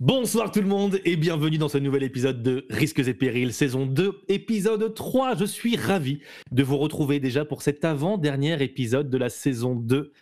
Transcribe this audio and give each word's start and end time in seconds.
Bonsoir 0.00 0.52
tout 0.52 0.60
le 0.60 0.68
monde 0.68 1.00
et 1.04 1.16
bienvenue 1.16 1.58
dans 1.58 1.68
ce 1.68 1.76
nouvel 1.76 2.04
épisode 2.04 2.40
de 2.40 2.64
Risques 2.70 3.00
et 3.00 3.14
Périls, 3.14 3.52
saison 3.52 3.84
2, 3.84 4.20
épisode 4.28 4.94
3. 4.94 5.34
Je 5.34 5.44
suis 5.44 5.76
ravi 5.76 6.20
de 6.52 6.62
vous 6.62 6.78
retrouver 6.78 7.18
déjà 7.18 7.44
pour 7.44 7.62
cet 7.62 7.84
avant-dernier 7.84 8.62
épisode 8.62 9.10
de 9.10 9.18
la 9.18 9.28
saison 9.28 9.74
2. 9.74 10.12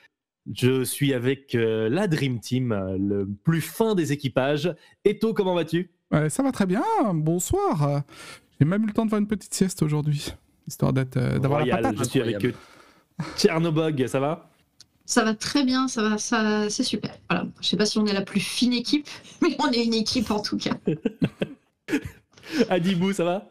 Je 0.55 0.83
suis 0.83 1.13
avec 1.13 1.55
euh, 1.55 1.91
la 1.91 2.09
Dream 2.09 2.41
Team, 2.41 2.73
euh, 2.73 2.97
le 2.99 3.29
plus 3.45 3.61
fin 3.61 3.95
des 3.95 4.13
équipages. 4.13 4.75
Eto, 5.05 5.35
comment 5.35 5.55
vas-tu? 5.55 5.91
Ouais, 6.11 6.31
ça 6.31 6.43
va 6.43 6.53
très 6.53 6.65
bien, 6.65 6.83
bonsoir. 7.13 8.03
J'ai 8.59 8.65
même 8.65 8.83
eu 8.85 8.87
le 8.87 8.95
temps 8.95 9.05
de 9.05 9.11
faire 9.11 9.19
une 9.19 9.29
petite 9.29 9.53
sieste 9.53 9.83
aujourd'hui, 9.83 10.33
histoire 10.67 10.95
d'être, 10.95 11.19
euh, 11.19 11.39
d'avoir 11.39 11.67
la 11.67 11.77
patate. 11.77 11.99
Je 11.99 12.05
suis 12.05 12.21
avec 12.23 12.43
euh, 12.47 12.53
Tchernobog, 13.37 14.07
ça 14.07 14.21
va? 14.21 14.49
Ça 15.07 15.25
va 15.25 15.35
très 15.35 15.65
bien, 15.65 15.87
ça 15.89 16.03
va, 16.03 16.19
ça, 16.19 16.69
c'est 16.69 16.83
super. 16.83 17.17
Voilà. 17.31 17.47
Je 17.61 17.69
sais 17.69 17.77
pas 17.77 17.87
si 17.87 17.99
on 17.99 18.07
est 18.07 18.13
la 18.13 18.23
plus 18.23 18.41
fine 18.41 18.73
équipe, 18.73 19.07
mais 19.43 19.57
on 19.61 19.71
est 19.71 19.85
une 19.85 19.95
équipe 19.95 20.31
en 20.31 20.41
tout 20.43 20.59
cas. 20.59 20.75
Adibou, 22.69 23.13
ça 23.13 23.25
va? 23.25 23.49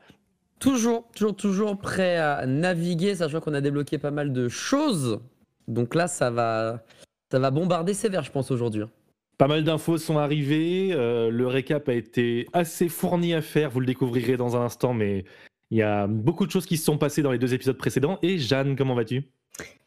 Toujours, 0.59 1.07
toujours, 1.16 1.35
toujours 1.35 1.77
prêt 1.77 2.17
à 2.17 2.45
naviguer, 2.45 3.16
sachant 3.16 3.39
qu'on 3.41 3.53
a 3.53 3.61
débloqué 3.61 3.97
pas 3.97 4.11
mal 4.11 4.31
de 4.33 4.47
choses. 4.47 5.20
Donc 5.67 5.95
là, 5.95 6.07
ça 6.07 6.30
va, 6.30 6.83
ça 7.31 7.39
va 7.39 7.52
bombarder 7.52 7.94
sévère, 7.94 8.23
je 8.23 8.31
pense, 8.31 8.52
aujourd'hui. 8.52 8.83
hein. 8.83 8.89
Pas 9.38 9.47
mal 9.47 9.63
d'infos 9.66 9.97
sont 9.97 10.17
arrivées. 10.17 10.89
euh, 10.94 11.30
le 11.30 11.47
récap 11.47 11.89
a 11.89 11.94
été 11.94 12.47
assez 12.53 12.88
fourni 12.88 13.33
à 13.33 13.41
faire. 13.41 13.69
Vous 13.69 13.81
le 13.81 13.85
découvrirez 13.85 14.38
dans 14.38 14.55
un 14.55 14.61
instant, 14.61 14.94
mais 14.94 15.25
il 15.72 15.77
y 15.77 15.81
a 15.81 16.08
beaucoup 16.08 16.45
de 16.45 16.52
choses 16.52 16.66
qui 16.66 16.77
se 16.77 16.85
sont 16.85 16.97
passées 16.97 17.22
dans 17.22 17.31
les 17.31 17.39
deux 17.39 17.53
épisodes 17.53 17.77
précédents. 17.77 18.17
Et 18.22 18.38
Jeanne, 18.38 18.77
comment 18.77 18.95
vas-tu? 18.95 19.25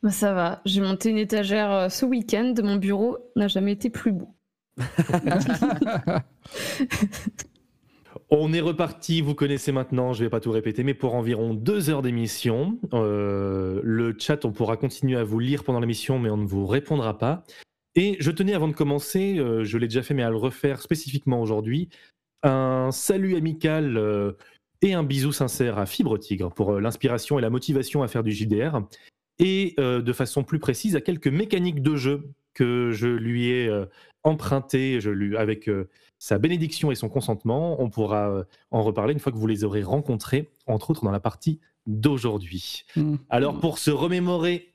Bah, 0.03 0.11
ça 0.11 0.33
va, 0.33 0.63
j'ai 0.65 0.81
monté 0.81 1.11
une 1.11 1.19
étagère 1.19 1.73
euh, 1.73 1.89
ce 1.89 2.07
week-end, 2.07 2.55
mon 2.63 2.77
bureau 2.77 3.19
n'a 3.35 3.49
jamais 3.49 3.73
été 3.73 3.91
plus 3.91 4.13
beau. 4.13 4.33
On 8.31 8.53
est 8.53 8.61
reparti, 8.61 9.23
vous 9.23 9.35
connaissez 9.35 9.73
maintenant, 9.73 10.13
je 10.13 10.23
vais 10.23 10.30
pas 10.30 10.38
tout 10.41 10.52
répéter, 10.52 10.85
mais 10.85 10.95
pour 10.95 11.15
environ 11.15 11.55
deux 11.55 11.91
heures 11.91 12.02
d'émission. 12.02 12.79
Euh, 12.93 13.80
le 13.83 14.15
chat, 14.19 14.45
on 14.45 14.52
pourra 14.52 14.77
continuer 14.77 15.16
à 15.16 15.25
vous 15.25 15.38
lire 15.38 15.65
pendant 15.65 15.80
l'émission, 15.80 16.19
mais 16.19 16.29
on 16.29 16.37
ne 16.37 16.47
vous 16.47 16.66
répondra 16.66 17.16
pas. 17.16 17.43
Et 17.95 18.16
je 18.21 18.30
tenais, 18.30 18.53
avant 18.55 18.69
de 18.69 18.75
commencer, 18.75 19.38
euh, 19.38 19.65
je 19.65 19.79
l'ai 19.79 19.88
déjà 19.88 20.03
fait, 20.03 20.15
mais 20.15 20.23
à 20.23 20.30
le 20.30 20.37
refaire 20.37 20.82
spécifiquement 20.82 21.41
aujourd'hui, 21.41 21.88
un 22.43 22.91
salut 22.93 23.35
amical 23.37 24.37
et 24.82 24.95
un 24.95 25.03
bisou 25.03 25.32
sincère 25.32 25.79
à 25.79 25.87
Fibre 25.87 26.19
Tigre 26.19 26.53
pour 26.53 26.79
l'inspiration 26.80 27.38
et 27.38 27.43
la 27.43 27.51
motivation 27.51 28.03
à 28.03 28.09
faire 28.09 28.23
du 28.23 28.30
JDR, 28.30 28.80
et 29.39 29.75
euh, 29.79 30.03
de 30.03 30.13
façon 30.13 30.45
plus 30.45 30.59
précise 30.59 30.97
à 30.97 31.01
quelques 31.01 31.29
mécaniques 31.29 31.83
de 31.83 31.97
jeu 31.97 32.33
que 32.59 32.91
je 32.91 33.07
lui 33.07 33.51
ai 33.51 33.69
euh, 33.69 33.87
empruntées 34.25 35.01
je 35.01 35.11
lui, 35.11 35.37
avec 35.37 35.69
euh, 35.69 35.89
sa 36.19 36.39
bénédiction 36.39 36.91
et 36.91 36.97
son 36.97 37.09
consentement. 37.09 37.81
On 37.81 37.89
pourra 37.89 38.31
euh, 38.31 38.45
en 38.73 38.83
reparler 38.83 39.13
une 39.13 39.21
fois 39.21 39.31
que 39.31 39.37
vous 39.37 39.47
les 39.47 39.63
aurez 39.63 39.85
rencontrés, 39.85 40.51
entre 40.66 40.91
autres 40.91 41.05
dans 41.05 41.13
la 41.13 41.21
partie 41.21 41.61
d'aujourd'hui. 41.87 42.85
Hmm. 42.97 43.16
Alors, 43.31 43.61
pour 43.61 43.79
se 43.79 43.93
remémorer 43.93 44.73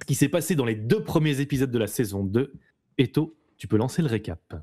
ce 0.00 0.04
qui 0.06 0.14
s'est 0.14 0.28
passé 0.28 0.54
dans 0.54 0.64
les 0.64 0.76
deux 0.76 1.02
premiers 1.02 1.40
épisodes 1.40 1.70
de 1.70 1.78
la 1.78 1.88
saison 1.88 2.22
2, 2.22 2.52
Eto, 2.98 3.36
tu 3.56 3.66
peux 3.66 3.76
lancer 3.76 4.00
le 4.00 4.08
récap. 4.08 4.54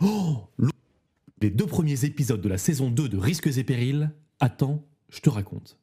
Oh 0.00 0.48
Les 1.40 1.50
deux 1.50 1.66
premiers 1.66 2.04
épisodes 2.06 2.40
de 2.40 2.48
la 2.48 2.58
saison 2.58 2.90
2 2.90 3.08
de 3.08 3.18
Risques 3.18 3.58
et 3.58 3.64
Périls, 3.64 4.10
attends, 4.40 4.82
je 5.10 5.20
te 5.20 5.28
raconte. 5.28 5.78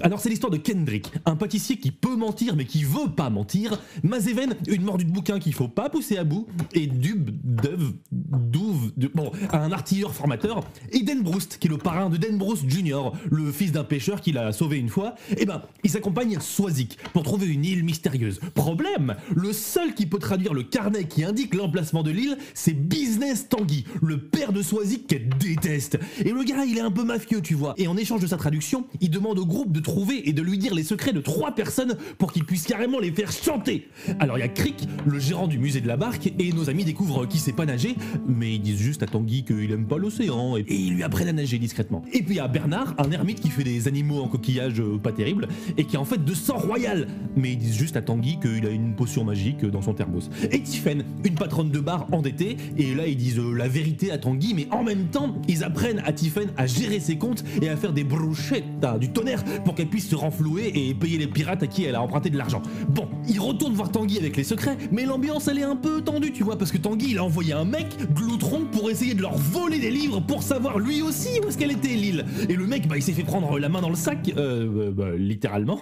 Alors 0.00 0.20
c'est 0.20 0.28
l'histoire 0.28 0.50
de 0.50 0.56
Kendrick, 0.56 1.12
un 1.26 1.36
pâtissier 1.36 1.76
qui 1.76 1.90
peut 1.90 2.16
mentir 2.16 2.56
mais 2.56 2.64
qui 2.64 2.84
veut 2.84 3.10
pas 3.14 3.30
mentir, 3.30 3.80
Mazeven, 4.02 4.54
une 4.68 4.82
mordue 4.82 5.04
de 5.04 5.10
bouquin 5.10 5.38
qu'il 5.38 5.54
faut 5.54 5.68
pas 5.68 5.88
pousser 5.88 6.16
à 6.16 6.24
bout, 6.24 6.46
et 6.72 6.86
Dub, 6.86 7.30
Dove, 7.42 7.92
Douve, 8.12 8.92
bon, 9.14 9.32
un 9.52 9.72
artilleur 9.72 10.14
formateur, 10.14 10.62
et 10.92 11.02
Dan 11.02 11.22
Broust, 11.22 11.58
qui 11.58 11.66
est 11.66 11.70
le 11.70 11.78
parrain 11.78 12.10
de 12.10 12.16
Dan 12.16 12.38
Broust 12.38 12.68
Jr., 12.68 13.10
le 13.30 13.50
fils 13.52 13.72
d'un 13.72 13.84
pêcheur 13.84 14.20
qui 14.20 14.32
l'a 14.32 14.52
sauvé 14.52 14.78
une 14.78 14.88
fois, 14.88 15.14
et 15.36 15.46
ben, 15.46 15.62
il 15.84 15.90
s'accompagne 15.90 16.38
Swazik 16.40 16.98
pour 17.12 17.22
trouver 17.22 17.46
une 17.46 17.64
île 17.64 17.84
mystérieuse. 17.84 18.40
Problème, 18.54 19.16
le 19.34 19.52
seul 19.52 19.94
qui 19.94 20.06
peut 20.06 20.18
traduire 20.18 20.54
le 20.54 20.62
carnet 20.62 21.04
qui 21.04 21.24
indique 21.24 21.54
l'emplacement 21.54 22.02
de 22.02 22.10
l'île, 22.10 22.38
c'est 22.54 22.74
Business 22.74 23.48
Tanguy, 23.48 23.84
le 24.02 24.18
père 24.18 24.52
de 24.52 24.62
Swazik 24.62 25.06
qu'elle 25.06 25.28
déteste. 25.28 25.98
Et 26.24 26.30
le 26.30 26.42
gars, 26.44 26.64
il 26.64 26.78
est 26.78 26.82
un 26.82 26.90
peu 26.90 27.04
mafieux, 27.04 27.40
tu 27.40 27.54
vois. 27.54 27.74
Et 27.76 27.88
en 27.88 27.96
échange 27.96 28.20
de 28.20 28.26
sa 28.26 28.36
traduction, 28.36 28.86
il 29.00 29.10
demande 29.10 29.38
au 29.38 29.46
groupe 29.46 29.57
de 29.66 29.80
trouver 29.80 30.28
et 30.28 30.32
de 30.32 30.42
lui 30.42 30.58
dire 30.58 30.74
les 30.74 30.82
secrets 30.82 31.12
de 31.12 31.20
trois 31.20 31.52
personnes 31.52 31.96
pour 32.18 32.32
qu'il 32.32 32.44
puisse 32.44 32.64
carrément 32.64 32.98
les 32.98 33.10
faire 33.10 33.32
chanter. 33.32 33.88
Alors 34.20 34.38
il 34.38 34.40
y 34.40 34.44
a 34.44 34.48
Crick, 34.48 34.88
le 35.06 35.18
gérant 35.18 35.46
du 35.46 35.58
musée 35.58 35.80
de 35.80 35.88
la 35.88 35.96
barque, 35.96 36.32
et 36.38 36.52
nos 36.52 36.70
amis 36.70 36.84
découvrent 36.84 37.26
qu'il 37.26 37.40
sait 37.40 37.52
pas 37.52 37.66
nager, 37.66 37.96
mais 38.26 38.54
ils 38.54 38.60
disent 38.60 38.78
juste 38.78 39.02
à 39.02 39.06
Tanguy 39.06 39.44
qu'il 39.44 39.70
aime 39.70 39.86
pas 39.86 39.98
l'océan, 39.98 40.56
et 40.56 40.64
ils 40.68 40.94
lui 40.94 41.02
apprennent 41.02 41.28
à 41.28 41.32
nager 41.32 41.58
discrètement. 41.58 42.02
Et 42.12 42.22
puis 42.22 42.34
il 42.34 42.36
y 42.36 42.40
a 42.40 42.48
Bernard, 42.48 42.94
un 42.98 43.10
ermite 43.10 43.40
qui 43.40 43.50
fait 43.50 43.64
des 43.64 43.88
animaux 43.88 44.20
en 44.20 44.28
coquillage 44.28 44.80
euh, 44.80 44.98
pas 44.98 45.12
terribles, 45.12 45.48
et 45.76 45.84
qui 45.84 45.96
est 45.96 45.98
en 45.98 46.04
fait 46.04 46.24
de 46.24 46.34
sang 46.34 46.58
royal, 46.58 47.08
mais 47.36 47.52
ils 47.52 47.58
disent 47.58 47.76
juste 47.76 47.96
à 47.96 48.02
Tanguy 48.02 48.38
qu'il 48.40 48.66
a 48.66 48.70
une 48.70 48.94
potion 48.94 49.24
magique 49.24 49.64
dans 49.64 49.82
son 49.82 49.94
thermos. 49.94 50.30
Et 50.50 50.60
Tiffen, 50.60 51.04
une 51.24 51.34
patronne 51.34 51.70
de 51.70 51.80
bar 51.80 52.06
endettée, 52.12 52.56
et 52.76 52.94
là 52.94 53.06
ils 53.06 53.16
disent 53.16 53.38
euh, 53.38 53.52
la 53.52 53.68
vérité 53.68 54.10
à 54.10 54.18
Tanguy, 54.18 54.54
mais 54.54 54.68
en 54.70 54.82
même 54.82 55.06
temps, 55.06 55.36
ils 55.48 55.64
apprennent 55.64 56.02
à 56.04 56.12
Tiffen 56.12 56.48
à 56.56 56.66
gérer 56.66 57.00
ses 57.00 57.16
comptes 57.16 57.44
et 57.62 57.68
à 57.68 57.76
faire 57.76 57.92
des 57.92 58.04
bruschettas, 58.04 58.98
du 58.98 59.10
tonnerre, 59.10 59.42
pour 59.64 59.74
qu'elle 59.74 59.88
puisse 59.88 60.08
se 60.08 60.14
renflouer 60.14 60.72
et 60.74 60.94
payer 60.94 61.18
les 61.18 61.26
pirates 61.26 61.62
à 61.62 61.66
qui 61.66 61.84
elle 61.84 61.94
a 61.94 62.02
emprunté 62.02 62.30
de 62.30 62.36
l'argent. 62.36 62.62
Bon, 62.88 63.08
ils 63.28 63.40
retournent 63.40 63.74
voir 63.74 63.90
Tanguy 63.90 64.18
avec 64.18 64.36
les 64.36 64.44
secrets, 64.44 64.76
mais 64.92 65.04
l'ambiance 65.04 65.48
elle 65.48 65.58
est 65.58 65.64
un 65.64 65.76
peu 65.76 66.00
tendue, 66.02 66.32
tu 66.32 66.44
vois, 66.44 66.58
parce 66.58 66.72
que 66.72 66.78
Tanguy 66.78 67.10
il 67.10 67.18
a 67.18 67.24
envoyé 67.24 67.52
un 67.52 67.64
mec, 67.64 67.86
Gloutron, 68.14 68.66
pour 68.72 68.90
essayer 68.90 69.14
de 69.14 69.22
leur 69.22 69.36
voler 69.36 69.78
des 69.78 69.90
livres 69.90 70.20
pour 70.20 70.42
savoir 70.42 70.78
lui 70.78 71.02
aussi 71.02 71.40
où 71.42 71.48
est-ce 71.48 71.58
qu'elle 71.58 71.72
était 71.72 71.88
l'île. 71.88 72.24
Et 72.48 72.54
le 72.54 72.66
mec, 72.66 72.88
bah 72.88 72.96
il 72.96 73.02
s'est 73.02 73.12
fait 73.12 73.22
prendre 73.22 73.58
la 73.58 73.68
main 73.68 73.80
dans 73.80 73.90
le 73.90 73.96
sac, 73.96 74.32
euh, 74.36 74.90
bah, 74.92 75.10
littéralement. 75.16 75.80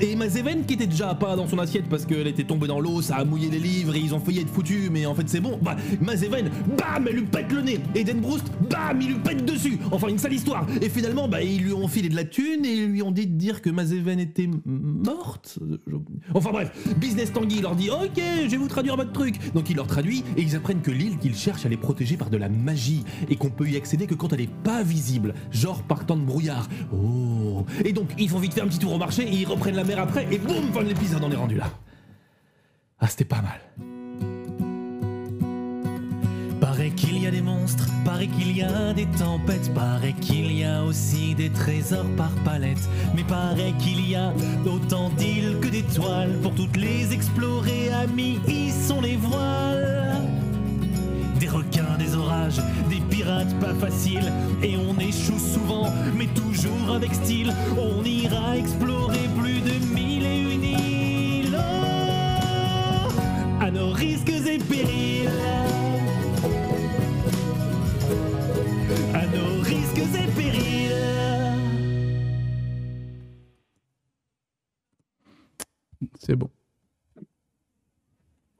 Et 0.00 0.16
Mazeven, 0.16 0.64
qui 0.64 0.74
était 0.74 0.86
déjà 0.86 1.14
pas 1.14 1.36
dans 1.36 1.46
son 1.46 1.58
assiette 1.58 1.88
parce 1.88 2.06
qu'elle 2.06 2.26
était 2.26 2.44
tombée 2.44 2.66
dans 2.66 2.80
l'eau, 2.80 3.02
ça 3.02 3.16
a 3.16 3.24
mouillé 3.24 3.48
des 3.48 3.58
livres 3.58 3.94
et 3.94 3.98
ils 3.98 4.14
ont 4.14 4.20
failli 4.20 4.40
être 4.40 4.50
foutus, 4.50 4.90
mais 4.90 5.06
en 5.06 5.14
fait 5.14 5.28
c'est 5.28 5.40
bon. 5.40 5.58
Bah, 5.62 5.76
Mazeven, 6.00 6.50
bam, 6.76 7.06
elle 7.08 7.16
lui 7.16 7.22
pète 7.22 7.50
le 7.52 7.62
nez. 7.62 7.80
Broust, 8.20 8.50
bam, 8.68 9.00
il 9.00 9.08
lui 9.08 9.18
pète 9.18 9.44
dessus. 9.44 9.78
Enfin, 9.90 10.08
une 10.08 10.18
sale 10.18 10.32
histoire. 10.32 10.66
Et 10.80 10.88
finalement, 10.88 11.28
bah, 11.28 11.42
ils 11.42 11.62
lui 11.62 11.72
ont 11.72 11.88
filé 11.88 12.08
de 12.08 12.16
la 12.16 12.24
thune 12.24 12.64
et 12.64 12.72
ils 12.72 12.86
lui 12.86 12.99
ont 13.02 13.10
dit 13.12 13.26
de 13.26 13.34
dire 13.34 13.62
que 13.62 13.70
Mazeven 13.70 14.18
était 14.20 14.48
morte. 14.64 15.58
Je- 15.86 15.96
Enfin 16.34 16.50
bref, 16.50 16.72
Business 16.98 17.32
Tanguy 17.32 17.60
leur 17.60 17.76
dit 17.76 17.90
Ok, 17.90 18.16
je 18.44 18.48
vais 18.50 18.56
vous 18.56 18.68
traduire 18.68 18.96
votre 18.96 19.12
truc. 19.12 19.36
Donc 19.54 19.68
il 19.70 19.76
leur 19.76 19.86
traduit 19.86 20.24
et 20.36 20.42
ils 20.42 20.56
apprennent 20.56 20.80
que 20.82 20.90
l'île 20.90 21.18
qu'ils 21.18 21.34
cherchent, 21.36 21.64
elle 21.66 21.72
est 21.72 21.76
protégée 21.76 22.16
par 22.16 22.30
de 22.30 22.36
la 22.36 22.48
magie 22.48 23.04
et 23.28 23.36
qu'on 23.36 23.50
peut 23.50 23.68
y 23.68 23.76
accéder 23.76 24.06
que 24.06 24.14
quand 24.14 24.32
elle 24.32 24.40
est 24.42 24.54
pas 24.62 24.82
visible, 24.82 25.34
genre 25.50 25.82
par 25.82 26.06
temps 26.06 26.16
de 26.16 26.24
brouillard. 26.24 26.68
Oh 26.92 27.64
Et 27.84 27.92
donc 27.92 28.10
ils 28.18 28.28
font 28.28 28.38
vite 28.38 28.54
faire 28.54 28.64
un 28.64 28.68
petit 28.68 28.78
tour 28.78 28.92
au 28.94 28.98
marché 28.98 29.22
et 29.22 29.32
ils 29.34 29.46
reprennent 29.46 29.76
la 29.76 29.84
mer 29.84 29.98
après 30.00 30.26
et 30.32 30.38
boum, 30.38 30.72
fin 30.72 30.82
de 30.82 30.88
l'épisode, 30.88 31.22
on 31.24 31.30
est 31.30 31.36
rendu 31.36 31.56
là. 31.56 31.70
Ah, 32.98 33.06
c'était 33.06 33.24
pas 33.24 33.42
mal. 33.42 33.60
Paraît 36.80 36.92
qu'il 36.92 37.22
y 37.22 37.26
a 37.26 37.30
des 37.30 37.42
monstres, 37.42 37.86
paraît 38.06 38.26
qu'il 38.26 38.56
y 38.56 38.62
a 38.62 38.94
des 38.94 39.04
tempêtes, 39.04 39.70
paraît 39.74 40.14
qu'il 40.14 40.50
y 40.50 40.64
a 40.64 40.82
aussi 40.82 41.34
des 41.34 41.50
trésors 41.50 42.08
par 42.16 42.30
palette. 42.42 42.88
Mais 43.14 43.22
paraît 43.22 43.74
qu'il 43.78 44.08
y 44.08 44.16
a 44.16 44.32
autant 44.64 45.10
d'îles 45.10 45.58
que 45.60 45.68
d'étoiles, 45.68 46.38
pour 46.42 46.54
toutes 46.54 46.78
les 46.78 47.12
explorer, 47.12 47.90
amis, 47.92 48.40
y 48.48 48.70
sont 48.70 49.02
les 49.02 49.16
voiles. 49.16 50.22
Des 51.38 51.48
requins, 51.48 51.98
des 51.98 52.16
orages, 52.16 52.62
des 52.88 53.00
pirates 53.10 53.54
pas 53.60 53.74
faciles, 53.74 54.32
et 54.62 54.78
on 54.78 54.98
échoue 54.98 55.38
souvent, 55.38 55.92
mais 56.16 56.28
toujours 56.28 56.94
avec 56.94 57.12
style. 57.14 57.52
On 57.76 58.02
ira 58.04 58.56
explorer 58.56 59.28
plus 59.38 59.60
de 59.60 59.94
mille 59.94 60.24
et 60.24 60.54
une 60.54 60.64
îles. 60.64 61.58
Oh, 61.58 63.10
à 63.60 63.70
nos 63.70 63.90
risques 63.90 64.30
et 64.30 64.56
périls. 64.56 65.59
C'est. 76.30 76.50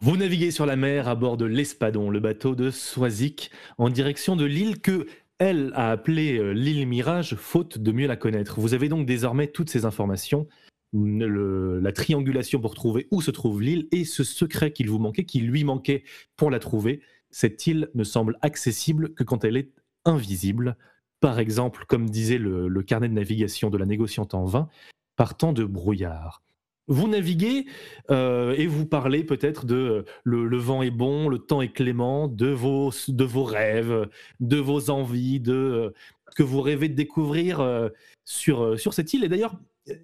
Vous 0.03 0.17
naviguez 0.17 0.51
sur 0.51 0.65
la 0.65 0.77
mer 0.77 1.09
à 1.09 1.15
bord 1.15 1.37
de 1.37 1.45
l'Espadon, 1.45 2.11
le 2.11 2.21
bateau 2.21 2.55
de 2.55 2.71
Swazik, 2.71 3.51
en 3.77 3.91
direction 3.91 4.35
de 4.35 4.47
l'île 4.47 4.81
que 4.81 5.07
elle 5.39 5.73
a 5.75 5.91
appelée 5.91 6.39
euh, 6.39 6.53
l'île 6.53 6.87
Mirage, 6.87 7.35
faute 7.35 7.79
de 7.79 7.93
mieux 7.93 8.07
la 8.07 8.17
connaître. 8.17 8.61
Vous 8.61 8.75
avez 8.75 8.89
donc 8.89 9.07
désormais 9.07 9.47
toutes 9.47 9.71
ces 9.71 9.85
informations, 9.85 10.49
la 10.93 11.93
triangulation 11.93 12.61
pour 12.61 12.75
trouver 12.75 13.09
où 13.11 13.23
se 13.23 13.31
trouve 13.31 13.63
l'île 13.63 13.89
et 13.93 14.05
ce 14.05 14.25
secret 14.25 14.73
qu'il 14.73 14.91
vous 14.91 14.99
manquait, 14.99 15.25
qui 15.25 15.41
lui 15.41 15.65
manquait 15.65 16.05
pour 16.37 16.51
la 16.51 16.59
trouver. 16.59 17.01
Cette 17.31 17.67
île 17.67 17.91
ne 17.95 18.05
semble 18.05 18.37
accessible 18.43 19.15
que 19.15 19.23
quand 19.23 19.45
elle 19.45 19.57
est 19.57 19.71
invisible. 20.05 20.77
Par 21.21 21.39
exemple, 21.39 21.85
comme 21.87 22.09
disait 22.09 22.39
le, 22.39 22.69
le 22.69 22.83
carnet 22.83 23.09
de 23.09 23.15
navigation 23.15 23.71
de 23.71 23.79
la 23.79 23.87
négociante 23.87 24.35
en 24.35 24.45
vin, 24.45 24.69
par 25.17 25.37
temps 25.37 25.53
de 25.53 25.65
brouillard. 25.65 26.43
Vous 26.91 27.09
naviguez 27.09 27.67
euh, 28.11 28.53
et 28.59 28.67
vous 28.67 28.85
parlez 28.85 29.25
peut-être 29.25 29.65
de 29.65 29.75
euh, 29.77 30.03
le, 30.25 30.47
le 30.47 30.57
vent 30.59 30.83
est 30.83 30.91
bon, 30.91 31.29
le 31.29 31.39
temps 31.39 31.63
est 31.63 31.73
clément, 31.73 32.29
de 32.29 32.49
vos, 32.49 32.91
de 33.09 33.25
vos 33.25 33.45
rêves, 33.45 34.09
de 34.41 34.57
vos 34.59 34.91
envies, 34.91 35.41
de 35.41 35.53
euh, 35.55 35.91
ce 36.31 36.35
que 36.35 36.43
vous 36.43 36.61
rêvez 36.61 36.89
de 36.89 36.95
découvrir 36.95 37.61
euh, 37.61 37.89
sur, 38.25 38.63
euh, 38.63 38.77
sur 38.77 38.93
cette 38.93 39.15
île. 39.15 39.25
Et 39.25 39.29
d'ailleurs, 39.29 39.59
euh, 39.89 39.95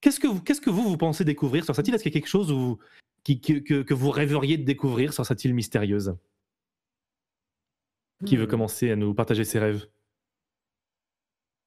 qu'est-ce 0.00 0.18
que, 0.20 0.26
vous, 0.26 0.40
qu'est-ce 0.42 0.60
que 0.60 0.70
vous, 0.70 0.82
vous 0.82 0.96
pensez 0.98 1.24
découvrir 1.24 1.64
sur 1.64 1.74
cette 1.74 1.86
île? 1.88 1.94
Est-ce 1.94 2.02
qu'il 2.02 2.12
y 2.12 2.16
a 2.16 2.20
quelque 2.20 2.28
chose 2.28 2.50
où- 2.52 2.78
qui, 3.22 3.40
que, 3.40 3.82
que- 3.82 3.94
vous 3.94 4.10
rêveriez 4.10 4.58
de 4.58 4.64
découvrir 4.64 5.12
sur 5.14 5.24
cette 5.24 5.44
île 5.44 5.54
mystérieuse? 5.54 6.14
Qui 8.26 8.36
veut 8.36 8.46
Hmm. 8.46 8.48
commencer 8.50 8.90
à 8.90 8.96
nous 8.96 9.14
partager 9.14 9.44
ses 9.44 9.58
rêves? 9.58 9.86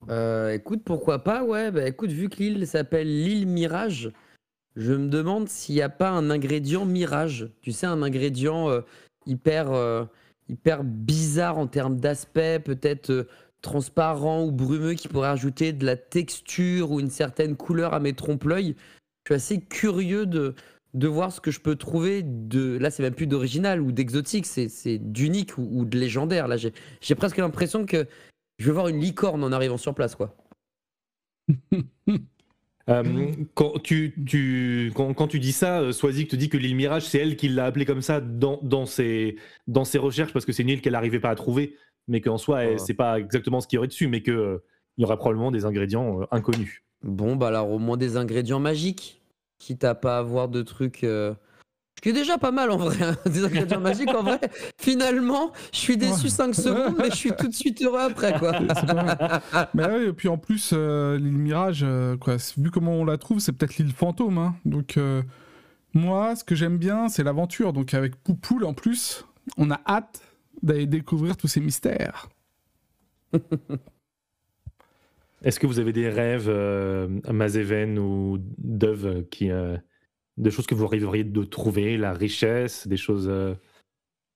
Euh, 0.10 0.54
écoute, 0.54 0.84
pourquoi 0.86 1.24
pas, 1.24 1.44
ouais. 1.44 1.72
Bah 1.72 1.88
écoute, 1.88 2.12
vu 2.12 2.30
que 2.30 2.38
l'île 2.38 2.68
s'appelle 2.68 3.08
l'île 3.08 3.48
Mirage, 3.48 4.12
je 4.78 4.94
me 4.94 5.10
demande 5.10 5.50
s'il 5.50 5.74
n'y 5.76 5.82
a 5.82 5.90
pas 5.90 6.12
un 6.12 6.30
ingrédient 6.30 6.86
Mirage. 6.86 7.50
Tu 7.62 7.72
sais, 7.72 7.88
un 7.88 8.04
ingrédient 8.04 8.70
euh, 8.70 8.82
hyper, 9.26 9.72
euh, 9.72 10.06
hyper 10.50 10.84
bizarre 10.84 11.58
en 11.58 11.66
termes 11.66 12.00
d'aspect, 12.00 12.60
peut-être 12.60 13.10
euh, 13.10 13.28
transparent 13.64 14.46
ou 14.46 14.52
brumeux, 14.52 14.94
qui 14.94 15.08
pourrait 15.08 15.30
ajouter 15.30 15.74
de 15.74 15.84
la 15.84 15.98
texture 15.98 16.92
ou 16.92 17.00
une 17.00 17.10
certaine 17.10 17.56
couleur 17.56 17.96
à 17.96 18.00
mes 18.00 18.14
trompe-l'œil. 18.14 18.76
Je 19.26 19.34
suis 19.34 19.36
assez 19.36 19.60
curieux 19.60 20.28
de, 20.28 20.54
de 20.94 21.08
voir 21.08 21.32
ce 21.32 21.42
que 21.42 21.50
je 21.50 21.60
peux 21.60 21.76
trouver 21.76 22.22
de. 22.24 22.78
Là, 22.78 22.92
c'est 22.92 23.02
même 23.02 23.16
plus 23.16 23.28
d'original 23.28 23.82
ou 23.82 23.92
d'exotique, 23.92 24.46
c'est 24.46 25.00
d'unique 25.00 25.58
ou, 25.58 25.68
ou 25.72 25.86
de 25.86 25.98
légendaire. 25.98 26.48
Là, 26.48 26.56
j'ai 26.56 26.72
j'ai 27.02 27.16
presque 27.16 27.38
l'impression 27.38 27.88
que 27.88 28.06
je 28.60 28.68
vais 28.68 28.74
voir 28.74 28.90
une 28.90 29.00
licorne 29.00 29.44
en 29.44 29.52
arrivant 29.52 29.78
sur 29.78 29.96
place, 29.96 30.16
quoi. 30.16 30.36
Euh, 32.90 33.04
quand, 33.54 33.82
tu, 33.84 34.14
tu, 34.26 34.92
quand, 34.96 35.14
quand 35.14 35.28
tu 35.28 35.40
dis 35.40 35.52
ça, 35.52 35.82
euh, 35.82 35.92
Swazik 35.92 36.30
te 36.30 36.36
dit 36.38 36.48
que 36.50 36.58
l'île 36.58 36.76
Mirage, 36.76 37.04
c'est 37.06 37.18
elle 37.20 37.36
qui 37.36 37.50
l'a 37.50 37.66
appelée 37.66 37.86
comme 37.86 38.02
ça 38.02 38.22
dans, 38.22 38.60
dans, 38.64 38.86
ses, 38.86 39.36
dans 39.68 39.84
ses 39.84 39.98
recherches 39.98 40.32
parce 40.32 40.46
que 40.46 40.54
c'est 40.54 40.64
une 40.64 40.70
île 40.70 40.82
qu'elle 40.82 40.94
n'arrivait 40.94 41.20
pas 41.20 41.30
à 41.30 41.36
trouver, 41.36 41.76
mais 42.08 42.22
qu'en 42.22 42.38
soi, 42.38 42.58
Ouais. 42.60 42.78
c'est 42.78 42.94
pas 42.94 43.20
exactement 43.20 43.60
ce 43.60 43.68
qu'il 43.68 43.76
y 43.76 43.80
aurait 43.80 43.88
dessus, 43.88 44.08
mais 44.08 44.22
qu'il 44.22 44.60
y 44.98 45.04
aurait 45.04 45.18
probablement 45.18 45.52
des 45.52 45.66
ingrédients 45.66 46.22
euh, 46.22 46.26
inconnus. 46.32 46.82
Bon, 47.04 47.36
bah 47.36 47.50
alors 47.50 47.70
au 47.72 47.78
moins 47.80 47.98
des 47.98 48.16
ingrédients 48.18 48.60
magiques, 48.60 49.22
quitte 49.60 49.84
à 49.84 49.94
pas 49.94 50.18
avoir 50.18 50.48
de 50.48 50.62
trucs. 50.62 51.06
Ce 51.98 52.02
qui 52.02 52.10
est 52.10 52.14
déjà 52.14 52.38
pas 52.38 52.52
mal 52.52 52.70
en 52.70 52.78
vrai, 52.78 53.04
hein, 53.04 53.18
des 53.30 53.44
ingrédients 53.44 53.80
magiques 53.80 54.14
en 54.14 54.22
vrai. 54.22 54.40
Finalement, 54.80 55.52
je 55.74 55.80
suis 55.80 55.98
déçu 55.98 56.26
Ouais. 56.26 56.30
5 56.30 56.54
secondes, 56.56 56.96
mais 57.00 57.10
je 57.10 57.16
suis 57.16 57.32
tout 57.32 57.48
de 57.48 57.54
suite 57.56 57.82
heureux 57.82 58.00
après 58.02 58.38
quoi. 58.38 58.54
Mais 59.74 59.84
ouais, 59.86 60.08
et 60.10 60.14
puis 60.14 60.28
en 60.28 60.38
plus, 60.38 60.72
euh, 60.74 61.18
l'île 61.18 61.32
Mirage, 61.38 61.82
euh, 61.84 62.16
quoi, 62.16 62.38
vu 62.58 62.70
comment 62.70 62.94
on 62.94 63.04
la 63.06 63.18
trouve, 63.18 63.40
c'est 63.40 63.52
peut-être 63.52 63.78
l'île 63.78 63.92
fantôme. 63.94 64.38
hein. 64.38 64.56
Donc, 64.64 64.98
euh, 64.98 65.24
moi, 65.96 66.36
ce 66.36 66.44
que 66.44 66.54
j'aime 66.54 66.78
bien, 66.78 67.10
c'est 67.10 67.24
l'aventure. 67.24 67.74
Donc, 67.74 67.96
avec 67.96 68.16
Poupoule 68.18 68.64
en 68.66 68.76
plus, 68.76 69.26
on 69.58 69.72
a 69.72 69.82
hâte 69.88 70.22
d'aller 70.62 70.86
découvrir 70.86 71.36
tous 71.36 71.48
ces 71.48 71.62
mystères. 71.62 72.30
Est-ce 75.44 75.60
que 75.60 75.68
vous 75.68 75.80
avez 75.80 75.94
des 75.94 76.10
rêves, 76.10 76.48
euh, 76.48 77.08
Mazeven 77.32 77.98
ou 78.00 78.38
Dove, 78.58 79.24
qui, 79.30 79.50
euh, 80.38 80.42
de 80.44 80.50
choses 80.50 80.68
que 80.68 80.76
vous 80.76 80.88
rêveriez 80.88 81.24
de 81.24 81.44
trouver, 81.44 81.98
la 81.98 82.14
richesse, 82.14 82.88
des 82.88 82.98
choses 82.98 83.28
euh, 83.30 83.56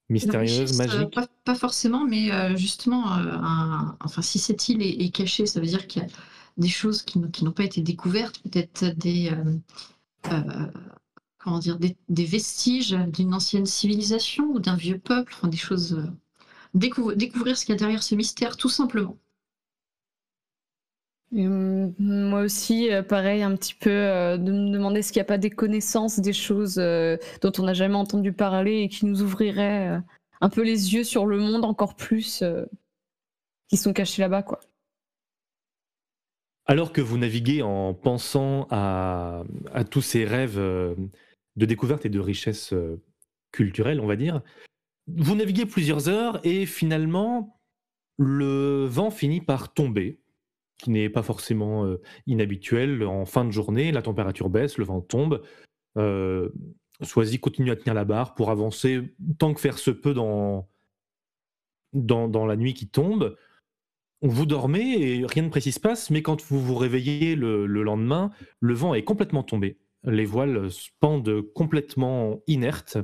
mystérieuses, 0.09 0.59
richesse, 0.59 0.81
euh, 0.81 0.87
magiques 0.87 1.13
pas, 1.13 1.27
pas 1.45 1.55
forcément, 1.55 2.05
mais 2.05 2.31
euh, 2.31 2.55
justement, 2.55 3.17
euh, 3.17 3.31
un- 3.41 3.97
enfin, 4.01 4.21
si 4.21 4.39
cette 4.39 4.67
île 4.69 4.81
est, 4.81 5.01
est 5.03 5.09
cachée, 5.09 5.45
ça 5.45 5.59
veut 5.59 5.67
dire 5.67 5.87
qu'il 5.87 6.01
y 6.03 6.05
a 6.05 6.09
des 6.57 6.67
choses 6.67 7.01
qui, 7.03 7.19
n'ont- 7.19 7.51
pas 7.51 7.63
été 7.63 7.81
découvertes, 7.81 8.41
peut-être 8.43 8.85
des, 8.97 9.31
comment 11.37 11.59
dire, 11.59 11.79
des, 11.79 11.97
des 12.09 12.25
vestiges 12.25 12.91
d'une 12.91 13.33
ancienne 13.33 13.65
civilisation 13.65 14.45
ou 14.51 14.59
d'un 14.59 14.75
vieux 14.75 14.99
peuple, 14.99 15.33
enfin, 15.35 15.47
des 15.47 15.57
choses. 15.57 15.93
euh, 15.93 16.05
décou- 16.75 17.13
découvrir 17.15 17.57
ce 17.57 17.65
qu'il 17.65 17.73
y 17.73 17.77
a 17.77 17.79
derrière 17.79 18.03
ce 18.03 18.15
mystère, 18.15 18.57
tout 18.57 18.69
simplement. 18.69 19.17
Moi 21.33 22.41
aussi, 22.41 22.91
euh, 22.91 23.03
pareil, 23.03 23.41
un 23.41 23.55
petit 23.55 23.73
peu 23.73 23.89
euh, 23.89 24.37
de 24.37 24.51
me 24.51 24.69
demander 24.71 25.01
s'il 25.01 25.15
n'y 25.15 25.21
a 25.21 25.25
pas 25.25 25.37
des 25.37 25.49
connaissances, 25.49 26.19
des 26.19 26.33
choses 26.33 26.77
euh, 26.77 27.15
dont 27.41 27.53
on 27.57 27.63
n'a 27.63 27.73
jamais 27.73 27.95
entendu 27.95 28.33
parler 28.33 28.81
et 28.81 28.89
qui 28.89 29.05
nous 29.05 29.21
ouvriraient 29.21 30.01
un 30.41 30.49
peu 30.49 30.61
les 30.61 30.93
yeux 30.93 31.05
sur 31.05 31.25
le 31.25 31.39
monde 31.39 31.63
encore 31.63 31.95
plus, 31.95 32.43
qui 33.69 33.77
sont 33.77 33.93
cachés 33.93 34.21
là-bas, 34.21 34.43
quoi. 34.43 34.59
Alors 36.65 36.91
que 36.91 37.01
vous 37.01 37.17
naviguez 37.17 37.61
en 37.61 37.93
pensant 37.93 38.67
à, 38.69 39.43
à 39.73 39.83
tous 39.83 40.01
ces 40.01 40.25
rêves 40.25 40.57
de 40.57 41.65
découverte 41.65 42.05
et 42.05 42.09
de 42.09 42.19
richesse 42.19 42.73
culturelle, 43.51 43.99
on 43.99 44.07
va 44.07 44.15
dire, 44.15 44.41
vous 45.07 45.35
naviguez 45.35 45.65
plusieurs 45.65 46.09
heures 46.09 46.39
et 46.45 46.65
finalement, 46.65 47.61
le 48.17 48.85
vent 48.85 49.11
finit 49.11 49.41
par 49.41 49.73
tomber, 49.73 50.20
ce 50.20 50.20
qui 50.81 50.89
n'est 50.89 51.09
pas 51.09 51.23
forcément 51.23 51.85
euh, 51.85 52.01
inhabituel. 52.25 53.03
En 53.03 53.25
fin 53.25 53.45
de 53.45 53.51
journée, 53.51 53.91
la 53.91 54.01
température 54.01 54.49
baisse, 54.49 54.77
le 54.77 54.85
vent 54.85 55.01
tombe. 55.01 55.43
Euh, 55.97 56.49
Swazi 57.01 57.39
continue 57.39 57.71
à 57.71 57.75
tenir 57.75 57.93
la 57.93 58.05
barre 58.05 58.33
pour 58.33 58.49
avancer 58.49 59.15
tant 59.37 59.53
que 59.53 59.61
faire 59.61 59.77
se 59.77 59.91
peut 59.91 60.13
dans, 60.13 60.67
dans, 61.93 62.45
la 62.45 62.55
nuit 62.55 62.73
qui 62.73 62.87
tombe. 62.87 63.37
Vous 64.21 64.45
dormez 64.45 65.01
et 65.01 65.25
rien 65.25 65.43
de 65.43 65.49
précis 65.49 65.71
se 65.71 65.79
passe, 65.79 66.09
mais 66.09 66.21
quand 66.21 66.41
vous 66.43 66.59
vous 66.59 66.75
réveillez 66.75 67.35
le, 67.35 67.65
le 67.65 67.83
lendemain, 67.83 68.31
le 68.59 68.73
vent 68.73 68.93
est 68.93 69.03
complètement 69.03 69.43
tombé. 69.43 69.79
Les 70.03 70.25
voiles 70.25 70.71
se 70.71 70.89
pendent 70.99 71.41
complètement 71.53 72.41
inertes 72.47 72.97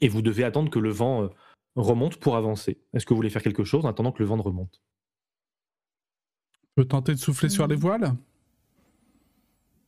et 0.00 0.08
vous 0.08 0.22
devez 0.22 0.44
attendre 0.44 0.70
que 0.70 0.78
le 0.78 0.90
vent 0.90 1.24
euh, 1.24 1.28
remonte 1.76 2.16
pour 2.16 2.36
avancer. 2.36 2.80
Est-ce 2.92 3.06
que 3.06 3.14
vous 3.14 3.18
voulez 3.18 3.30
faire 3.30 3.42
quelque 3.42 3.64
chose 3.64 3.84
en 3.84 3.88
attendant 3.88 4.12
que 4.12 4.22
le 4.22 4.28
vent 4.28 4.40
remonte? 4.40 4.80
Peut 6.74 6.84
tenter 6.84 7.12
de 7.14 7.18
souffler 7.18 7.48
sur 7.48 7.66
les 7.66 7.76
voiles? 7.76 8.12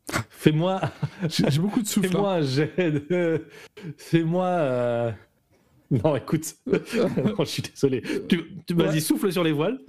Fais-moi 0.30 0.80
J'ai 1.28 1.58
beaucoup 1.58 1.82
de 1.82 1.86
souffle. 1.86 2.06
hein. 2.06 2.10
fais-moi 2.12 2.32
un 2.34 2.42
jet 2.42 3.06
de... 3.10 3.44
Fais-moi... 3.98 4.44
euh, 4.46 5.12
Non, 5.90 6.14
écoute. 6.16 6.54
non, 6.66 6.78
je 7.40 7.44
suis 7.44 7.62
désolé. 7.62 8.02
Tu, 8.28 8.44
tu- 8.66 8.74
Vas-y, 8.74 8.94
Ouais. 8.94 9.00
souffle 9.00 9.32
sur 9.32 9.42
les 9.42 9.52
voiles. 9.52 9.80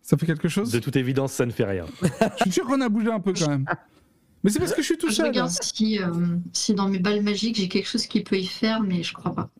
Ça 0.00 0.16
fait 0.16 0.26
quelque 0.26 0.48
chose? 0.48 0.72
De 0.72 0.80
toute 0.80 0.96
évidence, 0.96 1.32
ça 1.32 1.46
ne 1.46 1.52
fait 1.52 1.64
rien. 1.64 1.86
Je 2.02 2.42
suis 2.42 2.52
sûr 2.52 2.66
qu'on 2.66 2.80
a 2.80 2.88
bougé 2.88 3.10
un 3.10 3.20
peu 3.20 3.32
quand 3.32 3.48
même. 3.48 3.64
Mais 4.42 4.50
c'est 4.50 4.58
parce 4.58 4.72
que 4.74 4.82
je 4.82 4.86
suis 4.86 4.98
tout 4.98 5.08
Je 5.08 5.14
seul. 5.14 5.28
regarde 5.28 5.50
si, 5.50 6.00
euh, 6.02 6.10
si 6.52 6.74
dans 6.74 6.88
mes 6.88 6.98
balles 6.98 7.22
magiques 7.22 7.54
j'ai 7.56 7.68
quelque 7.68 7.88
chose 7.88 8.06
qui 8.08 8.22
peut 8.24 8.36
y 8.36 8.46
faire, 8.46 8.80
mais 8.82 9.04
je 9.04 9.12
crois 9.14 9.32
pas. 9.32 9.50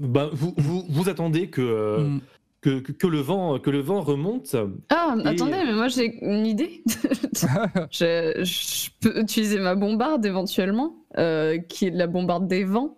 Bah, 0.00 0.30
vous, 0.32 0.54
vous, 0.56 0.84
vous 0.88 1.08
attendez 1.08 1.48
que, 1.50 1.60
euh, 1.60 1.98
Mm. 2.00 2.20
que, 2.62 2.80
que, 2.80 2.92
que 2.92 3.06
le 3.06 3.20
vent, 3.20 3.58
que 3.58 3.70
le 3.70 3.80
vent 3.80 4.00
remonte. 4.00 4.56
Ah, 4.88 5.14
Et- 5.24 5.28
attendez, 5.28 5.58
mais 5.66 5.72
moi 5.74 5.88
j'ai 5.88 6.18
une 6.24 6.46
idée. 6.46 6.82
je, 7.90 8.42
je 8.42 8.90
peux 9.00 9.20
utiliser 9.20 9.58
ma 9.60 9.74
bombarde 9.74 10.24
éventuellement, 10.26 10.96
euh, 11.18 11.58
qui 11.58 11.86
est 11.86 11.90
la 11.90 12.06
bombarde 12.06 12.48
des 12.48 12.64
vents. 12.64 12.96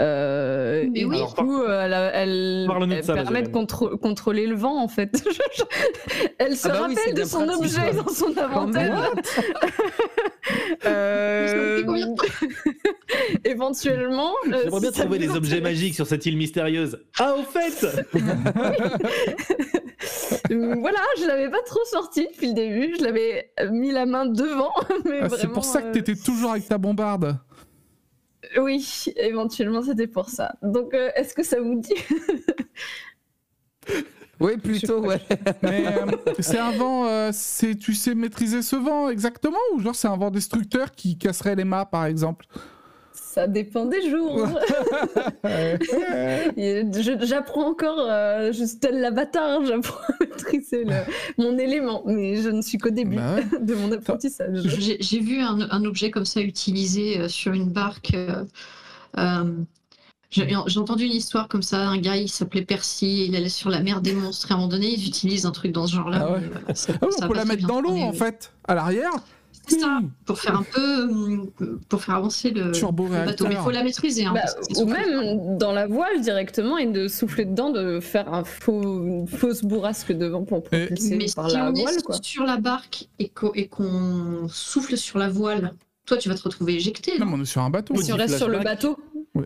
Euh, 0.00 0.84
Mais 0.92 1.00
et 1.00 1.04
oui. 1.04 1.18
du 1.18 1.24
coup, 1.34 1.60
elle, 1.64 1.92
a- 1.92 2.12
elle, 2.14 2.66
Parle-nous 2.68 2.92
de 2.92 2.98
elle 2.98 3.04
ça, 3.04 3.14
permet 3.14 3.42
de 3.42 3.48
contrôler 3.48 4.46
le 4.46 4.54
vent 4.54 4.80
en 4.80 4.86
fait. 4.86 5.24
elle 6.38 6.56
se 6.56 6.68
Ah 6.68 6.72
bah 6.72 6.86
oui, 6.88 6.94
rappelle 6.94 7.14
de 7.14 7.24
son 7.24 7.44
pratique, 7.46 7.64
objet 7.64 7.80
ouais. 7.80 7.94
dans 7.94 8.06
son 8.08 8.38
inventaire. 8.38 9.10
Euh, 10.86 11.82
éventuellement. 13.44 14.32
euh, 14.52 14.60
J'aimerais 14.64 14.80
bien 14.80 14.92
trouver 14.92 15.18
des 15.18 15.30
objets 15.30 15.60
magiques 15.60 15.94
sur 15.96 16.06
cette 16.06 16.24
île 16.26 16.36
mystérieuse. 16.36 17.00
Ah, 17.18 17.34
au 17.34 17.42
fait 17.42 17.84
voilà, 20.50 21.00
je 21.20 21.26
l'avais 21.26 21.50
pas 21.50 21.62
trop 21.66 21.84
sorti 21.90 22.28
depuis 22.32 22.48
le 22.48 22.54
début. 22.54 22.94
Je 22.98 23.04
l'avais 23.04 23.50
mis 23.70 23.90
la 23.90 24.06
main 24.06 24.26
devant. 24.26 24.72
Ah, 25.22 25.28
c'est 25.36 25.48
pour 25.52 25.64
ça 25.64 25.82
que 25.82 25.88
euh, 25.88 25.92
t'étais 25.92 26.14
toujours 26.14 26.52
avec 26.52 26.68
ta 26.68 26.78
bombarde. 26.78 27.36
Oui, 28.56 29.04
éventuellement 29.16 29.82
c'était 29.82 30.06
pour 30.06 30.28
ça. 30.28 30.54
Donc 30.62 30.94
euh, 30.94 31.10
est-ce 31.14 31.34
que 31.34 31.42
ça 31.42 31.60
vous 31.60 31.80
dit? 31.80 31.94
Oui, 34.40 34.56
plutôt, 34.56 35.00
ouais. 35.00 35.20
Mais 35.62 35.84
euh, 35.86 36.06
c'est 36.38 36.58
un 36.58 36.70
vent, 36.70 37.06
euh, 37.06 37.30
c'est 37.32 37.74
tu 37.74 37.92
sais 37.92 38.14
maîtriser 38.14 38.62
ce 38.62 38.76
vent 38.76 39.08
exactement 39.10 39.58
ou 39.74 39.80
genre 39.80 39.96
c'est 39.96 40.08
un 40.08 40.16
vent 40.16 40.30
destructeur 40.30 40.92
qui 40.92 41.18
casserait 41.18 41.56
les 41.56 41.64
mâts 41.64 41.86
par 41.86 42.04
exemple? 42.04 42.46
Ça 43.38 43.46
dépend 43.46 43.84
des 43.84 44.10
jours. 44.10 44.48
J'apprends 47.20 47.68
encore, 47.70 48.00
euh, 48.00 48.52
je 48.52 48.64
suis 48.64 48.78
tel 48.80 49.00
l'avatar, 49.00 49.64
j'apprends 49.64 50.00
à 50.08 50.24
maîtriser 50.24 50.82
le- 50.84 51.42
mon 51.44 51.56
élément, 51.56 52.02
mais 52.04 52.34
je 52.42 52.48
ne 52.48 52.62
suis 52.62 52.78
qu'au 52.78 52.90
début 52.90 53.14
Bah 53.14 53.36
ouais. 53.36 53.44
de 53.60 53.74
mon 53.76 53.92
apprentissage. 53.92 54.62
J'ai 54.98 55.20
vu 55.20 55.38
un, 55.40 55.68
un 55.70 55.84
objet 55.84 56.10
comme 56.10 56.24
ça 56.24 56.40
utilisé 56.40 57.20
euh, 57.20 57.28
sur 57.28 57.52
une 57.52 57.68
barque. 57.68 58.12
euh, 58.14 58.42
euh, 59.18 59.44
J'ai 60.30 60.52
entendu 60.56 61.04
une 61.04 61.12
histoire 61.12 61.46
comme 61.46 61.62
ça, 61.62 61.88
un 61.88 61.98
gars 61.98 62.16
il 62.16 62.28
s'appelait 62.28 62.62
Percy, 62.64 63.26
il 63.26 63.36
allait 63.36 63.48
sur 63.48 63.70
la 63.70 63.80
mer 63.82 64.00
des 64.00 64.14
monstres 64.14 64.50
et 64.50 64.52
à 64.52 64.56
un 64.56 64.58
moment 64.58 64.68
donné 64.68 64.88
ils 64.88 65.06
utilisent 65.06 65.46
un 65.46 65.52
truc 65.52 65.70
dans 65.70 65.86
ce 65.86 65.94
genre-là. 65.94 66.26
Ah 66.28 66.32
ouais. 66.32 66.40
voilà, 66.40 66.64
Ah 67.00 67.06
on 67.20 67.22
a 67.24 67.28
peut 67.28 67.34
la 67.34 67.44
mettre 67.44 67.68
dans 67.68 67.80
l'eau 67.80 67.96
en 67.98 68.12
fait, 68.12 68.52
à 68.66 68.74
l'arrière. 68.74 69.12
Ça, 69.68 70.00
pour 70.24 70.38
faire 70.38 70.56
un 70.58 70.62
peu, 70.62 71.02
hum, 71.02 71.50
pour 71.88 72.02
faire 72.02 72.14
avancer 72.16 72.50
le, 72.50 72.70
bateau. 73.26 73.46
Mais 73.48 73.54
il 73.54 73.56
faut 73.58 73.70
la 73.70 73.84
maîtriser. 73.84 74.24
Hein, 74.24 74.34
Bah, 74.34 74.42
ou 74.76 74.86
même 74.86 75.58
dans 75.58 75.72
la 75.72 75.86
voile 75.86 76.20
directement 76.20 76.78
et 76.78 76.86
de 76.86 77.08
souffler 77.08 77.44
dedans, 77.44 77.70
de 77.70 78.00
faire 78.00 78.32
un 78.32 78.44
faux, 78.44 78.82
une 79.02 79.26
fausse 79.28 79.62
bourrasque 79.62 80.12
devant 80.12 80.44
pour 80.44 80.58
Et- 80.72 80.86
propulser 80.86 81.16
Mais 81.16 81.26
par 81.34 81.50
si 81.50 81.56
la 81.56 81.70
on 81.70 81.72
voile. 81.72 81.94
est 81.96 82.02
Quoi. 82.02 82.16
sur 82.22 82.44
la 82.44 82.56
barque 82.56 83.08
et 83.18 83.28
qu'on 83.68 84.48
souffle 84.48 84.96
sur 84.96 85.18
la 85.18 85.28
voile, 85.28 85.74
toi 86.06 86.16
tu 86.16 86.28
vas 86.28 86.34
te 86.34 86.42
retrouver 86.42 86.74
éjecté. 86.74 87.18
Non, 87.18 87.26
non 87.26 87.32
mais 87.32 87.38
on 87.38 87.42
est 87.42 87.46
sur 87.46 87.62
un 87.62 87.70
bateau. 87.70 87.94
Si 87.96 88.12
on 88.12 88.16
Petit 88.16 88.22
reste 88.22 88.36
sur 88.38 88.48
le 88.48 88.54
flashback. 88.60 88.76
bateau, 88.82 88.98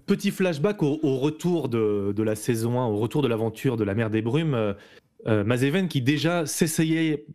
Petit 0.07 0.31
flashback 0.31 0.83
au, 0.83 1.01
au 1.03 1.19
retour 1.19 1.69
de, 1.69 2.13
de 2.17 2.23
la 2.23 2.35
saison 2.35 2.81
1, 2.81 2.87
au 2.87 2.97
retour 2.99 3.21
de 3.21 3.29
l'aventure 3.29 3.77
de 3.77 3.85
la 3.85 3.95
mer 3.95 4.09
des 4.11 4.23
brumes. 4.23 4.55
Euh, 4.55 4.73
euh, 5.27 5.45
Mazeven 5.45 5.87
qui 5.89 6.01
déjà 6.03 6.47
s'essayait 6.47 7.27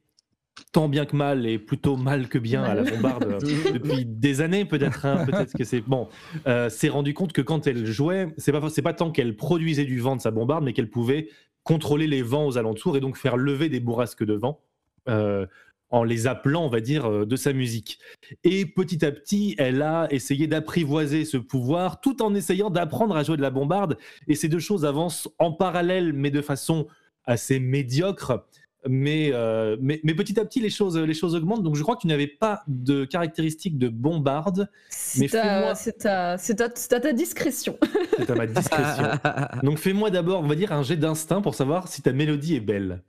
tant 0.72 0.90
bien 0.90 1.06
que 1.06 1.16
mal 1.16 1.46
et 1.46 1.60
plutôt 1.60 1.98
mal 1.98 2.28
que 2.30 2.38
bien 2.38 2.64
à 2.64 2.74
la 2.74 2.84
bombarde 2.84 3.38
depuis 3.74 4.06
des 4.06 4.42
années 4.42 4.66
peut-être 4.66 5.06
hein, 5.06 5.26
peut-être 5.26 5.56
que 5.56 5.64
c'est 5.64 5.82
bon 5.82 6.08
euh, 6.48 6.70
s'est 6.70 6.90
rendu 6.90 7.14
compte 7.14 7.34
que 7.34 7.42
quand 7.42 7.68
elle 7.68 7.86
jouait 7.86 8.34
c'est 8.38 8.52
pas 8.52 8.70
c'est 8.70 8.82
pas 8.82 8.94
tant 8.94 9.12
qu'elle 9.12 9.36
produisait 9.36 9.86
du 9.86 10.00
vent 10.00 10.16
de 10.16 10.22
sa 10.22 10.32
bombarde 10.32 10.64
mais 10.64 10.74
qu'elle 10.74 10.90
pouvait 10.90 11.30
contrôler 11.64 12.08
les 12.08 12.22
vents 12.22 12.48
aux 12.48 12.58
alentours 12.58 12.98
et 12.98 13.00
donc 13.00 13.18
faire 13.18 13.38
lever 13.38 13.70
des 13.70 13.80
bourrasques 13.80 14.24
de 14.24 14.34
vent 14.34 14.62
euh, 15.10 15.46
en 15.90 16.04
les 16.04 16.28
appelant 16.28 16.66
on 16.66 16.70
va 16.70 16.82
dire 16.82 17.06
euh, 17.06 17.26
de 17.26 17.36
sa 17.36 17.54
musique. 17.54 18.00
Et 18.44 18.66
petit 18.66 19.06
à 19.06 19.12
petit 19.12 19.56
elle 19.58 19.82
a 19.82 20.08
essayé 20.12 20.48
d'apprivoiser 20.48 21.26
ce 21.26 21.38
pouvoir 21.38 22.02
tout 22.02 22.22
en 22.22 22.34
essayant 22.36 22.70
d'apprendre 22.70 23.16
à 23.16 23.24
jouer 23.24 23.38
de 23.38 23.42
la 23.42 23.50
bombarde. 23.50 23.98
Et 24.28 24.36
ces 24.36 24.50
deux 24.50 24.60
choses 24.60 24.86
avancent 24.86 25.30
en 25.40 25.52
parallèle 25.52 26.14
mais 26.14 26.32
de 26.32 26.42
façon 26.42 26.88
assez 27.26 27.60
médiocre 27.60 28.46
mais, 28.90 29.32
euh, 29.34 29.78
mais, 29.82 30.00
mais 30.04 30.14
petit 30.16 30.40
à 30.40 30.46
petit, 30.46 30.60
les 30.60 30.70
choses, 30.70 30.98
les 30.98 31.14
choses 31.14 31.36
augmentent. 31.36 31.64
Donc, 31.64 31.76
je 31.76 31.84
crois 31.84 31.96
que 31.96 32.02
tu 32.02 32.08
n'avais 32.08 32.28
pas 32.28 32.64
de 32.68 33.06
caractéristiques 33.06 33.78
de 33.78 33.90
bombarde. 33.90 34.70
Mais 35.18 35.28
c'est 35.28 35.38
à, 35.40 35.76
c'est 35.76 36.06
à- 36.06 36.38
c'est 36.38 36.62
à- 36.62 36.66
à 36.96 37.00
ta 37.00 37.14
discrétion. 37.14 37.78
C'est 38.18 38.30
à 38.30 38.36
ma 38.36 38.48
discrétion. 38.48 39.04
Donc, 39.64 39.78
fais-moi 39.78 40.10
d'abord, 40.12 40.42
on 40.42 40.48
va 40.48 40.56
dire, 40.56 40.72
un 40.72 40.84
jet 40.84 40.98
d'instinct 40.98 41.42
pour 41.42 41.56
savoir 41.56 41.88
si 41.88 42.02
ta 42.02 42.12
mélodie 42.14 42.56
est 42.56 42.60
belle. 42.62 43.04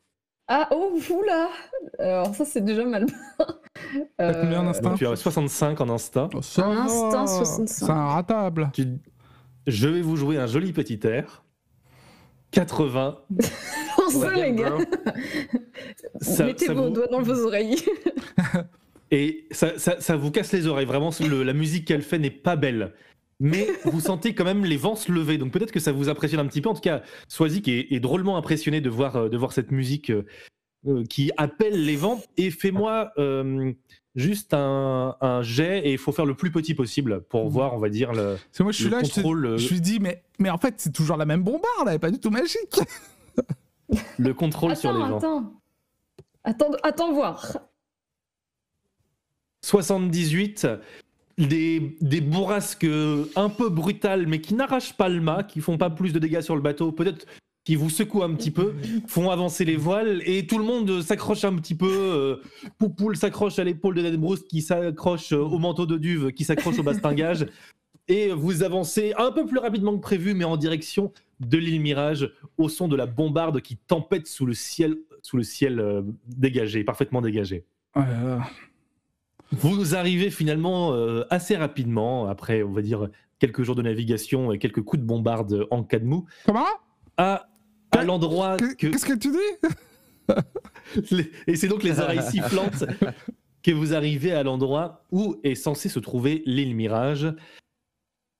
Ah, 0.50 0.66
oh, 0.72 0.98
oula 1.10 1.48
Alors 1.98 2.34
ça, 2.34 2.44
c'est 2.46 2.64
déjà 2.64 2.84
mal. 2.84 3.04
T'as 4.16 4.34
combien 4.34 4.62
d'instinct 4.64 4.90
Donc, 4.90 4.98
tu 4.98 5.06
as 5.06 5.14
65 5.16 5.80
en 5.80 5.88
instinct. 5.90 6.28
Oh, 6.34 6.42
ça 6.42 6.64
Un 6.64 6.74
va. 6.74 6.80
instinct 6.82 7.26
65. 7.26 7.86
C'est 7.86 7.92
un 7.92 8.06
ratable. 8.06 8.70
Tu- 8.72 8.98
Je 9.66 9.88
vais 9.88 10.00
vous 10.00 10.16
jouer 10.16 10.38
un 10.38 10.46
joli 10.46 10.72
petit 10.72 10.98
air. 11.04 11.44
80. 12.50 13.18
Pour 13.96 14.10
ça, 14.10 14.34
les 14.34 14.52
gars, 14.54 14.76
Ça- 16.20 16.44
mettez 16.46 16.66
ça 16.66 16.74
vos 16.74 16.84
vous- 16.84 16.90
doigts 16.90 17.06
dans 17.08 17.22
vos 17.22 17.46
oreilles. 17.46 17.76
Et 19.10 19.46
ça, 19.50 19.78
ça- 19.78 20.00
ça 20.00 20.16
vous 20.16 20.30
casse 20.30 20.52
les 20.52 20.66
oreilles. 20.66 20.86
Vraiment, 20.86 21.10
le- 21.20 21.42
la 21.42 21.52
musique 21.54 21.86
qu'elle 21.86 22.02
fait 22.02 22.18
n'est 22.18 22.30
pas 22.30 22.56
belle. 22.56 22.92
Mais 23.40 23.66
vous 23.84 24.00
sentez 24.00 24.34
quand 24.34 24.44
même 24.44 24.64
les 24.64 24.76
vents 24.76 24.96
se 24.96 25.10
lever. 25.12 25.38
Donc 25.38 25.52
peut-être 25.52 25.72
que 25.72 25.80
ça 25.80 25.92
vous 25.92 26.08
impressionne 26.08 26.40
un 26.40 26.46
petit 26.46 26.60
peu. 26.60 26.68
En 26.68 26.74
tout 26.74 26.80
cas, 26.80 27.02
Swazik 27.28 27.68
est, 27.68 27.92
est 27.92 28.00
drôlement 28.00 28.36
impressionné 28.36 28.80
de 28.80 28.90
voir, 28.90 29.16
euh, 29.16 29.28
de 29.28 29.36
voir 29.36 29.52
cette 29.52 29.70
musique 29.70 30.10
euh, 30.10 30.24
qui 31.08 31.30
appelle 31.36 31.84
les 31.84 31.96
vents. 31.96 32.20
Et 32.36 32.50
fais-moi 32.50 33.12
euh, 33.18 33.72
juste 34.14 34.54
un, 34.54 35.16
un 35.20 35.42
jet. 35.42 35.86
Et 35.86 35.92
il 35.92 35.98
faut 35.98 36.12
faire 36.12 36.24
le 36.26 36.34
plus 36.34 36.50
petit 36.50 36.74
possible 36.74 37.22
pour 37.28 37.44
Mhm. 37.44 37.50
voir, 37.50 37.74
on 37.74 37.78
va 37.78 37.88
dire, 37.88 38.12
le, 38.12 38.36
C'est 38.52 38.62
moi, 38.62 38.72
je 38.72 38.82
suis 38.82 38.90
là, 38.90 39.02
je, 39.02 39.10
te- 39.10 39.14
contrôle, 39.16 39.46
euh, 39.46 39.56
je 39.58 39.68
lui 39.72 39.80
dis, 39.80 39.98
mais, 40.00 40.22
mais 40.38 40.50
en 40.50 40.58
fait, 40.58 40.74
c'est 40.78 40.92
toujours 40.92 41.16
la 41.16 41.26
même 41.26 41.42
bombarde, 41.42 41.86
elle 41.88 41.94
est 41.94 41.98
pas 41.98 42.10
du 42.10 42.18
tout 42.20 42.30
magique. 42.30 42.78
le 44.18 44.34
contrôle 44.34 44.76
sur 44.76 44.92
les 44.92 44.98
Attends, 45.02 45.08
vents. 45.10 45.16
attends. 45.18 45.52
Attends, 46.44 46.70
attends 46.82 47.12
voir. 47.12 47.58
78, 49.64 50.66
des, 51.36 51.96
des 52.00 52.20
bourrasques 52.20 52.86
un 53.36 53.48
peu 53.50 53.68
brutales, 53.68 54.26
mais 54.26 54.40
qui 54.40 54.54
n'arrachent 54.54 54.96
pas 54.96 55.08
le 55.08 55.20
mât, 55.20 55.42
qui 55.44 55.60
font 55.60 55.76
pas 55.78 55.90
plus 55.90 56.12
de 56.12 56.18
dégâts 56.18 56.40
sur 56.40 56.54
le 56.56 56.62
bateau, 56.62 56.92
peut-être 56.92 57.26
qui 57.68 57.76
vous 57.76 57.90
secouent 57.90 58.22
un 58.22 58.32
petit 58.32 58.50
peu, 58.50 58.72
font 59.06 59.28
avancer 59.28 59.66
les 59.66 59.76
voiles, 59.76 60.22
et 60.24 60.46
tout 60.46 60.56
le 60.56 60.64
monde 60.64 61.02
s'accroche 61.02 61.44
un 61.44 61.54
petit 61.54 61.74
peu. 61.74 61.86
Euh, 61.86 62.36
Poupoule 62.78 63.14
s'accroche 63.14 63.58
à 63.58 63.64
l'épaule 63.64 63.94
de 63.94 64.00
Ned 64.00 64.18
Bruce, 64.18 64.42
qui 64.44 64.62
s'accroche 64.62 65.34
euh, 65.34 65.40
au 65.42 65.58
manteau 65.58 65.84
de 65.84 65.98
Duve, 65.98 66.32
qui 66.32 66.44
s'accroche 66.44 66.78
au 66.78 66.82
bastingage, 66.82 67.44
et 68.08 68.30
vous 68.30 68.62
avancez 68.62 69.12
un 69.18 69.30
peu 69.32 69.44
plus 69.44 69.58
rapidement 69.58 69.94
que 69.94 70.00
prévu, 70.00 70.32
mais 70.32 70.44
en 70.44 70.56
direction 70.56 71.12
de 71.40 71.58
l'île 71.58 71.82
Mirage, 71.82 72.32
au 72.56 72.70
son 72.70 72.88
de 72.88 72.96
la 72.96 73.04
bombarde 73.04 73.60
qui 73.60 73.76
tempête 73.76 74.26
sous 74.28 74.46
le 74.46 74.54
ciel, 74.54 74.96
sous 75.20 75.36
le 75.36 75.42
ciel 75.42 75.78
euh, 75.78 76.00
dégagé, 76.26 76.84
parfaitement 76.84 77.20
dégagé. 77.20 77.66
Oh 77.96 77.98
là 77.98 78.22
là. 78.24 78.46
Vous 79.52 79.94
arrivez 79.94 80.30
finalement 80.30 80.94
euh, 80.94 81.24
assez 81.28 81.54
rapidement, 81.54 82.28
après, 82.28 82.62
on 82.62 82.72
va 82.72 82.80
dire, 82.80 83.10
quelques 83.38 83.62
jours 83.62 83.74
de 83.74 83.82
navigation 83.82 84.52
et 84.52 84.58
quelques 84.58 84.80
coups 84.80 85.02
de 85.02 85.06
bombarde 85.06 85.66
en 85.70 85.82
cas 85.82 85.98
de 85.98 86.06
mou, 86.06 86.24
Comment? 86.46 86.64
à, 87.18 87.47
à 87.98 88.04
l'endroit 88.04 88.56
Qu'est- 88.56 88.76
que... 88.76 88.86
Qu'est-ce 88.88 89.06
que 89.06 89.14
tu 89.18 89.30
dis 89.30 90.34
Et 91.46 91.56
c'est 91.56 91.68
donc 91.68 91.82
les 91.82 92.00
oreilles 92.00 92.22
sifflantes 92.22 92.84
que 93.62 93.70
vous 93.72 93.94
arrivez 93.94 94.32
à 94.32 94.42
l'endroit 94.42 95.04
où 95.10 95.36
est 95.44 95.54
censé 95.54 95.88
se 95.88 95.98
trouver 95.98 96.42
l'île 96.46 96.74
Mirage. 96.74 97.32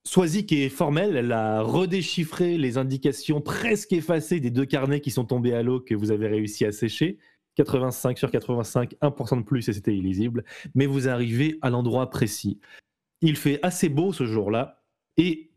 Swazik 0.07 0.53
est 0.53 0.69
formelle, 0.71 1.17
elle 1.17 1.33
a 1.33 1.61
redéchiffré 1.61 2.57
les 2.57 2.79
indications 2.79 3.41
presque 3.41 3.93
effacées 3.93 4.41
des 4.41 4.51
deux 4.51 4.65
carnets 4.65 5.01
qui 5.01 5.11
sont 5.11 5.25
tombés 5.25 5.53
à 5.53 5.63
l'eau 5.63 5.81
que 5.81 5.95
vous 5.95 6.11
avez 6.11 6.29
réussi 6.29 6.65
à 6.65 6.73
sécher. 6.73 7.19
85 7.57 8.17
sur 8.17 8.31
85, 8.31 8.95
1% 9.03 9.39
de 9.39 9.43
plus 9.43 9.69
et 9.69 9.73
c'était 9.73 9.95
illisible. 9.95 10.45
Mais 10.75 10.87
vous 10.87 11.09
arrivez 11.09 11.59
à 11.61 11.71
l'endroit 11.71 12.09
précis. 12.09 12.61
Il 13.21 13.37
fait 13.37 13.59
assez 13.63 13.89
beau 13.89 14.13
ce 14.13 14.25
jour-là 14.25 14.83
et 15.17 15.48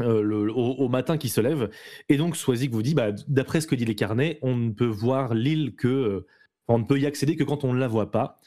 euh, 0.00 0.22
le- 0.22 0.50
au, 0.52 0.72
au 0.74 0.88
matin 0.88 1.16
qui 1.18 1.28
se 1.28 1.40
lève. 1.40 1.70
Et 2.08 2.16
donc 2.16 2.36
Swazik 2.36 2.70
vous 2.72 2.82
dit, 2.82 2.94
bah, 2.94 3.12
d'après 3.28 3.60
ce 3.60 3.66
que 3.66 3.74
dit 3.74 3.84
les 3.84 3.94
carnets, 3.94 4.38
on 4.42 4.56
ne 4.56 4.70
peut 4.70 4.86
voir 4.86 5.34
l'île 5.34 5.74
que... 5.76 5.88
euh, 5.88 6.26
on 6.68 6.78
ne 6.78 6.84
peut 6.84 6.98
y 6.98 7.06
accéder 7.06 7.34
que 7.36 7.44
quand 7.44 7.64
on 7.64 7.72
ne 7.72 7.78
la 7.78 7.88
voit 7.88 8.10
pas. 8.10 8.40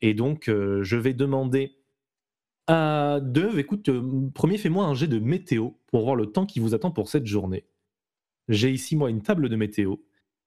Et 0.00 0.12
donc, 0.14 0.48
euh, 0.48 0.82
je 0.82 0.96
vais 0.96 1.12
demander 1.14 1.76
à 2.66 3.20
Deuve, 3.22 3.58
écoute, 3.58 3.88
premier, 4.34 4.58
fais-moi 4.58 4.84
un 4.84 4.94
jet 4.94 5.06
de 5.06 5.18
météo 5.18 5.70
pour 5.86 6.02
voir 6.04 6.16
le 6.16 6.26
temps 6.26 6.44
qui 6.44 6.60
vous 6.60 6.74
attend 6.74 6.90
pour 6.90 7.08
cette 7.08 7.26
journée. 7.26 7.64
J'ai 8.48 8.70
ici, 8.70 8.96
moi, 8.96 9.10
une 9.10 9.22
table 9.22 9.48
de 9.48 9.56
météo. 9.56 9.96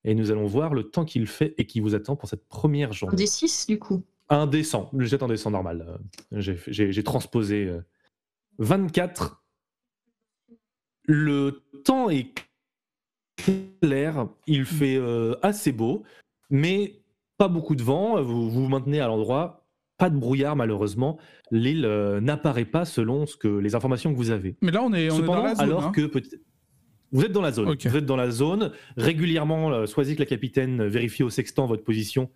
Et 0.04 0.16
nous 0.16 0.32
allons 0.32 0.46
voir 0.46 0.74
le 0.74 0.84
temps 0.84 1.06
qu'il 1.06 1.28
fait 1.28 1.54
et 1.58 1.66
qui 1.68 1.80
vous 1.80 1.94
attend 1.96 2.16
pour 2.16 2.28
cette 2.28 2.48
première 2.48 2.90
Un 2.90 2.94
journée. 2.94 3.16
des 3.16 3.28
6 3.28 3.68
du 3.68 3.78
coup. 3.80 4.04
Un 4.30 4.48
descend. 4.48 4.88
Je 4.98 5.06
jette 5.06 5.22
un 5.24 5.28
descend 5.28 5.54
normal. 5.54 6.00
J'ai 6.32 7.04
transposé. 7.04 7.66
euh, 7.68 7.82
24. 8.58 9.41
Le 11.06 11.64
temps 11.84 12.10
est 12.10 12.34
clair. 13.38 14.28
Il 14.48 14.66
fait 14.66 14.98
euh, 14.98 15.36
assez 15.42 15.72
beau, 15.72 16.04
mais 16.50 17.02
pas 17.38 17.48
beaucoup 17.48 17.76
de 17.76 17.84
vent. 17.84 18.22
Vous 18.22 18.50
vous, 18.50 18.68
maintenez 18.68 19.00
à 19.00 19.08
l'endroit. 19.08 19.66
Pas 19.98 20.10
de 20.10 20.18
brouillard, 20.18 20.56
malheureusement. 20.56 21.20
L'île 21.52 21.86
euh, 21.86 22.22
n'apparaît 22.22 22.66
pas 22.66 22.86
selon 22.86 23.26
ce 23.26 23.38
que, 23.38 23.48
les 23.48 23.76
informations 23.76 24.12
que 24.12 24.18
vous 24.18 24.32
avez. 24.32 24.56
Mais 24.62 24.72
là, 24.72 24.82
on 24.84 24.94
est, 24.94 25.10
on 25.12 25.16
est 25.16 25.18
Cependant, 25.18 25.42
dans 25.42 25.44
la 25.44 25.56
zone. 25.56 25.64
alors 25.64 25.86
hein. 25.86 25.92
que 25.92 26.10
vous 27.12 27.26
êtes 27.26 27.32
dans 27.32 27.42
la 27.42 27.52
zone, 27.52 27.70
Ok. 27.70 27.86
vous 27.86 27.98
êtes 27.98 28.06
dans 28.06 28.16
la 28.16 28.32
zone. 28.32 28.72
Régulièrement, 28.96 29.72
euh, 29.72 29.86
Swazik, 29.86 30.20
la 30.20 30.26
capitaine, 30.26 30.86
vérifie 30.88 31.24
au 31.24 31.30
sextant 31.30 31.66
votre 31.66 31.84
position 31.84 32.30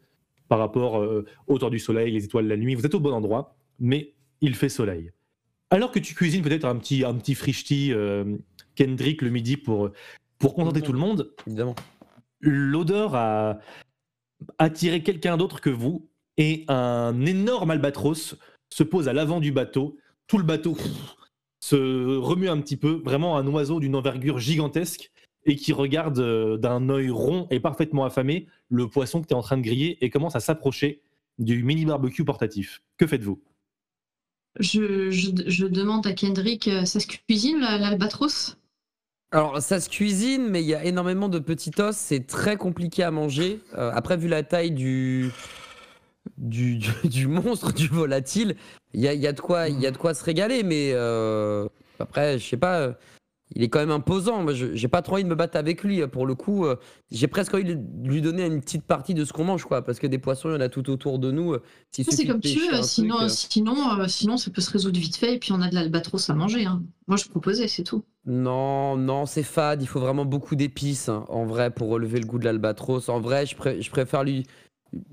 par 0.49 0.59
rapport 0.59 1.01
euh, 1.01 1.25
au 1.47 1.57
temps 1.57 1.69
du 1.69 1.79
soleil, 1.79 2.11
les 2.11 2.25
étoiles, 2.25 2.47
la 2.47 2.57
nuit. 2.57 2.75
Vous 2.75 2.85
êtes 2.85 2.93
au 2.93 2.99
bon 2.99 3.13
endroit, 3.13 3.55
mais 3.79 4.13
il 4.41 4.55
fait 4.55 4.69
soleil. 4.69 5.11
Alors 5.69 5.91
que 5.91 5.99
tu 5.99 6.13
cuisines 6.13 6.41
peut-être 6.41 6.65
un 6.65 6.75
petit, 6.75 7.03
un 7.03 7.15
petit 7.15 7.35
frichti 7.35 7.91
euh, 7.93 8.37
Kendrick 8.75 9.21
le 9.21 9.29
midi 9.29 9.57
pour, 9.57 9.89
pour 10.39 10.53
contenter 10.53 10.81
tout 10.81 10.93
le 10.93 10.99
monde, 10.99 11.33
Évidemment. 11.47 11.75
l'odeur 12.39 13.15
a 13.15 13.59
attiré 14.57 15.01
quelqu'un 15.03 15.37
d'autre 15.37 15.61
que 15.61 15.69
vous 15.69 16.07
et 16.37 16.65
un 16.67 17.25
énorme 17.25 17.71
albatros 17.71 18.35
se 18.69 18.83
pose 18.83 19.07
à 19.07 19.13
l'avant 19.13 19.39
du 19.39 19.51
bateau. 19.51 19.97
Tout 20.27 20.37
le 20.37 20.43
bateau 20.43 20.73
pff, 20.73 20.85
se 21.61 22.17
remue 22.17 22.49
un 22.49 22.59
petit 22.59 22.77
peu, 22.77 23.01
vraiment 23.05 23.37
un 23.37 23.47
oiseau 23.47 23.79
d'une 23.79 23.95
envergure 23.95 24.39
gigantesque 24.39 25.11
et 25.45 25.55
qui 25.55 25.71
regarde 25.73 26.19
euh, 26.19 26.57
d'un 26.57 26.89
œil 26.89 27.09
rond 27.09 27.47
et 27.51 27.59
parfaitement 27.59 28.03
affamé 28.05 28.47
le 28.69 28.87
poisson 28.89 29.21
que 29.21 29.27
tu 29.27 29.33
es 29.33 29.37
en 29.37 29.41
train 29.41 29.57
de 29.57 29.61
griller 29.61 30.03
et 30.03 30.09
commence 30.09 30.35
à 30.35 30.39
s'approcher 30.39 31.01
du 31.37 31.63
mini 31.63 31.85
barbecue 31.85 32.25
portatif. 32.25 32.81
Que 32.97 33.05
faites-vous? 33.07 33.41
Je, 34.59 35.11
je, 35.11 35.29
je 35.47 35.65
demande 35.65 36.07
à 36.07 36.13
Kendrick, 36.13 36.67
euh, 36.67 36.85
ça 36.85 36.99
se 36.99 37.07
cuisine 37.07 37.59
la- 37.59 37.77
l'albatros? 37.77 38.57
Alors, 39.35 39.61
ça 39.61 39.81
se 39.81 39.89
cuisine, 39.89 40.47
mais 40.47 40.61
il 40.61 40.67
y 40.67 40.75
a 40.75 40.85
énormément 40.85 41.27
de 41.27 41.39
petits 41.39 41.71
os. 41.79 41.93
C'est 41.93 42.25
très 42.25 42.55
compliqué 42.55 43.03
à 43.03 43.11
manger. 43.11 43.59
Euh, 43.77 43.91
après, 43.93 44.15
vu 44.15 44.29
la 44.29 44.43
taille 44.43 44.71
du, 44.71 45.29
du, 46.37 46.79
monstre, 47.27 47.73
du 47.73 47.89
volatile, 47.89 48.55
il 48.93 49.01
y 49.01 49.27
a, 49.27 49.33
de 49.33 49.41
quoi, 49.41 49.67
y 49.67 49.85
a 49.85 49.91
de 49.91 49.97
quoi 49.97 50.13
se 50.13 50.23
régaler. 50.23 50.63
Mais 50.63 50.91
euh, 50.93 51.67
après, 51.99 52.39
je 52.39 52.47
sais 52.47 52.55
pas. 52.55 52.93
Il 53.53 53.63
est 53.63 53.69
quand 53.69 53.79
même 53.79 53.91
imposant. 53.91 54.41
Moi, 54.43 54.53
je- 54.53 54.73
j'ai 54.75 54.87
pas 54.87 55.01
trop 55.01 55.13
envie 55.15 55.23
de 55.23 55.29
me 55.29 55.35
battre 55.35 55.57
avec 55.57 55.83
lui. 55.83 56.01
euh, 56.01 56.07
Pour 56.07 56.25
le 56.25 56.33
coup, 56.35 56.65
euh, 56.65 56.75
j'ai 57.11 57.27
presque 57.27 57.53
envie 57.53 57.63
de 57.63 57.79
lui 58.03 58.21
donner 58.21 58.45
une 58.45 58.59
petite 58.61 58.83
partie 58.83 59.13
de 59.13 59.23
ce 59.23 59.33
qu'on 59.33 59.43
mange, 59.43 59.65
quoi. 59.65 59.83
Parce 59.83 59.99
que 59.99 60.07
des 60.07 60.17
poissons, 60.17 60.49
il 60.49 60.53
y 60.53 60.55
en 60.55 60.61
a 60.61 60.69
tout 60.69 60.89
autour 60.89 61.19
de 61.19 61.31
nous. 61.31 61.53
euh, 61.53 61.61
C'est 61.91 62.25
comme 62.25 62.39
tu 62.41 62.59
veux, 62.59 62.81
sinon, 62.81 63.17
truc, 63.17 63.25
euh, 63.25 63.29
sinon, 63.29 63.99
euh, 63.99 64.07
sinon 64.07 64.37
ça 64.37 64.49
peut 64.51 64.61
se 64.61 64.71
résoudre 64.71 64.99
vite 64.99 65.15
fait 65.15 65.35
et 65.35 65.39
puis 65.39 65.51
on 65.51 65.61
a 65.61 65.69
de 65.69 65.75
l'albatros 65.75 66.29
à 66.29 66.33
manger. 66.33 66.65
hein. 66.65 66.81
Moi 67.07 67.17
je 67.17 67.25
proposais, 67.29 67.67
c'est 67.67 67.83
tout. 67.83 68.03
Non, 68.25 68.97
non, 68.97 69.27
c'est 69.27 69.43
fade. 69.43 69.83
Il 69.83 69.87
faut 69.87 69.99
vraiment 69.99 70.25
beaucoup 70.25 70.55
d'épices, 70.55 71.09
hein, 71.09 71.25
en 71.29 71.45
vrai, 71.45 71.69
pour 71.69 71.89
relever 71.89 72.19
le 72.19 72.25
goût 72.25 72.39
de 72.39 72.45
l'albatros. 72.45 73.07
En 73.09 73.19
vrai, 73.19 73.45
je 73.45 73.89
préfère 73.91 74.23
lui. 74.23 74.47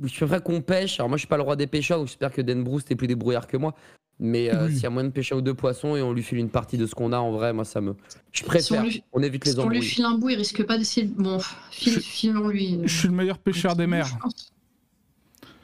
Je 0.02 0.14
préfère 0.16 0.42
qu'on 0.42 0.60
pêche. 0.60 1.00
Alors, 1.00 1.08
moi, 1.08 1.16
je 1.16 1.22
suis 1.22 1.28
pas 1.28 1.36
le 1.36 1.42
roi 1.42 1.56
des 1.56 1.66
pêcheurs, 1.66 1.98
donc 1.98 2.06
j'espère 2.08 2.32
que 2.32 2.40
Dan 2.42 2.62
Bruce 2.62 2.84
est 2.90 2.94
plus 2.96 3.06
débrouillard 3.08 3.46
que 3.46 3.56
moi. 3.56 3.74
Mais 4.20 4.54
euh, 4.54 4.66
Oui. 4.66 4.74
s'il 4.74 4.82
y 4.82 4.86
a 4.86 4.90
moyen 4.90 5.08
de 5.08 5.12
pêcher 5.12 5.34
un 5.34 5.38
ou 5.38 5.40
deux 5.40 5.54
poissons 5.54 5.96
et 5.96 6.02
on 6.02 6.12
lui 6.12 6.22
file 6.22 6.38
une 6.38 6.50
partie 6.50 6.78
de 6.78 6.86
ce 6.86 6.94
qu'on 6.94 7.12
a, 7.12 7.18
en 7.18 7.32
vrai, 7.32 7.52
moi, 7.52 7.64
ça 7.64 7.80
me. 7.80 7.94
Je 8.30 8.38
Si 8.40 8.44
préfère. 8.44 8.82
on 8.82 8.84
lui, 8.84 9.02
On 9.12 9.22
évite 9.22 9.44
les 9.46 9.52
si 9.52 9.58
on 9.58 9.62
lui 9.62 9.78
embrouilles. 9.78 9.82
file 9.82 10.04
un 10.04 10.18
bout, 10.18 10.28
il 10.28 10.36
risque 10.36 10.62
pas 10.64 10.78
d'essayer 10.78 11.06
de. 11.08 11.20
Bon, 11.20 11.38
file- 11.72 11.94
Je- 11.94 11.98
filons-lui. 12.00 12.74
euh, 12.76 12.82
Je 12.84 12.96
suis 12.98 13.08
le 13.08 13.14
meilleur 13.14 13.38
pêcheur 13.38 13.74
des 13.74 13.86
mers. 13.88 14.06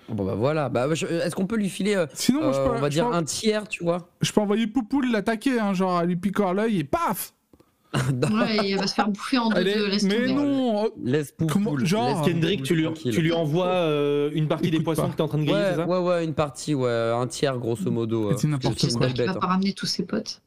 Bon, 0.08 0.24
bah 0.24 0.34
voilà. 0.34 0.68
Bah, 0.70 0.92
je- 0.94 1.06
Est-ce 1.06 1.36
qu'on 1.36 1.46
peut 1.46 1.56
lui 1.56 1.68
filer, 1.68 1.94
euh, 1.94 2.06
Sinon, 2.14 2.52
je 2.52 2.58
peux, 2.58 2.70
on 2.70 2.80
va 2.80 2.88
je 2.88 2.94
dire, 2.94 3.08
peux- 3.10 3.14
un 3.14 3.22
tiers, 3.22 3.68
tu 3.68 3.84
vois? 3.84 4.08
Je 4.22 4.32
peux 4.32 4.40
envoyer 4.40 4.66
Poupoule 4.66 5.12
l'attaquer, 5.12 5.60
hein, 5.60 5.74
genre 5.74 5.98
à 5.98 6.04
lui 6.04 6.16
piquer 6.16 6.50
l'œil 6.54 6.78
et 6.80 6.84
paf 6.84 7.34
Ouais, 8.32 8.68
il 8.70 8.76
va 8.76 8.86
se 8.86 8.94
faire 8.94 9.08
bouffer 9.08 9.38
en 9.38 9.48
deux. 9.50 9.88
Laisse 9.88 10.02
Mais 10.04 10.26
tomber. 10.26 10.32
non 10.34 10.84
oh, 10.86 10.94
Laisse 11.02 11.32
Poupoule. 11.32 11.52
Comment- 11.52 11.84
genre, 11.84 12.22
laisse 12.26 12.34
Kendrick, 12.34 12.62
tu 12.62 12.74
lui, 12.74 12.86
tu 12.94 13.22
lui 13.22 13.32
envoies 13.32 13.66
euh, 13.66 14.30
une 14.34 14.46
partie 14.48 14.70
des 14.70 14.80
poissons 14.80 15.02
pas. 15.02 15.08
que 15.08 15.16
t'es 15.16 15.22
en 15.22 15.28
train 15.28 15.38
de 15.38 15.44
griller, 15.44 15.58
Ouais, 15.58 15.70
c'est 15.70 15.76
ça 15.76 15.86
ouais, 15.88 15.98
ouais, 15.98 16.24
une 16.24 16.34
partie, 16.34 16.74
ouais, 16.74 16.90
un 16.90 17.26
tiers 17.26 17.58
grosso 17.58 17.90
modo. 17.90 18.30
euh, 18.30 18.34
C'est 18.36 18.46
n'importe 18.48 18.78
c'est 18.78 18.88
une 18.88 18.92
quoi. 18.98 19.06
belle 19.06 19.16
J'espère 19.16 19.24
qu'il 19.24 19.32
bête. 19.32 19.34
va 19.34 19.40
pas 19.40 19.46
hein. 19.46 19.50
ramener 19.56 19.72
tous 19.72 19.86
ses 19.86 20.04
potes. 20.04 20.42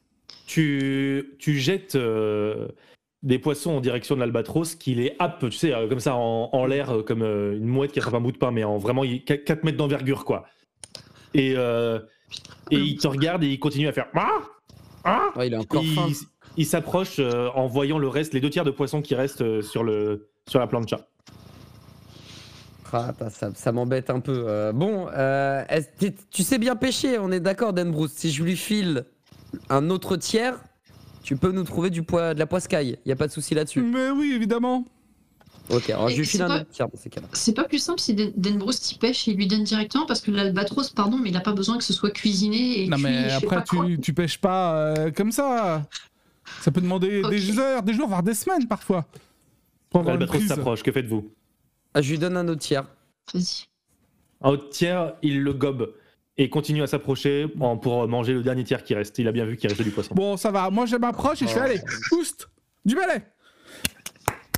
tu, 0.46 1.34
tu 1.38 1.58
jettes 1.58 1.96
euh, 1.96 2.68
des 3.24 3.38
poissons 3.38 3.72
en 3.72 3.80
direction 3.80 4.14
de 4.14 4.20
l'albatros 4.20 4.74
qui 4.76 4.94
les 4.94 5.14
happe, 5.18 5.40
tu 5.40 5.52
sais, 5.52 5.72
euh, 5.74 5.88
comme 5.88 6.00
ça 6.00 6.14
en, 6.14 6.48
en 6.52 6.66
l'air, 6.66 6.90
euh, 6.90 7.02
comme 7.02 7.22
euh, 7.22 7.56
une 7.56 7.66
mouette 7.66 7.92
qui 7.92 7.98
attrape 7.98 8.14
un 8.14 8.20
bout 8.20 8.32
de 8.32 8.38
pain, 8.38 8.50
mais 8.52 8.62
en 8.64 8.78
vraiment 8.78 9.02
4 9.02 9.64
mètres 9.64 9.78
d'envergure, 9.78 10.24
quoi. 10.24 10.44
Et, 11.34 11.54
euh, 11.56 11.98
et 12.70 12.76
il 12.78 12.96
te 12.98 13.08
regarde 13.08 13.42
et 13.42 13.48
il 13.48 13.58
continue 13.58 13.88
à 13.88 13.92
faire 13.92 14.06
Ah 14.14 14.40
Ah 15.04 15.30
Ouais, 15.36 15.48
il 15.48 15.54
est 15.54 15.58
encore 15.58 15.82
Et 15.82 15.86
faim. 15.86 16.08
Il, 16.56 16.66
s'approche 16.66 17.16
euh, 17.18 17.48
en 17.54 17.66
voyant 17.66 17.98
le 17.98 18.08
reste, 18.08 18.34
les 18.34 18.40
deux 18.40 18.50
tiers 18.50 18.64
de 18.64 18.70
poissons 18.70 19.02
qui 19.02 19.14
restent 19.14 19.42
euh, 19.42 19.62
sur, 19.62 19.84
le, 19.84 20.28
sur 20.48 20.58
la 20.60 20.66
plancha. 20.66 21.06
Ah, 22.92 23.12
bah, 23.18 23.30
ça, 23.30 23.50
ça 23.54 23.72
m'embête 23.72 24.10
un 24.10 24.20
peu. 24.20 24.44
Euh, 24.46 24.72
bon, 24.72 25.08
euh, 25.16 25.64
tu- 26.30 26.42
sais 26.42 26.58
bien 26.58 26.76
pêcher, 26.76 27.18
on 27.18 27.32
est 27.32 27.40
d'accord, 27.40 27.72
Dan 27.72 27.90
Bruce. 27.90 28.12
Si 28.14 28.30
je 28.30 28.42
lui 28.42 28.56
file 28.56 29.04
un 29.70 29.88
autre 29.88 30.16
tiers, 30.16 30.58
tu 31.22 31.36
peux 31.36 31.52
nous 31.52 31.64
trouver 31.64 31.88
du 31.88 32.02
poids, 32.02 32.34
de 32.34 32.38
la 32.38 32.46
poiscaille. 32.46 32.98
Il 33.06 33.08
y 33.08 33.12
a 33.12 33.16
pas 33.16 33.28
de 33.28 33.32
souci 33.32 33.54
là-dessus. 33.54 33.80
Mais 33.80 34.10
oui, 34.10 34.32
évidemment. 34.34 34.84
Ok, 35.70 35.88
alors 35.90 36.08
je 36.08 36.16
lui 36.16 36.26
file 36.26 36.38
c'est 36.40 36.44
un 36.44 36.48
pas- 36.48 36.56
autre 36.60 36.70
tiers 36.70 36.88
dans 36.88 36.98
ces 36.98 37.08
cas-là. 37.08 37.28
C'est 37.32 37.54
pas 37.54 37.64
plus 37.64 37.78
simple 37.78 38.00
si 38.00 38.14
Denbrousse 38.14 38.80
t'y 38.80 38.96
pêche 38.98 39.26
et 39.28 39.30
il 39.30 39.36
lui 39.38 39.46
donne 39.46 39.62
directement 39.64 40.04
parce 40.04 40.20
que 40.20 40.30
l'albatros, 40.30 40.90
pardon, 40.90 41.16
mais 41.18 41.30
il 41.30 41.36
a 41.36 41.40
pas 41.40 41.52
besoin 41.52 41.78
que 41.78 41.84
ce 41.84 41.92
soit 41.92 42.10
cuisiné 42.10 42.82
et 42.82 42.88
Non, 42.88 42.96
cuit, 42.96 43.04
mais 43.04 43.30
après, 43.32 43.62
tu, 43.64 44.00
tu 44.00 44.12
pêches 44.12 44.38
pas 44.38 44.74
euh, 44.74 45.10
comme 45.12 45.32
ça. 45.32 45.86
Ça 46.60 46.70
peut 46.70 46.80
demander 46.80 47.22
des 47.22 47.58
heures, 47.58 47.82
des 47.82 47.94
jours, 47.94 48.08
voire 48.08 48.22
des 48.22 48.34
semaines 48.34 48.66
parfois. 48.68 49.06
L'albatros 49.94 50.42
s'approche, 50.46 50.82
que 50.82 50.92
faites-vous 50.92 51.32
Ah, 51.94 52.00
je 52.02 52.10
lui 52.10 52.18
donne 52.18 52.36
un 52.36 52.46
autre 52.48 52.60
tiers. 52.60 52.84
Vas-y. 53.34 53.66
Un 54.40 54.50
autre 54.50 54.70
tiers, 54.70 55.14
il 55.22 55.42
le 55.42 55.52
gobe 55.52 55.94
et 56.38 56.48
continue 56.48 56.82
à 56.82 56.86
s'approcher 56.86 57.46
pour 57.48 58.08
manger 58.08 58.32
le 58.32 58.42
dernier 58.42 58.64
tiers 58.64 58.82
qui 58.82 58.94
reste. 58.94 59.18
Il 59.18 59.28
a 59.28 59.32
bien 59.32 59.44
vu 59.44 59.56
qu'il 59.56 59.68
restait 59.68 59.84
du 59.84 59.90
poisson. 59.90 60.14
Bon, 60.14 60.36
ça 60.36 60.50
va. 60.50 60.70
Moi, 60.70 60.86
je 60.86 60.96
m'approche 60.96 61.42
et 61.42 61.46
je 61.46 61.52
fais 61.52 61.60
Oh. 61.60 61.64
allez, 61.64 61.80
oust, 62.12 62.48
du 62.84 62.94
balai. 62.94 63.22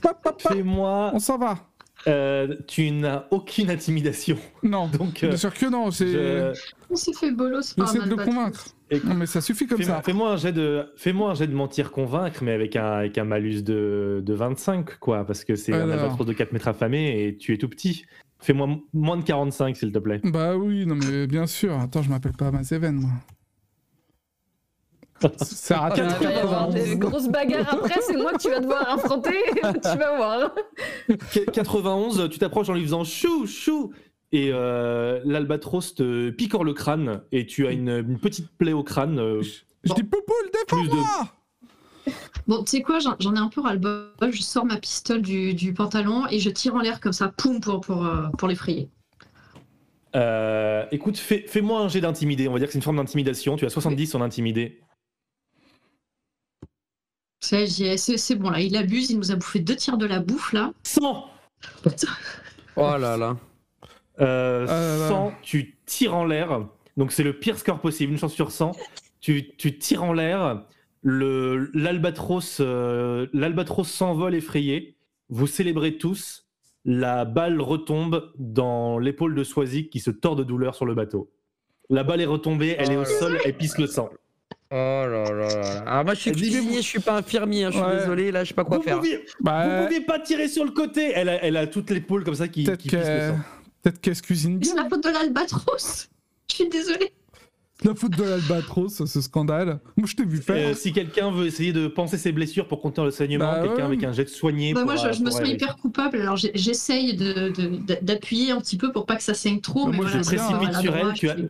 Hop, 0.07 0.19
hop, 0.25 0.43
hop, 0.45 0.53
Fais-moi. 0.53 1.11
on 1.15 1.19
s'en 1.19 1.39
va. 1.39 1.59
Euh, 2.07 2.57
tu 2.67 2.91
n'as 2.91 3.25
aucune 3.31 3.71
intimidation. 3.71 4.37
Non, 4.63 4.89
Donc, 4.89 5.23
euh, 5.25 5.29
bien 5.29 5.37
sûr 5.37 5.53
que 5.55 5.67
non. 5.67 5.91
C'est. 5.91 6.07
je- 6.13 6.53
On 6.91 6.97
s'est 6.97 7.13
fait 7.13 7.31
bolos 7.33 7.75
par 7.75 7.89
un 7.89 7.93
J'essaie 7.93 8.05
de 8.07 8.11
le 8.15 8.25
convaincre. 8.25 8.67
Non, 9.05 9.15
mais 9.15 9.27
ça 9.27 9.41
suffit 9.41 9.67
comme 9.67 9.79
Fais-moi 9.79 9.97
ça. 9.97 10.03
fais-moi 10.03 10.31
un 10.33 10.37
jet 10.37 10.53
de, 10.53 10.87
fais-moi 10.97 11.31
un 11.31 11.35
jet 11.35 11.47
de 11.49 11.55
mentir 11.55 11.91
convaincre, 11.91 12.45
mais 12.45 12.53
avec 12.53 12.77
un, 12.77 12.85
avec 12.93 13.19
un 13.19 13.25
malus 13.25 13.63
de, 13.63 14.23
de 14.25 14.35
25, 14.35 14.99
quoi, 15.01 15.25
parce 15.27 15.45
que 15.45 15.57
c'est 15.57 15.73
un 15.73 15.91
albatros 15.91 16.27
de 16.27 16.33
4 16.33 16.53
mètres 16.53 16.69
affamé 16.69 17.27
et 17.27 17.37
tu 17.37 17.53
es 17.55 17.59
tout 17.59 17.69
petit. 17.69 18.05
Fais-moi 18.41 18.69
moins 18.93 19.17
de 19.17 19.25
45, 19.25 19.77
s'il 19.77 19.91
te 19.91 19.99
plaît. 19.99 20.21
Bah 20.23 20.55
oui, 20.57 20.85
non, 20.87 20.95
mais 20.97 21.27
bien 21.27 21.47
sûr. 21.47 21.79
Attends, 21.81 22.03
je 22.03 22.11
m'appelle 22.11 22.35
pas 22.35 22.51
Mazéven, 22.51 22.95
moi. 22.95 23.11
Ça 25.41 25.89
Il 25.97 26.03
va 26.03 26.33
y 26.33 26.35
avoir 26.37 26.69
des 26.69 26.97
grosses 26.97 27.29
bagarres 27.29 27.73
après, 27.75 28.01
c'est 28.03 28.17
moi 28.17 28.33
que 28.33 28.39
tu 28.39 28.51
vas 28.51 28.61
devoir 28.61 28.89
affronter, 28.89 29.39
tu 29.63 29.99
vas 29.99 30.17
voir. 30.17 30.55
Qu- 31.33 31.47
91, 31.47 32.29
tu 32.31 32.39
t'approches 32.39 32.69
en 32.69 32.75
lui 32.75 32.83
faisant 32.83 33.05
chou, 33.05 33.47
chou, 33.47 33.93
et 34.33 34.51
euh, 34.53 35.21
l'albatros 35.25 35.95
te 35.95 36.31
picore 36.31 36.65
le 36.65 36.73
crâne 36.75 37.23
et 37.33 37.47
tu 37.47 37.67
as 37.67 37.71
une, 37.71 37.89
une 37.89 38.19
petite 38.19 38.51
plaie 38.59 38.73
au 38.73 38.83
crâne. 38.83 39.19
euh, 39.19 39.43
Je 39.85 39.93
dis 39.95 40.03
Poupoule, 40.03 40.51
défends-moi 40.53 41.05
Bon, 42.47 42.63
tu 42.63 42.73
sais 42.73 42.83
quoi, 42.83 42.99
j'en 42.99 43.35
ai 43.35 43.39
un 43.39 43.49
peu 43.49 43.63
ras-le-bol. 43.63 44.11
Je 44.31 44.43
sors 44.43 44.67
ma 44.67 44.77
pistole 44.77 45.23
du, 45.23 45.55
du 45.55 45.73
pantalon 45.73 46.25
et 46.31 46.39
je 46.41 46.51
tire 46.51 46.75
en 46.75 46.81
l'air 46.81 47.01
comme 47.01 47.13
ça, 47.15 47.29
poum, 47.29 47.61
pour, 47.61 47.81
pour, 47.81 48.05
euh, 48.05 48.25
pour 48.37 48.49
l'effrayer. 48.49 48.91
euh, 50.17 50.85
écoute, 50.93 51.17
fais- 51.17 51.45
fais-moi 51.49 51.81
un 51.81 51.89
jet 51.89 52.01
d'intimidé. 52.01 52.47
On 52.49 52.53
va 52.53 52.59
dire 52.59 52.69
que 52.69 52.73
c'est 52.73 52.79
une 52.79 52.83
forme 52.85 52.97
d'intimidation. 52.99 53.57
Tu 53.57 53.65
as 53.65 53.71
70 53.71 54.15
en 54.15 54.21
intimidé. 54.21 54.81
C'est 57.49 58.35
bon, 58.37 58.51
là, 58.51 58.61
il 58.61 58.77
abuse, 58.77 59.11
il 59.11 59.19
nous 59.19 59.31
a 59.33 59.37
bouffé 59.37 59.61
deux 59.61 59.77
tirs 59.77 59.97
de 59.99 60.07
la 60.07 60.21
bouffe, 60.21 60.53
là. 60.53 60.73
100 60.85 61.27
Oh 62.77 62.97
là 62.99 63.17
là. 63.17 63.37
Euh, 64.21 64.67
Ah 64.69 64.73
là 64.81 64.97
là. 64.99 65.09
100, 65.09 65.33
tu 65.43 65.77
tires 65.87 66.15
en 66.15 66.25
l'air. 66.25 66.67
Donc 66.97 67.13
c'est 67.13 67.23
le 67.25 67.33
pire 67.39 67.59
score 67.59 67.81
possible, 67.81 68.13
une 68.13 68.19
chance 68.19 68.33
sur 68.35 68.51
100. 68.51 68.73
Tu, 69.21 69.55
tu 69.57 69.79
tires 69.79 70.03
en 70.05 70.13
l'air. 70.13 70.65
le- 71.03 71.71
L'albatros 71.75 72.59
euh, 72.61 73.27
l'albatros 73.33 73.89
s'envole 73.89 74.35
effrayé. 74.35 74.97
Vous 75.29 75.47
célébrez 75.47 75.97
tous. 75.99 76.47
La 76.85 77.25
balle 77.25 77.61
retombe 77.63 78.31
dans 78.39 78.99
l'épaule 78.99 79.35
de 79.35 79.43
Swazik 79.43 79.89
qui 79.91 80.01
se 80.01 80.11
tord 80.11 80.37
de 80.37 80.45
douleur 80.45 80.75
sur 80.75 80.85
le 80.85 80.95
bateau. 80.95 81.31
La 81.91 82.05
balle 82.05 82.21
est 82.21 82.27
retombée, 82.27 82.77
elle 82.79 82.93
est 82.93 82.97
Oh 82.97 83.01
au 83.01 83.05
là 83.05 83.19
sol, 83.19 83.39
elle 83.45 83.57
pisse 83.57 83.79
le 83.79 83.87
sang. 83.87 84.11
Oh 84.71 84.75
là 84.77 85.25
là 85.31 85.49
là. 85.49 85.79
Alors 85.87 86.05
moi 86.05 86.15
je 86.15 86.21
suis 86.21 86.31
mais 86.31 86.37
cuisinier, 86.37 86.77
je 86.79 86.83
suis 86.89 86.99
pas 87.01 87.17
infirmier, 87.19 87.65
hein, 87.65 87.71
je 87.71 87.77
suis 87.79 87.87
Ouais. 87.87 87.97
désolé, 87.99 88.33
là 88.33 88.43
je 88.45 88.49
sais 88.49 88.55
pas 88.55 88.65
quoi 88.65 88.79
Vous 88.79 88.83
faire. 88.83 88.97
pouviez, 88.99 89.17
vous 89.19 89.23
Bah, 89.45 89.85
pouviez 89.85 90.01
pas 90.01 90.19
tirer 90.19 90.49
sur 90.49 90.65
le 90.65 90.71
côté. 90.73 91.13
Elle 91.15 91.29
a, 91.29 91.45
elle 91.45 91.57
a 91.57 91.67
toute 91.67 91.91
l'épaule 91.91 92.25
comme 92.25 92.35
ça 92.35 92.49
qui, 92.49 92.65
peut-être 92.65 92.81
qui 92.81 92.89
qu'elle 92.89 94.17
se 94.17 94.23
cuisine 94.23 94.59
C'est 94.63 94.73
bien. 94.75 94.83
la 94.85 94.89
faute 94.89 95.05
de 95.05 95.11
l'albatros. 95.11 96.09
Je 96.51 96.55
suis 96.57 96.69
désolée. 96.69 97.13
La 97.83 97.93
faute 97.95 98.17
de 98.17 98.23
l'albatros, 98.23 99.05
ce 99.05 99.21
scandale. 99.21 99.81
Moi, 99.97 100.07
je 100.07 100.15
t'ai 100.15 100.25
vu 100.25 100.39
faire. 100.39 100.71
Euh, 100.71 100.75
si 100.75 100.93
quelqu'un 100.93 101.31
veut 101.33 101.47
essayer 101.47 101.73
de 101.73 101.89
penser 101.89 102.17
ses 102.17 102.31
blessures 102.31 102.69
pour 102.69 102.81
contenir 102.81 103.05
le 103.07 103.11
saignement, 103.11 103.51
Bah 103.51 103.61
quelqu'un 103.63 103.77
ouais. 103.79 103.83
avec 103.83 104.05
un 104.05 104.13
jet 104.13 104.25
de 104.25 104.29
soigné. 104.29 104.73
Bah, 104.73 104.85
moi, 104.85 104.95
je, 104.95 105.07
euh, 105.09 105.13
je 105.13 105.21
me 105.23 105.31
sens 105.31 105.41
aller. 105.41 105.51
hyper 105.55 105.77
coupable, 105.77 106.21
alors 106.21 106.37
j'essaye 106.37 107.17
d'appuyer 108.01 108.53
un 108.53 108.61
petit 108.61 108.77
peu 108.77 108.93
pour 108.93 109.07
pas 109.07 109.17
que 109.17 109.23
ça 109.25 109.35
saigne 109.35 109.61
trop. 109.61 109.87
Bah, 109.87 109.91
mais 109.91 109.97
moi, 109.97 110.07
voilà, 110.07 110.23
je 110.23 110.27
précipite 110.27 110.75
sur 110.81 110.97
elle, 110.97 111.13
tu 111.15 111.29
as- 111.29 111.37
Ouais, 111.37 111.43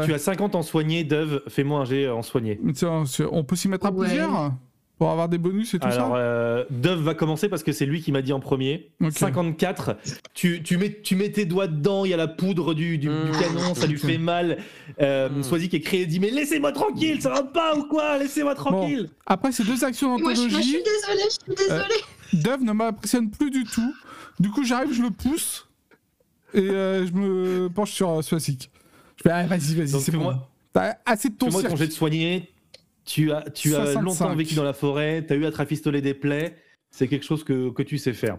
ouais. 0.00 0.06
Tu 0.06 0.12
as 0.12 0.18
50 0.18 0.54
en 0.54 0.62
soigné, 0.62 1.02
Dove, 1.02 1.42
fais-moi 1.48 1.80
un 1.80 1.84
jet 1.86 2.08
en 2.08 2.22
soigné. 2.22 2.60
Tiens, 2.74 3.04
on 3.32 3.42
peut 3.44 3.56
s'y 3.56 3.68
mettre 3.68 3.86
à 3.86 3.90
Ouais. 3.90 4.06
plusieurs? 4.06 4.52
Pour 5.00 5.08
avoir 5.10 5.30
des 5.30 5.38
bonus 5.38 5.72
et 5.72 5.78
tout 5.78 5.86
Alors, 5.88 6.10
ça. 6.10 6.16
euh, 6.18 6.64
Dove 6.68 7.00
va 7.00 7.14
commencer 7.14 7.48
parce 7.48 7.62
que 7.62 7.72
c'est 7.72 7.86
lui 7.86 8.02
qui 8.02 8.12
m'a 8.12 8.20
dit 8.20 8.34
en 8.34 8.38
premier. 8.38 8.90
Ok. 9.02 9.12
54, 9.12 9.96
tu, 10.34 10.62
tu, 10.62 10.76
mets, 10.76 11.00
tu 11.02 11.16
mets 11.16 11.30
tes 11.32 11.46
doigts 11.46 11.68
dedans, 11.68 12.04
il 12.04 12.10
y 12.10 12.12
a 12.14 12.18
la 12.18 12.28
poudre 12.28 12.74
du, 12.74 12.98
du, 12.98 13.06
du 13.08 13.10
Mmh. 13.10 13.40
canon, 13.40 13.74
ça 13.74 13.86
lui 13.86 13.98
fait 13.98 14.18
mal. 14.18 14.58
Euh, 15.00 15.30
Mmh. 15.30 15.42
Swazik 15.42 15.72
est 15.72 15.80
créé 15.80 16.02
et 16.02 16.06
dit 16.06 16.20
Mais 16.20 16.28
laissez-moi 16.30 16.72
tranquille, 16.72 17.22
ça 17.22 17.30
va 17.30 17.42
pas 17.44 17.74
ou 17.78 17.84
quoi? 17.84 18.18
Laissez-moi 18.18 18.54
tranquille 18.54 19.08
Après 19.24 19.52
ces 19.52 19.64
deux 19.64 19.82
actions 19.84 20.18
Moi, 20.18 20.18
je, 20.18 20.22
moi, 20.24 20.34
je 20.34 20.42
d'anthologie, 20.42 20.68
suis 20.68 20.82
désolée, 20.82 21.24
je 21.24 21.54
suis 21.54 21.66
désolée. 21.66 22.02
Dove 22.34 22.62
ne 22.62 22.72
m'impressionne 22.72 23.30
plus 23.30 23.50
du 23.50 23.64
tout. 23.64 23.94
Du 24.38 24.50
coup, 24.50 24.64
j'arrive, 24.64 24.92
je 24.92 25.00
le 25.00 25.10
pousse 25.10 25.66
et 26.52 26.58
euh, 26.60 27.06
je 27.06 27.12
me 27.12 27.68
penche 27.70 27.92
sur 27.92 28.10
euh, 28.10 28.20
Swasik. 28.20 28.70
Je 29.16 29.22
fais, 29.22 29.30
ah, 29.30 29.46
vas-y, 29.46 29.74
vas-y, 29.76 29.98
c'est 29.98 30.12
bon. 30.12 30.34
T'as 30.74 30.96
assez 31.06 31.30
de 31.30 31.34
ton 31.36 31.46
Fais-moi 31.46 31.62
ton 31.70 31.76
jet 31.76 31.86
de 31.86 31.92
soigné. 31.92 32.49
Tu 33.12 33.32
as, 33.32 33.42
tu 33.50 33.74
as 33.74 33.86
65. 33.92 34.02
longtemps 34.02 34.36
vécu 34.36 34.54
dans 34.54 34.62
la 34.62 34.72
forêt, 34.72 35.24
tu 35.26 35.32
as 35.32 35.36
eu 35.36 35.44
à 35.44 35.50
te 35.50 35.56
rafistoler 35.56 36.00
des 36.00 36.14
plaies. 36.14 36.54
C'est 36.90 37.08
quelque 37.08 37.24
chose 37.24 37.42
que, 37.42 37.70
que 37.70 37.82
tu 37.82 37.98
sais 37.98 38.12
faire. 38.12 38.38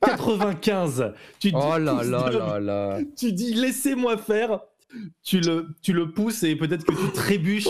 95 0.00 1.12
tu, 1.38 1.50
dis- 1.50 1.56
Oh 1.58 1.76
là 1.78 2.02
là 2.02 2.30
Dove, 2.30 2.38
là 2.38 2.60
là. 2.60 2.98
tu 3.16 3.32
dis 3.32 3.52
laissez-moi 3.52 4.16
faire. 4.16 4.60
Tu 5.22 5.40
le, 5.40 5.66
tu 5.82 5.92
le 5.92 6.12
pousses 6.12 6.44
et 6.44 6.54
peut-être 6.56 6.84
que 6.86 6.94
tu 6.94 7.12
trébuches 7.12 7.66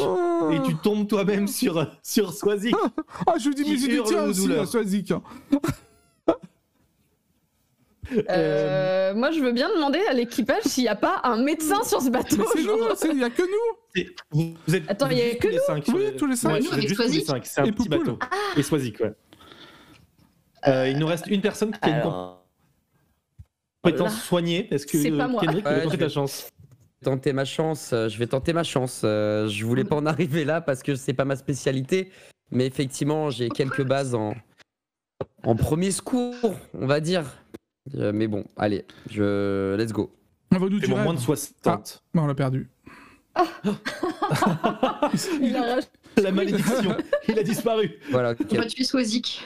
et 0.52 0.62
tu 0.62 0.76
tombes 0.76 1.08
toi-même 1.08 1.48
sur, 1.48 1.90
sur 2.02 2.32
Swazik. 2.32 2.76
Ah, 3.26 3.34
je 3.40 3.48
lui 3.48 3.54
dis, 3.56 3.62
mais 3.62 3.76
j'ai 3.78 3.88
du 3.88 3.94
hurle 3.96 4.06
tien 4.06 4.24
de 4.24 4.30
aussi, 4.30 4.46
là, 4.46 4.66
Swazik. 4.66 5.12
Euh, 8.30 9.14
moi, 9.14 9.30
je 9.30 9.40
veux 9.40 9.52
bien 9.52 9.68
demander 9.74 10.00
à 10.08 10.12
l'équipage 10.12 10.62
s'il 10.64 10.84
n'y 10.84 10.88
a 10.88 10.96
pas 10.96 11.20
un 11.24 11.42
médecin 11.42 11.82
sur 11.84 12.00
ce 12.02 12.10
bateau. 12.10 12.36
Mais 12.38 12.44
c'est 12.96 13.08
nous, 13.08 13.14
il 13.14 13.20
y 13.20 13.24
a 13.24 13.30
que 13.30 13.42
nous. 13.42 14.04
Vous, 14.30 14.54
vous 14.66 14.74
êtes, 14.76 14.90
Attends, 14.90 15.08
il 15.10 15.18
y 15.18 15.22
a 15.22 15.34
que 15.34 15.46
tous 15.46 15.48
les 15.48 15.58
cinq. 15.58 15.84
sur 15.84 15.94
Oui, 15.94 16.00
les- 16.02 16.16
tous 16.16 16.26
les 16.26 16.36
cinq. 16.36 16.52
Ouais, 16.52 16.58
Nous, 16.60 16.64
vous 16.66 16.70
êtes 16.72 16.78
avec 16.78 16.88
juste 16.88 17.00
tous 17.02 17.12
les 17.12 17.20
cinq. 17.24 17.46
C'est 17.46 17.60
un 17.60 17.64
Et 17.64 17.72
petit 17.72 17.88
bateau. 17.88 18.18
Et 18.56 18.62
Swazik, 18.62 19.00
ouais. 19.00 19.12
Euh, 20.66 20.88
il 20.88 20.98
nous 20.98 21.06
reste 21.06 21.26
une 21.28 21.40
personne 21.42 21.70
qui 21.72 21.90
a 21.90 22.04
une 22.04 22.34
compétence 23.82 24.22
soignée. 24.22 24.68
Est-ce 24.72 24.86
que 24.86 24.98
C'est 25.00 25.10
pas 25.10 25.28
moi. 25.28 25.40
Kendrick 25.42 25.66
Ouais, 25.66 25.82
tenter 25.84 25.98
ta 25.98 26.04
vais- 26.06 26.10
chance 26.12 26.48
tenter 27.02 27.34
ma 27.34 27.44
chance. 27.44 27.90
euh, 27.92 28.08
Je 28.08 28.18
vais 28.18 28.26
tenter 28.26 28.54
ma 28.54 28.62
chance. 28.64 29.02
euh, 29.04 29.46
Je 29.48 29.64
voulais 29.66 29.84
pas 29.84 29.96
en 29.96 30.06
arriver 30.06 30.46
là 30.46 30.62
parce 30.62 30.82
que 30.82 30.94
c'est 30.96 31.12
pas 31.12 31.26
ma 31.26 31.36
spécialité. 31.36 32.10
Mais 32.50 32.66
effectivement, 32.66 33.28
j'ai 33.28 33.50
quelques 33.50 33.82
bases 33.84 34.14
en, 34.14 34.34
en 35.42 35.54
premier 35.54 35.90
secours, 35.90 36.34
on 36.72 36.86
va 36.86 37.00
dire. 37.00 37.24
Euh, 37.94 38.12
mais 38.14 38.26
bon, 38.28 38.44
allez, 38.56 38.84
je... 39.10 39.74
let's 39.76 39.92
go. 39.92 40.10
On 40.52 40.58
va 40.58 40.68
nous 40.68 40.80
C'est 40.80 40.86
dire. 40.86 40.96
moins 40.96 41.14
de 41.14 41.18
60. 41.18 42.02
Non, 42.14 42.22
on 42.22 42.26
l'a 42.26 42.34
perdu. 42.34 42.68
Il 45.40 45.56
arrache. 45.56 45.84
La 46.22 46.30
malédiction, 46.30 46.96
il 47.28 47.38
a 47.38 47.42
disparu. 47.42 47.98
Voilà, 48.10 48.30
ok. 48.32 48.46
On 48.52 48.56
va 48.56 48.66
tuer 48.66 48.84
Swazik. 48.84 49.42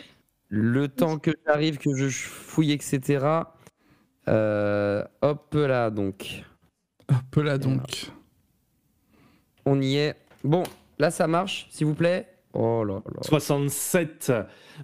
Le 0.48 0.88
temps 0.88 1.18
que 1.18 1.30
j'arrive, 1.46 1.78
que 1.78 1.94
je 1.94 2.08
fouille, 2.08 2.72
etc. 2.72 3.26
Euh, 4.28 5.02
hop 5.22 5.54
là, 5.54 5.90
donc. 5.90 6.44
Hop 7.08 7.42
là 7.42 7.56
donc. 7.56 8.10
On 9.64 9.80
y 9.80 9.96
est. 9.96 10.14
Bon, 10.44 10.62
là 10.98 11.10
ça 11.10 11.26
marche, 11.26 11.68
s'il 11.70 11.86
vous 11.86 11.94
plaît. 11.94 12.28
Oh 12.54 12.82
là 12.84 12.94
là. 12.94 13.22
67. 13.22 14.32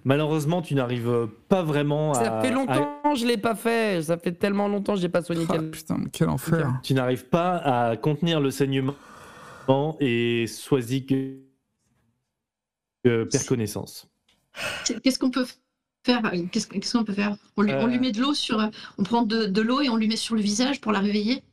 Malheureusement, 0.03 0.61
tu 0.61 0.75
n'arrives 0.75 1.27
pas 1.49 1.63
vraiment 1.63 2.11
à. 2.11 2.15
Ça 2.15 2.41
fait 2.41 2.49
à- 2.49 2.51
longtemps 2.51 3.01
que 3.11 3.15
je 3.19 3.25
l'ai 3.25 3.37
pas 3.37 3.55
fait. 3.55 4.03
Ça 4.03 4.17
fait 4.17 4.33
tellement 4.33 4.67
longtemps 4.67 4.93
que 4.93 4.99
j'ai 4.99 5.09
pas 5.09 5.23
soigné 5.23 5.45
Ah, 5.49 5.53
quelqu'un. 5.53 5.71
putain, 5.71 5.97
mais 5.97 6.09
quel 6.11 6.29
enfer. 6.29 6.79
Tu 6.83 6.93
n'arrives 6.93 7.25
pas 7.27 7.57
à 7.57 7.97
contenir 7.97 8.39
le 8.39 8.51
saignement 8.51 8.93
et 9.99 10.45
Swazik 10.47 11.11
euh, 11.11 11.39
perd 13.25 13.45
connaissance. 13.45 14.07
Qu'est-ce 15.03 15.19
qu'on 15.19 15.31
peut 15.31 15.45
faire 16.05 16.21
Qu'est-ce 16.51 16.67
qu'est-ce 16.67 16.97
qu'on 16.97 17.03
peut 17.03 17.13
faire? 17.13 17.35
On 17.57 17.61
lui, 17.63 17.73
on 17.73 17.87
lui 17.87 17.97
Euh. 17.97 17.99
met 17.99 18.11
de 18.11 18.21
l'eau 18.21 18.33
sur. 18.33 18.69
On 18.97 19.03
prend 19.03 19.23
de, 19.23 19.45
de 19.47 19.61
l'eau 19.61 19.81
et 19.81 19.89
on 19.89 19.95
lui 19.95 20.07
met 20.07 20.15
sur 20.15 20.35
le 20.35 20.41
visage 20.41 20.81
pour 20.81 20.91
la 20.91 20.99
réveiller? 20.99 21.43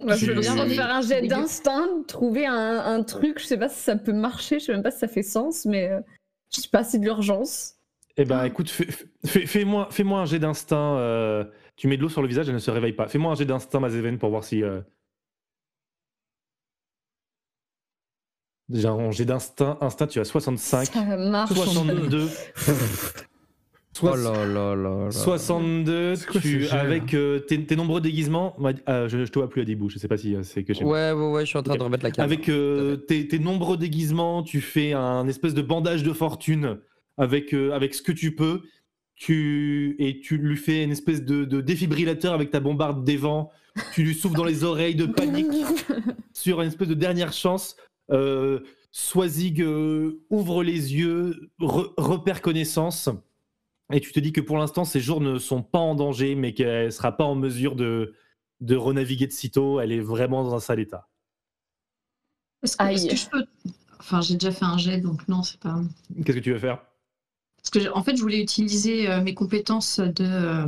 Moi, 0.00 0.16
je 0.16 0.26
veux 0.26 0.40
bien 0.40 0.54
refaire 0.54 0.90
un 0.90 1.00
jet 1.02 1.22
d'instinct, 1.26 1.88
trouver 2.08 2.46
un, 2.46 2.78
un 2.78 3.02
truc. 3.02 3.38
Je 3.38 3.44
sais 3.46 3.56
pas 3.58 3.68
si 3.68 3.80
ça 3.80 3.96
peut 3.96 4.12
marcher, 4.12 4.58
je 4.58 4.66
sais 4.66 4.72
même 4.72 4.82
pas 4.82 4.90
si 4.90 4.98
ça 4.98 5.08
fait 5.08 5.22
sens, 5.22 5.64
mais 5.64 5.88
euh, 5.88 6.00
je 6.54 6.60
sais 6.60 6.68
pas, 6.68 6.84
c'est 6.84 6.98
de 6.98 7.04
l'urgence. 7.04 7.74
Eh 8.16 8.24
ben, 8.24 8.44
écoute, 8.44 8.70
fais- 8.70 8.88
fais- 9.24 9.46
fais-moi 9.46 9.88
fais 9.90 10.04
un 10.04 10.24
jet 10.26 10.38
d'instinct. 10.38 10.96
euh, 10.98 11.44
tu 11.76 11.88
mets 11.88 11.96
de 11.96 12.02
l'eau 12.02 12.08
sur 12.08 12.22
le 12.22 12.28
visage, 12.28 12.48
elle 12.48 12.54
ne 12.54 12.60
se 12.60 12.70
réveille 12.70 12.92
pas. 12.92 13.08
Fais-moi 13.08 13.32
un 13.32 13.34
jet 13.34 13.44
d'instinct, 13.44 13.80
Mazeven, 13.80 14.18
pour 14.18 14.30
voir 14.30 14.44
si. 14.44 14.62
euh, 14.62 14.80
Déjà, 18.68 18.92
en 18.94 19.10
jet 19.10 19.24
d'instinct, 19.26 19.76
instinct, 19.80 20.06
tu 20.06 20.20
as 20.20 20.24
65, 20.24 20.86
Ça 20.86 21.04
marche. 21.16 21.52
62. 21.52 22.28
Oh 24.02 24.06
là 24.16 24.44
là 24.46 24.74
là 24.74 24.74
là. 25.04 25.10
62, 25.10 26.16
C'est 26.16 26.26
quoi 26.26 26.40
tu, 26.40 26.48
ces 26.48 26.60
jets, 26.62 26.74
là 26.74 26.80
avec 26.80 27.14
euh, 27.14 27.38
tes, 27.38 27.64
tes 27.64 27.76
nombreux 27.76 28.00
déguisements, 28.00 28.56
euh, 28.88 29.08
je, 29.08 29.24
je 29.24 29.30
te 29.30 29.38
vois 29.38 29.48
plus 29.48 29.62
à 29.62 29.64
début, 29.64 29.88
je 29.88 29.98
sais 29.98 30.08
pas 30.08 30.16
si 30.16 30.34
euh, 30.34 30.42
c'est 30.42 30.64
que 30.64 30.72
moi. 30.82 30.92
Ouais, 30.92 31.12
ouais, 31.20 31.32
ouais, 31.32 31.40
je 31.42 31.46
suis 31.50 31.58
en 31.58 31.62
train 31.62 31.74
Ok. 31.74 31.78
de 31.78 31.84
remettre 31.84 32.04
la 32.04 32.10
caméra. 32.10 32.24
Avec 32.32 32.48
euh, 32.48 32.96
tes, 32.96 33.28
tes 33.28 33.38
nombreux 33.38 33.76
déguisements, 33.76 34.42
tu 34.42 34.60
fais 34.60 34.92
un 34.92 35.28
espèce 35.28 35.54
de 35.54 35.62
bandage 35.62 36.02
de 36.02 36.12
fortune 36.12 36.78
avec, 37.18 37.54
euh, 37.54 37.70
avec 37.72 37.94
ce 37.94 38.02
que 38.02 38.12
tu 38.12 38.34
peux. 38.34 38.62
Tu, 39.16 39.94
et 40.00 40.18
tu 40.18 40.38
lui 40.38 40.56
fais 40.56 40.82
une 40.82 40.90
espèce 40.90 41.22
de, 41.24 41.44
de 41.44 41.60
défibrillateur 41.60 42.34
avec 42.34 42.50
ta 42.50 42.58
bombarde 42.58 43.04
des 43.04 43.16
vents. 43.16 43.50
Tu 43.92 44.02
lui 44.02 44.12
souffles 44.14 44.36
dans 44.36 44.44
les 44.44 44.64
oreilles 44.64 44.96
de 44.96 45.06
panique 45.06 45.46
sur 46.32 46.60
une 46.62 46.68
espèce 46.68 46.88
de 46.88 46.94
dernière 46.94 47.32
chance. 47.32 47.76
Euh, 48.10 48.58
Swazig 48.90 49.62
euh, 49.62 50.20
ouvre 50.30 50.64
les 50.64 50.94
yeux, 50.94 51.48
re- 51.60 51.92
repère 51.96 52.42
connaissance. 52.42 53.08
Et 53.94 54.00
tu 54.00 54.10
te 54.10 54.18
dis 54.18 54.32
que 54.32 54.40
pour 54.40 54.58
l'instant, 54.58 54.84
ses 54.84 54.98
jours 54.98 55.20
ne 55.20 55.38
sont 55.38 55.62
pas 55.62 55.78
en 55.78 55.94
danger, 55.94 56.34
mais 56.34 56.52
qu'elle 56.52 56.86
ne 56.86 56.90
sera 56.90 57.16
pas 57.16 57.22
en 57.22 57.36
mesure 57.36 57.76
de, 57.76 58.12
de 58.60 58.74
renaviguer 58.74 59.28
de 59.28 59.32
sitôt. 59.32 59.78
Elle 59.78 59.92
est 59.92 60.00
vraiment 60.00 60.42
dans 60.42 60.52
un 60.52 60.58
sale 60.58 60.80
état. 60.80 61.08
Est-ce 62.64 62.76
que, 62.76 62.84
est-ce 62.84 63.02
Aïe. 63.04 63.08
que 63.10 63.16
je 63.16 63.28
peux. 63.28 63.44
Enfin, 64.00 64.20
j'ai 64.20 64.34
déjà 64.34 64.50
fait 64.50 64.64
un 64.64 64.78
jet, 64.78 64.98
donc 64.98 65.28
non, 65.28 65.44
c'est 65.44 65.60
pas. 65.60 65.80
Qu'est-ce 66.24 66.38
que 66.38 66.42
tu 66.42 66.52
veux 66.52 66.58
faire? 66.58 66.82
Parce 67.58 67.70
que, 67.70 67.92
en 67.92 68.02
fait, 68.02 68.16
je 68.16 68.22
voulais 68.22 68.42
utiliser 68.42 69.08
euh, 69.08 69.22
mes 69.22 69.32
compétences 69.32 70.00
de 70.00 70.24
euh, 70.24 70.66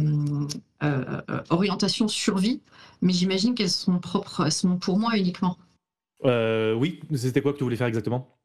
euh, 0.85 1.21
euh, 1.29 1.43
orientation 1.51 2.07
survie, 2.07 2.61
mais 3.03 3.13
j'imagine 3.13 3.57
qu'elles 3.57 3.71
sont 3.71 3.99
propres, 3.99 4.47
elles 4.47 4.53
sont 4.53 4.77
pour 4.77 4.99
moi 5.01 5.19
uniquement. 5.19 5.59
Euh, 6.25 6.75
Oui, 6.75 7.01
c'était 7.17 7.43
quoi 7.43 7.53
que 7.53 7.59
tu 7.59 7.65
voulais 7.65 7.77
faire 7.77 7.89
exactement? 7.89 8.36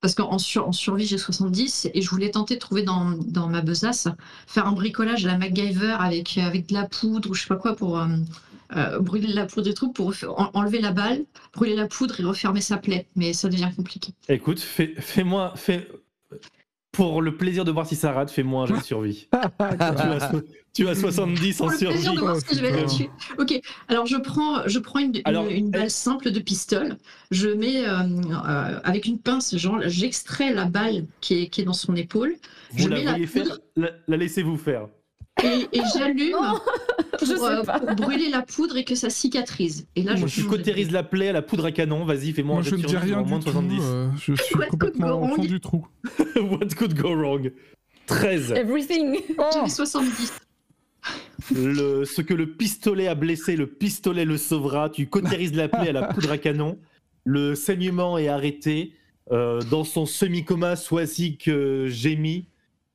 Parce 0.00 0.14
qu'en 0.14 0.38
sur- 0.38 0.72
survie, 0.74 1.06
j'ai 1.06 1.18
70 1.18 1.88
et 1.94 2.02
je 2.02 2.10
voulais 2.10 2.30
tenter 2.30 2.54
de 2.54 2.60
trouver 2.60 2.82
dans, 2.82 3.16
ma 3.48 3.62
besace, 3.62 4.08
faire 4.46 4.66
un 4.66 4.72
bricolage 4.72 5.24
à 5.24 5.28
la 5.32 5.38
MacGyver 5.38 5.96
avec, 5.98 6.38
de 6.38 6.74
la 6.74 6.86
poudre 6.86 7.30
ou 7.30 7.34
je 7.34 7.42
sais 7.42 7.48
pas 7.48 7.56
quoi 7.56 7.74
pour 7.74 7.98
euh, 7.98 8.06
euh, 8.76 8.98
brûler 9.00 9.28
la 9.32 9.46
poudre 9.46 9.68
et 9.70 9.74
tout, 9.74 9.92
pour 9.92 10.12
enlever 10.54 10.80
la 10.80 10.92
balle, 10.92 11.24
brûler 11.54 11.74
la 11.74 11.86
poudre 11.88 12.20
et 12.20 12.24
refermer 12.24 12.60
sa 12.60 12.76
plaie. 12.76 13.06
Mais 13.16 13.32
ça 13.32 13.48
devient 13.48 13.70
compliqué. 13.74 14.12
Écoute, 14.28 14.60
fais- 14.60 14.94
fais-moi. 14.98 15.54
Fais, 15.56 15.88
pour 16.96 17.22
le 17.22 17.36
plaisir 17.36 17.64
de 17.64 17.70
voir 17.70 17.86
si 17.86 17.94
ça 17.96 18.12
rate, 18.12 18.30
fais-moi 18.30 18.64
un 18.64 18.66
jeu 18.66 18.76
de 18.78 18.82
survie. 18.82 19.28
tu, 19.30 19.38
as, 19.38 20.30
so- 20.32 20.42
tu 20.74 20.88
as 20.88 20.94
70 20.94 21.60
en 21.60 21.64
Pour 21.64 21.72
le 21.72 21.78
plaisir 21.78 22.00
survie. 22.02 22.16
de 22.16 22.20
voir 22.20 22.36
ce 22.36 22.44
que 22.44 22.54
je 22.56 22.60
vais 22.60 22.70
là-dessus. 22.72 23.08
Ok, 23.38 23.60
alors 23.88 24.06
je 24.06 24.16
prends, 24.16 24.66
je 24.66 24.78
prends 24.78 24.98
une, 25.00 25.14
une- 25.16 25.22
Alors, 25.24 25.46
une 25.48 25.70
balle 25.70 25.82
elle- 25.84 25.90
simple 25.90 26.30
de 26.30 26.40
pistolet, 26.40 26.90
je 27.30 27.48
mets 27.48 27.86
euh, 27.86 27.98
euh, 28.00 28.80
avec 28.84 29.04
une 29.06 29.18
pince, 29.18 29.56
genre 29.56 29.80
j'extrais 29.86 30.52
la 30.52 30.64
balle 30.64 31.04
qui 31.20 31.42
est, 31.42 31.46
qui 31.48 31.60
est 31.60 31.64
dans 31.64 31.72
son 31.72 31.94
épaule 31.96 32.34
Vous 32.72 32.84
je 32.84 32.88
la 32.88 32.96
mets 32.96 33.04
la 33.04 33.10
voyez 33.12 33.26
faire 33.26 33.42
poudre. 33.44 33.58
La, 33.76 33.90
la 34.08 34.16
laissez-vous 34.16 34.56
faire. 34.56 34.88
Et, 35.44 35.68
et 35.76 35.80
j'allume 35.94 36.36
je 37.22 37.34
pour, 37.34 37.46
sais 37.46 37.52
euh, 37.58 37.62
pour 37.62 37.94
brûler 37.96 38.28
la 38.30 38.42
poudre 38.42 38.76
et 38.76 38.84
que 38.84 38.94
ça 38.94 39.10
cicatrise. 39.10 39.86
Et 39.96 40.02
là, 40.02 40.14
je 40.14 40.20
Moi, 40.20 40.28
tu 40.28 40.40
change 40.40 40.50
de- 40.50 40.56
cautérises 40.56 40.90
la 40.90 41.02
plaie 41.02 41.28
à 41.28 41.32
la 41.32 41.42
poudre 41.42 41.66
à 41.66 41.72
canon. 41.72 42.04
Vas-y, 42.04 42.32
fais-moi 42.32 42.54
Moi, 42.56 42.60
un 42.60 42.64
je 42.64 42.70
ne 42.76 42.80
de 42.80 42.86
dis 42.86 42.88
survie 42.90 43.12
rien 43.12 43.22
du 43.22 43.28
moins 43.28 43.38
de 43.38 43.44
70. 43.44 43.78
euh, 43.82 44.08
je 44.18 44.34
suis 44.34 44.54
What 44.54 44.60
could 44.66 44.70
complètement 44.70 45.06
go 45.08 45.14
au 45.24 45.28
fond 45.28 45.34
wrong 45.36 45.46
du 45.46 45.60
trou. 45.60 45.86
What 46.36 46.68
could 46.76 46.94
go 46.94 47.14
wrong? 47.14 47.50
13. 48.06 48.52
Everything. 48.52 49.18
J'avais 49.52 49.68
70. 49.68 50.32
Le- 51.54 52.04
ce 52.04 52.22
que 52.22 52.34
le 52.34 52.46
pistolet 52.52 53.06
a 53.06 53.14
blessé, 53.14 53.56
le 53.56 53.66
pistolet 53.66 54.24
le 54.24 54.36
sauvera. 54.38 54.90
Tu 54.90 55.06
cautérises 55.06 55.54
la 55.54 55.68
plaie 55.68 55.88
à 55.90 55.92
la 55.92 56.08
poudre 56.08 56.32
à 56.32 56.38
canon. 56.38 56.78
Le 57.24 57.54
saignement 57.54 58.18
est 58.18 58.28
arrêté. 58.28 58.92
Euh, 59.32 59.60
dans 59.70 59.84
son 59.84 60.06
semi-coma, 60.06 60.76
Swazik 60.76 61.48
euh, 61.48 61.88
gémit, 61.88 62.48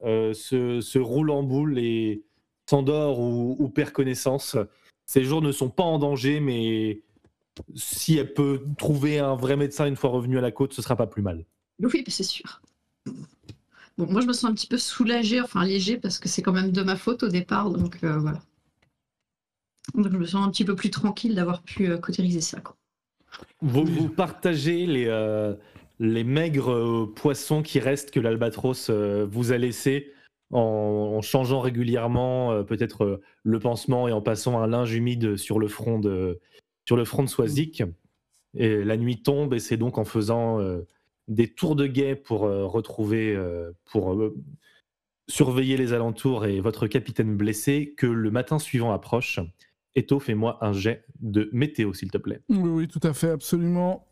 euh, 0.06 0.34
se, 0.34 0.80
se 0.82 0.98
roule 0.98 1.30
en 1.30 1.44
boule 1.44 1.78
et 1.78 2.24
s'endort 2.69 3.19
ou, 3.19 3.56
ou 3.60 3.69
perd 3.69 3.91
connaissance. 3.91 4.58
Ses 5.06 5.24
jours 5.24 5.41
ne 5.41 5.52
sont 5.52 5.69
pas 5.69 5.84
en 5.84 6.00
danger, 6.00 6.39
mais 6.39 7.02
si 7.76 8.17
elle 8.17 8.34
peut 8.34 8.63
trouver 8.78 9.19
un 9.19 9.36
vrai 9.36 9.58
médecin 9.58 9.86
une 9.86 9.95
fois 9.95 10.10
revenue 10.10 10.38
à 10.38 10.41
la 10.41 10.52
côte, 10.52 10.74
ce 10.74 10.82
sera 10.82 10.95
pas 10.95 11.08
plus 11.08 11.21
mal. 11.21 11.45
Oui, 11.82 12.04
c'est 12.08 12.24
sûr. 12.24 12.62
Bon, 13.97 14.08
moi, 14.10 14.21
je 14.21 14.28
me 14.28 14.34
sens 14.34 14.50
un 14.50 14.54
petit 14.54 14.67
peu 14.67 14.78
soulagée, 14.78 15.41
enfin 15.41 15.65
léger, 15.65 15.97
parce 15.97 16.17
que 16.17 16.30
c'est 16.30 16.41
quand 16.41 16.54
même 16.54 16.71
de 16.71 16.82
ma 16.82 16.95
faute 16.95 17.24
au 17.24 17.28
départ, 17.28 17.71
donc 17.71 18.04
euh, 18.04 18.17
voilà. 18.19 18.39
Donc, 19.95 20.12
je 20.12 20.17
me 20.17 20.26
sens 20.26 20.47
un 20.47 20.52
petit 20.52 20.63
peu 20.63 20.76
plus 20.76 20.91
tranquille 20.91 21.36
d'avoir 21.36 21.62
pu 21.63 21.88
euh, 21.89 21.97
cautériser 21.97 22.39
ça. 22.41 22.62
Quoi. 22.62 22.78
Vous, 23.62 23.84
vous 23.84 24.10
partagez 24.10 24.86
les, 24.86 25.08
euh, 25.08 25.56
les 26.00 26.24
maigres 26.24 26.71
euh, 26.71 27.13
poissons 27.13 27.63
qui 27.63 27.80
restent 27.80 28.12
que 28.12 28.19
l'albatros 28.19 28.89
vous 28.89 29.52
a 29.52 29.58
laissés 29.58 30.13
en, 30.52 31.16
en 31.18 31.22
changeant 31.22 31.60
régulièrement 31.60 32.52
euh, 32.52 32.64
peut-être 32.64 33.04
euh, 33.04 33.22
le 33.44 33.60
pansement 33.60 34.08
et 34.08 34.12
en 34.12 34.22
passant 34.22 34.60
un 34.60 34.68
linge 34.68 34.94
humide 34.94 35.38
sur 35.38 35.60
le 35.60 35.68
front 35.68 36.00
de, 36.00 36.40
sur 36.86 36.96
le 36.96 37.06
front 37.06 37.24
de 37.24 37.30
Swazik. 37.30 37.84
Et 38.54 38.84
la 38.84 38.98
nuit 38.98 39.24
tombe 39.24 39.54
et 39.54 39.60
c'est 39.60 39.78
donc 39.78 39.98
en 39.98 40.04
faisant 40.04 40.60
euh, 40.60 40.86
des 41.28 41.48
tours 41.54 41.76
de 41.76 41.88
guet 41.88 42.16
pour 42.16 42.42
retrouver, 42.42 43.40
pour 43.86 44.34
surveiller 45.30 45.78
les 45.78 45.94
alentours 45.94 46.46
et 46.46 46.60
votre 46.60 46.88
capitaine 46.88 47.38
blessé 47.38 47.94
que 47.96 48.08
le 48.08 48.32
matin 48.32 48.60
suivant 48.60 48.92
approche. 48.92 49.40
Eto, 49.96 50.20
fais-moi 50.20 50.58
un 50.62 50.74
jet 50.74 51.06
de 51.22 51.50
météo, 51.54 51.94
s'il 51.94 52.12
te 52.12 52.18
plaît. 52.18 52.42
Oui, 52.50 52.70
oui, 52.70 52.88
tout 52.90 53.00
à 53.04 53.14
fait, 53.14 53.30
absolument. 53.30 54.08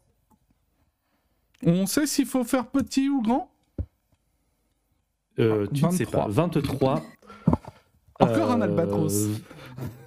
On 1.65 1.85
sait 1.85 2.07
s'il 2.07 2.25
faut 2.25 2.45
faire 2.45 2.69
petit 2.69 3.09
ou 3.09 3.21
grand? 3.21 3.51
Euh, 5.39 5.67
tu 5.73 5.85
ne 5.85 5.91
sais 5.91 6.03
23. 6.05 6.25
pas. 6.25 6.29
23. 6.31 7.03
Encore 8.19 8.51
un 8.51 8.61
Euh, 8.61 8.63
albatros. 8.65 9.27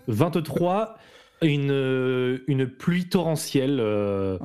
23. 0.08 0.96
Une, 1.42 2.40
une 2.46 2.66
pluie 2.68 3.08
torrentielle 3.08 3.80
euh, 3.80 4.38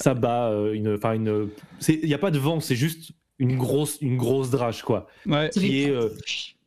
s'abat. 0.00 0.48
euh, 0.50 0.72
une- 0.72 0.98
une. 1.14 1.48
Il 1.88 2.06
n'y 2.08 2.14
a 2.14 2.18
pas 2.18 2.32
de 2.32 2.38
vent, 2.40 2.58
c'est 2.58 2.74
juste 2.74 3.12
une 3.38 3.56
grosse, 3.56 3.98
une 4.00 4.16
grosse 4.16 4.50
drache, 4.50 4.82
quoi. 4.82 5.06
Ouais. 5.26 5.50
Ça 5.52 5.60
Qui 5.60 5.82
est, 5.84 5.94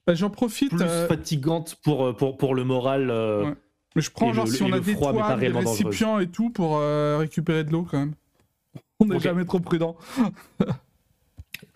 Bah, 0.08 0.14
J'en 0.16 0.30
profite. 0.30 0.70
plus 0.70 0.86
fatigante 1.08 1.76
pour, 1.84 2.16
pour, 2.16 2.38
pour 2.38 2.56
le 2.56 2.64
moral. 2.64 3.10
Ouais. 3.10 3.54
Mais 3.96 4.02
je 4.02 4.10
prends 4.12 4.32
genre 4.34 4.46
le- 4.46 4.52
si 4.52 4.64
on 4.64 4.72
a 4.72 4.80
des 4.80 4.94
froid, 4.94 5.12
toiles, 5.14 5.40
des 5.40 5.48
récipients 5.50 6.20
et 6.20 6.28
tout 6.28 6.50
pour 6.50 6.80
récupérer 6.80 7.64
de 7.66 7.72
l'eau 7.72 7.86
quand 7.90 8.00
même. 8.00 8.14
On 9.02 9.06
n'est 9.06 9.20
jamais 9.20 9.44
trop 9.46 9.60
prudent. 9.60 9.98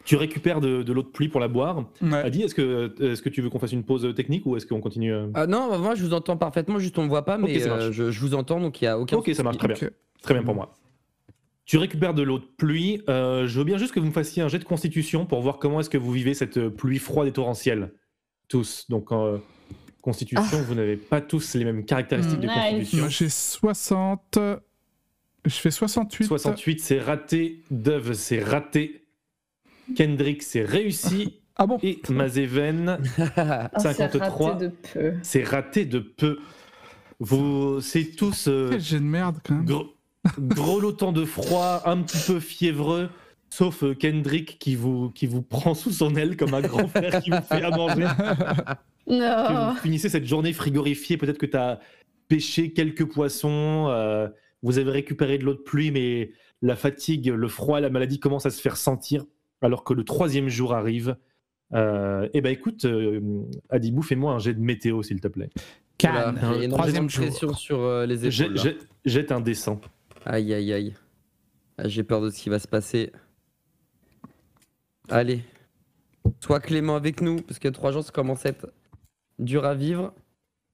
Tu 0.08 0.16
récupères 0.16 0.62
de, 0.62 0.84
de 0.84 0.94
l'eau 0.94 1.04
de 1.04 1.08
pluie 1.08 1.28
pour 1.28 1.42
la 1.42 1.50
boire. 1.50 1.84
Ouais. 2.02 2.14
Adi, 2.14 2.42
est-ce 2.44 2.56
que, 2.56 2.94
est 3.02 3.22
que 3.22 3.28
tu 3.28 3.42
veux 3.42 3.50
qu'on 3.50 3.60
fasse 3.60 3.74
une 3.74 3.84
pause 3.84 4.16
technique 4.16 4.46
ou 4.46 4.56
est-ce 4.56 4.66
qu'on 4.66 4.80
continue 4.80 5.14
euh 5.14 5.28
Ah 5.34 5.48
non, 5.48 5.70
bah, 5.70 5.78
moi 5.80 5.96
je 5.96 6.04
vous 6.06 6.14
entends 6.14 6.38
parfaitement, 6.38 6.80
juste 6.80 6.98
on 6.98 7.04
me 7.04 7.10
voit 7.10 7.26
pas, 7.26 7.38
mais 7.38 7.62
euh, 7.68 7.92
je, 7.92 8.10
je 8.10 8.20
vous 8.22 8.34
entends 8.34 8.62
donc 8.62 8.82
il 8.82 8.86
y 8.86 8.88
a 8.88 8.98
aucun. 8.98 9.18
Ok, 9.18 9.30
ça 9.34 9.44
marche 9.44 9.58
très 9.58 9.68
bien. 9.68 9.90
Très 10.22 10.34
bien 10.34 10.44
pour 10.44 10.56
moi. 10.56 10.74
Tu 11.66 11.78
récupères 11.78 12.14
de 12.14 12.24
l'eau 12.24 12.40
de 12.40 12.46
pluie. 12.46 13.02
Euh, 13.10 13.48
je 13.48 13.60
veux 13.60 13.66
bien 13.66 13.78
juste 13.78 13.94
que 13.94 14.00
vous 14.00 14.06
me 14.06 14.12
fassiez 14.14 14.42
un 14.42 14.48
jet 14.48 14.60
de 14.60 14.64
constitution 14.64 15.26
pour 15.26 15.42
voir 15.42 15.60
comment 15.60 15.82
est-ce 15.82 15.90
que 15.90 15.98
vous 15.98 16.14
vivez 16.14 16.34
cette 16.34 16.56
euh, 16.56 16.70
pluie 16.70 17.00
froide 17.00 17.28
et 17.28 17.34
torrentielle. 17.34 17.92
Tous. 18.48 18.86
Donc, 18.88 19.12
euh, 19.12 19.38
constitution, 20.02 20.62
vous 20.66 20.76
n'avez 20.76 20.96
pas 20.96 21.20
tous 21.20 21.54
les 21.56 21.66
mêmes 21.66 21.84
caractéristiques 21.84 22.40
de 22.40 22.48
Nice. 22.48 22.56
constitution. 22.56 22.98
Moi, 23.00 23.10
J'ai 23.10 23.28
60. 23.28 24.40
Je 25.44 25.56
fais 25.56 25.72
68. 25.72 26.28
68, 26.28 26.80
c'est 26.80 27.02
raté. 27.02 27.64
Dove, 27.70 28.14
c'est 28.14 28.42
raté. 28.42 29.07
Kendrick, 29.96 30.44
c'est 30.44 30.64
réussi. 30.64 31.40
Ah 31.56 31.66
bon 31.66 31.80
Et 31.82 32.00
Mazeven, 32.10 33.00
Ah, 33.36 33.72
c'est 33.78 33.94
53. 33.94 34.52
raté 34.52 34.66
de 34.66 34.72
peu. 34.94 35.14
c'est 35.24 35.44
raté 35.44 35.86
de 35.86 36.00
peu. 36.00 36.38
Vous, 37.20 37.82
c'est 37.82 38.16
tous 38.16 38.48
euh, 38.48 38.70
Quel 38.72 38.80
jet 38.82 39.00
de 39.00 39.04
merde 39.04 39.38
quand 39.44 39.56
même. 39.56 39.66
grelottant 40.40 41.12
de 41.12 41.26
froid, 41.26 41.82
un 41.86 42.02
petit 42.04 42.20
peu 42.32 42.40
fiévreux, 42.40 43.10
sauf 43.50 43.84
euh, 43.84 43.96
Kendrick 43.96 44.60
qui 44.60 44.76
vous, 44.76 45.10
qui 45.10 45.26
vous 45.26 45.42
prend 45.42 45.74
sous 45.74 45.92
son 45.92 46.16
aile 46.16 46.38
comme 46.38 46.54
un 46.54 46.62
grand 46.62 46.88
frère 46.88 47.22
qui 47.24 47.32
vous 47.32 47.42
fait 47.42 47.64
à 47.64 47.72
manger. 47.72 48.08
Que 49.08 49.14
Non. 49.14 49.72
vous 49.72 49.78
finissez 49.80 50.10
cette 50.10 50.26
journée 50.26 50.52
frigorifiée, 50.52 51.16
peut-être 51.16 51.38
que 51.38 51.46
tu 51.46 51.56
as 51.56 51.80
pêché 52.28 52.74
quelques 52.74 53.06
poissons, 53.06 53.88
euh, 53.90 54.28
vous 54.64 54.80
avez 54.80 54.92
récupéré 54.92 55.38
de 55.38 55.46
l'eau 55.46 55.54
de 55.54 55.60
pluie, 55.60 55.92
mais 55.92 56.32
la 56.62 56.76
fatigue, 56.76 57.28
le 57.28 57.48
froid, 57.48 57.80
la 57.80 57.90
maladie 57.90 58.20
commencent 58.20 58.46
à 58.46 58.50
se 58.50 58.62
faire 58.62 58.76
sentir, 58.76 59.24
alors 59.62 59.84
que 59.84 59.94
le 59.94 60.04
troisième 60.04 60.50
jour 60.50 60.74
arrive. 60.74 61.16
Euh, 61.74 62.30
eh 62.34 62.42
ben 62.42 62.50
écoute, 62.52 62.86
euh, 62.86 63.20
Adibou, 63.70 64.02
fais-moi 64.02 64.32
un 64.34 64.40
jet 64.40 64.54
de 64.54 64.60
météo, 64.62 65.04
s'il 65.04 65.20
te 65.20 65.28
plaît. 65.28 65.50
Cannes, 65.98 66.38
énormément 66.38 66.78
troisième 66.78 67.08
pression 67.08 67.48
jour. 67.50 67.58
sur 67.58 67.80
euh, 67.82 68.06
les 68.06 68.20
épaules. 68.26 68.58
jette- 68.58 68.88
jette 69.04 69.32
un 69.32 69.42
dessin. 69.42 69.80
Aïe 70.26 70.54
aïe 70.54 70.72
aïe. 70.74 70.94
Ah, 71.78 71.88
J'ai 71.88 72.04
peur 72.04 72.22
de 72.22 72.30
ce 72.30 72.40
qui 72.42 72.50
va 72.50 72.60
se 72.60 72.68
passer. 72.68 73.12
Allez. 75.10 75.42
Sois 76.42 76.60
clément 76.60 76.96
avec 76.96 77.22
nous, 77.22 77.38
parce 77.42 77.60
que 77.60 77.68
trois 77.68 77.92
jours 77.92 78.04
ça 78.04 78.12
commence 78.12 78.46
à 78.46 78.50
être 78.50 78.68
dur 79.40 79.66
à 79.66 79.74
vivre. 79.76 80.14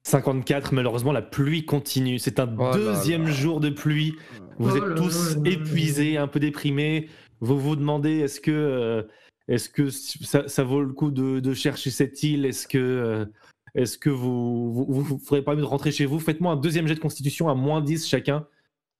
54, 0.06 0.74
malheureusement, 0.74 1.12
la 1.12 1.22
pluie 1.22 1.64
continue. 1.64 2.18
C'est 2.18 2.38
un 2.38 2.54
Oh 2.58 2.70
deuxième 2.74 3.24
là. 3.24 3.30
jour 3.30 3.60
de 3.60 3.70
pluie. 3.70 4.14
Vous 4.58 4.70
Oh 4.72 4.76
êtes 4.76 4.84
là 4.84 4.94
tous 4.94 5.30
là 5.30 5.36
là 5.36 5.42
là. 5.44 5.50
épuisés, 5.50 6.16
un 6.18 6.28
peu 6.28 6.40
déprimés. 6.40 7.08
Vous 7.40 7.58
vous 7.58 7.76
demandez 7.76 8.18
est-ce 8.20 8.40
que, 8.40 8.50
euh, 8.50 9.02
est-ce 9.48 9.68
que 9.68 9.90
ça, 9.90 10.48
ça 10.48 10.64
vaut 10.64 10.82
le 10.82 10.92
coup 10.92 11.10
de, 11.10 11.40
de 11.40 11.54
chercher 11.54 11.90
cette 11.90 12.22
île? 12.22 12.44
Est-ce 12.46 12.66
que, 12.66 12.78
euh, 12.78 13.26
est-ce 13.74 13.98
que 13.98 14.10
vous, 14.10 14.72
vous, 14.72 14.84
vous, 14.88 15.02
vous 15.02 15.18
ferez 15.18 15.42
pas 15.42 15.54
mieux 15.54 15.60
de 15.62 15.66
rentrer 15.66 15.92
chez 15.92 16.06
vous? 16.06 16.18
Faites-moi 16.20 16.52
un 16.52 16.56
deuxième 16.56 16.86
jet 16.86 16.94
de 16.94 17.00
constitution 17.00 17.48
à 17.48 17.54
moins 17.54 17.80
10 17.80 18.06
chacun. 18.06 18.46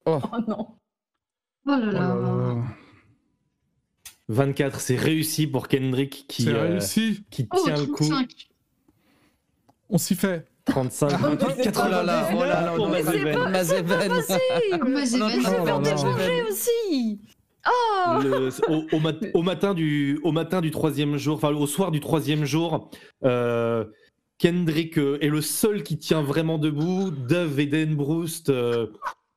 Oh 0.07 0.19
non. 0.49 0.69
Oh 1.67 1.71
là 1.71 1.77
Oh 1.77 1.81
là 1.81 1.93
là. 1.93 2.01
là. 2.01 2.63
24, 4.29 4.81
c'est 4.81 4.97
réussi 4.97 5.47
pour 5.47 5.69
Kendrick 5.69 6.25
qui, 6.29 6.45
C'est 6.45 6.51
euh, 6.55 6.63
réussi. 6.73 7.25
qui 7.31 7.47
Oh, 7.53 7.59
tient 7.65 7.77
le 7.77 7.87
coup. 7.87 8.05
35. 8.09 8.49
On 9.91 9.99
s'y 9.99 10.15
fait. 10.15 10.47
35, 10.65 11.09
28, 11.11 11.73
Oh 11.77 11.89
là 11.91 12.03
là, 12.03 12.29
oh 12.35 12.39
là 12.39 12.47
là, 12.63 12.75
on 12.79 12.95
est 12.95 13.03
Mazeven. 13.03 13.35
pas. 13.35 13.47
Oh, 13.47 13.51
Mazeven. 13.51 15.19
Non, 15.19 15.83
Oh 15.85 16.51
aussi. 16.51 17.21
Oh 17.67 18.19
Le- 18.23 18.49
au, 18.71 18.85
au 18.97 19.01
mat- 19.01 19.25
au 19.35 19.43
matin 19.43 19.75
du, 19.75 20.21
au 20.23 20.33
matin 20.33 20.61
du 20.61 20.71
troisième 20.71 21.17
jour, 21.17 21.37
enfin 21.37 21.55
au 21.55 21.67
soir 21.67 21.91
du 21.91 22.01
troisième 22.01 22.45
jour, 22.45 22.91
euh, 23.25 23.85
Kendrick 24.39 24.99
euh, 24.99 25.19
est 25.21 25.29
le 25.29 25.41
seul 25.41 25.83
qui 25.83 25.97
tient 25.99 26.23
vraiment 26.23 26.59
debout. 26.59 27.11
Dove 27.11 27.61
et 27.61 27.67
Denbroust 27.67 28.51
euh, 28.51 28.89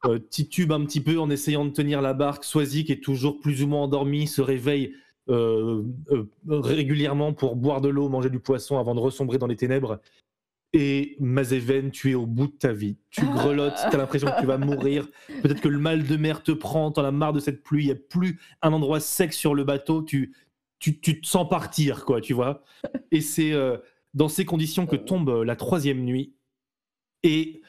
euh, 0.05 0.19
titubent 0.19 0.71
un 0.73 0.83
petit 0.85 1.01
peu 1.01 1.19
en 1.19 1.29
essayant 1.29 1.65
de 1.65 1.71
tenir 1.71 2.01
la 2.01 2.13
barque. 2.13 2.43
Swazik 2.43 2.89
est 2.89 3.03
toujours 3.03 3.39
plus 3.39 3.63
ou 3.63 3.67
moins 3.67 3.83
endormi, 3.83 4.27
se 4.27 4.41
réveille 4.41 4.93
régulièrement 6.47 7.33
pour 7.33 7.55
boire 7.55 7.81
de 7.81 7.89
l'eau, 7.89 8.07
manger 8.09 8.29
du 8.29 8.39
poisson 8.39 8.77
avant 8.79 8.95
de 8.95 8.99
ressombrer 8.99 9.37
dans 9.37 9.47
les 9.47 9.55
ténèbres. 9.57 9.99
Et 10.73 11.15
Mazeven, 11.19 11.91
tu 11.91 12.11
es 12.11 12.13
au 12.13 12.25
bout 12.25 12.47
de 12.47 12.57
ta 12.57 12.73
vie. 12.73 12.97
Tu 13.09 13.25
grelottes, 13.25 13.79
tu 13.89 13.95
as 13.95 13.97
l'impression 13.97 14.27
que 14.27 14.39
tu 14.39 14.45
vas 14.45 14.57
mourir. 14.57 15.07
Peut-être 15.41 15.61
que 15.61 15.69
le 15.69 15.79
mal 15.79 16.05
de 16.05 16.17
mer 16.17 16.43
te 16.43 16.51
prend, 16.51 16.91
t'en 16.91 17.05
as 17.05 17.11
marre 17.11 17.33
de 17.33 17.39
cette 17.39 17.63
pluie, 17.63 17.83
il 17.83 17.87
n'y 17.87 17.93
a 17.93 17.95
plus 17.95 18.39
un 18.61 18.73
endroit 18.73 18.99
sec 18.99 19.33
sur 19.33 19.55
le 19.55 19.63
bateau, 19.63 20.03
tu, 20.03 20.35
tu, 20.79 20.99
tu 20.99 21.21
te 21.21 21.27
sens 21.27 21.47
partir, 21.49 22.05
quoi, 22.05 22.21
tu 22.21 22.33
vois. 22.33 22.63
Et 23.11 23.21
c'est 23.21 23.53
euh, 23.53 23.77
dans 24.13 24.27
ces 24.27 24.45
conditions 24.45 24.85
que 24.85 24.97
tombe 24.97 25.29
euh, 25.29 25.45
la 25.45 25.55
troisième 25.55 26.03
nuit. 26.03 26.35
Et, 27.23 27.61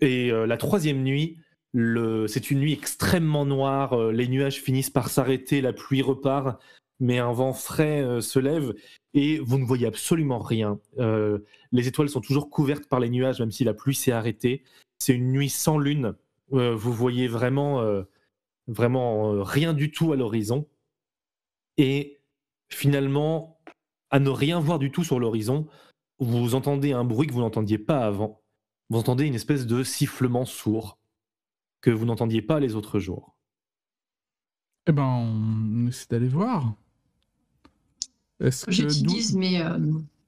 et 0.00 0.30
euh, 0.30 0.46
la 0.46 0.56
troisième 0.56 1.02
nuit, 1.02 1.38
c'est 1.74 2.50
une 2.50 2.60
nuit 2.60 2.74
extrêmement 2.74 3.46
noire, 3.46 4.12
les 4.12 4.28
nuages 4.28 4.60
finissent 4.60 4.90
par 4.90 5.08
s'arrêter, 5.08 5.62
la 5.62 5.72
pluie 5.72 6.02
repart, 6.02 6.60
mais 7.02 7.18
un 7.18 7.32
vent 7.32 7.52
frais 7.52 8.00
euh, 8.00 8.20
se 8.20 8.38
lève 8.38 8.74
et 9.12 9.40
vous 9.40 9.58
ne 9.58 9.64
voyez 9.64 9.86
absolument 9.86 10.38
rien. 10.38 10.78
Euh, 10.98 11.40
les 11.72 11.88
étoiles 11.88 12.08
sont 12.08 12.20
toujours 12.20 12.48
couvertes 12.48 12.86
par 12.86 13.00
les 13.00 13.10
nuages, 13.10 13.40
même 13.40 13.50
si 13.50 13.64
la 13.64 13.74
pluie 13.74 13.96
s'est 13.96 14.12
arrêtée. 14.12 14.62
C'est 15.00 15.14
une 15.14 15.32
nuit 15.32 15.50
sans 15.50 15.78
lune. 15.78 16.14
Euh, 16.52 16.76
vous 16.76 16.92
voyez 16.92 17.26
vraiment, 17.26 17.80
euh, 17.80 18.04
vraiment 18.68 19.42
rien 19.42 19.74
du 19.74 19.90
tout 19.90 20.12
à 20.12 20.16
l'horizon. 20.16 20.68
Et 21.76 22.20
finalement, 22.70 23.58
à 24.10 24.20
ne 24.20 24.30
rien 24.30 24.60
voir 24.60 24.78
du 24.78 24.92
tout 24.92 25.02
sur 25.02 25.18
l'horizon, 25.18 25.66
vous 26.20 26.54
entendez 26.54 26.92
un 26.92 27.04
bruit 27.04 27.26
que 27.26 27.32
vous 27.32 27.40
n'entendiez 27.40 27.78
pas 27.78 28.06
avant. 28.06 28.42
Vous 28.90 28.98
entendez 28.98 29.26
une 29.26 29.34
espèce 29.34 29.66
de 29.66 29.82
sifflement 29.82 30.44
sourd 30.44 30.98
que 31.80 31.90
vous 31.90 32.04
n'entendiez 32.04 32.42
pas 32.42 32.60
les 32.60 32.76
autres 32.76 33.00
jours. 33.00 33.34
Eh 34.86 34.92
ben, 34.92 35.02
on 35.02 35.88
essaie 35.88 36.06
d'aller 36.08 36.28
voir. 36.28 36.76
Est-ce 38.42 38.66
que 38.66 38.70
d'où- 38.70 38.88
J'utilise 38.90 39.34
mes. 39.36 39.62
euh, 39.62 39.78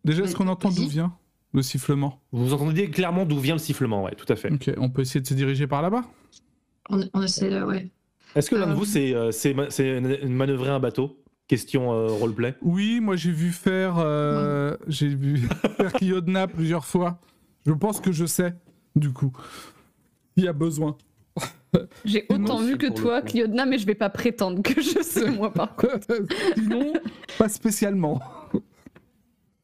Déjà, 0.05 0.25
est-ce 0.25 0.37
qu'on 0.37 0.49
entend 0.49 0.71
d'où 0.71 0.87
vient 0.87 1.15
le 1.53 1.63
sifflement 1.63 2.21
Vous 2.33 2.53
entendez 2.53 2.91
clairement 2.91 3.25
d'où 3.25 3.39
vient 3.39 3.55
le 3.55 3.59
sifflement, 3.61 4.03
ouais, 4.05 4.15
tout 4.17 4.31
à 4.33 4.37
fait. 4.37 4.53
Ok, 4.53 4.71
on 4.77 4.91
peut 4.91 5.03
essayer 5.03 5.21
de 5.21 5.27
se 5.27 5.35
diriger 5.35 5.67
par 5.67 5.83
là-bas? 5.83 6.05
On, 6.91 7.01
on 7.15 7.23
essaie, 7.23 7.53
euh, 7.53 7.65
ouais. 7.67 7.91
Est-ce 8.35 8.51
que 8.51 8.57
l'un 8.57 8.67
de 8.67 8.73
Euh, 8.73 8.75
vous, 8.75 8.85
c'est 8.85 9.15
euh, 9.15 10.29
manœuvrer 10.29 10.71
un 10.71 10.81
bateau? 10.81 11.21
Question 11.47 11.93
euh, 11.93 12.07
roleplay. 12.09 12.55
Oui, 12.63 13.01
moi 13.01 13.17
j'ai 13.17 13.31
vu 13.31 13.51
faire, 13.53 13.97
euh, 13.99 14.77
j'ai 14.89 15.09
vu 15.09 15.37
faire 15.77 15.93
Kyodna 15.93 16.47
plusieurs 16.49 16.85
fois. 16.87 17.21
Je 17.67 17.73
pense 17.73 18.01
que 18.01 18.13
je 18.13 18.25
sais, 18.27 18.55
du 18.97 19.13
coup. 19.13 19.33
Il 20.37 20.45
y 20.45 20.49
a 20.49 20.53
besoin. 20.53 20.97
J'ai 22.05 22.27
autant 22.29 22.59
vu 22.61 22.77
que 22.79 22.87
toi. 22.93 23.23
Cliodna, 23.23 23.67
mais 23.67 23.79
je 23.79 23.87
vais 23.87 23.95
pas 23.95 24.11
prétendre 24.11 24.63
que 24.63 24.81
je 24.81 24.99
sais, 25.03 25.31
moi, 25.31 25.53
par 25.53 25.75
contre. 25.77 26.07
Sinon, 26.57 26.93
pas 27.39 27.49
spécialement. 27.49 28.21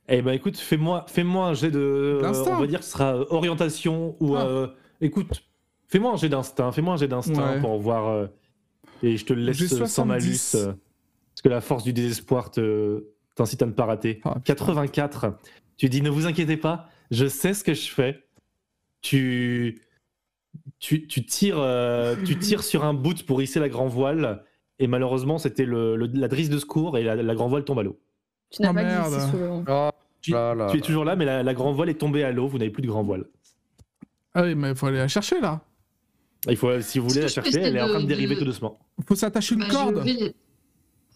Eh 0.08 0.22
ben 0.22 0.32
écoute, 0.32 0.56
fais-moi 0.56 1.04
fais 1.08 1.22
un 1.22 1.54
jet 1.54 1.70
de. 1.70 1.78
euh, 1.78 2.20
D'instinct. 2.20 2.56
on 2.56 2.60
va 2.60 2.66
dire 2.66 2.80
que 2.80 2.84
ce 2.84 2.90
sera 2.92 3.14
euh, 3.16 3.24
orientation 3.30 4.16
ou. 4.20 4.34
Ah. 4.36 4.44
euh, 4.46 4.66
écoute, 5.00 5.44
fais-moi 5.86 6.12
un 6.12 6.16
jet 6.16 6.28
d'instinct. 6.28 6.72
Fais-moi 6.72 6.94
un 6.94 6.96
jet 6.96 7.06
d'instinct 7.08 7.54
Ouais. 7.54 7.60
pour 7.60 7.78
voir. 7.78 8.08
euh, 8.08 8.26
et 9.02 9.16
je 9.16 9.24
te 9.24 9.32
le 9.32 9.42
laisse 9.42 9.56
sans 9.86 10.04
malus. 10.04 10.34
70. 10.34 10.56
parce 11.32 11.42
que 11.44 11.48
la 11.48 11.60
force 11.60 11.84
du 11.84 11.92
désespoir 11.92 12.50
te 12.50 13.04
t'incite 13.36 13.62
à 13.62 13.66
ne 13.66 13.72
pas 13.72 13.84
rater. 13.86 14.20
Ah, 14.24 14.34
putain. 14.34 14.54
84. 14.54 15.38
Tu 15.76 15.88
dis 15.88 16.02
ne 16.02 16.10
vous 16.10 16.26
inquiétez 16.26 16.56
pas, 16.58 16.88
je 17.10 17.26
sais 17.26 17.54
ce 17.54 17.62
que 17.64 17.72
je 17.72 17.88
fais. 17.88 18.24
Tu. 19.02 19.80
Tu, 20.80 21.06
tu 21.06 21.24
tires, 21.26 21.58
euh, 21.58 22.16
tu 22.24 22.38
tires 22.38 22.62
sur 22.64 22.84
un 22.84 22.94
bout 22.94 23.22
pour 23.24 23.40
hisser 23.42 23.60
la 23.60 23.68
grand 23.68 23.86
voile. 23.86 24.42
Et 24.78 24.86
malheureusement, 24.86 25.36
c'était 25.38 25.66
le, 25.66 25.94
le- 25.94 26.06
la 26.14 26.26
drisse 26.26 26.48
de 26.48 26.58
secours 26.58 26.96
et 26.96 27.02
la, 27.04 27.14
la 27.16 27.34
grand 27.34 27.48
voile 27.48 27.64
tombe 27.64 27.78
à 27.78 27.82
l'eau. 27.82 28.00
Tu 28.50 28.62
n'as 28.62 28.70
Oh, 28.70 28.74
pas 28.74 28.82
merde. 28.82 29.12
glissé 29.12 29.30
sous 29.30 29.36
le 29.36 29.46
vent. 29.46 29.64
Oh 29.68 29.90
Tu, 30.22 30.30
là 30.32 30.54
là 30.54 30.68
tu 30.70 30.78
es 30.78 30.80
toujours 30.80 31.04
là, 31.04 31.16
mais 31.16 31.26
la, 31.26 31.42
la 31.42 31.54
grand 31.54 31.72
voile 31.72 31.90
est 31.90 31.94
tombée 32.00 32.24
à 32.24 32.32
l'eau. 32.32 32.48
Vous 32.48 32.56
n'avez 32.58 32.70
plus 32.70 32.82
de 32.82 32.88
grand 32.88 33.02
voile. 33.02 33.26
Ah 34.34 34.42
oui, 34.42 34.54
mais 34.54 34.70
il 34.70 34.74
faut 34.74 34.86
aller 34.86 34.96
la 34.98 35.08
chercher 35.08 35.38
là. 35.40 35.60
Il 36.48 36.56
faut, 36.56 36.80
si 36.80 36.98
vous 36.98 37.08
voulez 37.08 37.20
la 37.20 37.28
chercher, 37.28 37.60
elle 37.60 37.76
est 37.76 37.82
en 37.82 37.88
train 37.88 38.00
de 38.00 38.06
dériver 38.06 38.34
de- 38.34 38.40
tout 38.40 38.46
doucement. 38.46 38.78
faut 39.06 39.14
s'attacher 39.14 39.54
une 39.56 39.60
Bah, 39.60 39.68
corde. 39.70 40.02
Je 40.06 40.12
vais... 40.24 40.34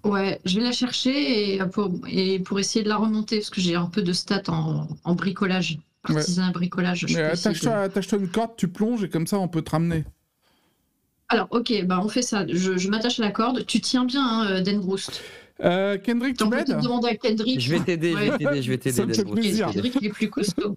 Ouais, 0.04 0.38
je 0.44 0.58
vais 0.58 0.64
la 0.66 0.72
chercher 0.72 1.54
et 1.54 1.58
pour, 1.72 1.90
et 2.06 2.38
pour 2.40 2.58
essayer 2.60 2.82
de 2.84 2.90
la 2.90 2.98
remonter, 2.98 3.38
parce 3.38 3.48
que 3.48 3.62
j'ai 3.62 3.74
un 3.76 3.86
peu 3.86 4.02
de 4.02 4.12
stats 4.12 4.42
en, 4.48 4.86
en 5.04 5.14
bricolage. 5.14 5.78
Ouais. 6.08 6.16
Artisanat 6.16 6.52
bricolage. 6.52 7.00
je 7.00 7.06
Mais 7.06 7.12
peux 7.28 7.32
essayer 7.32 7.48
attache-toi 7.50 7.72
de- 7.72 7.78
attache-toi 7.78 8.18
une 8.18 8.28
corde, 8.28 8.50
tu 8.56 8.68
plonges 8.68 9.04
et 9.04 9.08
comme 9.08 9.26
ça 9.26 9.38
on 9.38 9.48
peut 9.48 9.62
te 9.62 9.70
ramener. 9.70 10.04
Alors, 11.28 11.48
ok, 11.50 11.72
bah 11.86 12.00
on 12.04 12.08
fait 12.08 12.22
ça. 12.22 12.46
Je, 12.46 12.76
je 12.76 12.88
m'attache 12.90 13.18
à 13.18 13.22
la 13.22 13.30
corde. 13.30 13.64
Tu 13.66 13.80
tiens 13.80 14.04
bien, 14.04 14.22
hein, 14.26 14.60
Denbroust. 14.60 15.22
Euh, 15.62 15.96
Kendrick, 15.98 16.36
tu 16.36 16.46
m'aides. 16.46 16.66
Je 16.68 17.70
vais 17.70 17.80
t'aider, 17.80 18.12
je 18.12 18.16
vais 18.18 18.30
Ouais. 18.30 18.38
t'aider, 18.38 18.62
je 18.62 18.70
vais 18.70 18.78
t'aider. 18.78 18.96
Ça 18.96 19.06
me 19.06 19.12
fait 19.12 19.18
Delbrousse. 19.22 19.40
plaisir. 19.40 19.70
Kendrick, 19.70 19.96
il 20.00 20.06
est 20.08 20.10
plus 20.10 20.28
costaud. 20.30 20.76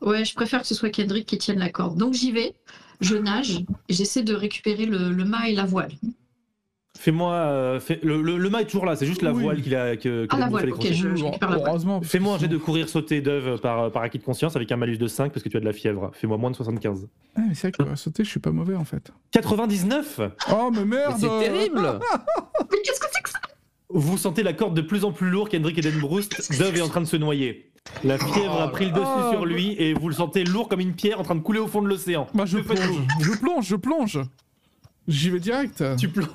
Ouais, 0.00 0.24
je 0.24 0.34
préfère 0.34 0.62
que 0.62 0.66
ce 0.66 0.74
soit 0.74 0.88
Kendrick 0.90 1.26
qui 1.26 1.36
tienne 1.38 1.58
la 1.58 1.68
corde. 1.68 1.98
Donc 1.98 2.14
j'y 2.14 2.32
vais, 2.32 2.54
je 3.00 3.16
nage, 3.16 3.64
et 3.88 3.94
j'essaie 3.94 4.22
de 4.22 4.34
récupérer 4.34 4.86
le, 4.86 5.10
le 5.10 5.24
mât 5.24 5.48
et 5.48 5.54
la 5.54 5.64
voile. 5.66 5.92
Fais-moi. 7.04 7.32
euh, 7.34 7.80
fais- 7.80 8.00
le, 8.02 8.22
le, 8.22 8.38
le 8.38 8.48
mât 8.48 8.62
est 8.62 8.64
toujours 8.64 8.86
là, 8.86 8.96
c'est 8.96 9.04
juste 9.04 9.20
la 9.20 9.32
Oui. 9.34 9.42
voile 9.42 9.60
qu'il 9.60 9.74
a. 9.76 9.94
Que, 9.96 10.26
Ah, 10.30 10.38
la 10.38 10.48
voile, 10.48 10.70
ok, 10.72 10.86
je- 10.90 11.14
je 11.14 11.24
récupère 11.24 11.50
la 11.50 11.56
voile. 11.58 11.68
Heureusement. 11.68 12.00
Fais-moi 12.00 12.34
un 12.34 12.38
jet 12.38 12.48
de 12.48 12.56
courir 12.56 12.88
sauter 12.88 13.20
d'œuvre 13.20 13.58
par, 13.58 13.92
par 13.92 14.02
acquis 14.02 14.18
de 14.18 14.24
conscience 14.24 14.56
avec 14.56 14.72
un 14.72 14.76
malus 14.76 14.96
de 14.96 15.06
5 15.06 15.30
parce 15.30 15.42
que 15.42 15.50
tu 15.50 15.58
as 15.58 15.60
de 15.60 15.66
la 15.66 15.74
fièvre. 15.74 16.10
Fais-moi 16.14 16.38
moins 16.38 16.50
de 16.50 16.56
75. 16.56 17.06
Ah, 17.36 17.40
mais 17.46 17.54
c'est 17.54 17.68
vrai 17.68 17.72
que 17.72 17.76
courir 17.82 17.98
sauter, 17.98 18.24
je 18.24 18.30
suis 18.30 18.40
pas 18.40 18.52
mauvais 18.52 18.74
en 18.74 18.84
fait. 18.86 19.12
99 19.32 20.20
Oh, 20.50 20.70
mais 20.72 20.84
merde 20.86 21.16
c'est 21.18 21.28
terrible 21.28 21.82
Mais 22.72 22.78
qu'est-ce 22.84 23.00
que 23.00 23.06
c'est 23.12 23.22
que 23.22 23.28
ça? 23.28 23.38
Vous 23.90 24.16
sentez 24.16 24.42
la 24.42 24.54
corde 24.54 24.74
de 24.74 24.80
plus 24.80 25.04
en 25.04 25.12
plus 25.12 25.28
lourde 25.28 25.50
qu'Hendrik 25.50 25.76
Edenbrust. 25.78 26.58
Dove 26.58 26.74
est 26.76 26.80
en 26.80 26.88
train 26.88 27.02
de 27.02 27.06
se 27.06 27.16
noyer. 27.18 27.70
La 28.02 28.16
fièvre 28.16 28.62
a 28.62 28.68
pris 28.72 28.86
le 28.86 28.92
dessus 28.92 29.04
Oh. 29.06 29.30
sur 29.32 29.44
lui 29.44 29.74
et 29.78 29.92
vous 29.92 30.08
le 30.08 30.14
sentez 30.14 30.42
lourd 30.42 30.68
comme 30.70 30.80
une 30.80 30.94
pierre 30.94 31.20
en 31.20 31.22
train 31.22 31.34
de 31.34 31.40
couler 31.42 31.58
au 31.60 31.66
fond 31.66 31.82
de 31.82 31.88
l'océan. 31.88 32.26
Bah, 32.32 32.44
je 32.46 32.56
plonge, 32.58 32.78
je 33.20 33.32
plonge, 33.38 33.66
je 33.66 33.76
plonge 33.76 34.20
J'y 35.06 35.28
vais 35.28 35.38
direct 35.38 35.84
Tu, 35.98 36.08
plonges, 36.08 36.30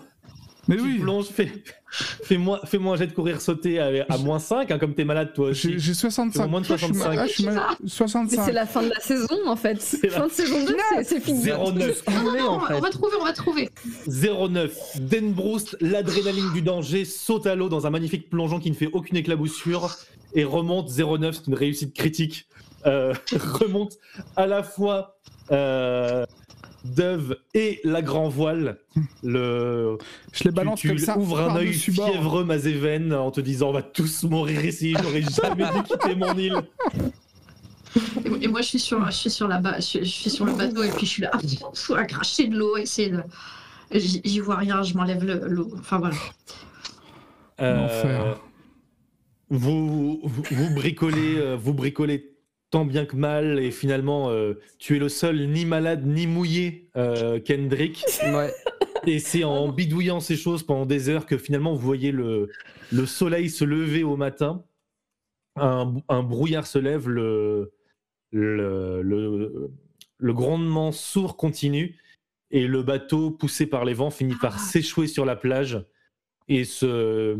Mais 0.70 0.76
tu 0.78 0.82
oui 0.84 1.00
plonges, 1.00 1.26
fais, 1.28 1.52
fais-moi, 1.92 2.62
fais-moi 2.66 2.94
un 2.94 2.98
jet 2.98 3.08
de 3.08 3.14
courir 3.14 3.42
sauter 3.42 3.80
à, 3.80 4.06
à 4.08 4.18
moins 4.18 4.40
5, 4.40 4.72
hein, 4.72 4.80
comme 4.80 4.94
t'es 4.94 5.04
malade 5.04 5.34
toi 5.34 5.50
aussi. 5.50 5.72
J'ai 5.74 5.80
j'ai 5.80 5.94
65. 5.94 6.48
moins 6.48 6.62
de 6.62 6.66
Je 6.66 6.76
suis 6.78 6.88
ma- 6.94 6.94
65. 6.94 7.18
ah, 7.20 7.28
je 7.28 7.32
suis 7.34 7.44
ma- 7.46 7.78
Mais 7.82 7.90
65. 7.90 8.46
c'est 8.46 8.52
la 8.52 8.66
fin 8.66 8.84
de 8.84 8.90
la 8.90 9.00
saison 9.02 9.38
en 9.48 9.56
fait. 9.56 9.82
C'est 9.82 10.04
la- 10.04 10.18
Fin 10.20 10.28
de 10.28 10.32
saison 10.32 10.66
2, 10.66 10.76
c'est- 10.96 11.04
c'est 11.04 11.20
fini. 11.20 11.44
09. 11.44 12.04
Non, 12.08 12.14
voulez, 12.30 12.42
en 12.42 12.56
on, 12.56 12.58
va- 12.60 12.68
fait. 12.68 12.74
on 12.76 12.80
va 12.80 12.90
trouver, 12.90 13.16
on 13.20 13.26
va 13.26 13.34
trouver. 13.34 13.70
09. 14.08 14.78
Denbroust, 15.00 15.78
l'adrénaline 15.82 16.52
du 16.54 16.62
danger, 16.62 17.06
saute 17.06 17.48
à 17.48 17.56
l'eau 17.56 17.70
dans 17.70 17.88
un 17.88 17.90
magnifique 17.90 18.30
plongeon 18.30 18.60
qui 18.60 18.70
ne 18.70 18.76
fait 18.76 18.90
aucune 18.94 19.18
éclaboussure 19.18 19.96
et 20.36 20.44
remonte 20.44 20.90
09. 20.90 21.36
C'est 21.38 21.48
une 21.48 21.56
réussite 21.56 21.94
critique. 21.96 22.48
Euh, 22.86 23.14
remonte 23.34 23.98
à 24.36 24.48
la 24.48 24.64
fois 24.64 25.18
euh, 25.52 26.26
Dove 26.86 27.38
et 27.54 27.82
la 27.84 28.02
grand 28.02 28.30
voile. 28.30 28.80
Le, 29.24 29.98
Je 30.32 30.44
les 30.46 30.50
tu, 30.50 30.56
balance 30.56 30.80
tu 30.80 30.88
comme 30.88 30.98
ça. 30.98 31.18
ouvres 31.18 31.42
un 31.42 31.56
œil 31.58 31.74
fiévreux, 31.74 32.44
Mazéven, 32.46 33.14
en 33.14 33.32
te 33.32 33.42
disant 33.42 33.70
on 33.70 33.74
va 33.74 33.82
tous 33.82 34.24
mourir 34.24 34.64
ici, 34.64 34.96
j'aurais 35.02 35.22
jamais 35.22 35.66
dû 35.74 35.84
quitter 35.84 36.16
mon 36.16 36.34
île. 36.38 36.62
Et, 38.24 38.46
et 38.46 38.48
moi, 38.48 38.62
je 38.62 38.68
suis 38.68 38.80
sur, 38.80 39.04
je 39.08 39.12
suis 39.12 39.30
sur 39.30 39.48
la 39.48 39.58
ba- 39.60 39.80
je, 39.80 40.00
je 40.00 40.04
suis 40.10 40.30
sur 40.30 40.46
le 40.46 40.54
bateau 40.54 40.84
et 40.84 40.90
puis 40.92 41.06
je 41.06 41.12
suis 41.12 41.22
là 41.24 41.32
à 41.98 42.06
cracher 42.06 42.48
de 42.48 42.56
l'eau, 42.58 42.78
essayer 42.78 43.10
de. 43.10 43.22
J'y 43.92 44.40
vois 44.40 44.58
rien, 44.58 44.84
je 44.84 44.94
m'enlève 44.94 45.24
le- 45.24 45.48
l'eau. 45.48 45.72
Enfin 45.80 45.98
voilà. 45.98 46.16
Euh, 47.62 48.34
vous, 49.50 50.22
vous, 50.24 50.44
vous 50.52 50.70
bricolez, 50.76 51.38
euh, 51.38 51.58
vous 51.60 51.74
bricolez 51.74 52.32
tant 52.72 52.86
bien 52.86 53.06
que 53.06 53.16
mal, 53.16 53.60
et 53.60 53.72
finalement, 53.72 54.30
euh, 54.30 54.54
tu 54.78 54.96
es 54.96 55.00
le 55.00 55.10
seul 55.10 55.48
ni 55.50 55.66
malade 55.66 56.06
ni 56.06 56.28
mouillé, 56.28 56.90
euh, 56.96 57.40
Kendrick. 57.40 58.04
Ouais. 58.34 58.54
Et 59.08 59.20
c'est 59.20 59.46
en 59.46 59.70
bidouillant 59.70 60.20
ces 60.20 60.36
choses 60.36 60.64
pendant 60.64 60.86
des 60.86 61.08
heures 61.08 61.26
que 61.26 61.38
finalement 61.38 61.74
vous 61.74 61.80
voyez 61.80 62.12
le, 62.12 62.50
le 62.92 63.06
soleil 63.06 63.50
se 63.50 63.64
lever 63.64 64.04
au 64.04 64.18
matin. 64.18 64.64
Un, 65.56 65.96
un 66.10 66.22
brouillard 66.22 66.68
se 66.68 66.80
lève, 66.80 67.08
le, 67.08 67.72
le, 68.32 69.02
le, 69.02 69.72
le 70.18 70.34
grondement 70.34 70.92
sourd 70.92 71.38
continue 71.38 71.98
et 72.52 72.68
le 72.68 72.84
bateau, 72.84 73.32
poussé 73.32 73.66
par 73.66 73.86
les 73.86 73.94
vents, 73.94 74.10
finit 74.10 74.36
par 74.36 74.60
s'échouer 74.60 75.08
sur 75.08 75.24
la 75.26 75.36
plage 75.36 75.82
et 76.48 76.66
se, 76.66 77.38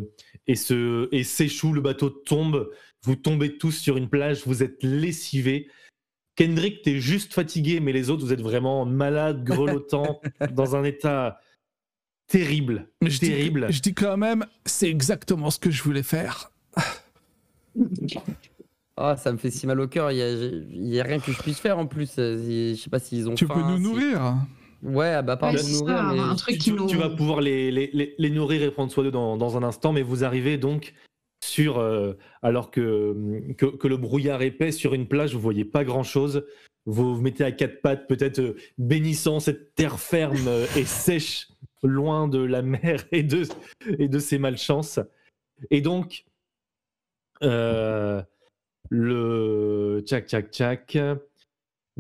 et 0.48 0.56
se, 0.56 1.10
et 1.14 1.24
s'échoue. 1.24 1.74
Le 1.74 1.82
bateau 1.82 2.10
tombe. 2.10 2.72
Vous 3.04 3.16
tombez 3.16 3.58
tous 3.58 3.72
sur 3.72 3.98
une 3.98 4.10
plage. 4.10 4.44
Vous 4.46 4.62
êtes 4.64 4.84
lessivés. 4.84 5.70
Kendrick, 6.36 6.82
t'es 6.84 7.00
juste 7.00 7.34
fatigué, 7.34 7.80
mais 7.80 7.92
les 7.92 8.10
autres, 8.10 8.24
vous 8.26 8.34
êtes 8.34 8.42
vraiment 8.42 8.86
malades, 8.86 9.44
grelottants, 9.44 10.22
dans 10.54 10.76
un 10.76 10.84
état 10.84 11.40
terrible. 12.28 12.90
Mais 13.02 13.10
je 13.10 13.20
dis- 13.20 13.28
terrible. 13.30 13.68
je 13.72 13.82
dis 13.82 13.94
quand 13.94 14.16
même, 14.18 14.46
c'est 14.66 14.90
exactement 14.90 15.50
ce 15.52 15.60
que 15.60 15.70
je 15.72 15.84
voulais 15.84 16.04
faire. 16.04 16.52
Ah, 18.98 19.16
ça 19.16 19.32
me 19.32 19.38
fait 19.38 19.52
si 19.52 19.66
mal 19.68 19.80
au 19.80 19.88
cœur. 19.88 20.12
Il 20.12 20.18
y 20.18 21.00
a, 21.00 21.04
rien 21.04 21.20
que 21.20 21.32
je 21.32 21.42
puisse 21.42 21.60
faire 21.60 21.78
en 21.80 21.86
plus. 21.88 22.16
Euh, 22.20 22.74
Je 22.74 22.82
sais 22.82 22.90
pas 22.90 23.00
s'ils 23.00 23.30
ont 23.30 23.36
Tu 23.36 23.46
faim, 23.48 23.56
peux 23.56 23.62
nous 23.62 23.80
nourrir. 23.80 24.36
Ouais, 24.82 25.08
ah 25.14 25.22
bah 25.22 25.36
pas 25.36 25.48
Ouais, 25.48 25.54
nous 25.54 25.60
c'est 25.60 25.80
nourrir, 25.80 25.98
ça, 25.98 26.12
mais 26.14 26.20
un 26.20 26.36
truc 26.36 26.56
tu, 26.56 26.60
qui 26.60 26.72
nous. 26.72 26.88
tu 26.88 26.96
vas 26.96 27.10
pouvoir 27.10 27.42
les, 27.42 27.70
les, 27.70 27.90
les- 27.94 28.16
les 28.18 28.30
nourrir 28.30 28.62
et 28.64 28.72
prendre 28.72 28.90
soin 28.92 29.04
d'eux 29.04 29.12
dans, 29.12 29.36
dans 29.36 29.58
un 29.58 29.64
instant, 29.64 29.92
mais 29.92 30.02
vous 30.04 30.24
arrivez 30.24 30.58
donc 30.58 30.94
sur, 31.42 31.80
euh, 31.80 32.14
alors 32.42 32.72
que, 32.72 33.54
que, 33.54 33.88
le 33.88 33.98
brouillard 33.98 34.42
épais 34.42 34.72
sur 34.72 34.94
une 34.94 35.08
plage, 35.08 35.34
vous 35.34 35.40
voyez 35.40 35.66
pas 35.66 35.84
grand-chose. 35.84 36.46
Vous 36.86 37.16
vous 37.16 37.22
mettez 37.22 37.44
à 37.44 37.52
quatre 37.52 37.82
pattes, 37.82 38.08
peut-être 38.08 38.40
euh, 38.40 38.56
bénissant 38.78 39.40
cette 39.40 39.76
terre 39.76 40.00
ferme 40.00 40.48
euh, 40.48 40.66
et 40.76 40.86
sèche, 40.86 41.50
loin 41.84 42.28
de 42.28 42.40
la 42.40 42.62
mer 42.62 43.06
et 43.12 43.24
de, 43.24 43.44
et 44.00 44.08
de 44.08 44.20
ses 44.20 44.38
malchances. 44.38 45.00
Et 45.72 45.82
donc, 45.82 46.26
le 47.42 48.26
tchac 50.06 50.28
tchac 50.28 50.52
tchac. 50.52 50.98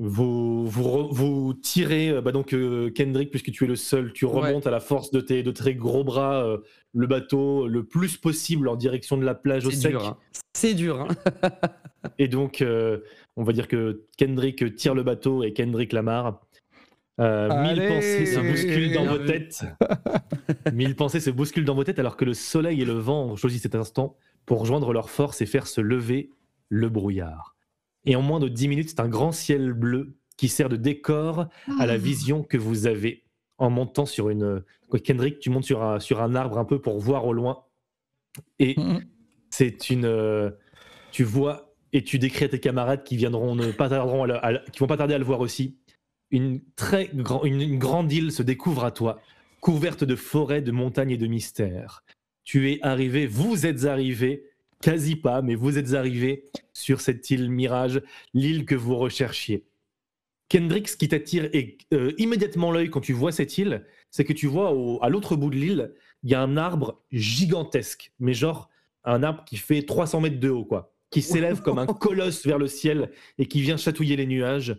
Vous, 0.01 0.65
vous, 0.65 0.83
re- 0.83 1.11
vous 1.13 1.53
tirez, 1.53 2.09
euh, 2.09 2.21
bah 2.21 2.31
donc 2.31 2.53
euh, 2.53 2.89
Kendrick, 2.91 3.31
puisque 3.31 3.51
tu 3.51 3.65
es 3.65 3.67
le 3.67 3.75
seul, 3.75 4.13
tu 4.13 4.25
Ouais. 4.25 4.31
remontes 4.47 4.65
à 4.65 4.71
la 4.71 4.79
force 4.79 5.11
de 5.11 5.19
tes, 5.19 5.43
de 5.43 5.51
très 5.51 5.75
gros 5.75 6.05
bras 6.05 6.43
euh, 6.45 6.57
le 6.93 7.05
bateau 7.05 7.67
le 7.67 7.83
plus 7.83 8.15
possible 8.15 8.69
en 8.69 8.75
direction 8.77 9.17
de 9.17 9.25
la 9.25 9.35
plage 9.35 9.65
au 9.65 9.71
sec. 9.71 9.93
hein. 9.95 10.15
C'est 10.55 10.73
dur. 10.73 11.01
hein. 11.01 11.49
Et 12.17 12.27
donc, 12.29 12.61
euh, 12.61 12.99
on 13.35 13.43
va 13.43 13.51
dire 13.51 13.67
que 13.67 14.05
Kendrick 14.17 14.75
tire 14.75 14.95
le 14.95 15.03
bateau 15.03 15.43
et 15.43 15.51
Kendrick 15.53 15.91
l'amarre. 15.91 16.41
Euh, 17.19 17.49
mille 17.63 17.85
pensées 17.89 18.25
se 18.25 18.39
bousculent 18.39 18.93
dans 18.93 19.05
vos 19.05 19.17
têtes. 19.17 19.65
mille 20.73 20.95
pensées 20.95 21.19
se 21.19 21.29
bousculent 21.29 21.65
dans 21.65 21.75
vos 21.75 21.83
têtes 21.83 21.99
alors 21.99 22.15
que 22.15 22.23
le 22.23 22.33
soleil 22.33 22.81
et 22.81 22.85
le 22.85 22.93
vent 22.93 23.25
ont 23.25 23.35
choisi 23.35 23.59
cet 23.59 23.75
instant 23.75 24.15
pour 24.45 24.65
joindre 24.65 24.93
leurs 24.93 25.09
forces 25.09 25.41
et 25.41 25.45
faire 25.45 25.67
se 25.67 25.81
lever 25.81 26.29
le 26.69 26.87
brouillard. 26.87 27.55
Et 28.05 28.15
en 28.15 28.21
moins 28.21 28.39
de 28.39 28.47
10 28.47 28.67
minutes, 28.67 28.89
c'est 28.89 28.99
un 29.01 29.09
grand 29.09 29.31
ciel 29.31 29.73
bleu 29.73 30.15
qui 30.37 30.47
sert 30.47 30.69
de 30.69 30.75
décor 30.77 31.47
à 31.79 31.85
la 31.85 31.93
Ah. 31.93 31.97
vision 31.97 32.43
que 32.43 32.57
vous 32.57 32.87
avez 32.87 33.23
en 33.57 33.69
montant 33.69 34.05
sur 34.05 34.29
une. 34.29 34.63
Kendrick, 35.03 35.39
tu 35.39 35.49
montes 35.49 35.65
sur 35.65 35.83
un, 35.83 35.99
sur 35.99 36.21
un 36.21 36.33
arbre 36.33 36.57
un 36.57 36.65
peu 36.65 36.79
pour 36.81 36.99
voir 36.99 37.25
au 37.25 37.33
loin. 37.33 37.63
Et 38.57 38.79
Mhm. 38.79 39.05
c'est 39.49 39.89
une. 39.89 40.05
euh, 40.05 40.51
tu 41.11 41.23
vois 41.23 41.73
et 41.91 42.03
tu 42.03 42.19
décris 42.19 42.45
à 42.45 42.49
tes 42.49 42.59
camarades 42.59 43.03
qui 43.03 43.17
viendront 43.17 43.55
ne 43.55 43.71
pas 43.71 43.89
tarderont 43.89 44.23
à 44.23 44.27
le- 44.27 44.45
à 44.45 44.51
le- 44.53 44.59
qui 44.71 44.79
vont 44.79 44.87
pas 44.87 44.97
tarder 44.97 45.15
à 45.15 45.17
le 45.17 45.25
voir 45.25 45.39
aussi. 45.41 45.77
Une 46.31 46.61
très 46.75 47.09
grand, 47.13 47.43
une, 47.43 47.59
une 47.61 47.79
grande 47.79 48.11
île 48.13 48.31
se 48.31 48.43
découvre 48.43 48.85
à 48.85 48.91
toi, 48.91 49.19
couverte 49.59 50.03
de 50.03 50.15
forêts, 50.15 50.61
de 50.61 50.71
montagnes 50.71 51.09
et 51.11 51.17
de 51.17 51.25
mystères. 51.27 52.03
Tu 52.43 52.71
es 52.71 52.79
arrivé, 52.83 53.25
vous 53.25 53.65
êtes 53.65 53.85
arrivé, 53.85 54.43
quasi 54.81 55.15
pas, 55.15 55.41
mais 55.41 55.55
vous 55.55 55.77
êtes 55.77 55.93
arrivé 55.93 56.45
sur 56.73 57.01
cette 57.01 57.29
île 57.29 57.49
Mirage, 57.49 58.01
l'île 58.33 58.65
que 58.65 58.75
vous 58.75 58.95
recherchiez. 58.95 59.65
Kendrick, 60.47 60.87
ce 60.89 60.97
qui 60.97 61.07
t'attire 61.07 61.49
euh, 61.93 62.11
immédiatement 62.17 62.71
l'œil 62.71 62.89
quand 62.89 63.01
tu 63.01 63.13
vois 63.13 63.31
cette 63.31 63.57
île, 63.57 63.85
c'est 64.09 64.25
que 64.25 64.33
tu 64.33 64.47
vois 64.47 64.73
au- 64.73 64.97
à 65.03 65.09
l'autre 65.09 65.35
bout 65.35 65.49
de 65.51 65.55
l'île, 65.55 65.93
il 66.23 66.31
y 66.31 66.35
a 66.35 66.41
un 66.41 66.57
arbre 66.57 67.03
gigantesque, 67.11 68.11
mais 68.19 68.33
genre 68.33 68.69
un 69.03 69.21
arbre 69.23 69.43
qui 69.45 69.57
fait 69.57 69.83
300 69.83 70.21
mètres 70.21 70.39
de 70.39 70.49
haut, 70.49 70.65
quoi, 70.65 70.91
qui 71.11 71.21
s'élève 71.21 71.61
comme 71.61 71.77
un 71.77 71.85
colosse 71.93 72.45
vers 72.45 72.57
le 72.57 72.67
ciel 72.67 73.11
et 73.37 73.45
qui 73.45 73.61
vient 73.61 73.77
chatouiller 73.77 74.15
les 74.15 74.25
nuages. 74.25 74.75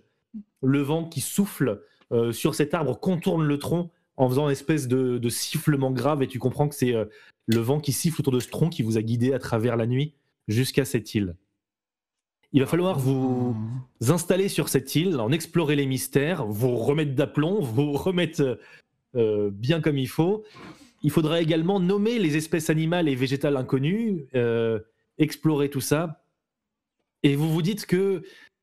Le 0.63 0.81
vent 0.81 1.05
qui 1.09 1.21
souffle 1.21 1.83
euh, 2.13 2.33
sur 2.33 2.55
cet 2.55 2.75
arbre 2.75 2.99
contourne 2.99 3.45
le 3.47 3.59
tronc 3.59 3.91
en 4.17 4.29
faisant 4.29 4.47
une 4.47 4.53
espèce 4.53 4.89
de, 4.89 5.19
de 5.19 5.29
sifflement 5.29 5.91
grave 5.93 6.23
et 6.23 6.27
tu 6.27 6.39
comprends 6.39 6.69
que 6.69 6.75
c'est 6.75 6.95
euh, 6.95 7.05
le 7.53 7.61
vent 7.61 7.81
qui 7.81 7.93
siffle 7.93 8.21
autour 8.21 8.33
de 8.33 8.41
ce 8.41 8.49
tronc 8.49 8.71
qui 8.71 8.83
vous 8.83 8.97
a 8.97 9.03
guidé 9.03 9.33
à 9.33 9.39
travers 9.39 9.77
la 9.77 9.87
nuit 9.87 10.15
jusqu'à 10.49 10.85
cette 10.85 11.15
île. 11.15 11.35
Il 12.53 12.61
va 12.61 12.67
falloir 12.67 12.99
vous 12.99 13.55
installer 14.09 14.49
sur 14.49 14.69
cette 14.69 14.95
île, 14.97 15.19
en 15.21 15.31
explorer 15.31 15.77
les 15.77 15.87
mystères, 15.87 16.45
vous 16.47 16.77
remettre 16.77 17.15
d'aplomb, 17.15 17.61
vous 17.61 17.93
remettre 17.93 18.59
euh, 19.17 19.51
bien 19.53 19.81
comme 19.81 19.99
il 19.99 20.09
faut. 20.09 20.45
Il 21.03 21.11
faudra 21.11 21.41
également 21.41 21.81
nommer 21.81 22.19
les 22.19 22.37
espèces 22.37 22.71
animales 22.71 23.09
et 23.09 23.15
végétales 23.15 23.57
inconnues, 23.57 24.27
euh, 24.35 24.81
explorer 25.19 25.71
tout 25.71 25.81
ça. 25.81 26.25
Et 27.23 27.37
vous 27.37 27.51
vous 27.51 27.63
dites 27.63 27.87
que 27.87 28.23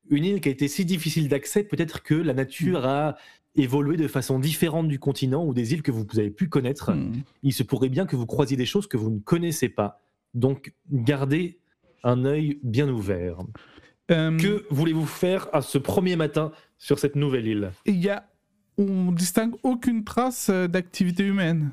une 0.10 0.24
île 0.24 0.42
qui 0.42 0.50
a 0.50 0.52
été 0.52 0.68
si 0.68 0.86
difficile 0.86 1.28
d'accès, 1.28 1.64
peut-être 1.64 2.02
que 2.04 2.16
la 2.16 2.34
nature 2.34 2.86
a 2.86 3.18
évolué 3.58 3.98
de 3.98 4.08
façon 4.08 4.40
différente 4.40 4.88
du 4.88 5.00
continent 5.00 5.46
ou 5.46 5.54
des 5.54 5.74
îles 5.74 5.82
que 5.82 5.92
vous 5.92 6.06
avez 6.18 6.30
pu 6.30 6.48
connaître. 6.48 6.94
Hmm. 6.94 7.14
Il 7.44 7.54
se 7.54 7.64
pourrait 7.64 7.90
bien 7.90 8.06
que 8.06 8.16
vous 8.16 8.26
croisiez 8.26 8.58
des 8.58 8.66
choses 8.66 8.88
que 8.88 8.98
vous 8.98 9.10
ne 9.10 9.20
connaissez 9.20 9.70
pas. 9.70 10.02
Donc, 10.34 10.74
gardez 10.92 11.60
un 12.04 12.26
œil 12.26 12.60
bien 12.64 12.88
ouvert. 12.90 13.40
Euh, 14.12 14.38
Que 14.38 14.66
voulez-vous 14.70 15.06
faire 15.06 15.48
à 15.54 15.62
ce 15.62 15.78
premier 15.78 16.16
matin 16.16 16.52
sur 16.78 17.00
cette 17.00 17.16
nouvelle 17.16 17.48
île? 17.48 17.72
Il 17.86 17.98
y 17.98 18.10
a, 18.10 18.30
on 18.78 19.12
distingue 19.12 19.56
aucune 19.64 20.04
trace 20.04 20.50
euh, 20.50 20.68
d'activité 20.68 21.24
humaine. 21.26 21.72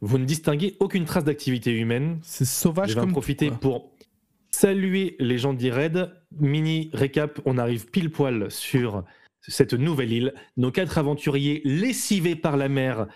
Vous 0.00 0.18
ne 0.18 0.24
distinguez 0.24 0.76
aucune 0.80 1.04
trace 1.04 1.24
d'activité 1.24 1.72
humaine. 1.72 2.18
C'est 2.22 2.44
sauvage 2.44 2.90
Je 2.90 2.94
vais 2.94 3.00
en 3.00 3.04
comme 3.04 3.12
profiter 3.12 3.48
tout, 3.48 3.52
quoi. 3.52 3.60
pour 3.60 3.92
saluer 4.50 5.16
les 5.18 5.38
gens 5.38 5.52
d'Ired. 5.54 6.12
Mini 6.38 6.90
récap, 6.92 7.40
on 7.44 7.58
arrive 7.58 7.90
pile 7.90 8.10
poil 8.10 8.50
sur 8.50 9.04
cette 9.46 9.74
nouvelle 9.74 10.12
île. 10.12 10.34
Nos 10.56 10.70
quatre 10.70 10.98
aventuriers 10.98 11.62
lessivés 11.64 12.36
par 12.36 12.56
la 12.56 12.68
mer, 12.68 13.06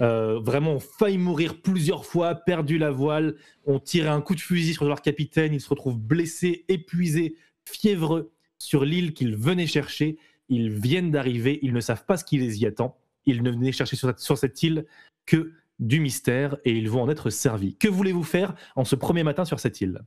euh, 0.00 0.38
vraiment 0.40 0.78
failli 0.78 1.18
mourir 1.18 1.60
plusieurs 1.60 2.06
fois, 2.06 2.34
perdu 2.34 2.78
la 2.78 2.90
voile, 2.90 3.34
ont 3.66 3.78
tiré 3.78 4.08
un 4.08 4.20
coup 4.20 4.34
de 4.34 4.40
fusil 4.40 4.74
sur 4.74 4.86
leur 4.86 5.02
capitaine, 5.02 5.52
ils 5.54 5.60
se 5.60 5.68
retrouvent 5.68 5.98
blessés, 5.98 6.64
épuisés, 6.68 7.36
fiévreux 7.64 8.32
sur 8.58 8.84
l'île 8.84 9.12
qu'ils 9.12 9.36
venaient 9.36 9.66
chercher. 9.66 10.18
Ils 10.48 10.70
viennent 10.70 11.10
d'arriver, 11.10 11.58
ils 11.62 11.72
ne 11.72 11.80
savent 11.80 12.04
pas 12.04 12.16
ce 12.16 12.24
qui 12.24 12.38
les 12.38 12.62
y 12.62 12.66
attend. 12.66 12.96
Ils 13.26 13.42
ne 13.42 13.50
venaient 13.50 13.72
chercher 13.72 13.96
sur 13.96 14.38
cette 14.38 14.62
île 14.62 14.86
que 15.26 15.52
du 15.78 16.00
mystère 16.00 16.56
et 16.64 16.72
ils 16.72 16.88
vont 16.88 17.02
en 17.02 17.08
être 17.08 17.30
servis. 17.30 17.76
Que 17.76 17.88
voulez-vous 17.88 18.22
faire 18.22 18.54
en 18.76 18.84
ce 18.84 18.96
premier 18.96 19.22
matin 19.22 19.44
sur 19.44 19.60
cette 19.60 19.80
île? 19.80 20.00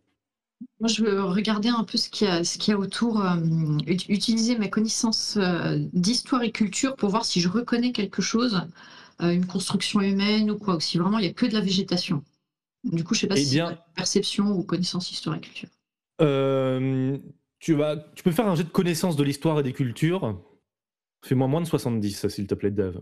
Moi, 0.80 0.90
je 0.90 1.04
veux 1.04 1.24
regarder 1.24 1.70
un 1.70 1.84
peu 1.84 1.98
ce 1.98 2.10
qu'il 2.10 2.28
y 2.28 2.30
a, 2.30 2.44
ce 2.44 2.58
qu'il 2.58 2.72
y 2.72 2.76
a 2.76 2.80
autour, 2.80 3.22
euh, 3.22 3.36
ut- 3.88 4.10
utiliser 4.10 4.58
ma 4.58 4.68
connaissance 4.68 5.38
euh, 5.38 5.78
d'histoire 5.94 6.44
et 6.44 6.52
culture 6.52 6.96
pour 6.96 7.10
voir 7.10 7.26
si 7.26 7.42
je 7.42 7.50
reconnais 7.50 7.92
quelque 7.92 8.22
chose, 8.22 8.62
euh, 9.22 9.32
une 9.32 9.46
construction 9.46 10.02
humaine 10.02 10.52
ou 10.52 10.58
quoi, 10.58 10.76
ou 10.78 10.80
si 10.80 10.98
vraiment 10.98 11.20
il 11.20 11.24
n'y 11.24 11.28
a 11.30 11.34
que 11.34 11.46
de 11.46 11.54
la 11.54 11.62
végétation. 11.62 12.24
Du 12.84 13.04
coup, 13.04 13.14
je 13.16 13.22
sais 13.22 13.28
pas 13.28 13.36
Eh 13.38 13.44
si 13.44 13.52
bien- 13.52 13.70
c'est 13.70 13.96
perception 13.96 14.52
ou 14.52 14.64
connaissance 14.64 15.12
histoire 15.12 15.36
et 15.36 15.42
culture. 15.42 15.70
Euh, 16.22 17.18
tu, 17.60 17.74
vas, 17.74 17.98
tu 18.16 18.24
peux 18.24 18.32
faire 18.32 18.48
un 18.48 18.56
jet 18.56 18.64
de 18.64 18.70
connaissance 18.70 19.16
de 19.16 19.24
l'histoire 19.24 19.60
et 19.60 19.64
des 19.64 19.74
cultures. 19.74 20.42
Fais-moi 21.24 21.48
moins 21.48 21.62
de 21.62 21.68
70, 21.68 22.28
s'il 22.28 22.48
te 22.48 22.56
plaît, 22.56 22.72
Dave. 22.72 23.02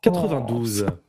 92. 0.00 0.78
Je 0.78 0.84
t'en 0.84 0.90
prie. 0.92 1.07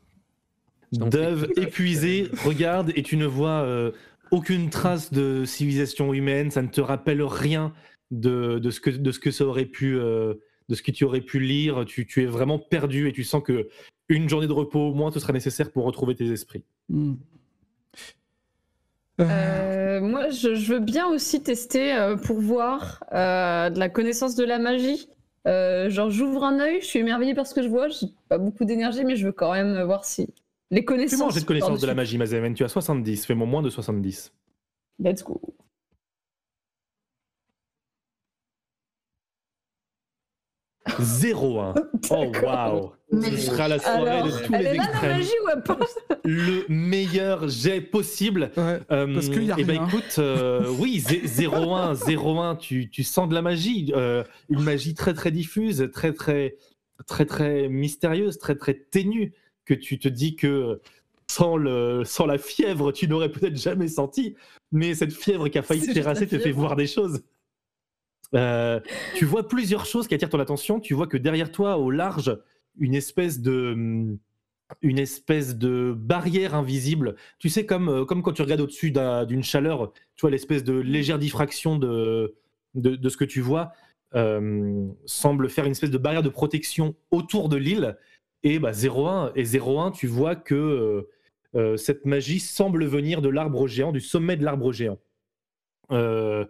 Dove, 0.91 1.47
épuisé, 1.55 2.29
regarde 2.43 2.91
et 2.95 3.03
tu 3.03 3.17
ne 3.17 3.25
vois 3.25 3.63
euh, 3.63 3.91
aucune 4.31 4.69
trace 4.69 5.13
de 5.13 5.45
civilisation 5.45 6.13
humaine. 6.13 6.51
Ça 6.51 6.61
ne 6.61 6.67
te 6.67 6.81
rappelle 6.81 7.21
rien 7.21 7.73
de, 8.11 8.59
de 8.59 8.69
ce, 8.71 8.79
que, 8.79 8.89
de 8.89 9.11
ce 9.11 9.19
que 9.19 9.31
ça 9.31 9.45
aurait 9.45 9.65
pu, 9.65 9.95
euh, 9.97 10.33
de 10.67 10.75
ce 10.75 10.81
que 10.81 10.91
tu 10.91 11.03
aurais 11.03 11.21
pu 11.21 11.39
lire. 11.39 11.85
Tu, 11.85 12.05
tu 12.05 12.23
es 12.23 12.25
vraiment 12.25 12.59
perdu 12.59 13.07
et 13.07 13.13
tu 13.13 13.23
sens 13.23 13.43
que 13.43 13.69
une 14.07 14.27
journée 14.27 14.47
de 14.47 14.53
repos 14.53 14.89
au 14.89 14.93
moins 14.93 15.11
te 15.11 15.19
sera 15.19 15.33
nécessaire 15.33 15.71
pour 15.71 15.85
retrouver 15.85 16.15
tes 16.15 16.31
esprits. 16.31 16.63
Hmm. 16.89 17.13
Euh, 19.21 19.79
Euh, 19.99 20.01
moi, 20.01 20.29
je, 20.29 20.55
je 20.55 20.73
veux 20.73 20.79
bien 20.79 21.07
aussi 21.07 21.41
tester 21.43 21.93
euh, 21.93 22.15
pour 22.15 22.39
voir 22.39 23.03
euh, 23.13 23.69
de 23.69 23.79
la 23.79 23.89
connaissance 23.89 24.35
de 24.35 24.45
la 24.45 24.59
magie. 24.59 25.09
Euh, 25.47 25.89
genre, 25.89 26.09
j'ouvre 26.09 26.43
un 26.43 26.59
œil, 26.59 26.79
je 26.81 26.85
suis 26.85 26.99
émerveillée 26.99 27.35
par 27.35 27.47
ce 27.47 27.53
que 27.53 27.61
je 27.61 27.67
vois. 27.67 27.87
J'ai 27.89 28.07
pas 28.27 28.37
beaucoup 28.37 28.65
d'énergie, 28.65 29.03
mais 29.03 29.15
je 29.15 29.25
veux 29.27 29.31
quand 29.31 29.51
même 29.51 29.81
voir 29.83 30.05
si 30.05 30.29
les 30.71 30.85
connaissances. 30.85 31.11
Fais-moi 31.17 31.27
un 31.27 31.33
jet 31.33 31.41
de 31.41 31.45
connaissance 31.45 31.81
de 31.81 31.87
la 31.87 31.95
magie, 31.95 32.17
Mazemen. 32.17 32.53
Tu 32.53 32.63
as 32.63 32.69
70. 32.69 33.25
Fais-moi 33.25 33.47
moins 33.47 33.61
de 33.61 33.69
70. 33.69 34.31
Let's 34.99 35.23
go. 35.23 35.39
Zéro 40.99 41.59
1. 41.59 41.73
Oh 42.11 42.31
waouh 42.43 42.91
Ce 43.11 43.37
sera 43.37 43.67
la 43.67 43.77
soirée 43.77 44.09
Alors, 44.09 44.25
de 44.25 44.31
tous 44.31 44.53
elle 44.53 44.61
les 44.63 44.69
est 44.69 44.73
là 44.75 44.83
la 44.83 44.89
extrêmes. 44.89 45.17
magie 45.17 45.31
ou 45.43 45.61
pas 45.61 45.77
Le 46.23 46.65
meilleur 46.69 47.47
jet 47.49 47.81
possible. 47.81 48.51
ouais. 48.57 48.79
Euh, 48.91 49.13
Parce 49.13 49.29
qu'il 49.29 49.43
y 49.43 49.51
a 49.51 49.55
eh 49.59 49.63
ben, 49.63 49.77
rien. 49.79 49.87
écoute, 49.87 50.15
euh, 50.17 50.67
oui, 50.79 50.99
0-1, 50.99 51.93
0-1, 51.95 52.57
tu, 52.59 52.89
tu 52.89 53.03
sens 53.03 53.29
de 53.29 53.33
la 53.35 53.41
magie, 53.41 53.91
euh, 53.95 54.23
une 54.49 54.63
magie 54.63 54.95
très 54.95 55.13
très 55.13 55.31
diffuse, 55.31 55.89
très 55.93 56.13
très 56.13 56.55
très 57.07 57.25
très 57.25 57.69
mystérieuse, 57.69 58.39
très 58.39 58.55
très 58.55 58.73
ténue, 58.73 59.33
que 59.69 59.75
tu 59.75 59.99
te 59.99 60.07
dis 60.07 60.35
que 60.35 60.81
sans, 61.27 61.55
le, 61.55 62.03
sans 62.03 62.25
la 62.25 62.39
fièvre, 62.39 62.91
tu 62.91 63.07
n'aurais 63.07 63.31
peut-être 63.31 63.55
jamais 63.55 63.87
senti, 63.87 64.35
mais 64.71 64.95
cette 64.95 65.13
fièvre 65.13 65.47
qui 65.47 65.59
a 65.59 65.61
failli 65.61 65.81
te 65.81 65.93
terrasser 65.93 66.25
te 66.27 66.39
fait 66.39 66.51
voir 66.51 66.75
des 66.75 66.87
choses. 66.87 67.21
Euh, 68.35 68.79
tu 69.15 69.25
vois 69.25 69.47
plusieurs 69.47 69.85
choses 69.85 70.07
qui 70.07 70.15
attirent 70.15 70.29
ton 70.29 70.39
attention. 70.39 70.79
Tu 70.79 70.93
vois 70.95 71.07
que 71.07 71.17
derrière 71.17 71.51
toi, 71.51 71.77
au 71.77 71.91
large, 71.91 72.35
une 72.79 72.95
espèce 72.95 73.39
de 73.41 74.17
une 74.83 74.99
espèce 74.99 75.55
de 75.57 75.95
barrière 75.97 76.53
invisible. 76.53 77.15
Tu 77.39 77.49
sais, 77.49 77.65
comme, 77.65 77.89
euh, 77.89 78.05
comme 78.05 78.21
quand 78.21 78.33
tu 78.33 78.43
regardes 78.43 78.61
au-dessus 78.61 78.91
d'un- 78.91 79.25
d'une 79.25 79.43
chaleur, 79.43 79.91
tu 80.15 80.21
vois 80.21 80.29
l'espèce 80.29 80.63
de 80.63 80.73
légère 80.73 81.17
diffraction 81.17 81.79
de, 81.79 82.35
de, 82.75 82.95
de 82.95 83.09
ce 83.09 83.17
que 83.17 83.25
tu 83.25 83.41
vois, 83.41 83.71
euh, 84.13 84.87
semble 85.05 85.49
faire 85.49 85.65
une 85.65 85.71
espèce 85.71 85.89
de 85.89 85.97
barrière 85.97 86.21
de 86.21 86.29
protection 86.29 86.95
autour 87.09 87.49
de 87.49 87.57
l'île. 87.57 87.97
Et 88.43 88.59
bah, 88.59 88.71
0-1, 88.71 89.31
et 89.35 89.43
0-1, 89.43 89.91
tu 89.91 90.07
vois 90.07 90.35
que 90.35 90.55
euh, 90.55 91.09
euh, 91.55 91.77
cette 91.77 92.05
magie 92.05 92.39
semble 92.39 92.85
venir 92.85 93.21
de 93.21 93.29
l'arbre 93.29 93.67
géant, 93.67 93.91
du 93.91 94.01
sommet 94.01 94.37
de 94.37 94.45
l'arbre 94.45 94.71
géant. 94.71 94.99
Euh, 95.91 96.45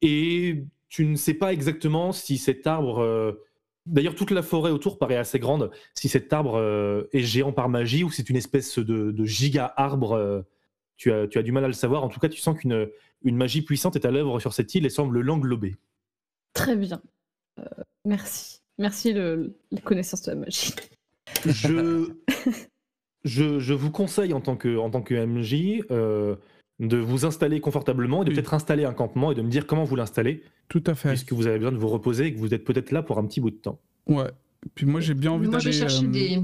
et 0.00 0.64
tu 0.88 1.04
ne 1.04 1.16
sais 1.16 1.34
pas 1.34 1.52
exactement 1.52 2.12
si 2.12 2.38
cet 2.38 2.66
arbre. 2.66 3.36
D'ailleurs, 3.86 4.14
toute 4.14 4.30
la 4.30 4.42
forêt 4.42 4.70
autour 4.70 4.98
paraît 4.98 5.16
assez 5.16 5.38
grande. 5.38 5.70
Si 5.94 6.08
cet 6.08 6.32
arbre 6.32 7.08
est 7.12 7.22
géant 7.22 7.52
par 7.52 7.68
magie 7.68 8.04
ou 8.04 8.10
c'est 8.10 8.28
une 8.28 8.36
espèce 8.36 8.78
de, 8.78 9.10
de 9.10 9.24
giga 9.24 9.72
arbre, 9.76 10.42
euh, 11.08 11.26
tu, 11.28 11.38
as, 11.38 11.42
du 11.42 11.52
mal 11.52 11.64
à 11.64 11.68
le 11.68 11.72
savoir. 11.72 12.04
En 12.04 12.08
tout 12.08 12.20
cas, 12.20 12.28
tu 12.28 12.40
sens 12.40 12.58
qu'une 12.58 12.88
une 13.24 13.36
magie 13.36 13.62
puissante 13.62 13.96
est 13.96 14.04
à 14.04 14.10
l'œuvre 14.10 14.40
sur 14.40 14.52
cette 14.52 14.74
île 14.74 14.86
et 14.86 14.90
semble 14.90 15.20
l'englober. 15.20 15.76
Très 16.52 16.76
bien. 16.76 17.00
Merci. 18.04 18.60
Merci 18.78 19.12
le, 19.12 19.56
la 19.70 19.80
connaissance 19.80 20.22
de 20.22 20.32
la 20.32 20.36
magie. 20.36 20.74
Je, 21.46 22.08
je, 23.24 23.58
je 23.58 23.72
vous 23.74 23.90
conseille 23.90 24.32
en 24.32 24.40
tant 24.40 24.56
que, 24.56 24.76
en 24.78 24.90
tant 24.90 25.02
que 25.02 25.14
MJ 25.14 25.84
euh, 25.90 26.36
de 26.80 26.96
vous 26.96 27.24
installer 27.24 27.60
confortablement 27.60 28.22
et 28.22 28.24
de 28.24 28.30
Oui. 28.30 28.36
peut-être 28.36 28.54
installer 28.54 28.84
un 28.84 28.92
campement 28.94 29.32
et 29.32 29.34
de 29.34 29.42
me 29.42 29.48
dire 29.50 29.66
comment 29.66 29.84
vous 29.84 29.96
l'installez, 29.96 30.42
Tout 30.68 30.82
à 30.86 30.94
fait. 30.94 31.10
puisque 31.10 31.32
vous 31.32 31.46
avez 31.46 31.58
besoin 31.58 31.72
de 31.72 31.76
vous 31.78 31.88
reposer 31.88 32.26
et 32.26 32.34
que 32.34 32.38
vous 32.38 32.52
êtes 32.54 32.64
peut-être 32.64 32.90
là 32.90 33.02
pour 33.02 33.18
un 33.18 33.26
petit 33.26 33.40
bout 33.40 33.50
de 33.50 33.56
temps. 33.56 33.78
Ouais. 34.06 34.30
Puis 34.74 34.86
moi, 34.86 35.00
j'ai 35.00 35.14
bien 35.14 35.32
envie 35.32 35.48
Moi, 35.48 35.58
je 35.58 35.68
vais 35.70 35.78
d'aller. 35.78 35.90
chercher 35.90 36.06
euh, 36.06 36.40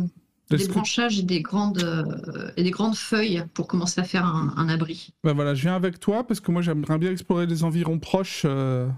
des, 0.51 0.57
des 0.57 0.69
branchages 0.69 1.19
et 1.19 1.23
des, 1.23 1.41
grandes, 1.41 1.83
euh, 1.83 2.51
et 2.57 2.63
des 2.63 2.71
grandes 2.71 2.97
feuilles 2.97 3.45
pour 3.55 3.67
commencer 3.69 4.01
à 4.01 4.05
faire 4.05 4.25
un, 4.25 4.55
un 4.57 4.69
abri. 4.69 5.11
Bah 5.25 5.33
voilà, 5.33 5.55
je 5.55 5.63
viens 5.63 5.75
avec 5.77 6.01
toi 6.01 6.25
parce 6.27 6.41
que 6.41 6.51
moi, 6.51 6.63
j'aimerais 6.63 6.99
bien 6.99 7.11
explorer 7.13 7.47
les 7.47 7.65
environs 7.65 7.99
proches 7.99 8.43
euh, 8.45 8.89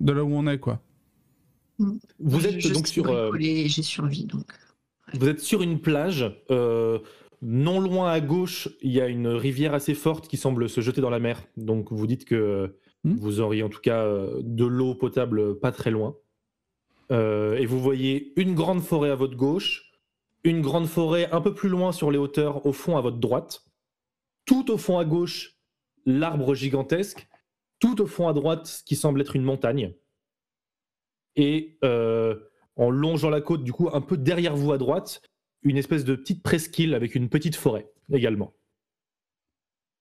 de 0.00 0.12
là 0.12 0.24
où 0.24 0.32
on 0.34 0.46
est, 0.46 0.58
quoi. 0.58 0.80
Vous 1.78 2.40
Je- 2.40 2.46
êtes 2.48 2.60
je 2.60 2.72
donc 2.72 2.86
sur, 2.86 3.08
euh, 3.08 3.30
j'ai 3.38 3.68
survie, 3.82 4.24
donc. 4.26 4.44
Vous 5.14 5.28
êtes 5.28 5.40
sur 5.40 5.62
une 5.62 5.80
plage. 5.80 6.42
euh, 6.50 6.98
non 7.44 7.80
loin 7.80 8.12
à 8.12 8.20
gauche, 8.20 8.68
il 8.82 8.92
y 8.92 9.00
a 9.00 9.08
une 9.08 9.26
rivière 9.26 9.74
assez 9.74 9.94
forte 9.94 10.28
qui 10.28 10.36
semble 10.36 10.68
se 10.68 10.80
jeter 10.80 11.00
dans 11.00 11.10
la 11.10 11.18
mer. 11.18 11.42
Donc 11.56 11.90
vous 11.90 12.06
dites 12.06 12.24
que 12.24 12.76
Hmm. 13.04 13.16
vous 13.16 13.40
auriez 13.40 13.64
en 13.64 13.68
tout 13.68 13.80
cas 13.80 14.04
euh, 14.04 14.40
de 14.42 14.64
l'eau 14.64 14.94
potable 14.94 15.58
pas 15.58 15.72
très 15.72 15.90
loin. 15.90 16.16
Euh, 17.10 17.56
et 17.56 17.66
vous 17.66 17.80
voyez 17.80 18.32
une 18.40 18.54
grande 18.54 18.80
forêt 18.80 19.10
à 19.10 19.16
votre 19.16 19.36
gauche, 19.36 19.92
une 20.44 20.60
grande 20.60 20.86
forêt 20.86 21.28
un 21.32 21.40
peu 21.40 21.52
plus 21.52 21.68
loin 21.68 21.92
sur 21.92 22.10
les 22.10 22.18
hauteurs 22.18 22.64
au 22.64 22.72
fond 22.72 22.96
à 22.96 23.00
votre 23.00 23.18
droite. 23.18 23.64
Tout 24.44 24.70
au 24.70 24.78
fond 24.78 24.98
à 24.98 25.04
gauche, 25.04 25.58
l'arbre 26.06 26.54
gigantesque. 26.54 27.28
Tout 27.80 28.00
au 28.00 28.06
fond 28.06 28.28
à 28.28 28.32
droite, 28.32 28.66
ce 28.66 28.84
qui 28.84 28.94
semble 28.94 29.20
être 29.20 29.34
une 29.34 29.42
montagne. 29.42 29.94
Et 31.34 31.78
euh, 31.82 32.38
en 32.82 32.90
longeant 32.90 33.30
la 33.30 33.40
côte, 33.40 33.64
du 33.64 33.72
coup, 33.72 33.88
un 33.92 34.00
peu 34.00 34.16
derrière 34.16 34.56
vous 34.56 34.72
à 34.72 34.78
droite, 34.78 35.22
une 35.62 35.76
espèce 35.76 36.04
de 36.04 36.14
petite 36.16 36.42
presqu'île 36.42 36.94
avec 36.94 37.14
une 37.14 37.28
petite 37.28 37.56
forêt 37.56 37.90
également. 38.12 38.52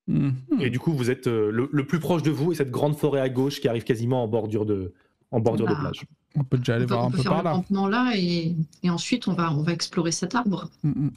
Mhm. 0.08 0.34
Et 0.60 0.70
du 0.70 0.80
coup, 0.80 0.92
vous 0.94 1.10
êtes 1.12 1.28
euh, 1.28 1.52
le, 1.52 1.70
le 1.72 1.86
plus 1.86 2.00
proche 2.00 2.24
de 2.24 2.32
vous 2.32 2.52
et 2.52 2.56
cette 2.56 2.72
grande 2.72 2.96
forêt 2.98 3.22
à 3.22 3.30
gauche 3.30 3.62
qui 3.62 3.68
arrive 3.68 3.84
quasiment 3.84 4.24
en 4.24 4.28
bordure 4.28 4.66
de, 4.66 4.94
en 5.32 5.40
bordure 5.40 5.68
de 5.68 5.74
Ah. 5.78 5.80
plage. 5.80 6.06
On 6.36 6.44
peut 6.44 6.58
déjà 6.58 6.76
aller 6.76 6.86
On 6.86 6.88
voir 6.88 7.04
on 7.04 7.08
un 7.08 7.12
peut 7.12 7.18
peu 7.18 7.24
faire 7.24 7.32
par 7.34 7.44
le 7.44 7.50
là. 7.50 7.56
campement 7.56 7.88
là 7.88 8.14
et, 8.16 8.56
et 8.84 8.90
ensuite 8.90 9.28
on 9.28 9.34
va, 9.34 9.52
on 9.54 9.62
va 9.64 9.74
explorer 9.74 10.12
cet 10.12 10.34
arbre. 10.34 10.70
Mhm. 10.84 11.12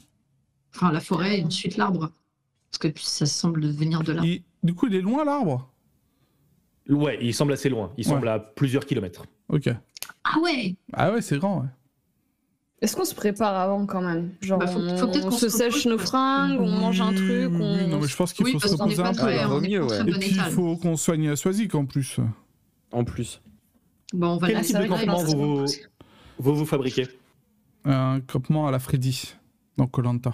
Enfin, 0.75 0.91
la 0.91 0.99
forêt 0.99 1.39
et 1.39 1.43
ensuite 1.43 1.77
l'arbre. 1.77 2.11
Parce 2.69 2.79
que 2.93 2.99
ça 2.99 3.25
semble 3.25 3.65
venir 3.65 4.03
de 4.03 4.11
là. 4.11 4.21
Du 4.63 4.73
coup, 4.75 4.87
il 4.87 4.95
est 4.95 5.01
loin 5.01 5.23
l'arbre? 5.23 5.71
Ouais, 6.89 7.17
il 7.21 7.33
semble 7.33 7.53
assez 7.53 7.69
loin. 7.69 7.91
Il 7.97 8.05
Ouais. 8.05 8.13
semble 8.13 8.27
à 8.27 8.39
plusieurs 8.39 8.85
kilomètres. 8.85 9.25
Ok. 9.49 9.69
Ah 10.27 10.39
ouais 10.39 10.75
Ah 10.93 11.11
ouais, 11.13 11.21
c'est 11.21 11.37
grand, 11.37 11.59
ouais. 11.61 11.67
Est-ce 12.81 12.95
qu'on 12.95 13.05
se 13.05 13.15
prépare 13.15 13.55
avant 13.55 13.85
quand 13.85 14.01
même? 14.01 14.31
Genre, 14.41 14.59
Bah, 14.59 14.67
faut- 14.67 14.79
on, 14.79 14.97
faut 14.97 15.07
peut-être 15.07 15.25
on 15.27 15.29
qu'on 15.29 15.37
se 15.37 15.49
se 15.49 15.57
sèche 15.57 15.85
nos 15.85 15.97
fringues, 15.97 16.59
on 16.59 16.67
mange 16.69 16.99
un 16.99 17.09
Oui, 17.09 17.15
truc, 17.15 17.49
oui, 17.51 17.57
on. 17.61 17.87
Non, 17.87 17.99
mais 17.99 18.07
je 18.07 18.15
pense 18.15 18.33
qu'il 18.33 18.43
Oui, 18.45 18.51
faut 18.53 18.59
se 18.59 18.75
reposer 18.75 19.01
un 19.01 19.05
peu. 19.05 19.11
on 19.11 19.13
très 19.13 19.43
Et 19.43 19.47
bon 19.47 19.59
puis, 20.19 20.29
il 20.31 20.41
faut 20.51 20.75
qu'on 20.77 20.97
soigne 20.97 21.35
Swazik 21.35 21.73
en 21.75 21.85
plus. 21.85 22.17
En 22.91 23.03
plus. 23.03 23.41
Bon, 24.13 24.31
on 24.31 24.37
va 24.37 24.47
Quel 24.47 24.57
la 24.57 24.61
type 24.63 24.75
de 24.77 24.81
la 24.81 24.87
campement 24.87 25.23
vous 26.37 26.55
vous 26.55 26.65
fabriquez? 26.65 27.07
Un 27.85 28.19
campement 28.21 28.67
à 28.67 28.71
la 28.71 28.79
Freddy, 28.79 29.35
dans 29.77 29.87
Colanta. 29.87 30.33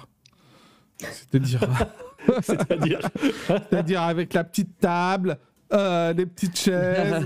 C'est-à-dire, 1.00 1.62
C'est-à-dire 2.42 3.00
c'est-à-dire 3.48 4.02
avec 4.02 4.34
la 4.34 4.44
petite 4.44 4.78
table, 4.80 5.38
euh, 5.74 6.12
les 6.14 6.26
petites 6.26 6.58
chaises. 6.58 7.26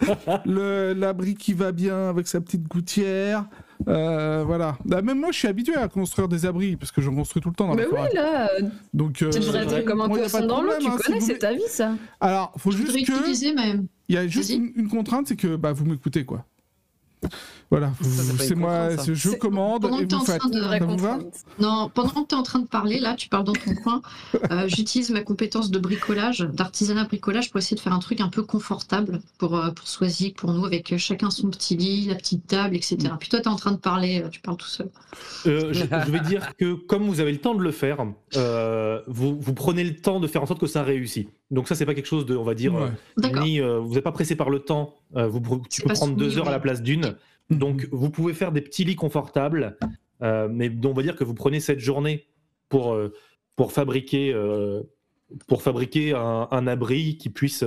l'abri 0.46 1.34
qui 1.34 1.52
va 1.52 1.72
bien 1.72 2.08
avec 2.08 2.28
sa 2.28 2.40
petite 2.40 2.68
gouttière. 2.68 3.44
Euh, 3.86 4.42
voilà. 4.44 4.76
Bah, 4.84 5.02
même 5.02 5.20
moi, 5.20 5.30
je 5.32 5.38
suis 5.38 5.48
habitué 5.48 5.76
à 5.76 5.88
construire 5.88 6.28
des 6.28 6.46
abris 6.46 6.76
parce 6.76 6.90
que 6.90 7.00
j'en 7.00 7.14
construis 7.14 7.40
tout 7.42 7.48
le 7.48 7.54
temps 7.54 7.68
dans 7.68 7.74
Mais 7.74 7.82
la 7.82 7.88
oui, 7.88 7.94
forêt. 7.96 8.14
là, 8.14 8.50
Donc, 8.92 9.22
euh, 9.22 9.30
devrais 9.30 9.64
vrai. 9.64 9.78
être 9.80 9.84
comme 9.86 10.00
un 10.00 10.08
poisson 10.08 10.46
dans 10.46 10.62
l'eau, 10.62 10.72
tu 10.80 10.86
hein, 10.88 10.96
connais, 11.04 11.20
c'est 11.20 11.38
ta 11.38 11.52
vie, 11.52 11.62
ça. 11.68 11.94
Alors, 12.20 12.52
faut 12.56 12.70
Je 12.70 12.78
juste 12.78 13.06
que. 13.06 13.54
même. 13.54 13.86
Il 14.08 14.14
y 14.14 14.18
a 14.18 14.26
juste 14.26 14.50
une 14.50 14.88
contrainte, 14.88 15.28
c'est 15.28 15.36
que 15.36 15.56
bah, 15.56 15.72
vous 15.72 15.84
m'écoutez, 15.84 16.24
quoi. 16.24 16.44
Voilà, 17.70 17.92
c'est 18.38 18.54
moi, 18.54 18.88
je 18.96 19.30
commande 19.36 19.82
pendant 19.82 19.98
et 19.98 20.04
que 20.04 20.06
t'es 20.06 20.14
vous 20.16 20.22
en 20.22 20.24
faites. 20.24 20.38
train 20.38 20.48
de- 20.48 21.62
Non, 21.62 21.90
pendant 21.92 22.22
que 22.22 22.28
tu 22.28 22.34
es 22.34 22.38
en 22.38 22.42
train 22.42 22.60
de 22.60 22.66
parler, 22.66 22.98
là, 22.98 23.14
tu 23.14 23.28
parles 23.28 23.44
dans 23.44 23.52
ton 23.52 23.74
coin, 23.74 24.00
euh, 24.50 24.64
j'utilise 24.68 25.10
ma 25.10 25.20
compétence 25.20 25.70
de 25.70 25.78
bricolage, 25.78 26.40
d'artisanat 26.40 27.04
bricolage 27.04 27.50
pour 27.50 27.58
essayer 27.58 27.76
de 27.76 27.80
faire 27.82 27.92
un 27.92 27.98
truc 27.98 28.22
un 28.22 28.28
peu 28.30 28.42
confortable 28.42 29.20
pour, 29.36 29.54
euh, 29.54 29.70
pour 29.70 29.86
Swazik, 29.86 30.36
pour 30.38 30.52
nous, 30.54 30.64
avec 30.64 30.94
euh, 30.94 30.98
chacun 30.98 31.28
son 31.28 31.48
petit 31.50 31.76
lit, 31.76 32.06
la 32.06 32.14
petite 32.14 32.46
table, 32.46 32.74
etc. 32.74 32.96
Puis 33.20 33.28
toi, 33.28 33.40
tu 33.40 33.44
es 33.44 33.48
en 33.52 33.56
train 33.56 33.72
de 33.72 33.76
parler, 33.76 34.24
tu 34.30 34.40
parles 34.40 34.56
tout 34.56 34.66
seul. 34.66 34.88
Euh, 35.46 35.72
je, 35.74 35.80
je 36.06 36.10
vais 36.10 36.20
dire 36.20 36.56
que 36.56 36.72
comme 36.72 37.02
vous 37.06 37.20
avez 37.20 37.32
le 37.32 37.38
temps 37.38 37.54
de 37.54 37.62
le 37.62 37.70
faire, 37.72 37.98
euh, 38.36 39.00
vous, 39.08 39.36
vous 39.38 39.52
prenez 39.52 39.84
le 39.84 39.94
temps 39.96 40.20
de 40.20 40.26
faire 40.26 40.42
en 40.42 40.46
sorte 40.46 40.60
que 40.60 40.66
ça 40.66 40.82
réussit. 40.82 41.28
Donc 41.50 41.68
ça, 41.68 41.74
c'est 41.74 41.86
pas 41.86 41.94
quelque 41.94 42.06
chose 42.08 42.24
de, 42.24 42.34
on 42.34 42.44
va 42.44 42.54
dire, 42.54 42.74
Ouais. 42.74 42.90
euh, 43.24 43.40
ni 43.40 43.60
euh, 43.60 43.78
vous 43.78 43.94
n'êtes 43.94 44.04
pas 44.04 44.12
pressé 44.12 44.36
par 44.36 44.48
le 44.48 44.60
temps. 44.60 44.94
euh, 45.16 45.26
vous, 45.28 45.62
tu 45.70 45.82
peux 45.82 45.92
prendre 45.92 46.16
deux 46.16 46.38
heures 46.38 46.48
à 46.48 46.50
la 46.50 46.60
place 46.60 46.82
d'une. 46.82 47.14
Donc 47.50 47.88
vous 47.92 48.10
pouvez 48.10 48.34
faire 48.34 48.52
des 48.52 48.60
petits 48.60 48.84
lits 48.84 48.96
confortables, 48.96 49.78
euh, 50.22 50.48
mais 50.50 50.70
on 50.84 50.92
va 50.92 51.02
dire 51.02 51.16
que 51.16 51.24
vous 51.24 51.34
prenez 51.34 51.60
cette 51.60 51.80
journée 51.80 52.28
pour 52.68 52.92
euh, 52.92 53.12
pour 53.56 53.72
fabriquer 53.72 54.32
euh, 54.32 54.82
pour 55.46 55.62
fabriquer 55.62 56.12
un, 56.14 56.48
un 56.50 56.66
abri 56.66 57.16
qui 57.16 57.30
puisse 57.30 57.64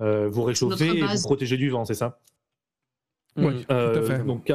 euh, 0.00 0.28
vous 0.28 0.42
réchauffer 0.42 0.98
et 0.98 1.02
vous 1.02 1.22
protéger 1.22 1.56
du 1.56 1.70
vent, 1.70 1.84
c'est 1.84 1.94
ça? 1.94 2.20
Ouais. 3.36 3.52
Mm. 3.52 3.64
à 3.70 4.02
fait. 4.02 4.24
donc 4.24 4.52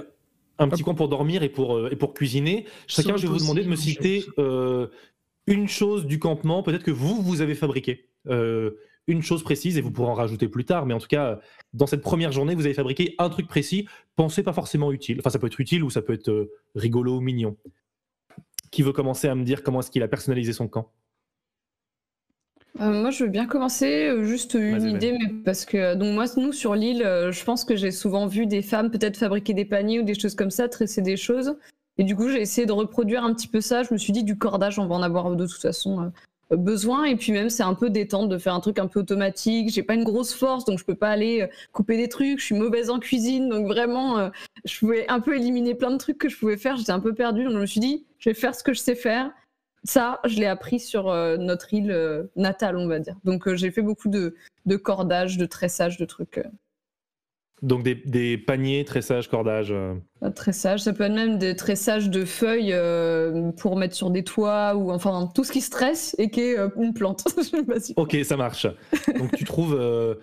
un 0.60 0.70
petit 0.70 0.84
coin 0.84 0.94
pour 0.94 1.10
dormir 1.10 1.44
et 1.44 1.50
pour, 1.50 1.88
et 1.90 1.96
pour 1.96 2.14
cuisiner. 2.14 2.66
Chacun, 2.88 3.18
je 3.18 3.24
vais 3.24 3.34
vous 3.34 3.40
demander 3.40 3.64
de 3.64 3.70
me 3.70 3.76
citer 3.76 4.26
euh, 4.38 4.88
une 5.48 5.68
chose 5.68 6.06
du 6.06 6.20
campement, 6.20 6.64
peut-être 6.64 6.84
que 6.84 6.92
vous, 6.92 7.22
vous 7.22 7.42
avez 7.42 7.56
fabriqué. 7.56 8.10
Euh, 9.10 9.14
une 9.14 9.22
chose 9.22 9.44
précise, 9.44 9.78
et 9.78 9.82
vous 9.82 9.92
pourrez 9.92 10.10
en 10.10 10.14
rajouter 10.14 10.48
plus 10.48 10.66
tard, 10.66 10.86
mais 10.86 10.94
en 10.94 11.00
tout 11.00 11.08
cas, 11.08 11.40
dans 11.74 11.88
cette 11.88 12.02
première 12.02 12.32
journée, 12.32 12.56
vous 12.56 12.66
avez 12.66 12.74
fabriqué 12.74 13.16
un 13.18 13.30
truc 13.30 13.48
précis, 13.48 13.88
pensez 14.16 14.44
pas 14.44 14.54
forcément 14.54 14.92
utile. 14.92 15.20
Enfin, 15.20 15.30
ça 15.30 15.40
peut 15.40 15.48
être 15.48 15.60
utile 15.60 15.84
ou 15.84 15.90
ça 15.90 16.02
peut 16.02 16.14
être 16.14 16.30
euh, 16.30 16.52
rigolo 16.76 17.18
ou 17.18 17.22
mignon. 17.22 17.58
Qui 18.72 18.82
veut 18.82 18.94
commencer 18.94 19.28
à 19.28 19.36
me 19.36 19.44
dire 19.44 19.62
comment 19.62 19.82
est-ce 19.82 19.92
qu'il 19.92 20.04
a 20.04 20.08
personnalisé 20.08 20.54
son 20.54 20.68
camp? 20.68 20.92
Euh, 22.80 23.02
moi, 23.02 23.12
je 23.12 23.24
veux 23.24 23.30
bien 23.30 23.46
commencer. 23.46 24.08
euh, 24.08 24.24
Juste 24.24 24.56
une 24.56 24.90
idée, 24.90 25.12
mais 25.12 25.32
parce 25.46 25.64
que 25.64 25.94
donc 25.94 26.14
moi, 26.16 26.26
nous 26.38 26.54
sur 26.54 26.74
l'île, 26.74 27.04
euh, 27.04 27.32
je 27.32 27.44
pense 27.44 27.66
que 27.66 27.76
j'ai 27.76 27.92
souvent 27.92 28.26
vu 28.26 28.48
des 28.48 28.64
femmes 28.64 28.90
peut-être 28.90 29.18
fabriquer 29.18 29.54
des 29.54 29.66
paniers 29.66 30.00
ou 30.00 30.04
des 30.04 30.16
choses 30.16 30.34
comme 30.34 30.50
ça, 30.50 30.68
tresser 30.70 31.02
des 31.04 31.18
choses. 31.18 31.56
Et 32.00 32.04
du 32.04 32.16
coup, 32.16 32.30
j'ai 32.30 32.42
essayé 32.42 32.66
de 32.66 32.72
reproduire 32.72 33.24
un 33.24 33.34
petit 33.36 33.48
peu 33.48 33.62
ça. 33.62 33.84
Je 33.84 33.94
me 33.94 34.00
suis 34.00 34.12
dit 34.12 34.24
du 34.24 34.40
cordage, 34.40 34.80
on 34.80 34.88
va 34.88 34.96
en 34.96 35.04
avoir 35.04 35.36
de 35.36 35.46
toute 35.46 35.62
façon 35.62 36.02
euh, 36.02 36.10
besoin. 36.58 37.06
Et 37.06 37.16
puis 37.16 37.32
même, 37.32 37.50
c'est 37.50 37.64
un 37.64 37.74
peu 37.74 37.90
détente 37.90 38.30
de 38.30 38.38
faire 38.38 38.54
un 38.54 38.60
truc 38.60 38.80
un 38.80 38.88
peu 38.88 39.00
automatique. 39.00 39.70
J'ai 39.70 39.84
pas 39.84 39.96
une 39.96 40.04
grosse 40.04 40.34
force, 40.34 40.66
donc 40.66 40.80
je 40.80 40.86
peux 40.86 40.96
pas 40.96 41.10
aller 41.10 41.42
euh, 41.42 41.48
couper 41.72 41.98
des 41.98 42.10
trucs. 42.10 42.40
Je 42.40 42.46
suis 42.46 42.56
mauvaise 42.56 42.90
en 42.90 43.00
cuisine, 43.00 43.50
donc 43.50 43.68
vraiment, 43.68 44.18
euh, 44.20 44.30
je 44.66 44.78
pouvais 44.80 45.06
un 45.10 45.20
peu 45.20 45.36
éliminer 45.36 45.76
plein 45.76 45.92
de 45.92 45.98
trucs 45.98 46.18
que 46.18 46.30
je 46.30 46.38
pouvais 46.38 46.58
faire. 46.58 46.78
J'étais 46.78 46.92
un 46.92 47.00
peu 47.00 47.14
perdue, 47.14 47.46
donc 47.46 47.54
je 47.54 47.60
me 47.60 47.66
suis 47.66 47.80
dit, 47.80 48.06
je 48.20 48.30
vais 48.30 48.34
faire 48.34 48.56
ce 48.56 48.64
que 48.64 48.74
je 48.74 48.80
sais 48.80 48.96
faire. 48.96 49.32
Ça, 49.86 50.22
je 50.26 50.40
l'ai 50.40 50.46
appris 50.46 50.80
sur 50.80 51.10
euh, 51.10 51.36
notre 51.38 51.74
île 51.74 52.30
natale, 52.36 52.78
on 52.78 52.88
va 52.88 53.00
dire. 53.00 53.18
Donc 53.24 53.54
j'ai 53.54 53.70
fait 53.70 53.82
beaucoup 53.82 54.08
de, 54.08 54.36
de 54.66 54.76
cordage, 54.78 55.38
de 55.38 55.46
tressage, 55.46 55.98
de 55.98 56.06
trucs. 56.06 56.40
Euh, 57.64 57.68
Donc 57.68 57.84
des, 57.84 57.96
des 57.96 58.38
paniers, 58.38 58.84
tressage, 58.86 59.30
cordage. 59.30 59.72
euh. 59.72 59.96
de 60.22 60.30
tressage. 60.30 60.82
Ça 60.82 60.94
peut 60.94 61.04
être 61.06 61.14
même 61.14 61.38
des 61.38 61.56
tressages 61.56 62.10
de 62.10 62.26
feuilles 62.26 62.74
euh, 62.74 63.52
pour 63.54 63.76
mettre 63.78 63.96
sur 63.96 64.10
des 64.10 64.24
toits 64.24 64.76
ou 64.76 64.92
enfin 64.92 65.30
tout 65.34 65.44
ce 65.44 65.52
qui 65.52 65.62
stresse 65.62 66.16
et 66.20 66.30
qui 66.30 66.42
est 66.42 66.58
euh, 66.60 66.70
une 66.78 66.94
plante. 66.94 67.24
Ok, 67.98 68.18
ça 68.24 68.38
marche. 68.38 68.68
Donc 69.18 69.32
tu 69.36 69.44
trouves, 69.46 69.76
euh, 69.80 70.16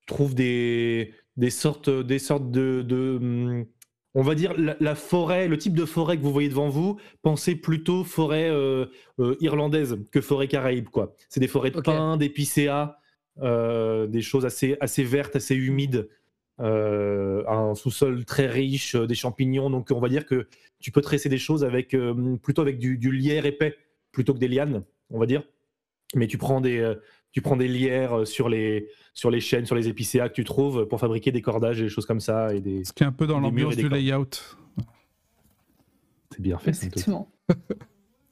tu 0.00 0.06
trouves 0.14 0.34
des, 0.34 1.12
des 1.36 1.50
sortes, 1.50 1.90
des 1.90 2.18
sortes 2.18 2.50
de, 2.50 2.82
de, 2.82 3.18
hum, 3.20 3.66
on 4.14 4.22
va 4.22 4.34
dire 4.34 4.54
la, 4.56 4.76
la 4.80 4.94
forêt, 4.94 5.46
le 5.48 5.58
type 5.58 5.74
de 5.76 5.84
forêt 5.84 6.16
que 6.16 6.22
vous 6.22 6.32
voyez 6.32 6.48
devant 6.48 6.68
vous. 6.70 6.96
Pensez 7.22 7.54
plutôt 7.54 8.02
forêt 8.04 8.48
euh, 8.48 8.86
euh, 9.20 9.36
irlandaise 9.40 9.98
que 10.12 10.20
forêt 10.22 10.48
caraïbe, 10.48 10.88
quoi. 10.88 11.14
C'est 11.28 11.40
des 11.40 11.48
forêts 11.48 11.70
de 11.70 11.76
Ok. 11.78 11.84
pins, 11.84 12.16
d'épicéas, 12.16 12.96
euh, 13.42 14.06
des 14.06 14.22
choses 14.22 14.46
assez, 14.46 14.76
assez 14.80 15.04
vertes, 15.04 15.36
assez 15.36 15.54
humides. 15.54 16.08
Euh, 16.60 17.44
un 17.46 17.74
sous-sol 17.74 18.24
très 18.24 18.46
riche, 18.46 18.94
euh, 18.94 19.06
des 19.06 19.14
champignons. 19.14 19.70
Donc, 19.70 19.90
on 19.90 20.00
va 20.00 20.08
dire 20.08 20.26
que 20.26 20.46
tu 20.80 20.90
peux 20.90 21.00
tresser 21.00 21.28
des 21.28 21.38
choses 21.38 21.64
avec 21.64 21.94
euh, 21.94 22.36
plutôt 22.36 22.62
avec 22.62 22.78
du, 22.78 22.98
du 22.98 23.12
lierre 23.12 23.46
épais 23.46 23.76
plutôt 24.12 24.34
que 24.34 24.38
des 24.38 24.48
lianes, 24.48 24.84
on 25.10 25.18
va 25.18 25.26
dire. 25.26 25.42
Mais 26.14 26.26
tu 26.26 26.38
prends 26.38 26.60
des, 26.60 26.78
euh, 26.78 26.94
tu 27.32 27.40
prends 27.40 27.56
des 27.56 27.68
lierres 27.68 28.20
euh, 28.20 28.24
sur 28.24 28.48
les, 28.48 28.88
sur 29.12 29.30
les 29.30 29.40
chaînes, 29.40 29.66
sur 29.66 29.74
les 29.74 29.88
épicéas 29.88 30.28
que 30.28 30.34
tu 30.34 30.44
trouves 30.44 30.86
pour 30.86 31.00
fabriquer 31.00 31.32
des 31.32 31.42
cordages 31.42 31.80
et 31.80 31.84
des 31.84 31.88
choses 31.88 32.06
comme 32.06 32.20
ça. 32.20 32.54
Et 32.54 32.60
des... 32.60 32.84
Ce 32.84 32.92
qui 32.92 33.02
est 33.02 33.06
un 33.06 33.12
peu 33.12 33.26
dans 33.26 33.40
l'ambiance 33.40 33.76
du 33.76 33.88
layout. 33.88 34.56
C'est 36.30 36.40
bien 36.40 36.58
fait. 36.58 36.70
Exactement. 36.70 37.30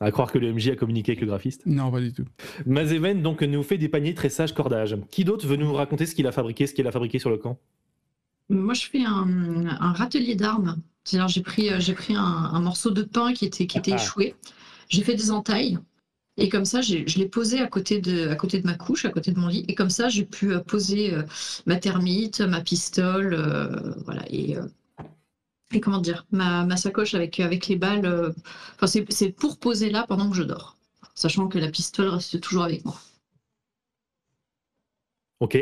À 0.01 0.11
croire 0.11 0.31
que 0.31 0.39
le 0.39 0.53
MJ 0.53 0.69
a 0.69 0.77
communiqué 0.77 1.13
avec 1.13 1.21
le 1.21 1.29
graphiste. 1.29 1.65
Non, 1.65 1.91
pas 1.91 2.01
du 2.01 2.13
tout. 2.13 2.25
Mazeven 2.67 3.23
donc 3.23 3.43
nous 3.43 3.63
fait 3.63 3.79
des 3.79 3.89
paniers 3.89 4.13
tressage 4.13 4.53
cordage. 4.53 4.99
Qui 5.11 5.25
d'autre 5.25 5.47
veut 5.47 5.57
nous 5.57 5.73
raconter 5.73 6.05
ce 6.05 6.15
qu'il 6.15 6.27
a 6.27 6.33
fabriqué, 6.33 6.67
ce 6.67 6.75
qu'il 6.75 6.87
a 6.87 6.93
fabriqué 6.93 7.19
sur 7.19 7.31
le 7.31 7.39
camp? 7.39 7.59
Moi, 8.49 8.75
je 8.75 8.87
fais 8.87 9.05
un, 9.05 9.67
un 9.81 9.93
râtelier 9.93 10.35
d'armes. 10.35 10.77
C'est-à-dire, 11.05 11.29
j'ai 11.29 11.43
pris, 11.43 11.71
euh, 11.71 11.81
j'ai 11.81 11.95
pris 11.95 12.15
un, 12.15 12.23
un 12.23 12.61
morceau 12.61 12.91
de 12.91 13.03
pain 13.03 13.33
qui 13.33 13.45
était, 13.45 13.67
qui 13.67 13.79
était 13.79 13.93
Ah. 13.93 13.97
échoué. 13.97 14.35
J'ai 14.89 15.03
fait 15.03 15.15
des 15.15 15.31
entailles. 15.31 15.79
Et 16.37 16.49
comme 16.49 16.65
ça, 16.65 16.81
je 16.83 16.97
l'ai 17.19 17.29
posé 17.29 17.61
à 17.61 17.69
côté, 17.69 18.01
de, 18.01 18.29
à 18.29 18.37
côté 18.37 18.61
de 18.61 18.67
ma 18.67 18.75
couche, 18.75 19.05
à 19.05 19.11
côté 19.11 19.33
de 19.33 19.39
mon 19.39 19.49
lit. 19.49 19.65
Et 19.69 19.75
comme 19.75 19.91
ça, 19.91 20.09
j'ai 20.09 20.25
pu 20.25 20.53
euh, 20.53 20.61
poser 20.61 21.15
euh, 21.15 21.23
ma 21.67 21.77
thermite, 21.77 22.41
ma 22.41 22.61
pistole, 22.61 23.35
euh, 23.35 23.95
voilà. 24.05 24.25
Et, 24.31 24.57
euh, 24.57 24.67
et 25.73 25.81
comment 25.81 25.99
dire, 25.99 26.25
ma, 26.31 26.65
ma 26.65 26.77
sacoche 26.77 27.15
avec, 27.15 27.41
avec 27.41 27.67
les 27.69 27.77
balles. 27.77 28.35
Enfin, 28.77 28.87
c'est 28.87 29.11
c'est 29.13 29.31
pour 29.31 29.59
poser 29.59 29.91
là 29.91 30.05
pendant 30.09 30.31
que 30.31 30.37
je 30.37 30.43
dors. 30.43 30.77
Sachant 31.15 31.49
que 31.49 31.59
la 31.59 31.69
pistole 31.69 32.09
reste 32.09 32.41
toujours 32.41 32.65
avec 32.65 32.85
moi. 32.85 32.99
Ok. 35.39 35.55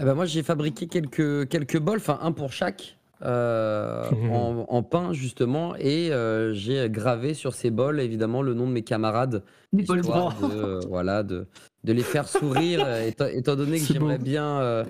Eh 0.00 0.04
ben 0.04 0.14
moi, 0.14 0.24
j'ai 0.24 0.42
fabriqué 0.42 0.86
quelques, 0.86 1.48
quelques 1.48 1.78
bols, 1.78 1.98
enfin 1.98 2.18
un 2.22 2.32
pour 2.32 2.52
chaque, 2.52 2.96
euh, 3.22 4.04
en, 4.32 4.64
en 4.68 4.82
pain 4.82 5.12
justement, 5.12 5.76
et 5.76 6.10
euh, 6.12 6.54
j'ai 6.54 6.88
gravé 6.88 7.34
sur 7.34 7.54
ces 7.54 7.70
bols 7.70 8.00
évidemment 8.00 8.42
le 8.42 8.54
nom 8.54 8.66
de 8.66 8.72
mes 8.72 8.82
camarades, 8.82 9.42
Des 9.72 9.82
bols 9.82 10.00
blancs. 10.02 10.32
de, 10.40 10.46
euh, 10.56 10.80
voilà, 10.88 11.22
de, 11.22 11.46
de 11.84 11.92
les 11.92 12.02
faire 12.02 12.26
sourire, 12.26 12.86
étant, 13.06 13.26
étant 13.26 13.54
donné 13.54 13.78
que 13.78 13.84
j'aimerais 13.84 14.18
bien, 14.18 14.60
euh, 14.60 14.84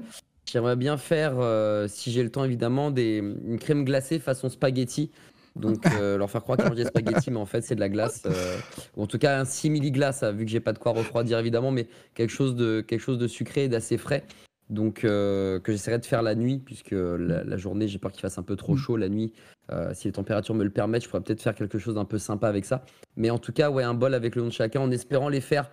j'aimerais 0.51 0.77
bien 0.77 0.97
faire, 0.97 1.35
euh, 1.39 1.89
si 1.89 2.13
j'ai 2.13 2.23
le 2.23 2.31
temps 2.31 2.45
évidemment, 2.45 2.93
des, 2.93 3.19
une 3.19 3.59
crème 3.59 3.85
glacée 3.85 4.19
façon 4.19 4.49
spaghetti. 4.49 5.11
Donc 5.55 5.85
euh, 6.01 6.17
leur 6.17 6.31
faire 6.31 6.43
croire 6.43 6.57
qu'ils 6.57 6.67
mangent 6.69 6.77
des 6.79 6.87
spaghettis, 6.87 7.31
mais 7.31 7.37
en 7.37 7.45
fait 7.45 7.61
c'est 7.61 7.75
de 7.75 7.81
la 7.81 7.91
glace, 7.91 8.23
euh, 8.25 8.57
ou 8.97 9.03
en 9.03 9.07
tout 9.07 9.19
cas 9.19 9.39
un 9.39 9.45
simili-glace, 9.45 10.23
hein, 10.23 10.33
vu 10.33 10.47
que 10.47 10.51
j'ai 10.51 10.61
pas 10.61 10.73
de 10.73 10.79
quoi 10.79 10.93
refroidir 10.93 11.39
évidemment, 11.39 11.71
mais 11.71 11.89
quelque 12.15 12.31
chose 12.31 12.57
de, 12.57 12.81
quelque 12.81 13.01
chose 13.03 13.19
de 13.19 13.29
sucré 13.29 13.65
et 13.65 13.69
d'assez 13.69 13.99
frais. 13.99 14.25
Donc 14.73 15.05
euh, 15.05 15.61
que 15.61 15.71
j'essaierai 15.71 15.99
de 15.99 16.07
faire 16.07 16.23
la 16.23 16.35
nuit, 16.35 16.59
puisque 16.59 16.93
la, 16.93 17.45
la 17.45 17.57
journée 17.59 17.89
j'ai 17.89 17.99
peur 17.99 18.11
qu'il 18.11 18.23
fasse 18.23 18.39
un 18.39 18.43
peu 18.43 18.57
trop 18.57 18.75
chaud 18.75 18.97
la 18.97 19.11
nuit. 19.11 19.35
Euh, 19.71 19.93
si 19.93 20.09
les 20.09 20.13
températures 20.13 20.55
me 20.55 20.65
le 20.65 20.71
permettent, 20.71 21.05
je 21.05 21.09
pourrais 21.11 21.23
peut-être 21.23 21.43
faire 21.43 21.55
quelque 21.55 21.79
chose 21.79 21.97
d'un 21.97 22.07
peu 22.07 22.19
sympa 22.19 22.49
avec 22.49 22.65
ça. 22.65 22.83
Mais 23.17 23.29
en 23.29 23.39
tout 23.39 23.53
cas, 23.53 23.71
ouais, 23.71 23.85
un 23.85 23.93
bol 23.93 24.15
avec 24.15 24.35
le 24.35 24.43
nom 24.43 24.49
de 24.49 24.53
chacun, 24.53 24.81
en 24.81 24.91
espérant 24.91 25.29
les 25.29 25.43
faire 25.43 25.71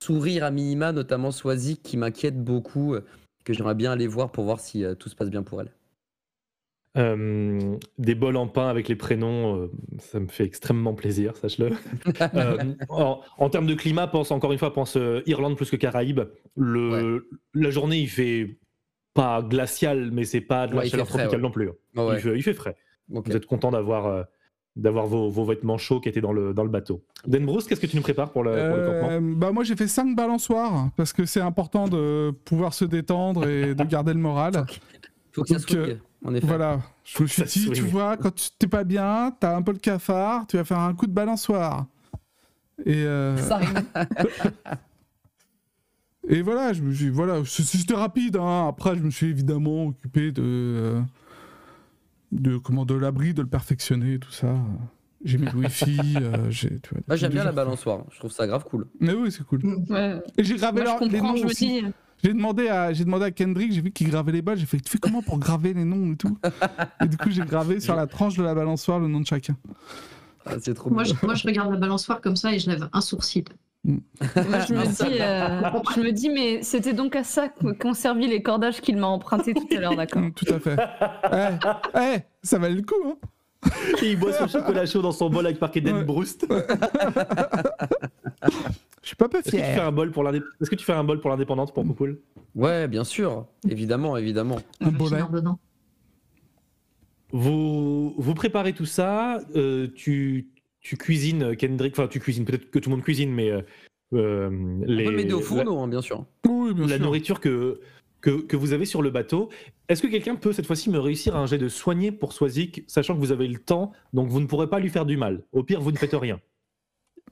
sourire 0.00 0.44
à 0.44 0.52
minima, 0.52 0.92
notamment 0.92 1.32
Swazik 1.32 1.82
qui 1.82 1.96
m'inquiète 1.96 2.42
beaucoup, 2.42 2.94
euh, 2.94 3.04
que 3.44 3.52
j'aimerais 3.52 3.74
bien 3.74 3.90
aller 3.90 4.06
voir 4.06 4.30
pour 4.30 4.44
voir 4.44 4.60
si 4.60 4.84
tout 4.98 5.08
se 5.08 5.16
passe 5.16 5.30
bien 5.30 5.42
pour 5.42 5.60
elle. 5.60 5.72
Euh, 6.96 7.76
des 7.98 8.14
bols 8.14 8.36
en 8.36 8.46
pain 8.46 8.68
avec 8.68 8.88
les 8.88 8.96
prénoms, 8.96 9.56
euh, 9.56 9.70
ça 9.98 10.18
me 10.20 10.28
fait 10.28 10.44
extrêmement 10.44 10.94
plaisir, 10.94 11.36
sache-le. 11.36 11.70
Euh, 12.34 12.74
en, 12.88 13.20
en 13.38 13.50
termes 13.50 13.66
de 13.66 13.74
climat, 13.74 14.06
pense 14.06 14.30
encore 14.30 14.52
une 14.52 14.58
fois, 14.58 14.72
pense 14.72 14.96
euh, 14.96 15.22
Irlande 15.26 15.56
plus 15.56 15.70
que 15.70 15.76
Caraïbes. 15.76 16.22
Le, 16.56 17.28
La 17.54 17.70
journée, 17.70 17.98
il 17.98 18.08
fait 18.08 18.56
pas 19.14 19.42
glacial, 19.42 20.10
mais 20.12 20.24
c'est 20.24 20.40
pas 20.40 20.66
de 20.66 20.74
la 20.74 20.82
Ouais, 20.82 20.88
chaleur 20.88 21.06
fait 21.06 21.12
frais, 21.12 21.22
tropicale 21.24 21.40
ouais. 21.40 21.48
non 21.48 21.50
plus. 21.52 21.70
Oh, 21.96 22.08
ouais. 22.08 22.14
il, 22.16 22.20
fait, 22.20 22.36
il 22.38 22.42
fait 22.42 22.54
frais. 22.54 22.76
Vous 23.08 23.22
êtes 23.36 23.46
content 23.46 23.70
d'avoir 23.70 24.06
euh, 24.06 24.22
d'avoir 24.76 25.06
vos, 25.06 25.30
vos 25.30 25.44
vêtements 25.46 25.78
chauds 25.78 26.00
qui 26.00 26.08
étaient 26.10 26.20
dans 26.20 26.34
le, 26.34 26.52
dans 26.52 26.62
le 26.64 26.68
bateau. 26.68 27.02
Den 27.26 27.46
Bruce, 27.46 27.66
qu'est-ce 27.66 27.80
que 27.80 27.86
tu 27.86 27.96
nous 27.96 28.02
prépares 28.02 28.30
pour 28.30 28.44
le, 28.44 28.50
pour 28.50 28.76
le 28.76 29.00
campement? 29.00 29.20
Bah 29.36 29.50
moi 29.52 29.64
j'ai 29.64 29.74
fait 29.74 29.88
5 29.88 30.14
balançoires 30.14 30.90
parce 30.98 31.14
que 31.14 31.24
c'est 31.24 31.40
important 31.40 31.88
de 31.88 32.30
pouvoir 32.44 32.74
se 32.74 32.84
détendre 32.84 33.48
et 33.48 33.74
de 33.74 33.84
garder 33.88 34.12
le 34.12 34.18
moral. 34.18 34.66
Faut 35.36 35.42
que 35.42 35.48
ça 35.48 35.54
Donc, 35.54 35.68
souille, 35.68 35.78
euh, 35.78 35.96
en 36.24 36.34
effet. 36.34 36.46
Voilà, 36.46 36.80
je 37.04 37.22
me 37.22 37.28
suis 37.28 37.42
Ça 37.42 37.48
dit, 37.48 37.70
tu 37.70 37.82
vois, 37.82 38.16
quand 38.16 38.34
tu 38.34 38.48
t'es 38.58 38.66
pas 38.66 38.82
bien, 38.84 39.32
t'as 39.38 39.54
un 39.56 39.62
peu 39.62 39.72
le 39.72 39.78
cafard, 39.78 40.46
tu 40.48 40.56
vas 40.56 40.64
faire 40.64 40.78
un 40.80 40.92
coup 40.94 41.06
de 41.06 41.12
balançoire. 41.12 41.86
Et, 42.84 43.04
euh, 43.04 43.36
Ça. 43.36 43.60
Et 46.28 46.42
voilà, 46.42 46.72
je 46.72 46.82
me 46.82 46.92
suis, 46.92 47.08
voilà, 47.08 47.42
c'était 47.44 47.94
rapide. 47.94 48.36
hein. 48.36 48.66
Après, 48.68 48.96
je 48.96 49.02
me 49.02 49.10
suis 49.10 49.26
évidemment 49.28 49.86
occupé 49.86 50.32
de, 50.32 50.42
euh, 50.42 51.00
de 52.32 52.56
comment, 52.58 52.84
de 52.84 52.94
l'abri, 52.94 53.32
de 53.32 53.42
le 53.42 53.48
perfectionner, 53.48 54.18
tout 54.18 54.32
ça. 54.32 54.56
J'ai 55.24 55.38
mis 55.38 55.46
le 55.46 55.52
wifi. 55.56 55.98
euh, 56.20 56.50
j'ai, 56.50 56.80
tu 56.80 56.90
vois, 56.90 57.00
Moi, 57.06 57.16
j'aime 57.16 57.32
bien 57.32 57.44
la 57.44 57.52
balançoire. 57.52 58.04
Je 58.10 58.18
trouve 58.18 58.32
ça 58.32 58.46
grave 58.46 58.64
cool. 58.64 58.86
Mais 58.98 59.12
oui, 59.14 59.30
c'est 59.30 59.44
cool. 59.44 59.60
Ouais. 59.88 60.20
Et 60.36 60.42
j'ai 60.44 60.56
gravé 60.56 60.82
Moi, 60.82 60.96
je 60.98 61.04
leur- 61.04 61.12
les 61.12 61.20
noms 61.20 61.36
je 61.36 61.44
me 61.44 61.50
aussi. 61.50 61.82
dis. 61.82 61.86
J'ai 62.26 62.34
demandé 62.34 62.66
à, 62.66 62.92
j'ai 62.92 63.04
demandé 63.04 63.26
à 63.26 63.30
Kendrick, 63.30 63.70
j'ai 63.70 63.80
vu 63.80 63.92
qu'il 63.92 64.10
gravait 64.10 64.32
les 64.32 64.42
balles. 64.42 64.58
J'ai 64.58 64.66
fait, 64.66 64.80
tu 64.80 64.90
fais 64.90 64.98
comment 64.98 65.22
pour 65.22 65.38
graver 65.38 65.72
les 65.74 65.84
noms 65.84 66.12
et 66.12 66.16
tout? 66.16 66.36
Et 67.00 67.06
du 67.06 67.16
coup, 67.16 67.30
j'ai 67.30 67.42
gravé 67.42 67.78
sur 67.78 67.94
la 67.94 68.08
tranche 68.08 68.36
de 68.36 68.42
la 68.42 68.52
balançoire 68.52 68.98
le 68.98 69.06
nom 69.06 69.20
de 69.20 69.26
chacun. 69.26 69.56
Ah, 70.44 70.54
c'est 70.60 70.74
trop 70.74 70.90
Moi 70.90 71.04
je, 71.04 71.14
moi, 71.22 71.36
je 71.36 71.46
regarde 71.46 71.70
la 71.70 71.76
balançoire 71.76 72.20
comme 72.20 72.34
ça 72.34 72.52
et 72.52 72.58
je 72.58 72.68
lève 72.68 72.88
un 72.92 73.00
sourcil. 73.00 73.44
Moi, 73.84 74.00
je 74.34 74.74
me 74.74 74.86
dis, 74.86 75.20
euh, 75.20 75.60
je 75.94 76.00
me 76.00 76.10
dis, 76.10 76.28
mais 76.28 76.64
c'était 76.64 76.94
donc 76.94 77.14
à 77.14 77.22
ça 77.22 77.48
qu'ont 77.48 77.94
servi 77.94 78.26
les 78.26 78.42
cordages 78.42 78.80
qu'il 78.80 78.96
m'a 78.96 79.06
emprunté 79.06 79.54
tout 79.54 79.68
à 79.76 79.78
l'heure, 79.78 79.94
d'accord 79.94 80.22
Mm, 80.22 80.32
tout 80.32 80.52
à 80.52 80.58
fait. 80.58 80.76
Eh, 81.32 81.58
eh, 82.16 82.18
ça 82.42 82.58
valait 82.58 82.74
le 82.74 82.82
coup, 82.82 82.96
hein 83.06 83.14
Et 84.02 84.10
il 84.10 84.18
boit 84.18 84.32
son 84.32 84.48
chocolat 84.48 84.84
chaud 84.84 85.00
dans 85.00 85.12
son 85.12 85.30
bol 85.30 85.46
avec 85.46 85.60
marqué 85.60 85.80
Den 85.80 85.98
Ouais. 85.98 86.02
Broust. 86.04 86.44
Je 89.06 89.10
suis 89.10 89.16
pas 89.16 89.28
peu 89.28 89.38
Est-ce 89.38 89.52
que, 89.52 89.56
tu 89.56 89.62
fais 89.62 89.74
fier. 89.74 89.86
un 89.86 89.92
bol 89.92 90.10
pour 90.10 90.24
l'indép- 90.24 90.42
Est-ce 90.60 90.68
que 90.68 90.74
tu 90.74 90.84
fais 90.84 90.92
un 90.92 91.04
bol 91.04 91.20
pour 91.20 91.30
l'indépendante 91.30 91.72
pour 91.72 91.84
Poupoule 91.84 92.18
Ouais, 92.56 92.88
bien 92.88 93.04
sûr. 93.04 93.46
Évidemment, 93.70 94.16
évidemment. 94.16 94.58
Un 94.80 94.90
dedans. 94.90 95.60
vous, 97.32 98.14
vous 98.18 98.34
préparez 98.34 98.72
tout 98.72 98.84
ça, 98.84 99.40
euh, 99.54 99.86
tu, 99.94 100.48
tu 100.80 100.96
cuisines 100.96 101.54
Kendrick, 101.54 101.92
enfin 101.96 102.08
tu 102.08 102.18
cuisines, 102.18 102.44
peut-être 102.44 102.68
que 102.68 102.80
tout 102.80 102.90
le 102.90 102.96
monde 102.96 103.04
cuisine, 103.04 103.30
mais 103.32 103.48
euh, 103.48 103.62
euh, 104.14 104.48
On 104.50 104.84
les, 104.86 105.04
peut 105.04 105.34
au 105.34 105.38
la- 105.38 105.44
fourneau, 105.44 105.78
hein, 105.78 105.86
bien 105.86 106.02
sûr. 106.02 106.24
Oui, 106.48 106.74
bien 106.74 106.88
la 106.88 106.96
sûr. 106.96 107.04
nourriture 107.04 107.38
que, 107.38 107.78
que, 108.20 108.40
que 108.42 108.56
vous 108.56 108.72
avez 108.72 108.86
sur 108.86 109.02
le 109.02 109.10
bateau. 109.10 109.50
Est-ce 109.88 110.02
que 110.02 110.08
quelqu'un 110.08 110.34
peut 110.34 110.52
cette 110.52 110.66
fois-ci 110.66 110.90
me 110.90 110.98
réussir 110.98 111.36
un 111.36 111.46
jet 111.46 111.58
de 111.58 111.68
soigner 111.68 112.10
pour 112.10 112.32
Swazik, 112.32 112.82
sachant 112.88 113.14
que 113.14 113.20
vous 113.20 113.30
avez 113.30 113.46
le 113.46 113.60
temps, 113.60 113.92
donc 114.12 114.28
vous 114.30 114.40
ne 114.40 114.46
pourrez 114.46 114.68
pas 114.68 114.80
lui 114.80 114.88
faire 114.88 115.06
du 115.06 115.16
mal. 115.16 115.44
Au 115.52 115.62
pire, 115.62 115.80
vous 115.80 115.92
ne 115.92 115.96
faites 115.96 116.14
rien. 116.14 116.40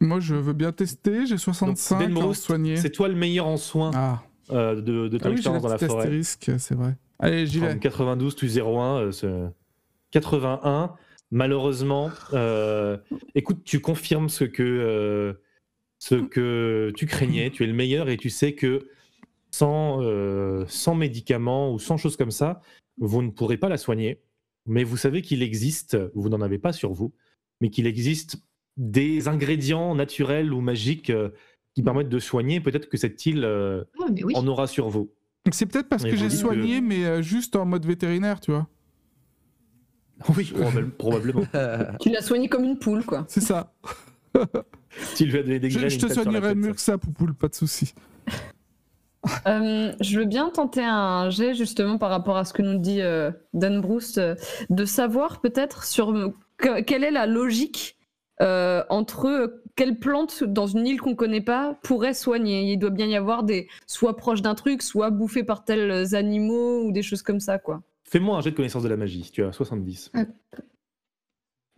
Moi, 0.00 0.20
je 0.20 0.34
veux 0.34 0.52
bien 0.52 0.72
tester. 0.72 1.26
J'ai 1.26 1.38
65 1.38 1.98
Ben 1.98 2.16
en 2.16 2.20
Broust, 2.22 2.42
soigné. 2.44 2.76
C'est 2.76 2.90
toi 2.90 3.08
le 3.08 3.14
meilleur 3.14 3.46
en 3.46 3.56
soins 3.56 3.90
Ah, 3.94 4.22
euh, 4.50 4.76
de, 4.76 5.08
de 5.08 5.18
ton 5.18 5.26
ah 5.26 5.28
oui, 5.30 5.34
expérience 5.36 5.62
dans 5.62 5.68
la 5.68 5.78
forêt. 5.78 5.98
astérisque, 6.02 6.52
c'est 6.58 6.74
vrai. 6.74 6.96
Allez, 7.18 7.46
j'y 7.46 7.60
vais. 7.60 7.68
Entre 7.68 7.80
92 7.80 8.34
plus 8.34 8.58
01, 8.58 8.98
euh, 8.98 9.12
ce- 9.12 9.48
81. 10.10 10.94
Malheureusement, 11.30 12.10
euh, 12.32 12.96
écoute, 13.34 13.62
tu 13.64 13.80
confirmes 13.80 14.28
ce 14.28 14.44
que, 14.44 14.62
euh, 14.62 15.32
ce 15.98 16.14
que 16.16 16.92
tu 16.96 17.06
craignais. 17.06 17.50
Tu 17.50 17.64
es 17.64 17.66
le 17.66 17.72
meilleur 17.72 18.08
et 18.08 18.16
tu 18.16 18.30
sais 18.30 18.54
que 18.54 18.88
sans, 19.50 20.02
euh, 20.02 20.64
sans 20.68 20.94
médicaments 20.94 21.72
ou 21.72 21.78
sans 21.78 21.96
choses 21.96 22.16
comme 22.16 22.30
ça, 22.30 22.60
vous 22.98 23.22
ne 23.22 23.30
pourrez 23.30 23.56
pas 23.56 23.68
la 23.68 23.76
soigner. 23.78 24.20
Mais 24.66 24.84
vous 24.84 24.96
savez 24.96 25.22
qu'il 25.22 25.42
existe, 25.42 25.96
vous 26.14 26.28
n'en 26.28 26.40
avez 26.40 26.58
pas 26.58 26.72
sur 26.72 26.92
vous, 26.92 27.12
mais 27.60 27.70
qu'il 27.70 27.86
existe 27.86 28.36
des 28.76 29.28
ingrédients 29.28 29.94
naturels 29.94 30.52
ou 30.52 30.60
magiques 30.60 31.10
euh, 31.10 31.30
qui 31.74 31.82
permettent 31.82 32.08
de 32.08 32.18
soigner. 32.18 32.60
Peut-être 32.60 32.88
que 32.88 32.96
cette 32.96 33.24
île 33.26 33.44
euh, 33.44 33.84
Ah, 34.00 34.06
oui. 34.22 34.34
en 34.36 34.46
aura 34.46 34.66
sur 34.66 34.88
vous. 34.88 35.10
C'est 35.52 35.66
peut-être 35.66 35.88
parce 35.88 36.04
Et 36.04 36.10
que 36.10 36.16
j'ai 36.16 36.30
soigné, 36.30 36.80
mais 36.80 37.04
euh, 37.04 37.22
juste 37.22 37.54
en 37.56 37.66
mode 37.66 37.84
vétérinaire, 37.84 38.40
tu 38.40 38.50
vois. 38.50 38.66
Oui, 40.36 40.44
probable- 40.54 40.90
probablement. 40.92 41.42
Tu 42.00 42.08
l'as 42.10 42.22
soigné 42.22 42.48
comme 42.48 42.64
une 42.64 42.78
poule, 42.78 43.04
quoi. 43.04 43.24
C'est 43.28 43.40
ça. 43.42 43.72
Tu 45.16 45.26
lui 45.26 45.38
as 45.38 45.42
donné 45.42 45.58
des 45.58 45.70
Je, 45.70 45.78
graines, 45.78 45.90
je 45.90 45.96
une 45.96 46.08
te 46.08 46.12
soignerai 46.12 46.54
mieux 46.54 46.72
que 46.72 46.80
ça, 46.80 46.98
Poupoule, 46.98 47.34
pas 47.34 47.48
de 47.48 47.54
souci. 47.54 47.94
Euh, 49.46 49.90
je 50.02 50.18
veux 50.18 50.26
bien 50.26 50.50
tenter 50.50 50.84
un 50.84 51.30
jet 51.30 51.54
justement 51.54 51.96
par 51.96 52.10
rapport 52.10 52.36
à 52.36 52.44
ce 52.44 52.52
que 52.52 52.60
nous 52.60 52.76
dit 52.78 53.00
euh, 53.00 53.30
Dan 53.54 53.80
Bruce, 53.80 54.18
euh, 54.18 54.34
de 54.68 54.84
savoir 54.84 55.40
peut-être 55.40 55.84
sur 55.84 56.12
que- 56.58 56.82
quelle 56.82 57.04
est 57.04 57.10
la 57.10 57.24
logique 57.26 57.96
euh, 58.40 58.82
entre 58.90 59.26
euh, 59.26 59.62
quelle 59.76 59.98
plante 59.98 60.42
dans 60.44 60.66
une 60.66 60.86
île 60.86 61.00
qu'on 61.00 61.14
connaît 61.14 61.40
pas 61.40 61.78
pourrait 61.82 62.14
soigner? 62.14 62.70
Il 62.72 62.78
doit 62.78 62.90
bien 62.90 63.06
y 63.06 63.16
avoir 63.16 63.42
des 63.44 63.68
soit 63.86 64.16
proches 64.16 64.42
d'un 64.42 64.54
truc, 64.54 64.82
soit 64.82 65.10
bouffés 65.10 65.44
par 65.44 65.64
tels 65.64 66.14
animaux 66.14 66.84
ou 66.84 66.92
des 66.92 67.02
choses 67.02 67.22
comme 67.22 67.40
ça 67.40 67.58
quoi. 67.58 67.82
Fais-moi 68.04 68.36
un 68.36 68.40
jet 68.40 68.50
de 68.50 68.56
connaissance 68.56 68.82
de 68.82 68.88
la 68.88 68.96
magie, 68.96 69.30
tu 69.32 69.42
as 69.42 69.52
70. 69.52 70.12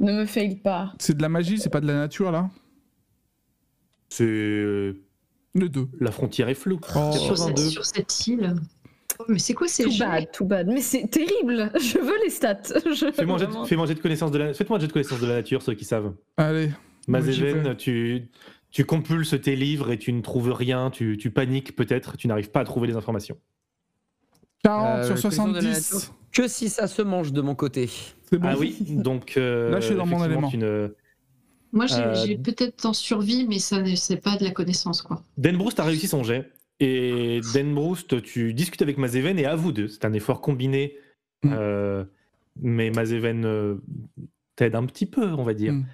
Ne 0.00 0.12
me 0.12 0.26
fail 0.26 0.56
pas. 0.56 0.92
C'est 0.98 1.16
de 1.16 1.22
la 1.22 1.28
magie, 1.30 1.58
c'est 1.58 1.70
pas 1.70 1.80
de 1.80 1.86
la 1.86 1.94
nature, 1.94 2.30
là? 2.30 2.50
C'est. 4.10 4.24
euh, 4.26 5.02
Les 5.54 5.68
deux. 5.70 5.88
La 6.00 6.10
frontière 6.10 6.48
est 6.50 6.54
floue. 6.54 6.78
Oh. 6.94 7.12
sur, 7.12 7.38
cette, 7.38 7.54
82. 7.54 7.70
sur 7.70 7.84
cette 7.84 8.26
île. 8.26 8.54
Oh, 9.18 9.24
mais 9.28 9.38
c'est 9.38 9.54
quoi 9.54 9.66
ces 9.68 9.84
Tout 9.84 9.98
bad, 9.98 10.30
tout 10.32 10.44
bad. 10.44 10.66
Mais 10.68 10.80
c'est 10.80 11.06
terrible. 11.08 11.70
Je 11.80 11.98
veux 11.98 12.22
les 12.24 12.30
stats. 12.30 12.60
Je 12.84 13.10
Fais-moi 13.12 13.36
un 13.36 13.38
jet 13.38 13.46
de- 13.46 13.86
jet 13.86 14.00
connaissance 14.00 14.30
de 14.30 14.38
la. 14.38 14.54
Faites-moi 14.54 14.78
un 14.78 14.80
jet 14.80 14.86
de 14.88 14.92
connaissance 14.92 15.20
de 15.20 15.26
la 15.26 15.34
nature, 15.34 15.62
ceux 15.62 15.74
qui 15.74 15.84
savent. 15.84 16.14
Allez. 16.36 16.70
Mazéven, 17.08 17.76
tu, 17.76 18.28
tu 18.70 18.84
compulses 18.84 19.34
tes 19.42 19.54
livres 19.56 19.90
et 19.92 19.98
tu 19.98 20.12
ne 20.12 20.20
trouves 20.22 20.52
rien, 20.52 20.90
tu, 20.90 21.16
tu 21.18 21.30
paniques 21.30 21.76
peut-être, 21.76 22.16
tu 22.16 22.26
n'arrives 22.28 22.50
pas 22.50 22.60
à 22.60 22.64
trouver 22.64 22.88
les 22.88 22.96
informations. 22.96 23.38
40 24.64 24.98
Euh, 24.98 25.02
sur 25.16 25.22
connaissance 25.30 25.48
de 25.50 25.54
la 25.54 25.60
70. 25.74 25.92
nature. 25.94 26.14
Que 26.32 26.48
si 26.48 26.68
ça 26.68 26.86
se 26.88 27.02
mange 27.02 27.32
de 27.32 27.40
mon 27.40 27.54
côté. 27.54 27.88
Bon. 28.32 28.40
Ah 28.42 28.54
oui, 28.58 28.76
donc. 28.80 29.34
euh, 29.36 29.70
Là, 29.72 29.80
je 29.80 29.86
suis 29.86 29.94
dans 29.94 30.04
mon 30.06 30.22
élément. 30.24 30.50
ne- 30.54 30.94
Moi, 31.72 31.86
j'ai 31.86 31.94
Euh, 32.02 32.14
j'ai 32.14 32.36
peut-être 32.36 32.84
en 32.86 32.92
survie, 32.92 33.46
mais 33.48 33.58
ça 33.58 33.80
ne- 33.80 33.94
c'est 33.94 34.16
pas 34.16 34.36
de 34.36 34.44
la 34.44 34.50
connaissance, 34.50 35.00
quoi. 35.02 35.22
Denbroust 35.38 35.78
a 35.80 35.84
réussi 35.84 36.08
son 36.08 36.24
jet. 36.24 36.50
Et 36.80 37.40
Denbroust, 37.54 38.22
tu 38.22 38.52
discutes 38.52 38.82
avec 38.82 38.98
Mazéven 38.98 39.38
et 39.38 39.46
à 39.46 39.56
vous 39.56 39.72
deux. 39.72 39.88
C'est 39.88 40.04
un 40.04 40.12
effort 40.12 40.40
combiné. 40.40 40.96
Mm. 41.42 41.52
euh, 41.52 42.04
mais 42.60 42.90
Mazéven 42.90 43.44
euh, 43.44 43.76
t'aide 44.56 44.74
un 44.74 44.84
petit 44.86 45.06
peu, 45.06 45.26
on 45.32 45.42
va 45.42 45.54
dire. 45.54 45.72
Mm. 45.72 45.86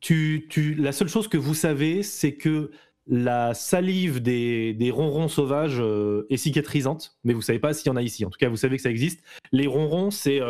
Tu, 0.00 0.46
tu, 0.50 0.74
la 0.74 0.92
seule 0.92 1.08
chose 1.08 1.28
que 1.28 1.38
vous 1.38 1.54
savez, 1.54 2.02
c'est 2.02 2.34
que 2.34 2.70
la 3.06 3.54
salive 3.54 4.20
des, 4.20 4.74
des 4.74 4.90
ronrons 4.90 5.28
sauvages 5.28 5.78
euh, 5.80 6.26
est 6.28 6.36
cicatrisante, 6.36 7.16
mais 7.24 7.32
vous 7.32 7.42
savez 7.42 7.58
pas 7.58 7.72
s'il 7.72 7.86
y 7.86 7.90
en 7.90 7.96
a 7.96 8.02
ici. 8.02 8.24
En 8.24 8.30
tout 8.30 8.38
cas, 8.38 8.48
vous 8.48 8.56
savez 8.56 8.76
que 8.76 8.82
ça 8.82 8.90
existe. 8.90 9.22
Les 9.52 9.66
ronrons, 9.66 10.10
c'est 10.10 10.40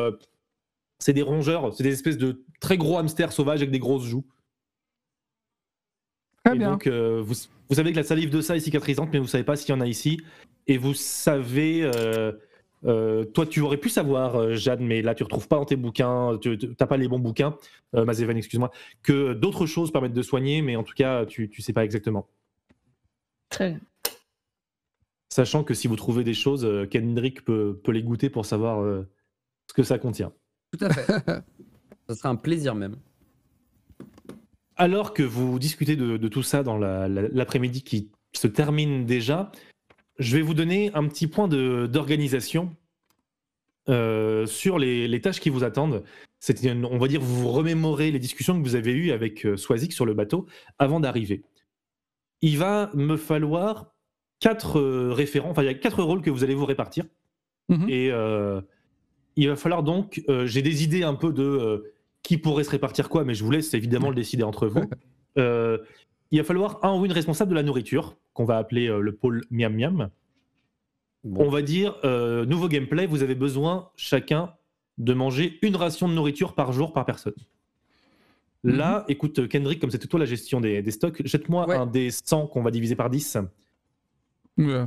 c'est 0.98 1.12
des 1.12 1.22
rongeurs, 1.22 1.74
c'est 1.74 1.84
des 1.84 1.92
espèces 1.92 2.16
de 2.16 2.42
très 2.60 2.78
gros 2.78 2.96
hamsters 2.98 3.32
sauvages 3.32 3.60
avec 3.60 3.70
des 3.70 3.78
grosses 3.78 4.06
joues. 4.06 4.24
Très 6.44 6.56
Et 6.56 6.58
bien. 6.58 6.72
donc, 6.72 6.88
vous, 6.88 7.34
vous 7.68 7.76
savez 7.76 7.92
que 7.92 7.96
la 7.96 8.02
salive 8.02 8.30
de 8.30 8.40
ça 8.40 8.56
est 8.56 8.60
cicatrisante, 8.60 9.10
mais 9.12 9.18
vous 9.18 9.26
savez 9.26 9.44
pas 9.44 9.56
s'il 9.56 9.70
y 9.70 9.72
en 9.72 9.80
a 9.80 9.86
ici. 9.86 10.20
Et 10.66 10.78
vous 10.78 10.94
savez, 10.94 11.82
euh, 11.82 12.32
euh, 12.84 13.24
toi, 13.24 13.46
tu 13.46 13.60
aurais 13.60 13.76
pu 13.76 13.88
savoir, 13.88 14.36
euh, 14.36 14.54
Jeanne, 14.54 14.84
mais 14.84 15.02
là, 15.02 15.14
tu 15.14 15.22
retrouves 15.22 15.48
pas 15.48 15.56
dans 15.56 15.64
tes 15.64 15.76
bouquins, 15.76 16.38
tu 16.40 16.58
n'as 16.78 16.86
pas 16.86 16.96
les 16.96 17.08
bons 17.08 17.18
bouquins, 17.18 17.56
euh, 17.94 18.04
Mazévan, 18.04 18.36
excuse-moi, 18.36 18.70
que 19.02 19.32
d'autres 19.32 19.66
choses 19.66 19.92
permettent 19.92 20.12
de 20.12 20.22
soigner, 20.22 20.62
mais 20.62 20.76
en 20.76 20.82
tout 20.82 20.94
cas, 20.94 21.26
tu 21.26 21.50
ne 21.56 21.62
sais 21.62 21.72
pas 21.72 21.84
exactement. 21.84 22.28
Très 23.48 23.70
bien. 23.70 23.80
Sachant 25.36 25.64
que 25.64 25.74
si 25.74 25.88
vous 25.88 25.96
trouvez 25.96 26.24
des 26.24 26.34
choses, 26.34 26.64
euh, 26.64 26.86
Kendrick 26.86 27.44
peut, 27.44 27.78
peut 27.82 27.92
les 27.92 28.02
goûter 28.02 28.30
pour 28.30 28.46
savoir 28.46 28.80
euh, 28.80 29.06
ce 29.68 29.74
que 29.74 29.82
ça 29.82 29.98
contient. 29.98 30.32
Tout 30.72 30.84
à 30.84 30.90
fait. 30.90 31.06
ça 32.08 32.14
serait 32.14 32.28
un 32.28 32.36
plaisir 32.36 32.74
même. 32.74 32.96
Alors 34.76 35.14
que 35.14 35.22
vous 35.22 35.58
discutez 35.58 35.96
de, 35.96 36.16
de 36.16 36.28
tout 36.28 36.42
ça 36.42 36.62
dans 36.62 36.76
la- 36.78 37.08
la- 37.08 37.28
l'après-midi 37.28 37.82
qui 37.82 38.10
se 38.34 38.46
termine 38.46 39.06
déjà, 39.06 39.50
je 40.18 40.36
vais 40.36 40.42
vous 40.42 40.54
donner 40.54 40.90
un 40.94 41.06
petit 41.08 41.26
point 41.26 41.48
d'organisation 41.48 42.74
euh, 43.88 44.46
sur 44.46 44.78
les, 44.78 45.08
les 45.08 45.20
tâches 45.20 45.40
qui 45.40 45.50
vous 45.50 45.64
attendent. 45.64 46.02
Une- 46.62 46.84
on 46.84 46.98
va 46.98 47.08
dire, 47.08 47.20
vous 47.20 47.42
vous 47.42 47.48
remémorez 47.48 48.10
les 48.10 48.18
discussions 48.18 48.60
que 48.60 48.66
vous 48.66 48.74
avez 48.74 48.92
eues 48.92 49.10
avec 49.12 49.46
euh, 49.46 49.56
Swazik 49.56 49.92
sur 49.92 50.04
le 50.04 50.14
bateau 50.14 50.46
avant 50.78 51.00
d'arriver. 51.00 51.42
Il 52.42 52.58
va 52.58 52.90
me 52.94 53.16
falloir 53.16 53.94
quatre 54.40 54.78
euh, 54.78 55.12
référents, 55.12 55.50
enfin 55.50 55.62
il 55.62 55.66
y 55.66 55.70
a 55.70 55.74
quatre 55.74 56.02
rôles 56.02 56.20
que 56.20 56.30
vous 56.30 56.44
allez 56.44 56.54
vous 56.54 56.66
répartir. 56.66 57.04
Mhm. 57.68 57.88
Et 57.88 58.10
euh, 58.12 58.60
il 59.36 59.48
va 59.48 59.56
falloir 59.56 59.82
donc, 59.82 60.22
j'ai 60.44 60.62
des 60.62 60.84
idées 60.84 61.02
un 61.02 61.14
peu 61.14 61.32
de 61.32 61.92
qui 62.26 62.38
pourrait 62.38 62.64
se 62.64 62.70
répartir 62.70 63.08
quoi, 63.08 63.24
mais 63.24 63.34
je 63.34 63.44
vous 63.44 63.52
laisse 63.52 63.72
évidemment 63.72 64.08
le 64.08 64.16
décider 64.16 64.42
entre 64.42 64.66
vous. 64.66 64.84
Euh, 65.38 65.76
il 66.30 66.38
va 66.38 66.44
falloir 66.44 66.82
un 66.82 66.98
ou 66.98 67.04
une 67.04 67.12
responsable 67.12 67.50
de 67.50 67.56
la 67.56 67.62
nourriture, 67.62 68.16
qu'on 68.32 68.46
va 68.46 68.56
appeler 68.56 68.88
euh, 68.88 69.00
le 69.00 69.14
pôle 69.14 69.42
Miam 69.50 69.74
Miam. 69.76 70.08
Bon. 71.24 71.44
On 71.44 71.50
va 71.50 71.60
dire, 71.60 71.94
euh, 72.04 72.46
nouveau 72.46 72.68
gameplay, 72.68 73.04
vous 73.06 73.22
avez 73.22 73.34
besoin 73.34 73.90
chacun 73.96 74.54
de 74.96 75.12
manger 75.12 75.58
une 75.60 75.76
ration 75.76 76.08
de 76.08 76.14
nourriture 76.14 76.54
par 76.54 76.72
jour 76.72 76.94
par 76.94 77.04
personne. 77.04 77.34
Là, 78.64 79.04
écoute, 79.08 79.46
Kendrick, 79.46 79.78
comme 79.78 79.90
c'était 79.90 80.08
toi 80.08 80.18
la 80.18 80.24
gestion 80.24 80.58
des, 80.62 80.80
des 80.80 80.90
stocks, 80.90 81.20
jette-moi 81.26 81.68
Ouais. 81.68 81.76
un 81.76 81.84
des 81.86 82.10
100 82.10 82.46
qu'on 82.46 82.62
va 82.62 82.70
diviser 82.70 82.96
par 82.96 83.10
10. 83.10 83.36
Ouais. 84.56 84.86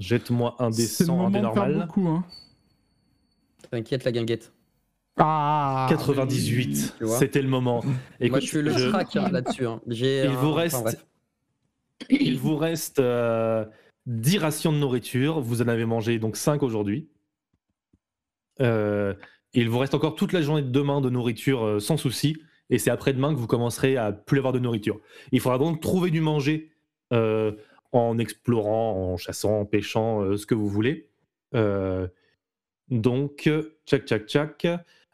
Jette-moi 0.00 0.54
un 0.58 0.68
des 0.68 0.82
C'est 0.82 1.04
le 1.04 1.06
100, 1.08 1.26
un 1.28 1.30
des 1.30 1.40
normal. 1.40 1.86
beaucoup, 1.86 2.06
hein. 2.08 2.26
T'inquiète, 3.70 4.04
la 4.04 4.12
guinguette. 4.12 4.52
Ah 5.18 5.86
98, 5.90 6.94
tu 6.98 7.04
vois. 7.04 7.18
c'était 7.18 7.42
le 7.42 7.48
moment. 7.48 7.82
Moi, 8.20 8.40
je 8.40 8.46
suis 8.46 8.62
le 8.62 8.70
je- 8.76 8.88
crack 8.90 9.16
hein, 9.16 9.28
là-dessus. 9.30 9.66
hein. 9.66 9.80
J'ai 9.88 10.24
Il 10.24 10.30
un- 10.30 10.34
vous 10.34 10.48
enfin, 10.50 10.60
reste, 10.82 11.06
il 12.08 12.38
vous 12.38 12.56
reste 12.56 12.98
euh, 13.00 13.64
10 14.06 14.38
rations 14.38 14.72
de 14.72 14.78
nourriture. 14.78 15.40
Vous 15.40 15.62
en 15.62 15.68
avez 15.68 15.84
mangé 15.84 16.18
donc 16.18 16.36
5 16.36 16.62
aujourd'hui. 16.62 17.08
Euh, 18.60 19.14
il 19.54 19.68
vous 19.68 19.78
reste 19.78 19.94
encore 19.94 20.14
toute 20.14 20.32
la 20.32 20.42
journée 20.42 20.62
de 20.62 20.70
demain 20.70 21.00
de 21.00 21.10
nourriture 21.10 21.64
euh, 21.64 21.80
sans 21.80 21.96
souci. 21.96 22.36
Et 22.70 22.78
c'est 22.78 22.90
après-demain 22.90 23.32
que 23.32 23.38
vous 23.38 23.46
commencerez 23.46 23.96
à 23.96 24.12
plus 24.12 24.38
avoir 24.38 24.52
de 24.52 24.58
nourriture. 24.58 25.00
Il 25.32 25.40
faudra 25.40 25.58
donc 25.58 25.80
trouver 25.80 26.10
du 26.10 26.20
manger 26.20 26.70
euh, 27.14 27.52
en 27.92 28.18
explorant, 28.18 29.12
en 29.12 29.16
chassant, 29.16 29.60
en 29.60 29.64
pêchant, 29.64 30.20
euh, 30.22 30.36
ce 30.36 30.44
que 30.44 30.54
vous 30.54 30.68
voulez. 30.68 31.08
Euh, 31.54 32.06
donc, 32.90 33.50
tchac, 33.86 34.04
tchac, 34.06 34.26
tchac. 34.26 34.66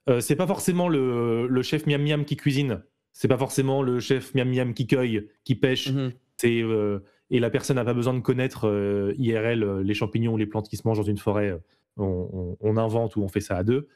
Euh, 0.08 0.20
c'est 0.20 0.36
pas 0.36 0.46
forcément 0.46 0.88
le, 0.88 1.46
le 1.46 1.62
chef 1.62 1.86
miam 1.86 2.02
miam 2.02 2.24
qui 2.24 2.36
cuisine. 2.36 2.82
C'est 3.12 3.28
pas 3.28 3.38
forcément 3.38 3.82
le 3.82 4.00
chef 4.00 4.34
miam 4.34 4.48
miam 4.50 4.74
qui 4.74 4.86
cueille, 4.86 5.28
qui 5.44 5.54
pêche. 5.54 5.90
Mhm. 5.92 6.12
C'est 6.36 6.62
euh, 6.62 6.98
et 7.30 7.40
la 7.40 7.48
personne 7.50 7.76
n'a 7.76 7.84
pas 7.84 7.94
besoin 7.94 8.12
de 8.14 8.20
connaître 8.20 8.68
euh, 8.68 9.14
IRL 9.18 9.80
les 9.80 9.94
champignons 9.94 10.34
ou 10.34 10.36
les 10.36 10.46
plantes 10.46 10.68
qui 10.68 10.76
se 10.76 10.86
mangent 10.86 10.98
dans 10.98 11.04
une 11.04 11.16
forêt. 11.18 11.58
On, 11.96 12.28
on- 12.32 12.56
on 12.60 12.76
invente 12.76 13.16
ou 13.16 13.22
on 13.22 13.28
fait 13.28 13.40
ça 13.40 13.56
à 13.56 13.62
deux. 13.62 13.88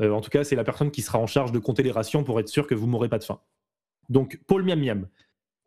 En 0.00 0.20
tout 0.20 0.28
cas, 0.30 0.42
c'est 0.42 0.56
la 0.56 0.64
personne 0.64 0.90
qui 0.90 1.02
sera 1.02 1.20
en 1.20 1.26
charge 1.28 1.52
de 1.52 1.60
compter 1.60 1.84
les 1.84 1.92
rations 1.92 2.24
pour 2.24 2.40
être 2.40 2.48
sûr 2.48 2.66
que 2.66 2.74
vous 2.74 2.88
mourrez 2.88 3.08
pas 3.08 3.18
de 3.20 3.24
faim. 3.24 3.38
Donc, 4.08 4.40
pôle 4.48 4.64
miam 4.64 4.80
miam. 4.80 5.08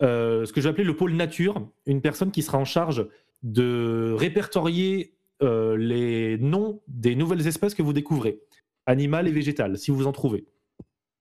Ce 0.02 0.52
que 0.52 0.60
je 0.60 0.66
vais 0.66 0.72
appeler 0.72 0.84
le 0.84 0.98
pôle 0.98 1.14
nature, 1.14 1.66
une 1.86 2.02
personne 2.02 2.30
qui 2.32 2.41
sera 2.41 2.58
en 2.58 2.66
charge 2.66 3.08
de 3.43 4.14
répertorier 4.18 5.14
les 5.41 6.38
noms 6.39 6.82
des 6.89 7.16
nouvelles 7.16 7.48
espèces 7.48 7.74
que 7.74 7.82
vous 7.82 7.93
découvrez, 7.93 8.41
animales 8.88 9.28
et 9.28 9.32
végétales, 9.32 9.78
si 9.78 9.92
vous 9.92 10.08
en 10.08 10.12
trouvez. 10.12 10.48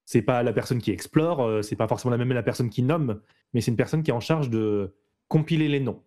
C'est 0.07 0.23
pas 0.23 0.43
la 0.43 0.53
personne 0.53 0.81
qui 0.81 0.93
explore, 0.93 1.43
euh, 1.43 1.63
c'est 1.63 1.77
pas 1.77 1.89
forcément 1.89 2.13
la 2.13 2.17
même 2.17 2.33
la 2.33 2.43
personne 2.43 2.71
qui 2.71 2.83
nomme, 2.83 3.21
mais 3.53 3.61
c'est 3.61 3.73
une 3.73 3.77
personne 3.77 4.03
qui 4.03 4.11
est 4.11 4.15
en 4.15 4.21
charge 4.21 4.49
de 4.49 4.95
compiler 5.29 5.69
les 5.69 5.81
noms. 5.81 6.03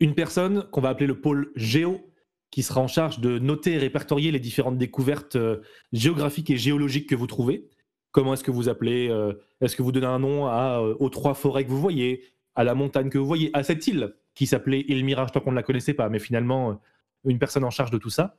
Une 0.00 0.14
personne 0.14 0.68
qu'on 0.70 0.82
va 0.82 0.90
appeler 0.90 1.06
le 1.06 1.20
pôle 1.20 1.50
géo, 1.56 2.12
qui 2.50 2.62
sera 2.62 2.82
en 2.82 2.88
charge 2.88 3.20
de 3.20 3.38
noter 3.38 3.72
et 3.72 3.78
répertorier 3.78 4.30
les 4.30 4.38
différentes 4.38 4.76
découvertes 4.76 5.36
euh, 5.36 5.62
géographiques 5.92 6.50
et 6.50 6.58
géologiques 6.58 7.08
que 7.08 7.14
vous 7.14 7.26
trouvez. 7.26 7.70
Comment 8.10 8.34
est-ce 8.34 8.44
que 8.44 8.50
vous 8.50 8.68
appelez 8.68 9.08
euh, 9.08 9.32
Est-ce 9.62 9.74
que 9.74 9.82
vous 9.82 9.90
donnez 9.90 10.06
un 10.06 10.18
nom 10.18 10.46
à, 10.46 10.80
aux 10.80 11.08
trois 11.08 11.32
forêts 11.32 11.64
que 11.64 11.70
vous 11.70 11.80
voyez, 11.80 12.22
à 12.54 12.64
la 12.64 12.74
montagne 12.74 13.08
que 13.08 13.16
vous 13.16 13.26
voyez, 13.26 13.50
à 13.54 13.62
cette 13.62 13.86
île 13.86 14.14
qui 14.34 14.46
s'appelait 14.46 14.84
île 14.88 15.02
Mirage 15.02 15.32
tant 15.32 15.40
qu'on 15.40 15.52
ne 15.52 15.56
la 15.56 15.62
connaissait 15.62 15.94
pas, 15.94 16.10
mais 16.10 16.18
finalement 16.18 16.78
une 17.24 17.38
personne 17.38 17.64
en 17.64 17.70
charge 17.70 17.90
de 17.90 17.96
tout 17.96 18.10
ça. 18.10 18.36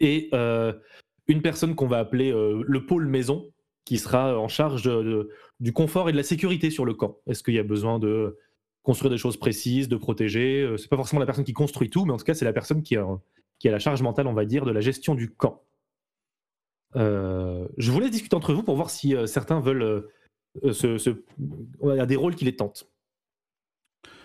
Et 0.00 0.28
euh, 0.32 0.72
une 1.28 1.42
personne 1.42 1.74
qu'on 1.74 1.86
va 1.86 1.98
appeler 1.98 2.32
euh, 2.32 2.62
le 2.66 2.86
pôle 2.86 3.06
maison, 3.06 3.50
qui 3.84 3.98
sera 3.98 4.38
en 4.38 4.48
charge 4.48 4.82
de- 4.82 5.02
de- 5.02 5.30
du 5.60 5.72
confort 5.72 6.08
et 6.08 6.12
de 6.12 6.16
la 6.16 6.22
sécurité 6.22 6.70
sur 6.70 6.84
le 6.84 6.94
camp. 6.94 7.18
Est-ce 7.26 7.42
qu'il 7.42 7.54
y 7.54 7.58
a 7.58 7.62
besoin 7.62 7.98
de 7.98 8.38
construire 8.82 9.10
des 9.10 9.18
choses 9.18 9.36
précises, 9.36 9.88
de 9.88 9.96
protéger 9.96 10.62
Euh, 10.62 10.76
C'est 10.78 10.88
pas 10.88 10.96
forcément 10.96 11.20
la 11.20 11.26
personne 11.26 11.44
qui 11.44 11.52
construit 11.52 11.90
tout, 11.90 12.04
mais 12.06 12.12
en 12.12 12.16
tout 12.16 12.24
cas, 12.24 12.34
c'est 12.34 12.44
la 12.46 12.52
personne 12.52 12.82
qui 12.82 12.96
a, 12.96 13.06
qui 13.58 13.68
a 13.68 13.72
la 13.72 13.78
charge 13.78 14.02
mentale, 14.02 14.26
on 14.26 14.32
va 14.32 14.44
dire, 14.46 14.64
de 14.64 14.70
la 14.72 14.80
gestion 14.80 15.14
du 15.14 15.30
camp. 15.30 15.62
Euh, 16.96 17.66
je 17.76 17.90
vous 17.90 18.00
laisse 18.00 18.10
discuter 18.10 18.36
entre 18.36 18.52
vous 18.54 18.62
pour 18.62 18.76
voir 18.76 18.90
si 18.90 19.14
euh, 19.16 19.26
certains 19.26 19.60
veulent 19.60 19.82
euh, 19.82 20.10
euh, 20.64 20.72
se, 20.72 20.96
se- 20.98 21.10
Il 21.38 21.96
y 21.96 22.00
a 22.00 22.06
des 22.06 22.16
rôles 22.16 22.36
qui 22.36 22.44
les 22.44 22.54
tentent. 22.56 22.88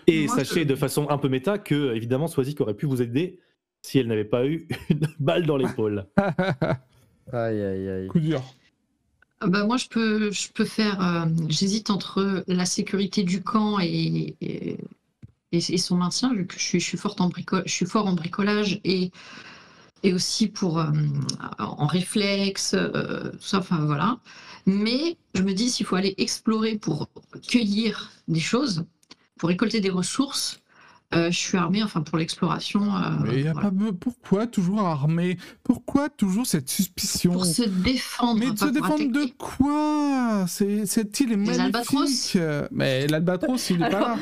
Et 0.06 0.26
Moi, 0.26 0.36
sachez 0.36 0.60
je- 0.62 0.66
de 0.68 0.74
façon 0.74 1.08
un 1.10 1.18
peu 1.18 1.28
méta 1.28 1.58
que, 1.58 1.94
évidemment, 1.94 2.28
Swazik 2.28 2.60
aurait 2.60 2.74
pu 2.74 2.86
vous 2.86 3.02
aider 3.02 3.40
si 3.82 3.98
elle 3.98 4.06
n'avait 4.08 4.24
pas 4.24 4.46
eu 4.46 4.66
une 4.90 5.08
balle 5.18 5.46
dans 5.46 5.56
l'épaule. 5.56 6.06
Aïe, 7.32 7.62
aïe, 7.62 7.88
aïe. 7.88 8.08
Coup 8.08 8.18
dur. 8.18 8.42
Ah 9.40 9.46
bah, 9.46 9.64
moi, 9.64 9.76
je 9.76 9.86
peux, 9.88 10.30
je 10.32 10.48
peux 10.52 10.64
faire. 10.64 11.00
euh, 11.00 11.26
J'hésite 11.48 11.90
entre 11.90 12.42
la 12.48 12.66
sécurité 12.66 13.22
du 13.22 13.42
camp 13.42 13.78
et, 13.80 14.34
et, 15.52 15.60
son 15.78 15.96
maintien, 15.96 16.34
vu 16.34 16.46
que 16.46 16.54
je 16.54 16.58
suis, 16.64 16.80
je 16.80 16.84
suis, 16.86 16.98
forte 16.98 17.20
en 17.20 17.28
brico- 17.28 17.62
je 17.64 17.72
suis 17.72 17.86
fort 17.86 18.06
en 18.06 18.14
bricolage 18.14 18.80
et, 18.84 19.12
et 20.02 20.12
aussi 20.12 20.48
pour, 20.48 20.78
euh, 20.80 20.90
en 21.58 21.86
réflexe, 21.86 22.74
euh, 22.74 23.30
tout 23.32 23.38
ça, 23.42 23.58
enfin 23.58 23.84
voilà. 23.84 24.18
Mais 24.66 25.16
je 25.34 25.42
me 25.42 25.52
dis, 25.52 25.70
s'il 25.70 25.86
faut 25.86 25.96
aller 25.96 26.14
explorer 26.18 26.76
pour 26.76 27.08
cueillir 27.48 28.10
des 28.28 28.40
choses, 28.40 28.84
pour 29.38 29.48
récolter 29.48 29.80
des 29.80 29.90
ressources, 29.90 30.60
euh, 30.60 30.69
je 31.12 31.30
suis 31.30 31.58
armée, 31.58 31.82
enfin 31.82 32.02
pour 32.02 32.18
l'exploration. 32.18 32.82
euh, 32.94 33.10
Mais 33.24 33.42
y 33.42 33.48
a 33.48 33.52
voilà. 33.52 33.70
pas 33.70 33.74
be- 33.74 33.92
pourquoi 33.92 34.46
toujours 34.46 34.80
armé 34.80 35.38
Pourquoi 35.64 36.08
toujours 36.08 36.46
cette 36.46 36.68
suspicion? 36.70 37.32
Pour 37.32 37.44
se 37.46 37.62
défendre. 37.62 38.38
Mais 38.40 38.56
se 38.56 38.66
défendre 38.66 39.10
de 39.10 39.26
quoi? 39.36 40.44
C'est 40.46 40.86
cette 40.86 41.18
île 41.20 41.32
est 41.32 41.36
magnifique. 41.36 41.60
albatros 41.60 42.36
Mais 42.70 43.06
l'albatros, 43.08 43.70
il 43.70 43.82
est 43.82 43.90
pas 43.90 44.00
là. 44.00 44.16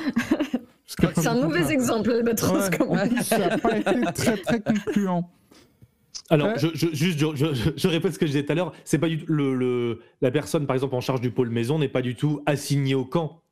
C'est 1.14 1.26
un 1.26 1.34
mauvais 1.42 1.70
exemple, 1.70 2.08
l'albatros, 2.10 2.70
Ouais, 2.70 2.76
quand 2.78 2.86
en 2.88 2.94
même. 2.94 3.10
plus, 3.10 3.22
ça 3.24 3.38
n'a 3.38 3.58
pas 3.58 3.76
été 3.76 3.92
très 4.14 4.36
très 4.38 4.60
concluant. 4.60 5.30
Alors, 6.30 6.48
Ouais. 6.48 6.54
je, 6.58 6.68
je- 6.74 6.94
juste, 6.94 7.18
je, 7.18 7.54
je- 7.54 7.70
je 7.76 7.88
répète 7.88 8.14
ce 8.14 8.18
que 8.18 8.26
je 8.26 8.32
disais 8.32 8.44
tout 8.44 8.52
à 8.52 8.54
l'heure. 8.54 8.72
C'est 8.84 8.98
pas 8.98 9.08
du 9.08 9.18
tout 9.18 9.30
le, 9.32 9.54
le- 9.54 10.00
la 10.22 10.30
personne, 10.30 10.66
par 10.66 10.74
exemple, 10.74 10.94
en 10.94 11.00
charge 11.02 11.20
du 11.20 11.30
pôle 11.30 11.50
maison 11.50 11.78
n'est 11.78 11.88
pas 11.88 12.02
du 12.02 12.14
tout 12.14 12.40
assignée 12.46 12.94
au 12.94 13.04
camp. 13.04 13.42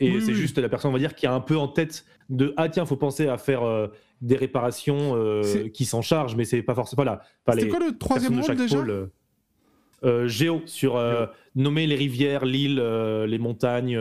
Et 0.00 0.10
Oui, 0.10 0.20
c'est 0.20 0.28
oui. 0.28 0.34
juste 0.34 0.58
la 0.58 0.68
personne, 0.68 0.90
on 0.90 0.94
va 0.94 0.98
dire, 0.98 1.14
qui 1.14 1.26
a 1.26 1.32
un 1.32 1.40
peu 1.40 1.56
en 1.56 1.68
tête 1.68 2.04
de 2.28 2.54
ah 2.56 2.68
tiens, 2.68 2.86
faut 2.86 2.96
penser 2.96 3.28
à 3.28 3.38
faire 3.38 3.62
euh, 3.62 3.88
des 4.20 4.36
réparations 4.36 5.14
euh, 5.16 5.68
qui 5.68 5.84
s'en 5.84 6.02
chargent, 6.02 6.36
mais 6.36 6.44
c'est 6.44 6.62
pas 6.62 6.74
forcément 6.74 7.04
là. 7.04 7.20
Pas 7.44 7.52
C'était 7.52 7.68
quoi 7.68 7.78
le 7.80 7.96
troisième 7.98 8.40
rôle 8.40 8.56
déjà 8.56 8.76
pôle. 8.76 9.10
euh, 10.04 10.26
géo 10.28 10.62
sur 10.66 11.00
nommer 11.54 11.86
les 11.86 11.96
rivières, 11.96 12.44
l'île, 12.44 12.80
les 13.26 13.38
montagnes, 13.38 13.98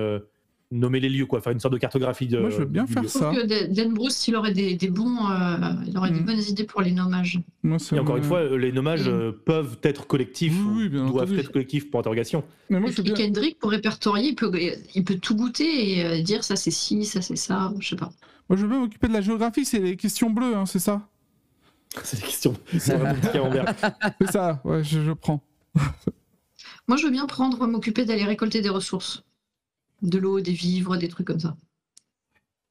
nommer 0.72 1.00
les 1.02 1.10
lieux, 1.10 1.26
quoi, 1.26 1.42
faire 1.42 1.52
une 1.52 1.60
sorte 1.60 1.74
de 1.74 1.78
cartographie 1.80 2.28
de. 2.28 2.40
Moi, 2.40 2.50
je 2.50 2.58
veux 2.58 2.66
bien 2.66 2.88
faire 2.88 3.04
lieu. 3.04 3.10
Je 3.10 3.18
trouve 3.20 3.34
ça. 3.36 3.42
que 3.42 3.74
Dan- 3.74 3.94
Bruce, 3.94 4.28
il 4.28 4.36
aurait 4.38 4.54
des, 4.54 4.76
des 4.76 4.90
bons, 4.90 5.18
euh, 5.30 5.58
il 5.86 5.98
aurait 5.98 6.12
des 6.12 6.22
Mm. 6.22 6.26
bonnes 6.26 6.40
idées 6.50 6.64
pour 6.64 6.82
les 6.82 6.92
nommages. 6.92 7.40
Moi, 7.64 7.78
ça 7.78 7.96
Et 7.96 8.00
encore 8.00 8.18
une 8.18 8.24
fois, 8.24 8.44
les 8.58 8.72
nommages 8.72 9.08
Mm. 9.08 9.12
euh, 9.12 9.32
peuvent 9.32 9.78
être 9.84 10.08
collectifs, 10.08 10.56
Oui, 10.66 10.84
oui, 10.84 10.90
bien 10.90 11.06
doivent 11.06 11.24
entendu. 11.26 11.40
être 11.40 11.52
collectifs 11.52 11.90
pour 11.92 12.00
interrogation. 12.00 12.44
Mais 12.70 12.80
moi, 12.80 12.90
Et 12.98 13.02
bien... 13.02 13.14
Kendrick, 13.14 13.60
pour 13.60 13.72
répertorier, 13.72 14.30
il 14.30 14.36
peut, 14.36 14.52
il 14.96 15.04
peut 15.04 15.16
tout 15.18 15.36
goûter 15.36 15.98
et 16.00 16.06
euh, 16.06 16.22
dire 16.22 16.44
ça 16.44 16.56
c'est 16.56 16.72
ci, 16.72 17.04
ça 17.06 17.22
c'est 17.22 17.36
ça, 17.36 17.74
je 17.80 17.90
sais 17.90 17.96
pas. 17.98 18.12
Moi, 18.50 18.58
je 18.58 18.62
veux 18.64 18.70
bien 18.70 18.80
m'occuper 18.80 19.08
de 19.10 19.14
la 19.14 19.22
géographie, 19.22 19.66
c'est 19.66 19.80
les 19.80 19.96
questions 19.98 20.30
bleues, 20.30 20.56
hein, 20.56 20.66
c'est 20.66 20.80
ça 20.80 21.08
C'est 22.04 22.18
des 22.18 22.24
questions. 22.26 22.54
C'est 22.72 24.32
ça, 24.32 24.62
ouais, 24.64 24.84
je, 24.84 25.02
je 25.02 25.12
prends. 25.12 25.44
Moi, 26.88 26.98
je 26.98 27.06
veux 27.06 27.12
bien 27.12 27.26
prendre, 27.28 27.68
m'occuper 27.68 28.06
d'aller 28.06 28.24
récolter 28.24 28.62
des 28.62 28.70
ressources. 28.70 29.24
De 30.02 30.18
l'eau, 30.20 30.40
des 30.42 30.54
vivres, 30.54 30.98
des 30.98 31.08
trucs 31.08 31.28
comme 31.28 31.40
ça. 31.40 31.56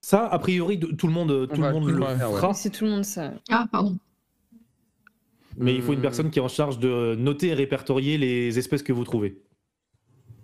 Ça, 0.03 0.27
a 0.27 0.39
priori, 0.39 0.79
tout 0.81 1.07
le 1.07 1.13
monde, 1.13 1.51
tout 1.53 1.63
le, 1.63 1.69
monde 1.69 1.89
le 1.89 2.01
ouais. 2.01 2.17
fera, 2.19 2.49
Mais 2.49 2.55
c'est 2.55 2.71
tout 2.71 2.85
le 2.85 2.91
monde 2.91 3.05
ça. 3.05 3.33
Ah, 3.51 3.67
pardon. 3.71 3.99
mais 5.57 5.75
il 5.75 5.83
faut 5.83 5.93
une 5.93 6.01
Hmm. 6.01 6.03
personne 6.03 6.31
qui 6.31 6.39
est 6.39 6.43
en 6.43 6.49
charge 6.49 6.79
de 6.81 7.15
noter 7.17 7.49
et 7.49 7.55
répertorier 7.55 8.19
les 8.19 8.59
espèces 8.59 8.83
que 8.83 8.93
vous 8.93 9.05
trouvez. 9.05 9.43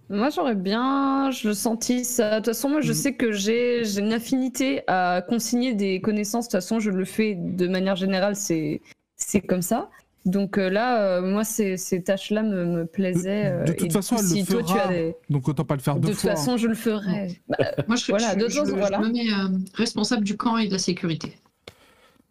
Moi, 0.09 0.30
j'aurais 0.30 0.55
bien, 0.55 1.30
je 1.32 1.49
le 1.49 1.55
sentis 1.55 2.05
ça. 2.05 2.30
De 2.30 2.37
toute 2.37 2.47
façon, 2.55 2.68
moi, 2.70 2.80
je 2.80 2.93
Mhm. 2.93 2.95
sais 2.95 3.16
que 3.16 3.32
j'ai 3.32 3.84
j'ai 3.84 4.01
une 4.01 4.12
affinité 4.12 4.82
à 4.87 5.22
consigner 5.28 5.74
des 5.74 6.01
connaissances. 6.01 6.47
De 6.47 6.51
toute 6.51 6.61
façon, 6.62 6.78
je 6.78 6.91
le 6.91 7.05
fais 7.05 7.34
de 7.34 7.66
manière 7.66 7.97
générale, 7.97 8.37
c'est 8.37 8.82
c'est 9.16 9.41
comme 9.41 9.62
ça. 9.62 9.91
Donc 10.27 10.59
euh, 10.59 10.68
là, 10.68 11.18
euh, 11.18 11.22
moi, 11.22 11.45
ces, 11.45 11.77
ces 11.77 12.03
tâches-là 12.03 12.43
me, 12.43 12.64
me 12.66 12.85
plaisaient. 12.85 13.47
euh, 13.47 13.64
de 13.64 13.72
toute 13.72 13.87
et 13.87 13.91
façon, 13.91 14.16
coup, 14.16 14.22
elle 14.22 14.29
le 14.29 14.37
si 14.37 14.45
toi, 14.45 14.62
tu 14.64 14.72
fera 14.72 14.85
as 14.85 14.89
des- 14.89 15.14
Donc 15.31 15.49
autant 15.49 15.64
pas 15.64 15.77
le 15.77 15.81
faire 15.81 15.95
De 15.95 16.01
deux 16.01 16.09
toute 16.09 16.18
fois. 16.20 16.33
hein. 16.33 16.35
façon, 16.35 16.57
je 16.57 16.66
le 16.66 16.74
ferai. 16.74 17.41
Bah, 17.49 17.57
Moi, 17.87 17.97
je, 17.97 18.07
Voilà, 18.11 18.35
je- 18.35 18.39
d'autres 18.41 18.51
je- 18.53 18.57
choses, 18.59 18.68
je 18.70 18.74
voilà. 18.74 18.99
me 18.99 19.09
mets 19.12 19.33
euh, 19.33 19.57
responsable 19.74 20.24
du 20.24 20.37
camp 20.37 20.59
et 20.59 20.66
de 20.66 20.72
la 20.72 20.79
sécurité. 20.79 21.39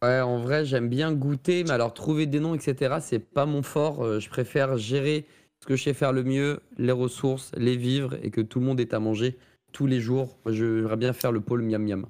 Ouais, 0.04 0.20
en 0.20 0.40
vrai, 0.40 0.66
j'aime 0.66 0.90
bien 0.90 1.14
goûter, 1.14 1.64
mais 1.64 1.72
alors 1.72 1.94
trouver 1.94 2.26
des 2.26 2.40
noms, 2.42 2.54
etc., 2.54 2.96
c'est 3.00 3.20
pas 3.20 3.46
mon 3.46 3.64
fort. 3.64 4.04
Euh, 4.04 4.20
je 4.20 4.30
préfère 4.30 4.78
gérer 4.78 5.26
ce 5.62 5.66
que 5.68 5.78
je 5.78 5.84
sais 5.84 5.94
faire 5.94 6.12
le 6.12 6.24
mieux, 6.24 6.60
les 6.78 6.92
ressources, 6.92 7.52
les 7.58 7.78
vivres, 7.78 8.16
et 8.22 8.30
que 8.30 8.42
tout 8.42 8.60
le 8.60 8.66
monde 8.66 8.80
ait 8.82 8.94
à 8.94 9.00
manger 9.00 9.38
tous 9.72 9.88
les 9.88 10.02
jours. 10.02 10.38
Moi, 10.44 10.54
J'aimerais 10.54 10.98
bien 10.98 11.14
faire 11.14 11.32
le 11.32 11.40
pôle 11.40 11.62
miam 11.64 11.82
miam. 11.82 12.06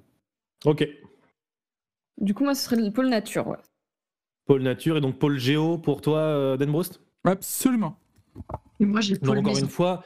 Ok. 0.66 0.88
du 2.20 2.34
coup, 2.34 2.44
moi, 2.44 2.56
ce 2.56 2.64
serait 2.66 2.76
le 2.78 2.90
pôle 2.92 3.08
nature. 3.10 3.48
Ouais. 3.48 3.58
Pôle 4.46 4.62
nature 4.62 4.98
et 4.98 5.02
donc 5.02 5.18
pôle 5.18 5.38
géo 5.40 5.78
pour 5.78 6.02
toi, 6.02 6.20
euh, 6.20 6.58
Dan 6.58 6.72
Broust? 6.72 7.02
Absolument. 7.24 7.98
Et 8.80 8.86
moi, 8.86 9.02
j'ai 9.02 9.16
encore 9.22 9.34
maison. 9.44 9.62
une 9.62 9.70
fois, 9.70 10.04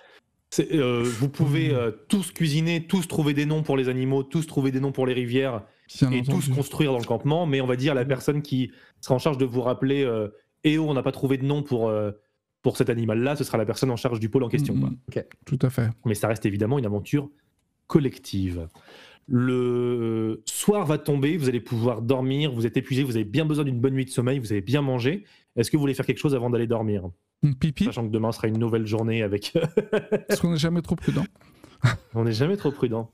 euh, 0.60 1.04
vous 1.04 1.30
pouvez 1.30 1.72
euh, 1.74 1.92
tous 2.08 2.32
cuisiner, 2.32 2.86
tous 2.88 3.08
trouver 3.08 3.34
des 3.34 3.46
noms 3.46 3.64
pour 3.64 3.76
les 3.76 3.90
animaux, 3.90 4.24
tous 4.24 4.46
trouver 4.48 4.72
des 4.72 4.80
noms 4.80 4.92
pour 4.92 5.06
les 5.06 5.14
rivières 5.14 5.64
Bien 6.00 6.12
et 6.12 6.20
entendu. 6.22 6.30
tous 6.48 6.54
construire 6.56 6.92
dans 6.92 7.00
le 7.00 7.04
campement. 7.06 7.46
Mais 7.46 7.60
on 7.62 7.68
va 7.68 7.76
dire 7.76 7.94
la 7.96 8.06
personne 8.06 8.42
qui 8.42 8.72
sera 9.02 9.16
en 9.16 9.20
charge 9.20 9.38
de 9.38 9.46
vous 9.46 9.62
rappeler 9.62 10.04
euh, 10.04 10.30
Eh 10.64 10.78
oh, 10.78 10.86
on 10.88 10.94
n'a 10.94 11.04
pas 11.04 11.12
trouvé 11.12 11.38
de 11.38 11.46
nom 11.46 11.62
pour, 11.64 11.90
euh, 11.90 12.12
pour 12.62 12.78
cet 12.78 12.90
animal-là, 12.90 13.36
ce 13.36 13.44
sera 13.44 13.58
la 13.58 13.66
personne 13.66 13.90
en 13.92 13.98
charge 13.98 14.20
du 14.20 14.30
pôle 14.30 14.44
en 14.44 14.50
question. 14.50 14.76
quoi. 14.80 14.90
Mm, 14.90 14.98
Ok. 15.10 15.26
Tout 15.46 15.60
à 15.64 15.70
fait. 15.70 15.90
Mais 16.06 16.14
ça 16.14 16.28
reste 16.30 16.46
évidemment 16.46 16.78
une 16.80 16.86
aventure 16.86 17.30
collective. 17.88 18.68
Le 19.32 20.42
soir 20.46 20.86
va 20.88 20.98
tomber, 20.98 21.38
vous 21.38 21.50
allez 21.50 21.60
pouvoir 21.60 22.02
dormir, 22.02 22.52
vous 22.52 22.66
êtes 22.66 22.78
épuisé, 22.78 23.04
vous 23.04 23.16
avez 23.16 23.26
bien 23.26 23.46
besoin 23.46 23.64
d'une 23.64 23.80
bonne 23.80 23.94
nuit 23.94 24.06
de 24.06 24.10
sommeil, 24.10 24.40
vous 24.40 24.52
avez 24.52 24.62
bien 24.62 24.82
mangé. 24.82 25.24
Est-ce 25.56 25.70
que 25.70 25.78
vous 25.78 25.82
voulez 25.82 25.94
faire 25.94 26.06
quelque 26.06 26.18
chose 26.18 26.34
avant 26.34 26.50
d'aller 26.50 26.66
dormir? 26.66 27.10
Une 27.44 27.54
pipi, 27.54 27.86
Sachant 27.86 28.08
que 28.08 28.12
demain 28.12 28.32
sera 28.32 28.48
une 28.48 28.58
nouvelle 28.58 28.88
journée 28.88 29.22
avec... 29.22 29.54
parce 30.28 30.40
qu'on 30.40 30.52
n'est 30.52 30.58
jamais 30.58 30.82
trop 30.82 30.96
prudent. 30.96 31.26
On 32.16 32.24
n'est 32.24 32.34
jamais 32.34 32.58
trop 32.58 32.72
prudent. 32.72 33.12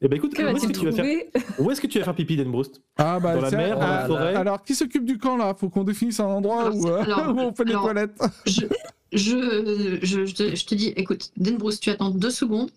Eh 0.00 0.08
ben 0.08 0.16
écoute, 0.16 0.34
Que 0.34 0.42
où 0.42 0.56
est-ce 0.56 0.66
que, 0.68 0.72
tu 0.72 0.84
vas 0.84 0.92
faire... 0.92 1.04
trouver? 1.04 1.30
Où 1.58 1.70
est-ce 1.70 1.80
que 1.80 1.86
tu 1.86 1.98
vas 1.98 2.04
faire 2.04 2.14
pipi, 2.14 2.36
Denbroust 2.36 2.80
Ah 2.96 3.18
bah 3.18 3.34
Dans 3.34 3.40
la 3.40 3.50
mer, 3.50 3.78
dans 3.78 3.86
la 3.86 4.04
euh, 4.04 4.06
forêt? 4.06 4.34
Alors 4.34 4.62
qui 4.62 4.74
s'occupe 4.74 5.04
du 5.04 5.18
camp 5.18 5.36
là? 5.36 5.54
Faut 5.54 5.68
qu'on 5.68 5.84
définisse 5.84 6.20
un 6.20 6.26
endroit 6.26 6.66
Alors, 6.66 6.76
où, 6.76 6.86
euh, 6.86 7.02
alors, 7.02 7.34
où 7.34 7.40
on 7.40 7.52
fait 7.52 7.64
les 7.64 7.72
toilettes. 7.72 8.18
Je, 8.46 8.66
je, 9.12 9.98
je, 10.02 10.26
je 10.26 10.34
te, 10.34 10.54
je 10.54 10.66
te 10.66 10.74
dis, 10.74 10.88
écoute, 10.96 11.32
Denbrousse, 11.36 11.80
tu 11.80 11.90
attends 11.90 12.10
deux 12.10 12.30
secondes 12.30 12.70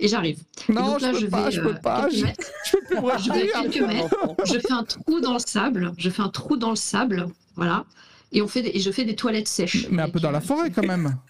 et 0.00 0.08
j'arrive. 0.08 0.40
Et 0.68 0.72
Non, 0.72 0.86
donc 0.92 1.00
là, 1.00 1.12
je 1.12 1.20
peux 1.24 1.28
pas, 1.30 1.44
vais, 1.46 1.50
je 1.50 1.60
euh, 1.60 1.64
peux 1.64 1.80
pas. 1.80 2.08
Je, 2.10 2.24
mètres. 2.24 2.46
je 2.66 2.72
peux 2.72 2.84
plus 2.86 2.96
me 2.96 3.18
Je 3.18 3.32
vais 3.32 3.48
quelques 3.70 3.86
mètres. 3.88 4.16
Je 4.44 4.58
fais 4.58 4.72
un 4.72 4.84
trou 4.84 5.20
dans 5.20 5.32
le 5.34 5.38
sable. 5.40 5.92
Je 5.98 6.10
fais 6.10 6.22
un 6.22 6.28
trou 6.28 6.56
dans 6.56 6.70
le 6.70 6.76
sable, 6.76 7.26
voilà. 7.56 7.84
Et 8.32 8.42
on 8.42 8.48
fait 8.48 8.62
des- 8.62 8.70
et 8.74 8.80
je 8.80 8.90
fais 8.90 9.04
des 9.04 9.16
toilettes 9.16 9.48
sèches. 9.48 9.88
Mais 9.90 10.02
un 10.02 10.08
peu 10.10 10.20
dans 10.20 10.30
la 10.30 10.40
forêt 10.40 10.70
quand 10.70 10.86
même. 10.86 11.16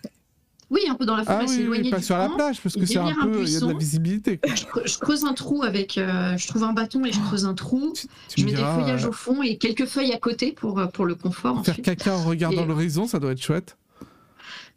Oui, 0.70 0.82
un 0.86 0.94
peu 0.96 1.06
dans 1.06 1.16
la 1.16 1.24
forêt, 1.24 1.38
Ah 1.40 1.44
oui, 1.48 1.66
oui, 1.66 1.90
pas 1.90 1.96
du 1.96 2.02
sur 2.02 2.18
la 2.18 2.28
plage 2.28 2.60
parce 2.60 2.74
que 2.74 2.84
c'est 2.84 2.98
un 2.98 3.06
peu, 3.22 3.40
il 3.42 3.48
y 3.50 3.56
a 3.56 3.60
de 3.60 3.68
la 3.68 3.72
visibilité. 3.78 4.36
quoi. 4.36 4.54
Je, 4.54 4.64
cre- 4.66 4.86
je 4.86 4.98
creuse 4.98 5.24
un 5.24 5.32
trou 5.32 5.62
avec, 5.62 5.96
euh, 5.96 6.36
je 6.36 6.46
trouve 6.46 6.62
un 6.62 6.74
bâton 6.74 7.02
et 7.06 7.10
je 7.10 7.18
creuse 7.20 7.46
un 7.46 7.54
trou. 7.54 7.94
Tu, 7.94 8.06
tu 8.28 8.40
Je 8.42 8.44
me 8.44 8.50
mets 8.50 8.56
des 8.58 8.62
feuillages 8.62 9.06
euh, 9.06 9.08
au 9.08 9.12
fond 9.12 9.42
et 9.42 9.56
quelques 9.56 9.86
feuilles 9.86 10.12
à 10.12 10.18
côté 10.18 10.52
pour, 10.52 10.78
pour 10.92 11.06
le 11.06 11.14
confort. 11.14 11.64
faire 11.64 11.72
ensuite. 11.72 11.86
caca 11.86 12.14
en 12.14 12.22
regardant 12.22 12.64
Et- 12.64 12.66
l'horizon, 12.66 13.06
ça 13.06 13.18
doit 13.18 13.32
être 13.32 13.40
chouette. 13.42 13.78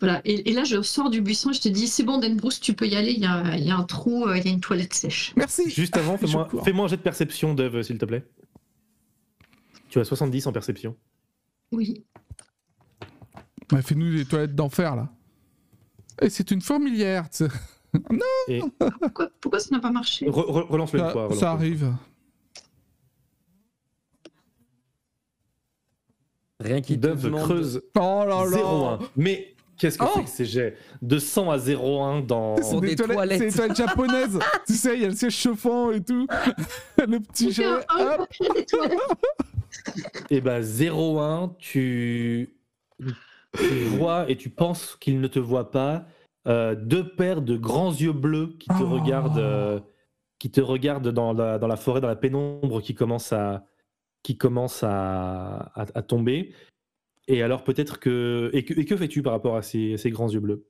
Voilà. 0.02 0.22
Et, 0.26 0.50
et 0.50 0.54
là, 0.54 0.64
je 0.64 0.82
sors 0.82 1.10
du 1.10 1.22
buisson 1.22 1.52
et 1.52 1.54
je 1.54 1.62
te 1.62 1.70
dis, 1.70 1.88
c'est 1.88 2.04
bon, 2.04 2.18
Denbrousse, 2.18 2.60
tu 2.60 2.74
peux 2.74 2.88
y 2.88 2.96
aller. 2.96 3.12
Il 3.12 3.20
y 3.20 3.26
a, 3.26 3.56
il 3.56 3.64
y 3.64 3.72
a 3.72 3.78
un 3.78 3.84
trou, 3.84 4.26
euh, 4.26 4.38
il 4.38 4.44
y 4.46 4.50
a 4.50 4.52
une 4.52 4.60
toilette 4.60 4.94
sèche. 4.94 5.32
Merci. 5.38 5.70
Juste 5.70 5.96
avant, 5.96 6.18
fais-moi 6.18 6.50
fais-moi 6.64 6.86
un 6.86 6.88
jet 6.88 6.98
de 6.98 7.02
perception, 7.04 7.54
Dove, 7.54 7.82
s'il 7.84 7.98
te 8.00 8.06
plaît. 8.06 8.26
Tu 9.90 10.00
as 10.00 10.04
70 10.06 10.48
en 10.48 10.52
perception. 10.52 10.98
Oui. 11.72 12.04
Bah, 13.70 13.82
Fais-nous 13.82 14.16
des 14.16 14.26
toilettes 14.26 14.56
d'enfer 14.56 14.96
là. 14.96 15.10
Et 16.22 16.30
c'est 16.30 16.52
une 16.52 16.62
fourmilière. 16.62 17.28
Et 18.48 18.62
Pourquoi, 19.02 19.30
pourquoi 19.42 19.60
ça 19.60 19.68
n'a 19.76 19.80
pas 19.82 19.92
marché? 19.92 20.26
Re- 20.26 20.32
re- 20.32 20.68
relance-le 20.68 21.00
Ça, 21.00 21.28
ça 21.40 21.52
arrive. 21.52 21.94
Rien 26.60 26.82
qui 26.82 26.96
te 27.00 27.08
Dove 27.08 27.24
demande. 27.24 27.44
creuse 27.44 27.82
Oh 27.98 28.24
là 28.28 28.46
là. 28.46 28.98
0-1. 29.00 29.00
Mais 29.16 29.56
qu'est-ce 29.82 29.98
que 29.98 30.04
Oh 30.06 30.12
c'est 30.16 30.24
que 30.24 30.30
ces 30.30 30.46
jets 30.46 30.78
De 31.02 31.18
100 31.20 31.50
à 31.52 31.58
0-1 31.58 32.26
dans. 32.26 32.56
C'est 32.58 32.80
des, 32.80 32.88
des 32.90 32.96
toilettes, 32.96 33.16
toilettes. 33.16 33.40
c'est 33.40 33.46
des 33.48 33.54
toilettes 33.54 33.78
japonaises. 33.78 34.40
tu 34.68 34.74
sais, 34.74 34.96
il 34.96 35.02
y 35.02 35.06
a 35.06 35.10
le 35.10 35.16
siège 35.16 35.36
chauffant 35.36 35.92
et 35.92 36.02
tout. 36.02 36.28
le 36.98 37.20
petit 37.20 37.52
jet. 37.52 37.66
Et 40.30 40.42
bah 40.42 40.62
0-1, 40.62 41.56
tu... 41.58 42.56
tu 43.58 43.84
vois 43.98 44.30
et 44.30 44.38
tu 44.38 44.50
penses 44.50 44.96
qu'il 45.00 45.20
ne 45.20 45.28
te 45.28 45.40
voit 45.40 45.72
pas. 45.72 46.06
euh, 46.48 46.76
deux 46.76 47.08
paires 47.16 47.42
de 47.42 47.56
grands 47.58 47.92
yeux 47.94 48.14
bleus 48.14 48.56
qui 48.60 48.68
te 48.70 48.82
Oh. 48.84 48.88
regardent, 48.90 49.38
euh, 49.38 49.80
qui 50.40 50.50
te 50.50 50.62
regardent 50.62 51.10
dans 51.10 51.34
la, 51.34 51.60
dans 51.60 51.68
la 51.68 51.76
forêt, 51.76 52.02
dans 52.02 52.08
la 52.08 52.16
pénombre 52.16 52.82
qui 52.82 52.96
commence 52.96 53.32
à, 53.34 53.64
qui 54.24 54.38
commence 54.38 54.84
à, 54.84 55.72
à, 55.76 55.86
à 55.94 56.02
tomber. 56.02 56.54
Et 57.28 57.44
alors 57.44 57.64
peut-être 57.64 58.00
que... 58.00 58.50
Et 58.54 58.64
que, 58.66 58.74
et 58.80 58.86
que 58.86 58.98
fais-tu 58.98 59.22
par 59.22 59.34
rapport 59.34 59.56
à 59.56 59.62
ces, 59.62 59.98
ces 59.98 60.10
grands 60.10 60.30
yeux 60.30 60.40
bleus? 60.40 60.66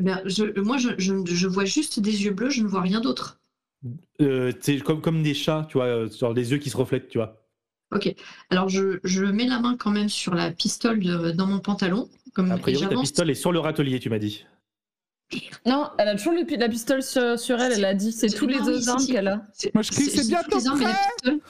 Ben, 0.00 0.20
je, 0.26 0.60
moi, 0.60 0.76
je, 0.76 0.88
je, 0.98 1.14
je 1.24 1.46
vois 1.48 1.64
juste 1.64 2.00
des 2.00 2.24
yeux 2.24 2.32
bleus, 2.32 2.50
je 2.50 2.62
ne 2.62 2.68
vois 2.68 2.80
rien 2.80 3.00
d'autre. 3.00 3.38
euh, 4.20 4.52
C'est 4.60 4.80
comme, 4.80 5.00
comme 5.00 5.22
des 5.22 5.34
chats, 5.34 5.66
tu 5.68 5.78
vois, 5.78 5.86
euh, 5.86 6.10
genre 6.10 6.34
des 6.34 6.50
yeux 6.50 6.58
qui 6.58 6.68
se 6.70 6.76
reflètent, 6.76 7.08
tu 7.08 7.18
vois. 7.18 7.40
Ok. 7.94 8.12
Alors, 8.50 8.68
je, 8.68 8.98
je 9.04 9.24
mets 9.24 9.46
la 9.46 9.60
main 9.60 9.76
quand 9.76 9.92
même 9.92 10.08
sur 10.08 10.34
la 10.34 10.50
pistole 10.50 10.98
de- 10.98 11.30
dans 11.30 11.46
mon 11.46 11.60
pantalon. 11.60 12.08
Comme, 12.32 12.50
A 12.50 12.58
priori, 12.58 12.88
ta 12.88 12.96
pistole 12.96 13.30
est 13.30 13.34
sur 13.34 13.52
le 13.52 13.60
râtelier, 13.60 14.00
tu 14.00 14.10
m'as 14.10 14.18
dit. 14.18 14.44
Non, 15.64 15.88
elle 15.98 16.08
a 16.08 16.16
toujours 16.16 16.32
le 16.32 16.44
la 16.56 16.68
pistole 16.68 17.02
sur, 17.02 17.38
sur 17.38 17.60
elle, 17.60 17.72
elle 17.72 17.84
a 17.84 17.94
dit. 17.94 18.12
C'est 18.12 18.28
tous 18.28 18.46
les 18.46 18.58
si, 18.58 18.88
armes 18.88 19.06
qu'elle 19.06 19.28
a. 19.28 19.46
Moi, 19.72 19.82
je 19.82 19.90
crie, 19.92 20.04
c'est 20.10 20.26
bientôt 20.26 20.50
toutes 20.50 20.60
les 20.60 20.66
armes, 20.66 20.78
mais 20.78 20.84
la 20.86 20.90
prêt 20.92 21.06
pistole- 21.22 21.40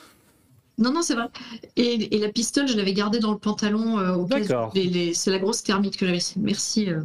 Non, 0.79 0.93
non, 0.93 1.03
c'est 1.03 1.14
vrai. 1.14 1.29
Et, 1.77 2.16
et 2.16 2.18
la 2.18 2.29
pistole, 2.31 2.66
je 2.66 2.77
l'avais 2.77 2.95
gardée 2.95 3.20
dans 3.20 3.33
le 3.33 3.39
pantalon. 3.39 3.99
euh, 3.99 4.14
au 4.14 4.27
D'accord. 4.27 4.72
les- 4.75 4.85
les- 4.85 5.14
C'est 5.14 5.31
la 5.31 5.39
grosse 5.39 5.62
thermite 5.62 5.97
que 5.97 6.07
j'avais. 6.07 6.18
Merci. 6.37 6.91
euh. 6.91 7.03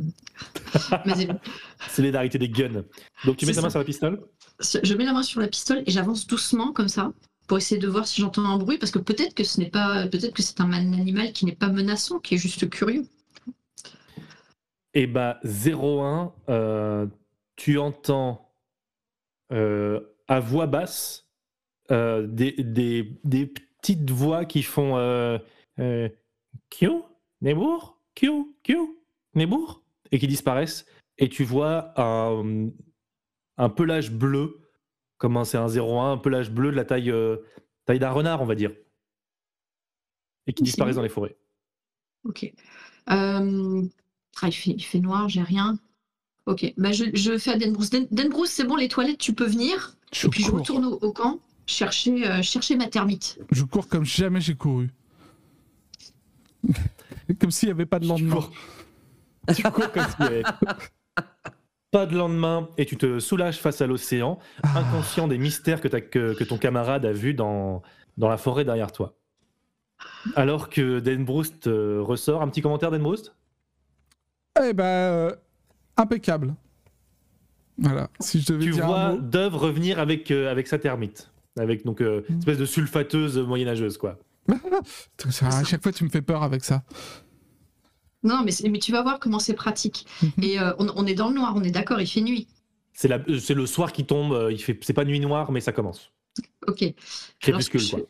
Solidarité 1.89 2.37
des 2.39 2.49
guns. 2.49 2.83
Donc 3.25 3.37
tu 3.37 3.45
mets 3.45 3.53
ta 3.53 3.61
main 3.61 3.67
ça. 3.67 3.71
sur 3.71 3.79
la 3.79 3.85
pistole? 3.85 4.21
Je 4.59 4.93
mets 4.95 5.05
la 5.05 5.13
main 5.13 5.23
sur 5.23 5.39
la 5.41 5.47
pistole 5.47 5.83
et 5.85 5.91
j'avance 5.91 6.25
doucement 6.27 6.71
comme 6.73 6.87
ça 6.89 7.11
pour 7.47 7.57
essayer 7.57 7.79
de 7.79 7.87
voir 7.87 8.05
si 8.07 8.21
j'entends 8.21 8.45
un 8.45 8.57
bruit 8.57 8.77
parce 8.77 8.91
que 8.91 8.99
peut-être 8.99 9.33
que 9.33 9.43
ce 9.43 9.59
n'est 9.59 9.69
pas, 9.69 10.07
peut-être 10.07 10.33
que 10.33 10.41
c'est 10.43 10.61
un 10.61 10.71
animal 10.73 11.31
qui 11.31 11.45
n'est 11.45 11.55
pas 11.55 11.69
menaçant, 11.69 12.19
qui 12.19 12.35
est 12.35 12.37
juste 12.37 12.69
curieux. 12.69 13.05
Et 14.93 15.07
bah 15.07 15.39
0-1, 15.45 16.31
euh, 16.49 17.05
tu 17.55 17.77
entends 17.77 18.51
euh, 19.51 19.99
à 20.27 20.39
voix 20.39 20.65
basse 20.67 21.27
euh, 21.91 22.27
des, 22.27 22.51
des- 22.53 23.19
des 23.23 23.47
petites 23.47 24.09
voix 24.09 24.45
qui 24.45 24.63
font 24.63 24.97
euh, 24.97 25.37
euh, 25.79 26.09
Q, 26.69 26.89
Nebour, 27.41 27.99
Q, 28.15 28.29
Q, 28.63 28.77
Nebour, 29.35 29.81
et 30.11 30.19
qui 30.19 30.27
disparaissent. 30.27 30.85
Et 31.17 31.29
tu 31.29 31.43
vois 31.43 31.93
un, 31.99 32.69
un 33.57 33.69
pelage 33.69 34.11
bleu, 34.11 34.59
comment 35.17 35.43
c'est 35.45 35.57
un 35.57 35.67
0-1, 35.67 36.13
un 36.13 36.17
pelage 36.17 36.51
bleu 36.51 36.71
de 36.71 36.75
la 36.75 36.85
taille, 36.85 37.11
euh, 37.11 37.37
taille 37.85 37.99
d'un 37.99 38.11
renard, 38.11 38.41
on 38.41 38.45
va 38.45 38.55
dire, 38.55 38.71
et 40.47 40.53
qui 40.53 40.63
disparaissent 40.63 40.95
dans 40.95 41.01
les 41.01 41.09
forêts. 41.09 41.35
Ok. 42.23 42.51
Euh, 43.11 43.83
ah, 44.41 44.47
il, 44.47 44.51
fait, 44.53 44.71
il 44.71 44.83
fait 44.83 44.99
noir, 44.99 45.29
j'ai 45.29 45.41
rien. 45.41 45.77
Ok. 46.45 46.73
Bah, 46.77 46.91
je, 46.91 47.05
je 47.13 47.37
fais 47.37 47.51
à 47.51 47.57
Denbrousse. 47.57 47.89
Den- 47.89 48.07
Denbrousse, 48.11 48.49
c'est 48.49 48.63
bon, 48.63 48.75
les 48.75 48.87
toilettes, 48.87 49.17
tu 49.19 49.33
peux 49.33 49.45
venir. 49.45 49.95
Je 50.13 50.27
Et 50.27 50.29
puis 50.29 50.43
je 50.43 50.51
retourne 50.51 50.85
au, 50.85 50.93
au 51.01 51.11
camp 51.13 51.39
chercher, 51.69 52.27
euh, 52.27 52.41
chercher 52.41 52.75
ma 52.75 52.87
termite. 52.87 53.39
Je 53.51 53.63
cours 53.63 53.87
comme 53.87 54.05
jamais 54.05 54.41
j'ai 54.41 54.55
couru. 54.55 54.89
comme 57.39 57.51
s'il 57.51 57.67
n'y 57.67 57.71
avait 57.71 57.85
pas 57.85 57.99
de 57.99 58.05
Tu 58.05 58.09
lendemain. 58.09 58.35
cours. 58.35 58.51
Tu 59.55 59.63
cours 59.63 59.91
comme 59.91 60.05
s'il 60.09 60.25
y 60.25 60.27
avait 60.27 60.43
pas 61.91 62.05
de 62.05 62.15
lendemain 62.15 62.69
et 62.77 62.85
tu 62.85 62.97
te 62.97 63.19
soulages 63.19 63.57
face 63.57 63.81
à 63.81 63.87
l'océan, 63.87 64.37
Ah. 64.61 64.77
inconscient 64.79 65.27
des 65.27 65.37
mystères 65.39 65.81
que, 65.81 65.87
que, 65.87 66.33
que 66.35 66.43
ton 66.43 66.57
camarade 66.59 67.03
a 67.05 67.11
vus 67.11 67.33
dans, 67.33 67.81
dans 68.17 68.29
la 68.29 68.37
forêt 68.37 68.63
derrière 68.63 68.91
toi. 68.91 69.15
Alors 70.35 70.69
que 70.69 70.99
Denbroust 70.99 71.65
euh, 71.67 71.99
ressort, 72.01 72.41
un 72.43 72.47
petit 72.49 72.61
commentaire 72.61 72.91
Denbroust 72.91 73.35
Eh 74.63 74.73
ben, 74.73 74.83
euh, 74.85 75.35
impeccable. 75.97 76.53
Voilà, 77.79 78.09
si 78.19 78.41
je 78.41 78.53
devais 78.53 78.65
Tu 78.65 78.71
dire 78.71 78.85
vois. 78.85 79.17
Dove 79.19 79.55
revenir 79.55 79.97
avec, 79.99 80.29
euh, 80.31 80.51
avec 80.51 80.67
sa 80.67 80.77
termite, 80.77 81.31
avec 81.59 81.85
donc 81.85 82.01
euh, 82.01 82.23
une 82.29 82.39
espèce 82.39 82.57
de 82.57 82.65
sulfateuse 82.65 83.37
moyenâgeuse 83.37 83.97
quoi. 83.97 84.17
À 85.41 85.63
chaque 85.63 85.83
fois, 85.83 85.91
tu 85.91 86.03
me 86.03 86.09
fais 86.09 86.21
peur 86.21 86.41
avec 86.43 86.63
ça. 86.63 86.83
Non, 88.23 88.41
mais, 88.43 88.51
mais 88.69 88.79
tu 88.79 88.91
vas 88.91 89.01
voir 89.01 89.19
comment 89.19 89.39
c'est 89.39 89.53
pratique. 89.53 90.05
Mhm. 90.21 90.31
Et 90.43 90.59
euh, 90.59 90.73
on, 90.79 90.87
on 90.95 91.05
est 91.05 91.13
dans 91.13 91.29
le 91.29 91.35
noir, 91.35 91.53
on 91.55 91.63
est 91.63 91.71
d'accord, 91.71 92.01
il 92.01 92.07
fait 92.07 92.21
nuit. 92.21 92.47
C'est 92.93 93.07
la- 93.07 93.19
euh, 93.29 93.39
c'est 93.39 93.53
le 93.53 93.65
soir 93.65 93.93
qui 93.93 94.05
tombe, 94.05 94.49
il 94.51 94.61
fait, 94.61 94.77
c'est 94.81 94.93
pas 94.93 95.05
nuit 95.05 95.19
noire 95.19 95.51
mais 95.51 95.61
ça 95.61 95.71
commence. 95.71 96.11
Ok. 96.67 96.81
Alors, 96.83 96.93
ce 96.97 97.35
Crépuscule 97.39 97.79
que 97.79 97.85
je 97.85 97.89
quoi. 97.91 97.99
fais- 97.99 98.05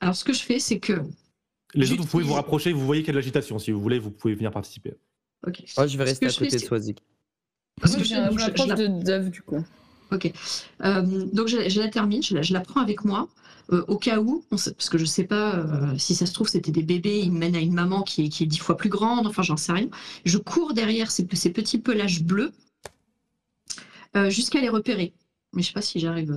Alors, 0.00 0.16
ce 0.16 0.24
que 0.24 0.32
je 0.32 0.42
fais, 0.42 0.58
c'est 0.58 0.78
que. 0.80 1.02
Les 1.74 1.90
autres 1.92 2.02
vous 2.02 2.08
pouvez 2.08 2.24
vous 2.24 2.34
rapprocher, 2.34 2.72
vous 2.72 2.84
voyez 2.86 3.02
qu'il 3.02 3.08
y 3.08 3.10
a 3.10 3.14
de 3.14 3.18
l'agitation, 3.18 3.58
si 3.58 3.70
vous 3.72 3.80
voulez 3.80 3.98
vous 3.98 4.10
pouvez 4.10 4.34
venir 4.34 4.50
participer. 4.50 4.94
Ok. 5.46 5.62
Moi, 5.76 5.86
je 5.86 5.98
vais 5.98 6.04
rester 6.04 6.26
à 6.26 6.30
côté 6.30 6.46
de 6.46 6.50
c'est- 6.50 6.66
Swazik. 6.66 7.02
Parce 7.80 7.96
que 7.96 8.04
je, 8.04 8.08
je- 8.08 8.14
je 8.14 8.38
je- 8.38 8.68
je 8.68 8.74
de 8.74 9.02
Dove 9.04 9.30
du 9.30 9.42
coup. 9.42 9.64
Ok. 10.14 10.32
Euh, 10.84 11.02
donc 11.32 11.48
je, 11.48 11.68
je 11.68 11.80
la 11.80 11.88
termine, 11.88 12.22
je 12.22 12.34
la, 12.36 12.42
je 12.42 12.52
la 12.52 12.60
prends 12.60 12.80
avec 12.80 13.04
moi 13.04 13.28
euh, 13.72 13.84
au 13.88 13.96
cas 13.98 14.18
où, 14.20 14.44
on 14.50 14.56
sait- 14.56 14.72
parce 14.74 14.88
que 14.90 14.98
je 14.98 15.04
sais 15.04 15.24
pas 15.24 15.56
euh, 15.56 15.96
si 15.98 16.14
ça 16.14 16.26
se 16.26 16.32
trouve 16.34 16.48
c'était 16.48 16.70
des 16.72 16.82
bébés, 16.82 17.20
ils 17.20 17.32
me 17.32 17.38
mènent 17.38 17.56
à 17.56 17.60
une 17.60 17.72
maman 17.72 18.02
qui 18.02 18.26
est, 18.26 18.28
qui 18.28 18.44
est 18.44 18.46
dix 18.46 18.58
fois 18.58 18.76
plus 18.76 18.90
grande, 18.90 19.26
enfin 19.26 19.42
j'en 19.42 19.56
sais 19.56 19.72
rien. 19.72 19.88
Je 20.24 20.38
cours 20.38 20.74
derrière 20.74 21.10
ces, 21.10 21.26
ces 21.32 21.50
petits 21.52 21.78
pelages 21.78 22.22
bleus 22.22 22.52
jusqu'à 24.28 24.60
les 24.60 24.68
repérer. 24.68 25.12
Mais 25.52 25.62
je 25.62 25.68
sais 25.68 25.72
pas 25.72 25.82
si 25.82 25.98
j'arrive. 26.00 26.36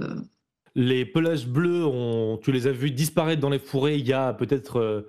Les 0.75 1.05
pelages 1.05 1.47
bleus, 1.47 1.86
on- 1.86 2.38
tu 2.41 2.51
les 2.51 2.67
as 2.67 2.71
vus 2.71 2.91
disparaître 2.91 3.41
dans 3.41 3.49
les 3.49 3.59
fourrés 3.59 3.97
il 3.97 4.07
y 4.07 4.13
a 4.13 4.34
peut-être 4.34 5.07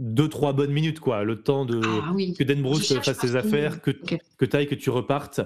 2-3 0.00 0.52
bonnes 0.54 0.72
minutes, 0.72 1.00
quoi. 1.00 1.24
Le 1.24 1.42
temps 1.42 1.64
de 1.64 1.80
Ah 1.84 2.12
oui. 2.14 2.34
que 2.34 2.44
cherche 2.80 3.06
fasse 3.06 3.18
ses 3.18 3.34
affaires, 3.36 3.82
que, 3.82 3.90
que 3.90 4.44
tu 4.44 4.56
ailles, 4.56 4.68
que 4.68 4.76
tu 4.76 4.90
repartes. 4.90 5.40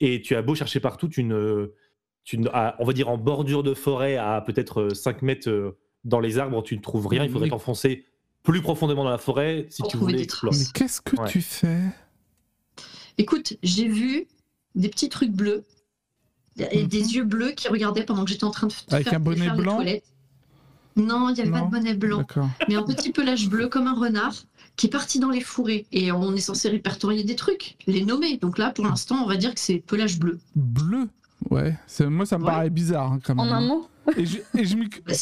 Et 0.00 0.20
tu 0.22 0.34
as 0.34 0.42
beau 0.42 0.54
chercher 0.56 0.80
partout, 0.80 1.08
tu 1.08 1.22
ne, 1.22 1.70
tu 2.24 2.38
à- 2.52 2.76
on 2.78 2.84
va 2.84 2.92
dire 2.92 3.08
en 3.08 3.18
bordure 3.18 3.62
de 3.62 3.74
forêt, 3.74 4.16
à 4.16 4.40
peut-être 4.40 4.90
5 4.94 5.22
mètres 5.22 5.48
euh, 5.48 5.76
dans 6.04 6.20
les 6.20 6.38
arbres, 6.38 6.62
tu 6.62 6.76
ne 6.76 6.82
trouves 6.82 7.06
rien. 7.06 7.24
Il 7.24 7.30
faudrait 7.30 7.46
Mais- 7.46 7.50
t'enfoncer 7.50 8.04
plus 8.42 8.60
profondément 8.62 9.04
dans 9.04 9.10
la 9.10 9.18
forêt 9.18 9.66
si 9.70 9.82
Pour 9.82 9.90
tu 9.90 9.96
voulais 9.98 10.16
des 10.18 10.22
explorer. 10.24 10.56
Mais 10.58 10.64
qu'est-ce 10.74 11.00
que 11.00 11.16
Ouais. 11.20 11.28
tu 11.28 11.40
fais? 11.40 11.78
Écoute, 13.18 13.54
j'ai 13.62 13.88
vu 13.88 14.26
des 14.74 14.88
petits 14.88 15.08
trucs 15.08 15.32
bleus 15.32 15.64
et 16.58 16.82
Mhm. 16.82 16.88
des 16.88 17.14
yeux 17.14 17.24
bleus 17.24 17.52
qui 17.52 17.68
regardaient 17.68 18.04
pendant 18.04 18.24
que 18.24 18.30
j'étais 18.30 18.44
en 18.44 18.50
train 18.50 18.66
de 18.66 18.72
Avec 18.90 19.08
faire, 19.08 19.18
un 19.18 19.20
bonnet 19.22 19.44
faire 19.44 19.56
blanc? 19.56 19.76
toilettes. 19.76 20.04
Non, 20.96 21.30
il 21.30 21.34
n'y 21.34 21.40
avait 21.40 21.50
pas 21.50 21.60
de 21.62 21.70
bonnet 21.70 21.94
blanc. 21.94 22.24
Mais 22.68 22.74
un 22.74 22.82
petit 22.82 23.10
pelage 23.12 23.48
bleu 23.48 23.68
comme 23.68 23.86
un 23.86 23.94
renard 23.98 24.34
qui 24.76 24.86
est 24.86 24.90
parti 24.90 25.18
dans 25.20 25.30
les 25.30 25.40
fourrés. 25.40 25.86
Et 25.92 26.12
on 26.12 26.34
est 26.34 26.40
censé 26.40 26.68
répertorier 26.68 27.24
des 27.24 27.36
trucs, 27.36 27.76
les 27.86 28.04
nommer. 28.04 28.36
Donc 28.36 28.58
là, 28.58 28.70
pour 28.72 28.84
l'instant, 28.84 29.22
on 29.22 29.26
va 29.26 29.36
dire 29.36 29.54
que 29.54 29.60
c'est 29.60 29.78
pelage 29.78 30.18
bleu. 30.18 30.38
Bleu? 30.54 31.08
Ouais, 31.50 31.74
moi 32.08 32.26
ça 32.26 32.38
me 32.38 32.44
Ouais. 32.44 32.50
paraît 32.50 32.70
bizarre 32.70 33.12
hein, 33.12 33.18
quand 33.24 33.34
même. 33.34 33.46
En 33.48 33.52
un 33.52 33.60
mot 33.60 33.88
Et 34.16 34.24
je, 34.26 34.38
et 34.58 34.64
je 34.64 34.76
m'y- 34.76 34.88
Bah, 35.06 35.12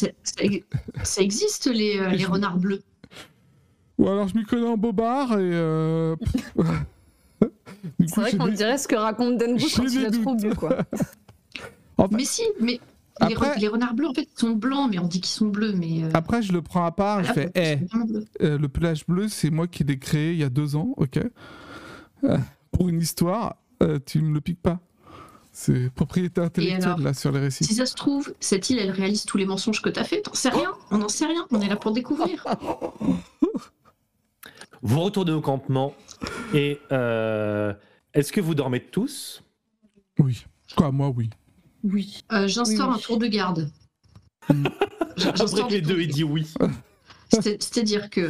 ça, 1.03 1.21
existe, 1.21 1.67
les, 1.67 1.97
euh, 1.99 2.09
les 2.09 2.19
je- 2.19 2.27
renards 2.27 2.57
bleus. 2.57 2.81
Ou 3.97 4.07
alors 4.07 4.27
je 4.27 4.35
m'y 4.37 4.43
connais 4.43 4.67
en 4.67 4.77
bobard 4.77 5.33
et. 5.33 5.37
euh, 5.39 6.15
C'est 8.07 8.15
vrai 8.19 8.37
qu'on 8.37 8.45
des- 8.47 8.53
dirait 8.53 8.77
ce 8.77 8.87
que 8.87 8.95
raconte 8.95 9.37
Dan 9.37 9.57
quand 9.57 9.83
il 9.91 10.05
a 10.05 10.11
trop 10.11 10.35
bu, 10.35 10.53
quoi. 10.55 10.77
En 11.97 12.07
fait, 12.07 12.15
Mais 12.15 12.25
si, 12.25 12.41
mais 12.59 12.79
les, 13.27 13.33
Après- 13.35 13.55
re- 13.55 13.59
les 13.59 13.67
renards 13.67 13.93
bleus, 13.93 14.07
en 14.07 14.13
fait, 14.13 14.27
sont 14.35 14.51
blancs, 14.51 14.89
mais 14.91 14.97
on 14.97 15.07
dit 15.07 15.21
qu'ils 15.21 15.31
sont 15.33 15.47
bleus. 15.47 15.73
Mais, 15.73 16.03
euh, 16.03 16.09
Après, 16.15 16.41
je 16.41 16.51
le 16.51 16.61
prends 16.63 16.85
à 16.85 16.91
part, 16.91 17.23
je 17.23 17.27
là, 17.27 17.33
fais, 17.33 17.75
bleus. 18.07 18.25
Euh, 18.41 18.57
le 18.57 18.67
pelage 18.69 19.05
bleu, 19.05 19.27
c'est 19.27 19.51
moi 19.51 19.67
qui 19.67 19.83
l'ai 19.83 19.99
créé 19.99 20.31
il 20.31 20.37
y 20.39 20.43
a 20.43 20.49
deux 20.49 20.75
ans, 20.75 20.93
ok? 20.97 21.19
Pour 22.71 22.89
une 22.89 22.99
histoire, 23.01 23.57
tu 24.05 24.21
me 24.21 24.33
le 24.33 24.41
piques 24.41 24.61
pas. 24.61 24.79
C'est 25.53 25.89
propriété 25.93 26.39
intellectuelle 26.41 26.83
alors 26.83 26.99
là 26.99 27.13
sur 27.13 27.31
les 27.31 27.39
récits. 27.39 27.65
Si 27.65 27.75
ça 27.75 27.85
se 27.85 27.93
trouve, 27.95 28.33
cette 28.39 28.69
île, 28.69 28.79
elle 28.79 28.91
réalise 28.91 29.25
tous 29.25 29.37
les 29.37 29.45
mensonges 29.45 29.81
que 29.81 29.89
t'as 29.89 30.03
fait. 30.05 30.21
T'en 30.21 30.33
sais 30.33 30.49
rien. 30.49 30.71
On 30.91 30.97
n'en 30.99 31.09
sait 31.09 31.25
rien. 31.25 31.45
On 31.51 31.59
est 31.61 31.67
là 31.67 31.75
pour 31.75 31.91
découvrir. 31.91 32.45
Vous 34.81 34.99
retournez 35.01 35.31
au 35.31 35.41
campement 35.41 35.93
et 36.55 36.79
euh, 36.91 37.71
est-ce 38.13 38.33
que 38.33 38.41
vous 38.41 38.55
dormez 38.55 38.79
tous? 38.83 39.43
Oui. 40.17 40.43
Quoi, 40.75 40.91
moi, 40.91 41.09
oui. 41.15 41.29
Oui. 41.83 42.21
Euh, 42.31 42.47
J'instaure 42.47 42.87
Oui, 42.87 42.93
oui. 42.95 42.99
un 42.99 43.05
tour 43.05 43.17
de 43.17 43.27
garde. 43.27 43.69
Mm. 44.49 44.65
Après 44.65 45.35
J'instaure 45.37 45.67
que 45.67 45.73
les 45.73 45.81
deux 45.81 46.01
aient 46.01 46.07
dit 46.07 46.23
oui. 46.23 46.47
C'est- 47.31 47.61
C'est-à-dire 47.61 48.09
que 48.09 48.21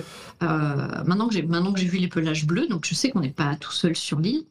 euh, 0.44 1.04
maintenant 1.06 1.30
que 1.30 1.34
j'ai 1.34 1.42
maintenant 1.42 1.72
que 1.72 1.80
j'ai 1.80 1.88
vu 1.88 2.00
les 2.00 2.10
pelages 2.10 2.46
bleus, 2.46 2.68
donc 2.68 2.86
je 2.86 2.94
sais 2.94 3.10
qu'on 3.12 3.22
n'est 3.22 3.30
pas 3.30 3.56
tout 3.56 3.72
seul 3.72 3.96
sur 3.96 4.20
l'île, 4.20 4.44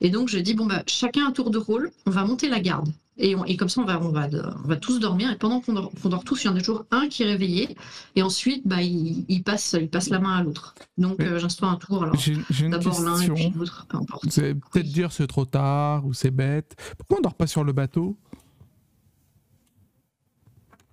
et 0.00 0.10
donc 0.10 0.28
je 0.28 0.38
dis 0.38 0.54
bon 0.54 0.66
bah 0.66 0.82
chacun 0.86 1.26
un 1.28 1.32
tour 1.32 1.50
de 1.50 1.58
rôle, 1.58 1.90
on 2.06 2.10
va 2.10 2.24
monter 2.24 2.48
la 2.48 2.60
garde, 2.60 2.88
et, 3.16 3.34
on- 3.34 3.44
et 3.44 3.56
comme 3.56 3.68
ça 3.68 3.80
on 3.80 3.84
va 3.84 4.00
on 4.00 4.10
va 4.10 4.28
on 4.64 4.68
va 4.68 4.76
tous 4.76 5.00
dormir, 5.00 5.30
et 5.32 5.36
pendant 5.36 5.60
qu'on 5.60 5.72
dort, 5.72 5.90
qu'on 6.02 6.08
dort 6.08 6.24
tous, 6.24 6.44
il 6.44 6.46
y 6.46 6.50
en 6.50 6.56
a 6.56 6.60
toujours 6.60 6.84
un 6.90 7.08
qui 7.08 7.22
est 7.24 7.26
réveillé, 7.26 7.76
et 8.16 8.22
ensuite 8.22 8.66
bah 8.66 8.80
il, 8.82 9.24
il 9.28 9.42
passe 9.42 9.74
il 9.80 9.88
passe 9.88 10.08
la 10.10 10.18
main 10.20 10.36
à 10.36 10.42
l'autre. 10.42 10.74
Donc 10.98 11.16
Oui. 11.18 11.24
euh, 11.26 11.38
j'instaure 11.38 11.70
un 11.70 11.76
tour, 11.76 12.02
alors 12.04 12.14
J'ai 12.16 12.36
j'ai 12.50 12.66
une 12.66 12.72
d'abord 12.72 13.00
l'un 13.00 13.14
et 13.16 13.18
question. 13.26 13.34
puis 13.34 13.52
l'autre, 13.56 13.86
peu 13.88 13.96
importe. 13.96 14.24
Vous 14.26 14.40
allez 14.40 14.54
peut-être 14.54 14.86
dire 14.88 15.10
c'est 15.12 15.26
trop 15.26 15.44
tard 15.44 16.06
ou 16.06 16.14
c'est 16.14 16.30
bête. 16.30 16.76
Pourquoi 16.96 17.18
on 17.18 17.22
dort 17.22 17.34
pas 17.34 17.46
sur 17.46 17.64
le 17.64 17.72
bateau? 17.72 18.16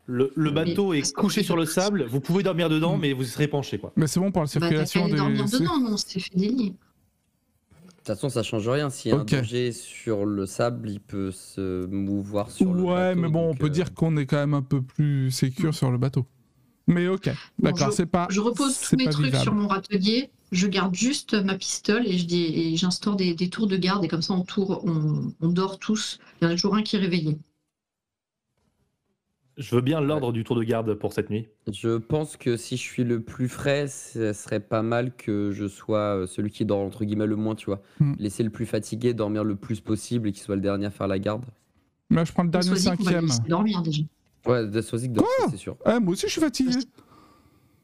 Le, 0.07 0.31
le 0.35 0.51
bateau 0.51 0.91
Mais- 0.91 0.99
est 0.99 1.13
couché 1.13 1.41
sur 1.41 1.55
le 1.57 1.65
sable, 1.65 2.05
vous 2.05 2.19
pouvez 2.19 2.43
dormir 2.43 2.69
dedans, 2.69 2.95
Mm. 2.95 2.99
mais 3.01 3.13
vous 3.13 3.23
serez 3.23 3.47
penché 3.47 3.79
quoi. 3.79 3.91
Mais 3.95 4.05
c'est 4.05 4.19
bon 4.19 4.31
pour 4.31 4.41
la 4.43 4.45
Bah, 4.45 4.51
circulation 4.51 4.99
qu'à 5.01 5.05
aller 5.07 5.15
dormir 5.15 5.45
des. 5.45 5.51
dedans, 5.59 5.79
non, 5.79 5.93
on 5.93 5.97
s'est 5.97 6.19
fait 6.19 6.35
des 6.37 6.73
toute 8.05 8.15
façon, 8.15 8.29
ça 8.29 8.43
change 8.43 8.67
rien. 8.67 8.87
Ok. 8.87 9.11
un 9.11 9.23
danger 9.23 9.71
sur 9.71 10.25
le 10.25 10.45
sable, 10.45 10.89
il 10.89 10.99
peut 10.99 11.31
se 11.31 11.85
mouvoir 11.87 12.51
sur 12.51 12.73
le 12.73 12.83
Ouais, 12.83 13.15
bateau, 13.15 13.19
mais 13.21 13.29
bon, 13.29 13.49
on 13.49 13.55
peut 13.55 13.65
euh, 13.67 13.69
dire 13.69 13.93
qu'on 13.93 14.15
est 14.17 14.25
quand 14.25 14.37
même 14.37 14.53
un 14.53 14.61
peu 14.61 14.81
plus 14.81 15.31
sécure 15.31 15.73
sur 15.73 15.91
le 15.91 15.97
bateau. 15.97 16.25
Mais 16.87 17.07
ok, 17.07 17.29
d'accord, 17.57 17.91
c'est 17.93 18.05
pas. 18.05 18.27
Je 18.29 18.39
repose 18.41 18.79
tous 18.79 18.95
mes 18.95 19.09
trucs 19.09 19.25
vivable. 19.25 19.43
sur 19.43 19.53
mon 19.55 19.67
râtelier, 19.67 20.29
je 20.51 20.67
garde 20.67 20.93
juste 20.93 21.33
ma 21.33 21.55
pistole 21.55 22.05
et 22.05 22.17
je 22.19 22.25
dis 22.25 22.43
et 22.45 22.77
j'instaure 22.77 23.15
des, 23.15 23.33
des 23.33 23.49
tours 23.49 23.67
de 23.67 23.75
garde 23.77 24.05
et 24.05 24.07
comme 24.07 24.21
ça 24.21 24.33
on 24.33 24.41
tour, 24.41 24.81
on, 24.85 25.33
on 25.41 25.49
dort 25.49 25.79
tous. 25.79 26.19
Il 26.41 26.45
y 26.45 26.47
en 26.47 26.51
a 26.51 26.55
toujours 26.55 26.75
un 26.75 26.83
qui 26.83 26.95
est 26.95 26.99
réveillé. 26.99 27.39
Je 29.57 29.75
veux 29.75 29.81
bien 29.81 30.01
l'ordre 30.01 30.33
du 30.33 30.43
tour 30.43 30.57
de 30.57 30.63
garde 30.63 30.93
pour 30.95 31.13
cette 31.13 31.29
nuit. 31.29 31.47
Je 31.71 31.97
pense 31.97 32.35
que 32.35 32.57
si 32.57 32.75
je 32.75 32.81
suis 32.81 33.05
le 33.05 33.21
plus 33.21 33.47
frais, 33.47 33.87
ce 33.87 34.33
serait 34.33 34.59
pas 34.59 34.81
mal 34.81 35.15
que 35.15 35.51
je 35.51 35.67
sois 35.67 36.17
euh, 36.17 36.27
celui 36.27 36.51
qui 36.51 36.65
dort 36.65 36.79
entre 36.79 37.05
guillemets 37.05 37.25
le 37.25 37.37
moins, 37.37 37.55
tu 37.55 37.67
vois. 37.67 37.81
Hmm. 37.99 38.13
Laisser 38.19 38.43
le 38.43 38.49
plus 38.49 38.65
fatigué 38.65 39.13
dormir 39.13 39.45
le 39.45 39.55
plus 39.55 39.79
possible 39.79 40.27
et 40.27 40.31
qu'il 40.33 40.43
soit 40.43 40.55
le 40.55 40.61
dernier 40.61 40.87
à 40.87 40.91
faire 40.91 41.07
la 41.07 41.19
garde. 41.19 41.45
Là, 42.09 42.25
je 42.25 42.33
prends 42.33 42.43
le 42.43 42.49
dernier 42.49 42.75
cinquième. 42.75 43.29
dormir 43.47 43.81
déjà. 43.81 44.03
Ouais, 44.45 44.67
de 44.67 44.81
Sozik 44.81 45.13
dort, 45.13 45.25
c'est 45.49 45.57
sûr. 45.57 45.77
Ah, 45.85 45.99
moi 45.99 46.13
aussi, 46.13 46.27
je 46.27 46.33
suis 46.33 46.41
fatigué. 46.41 46.71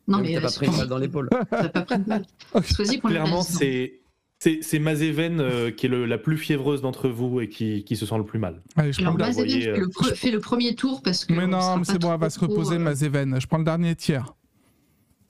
Non 0.08 0.20
mais 0.20 0.34
t'as 0.34 0.42
pas 0.42 0.48
euh, 0.48 0.56
pris 0.56 0.66
une 0.68 0.78
balle 0.78 0.88
dans 0.88 0.98
l'épaule. 0.98 1.30
t'as 1.50 1.70
pas 1.70 1.82
pris 1.84 2.00
de 2.00 2.04
balle. 2.04 2.26
Sois-y 2.66 3.00
qu'on 3.00 3.08
le 3.08 3.14
Clairement, 3.14 3.44
c'est 3.44 4.01
c'est 4.44 4.60
c'est 4.64 4.80
Mazeven 4.80 5.39
euh, 5.39 5.70
qui 5.70 5.86
est 5.86 5.89
le- 5.89 6.08
la 6.08 6.18
plus 6.18 6.36
fiévreuse 6.38 6.82
d'entre 6.82 7.10
vous 7.10 7.42
et 7.42 7.48
qui, 7.48 7.84
qui 7.84 7.96
se 7.96 8.06
sent 8.08 8.18
le 8.18 8.26
plus 8.26 8.39
mal. 8.39 8.62
Allez, 8.76 8.92
je 8.92 9.02
prends 9.04 9.14
Alors 9.16 9.28
le 9.28 9.34
voyez, 9.34 9.62
fait, 9.62 9.78
le 9.78 9.88
pre- 9.88 10.16
fait 10.16 10.32
le 10.32 10.39
premier 10.39 10.74
tour 10.76 11.04
parce 11.04 11.26
que. 11.26 11.34
Mais 11.34 11.44
on 11.44 11.48
non, 11.50 11.84
c'est 11.84 12.00
bon, 12.00 12.12
elle 12.12 12.20
va 12.20 12.32
se 12.32 12.39
reposer, 12.39 12.76
euh, 12.76 12.80
ma 12.80 12.96
Zéven. 12.96 13.39
Je 13.39 13.46
prends 13.46 13.60
le 13.60 13.64
dernier 13.64 13.96
tiers. 13.96 14.34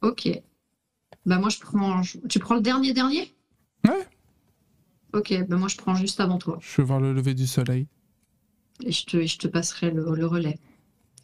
Ok. 0.01 0.29
Bah 1.25 1.37
moi 1.39 1.49
je 1.49 1.59
prends. 1.59 2.01
Tu 2.29 2.39
prends 2.39 2.55
le 2.55 2.61
dernier 2.61 2.93
dernier? 2.93 3.35
Ouais. 3.85 4.07
Ok, 5.13 5.33
bah 5.49 5.57
moi 5.57 5.67
je 5.67 5.75
prends 5.75 5.93
juste 5.95 6.21
avant 6.21 6.37
toi 6.37 6.57
Je 6.61 6.77
vais 6.81 6.83
voir 6.87 7.01
le 7.01 7.11
lever 7.13 7.33
du 7.33 7.45
soleil. 7.47 7.87
et 8.85 8.91
je 8.93 9.05
te, 9.05 9.17
et 9.17 9.27
je 9.27 9.37
te 9.37 9.47
passerai 9.49 9.91
le, 9.91 10.15
le 10.15 10.25
relais. 10.25 10.57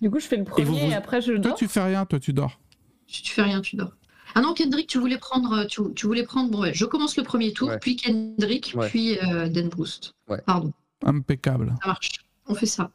Du 0.01 0.11
coup, 0.11 0.19
je 0.19 0.25
fais 0.27 0.35
le 0.37 0.43
premier 0.43 0.61
et, 0.63 0.65
vous 0.65 0.77
vous- 0.77 0.93
après 0.93 1.21
je 1.21 1.31
Toi, 1.31 1.39
dors. 1.39 1.55
tu 1.55 1.67
fais 1.69 1.81
rien, 1.81 2.05
toi, 2.05 2.19
tu 2.19 2.33
dors. 2.33 2.59
Si 3.07 3.23
tu 3.23 3.31
fais 3.31 3.43
rien, 3.43 3.61
tu 3.61 3.77
dors. 3.77 3.93
Ah 4.37 4.41
non, 4.41 4.53
Kendrick, 4.53 4.85
tu 4.87 4.99
voulais 4.99 5.17
prendre. 5.17 5.65
Tu, 5.65 5.81
tu 5.95 6.05
voulais 6.05 6.21
prendre. 6.21 6.51
Bon, 6.51 6.61
ouais, 6.61 6.71
je 6.71 6.85
commence 6.85 7.17
le 7.17 7.23
premier 7.23 7.53
tour, 7.53 7.69
Ouais. 7.69 7.79
puis 7.79 7.95
Kendrick, 7.95 8.73
Ouais. 8.75 8.87
puis 8.87 9.17
euh, 9.19 9.49
Dan. 9.49 9.67
Pardon, 10.45 10.71
Impeccable. 11.03 11.73
ça 11.81 11.87
marche. 11.87 12.11
On 12.45 12.53
fait 12.53 12.67
ça. 12.67 12.91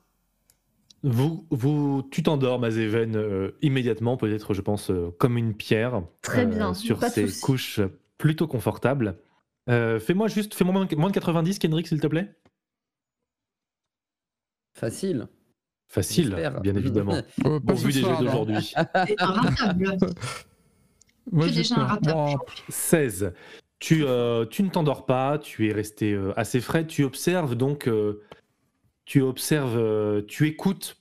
Vous, 1.03 1.45
vous, 1.51 2.09
tu 2.12 2.22
t'endors, 2.22 2.61
Mazeven, 2.61 3.16
euh, 3.16 3.51
immédiatement, 3.61 4.16
peut-être, 4.16 4.55
je 4.55 4.61
pense, 4.61 4.88
euh, 4.93 5.11
comme 5.18 5.36
une 5.36 5.53
pierre, 5.53 6.05
Très 6.20 6.43
euh, 6.45 6.49
bien, 6.49 6.74
sur 6.74 7.01
pas 7.01 7.11
ces 7.11 7.26
couches 7.40 7.80
plutôt 8.18 8.47
confortables. 8.47 9.18
Euh, 9.68 9.99
fais-moi 9.99 10.28
juste, 10.28 10.55
fais-moi 10.55 10.86
moins, 10.97 11.09
de 11.09 11.12
90, 11.14 11.59
Kendrick, 11.59 11.88
s'il 11.88 11.99
te 12.01 12.07
plaît. 12.07 12.32
Facile. 14.74 15.26
Facile, 15.88 16.26
j'espère. 16.26 16.61
bien 16.61 16.76
évidemment. 16.76 17.20
Euh, 17.47 17.59
Au 17.68 17.76
ce 17.76 17.84
vu 17.84 17.93
des 17.93 17.99
jeux 17.99 18.05
soir, 18.05 18.20
d'aujourd'hui. 18.20 18.72
Ouais, 21.31 21.51
déjà 21.51 21.77
un 21.77 21.87
j'espère. 21.87 21.89
ratable. 21.89 22.12
Bon, 22.12 22.39
16. 22.68 23.33
Tu, 23.79 24.05
euh, 24.05 24.47
tu 24.47 24.62
ne 24.62 24.68
t'endors 24.68 25.07
pas, 25.07 25.39
tu 25.39 25.68
es 25.68 25.73
resté 25.73 26.12
euh, 26.12 26.33
assez 26.39 26.61
frais, 26.61 26.87
tu 26.87 27.03
observes 27.03 27.57
donc, 27.57 27.89
euh, 27.89 28.23
tu 29.05 29.23
observes, 29.23 30.25
tu 30.27 30.47
écoutes 30.47 31.01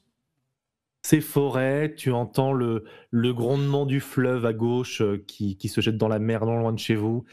ces 1.04 1.22
forêts, 1.22 1.94
tu 1.96 2.12
entends 2.12 2.54
le, 2.54 2.86
le 3.12 3.34
grondement 3.34 3.86
du 3.86 4.00
fleuve 4.00 4.46
à 4.48 4.54
gauche 4.54 5.04
qui, 5.28 5.58
qui 5.58 5.70
se 5.70 5.80
jette 5.82 5.98
dans 5.98 6.08
la 6.08 6.18
mer 6.20 6.46
non 6.46 6.58
loin 6.58 6.74
de 6.74 6.80
chez 6.80 6.96
vous. 6.96 7.24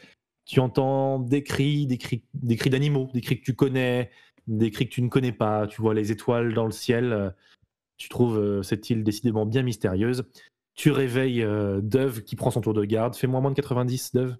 Tu 0.44 0.60
entends 0.60 1.18
des 1.18 1.42
cris, 1.42 1.86
des 1.86 1.98
cris, 1.98 2.24
des 2.34 2.56
cris 2.56 2.70
d'animaux, 2.70 3.10
des 3.14 3.20
cris 3.20 3.38
que 3.40 3.44
tu 3.44 3.54
connais, 3.54 4.10
des 4.46 4.70
cris 4.70 4.86
que 4.88 4.94
tu 4.94 5.02
ne 5.02 5.08
connais 5.08 5.32
pas. 5.32 5.66
Tu 5.66 5.80
vois 5.80 5.94
les 5.94 6.12
étoiles 6.12 6.54
dans 6.54 6.64
le 6.64 6.72
ciel. 6.72 7.34
Tu 7.96 8.08
trouves 8.08 8.62
cette 8.62 8.88
île 8.90 9.02
décidément 9.04 9.44
bien 9.46 9.62
mystérieuse. 9.62 10.24
Tu 10.78 10.92
réveilles 10.92 11.42
euh, 11.42 11.80
Dove 11.80 12.22
qui 12.22 12.36
prend 12.36 12.52
son 12.52 12.60
tour 12.60 12.72
de 12.72 12.84
garde. 12.84 13.16
Fais-moi 13.16 13.40
moins 13.40 13.50
de 13.50 13.56
90, 13.56 14.14
Dove. 14.14 14.36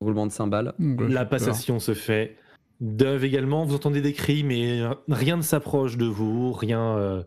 Roulement 0.00 0.26
de 0.26 0.32
cymbales. 0.32 0.74
j'ai 0.80 1.08
La 1.08 1.24
passation 1.24 1.78
se 1.78 1.94
fait. 1.94 2.36
Dove 2.80 3.24
également, 3.24 3.64
vous 3.64 3.76
entendez 3.76 4.00
des 4.00 4.12
cris, 4.12 4.42
mais 4.42 4.82
rien 5.08 5.36
ne 5.36 5.42
s'approche 5.42 5.96
de 5.96 6.06
vous, 6.06 6.52
rien, 6.52 6.98
euh, 6.98 7.22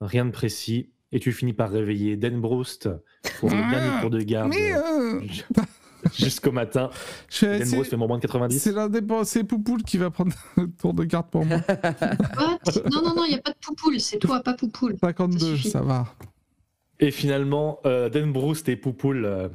rien 0.00 0.24
de 0.24 0.32
précis. 0.32 0.90
Et 1.12 1.20
tu 1.20 1.30
finis 1.30 1.52
par 1.52 1.70
réveiller 1.70 2.16
Dan 2.16 2.40
Broust 2.40 2.90
pour 3.38 3.50
le 3.50 3.56
Ah, 3.56 3.70
dernier 3.70 4.00
tour 4.00 4.10
de 4.10 4.20
garde 4.20 4.50
Mais 4.50 4.74
euh, 4.74 5.20
jusqu'au 6.18 6.52
matin. 6.52 6.90
Broust 7.40 7.84
fait 7.84 7.96
moins 7.96 8.16
de 8.16 8.22
90. 8.22 8.58
c'est 8.58 8.72
l'indépendant, 8.72 9.24
c'est 9.24 9.44
Poupoule 9.44 9.82
qui 9.82 9.98
va 9.98 10.10
prendre 10.10 10.32
le 10.56 10.70
tour 10.70 10.94
de 10.94 11.04
garde 11.04 11.30
pour 11.30 11.44
moi. 11.44 11.58
What? 11.68 12.58
Non, 12.90 13.02
non, 13.02 13.14
non, 13.14 13.24
il 13.24 13.30
n'y 13.30 13.38
a 13.38 13.42
pas 13.42 13.52
de 13.52 13.58
poupoule. 13.60 14.00
C'est 14.00 14.18
toi, 14.18 14.40
pas 14.40 14.54
poupoule. 14.54 14.96
52, 15.00 15.38
suffit. 15.56 15.70
ça 15.70 15.80
va. 15.80 16.06
Et 17.00 17.10
finalement, 17.10 17.80
euh, 17.86 18.08
Dan 18.08 18.32
et 18.66 18.76
Poupoule 18.76 19.24
euh, 19.24 19.48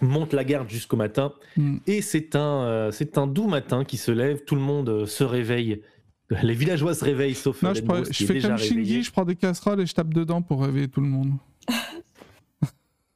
montent 0.00 0.32
la 0.32 0.44
garde 0.44 0.68
jusqu'au 0.68 0.96
matin. 0.96 1.32
Hmm. 1.56 1.78
Et 1.86 2.02
c'est 2.02 2.36
un, 2.36 2.62
euh, 2.64 2.90
c'est 2.90 3.18
un 3.18 3.26
doux 3.26 3.48
matin 3.48 3.84
qui 3.84 3.96
se 3.96 4.10
lève. 4.10 4.44
Tout 4.44 4.54
le 4.54 4.60
monde 4.60 4.88
euh, 4.88 5.06
se 5.06 5.24
réveille. 5.24 5.82
Les 6.42 6.54
villageois 6.54 6.94
se 6.94 7.04
réveillent, 7.04 7.34
sauf 7.34 7.62
Non, 7.62 7.74
je, 7.74 7.82
prends- 7.82 8.04
je 8.04 8.24
fais 8.24 8.34
déjà 8.34 8.48
comme. 8.48 8.58
Shinji, 8.58 9.02
je 9.02 9.10
prends 9.10 9.24
des 9.24 9.36
casseroles 9.36 9.80
et 9.80 9.86
je 9.86 9.94
tape 9.94 10.14
dedans 10.14 10.42
pour 10.42 10.62
réveiller 10.62 10.88
tout 10.88 11.00
le 11.00 11.08
monde. 11.08 11.32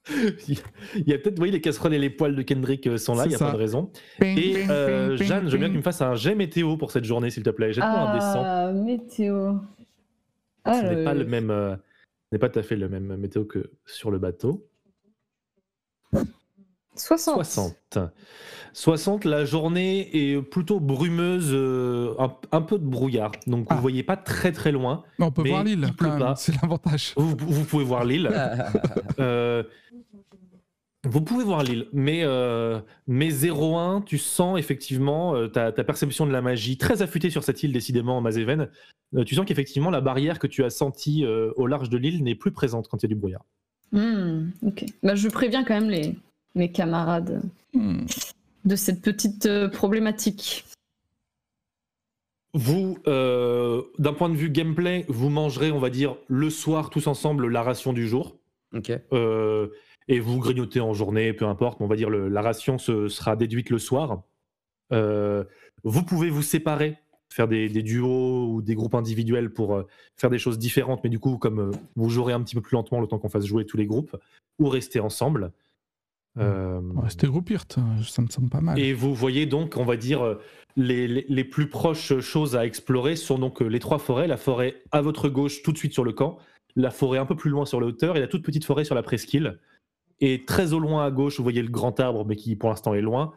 Il 0.49 1.09
y 1.09 1.13
a 1.15 1.19
peut-être, 1.19 1.31
vous 1.35 1.41
voyez, 1.41 1.53
les 1.53 1.61
casseroles 1.61 1.95
et 1.95 1.99
les 1.99 2.11
poils 2.11 2.37
de 2.37 2.43
Kendrick 2.43 2.87
euh, 2.87 2.99
sont 2.99 3.15
là, 3.15 3.25
il 3.25 3.31
n'y 3.31 3.35
a 3.35 3.39
ça. 3.39 3.47
pas 3.47 3.53
de 3.53 3.57
raison. 3.57 3.91
Ping, 4.21 4.37
Et 4.39 4.53
ping, 4.55 4.67
euh, 4.71 5.17
ping, 5.17 5.27
Jeanne, 5.27 5.47
je 5.47 5.53
veux 5.53 5.59
bien 5.59 5.69
que 5.69 5.73
tu 5.73 5.79
me 5.79 5.83
fasses 5.83 6.03
un 6.03 6.15
jet 6.15 6.35
météo 6.35 6.77
pour 6.77 6.91
cette 6.91 7.05
journée, 7.05 7.31
s'il 7.31 7.43
te 7.43 7.51
plaît. 7.51 7.73
Jette-moi 7.73 7.99
un 7.99 8.15
dessin. 8.15 8.43
Ah, 8.45 8.73
météo. 8.73 9.55
Ah, 10.65 10.81
Ce 10.81 10.85
n'est 10.87 10.95
le- 10.97 11.05
pas 11.05 11.15
le 11.15 11.25
même, 11.25 11.51
euh, 11.51 11.75
ce 11.77 11.81
n'est 12.33 12.39
pas 12.39 12.49
tout 12.51 12.59
à 12.59 12.63
fait 12.63 12.77
le 12.77 12.89
même 12.89 13.17
météo 13.17 13.45
que 13.45 13.71
sur 13.87 14.11
le 14.11 14.19
bateau. 14.19 14.67
60. 16.97 17.45
60. 17.45 17.99
60, 18.75 19.25
la 19.25 19.45
journée 19.45 20.11
est 20.33 20.43
plutôt 20.43 20.81
brumeuse, 20.81 21.51
euh, 21.53 22.15
un, 22.19 22.35
un 22.53 22.61
peu 22.61 22.79
de 22.79 22.85
brouillard. 22.85 23.31
Donc 23.47 23.67
Ah. 23.71 23.77
vous 23.77 23.81
voyez 23.81 24.03
pas 24.03 24.17
très 24.17 24.53
très 24.53 24.73
loin. 24.73 25.05
Mais 25.19 25.25
on 25.27 25.31
peut 25.31 25.43
mais 25.45 25.51
voir 25.51 25.65
l'île, 25.65 25.87
c'est 26.37 26.61
l'avantage. 26.61 27.15
Vous, 27.17 27.37
vous 27.39 27.65
pouvez 27.65 27.85
voir 27.85 28.05
l'île. 28.05 28.31
Euh, 29.21 29.63
Vous 31.07 31.21
pouvez 31.21 31.45
voir 31.45 31.63
l'île, 31.63 31.87
mais, 31.93 32.23
euh, 32.25 32.81
mais 33.07 33.29
0-1, 33.29 34.03
tu 34.05 34.17
sens 34.19 34.59
effectivement 34.59 35.35
euh, 35.37 35.49
ta, 35.49 35.71
ta 35.71 35.85
perception 35.85 36.27
de 36.27 36.33
la 36.33 36.41
magie 36.41 36.79
très 36.79 37.03
affûtée 37.03 37.29
sur 37.31 37.45
cette 37.45 37.63
île, 37.63 37.73
décidément, 37.73 38.21
Mazéven. 38.23 38.69
Euh, 39.15 39.23
tu 39.23 39.35
sens 39.35 39.45
qu'effectivement, 39.45 39.91
la 39.91 40.01
barrière 40.01 40.39
que 40.39 40.47
tu 40.47 40.65
as 40.65 40.71
sentie 40.71 41.25
euh, 41.27 41.53
au 41.57 41.67
large 41.67 41.91
de 41.91 41.99
l'île 41.99 42.25
n'est 42.25 42.35
plus 42.35 42.51
présente 42.53 42.89
quand 42.89 42.97
il 43.03 43.03
y 43.03 43.07
a 43.07 43.15
du 43.15 43.15
brouillard. 43.17 43.45
Hmm, 43.93 44.49
ok. 44.67 44.87
Bah, 45.03 45.15
je 45.15 45.29
préviens 45.29 45.63
quand 45.63 45.75
même 45.75 45.91
les, 45.91 46.17
mes 46.55 46.73
camarades 46.73 47.43
Hmm. 47.75 48.07
De 48.65 48.77
cette 48.77 49.03
petite 49.03 49.47
euh, 49.47 49.69
problématique. 49.69 50.65
Vous, 52.55 52.99
euh, 53.09 53.83
d'un 53.99 54.13
point 54.13 54.29
de 54.29 54.37
vue 54.37 54.49
gameplay, 54.49 55.05
vous 55.09 55.29
mangerez, 55.29 55.73
on 55.73 55.79
va 55.81 55.91
dire, 55.91 56.17
le 56.29 56.51
soir 56.51 56.91
tous 56.91 57.09
ensemble 57.09 57.49
la 57.49 57.63
ration 57.63 57.93
du 57.93 58.07
jour. 58.07 58.37
Ok. 58.75 58.93
Euh, 59.13 59.69
et 60.07 60.21
vous 60.21 60.39
grignotez 60.39 60.81
en 60.81 60.93
journée, 60.93 61.33
peu 61.33 61.47
importe, 61.47 61.81
mais 61.81 61.87
on 61.87 61.89
va 61.89 61.97
dire 61.97 62.11
le- 62.11 62.29
la 62.29 62.43
ration 62.43 62.79
se, 62.79 63.09
sera 63.09 63.37
déduite 63.37 63.71
le 63.71 63.79
soir. 63.79 64.23
Euh, 64.93 65.45
vous 65.83 66.05
pouvez 66.05 66.31
vous 66.31 66.43
séparer, 66.43 66.97
faire 67.29 67.49
des, 67.49 67.69
des 67.69 67.83
duos 67.83 68.47
ou 68.53 68.63
des 68.63 68.75
groupes 68.75 68.95
individuels 68.95 69.53
pour 69.53 69.75
euh, 69.75 69.87
faire 70.17 70.31
des 70.31 70.39
choses 70.39 70.59
différentes, 70.59 71.03
mais 71.03 71.11
du 71.11 71.19
coup, 71.19 71.39
comme 71.39 71.59
euh, 71.59 71.71
vous 71.97 72.09
jouerez 72.11 72.35
un 72.35 72.43
petit 72.43 72.55
peu 72.55 72.61
plus 72.61 72.75
lentement 72.77 73.01
le 73.01 73.07
temps 73.09 73.19
qu'on 73.19 73.29
fasse 73.31 73.47
jouer 73.47 73.65
tous 73.65 73.77
les 73.77 73.87
groupes, 73.87 74.17
ou 74.61 74.69
rester 74.69 75.01
ensemble. 75.01 75.53
Euh, 76.39 76.81
Ouais, 76.81 77.09
C'était 77.11 77.27
Groupirt, 77.29 77.67
ça 78.05 78.23
me 78.23 78.27
semble 78.29 78.49
pas 78.49 78.61
mal. 78.61 78.79
et 78.79 78.93
vous 78.93 79.15
voyez 79.15 79.47
donc, 79.47 79.77
on 79.77 79.85
va 79.85 79.97
dire, 79.97 80.37
les, 80.77 81.07
les- 81.07 81.27
les 81.29 81.45
plus 81.45 81.69
proches 81.69 82.19
choses 82.21 82.57
à 82.57 82.67
explorer 82.67 83.15
sont 83.17 83.39
donc 83.39 83.63
euh, 83.63 83.67
les 83.67 83.79
trois 83.79 83.99
forêts. 83.99 84.27
La 84.27 84.37
forêt 84.37 84.83
à 84.91 85.01
votre 85.01 85.29
gauche, 85.29 85.63
tout 85.63 85.71
de 85.73 85.79
suite 85.79 85.93
sur 85.93 86.05
le 86.05 86.13
camp. 86.13 86.39
La 86.77 86.91
forêt 86.91 87.19
un 87.19 87.27
peu 87.27 87.37
plus 87.37 87.51
loin 87.51 87.67
sur 87.67 87.81
la 87.81 87.87
hauteur 87.87 88.17
et 88.17 88.21
la 88.21 88.27
toute 88.27 88.43
petite 88.43 88.65
forêt 88.65 88.85
sur 88.85 88.97
la 88.97 89.03
presqu'île. 89.05 89.59
Et 90.21 90.45
très 90.45 90.73
au 90.73 90.81
loin 90.81 91.05
à 91.05 91.11
gauche, 91.13 91.37
vous 91.39 91.45
voyez 91.45 91.63
le 91.63 91.69
grand 91.71 91.99
arbre, 92.01 92.25
mais 92.27 92.35
qui 92.37 92.57
pour 92.57 92.69
l'instant 92.69 92.95
est 92.95 93.01
loin. 93.01 93.33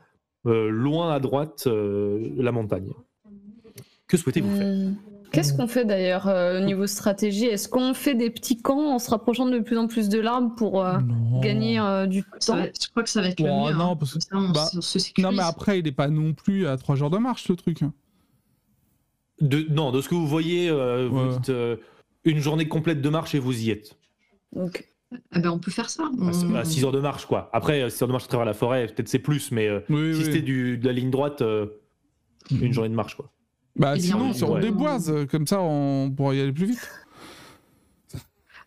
Euh, 0.47 0.69
loin 0.69 1.11
à 1.13 1.19
droite, 1.19 1.65
euh, 1.67 2.29
la 2.37 2.51
montagne. 2.51 2.91
Que 4.07 4.17
souhaitez-vous 4.17 4.55
faire? 4.55 4.89
Qu'est-ce 5.31 5.53
qu'on 5.53 5.67
fait 5.67 5.85
d'ailleurs 5.85 6.27
euh, 6.27 6.61
au 6.61 6.65
niveau 6.65 6.87
stratégie? 6.87 7.45
Est-ce 7.45 7.67
qu'on 7.69 7.93
fait 7.93 8.15
des 8.15 8.29
petits 8.29 8.61
camps 8.61 8.93
en 8.95 8.99
se 8.99 9.09
rapprochant 9.09 9.45
de 9.47 9.59
plus 9.59 9.77
en 9.77 9.87
plus 9.87 10.09
de 10.09 10.19
l'arbre 10.19 10.55
pour 10.55 10.83
euh, 10.83 10.97
gagner 11.41 11.79
euh, 11.79 12.07
du 12.07 12.23
temps? 12.45 12.55
va- 12.55 12.65
je 12.67 12.87
crois 12.89 13.03
que 13.03 13.09
ça 13.09 13.21
va 13.21 13.27
être 13.27 13.39
le 13.39 13.49
Oh, 13.49 13.67
mieux. 13.67 13.73
non, 13.73 13.91
hein. 13.91 13.95
parce 13.97 14.13
que- 14.13 14.19
ça, 14.21 14.29
on 14.37 14.49
bah, 14.49 14.65
se- 14.65 14.77
on 14.77 14.81
se 14.81 15.21
Non, 15.21 15.31
mais 15.31 15.43
après, 15.43 15.79
il 15.79 15.87
est 15.87 15.91
pas 15.91 16.07
non 16.07 16.33
plus 16.33 16.65
à 16.67 16.77
3 16.77 16.95
jours 16.95 17.09
de 17.09 17.17
marche, 17.17 17.47
le 17.49 17.55
truc. 17.55 17.79
de, 19.41 19.65
Non, 19.69 19.91
de 19.91 20.01
ce 20.01 20.09
que 20.09 20.15
vous 20.15 20.27
voyez, 20.27 20.69
euh, 20.69 21.07
vous 21.11 21.19
Ouais. 21.27 21.29
dites 21.37 21.49
euh, 21.49 21.75
une 22.23 22.39
journée 22.39 22.67
complète 22.67 23.01
de 23.01 23.09
marche 23.09 23.35
et 23.35 23.39
vous 23.39 23.61
y 23.63 23.69
êtes. 23.69 23.97
Donc, 24.55 24.87
Eh 25.33 25.39
ben, 25.39 25.51
on 25.51 25.59
peut 25.59 25.71
faire 25.71 25.89
ça. 25.89 26.03
À, 26.03 26.09
On- 26.19 26.63
6 26.65 26.83
heures 26.83 26.91
de 26.91 26.99
marche, 26.99 27.25
quoi. 27.27 27.49
Après, 27.53 27.89
6 27.89 28.01
heures 28.01 28.07
de 28.09 28.11
marche 28.13 28.25
à 28.25 28.27
travers 28.27 28.45
la 28.45 28.53
forêt, 28.53 28.87
peut-être 28.87 29.07
c'est 29.07 29.19
plus, 29.19 29.51
mais 29.53 29.67
euh, 29.67 29.79
Oui, 29.89 30.13
si 30.13 30.19
oui. 30.19 30.25
c'était 30.25 30.41
de 30.41 30.85
la 30.85 30.91
ligne 30.91 31.11
droite, 31.11 31.41
euh, 31.41 31.67
une 32.51 32.73
journée 32.73 32.89
de 32.89 32.95
marche, 32.95 33.15
quoi. 33.15 33.31
Bah, 33.77 33.93
Eh 33.95 33.99
sinon, 33.99 34.29
on- 34.29 34.33
si 34.33 34.43
on 34.43 34.53
ouais. 34.55 34.61
déboise, 34.61 35.09
euh, 35.09 35.25
comme 35.25 35.45
ça, 35.47 35.61
on 35.61 36.11
pourrait 36.15 36.37
y 36.37 36.41
aller 36.41 36.51
plus 36.51 36.65
vite. 36.67 36.89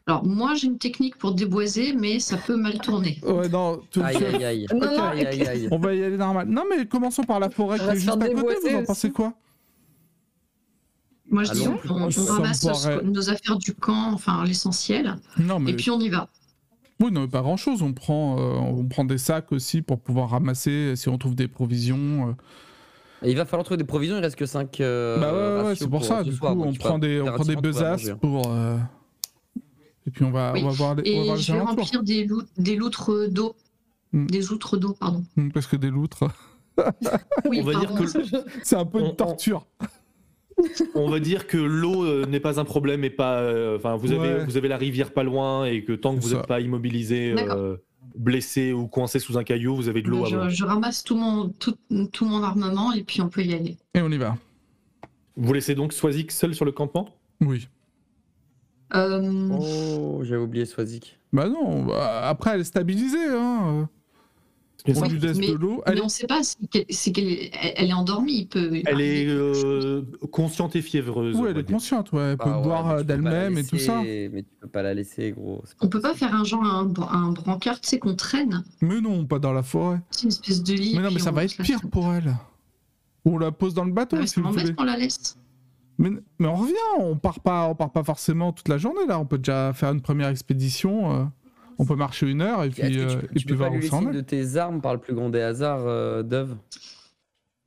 Alors, 0.07 0.25
moi, 0.25 0.55
j'ai 0.55 0.67
une 0.67 0.79
technique 0.79 1.17
pour 1.17 1.35
déboiser, 1.35 1.93
mais 1.95 2.19
ça 2.21 2.37
peut 2.37 2.57
mal 2.57 2.79
tourner. 2.81 3.19
Ouais, 3.23 3.49
non, 3.49 3.81
tu- 3.91 4.01
Aïe, 4.03 4.17
aïe, 4.17 4.45
aïe. 4.45 4.67
Non, 4.73 4.97
non, 4.97 5.03
Aïe, 5.05 5.27
aïe, 5.27 5.47
aïe. 5.47 5.69
on 5.71 5.79
va 5.79 5.95
y 5.95 6.03
aller 6.03 6.17
normal. 6.17 6.49
Non, 6.49 6.65
mais 6.69 6.87
commençons 6.87 7.23
par 7.23 7.39
la 7.39 7.51
forêt 7.51 7.77
On 7.77 7.81
qui 7.81 7.87
va 7.87 7.93
est 7.93 7.97
juste 7.97 8.09
à 8.17 8.19
faire 8.27 8.35
côté. 8.35 8.55
Vous 8.71 8.77
en 8.77 8.85
pensez 8.85 9.11
quoi? 9.11 9.35
Moi, 11.29 11.45
je 11.45 11.53
dis, 11.53 11.69
on, 11.69 11.79
on 11.93 12.09
ramasse 12.27 12.65
paraît- 12.65 13.03
nos 13.05 13.31
affaires 13.31 13.57
du 13.59 13.73
camp, 13.75 14.13
enfin 14.13 14.45
l'essentiel, 14.45 15.17
Non, 15.39 15.61
mais 15.61 15.71
et 15.73 15.77
puis 15.77 15.91
on 15.91 16.01
y 16.01 16.09
va. 16.09 16.29
oui, 17.01 17.13
non, 17.13 17.21
mais 17.21 17.29
pas 17.29 17.43
grand-chose. 17.43 17.83
On 17.83 17.93
prend, 17.93 18.37
euh, 18.41 18.55
on 18.59 18.85
prend 18.87 19.05
des 19.05 19.19
sacs 19.19 19.53
aussi 19.53 19.81
pour 19.81 20.01
pouvoir 20.01 20.31
ramasser 20.31 20.97
si 20.97 21.09
on 21.09 21.19
trouve 21.19 21.37
des 21.37 21.47
provisions. 21.47 22.31
euh. 22.31 22.33
Et 23.23 23.31
il 23.31 23.37
va 23.37 23.45
falloir 23.45 23.65
trouver 23.65 23.79
des 23.79 23.85
provisions, 23.85 24.17
il 24.17 24.21
reste 24.21 24.37
que 24.37 24.47
5 24.47 24.79
bah 24.79 24.85
ouais, 25.63 25.65
ouais, 25.69 25.75
c'est 25.75 25.89
pour 25.89 26.05
ça. 26.05 26.23
Du 26.23 26.37
coup, 26.39 26.47
on 26.47 26.73
prend 26.75 26.99
des, 26.99 27.21
on 27.21 27.27
prend 27.27 27.45
des 27.45 27.57
besaces 27.57 28.11
pour. 28.21 28.51
euh, 28.51 28.77
Et 30.07 30.11
puis 30.11 30.25
on 30.25 30.31
va, 30.31 30.53
Oui. 30.55 30.63
on 30.65 30.69
va 30.69 30.75
voir 30.75 30.95
les, 30.95 31.03
on 31.13 31.17
va 31.17 31.21
Et 31.23 31.25
voir 31.25 31.37
les 31.37 31.43
je 31.43 31.53
vais 31.53 31.61
remplir 31.61 32.03
des, 32.03 32.25
lou- 32.25 32.43
des 32.57 32.77
loutres 32.77 33.29
d'eau. 33.31 33.55
Hmm. 34.13 34.27
Des 34.27 34.51
outres 34.51 34.77
d'eau, 34.77 34.95
pardon. 34.99 35.23
Hmm, 35.37 35.51
Parce 35.51 35.67
que 35.69 35.77
des 35.77 35.91
loutres, 35.91 36.25
Oui, 37.49 37.61
On 37.61 37.65
va 37.65 37.79
dire 37.79 37.95
que 37.95 38.05
c'est 38.63 38.77
un 38.77 38.85
peu 38.87 38.99
On- 38.99 39.05
une 39.05 39.07
on- 39.09 39.15
torture. 39.15 39.67
on 40.95 41.09
va 41.11 41.21
dire 41.21 41.47
que 41.47 41.57
l'eau 41.59 42.05
euh, 42.05 42.27
n'est 42.27 42.41
pas 42.41 42.59
un 42.61 42.65
problème 42.65 43.05
et 43.05 43.11
pas. 43.11 43.41
euh, 43.41 43.77
Enfin, 43.77 43.97
vous 43.97 44.13
avez 44.13 44.45
vous 44.45 44.57
avez 44.57 44.69
la 44.69 44.77
rivière 44.79 45.13
pas 45.13 45.23
loin 45.23 45.65
et 45.67 45.85
que 45.85 45.93
tant 45.93 46.15
que 46.15 46.21
vous 46.21 46.35
n'êtes 46.35 46.47
pas 46.47 46.61
immobilisé, 46.61 47.35
euh, 47.39 47.77
blessé 48.17 48.73
ou 48.73 48.87
coincé 48.87 49.19
sous 49.19 49.39
un 49.39 49.45
caillou, 49.45 49.75
vous 49.77 49.89
avez 49.89 50.03
de 50.03 50.09
l'eau 50.09 50.25
à 50.25 50.29
je, 50.29 50.37
vous. 50.37 50.51
je 50.51 50.65
ramasse 50.65 51.03
tout 51.05 51.17
mon, 51.17 51.49
tout, 51.49 51.77
tout 52.13 52.25
mon 52.25 52.43
armement 52.43 52.93
et 52.93 53.03
puis 53.03 53.21
on 53.21 53.29
peut 53.29 53.43
y 53.43 53.55
aller. 53.55 53.77
Et 53.95 54.01
on 54.01 54.11
y 54.11 54.19
va. 54.19 54.37
Vous 55.37 55.53
laissez 55.53 55.75
donc 55.75 55.93
Swazik 55.93 56.31
seul 56.33 56.55
sur 56.55 56.65
le 56.65 56.73
campement? 56.73 57.09
Oui. 57.41 57.69
Euh, 58.95 59.49
Oh, 59.53 60.21
j'avais 60.23 60.43
oublié 60.43 60.67
Swazik. 60.67 61.19
Bah 61.33 61.49
non, 61.49 61.85
bah, 61.85 62.29
après 62.29 62.51
elle 62.55 62.61
est 62.63 62.65
stabilisée. 62.65 63.19
Hein. 63.31 63.89
Lui 64.87 65.19
laisse 65.19 65.39
mais- 65.39 65.49
de 65.49 65.53
l'eau. 65.55 65.83
mais 65.87 65.93
Elle 65.93 66.01
on 66.01 66.05
ne 66.05 66.09
sait 66.09 66.27
pas 66.27 66.41
si 66.43 66.57
elle- 67.17 67.51
elle 67.77 67.91
est 67.91 67.93
endormie. 67.93 68.39
Il 68.41 68.47
peut 68.49 68.83
Elle 68.87 69.01
est 69.01 69.27
chose. 69.29 69.65
euh, 69.65 70.03
consciente 70.31 70.77
et 70.77 70.83
fiévreuse. 70.83 71.37
Oui, 71.39 71.49
elle 71.51 71.59
est 71.59 71.71
consciente, 71.71 72.13
ouais. 72.13 72.33
Elle 72.33 72.37
peut 72.39 72.45
Ah 72.47 72.59
ouais, 72.59 72.65
boire 72.65 72.91
euh, 72.91 73.03
d'elle-même 73.03 73.59
et 73.59 73.65
tout 73.65 73.79
ça. 73.79 74.01
Mais 74.03 74.31
tu 74.43 74.49
peux 74.61 74.69
pas 74.69 74.83
la 74.83 74.95
laisser, 74.95 75.33
gros. 75.33 75.63
On 75.81 75.89
peut 75.89 76.01
pas 76.01 76.15
faire 76.15 76.35
un 76.35 76.45
genre 76.45 76.65
un, 76.65 76.87
br- 76.87 77.09
un 77.13 77.33
brancard, 77.33 77.81
tu 77.81 77.89
sais, 77.89 77.99
qu'on 77.99 78.15
traîne. 78.15 78.63
Mais 78.81 79.01
non, 79.01 79.25
pas 79.27 79.39
dans 79.39 79.53
la 79.53 79.63
forêt. 79.63 80.01
C'est 80.11 80.23
une 80.25 80.29
espèce 80.31 80.63
de 80.63 80.75
lit. 80.75 80.95
Mais 80.97 81.03
non, 81.03 81.11
mais 81.13 81.21
ça 81.21 81.31
va 81.31 81.45
être 81.45 81.57
pire 81.63 81.81
pour 81.91 82.13
elle. 82.13 82.35
Ou 83.25 83.35
on 83.35 83.39
la 83.39 83.53
pose 83.53 83.75
dans 83.75 83.85
le 83.85 83.93
bateau 83.93 84.17
Ouais, 84.17 84.27
si 84.27 84.41
vous 84.41 84.51
voulez. 84.51 84.75
qu'on 84.75 84.85
la 84.85 84.97
laisse. 84.97 85.37
Mais, 85.99 86.09
mais 86.39 86.49
on 86.49 86.55
revient, 86.55 86.73
on 86.99 87.17
part 87.17 87.41
pas, 87.41 87.69
on 87.69 87.75
part 87.75 87.93
pas 87.93 88.03
forcément 88.03 88.53
toute 88.55 88.69
la 88.69 88.79
journée 88.79 89.05
là. 89.07 89.19
On 89.21 89.27
peut 89.27 89.37
déjà 89.37 89.73
faire 89.75 89.91
une 89.93 90.01
première 90.01 90.29
expédition. 90.29 91.13
euh, 91.15 91.25
on 91.81 91.87
peut 91.87 91.97
marcher 91.97 92.29
une 92.29 92.43
heure 92.43 92.63
et 92.63 92.69
puis, 92.69 92.83
que 92.83 92.89
euh, 92.89 93.21
tu, 93.21 93.25
et 93.25 93.39
tu 93.39 93.47
puis 93.47 93.55
voir 93.55 93.73
où 93.73 93.81
ça 93.81 94.01
de 94.03 94.21
tes 94.21 94.59
armes 94.59 94.83
par 94.83 94.93
le 94.93 95.01
plus 95.01 95.15
grand 95.15 95.31
des 95.31 95.41
hasards, 95.41 95.87
euh, 95.87 96.23
Dove? 96.23 96.55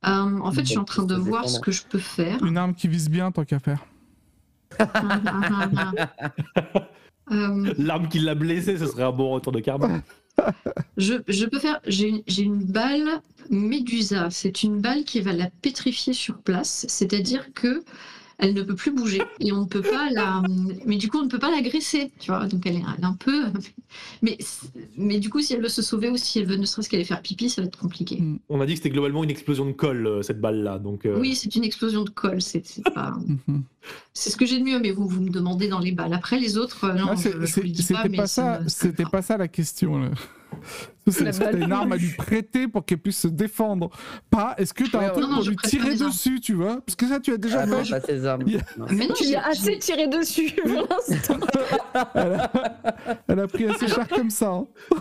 Euh, 0.06 0.08
en 0.08 0.52
fait, 0.52 0.60
je 0.60 0.68
suis 0.68 0.78
en 0.78 0.84
train 0.84 1.04
de 1.04 1.16
voir 1.16 1.48
ce 1.48 1.58
que 1.58 1.72
je 1.72 1.82
peux 1.82 1.98
faire. 1.98 2.40
Une 2.44 2.56
arme 2.56 2.74
qui 2.74 2.86
vise 2.86 3.10
bien 3.10 3.32
tant 3.32 3.44
qu'à 3.44 3.58
faire. 3.58 3.84
L'arme 7.28 8.08
qui 8.08 8.20
l'a 8.20 8.36
blessé, 8.36 8.78
ce 8.78 8.86
serait 8.86 9.02
un 9.02 9.10
bon 9.10 9.30
retour 9.30 9.50
de 9.50 9.58
karma. 9.58 10.00
je, 10.96 11.14
je 11.26 11.46
peux 11.46 11.58
faire. 11.58 11.80
J'ai 11.86 12.08
une, 12.08 12.22
j'ai 12.28 12.42
une 12.42 12.62
balle 12.62 13.20
Médusa. 13.50 14.28
C'est 14.30 14.62
une 14.62 14.80
balle 14.80 15.02
qui 15.02 15.22
va 15.22 15.32
la 15.32 15.50
pétrifier 15.60 16.12
sur 16.12 16.38
place. 16.38 16.86
C'est-à-dire 16.88 17.52
que 17.52 17.82
elle 18.38 18.54
ne 18.54 18.62
peut 18.62 18.74
plus 18.74 18.90
bouger 18.90 19.22
et 19.40 19.52
on 19.52 19.62
ne 19.62 19.66
peut 19.66 19.82
pas 19.82 20.10
la. 20.10 20.42
Mais 20.86 20.96
du 20.96 21.08
coup, 21.08 21.18
on 21.18 21.24
ne 21.24 21.28
peut 21.28 21.38
pas 21.38 21.50
l'agresser. 21.50 22.12
Tu 22.18 22.30
vois. 22.30 22.46
Donc 22.46 22.66
elle 22.66 22.76
est, 22.76 22.82
elle 22.96 23.02
est 23.02 23.06
un 23.06 23.14
peu. 23.14 23.44
Mais, 24.22 24.38
mais 24.96 25.18
du 25.20 25.30
coup, 25.30 25.40
si 25.40 25.54
elle 25.54 25.62
veut 25.62 25.68
se 25.68 25.82
sauver 25.82 26.10
ou 26.10 26.16
si 26.16 26.38
elle 26.40 26.46
veut 26.46 26.56
ne 26.56 26.64
serait-ce 26.66 26.88
qu'aller 26.88 27.04
faire 27.04 27.22
pipi, 27.22 27.48
ça 27.48 27.62
va 27.62 27.66
être 27.68 27.78
compliqué. 27.78 28.22
On 28.48 28.60
a 28.60 28.66
dit 28.66 28.72
que 28.72 28.78
c'était 28.78 28.90
globalement 28.90 29.22
une 29.24 29.30
explosion 29.30 29.66
de 29.66 29.72
colle, 29.72 30.06
euh, 30.06 30.22
cette 30.22 30.40
balle-là. 30.40 30.78
Donc, 30.78 31.06
euh, 31.06 31.18
Oui, 31.18 31.34
c'est 31.34 31.54
une 31.54 31.64
explosion 31.64 32.02
de 32.02 32.10
colle. 32.10 32.42
C'est 32.42 32.66
c'est 32.66 32.82
pas. 32.92 33.14
C'est 34.14 34.30
ce 34.30 34.36
que 34.36 34.46
j'ai 34.46 34.58
de 34.58 34.64
mieux, 34.64 34.78
mais 34.78 34.92
vous, 34.92 35.06
vous 35.06 35.20
me 35.20 35.28
demandez 35.28 35.68
dans 35.68 35.78
les 35.78 35.92
balles. 35.92 36.14
Après, 36.14 36.38
les 36.40 36.56
autres, 36.56 36.84
euh, 36.84 36.94
non, 36.94 37.08
Ah, 37.10 37.16
C'était 37.16 37.92
pas, 37.94 38.08
mais 38.08 38.16
pas 38.16 38.26
ça, 38.26 38.60
c'était 38.66 39.04
pas 39.04 39.20
ça 39.20 39.36
la 39.36 39.46
question. 39.48 39.98
là. 39.98 40.10
C'est- 41.06 41.22
La 41.24 41.30
Est-ce 41.30 41.38
que 41.40 41.44
t'as 41.44 41.52
balle 41.52 41.62
une 41.62 41.72
arme 41.72 41.92
à 41.92 41.96
lui 41.96 42.08
prêter 42.16 42.66
pour 42.66 42.84
qu'elle 42.86 42.98
puisse 42.98 43.18
se 43.20 43.28
défendre 43.28 43.90
Pas, 44.30 44.54
est-ce 44.56 44.72
que 44.72 44.84
t'as 44.90 44.98
Ouais, 45.00 45.04
un 45.06 45.10
truc 45.10 45.22
non, 45.24 45.28
non, 45.28 45.34
pour 45.36 45.44
je 45.44 45.50
lui 45.50 45.56
tirer 45.58 45.96
dessus, 45.96 46.40
tu 46.40 46.54
vois? 46.54 46.80
Parce 46.80 46.96
que 46.96 47.06
ça, 47.06 47.20
tu 47.20 47.32
as 47.32 47.36
déjà 47.36 47.60
Ah, 47.60 47.66
fait. 47.66 47.70
non, 47.82 47.84
pas 47.88 48.00
tes 48.00 48.24
armes. 48.24 48.42
A-. 48.42 48.92
Mais 48.92 49.06
non, 49.08 49.14
tu 49.14 49.24
j'ai- 49.24 49.36
assez 49.36 49.78
tiré 49.78 50.06
dessus 50.08 50.50
pour 50.62 50.86
l'instant. 50.88 51.38
Elle 52.14 52.32
a, 52.32 52.50
elle 53.28 53.38
a 53.40 53.46
pris 53.46 53.66
assez 53.66 53.86
cher 53.88 54.08
comme 54.08 54.30
ça. 54.30 54.48
hein. 54.50 54.66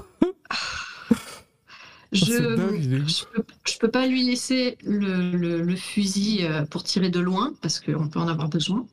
Je, 2.11 2.55
dingue, 2.55 2.75
est- 2.93 3.09
je, 3.09 3.25
peux, 3.25 3.43
je 3.67 3.77
peux 3.79 3.87
pas 3.87 4.05
lui 4.05 4.23
laisser 4.23 4.77
le, 4.85 5.31
le- 5.31 5.61
le 5.63 5.75
fusil 5.75 6.39
euh, 6.43 6.63
pour 6.63 6.83
tirer 6.83 7.09
de 7.09 7.19
loin 7.19 7.53
parce 7.61 7.79
qu'on 7.79 8.07
peut 8.07 8.19
en 8.19 8.27
avoir 8.27 8.49
besoin. 8.49 8.85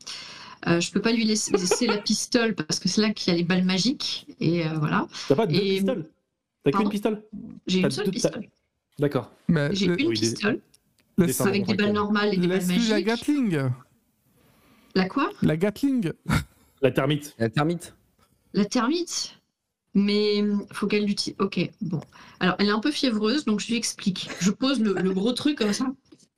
Euh, 0.68 0.80
je 0.80 0.90
peux 0.90 1.02
pas 1.02 1.12
lui 1.12 1.24
laisser, 1.24 1.52
laisser 1.52 1.86
la 1.86 1.98
pistole 1.98 2.54
parce 2.54 2.78
que 2.80 2.88
c'est 2.88 3.02
là 3.02 3.10
qu'il 3.10 3.30
y 3.32 3.36
a 3.36 3.38
les 3.38 3.44
balles 3.44 3.64
magiques 3.64 4.26
et 4.40 4.66
euh, 4.66 4.70
voilà. 4.78 5.06
T'as 5.28 5.34
pas 5.34 5.46
deux 5.46 5.54
Et- 5.56 5.76
pistoles? 5.76 6.06
T'as 6.64 6.72
qu'une 6.72 6.88
pistole? 6.88 7.22
J'ai 7.66 7.80
une 7.80 7.90
seule 7.90 8.10
pistole. 8.10 8.48
D'accord. 8.98 9.32
Mais 9.48 9.74
J'ai 9.74 9.86
une 9.86 9.96
pistole 10.12 10.60
avec 11.40 11.66
des 11.66 11.74
balles 11.74 11.92
normales 11.92 12.34
et 12.34 12.36
des 12.36 12.46
balles 12.46 12.58
laisse-lui 12.58 12.88
la 12.88 12.94
magiques. 12.94 13.06
Gatling. 13.06 13.70
La 14.94 15.08
quoi? 15.08 15.30
La 15.42 15.56
Gatling. 15.56 16.12
La 16.82 16.90
termite. 16.90 17.34
La 17.38 17.48
termite 17.50 17.94
La 18.54 18.64
termite? 18.64 19.36
Mais 19.94 20.40
hum, 20.42 20.66
faut 20.72 20.86
qu'elle 20.86 21.04
l'utilise. 21.04 21.36
Ok, 21.40 21.60
bon. 21.80 22.00
Alors, 22.38 22.54
elle 22.58 22.68
est 22.68 22.72
un 22.72 22.78
peu 22.80 22.90
fiévreuse, 22.90 23.44
donc 23.44 23.60
je 23.60 23.68
lui 23.68 23.76
explique. 23.76 24.30
Je 24.40 24.50
pose 24.50 24.80
le, 24.80 24.94
le 24.94 25.12
gros 25.12 25.32
truc 25.32 25.58
comme 25.58 25.72
ça, 25.72 25.86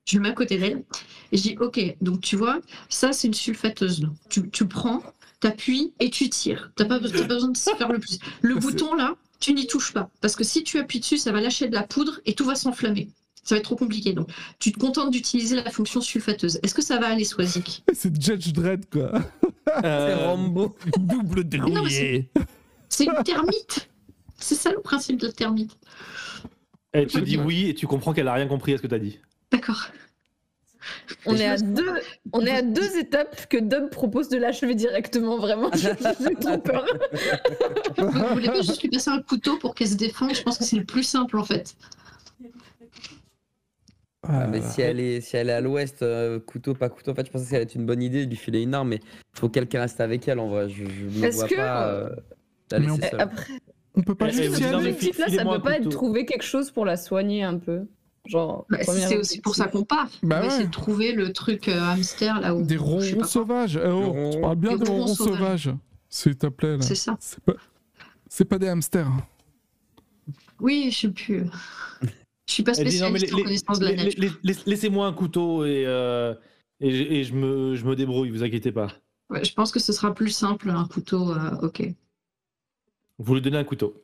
je 0.07 0.17
le 0.17 0.23
mets 0.23 0.31
à 0.31 0.33
côté 0.33 0.57
d'elle, 0.59 0.85
et 1.33 1.37
je 1.37 1.43
dis 1.43 1.57
Ok, 1.61 1.79
donc 2.01 2.23
tu 2.23 2.37
vois, 2.37 2.61
ça 2.89 3.13
c'est 3.13 3.29
une 3.29 3.35
sulfateuse. 3.35 4.09
Tu, 4.31 4.49
tu 4.51 4.67
prends, 4.67 5.03
t'appuies 5.41 5.93
et 6.01 6.09
tu 6.11 6.31
tires. 6.31 6.73
T'as 6.77 6.87
pas, 6.87 6.99
pas 6.99 7.09
besoin 7.09 7.51
de 7.51 7.57
se 7.57 7.75
faire 7.77 7.93
le 7.93 7.99
plus. 7.99 8.19
Le 8.41 8.55
bouton 8.55 8.95
là, 8.95 9.17
tu 9.43 9.53
n'y 9.53 9.67
touches 9.67 9.93
pas. 9.93 10.09
Parce 10.23 10.37
que 10.37 10.45
si 10.45 10.65
tu 10.65 10.79
appuies 10.79 11.01
dessus, 11.01 11.19
ça 11.19 11.33
va 11.33 11.41
lâcher 11.43 11.69
de 11.69 11.75
la 11.75 11.83
poudre 11.83 12.21
et 12.25 12.35
tout 12.35 12.45
va 12.47 12.55
s'enflammer. 12.55 13.09
Ça 13.45 13.55
va 13.55 13.59
être 13.59 13.65
trop 13.65 13.77
compliqué. 13.77 14.13
Donc, 14.13 14.29
tu 14.61 14.71
te 14.73 14.79
contentes 14.79 15.11
d'utiliser 15.11 15.57
la 15.57 15.69
fonction 15.71 16.01
sulfateuse. 16.01 16.61
Est-ce 16.63 16.75
que 16.75 16.81
ça 16.83 16.99
va 16.99 17.09
aller, 17.09 17.25
Swazik 17.25 17.83
C'est 17.93 18.23
Judge 18.23 18.53
Dredd, 18.53 18.85
quoi. 18.91 19.13
C'est 19.67 19.85
Euh, 19.85 20.27
Rambo. 20.29 20.77
double 20.99 21.45
mais 21.83 21.91
c'est- 21.91 22.31
C'est 22.89 23.05
une 23.07 23.23
termite. 23.25 23.89
C'est 24.39 24.55
ça 24.55 24.71
le 24.71 24.81
principe 24.81 25.19
de 25.21 25.27
la 25.27 25.33
termite. 25.33 25.77
Elle 26.93 27.07
te 27.09 27.19
dit 27.19 27.37
oui 27.39 27.69
et 27.71 27.75
tu 27.75 27.87
comprends 27.87 28.13
qu'elle 28.13 28.29
a 28.29 28.35
rien 28.35 28.47
compris 28.47 28.75
à 28.75 28.77
ce 28.77 28.83
que 28.83 28.87
t'as 28.87 28.99
dit. 28.99 29.19
D'accord. 29.51 29.89
On 31.27 31.35
est, 31.37 31.47
à 31.47 31.57
deux, 31.57 31.93
on 32.33 32.45
est 32.45 32.51
à 32.51 32.63
deux 32.63 32.99
étapes 32.99 33.47
que 33.49 33.57
Dom 33.59 33.89
propose 33.91 34.29
de 34.29 34.37
l'achever 34.39 34.75
directement, 34.75 35.37
vraiment. 35.39 35.71
J'ai 35.75 35.95
trop 36.35 36.59
peur. 36.59 36.85
Vous 37.99 38.11
voulez 38.35 38.49
pas 38.49 38.63
juste 38.63 38.83
lui 38.83 38.89
passer 38.91 39.11
un 39.11 39.23
couteau 39.23 39.57
pour 39.59 39.75
qu'elle 39.75 39.89
se 39.89 39.97
défende? 39.97 40.35
Je 40.35 40.43
pense 40.43 40.59
que 40.59 40.65
c'est 40.65 40.77
le 40.77 40.85
plus 40.85 41.03
simple 41.05 41.39
en 41.39 41.45
fait. 41.45 41.77
Ah, 44.25 44.47
mais 44.47 44.61
si 44.63 44.81
elle 44.81 45.01
est, 45.01 45.21
si 45.21 45.37
elle 45.37 45.49
est 45.51 45.53
à 45.55 45.61
l'ouest, 45.61 46.03
euh, 46.03 46.39
couteau, 46.39 46.75
pas 46.75 46.89
couteau, 46.89 47.11
en 47.11 47.15
fait, 47.15 47.27
je 47.27 47.33
pense 47.33 47.43
que 47.43 47.49
ça 47.49 47.57
va 47.57 47.63
être 47.63 47.75
une 47.75 47.87
bonne 47.87 48.03
idée 48.03 48.25
de 48.25 48.31
lui 48.31 48.37
filer 48.37 48.63
une 48.63 48.73
arme, 48.73 48.91
mais 48.91 49.01
il 49.03 49.39
faut 49.41 49.49
que 49.49 49.55
quelqu'un 49.55 49.81
reste 49.81 50.01
avec 50.01 50.29
elle 50.29 50.39
en 50.39 50.49
vrai. 50.49 50.69
Je, 50.69 50.85
je 50.85 51.05
me 51.07 51.31
vois 51.31 51.49
que, 51.49 51.57
pas 51.57 51.89
euh, 51.89 52.09
euh, 52.09 52.17
la 52.71 52.79
mais 52.79 52.91
on- 52.91 52.97
laisser 52.97 53.09
seule. 53.11 53.21
Après, 53.21 53.53
On 53.97 54.03
peut 54.03 54.15
pas 54.15 54.29
juste 54.29 54.61
là, 55.19 55.27
ça 55.29 55.45
peut 55.45 55.61
pas 55.61 55.73
être 55.77 55.79
couteau. 55.85 55.91
trouver 55.91 56.25
quelque 56.25 56.45
chose 56.45 56.71
pour 56.71 56.85
la 56.85 56.97
soigner 56.97 57.43
un 57.43 57.59
peu? 57.59 57.83
Genre, 58.25 58.67
Bah, 58.71 58.79
c'est 58.85 59.17
aussi 59.19 59.41
pour 59.41 59.55
ça 59.57 59.67
qu'on 59.67 59.83
part. 59.85 60.09
Bah 60.23 60.37
on 60.37 60.41
va 60.41 60.41
ouais. 60.43 60.47
essayer 60.47 60.67
de 60.67 60.71
trouver 60.71 61.13
le 61.13 61.33
truc 61.33 61.69
euh, 61.69 61.81
hamster 61.81 62.41
là 62.41 62.55
où. 62.55 62.63
Des 62.63 62.77
ronrons 62.77 63.15
quoi. 63.17 63.27
sauvages. 63.27 63.77
Eh 63.83 63.89
oh, 63.89 64.01
ronron. 64.13 64.31
tu 64.31 64.41
parles 64.41 64.57
bien 64.57 64.77
Des 64.77 64.85
de 64.85 64.91
ronrons 64.91 65.15
sauvages. 65.15 65.71
S'il 66.09 66.37
te 66.37 66.47
plaît. 66.47 66.77
C'est 66.81 66.95
ça. 66.95 67.17
C'est 68.29 68.45
pas... 68.45 68.59
Des 68.59 68.69
hamsters. 68.69 69.09
Oui, 70.61 70.91
je 70.93 70.99
sais 71.01 71.09
plus. 71.11 71.45
Je 72.47 72.53
suis 72.55 72.63
pas 72.63 72.73
dit, 72.73 72.81
non, 72.83 72.85
spécialiste 73.09 73.35
les- 73.37 73.43
connaissance 73.43 73.79
de 73.79 73.85
la 73.87 73.95
nature. 73.95 74.33
les- 74.43 74.57
Laissez-moi 74.67 75.07
un 75.07 75.13
couteau 75.13 75.65
et, 75.65 75.85
euh, 75.87 76.35
et, 76.81 76.91
je- 76.93 77.03
et 77.13 77.25
je, 77.25 77.35
me, 77.35 77.75
je 77.75 77.85
me 77.85 77.97
débrouille, 77.97 78.31
vous 78.31 78.43
inquiétez 78.45 78.71
pas. 78.73 78.89
Ouais, 79.31 79.45
je 79.45 79.53
pense 79.55 79.73
que 79.73 79.81
ce 79.81 79.93
sera 79.93 80.15
plus 80.15 80.31
simple 80.31 80.71
un 80.71 80.87
couteau. 80.87 81.33
euh, 81.33 81.57
ok. 81.63 81.83
Vous 83.19 83.35
lui 83.35 83.41
donnez 83.41 83.59
un 83.59 83.65
couteau. 83.65 83.95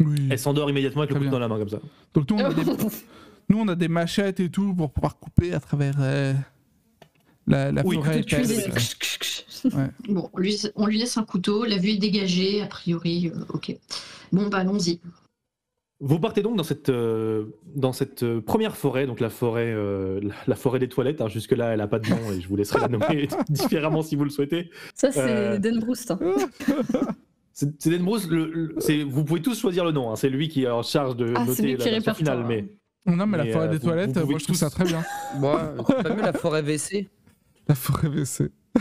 Oui. 0.00 0.28
Elle 0.30 0.38
s'endort 0.38 0.68
immédiatement 0.68 1.02
avec 1.02 1.10
le 1.10 1.16
couteau 1.16 1.30
bien. 1.30 1.32
dans 1.32 1.38
la 1.38 1.48
main 1.48 1.58
comme 1.58 1.68
ça. 1.70 1.80
Donc 2.12 2.28
nous 2.30 2.36
on, 2.36 2.44
a 2.44 2.52
des... 2.52 2.64
nous, 3.48 3.58
on 3.58 3.68
a 3.68 3.74
des 3.74 3.88
machettes 3.88 4.40
et 4.40 4.50
tout 4.50 4.74
pour 4.74 4.90
pouvoir 4.92 5.18
couper 5.18 5.52
à 5.52 5.60
travers 5.60 5.94
euh, 6.00 6.32
la, 7.46 7.70
la 7.72 7.82
Oui, 7.86 7.96
forêt. 7.96 8.22
cuisine. 8.22 8.72
Bon, 10.08 10.30
lui, 10.36 10.60
on 10.76 10.86
lui 10.86 10.98
laisse 10.98 11.16
un 11.16 11.24
couteau. 11.24 11.64
La 11.64 11.76
vue 11.78 11.90
est 11.90 11.98
dégagée, 11.98 12.62
a 12.62 12.66
priori. 12.66 13.28
euh, 13.34 13.40
ok. 13.52 13.76
Bon, 14.32 14.48
bah 14.48 14.58
allons-y. 14.58 15.00
Vous 15.98 16.18
partez 16.20 16.42
donc 16.42 16.56
dans 16.56 16.62
cette, 16.62 16.90
euh, 16.90 17.46
dans 17.74 17.94
cette 17.94 18.22
euh, 18.22 18.42
première 18.42 18.76
forêt, 18.76 19.06
donc 19.06 19.18
la 19.18 19.30
forêt, 19.30 19.72
euh, 19.72 20.20
la, 20.22 20.34
la 20.46 20.54
forêt 20.54 20.78
des 20.78 20.88
toilettes. 20.90 21.22
hein. 21.22 21.28
Jusque-là, 21.28 21.70
elle 21.72 21.78
n'a 21.78 21.86
pas 21.88 21.98
de 21.98 22.10
nom 22.10 22.32
et 22.32 22.40
je 22.40 22.46
vous 22.48 22.56
laisserai 22.56 22.80
la 22.80 22.88
nommer 22.88 23.28
différemment 23.48 24.02
si 24.02 24.14
vous 24.14 24.24
le 24.24 24.30
souhaitez. 24.30 24.70
Ça, 24.94 25.10
c'est 25.10 25.20
Euh, 25.20 25.58
Dan 25.58 25.78
Broust. 25.80 26.10
hein. 26.10 26.18
C'est 27.58 27.80
c'est- 27.80 29.02
vous 29.04 29.24
pouvez 29.24 29.40
tous 29.40 29.58
choisir 29.58 29.82
le 29.86 29.90
nom. 29.90 30.10
hein. 30.12 30.16
C'est 30.16 30.28
lui 30.28 30.48
qui 30.50 30.64
est 30.64 30.68
en 30.70 30.82
charge 30.82 31.16
de 31.16 31.32
Ah, 31.34 31.46
c'est 31.46 31.62
noter 31.62 31.76
la 31.78 31.84
version 32.00 32.12
finale. 32.14 32.44
Mais 32.46 32.66
Non, 33.06 33.26
mais, 33.26 33.38
la 33.38 33.46
forêt 33.52 33.66
euh, 33.66 33.70
des 33.70 33.78
vous- 33.78 33.84
toilettes, 33.84 34.18
vous 34.18 34.30
moi 34.30 34.38
je 34.38 34.44
trouve 34.44 34.56
tous- 34.56 34.60
ça 34.60 34.70
très 34.70 34.84
bien. 34.84 35.02
Moi, 35.38 35.74
pas 36.02 36.14
mieux 36.14 36.22
la 36.22 36.32
forêt 36.32 36.62
WC 36.62 37.08
La 37.68 37.74
forêt 37.74 38.08
WC. 38.08 38.50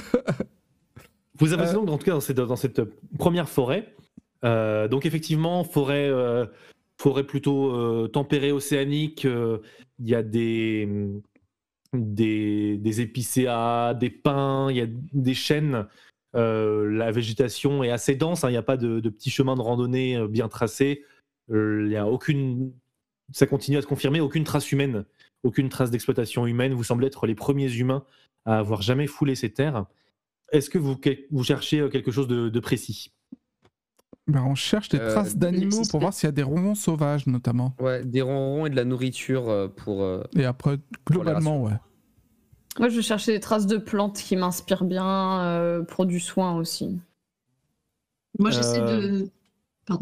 Vous 1.39 1.51
avancez 1.53 1.71
Euh, 1.71 1.75
donc 1.75 1.89
en 1.89 1.97
tout 1.97 2.05
cas 2.05 2.11
dans 2.13 2.19
cette, 2.21 2.37
dans 2.37 2.55
cette 2.55 2.81
première 3.17 3.49
forêt. 3.49 3.93
Euh, 4.45 4.87
donc 4.87 5.05
effectivement, 5.05 5.63
forêt, 5.63 6.07
euh, 6.09 6.45
forêt 6.97 7.23
plutôt 7.25 7.71
euh, 7.75 8.07
tempérée, 8.07 8.51
océanique. 8.53 9.25
euh, 9.25 9.57
Il 9.99 10.09
y 10.09 10.15
a 10.15 10.23
des, 10.23 10.87
des, 11.93 12.77
des 12.77 13.01
épicéas, 13.01 13.93
des 13.93 14.09
pins, 14.09 14.67
il 14.71 14.77
y 14.77 14.81
a 14.81 14.87
des 15.13 15.33
chênes. 15.33 15.85
Euh, 16.35 16.89
la 16.89 17.11
végétation 17.11 17.83
est 17.83 17.91
assez 17.91 18.15
dense. 18.15 18.43
hein, 18.43 18.49
Il 18.49 18.53
n'y 18.53 18.57
a 18.57 18.61
pas 18.63 18.77
de, 18.77 18.99
de 18.99 19.09
petits 19.09 19.29
chemins 19.29 19.55
de 19.55 19.61
randonnée 19.61 20.15
euh, 20.17 20.27
bien 20.27 20.47
tracés. 20.47 21.03
Euh, 21.51 21.83
Il 21.85 21.91
y 21.91 21.97
a 21.97 22.07
aucune, 22.07 22.71
ça 23.31 23.47
continue 23.47 23.77
à 23.77 23.81
se 23.81 23.87
confirmer, 23.87 24.19
aucune 24.19 24.43
trace 24.43 24.71
humaine, 24.71 25.05
aucune 25.43 25.69
trace 25.69 25.91
d'exploitation 25.91 26.45
humaine. 26.47 26.73
Vous 26.73 26.83
semblez 26.83 27.07
être 27.07 27.25
les 27.27 27.35
premiers 27.35 27.71
humains 27.73 28.03
à 28.45 28.57
avoir 28.57 28.81
jamais 28.81 29.07
foulé 29.07 29.35
ces 29.35 29.51
terres. 29.51 29.85
Est-ce 30.51 30.69
que 30.69 30.77
vous, 30.77 30.95
vous 31.31 31.43
cherchez 31.43 31.79
euh, 31.79 31.89
quelque 31.89 32.11
chose 32.11 32.27
de, 32.27 32.49
de 32.49 32.59
précis? 32.59 33.11
Ben, 34.27 34.43
on 34.43 34.55
cherche 34.55 34.89
des 34.89 34.99
Euh, 34.99 35.11
traces 35.11 35.35
d'animaux 35.35 35.83
pour 35.89 35.99
voir 35.99 36.13
s'il 36.13 36.27
y 36.27 36.29
a 36.29 36.31
des 36.31 36.43
ronrons 36.43 36.75
sauvages 36.75 37.27
notamment. 37.27 37.75
Ouais, 37.79 38.03
des 38.03 38.21
ronrons 38.21 38.65
et 38.65 38.69
de 38.69 38.75
la 38.75 38.85
nourriture 38.85 39.49
euh, 39.49 39.67
pour. 39.67 40.03
euh, 40.03 40.23
Et 40.35 40.45
après, 40.45 40.77
globalement, 41.07 41.61
ouais. 41.63 41.73
Moi, 42.79 42.89
je 42.89 43.01
cherchais 43.01 43.33
des 43.33 43.39
traces 43.39 43.67
de 43.67 43.77
plantes 43.77 44.17
qui 44.17 44.35
m'inspirent 44.35 44.83
bien 44.83 45.41
euh, 45.41 45.83
pour 45.83 46.05
du 46.05 46.19
soin 46.19 46.57
aussi. 46.57 46.99
Moi, 48.37 48.51
j'essaie 48.51 48.81
Euh, 48.81 49.21
de. 49.21 49.97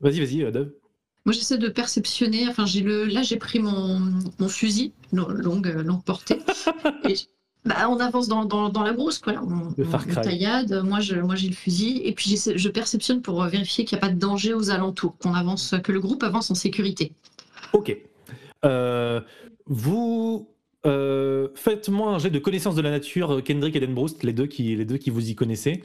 Vas-y, 0.00 0.20
vas-y, 0.20 0.42
euh, 0.42 0.50
Dave. 0.50 0.70
Moi, 1.24 1.32
j'essaie 1.32 1.58
de 1.58 1.68
perceptionner. 1.68 2.46
Enfin, 2.48 2.66
j'ai 2.66 2.80
le. 2.80 3.04
Là, 3.06 3.22
j'ai 3.22 3.36
pris 3.36 3.58
mon, 3.58 4.00
mon 4.38 4.48
fusil, 4.48 4.92
longue, 5.12 5.68
euh, 5.68 5.82
longue 5.82 6.02
portée. 6.04 6.38
et 7.08 7.14
bah, 7.64 7.88
on 7.88 7.98
avance 7.98 8.28
dans, 8.28 8.44
dans, 8.44 8.68
dans 8.68 8.82
la 8.82 8.92
brousse, 8.92 9.18
quoi. 9.18 9.34
On, 9.42 9.72
Le 9.78 9.86
on- 9.86 10.20
taillade. 10.22 10.82
Moi, 10.84 11.00
je, 11.00 11.16
moi, 11.16 11.34
j'ai 11.34 11.48
le 11.48 11.54
fusil. 11.54 12.02
Et 12.04 12.12
puis, 12.12 12.38
je 12.54 12.68
perceptionne 12.68 13.22
pour 13.22 13.42
euh, 13.42 13.48
vérifier 13.48 13.84
qu'il 13.86 13.96
n'y 13.96 14.04
a 14.04 14.06
pas 14.06 14.12
de 14.12 14.18
danger 14.18 14.52
aux 14.52 14.70
alentours, 14.70 15.16
qu'on 15.18 15.32
avance, 15.34 15.74
que 15.82 15.92
le 15.92 16.00
groupe 16.00 16.22
avance 16.22 16.50
en 16.50 16.54
sécurité. 16.54 17.12
Ok. 17.72 17.96
Euh, 18.66 19.20
vous 19.66 20.48
euh, 20.84 21.48
faites-moi 21.54 22.10
un 22.10 22.18
jet 22.18 22.28
de 22.30 22.38
connaissance 22.38 22.74
de 22.74 22.82
la 22.82 22.90
nature, 22.90 23.42
Kendrick 23.42 23.74
et 23.76 23.80
Denbroust, 23.80 24.22
les 24.22 24.34
deux 24.34 24.46
qui, 24.46 24.76
les 24.76 24.84
deux 24.84 24.98
qui 24.98 25.08
vous 25.08 25.30
y 25.30 25.34
connaissez. 25.34 25.82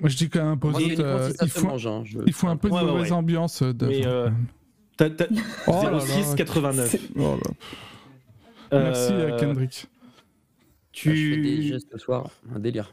Moi, 0.00 0.08
je 0.10 0.16
dis 0.16 0.28
Moi, 0.34 0.80
si 0.80 0.96
ça 0.96 1.44
il, 1.44 1.48
faut, 1.50 1.66
mange. 1.66 1.86
hein, 1.86 2.02
je- 2.04 2.18
il 2.26 2.32
faut 2.32 2.46
un 2.48 2.56
peu 2.56 2.68
de 2.68 2.74
Ouais, 2.74 2.84
mauvaise 2.84 3.10
ouais. 3.10 3.12
ambiance. 3.12 3.62
euh, 3.62 3.72
De... 3.72 3.86
Mais, 3.86 4.06
euh, 4.06 4.30
T'as, 4.96 5.10
t'as 5.10 5.26
Oh 5.66 5.80
là 5.84 5.90
là, 5.92 6.00
06 6.00 6.34
89. 6.34 6.96
Oh 7.16 7.20
là. 7.20 7.36
Merci 8.72 9.12
Euh, 9.12 9.30
euh, 9.30 9.38
Kendrick. 9.38 9.86
Ah, 9.86 9.88
je 10.92 11.00
fais 11.10 11.36
des 11.36 11.56
Tu, 11.56 11.62
gestes 11.62 11.88
ce 11.92 11.98
soir, 11.98 12.30
un 12.54 12.58
délire. 12.58 12.92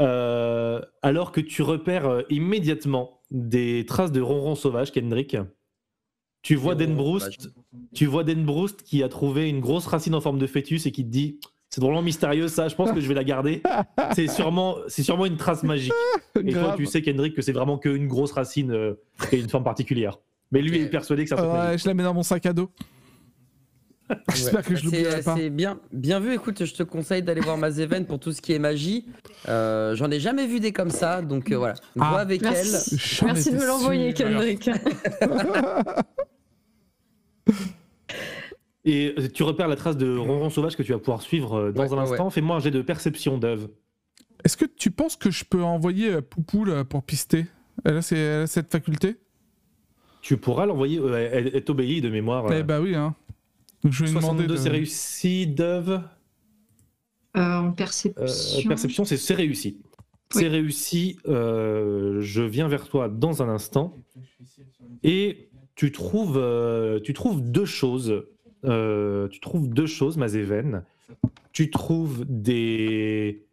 euh, 0.00 0.80
alors 1.02 1.30
que 1.32 1.40
tu 1.40 1.62
repères 1.62 2.06
euh, 2.06 2.22
immédiatement 2.30 3.20
des 3.30 3.86
traces 3.86 4.10
de 4.12 4.20
ronron 4.20 4.54
sauvage, 4.56 4.90
Kendrick, 4.92 5.36
tu 6.42 6.56
vois 6.56 6.74
Denbroust, 6.74 7.50
tu 7.94 8.06
vois 8.06 8.24
Denbroust 8.24 8.82
qui 8.82 9.02
a 9.04 9.08
trouvé 9.08 9.48
une 9.48 9.60
grosse 9.60 9.86
racine 9.86 10.14
en 10.14 10.20
forme 10.20 10.38
de 10.38 10.46
fœtus 10.48 10.86
et 10.86 10.92
qui 10.92 11.04
te 11.04 11.10
dit 11.10 11.38
c'est 11.74 11.80
drôlement 11.80 12.02
mystérieux 12.02 12.46
ça, 12.46 12.68
je 12.68 12.76
pense 12.76 12.92
que 12.92 13.00
je 13.00 13.08
vais 13.08 13.14
la 13.14 13.24
garder. 13.24 13.60
C'est 14.14 14.28
sûrement, 14.28 14.76
c'est 14.86 15.02
sûrement 15.02 15.26
une 15.26 15.36
trace 15.36 15.64
magique. 15.64 15.92
Et 16.40 16.52
toi, 16.52 16.74
tu 16.76 16.86
sais, 16.86 17.02
Kendrick, 17.02 17.34
que 17.34 17.42
c'est 17.42 17.50
vraiment 17.50 17.78
qu'une 17.78 18.06
grosse 18.06 18.30
racine 18.30 18.70
euh, 18.70 18.94
a 19.20 19.34
une 19.34 19.48
forme 19.48 19.64
particulière. 19.64 20.20
Mais 20.52 20.62
lui 20.62 20.78
est 20.80 20.86
persuadé 20.86 21.24
que 21.24 21.34
Ah 21.34 21.36
truc 21.36 21.50
ouais, 21.50 21.76
je 21.78 21.88
la 21.88 21.94
mets 21.94 22.04
dans 22.04 22.14
mon 22.14 22.22
sac 22.22 22.46
à 22.46 22.52
dos. 22.52 22.70
J'espère 24.32 24.62
que 24.62 24.76
je 24.76 24.84
l'oublierai 24.84 25.22
pas. 25.22 25.34
C'est 25.34 25.50
bien, 25.50 25.80
bien 25.90 26.20
vu. 26.20 26.32
Écoute, 26.32 26.64
je 26.64 26.74
te 26.74 26.84
conseille 26.84 27.24
d'aller 27.24 27.40
voir 27.40 27.58
Mazeven 27.58 28.06
pour 28.06 28.20
tout 28.20 28.30
ce 28.30 28.40
qui 28.40 28.52
est 28.52 28.60
magie. 28.60 29.06
Euh, 29.48 29.96
J'en 29.96 30.12
ai 30.12 30.20
jamais 30.20 30.46
vu 30.46 30.60
des 30.60 30.70
comme 30.70 30.90
ça, 30.90 31.22
donc 31.22 31.50
euh, 31.50 31.58
voilà. 31.58 31.74
Ah. 31.98 32.10
Vois 32.10 32.20
avec 32.20 32.42
Merci. 32.42 32.96
J'en 32.96 33.26
Merci 33.26 33.50
de 33.50 33.56
me 33.56 33.66
l'envoyer. 33.66 34.14
Kendrick. 34.14 34.70
Et 38.84 39.14
euh, 39.18 39.28
tu 39.32 39.42
repères 39.42 39.68
la 39.68 39.76
trace 39.76 39.96
de 39.96 40.14
ronron 40.16 40.50
sauvage 40.50 40.76
que 40.76 40.82
tu 40.82 40.92
vas 40.92 40.98
pouvoir 40.98 41.22
suivre 41.22 41.54
euh, 41.54 41.72
dans 41.72 41.82
Ouais, 41.82 41.92
un 41.92 41.96
ouais, 41.96 42.02
instant. 42.12 42.30
Fais-moi 42.30 42.56
un 42.56 42.60
jet 42.60 42.70
de 42.70 42.82
perception 42.82 43.38
d'œuvre. 43.38 43.68
Est-ce 44.44 44.56
que 44.58 44.66
tu 44.66 44.90
penses 44.90 45.16
que 45.16 45.30
je 45.30 45.44
peux 45.44 45.62
envoyer 45.62 46.10
euh, 46.14 46.20
Poupou 46.20 46.64
là, 46.64 46.84
pour 46.84 47.02
pister? 47.02 47.46
Elle 47.84 47.96
a, 47.96 48.02
ces- 48.02 48.16
elle 48.16 48.42
a 48.42 48.46
cette 48.46 48.70
faculté? 48.70 49.16
Tu 50.20 50.36
pourras 50.36 50.66
l'envoyer. 50.66 50.98
euh, 50.98 51.28
elle, 51.32 51.50
elle 51.54 51.64
t'obéit 51.64 52.02
de 52.04 52.10
mémoire. 52.10 52.46
Eh 52.52 52.56
euh, 52.56 52.62
bah 52.62 52.80
oui, 52.80 52.94
hein. 52.94 53.14
Donc 53.82 53.92
je 53.92 54.04
vais 54.04 54.10
lui 54.10 54.16
demander 54.16 54.44
62, 54.44 54.54
de... 54.54 54.58
c'est 54.58 54.68
réussi. 54.70 55.46
Dove. 55.46 56.02
Euh, 57.36 57.40
en 57.40 57.68
Euh, 57.68 57.70
perception. 57.72 58.68
perception, 58.68 59.04
c'est 59.04 59.16
c'est 59.16 59.34
réussi. 59.34 59.78
Oui. 60.34 60.40
C'est 60.40 60.48
réussi. 60.48 61.18
euh, 61.26 62.20
je 62.20 62.42
viens 62.42 62.68
vers 62.68 62.86
toi 62.88 63.08
dans 63.08 63.42
un 63.42 63.48
instant. 63.48 63.96
Et 65.02 65.48
tu 65.74 65.90
trouves, 65.92 66.36
euh, 66.38 67.00
tu 67.00 67.12
trouves 67.14 67.40
deux 67.42 67.64
choses. 67.66 68.24
Euh, 68.64 69.28
tu 69.28 69.40
trouves 69.40 69.68
deux 69.68 69.86
choses, 69.86 70.16
Mazéven. 70.16 70.84
Tu 71.52 71.70
trouves 71.70 72.24
des. 72.28 73.46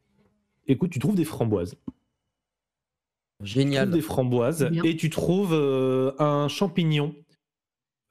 Écoute, 0.68 0.92
tu 0.92 1.00
trouves 1.00 1.16
des 1.16 1.26
framboises. 1.26 1.76
Tu 3.44 3.48
Génial. 3.48 3.88
trouves 3.88 3.96
des 3.96 4.02
framboises 4.02 4.70
Bien. 4.70 4.84
et 4.84 4.96
tu 4.96 5.10
trouves 5.10 5.54
euh, 5.54 6.14
un 6.20 6.48
champignon 6.48 7.16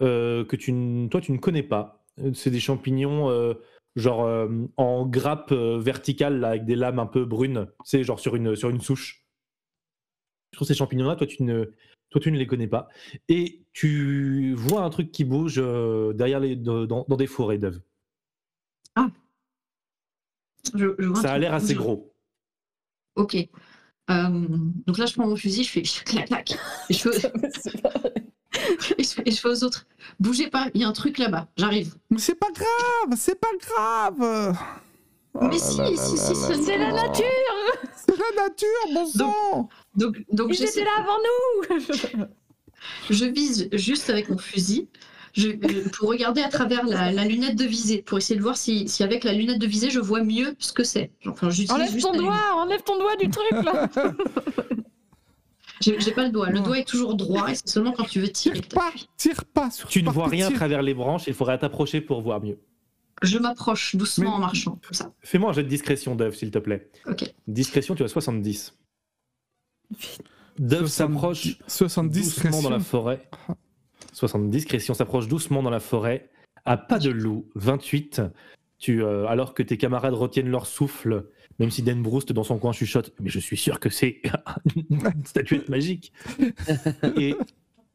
euh, 0.02 0.44
que 0.44 0.56
tu, 0.56 0.72
toi 1.10 1.20
tu 1.20 1.32
ne 1.32 1.38
connais 1.38 1.62
pas. 1.62 2.04
C'est 2.34 2.50
des 2.50 2.60
champignons 2.60 3.30
euh, 3.30 3.54
genre 3.96 4.24
euh, 4.24 4.48
en 4.76 5.06
grappe 5.06 5.52
euh, 5.52 5.78
verticale 5.78 6.40
là, 6.40 6.48
avec 6.48 6.64
des 6.64 6.74
lames 6.76 6.98
un 6.98 7.06
peu 7.06 7.24
brunes. 7.24 7.68
C'est 7.84 8.02
genre 8.04 8.18
sur 8.20 8.34
une, 8.36 8.56
sur 8.56 8.70
une 8.70 8.80
souche. 8.80 9.24
Sur 10.54 10.66
ces 10.66 10.74
champignons-là, 10.74 11.16
toi 11.16 11.26
tu 11.26 11.42
ne, 11.42 11.64
toi 12.10 12.20
tu 12.20 12.30
ne 12.32 12.38
les 12.38 12.46
connais 12.46 12.66
pas, 12.68 12.88
et 13.28 13.62
tu 13.72 14.54
vois 14.54 14.82
un 14.82 14.90
truc 14.90 15.12
qui 15.12 15.24
bouge 15.24 15.56
euh, 15.58 16.12
derrière 16.12 16.40
les, 16.40 16.56
de- 16.56 16.86
dans, 16.86 17.04
dans 17.08 17.16
des 17.16 17.26
forêts 17.26 17.58
d'œufs. 17.58 17.80
Je, 20.74 20.88
je 20.98 21.06
vois 21.06 21.18
un 21.18 21.22
Ça 21.22 21.32
a 21.32 21.38
l'air 21.38 21.54
assez 21.54 21.74
gros. 21.74 22.12
Ok. 23.16 23.34
Euh, 23.34 23.48
donc 24.86 24.98
là, 24.98 25.06
je 25.06 25.14
prends 25.14 25.26
mon 25.26 25.36
fusil, 25.36 25.64
je 25.64 25.70
fais 25.70 25.82
clac 26.04 26.26
clac. 26.26 26.52
Je, 26.90 27.10
fais, 27.10 27.32
et 28.98 29.02
je 29.02 29.08
fais- 29.08 29.22
et 29.24 29.30
je 29.30 29.40
fais 29.40 29.48
aux 29.48 29.64
autres 29.64 29.86
Bougez 30.18 30.48
pas, 30.50 30.68
il 30.74 30.80
y 30.80 30.84
a 30.84 30.88
un 30.88 30.92
truc 30.92 31.18
là-bas, 31.18 31.48
j'arrive. 31.56 31.94
Mais 32.10 32.18
c'est 32.18 32.34
pas 32.34 32.50
grave, 32.52 33.16
c'est 33.16 33.40
pas 33.40 33.48
grave. 33.60 34.56
Oh 35.34 35.46
Mais 35.46 35.58
si, 35.58 35.76
si, 35.96 36.16
si, 36.18 36.64
C'est 36.64 36.76
la 36.78 36.92
nature 36.92 37.24
C'est 37.96 38.16
la 38.18 38.42
nature, 38.42 38.68
bon 38.94 39.06
sang. 39.06 39.68
Donc, 39.96 40.16
donc 40.32 40.52
étaient 40.52 40.84
là 40.84 40.90
avant 40.98 41.18
nous 41.18 42.24
je 43.10 43.24
vise 43.26 43.68
juste 43.72 44.08
avec 44.10 44.28
mon 44.28 44.38
fusil 44.38 44.88
je, 45.32 45.50
je- 45.50 45.88
pour 45.90 46.08
regarder 46.08 46.42
à 46.42 46.48
travers 46.48 46.84
la, 46.84 47.12
la 47.12 47.24
lunette 47.24 47.54
de 47.54 47.64
visée, 47.64 48.02
pour 48.02 48.18
essayer 48.18 48.36
de 48.36 48.42
voir 48.42 48.56
si, 48.56 48.88
si 48.88 49.04
avec 49.04 49.22
la 49.22 49.32
lunette 49.32 49.60
de 49.60 49.66
visée, 49.66 49.88
je 49.90 50.00
vois 50.00 50.24
mieux 50.24 50.56
ce 50.58 50.72
que 50.72 50.82
c'est. 50.82 51.12
Enfin, 51.26 51.48
Enlève 51.68 51.92
juste 51.92 52.04
ton 52.04 52.12
lunette. 52.12 52.26
doigt, 52.26 52.54
enlève 52.56 52.82
ton 52.82 52.98
doigt 52.98 53.14
du 53.14 53.30
truc 53.30 53.52
là 53.52 53.88
J'ai 55.80 56.12
pas 56.12 56.24
le 56.24 56.30
doigt. 56.30 56.50
Le 56.50 56.60
doigt 56.60 56.78
est 56.78 56.84
toujours 56.88 57.14
droit 57.14 57.48
et 57.50 57.54
c'est 57.54 57.68
seulement 57.68 57.92
quand 57.92 58.04
tu 58.04 58.20
veux 58.20 58.28
tirer. 58.28 58.60
Tire 58.60 58.68
pas, 58.68 58.92
tire 59.16 59.44
pas 59.44 59.70
sur 59.70 59.88
Tu 59.88 60.02
ne 60.02 60.10
vois 60.10 60.26
rien 60.26 60.48
à 60.48 60.50
travers 60.52 60.82
les 60.82 60.94
branches, 60.94 61.24
il 61.28 61.34
faudrait 61.34 61.58
t'approcher 61.58 62.00
pour 62.00 62.20
voir 62.22 62.42
mieux. 62.42 62.58
Je 63.22 63.38
m'approche 63.38 63.96
doucement 63.96 64.30
Mais- 64.30 64.36
en 64.36 64.38
marchant, 64.38 64.78
comme 64.82 64.94
ça. 64.94 65.12
Fais-moi 65.20 65.50
un 65.50 65.52
jet 65.52 65.62
de 65.62 65.68
discrétion 65.68 66.14
d'œuf, 66.14 66.36
s'il 66.36 66.50
te 66.50 66.58
plaît. 66.58 66.90
Ok. 67.06 67.32
Discrétion, 67.46 67.94
tu 67.94 68.02
as 68.02 68.08
70. 68.08 68.76
Dove 70.58 70.86
70 70.86 70.90
s'approche 70.90 71.58
70 71.66 72.22
doucement 72.24 72.62
dans 72.62 72.70
la 72.70 72.76
discrétion. 72.78 72.80
forêt. 73.00 73.30
70, 74.12 74.64
Christian 74.66 74.94
s'approche 74.94 75.28
doucement 75.28 75.62
dans 75.62 75.70
la 75.70 75.80
forêt, 75.80 76.30
à 76.64 76.76
pas 76.76 76.98
de 76.98 77.10
loup, 77.10 77.48
28. 77.54 78.22
Tu, 78.78 79.02
euh, 79.02 79.26
alors 79.26 79.52
que 79.54 79.62
tes 79.62 79.76
camarades 79.76 80.14
retiennent 80.14 80.48
leur 80.50 80.66
souffle, 80.66 81.28
même 81.58 81.70
si 81.70 81.82
Dan 81.82 82.02
Broust 82.02 82.32
dans 82.32 82.44
son 82.44 82.58
coin 82.58 82.72
chuchote, 82.72 83.12
mais 83.20 83.28
je 83.28 83.38
suis 83.38 83.56
sûr 83.58 83.78
que 83.78 83.90
c'est 83.90 84.22
une 84.90 85.24
statuette 85.26 85.68
magique. 85.68 86.12
Et 87.16 87.34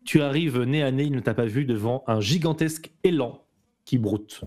tu 0.03 0.22
arrives 0.22 0.61
nez 0.61 0.84
à 0.84 0.91
nez, 0.91 1.06
il 1.06 1.11
ne 1.14 1.19
t'a 1.22 1.34
pas 1.34 1.45
vu, 1.47 1.65
devant 1.65 2.03
un 2.07 2.19
gigantesque 2.22 2.91
élan 3.03 3.43
qui 3.84 3.97
broute. 3.97 4.43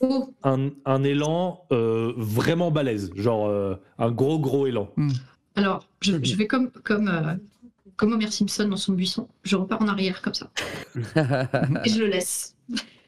Oh, 0.00 0.32
Un, 0.42 0.70
un 0.86 1.02
élan 1.04 1.64
euh, 1.72 2.14
vraiment 2.16 2.70
balèze, 2.70 3.10
genre 3.14 3.46
euh, 3.48 3.74
un 3.98 4.10
gros 4.10 4.38
gros 4.38 4.66
élan. 4.66 4.88
alors, 5.56 5.86
je, 6.00 6.12
je 6.22 6.34
vais 6.36 6.46
comme, 6.46 6.70
comme, 6.70 7.08
euh, 7.08 7.34
comme 7.96 8.12
Homer 8.14 8.30
Simpson 8.30 8.66
dans 8.68 8.76
son 8.78 8.94
buisson. 8.94 9.28
Je 9.42 9.56
repars 9.56 9.82
en 9.82 9.88
arrière, 9.88 10.22
comme 10.22 10.32
ça. 10.32 10.50
Et 11.84 11.90
je 11.90 11.98
le 12.00 12.06
laisse. 12.06 12.56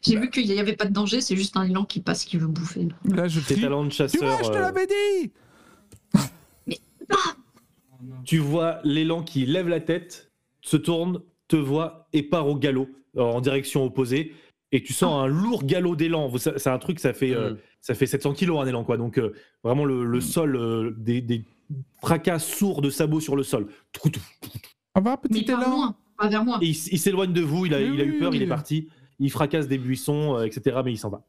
J'ai 0.03 0.19
vu 0.19 0.29
qu'il 0.31 0.47
n'y 0.47 0.59
avait 0.59 0.77
pas 0.77 0.85
de 0.85 0.93
danger, 0.93 1.21
c'est 1.21 1.37
juste 1.37 1.57
un 1.57 1.63
élan 1.63 1.85
qui 1.85 2.01
passe, 2.01 2.25
qui 2.25 2.37
veut 2.37 2.49
bouffer. 2.49 2.89
Là, 3.05 3.29
je 3.29 3.41
Tes 3.41 3.59
talents 3.61 3.85
de 3.85 3.89
Tu 3.91 3.97
chasseur. 3.97 4.21
vois, 4.21 4.43
je 4.43 4.51
te 4.51 4.59
l'avais 4.59 4.87
dit. 4.87 5.33
Tu 8.25 8.39
vois 8.39 8.81
l'élan 8.85 9.23
qui 9.23 9.47
lève 9.47 9.69
la 9.69 9.81
tête, 9.81 10.31
se 10.61 10.77
tourne, 10.77 11.21
te 11.49 11.57
voit 11.57 12.09
et 12.13 12.23
part 12.23 12.49
au 12.49 12.57
galop 12.57 12.89
en 13.17 13.41
direction 13.41 13.85
opposée. 13.85 14.33
Et 14.73 14.83
tu 14.83 14.93
sens 14.95 15.23
un 15.23 15.27
lourd 15.27 15.65
galop 15.65 15.97
d'élan. 15.97 16.31
C'est 16.39 16.67
un 16.69 16.79
truc, 16.79 16.99
ça 16.99 17.13
fait, 17.13 17.35
euh, 17.35 17.53
Mm. 17.53 17.57
ça 17.83 17.95
fait 17.95 18.07
700 18.07 18.33
kilos 18.33 18.61
un 18.63 18.67
élan, 18.67 18.85
quoi. 18.85 18.97
Donc 18.97 19.19
euh, 19.19 19.35
vraiment 19.63 19.85
le, 19.85 20.05
le 20.05 20.21
sol, 20.21 20.57
euh, 20.57 20.95
des, 20.99 21.21
des 21.21 21.45
fracas 22.01 22.39
sourds 22.39 22.81
de 22.83 22.89
sabots 22.91 23.21
sur 23.21 23.37
le 23.37 23.43
sol. 23.43 23.67
On 24.95 25.01
va, 25.01 25.19
Mais 25.25 25.29
petit 25.41 25.45
pas 25.45 25.61
élan. 25.61 25.71
loin, 25.71 25.97
pas 26.19 26.29
vers 26.29 26.45
moi. 26.45 26.59
Et 26.63 26.67
il, 26.69 26.75
s'éloigne 26.75 27.33
de 27.33 27.41
vous, 27.43 27.67
il 27.67 27.75
a, 27.75 27.79
Oui, 27.79 27.91
il 27.95 28.01
a 28.01 28.05
eu 28.05 28.13
oui, 28.13 28.19
peur, 28.19 28.35
il 28.35 28.39
oui. 28.39 28.45
est 28.45 28.49
parti. 28.49 28.89
Il 29.19 29.31
fracasse 29.31 29.69
des 29.69 29.79
buissons, 29.79 30.37
euh, 30.39 30.45
etc. 30.45 30.81
Mais 30.85 30.93
il 30.93 30.99
s'en 30.99 31.11
va. 31.11 31.23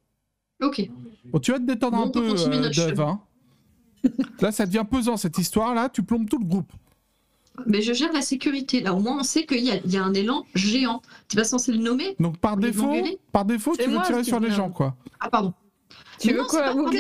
Ok. 0.62 0.90
Bon, 1.26 1.40
tu 1.40 1.52
vas 1.52 1.60
te 1.60 1.66
détendre 1.66 1.98
Bon, 1.98 2.04
un 2.08 2.10
peu, 2.10 2.28
continuer 2.30 2.58
euh, 2.58 2.62
notre 2.62 2.76
Dove, 2.76 2.90
chemin. 2.96 3.10
hein. 3.10 4.10
Là, 4.42 4.52
ça 4.52 4.66
devient 4.66 4.86
pesant 4.90 5.16
cette 5.18 5.38
histoire-là. 5.38 5.90
Tu 5.90 6.04
plombes 6.04 6.28
tout 6.30 6.40
le 6.40 6.46
groupe. 6.46 6.72
Mais 7.68 7.82
je 7.82 7.94
gère 7.94 8.12
la 8.14 8.22
sécurité. 8.22 8.82
Là, 8.82 8.94
au 8.94 9.00
moins, 9.00 9.20
on 9.20 9.24
sait 9.24 9.46
qu'il 9.46 9.60
y, 9.64 9.72
a- 9.72 9.78
il 9.86 9.92
y 9.92 9.98
a 9.98 10.04
un 10.04 10.14
élan 10.14 10.46
géant. 10.56 11.02
Tu 11.28 11.38
vas 11.38 11.44
censé 11.44 11.72
le 11.72 11.78
nommer 11.78 12.16
Donc 12.20 12.38
par 12.40 12.58
défaut, 12.58 12.92
par 13.32 13.46
défaut, 13.46 13.76
tu 13.76 13.90
veux 13.90 14.02
tirer 14.06 14.24
sur 14.24 14.40
les 14.40 14.52
gens, 14.52 14.70
quoi. 14.72 14.96
Ah, 15.20 15.30
pardon. 15.30 15.54
Tu 16.20 16.28
Mais 16.28 16.34
veux 16.34 16.40
non, 16.40 16.46
quoi 16.48 16.62
pas 16.64 16.74
Vous, 16.74 16.86
que 16.86 16.98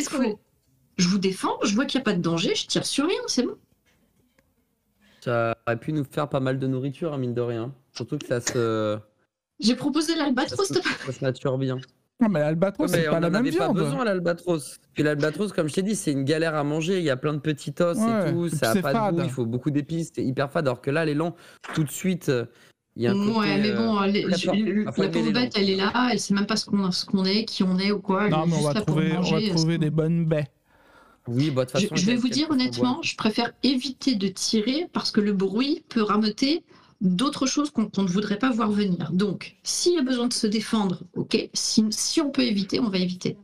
Je 0.97 1.07
vous 1.07 1.17
défends, 1.17 1.57
je 1.63 1.73
vois 1.73 1.85
qu'il 1.85 1.97
n'y 1.99 2.03
a 2.03 2.05
pas 2.05 2.13
de 2.13 2.21
danger, 2.21 2.53
je 2.55 2.67
tire 2.67 2.85
sur 2.85 3.07
rien, 3.07 3.19
c'est 3.27 3.43
bon. 3.43 3.55
Ça 5.21 5.55
aurait 5.65 5.79
pu 5.79 5.93
nous 5.93 6.03
faire 6.03 6.27
pas 6.29 6.39
mal 6.39 6.59
de 6.59 6.67
nourriture, 6.67 7.13
hein, 7.13 7.17
mine 7.17 7.33
de 7.33 7.41
rien. 7.41 7.73
Surtout 7.93 8.17
que 8.17 8.27
ça 8.27 8.41
se, 8.41 8.99
J'ai 9.59 9.75
proposé 9.75 10.13
ça 10.13 10.19
l'albatros. 10.25 10.67
se, 10.67 10.73
ça 10.73 11.11
se 11.13 11.23
mature 11.23 11.57
bien. 11.57 11.77
Non, 12.23 12.29
mais 12.29 12.39
l'albatros, 12.39 12.89
Ouais, 12.91 12.97
c'est 12.97 13.07
on 13.09 13.11
pas 13.11 13.19
la 13.19 13.29
même 13.29 13.41
avait 13.41 13.51
pas 13.57 13.65
viande. 13.65 13.77
besoin 13.77 14.05
l'albatros. 14.05 14.77
Puis 14.93 15.03
l'albatros, 15.03 15.51
comme 15.53 15.67
je 15.67 15.73
t'ai 15.75 15.81
dit, 15.83 15.95
c'est 15.95 16.11
une 16.11 16.23
galère 16.23 16.55
à 16.55 16.63
manger. 16.63 16.97
Il 16.99 17.03
y 17.03 17.09
a 17.09 17.17
plein 17.17 17.33
de 17.33 17.39
petits 17.39 17.73
os 17.79 17.97
Ouais, 17.97 18.29
et 18.29 18.31
tout. 18.33 18.49
Ça 18.49 18.71
a 18.71 18.73
c'est 18.73 18.81
pas 18.81 18.91
fade. 18.93 19.15
de 19.15 19.19
goût. 19.21 19.25
Il 19.27 19.31
faut 19.31 19.45
beaucoup 19.45 19.71
d'épices. 19.71 20.11
C'est 20.15 20.23
hyper 20.23 20.49
fade. 20.51 20.67
Alors 20.67 20.81
que 20.81 20.89
là, 20.91 21.05
l'élan, 21.05 21.35
tout 21.73 21.83
de 21.83 21.91
suite, 21.91 22.29
euh, 22.29 22.45
il 22.95 23.03
y 23.03 23.07
a 23.07 23.11
un 23.11 23.13
côté. 23.15 23.37
ouais, 23.39 23.57
mais 23.59 23.71
euh, 23.71 23.75
bon, 23.77 23.99
les- 24.01 24.21
le- 24.23 24.91
Faut 24.91 25.01
la 25.03 25.09
pauvre 25.09 25.31
bête, 25.31 25.53
elle 25.57 25.69
est 25.69 25.75
là, 25.75 26.09
elle 26.11 26.19
sait 26.19 26.33
même 26.33 26.45
pas 26.45 26.55
ce 26.55 26.65
qu'on 26.65 27.25
est, 27.25 27.45
qui 27.45 27.63
on 27.63 27.77
est 27.79 27.91
ou 27.91 27.99
quoi. 27.99 28.25
Elle 28.25 28.31
Non, 28.31 28.43
est 28.45 28.47
mais 28.47 28.55
on 28.57 28.61
va 28.61 28.73
là 28.73 28.81
pour 28.81 28.95
trouver, 28.95 29.11
on 29.17 29.21
va 29.21 29.31
manger. 29.31 29.49
trouver 29.49 29.77
des 29.77 29.89
bonnes 29.89 30.25
baies. 30.25 30.47
Oui, 31.27 31.51
bah, 31.51 31.65
de 31.65 31.71
toute 31.71 31.79
Je, 31.79 31.87
façon. 31.87 31.95
je 32.01 32.05
vais 32.05 32.15
vous 32.17 32.27
dire 32.27 32.49
honnêtement, 32.51 32.99
je 33.01 33.15
préfère 33.15 33.51
éviter 33.63 34.15
de 34.15 34.27
tirer 34.27 34.87
parce 34.93 35.09
que 35.09 35.21
le 35.21 35.31
bruit 35.33 35.83
peut 35.89 36.01
rameuter 36.03 36.63
d'autres 37.01 37.45
choses 37.45 37.71
qu'on 37.71 37.89
ne 38.01 38.07
voudrait 38.07 38.39
pas 38.39 38.51
voir 38.51 38.71
venir. 38.71 39.11
Donc, 39.11 39.57
s'il 39.63 39.93
y 39.93 39.99
a 39.99 40.03
besoin 40.03 40.27
de 40.27 40.33
se 40.33 40.47
défendre, 40.47 41.03
ok. 41.15 41.49
Si, 41.53 41.85
si 41.89 42.21
on 42.21 42.29
peut 42.29 42.43
éviter, 42.43 42.79
on 42.79 42.89
va 42.89 42.97
éviter. 42.97 43.37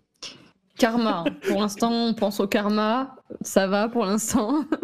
Karma. 0.77 1.25
Pour 1.47 1.59
l'instant, 1.59 1.91
on 1.91 2.13
pense 2.13 2.39
au 2.39 2.47
karma. 2.47 3.15
Ça 3.41 3.67
va 3.67 3.89
pour 3.89 4.05
l'instant. 4.05 4.63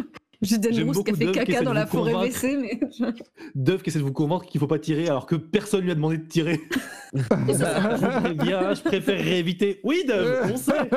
J'ai 0.41 0.57
J'aime 0.61 0.87
Denrousse 0.87 1.03
qui 1.03 1.09
a 1.09 1.13
beaucoup 1.13 1.17
fait 1.17 1.31
caca 1.31 1.61
dans 1.61 1.73
la 1.73 1.87
forêt 1.87 2.13
baissée, 2.13 2.57
mais. 2.57 2.79
Dove 3.55 3.81
qui 3.81 3.89
essaie 3.89 3.99
de 3.99 4.03
vous 4.03 4.11
convaincre 4.11 4.45
qu'il 4.45 4.59
faut 4.59 4.67
pas 4.67 4.77
tirer 4.77 5.07
alors 5.07 5.25
que 5.25 5.35
personne 5.35 5.81
lui 5.81 5.91
a 5.91 5.95
demandé 5.95 6.17
de 6.17 6.27
tirer. 6.27 6.61
je 7.13 8.21
préviens, 8.21 8.73
je 8.73 8.81
préférerais 8.81 9.39
éviter. 9.39 9.79
Oui, 9.83 10.03
Dove, 10.07 10.51
on 10.53 10.57
sait. 10.57 10.89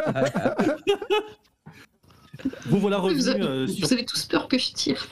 vous 2.67 2.79
voilà 2.79 2.99
Vous 2.99 3.29
avez, 3.29 3.43
euh, 3.43 3.67
vous 3.81 3.93
avez 3.93 4.05
tous 4.05 4.25
peur 4.27 4.49
que 4.49 4.59
je 4.59 4.73
tire. 4.73 5.07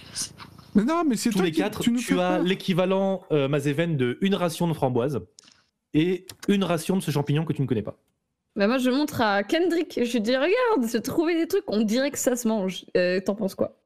Mais 0.76 0.84
non, 0.84 1.02
mais 1.04 1.16
c'est 1.16 1.30
tous 1.30 1.38
toi 1.38 1.44
les 1.46 1.50
qui- 1.52 1.60
quatre. 1.60 1.80
tu 1.80 1.90
nous 1.90 1.98
Tu 1.98 2.14
fais 2.14 2.20
as 2.20 2.38
l'équivalent 2.38 3.22
euh, 3.32 3.48
Mazeven 3.48 3.96
de 3.96 4.18
une 4.20 4.34
ration 4.36 4.68
de 4.68 4.72
framboise 4.74 5.20
et 5.94 6.26
une 6.48 6.62
ration 6.62 6.96
de 6.96 7.02
ce 7.02 7.10
champignon 7.10 7.44
que 7.44 7.52
tu 7.52 7.62
ne 7.62 7.66
connais 7.66 7.82
pas. 7.82 7.96
Bah 8.54 8.66
moi, 8.68 8.78
je 8.78 8.90
montre 8.90 9.20
à 9.20 9.42
Kendrick. 9.42 9.98
Je 10.02 10.12
lui 10.12 10.20
dis, 10.20 10.36
regarde, 10.36 10.86
se 10.88 10.96
trouver 10.98 11.34
des 11.34 11.46
trucs, 11.48 11.64
on 11.68 11.82
dirait 11.82 12.10
que 12.10 12.18
ça 12.18 12.36
se 12.36 12.46
mange. 12.48 12.84
Euh, 12.96 13.20
T'en 13.20 13.34
penses 13.34 13.54
quoi? 13.54 13.76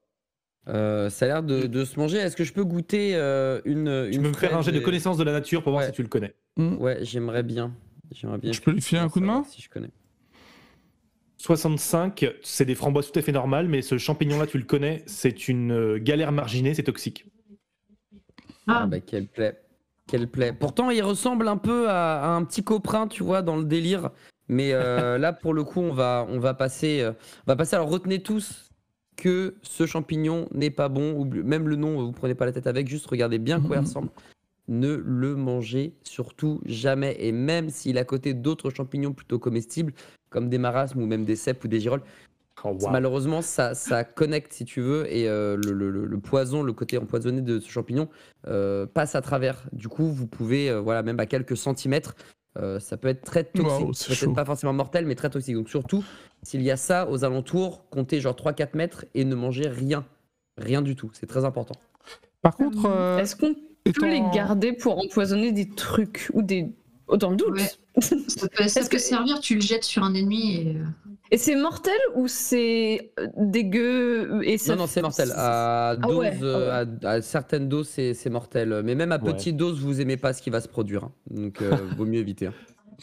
Euh, 0.68 1.08
ça 1.10 1.24
a 1.24 1.28
l'air 1.28 1.42
de, 1.42 1.66
de 1.66 1.84
se 1.84 1.98
manger. 1.98 2.18
Est-ce 2.18 2.36
que 2.36 2.44
je 2.44 2.52
peux 2.52 2.64
goûter 2.64 3.12
euh, 3.14 3.60
une. 3.64 4.08
Tu 4.10 4.16
une 4.16 4.22
peux 4.22 4.28
me 4.28 4.34
faire 4.34 4.56
un 4.56 4.62
jet 4.62 4.72
de 4.72 4.78
connaissance 4.80 5.16
de 5.16 5.24
la 5.24 5.32
nature 5.32 5.62
pour 5.62 5.72
voir 5.72 5.82
Ouais. 5.84 5.88
si 5.88 5.94
tu 5.94 6.02
le 6.02 6.08
connais. 6.08 6.34
Ouais, 6.58 6.98
j'aimerais 7.02 7.42
bien. 7.42 7.72
J'aimerais 8.12 8.38
bien. 8.38 8.52
Je 8.52 8.60
peux 8.60 8.70
lui 8.72 8.80
filer 8.82 9.00
un 9.00 9.08
coup 9.08 9.20
de 9.20 9.24
main? 9.24 9.44
Si 9.48 9.62
je 9.62 9.68
connais. 9.70 9.90
65, 11.44 12.26
c'est 12.42 12.66
des 12.66 12.74
framboises 12.74 13.10
tout 13.10 13.18
à 13.18 13.22
fait 13.22 13.32
normales, 13.32 13.66
mais 13.66 13.80
ce 13.80 13.96
champignon-là, 13.96 14.46
tu 14.46 14.58
le 14.58 14.64
connais, 14.64 15.02
c'est 15.06 15.48
une 15.48 15.72
euh, 15.72 15.98
galère 15.98 16.32
marginée, 16.32 16.74
c'est 16.74 16.82
toxique. 16.82 17.24
Ah 18.66 18.80
Ah, 18.82 18.86
bah 18.86 19.00
quelle 19.00 19.26
plaie. 19.26 19.58
Quelle 20.06 20.28
plaie. 20.28 20.52
Pourtant, 20.52 20.90
il 20.90 21.00
ressemble 21.02 21.48
un 21.48 21.56
peu 21.56 21.88
à, 21.88 22.22
à 22.24 22.28
un 22.28 22.44
petit 22.44 22.62
coprin, 22.62 23.08
tu 23.08 23.22
vois, 23.22 23.40
dans 23.40 23.56
le 23.56 23.64
délire. 23.64 24.10
Mais 24.48 24.72
euh, 24.74 25.16
là, 25.18 25.32
pour 25.32 25.54
le 25.54 25.64
coup, 25.64 25.80
on 25.80 25.94
va, 25.94 26.26
on 26.28 26.38
va 26.40 26.52
passer. 26.52 27.00
euh, 27.00 27.12
on 27.46 27.52
va 27.52 27.56
passer. 27.56 27.74
Alors, 27.74 27.88
retenez 27.88 28.20
tous 28.22 28.68
que 29.16 29.54
ce 29.62 29.86
champignon 29.86 30.46
n'est 30.52 30.68
pas 30.70 30.90
bon. 30.90 31.18
Oublie- 31.18 31.42
Même 31.42 31.68
le 31.68 31.76
nom, 31.76 32.04
vous 32.04 32.12
prenez 32.12 32.34
pas 32.34 32.44
la 32.44 32.52
tête 32.52 32.66
avec. 32.66 32.86
Juste 32.86 33.06
regardez 33.06 33.38
bien 33.38 33.60
quoi 33.62 33.76
il 33.76 33.80
Mhm. 33.80 33.86
ressemble. 33.86 34.08
Ne 34.68 34.94
le 34.94 35.36
mangez 35.36 35.94
surtout 36.04 36.60
jamais. 36.66 37.16
Et 37.18 37.32
même 37.32 37.70
s'il 37.70 37.96
est 37.96 38.00
à 38.00 38.04
côté 38.04 38.34
d'autres 38.34 38.68
champignons 38.68 39.14
plutôt 39.14 39.38
comestibles, 39.38 39.94
comme 40.30 40.48
des 40.48 40.58
marasmes 40.58 41.02
ou 41.02 41.06
même 41.06 41.24
des 41.24 41.36
cèpes 41.36 41.62
ou 41.64 41.68
des 41.68 41.80
girolles, 41.80 42.02
Oh, 42.62 42.76
wow. 42.78 42.90
Malheureusement, 42.90 43.40
ça, 43.40 43.74
ça 43.74 44.04
connecte, 44.04 44.52
si 44.52 44.66
tu 44.66 44.82
veux, 44.82 45.10
et 45.10 45.30
euh, 45.30 45.56
le, 45.56 45.72
le- 45.72 45.90
le- 45.90 46.04
le 46.04 46.18
poison, 46.18 46.62
le 46.62 46.74
côté 46.74 46.98
empoisonné 46.98 47.40
de 47.40 47.58
ce 47.58 47.70
champignon 47.70 48.06
euh, 48.48 48.84
passe 48.84 49.14
à 49.14 49.22
travers. 49.22 49.62
Du 49.72 49.88
coup, 49.88 50.04
vous 50.12 50.26
pouvez, 50.26 50.68
euh, 50.68 50.78
voilà, 50.78 51.02
même 51.02 51.18
à 51.20 51.24
quelques 51.24 51.56
centimètres, 51.56 52.16
euh, 52.58 52.78
ça 52.78 52.98
peut 52.98 53.08
être 53.08 53.22
très 53.22 53.44
toxique. 53.44 53.86
Peut-être 54.26 54.34
pas 54.34 54.44
forcément 54.44 54.74
mortel, 54.74 55.06
mais 55.06 55.14
très 55.14 55.30
toxique. 55.30 55.54
Donc 55.54 55.70
surtout, 55.70 56.04
s'il 56.42 56.60
y 56.60 56.70
a 56.70 56.76
ça 56.76 57.08
aux 57.08 57.24
alentours, 57.24 57.88
comptez 57.88 58.20
genre 58.20 58.34
3-4 58.36 58.76
mètres 58.76 59.06
et 59.14 59.24
ne 59.24 59.34
mangez 59.34 59.66
rien. 59.66 60.04
Rien 60.58 60.82
du 60.82 60.96
tout. 60.96 61.08
C'est 61.14 61.26
très 61.26 61.46
important. 61.46 61.76
Par 62.42 62.56
contre, 62.56 62.84
euh, 62.84 63.16
Est-ce 63.20 63.36
qu'on 63.36 63.54
peut 63.54 63.60
étant- 63.86 64.06
les 64.06 64.20
garder 64.34 64.74
pour 64.74 64.98
empoisonner 64.98 65.52
des 65.52 65.70
trucs 65.70 66.28
ou 66.34 66.42
des. 66.42 66.70
Dans 67.16 67.30
le 67.30 67.36
doute 67.36 67.58
Ouais. 67.58 67.68
ça 68.00 68.16
peut, 68.48 68.62
ça 68.68 68.80
peut 68.82 68.88
que- 68.88 68.98
servir, 68.98 69.40
tu 69.40 69.56
le 69.56 69.60
jettes 69.60 69.84
sur 69.84 70.02
un 70.04 70.14
ennemi 70.14 70.56
et. 70.56 70.76
euh, 70.76 70.84
Et 71.32 71.38
c'est 71.38 71.56
mortel 71.56 71.98
ou 72.14 72.28
c'est 72.28 73.12
euh, 73.18 73.26
dégueu 73.36 74.40
et 74.44 74.58
ça 74.58 74.74
Non, 74.74 74.82
non, 74.82 74.86
c'est 74.86 75.02
mortel. 75.02 75.32
À, 75.36 75.96
Ah 76.02 76.08
ouais, 76.08 76.32
ah 76.42 76.84
à, 77.04 77.10
à 77.10 77.22
certaines 77.22 77.68
doses, 77.68 77.88
c'est 77.88 78.14
c'est 78.14 78.30
mortel. 78.30 78.82
Mais 78.84 78.94
même 78.94 79.12
à 79.12 79.18
Ouais. 79.18 79.32
petite 79.32 79.56
dose, 79.56 79.80
vous 79.80 80.00
aimez 80.00 80.16
pas 80.16 80.32
ce 80.32 80.42
qui 80.42 80.50
va 80.50 80.60
se 80.60 80.68
produire. 80.68 81.04
hein. 81.04 81.12
Donc, 81.30 81.60
euh, 81.62 81.70
vaut 81.96 82.06
mieux 82.06 82.20
éviter. 82.20 82.46
hein. 82.46 82.54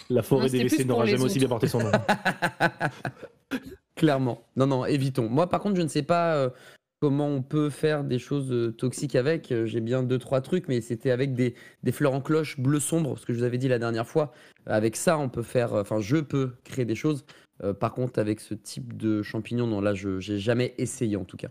La 0.09 0.21
forêt 0.21 0.45
Non, 0.47 0.51
des 0.51 0.65
pour 0.69 0.85
n'aura 0.85 1.05
les 1.05 1.11
jamais 1.11 1.23
aussi 1.23 1.39
bien 1.39 1.47
porté 1.47 1.67
son 1.67 1.79
nom. 1.79 1.91
Clairement. 3.95 4.43
Non, 4.55 4.67
non, 4.67 4.85
évitons. 4.85 5.27
Moi, 5.27 5.49
par 5.49 5.59
contre, 5.59 5.75
je 5.77 5.81
ne 5.81 5.87
sais 5.87 6.03
pas 6.03 6.35
euh, 6.35 6.49
comment 6.99 7.27
on 7.27 7.41
peut 7.41 7.69
faire 7.69 8.03
des 8.03 8.19
choses 8.19 8.51
euh, 8.51 8.71
toxiques 8.71 9.15
avec. 9.15 9.51
Euh, 9.51 9.65
J'ai 9.65 9.81
bien 9.81 10.03
deux, 10.03 10.17
trois 10.17 10.41
trucs, 10.41 10.67
mais 10.67 10.81
c'était 10.81 11.11
avec 11.11 11.33
des, 11.33 11.53
des 11.83 11.91
fleurs 11.91 12.13
en 12.13 12.21
cloche 12.21 12.59
bleu 12.59 12.79
sombre, 12.79 13.17
ce 13.17 13.25
que 13.25 13.33
je 13.33 13.39
vous 13.39 13.43
avais 13.43 13.57
dit 13.57 13.67
la 13.67 13.79
dernière 13.79 14.07
fois. 14.07 14.31
Avec 14.65 14.95
ça, 14.95 15.17
on 15.17 15.29
peut 15.29 15.43
faire. 15.43 15.73
euh, 15.73 15.81
Enfin, 15.81 15.99
je 15.99 16.17
peux 16.17 16.53
créer 16.63 16.85
des 16.85 16.95
choses. 16.95 17.25
Euh, 17.63 17.73
par 17.73 17.93
contre, 17.93 18.19
avec 18.19 18.39
ce 18.39 18.53
type 18.53 18.95
de 18.97 19.21
champignons, 19.23 19.67
non, 19.67 19.81
là, 19.81 19.93
je 19.93 20.19
j'ai 20.19 20.39
jamais 20.39 20.73
essayé 20.77 21.17
en 21.17 21.25
tout 21.25 21.37
cas. 21.37 21.49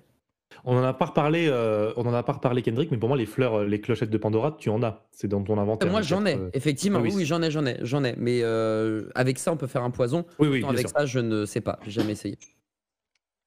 On 0.64 0.76
en 0.76 0.82
a 0.84 0.94
pas 0.94 1.06
reparlé, 1.06 1.48
euh, 1.50 1.92
on 1.96 2.06
en 2.06 2.14
a 2.14 2.22
pas 2.22 2.32
reparlé 2.34 2.62
Kendrick, 2.62 2.90
mais 2.90 2.96
pour 2.96 3.08
moi 3.08 3.18
les 3.18 3.26
fleurs, 3.26 3.64
les 3.64 3.80
clochettes 3.80 4.10
de 4.10 4.16
Pandora, 4.16 4.56
tu 4.58 4.70
en 4.70 4.82
as. 4.82 5.06
C'est 5.12 5.28
dans 5.28 5.42
ton 5.42 5.58
inventaire. 5.58 5.90
Moi, 5.90 6.00
j'en 6.02 6.24
ai, 6.24 6.38
effectivement. 6.54 7.00
ah 7.00 7.02
oui, 7.02 7.24
j'en 7.26 7.42
ai, 7.42 7.50
j'en 7.50 7.66
ai, 7.66 7.76
j'en 7.82 8.04
ai. 8.04 8.14
Mais 8.16 8.40
euh, 8.42 9.08
avec 9.14 9.38
ça, 9.38 9.52
on 9.52 9.56
peut 9.56 9.66
faire 9.66 9.82
un 9.82 9.90
poison. 9.90 10.24
Oui, 10.38 10.48
oui, 10.48 10.64
avec 10.64 10.88
sûr. 10.88 10.90
ça, 10.96 11.04
je 11.04 11.18
ne 11.18 11.44
sais 11.44 11.60
pas. 11.60 11.78
J'ai 11.84 11.90
jamais 11.90 12.12
essayé. 12.12 12.38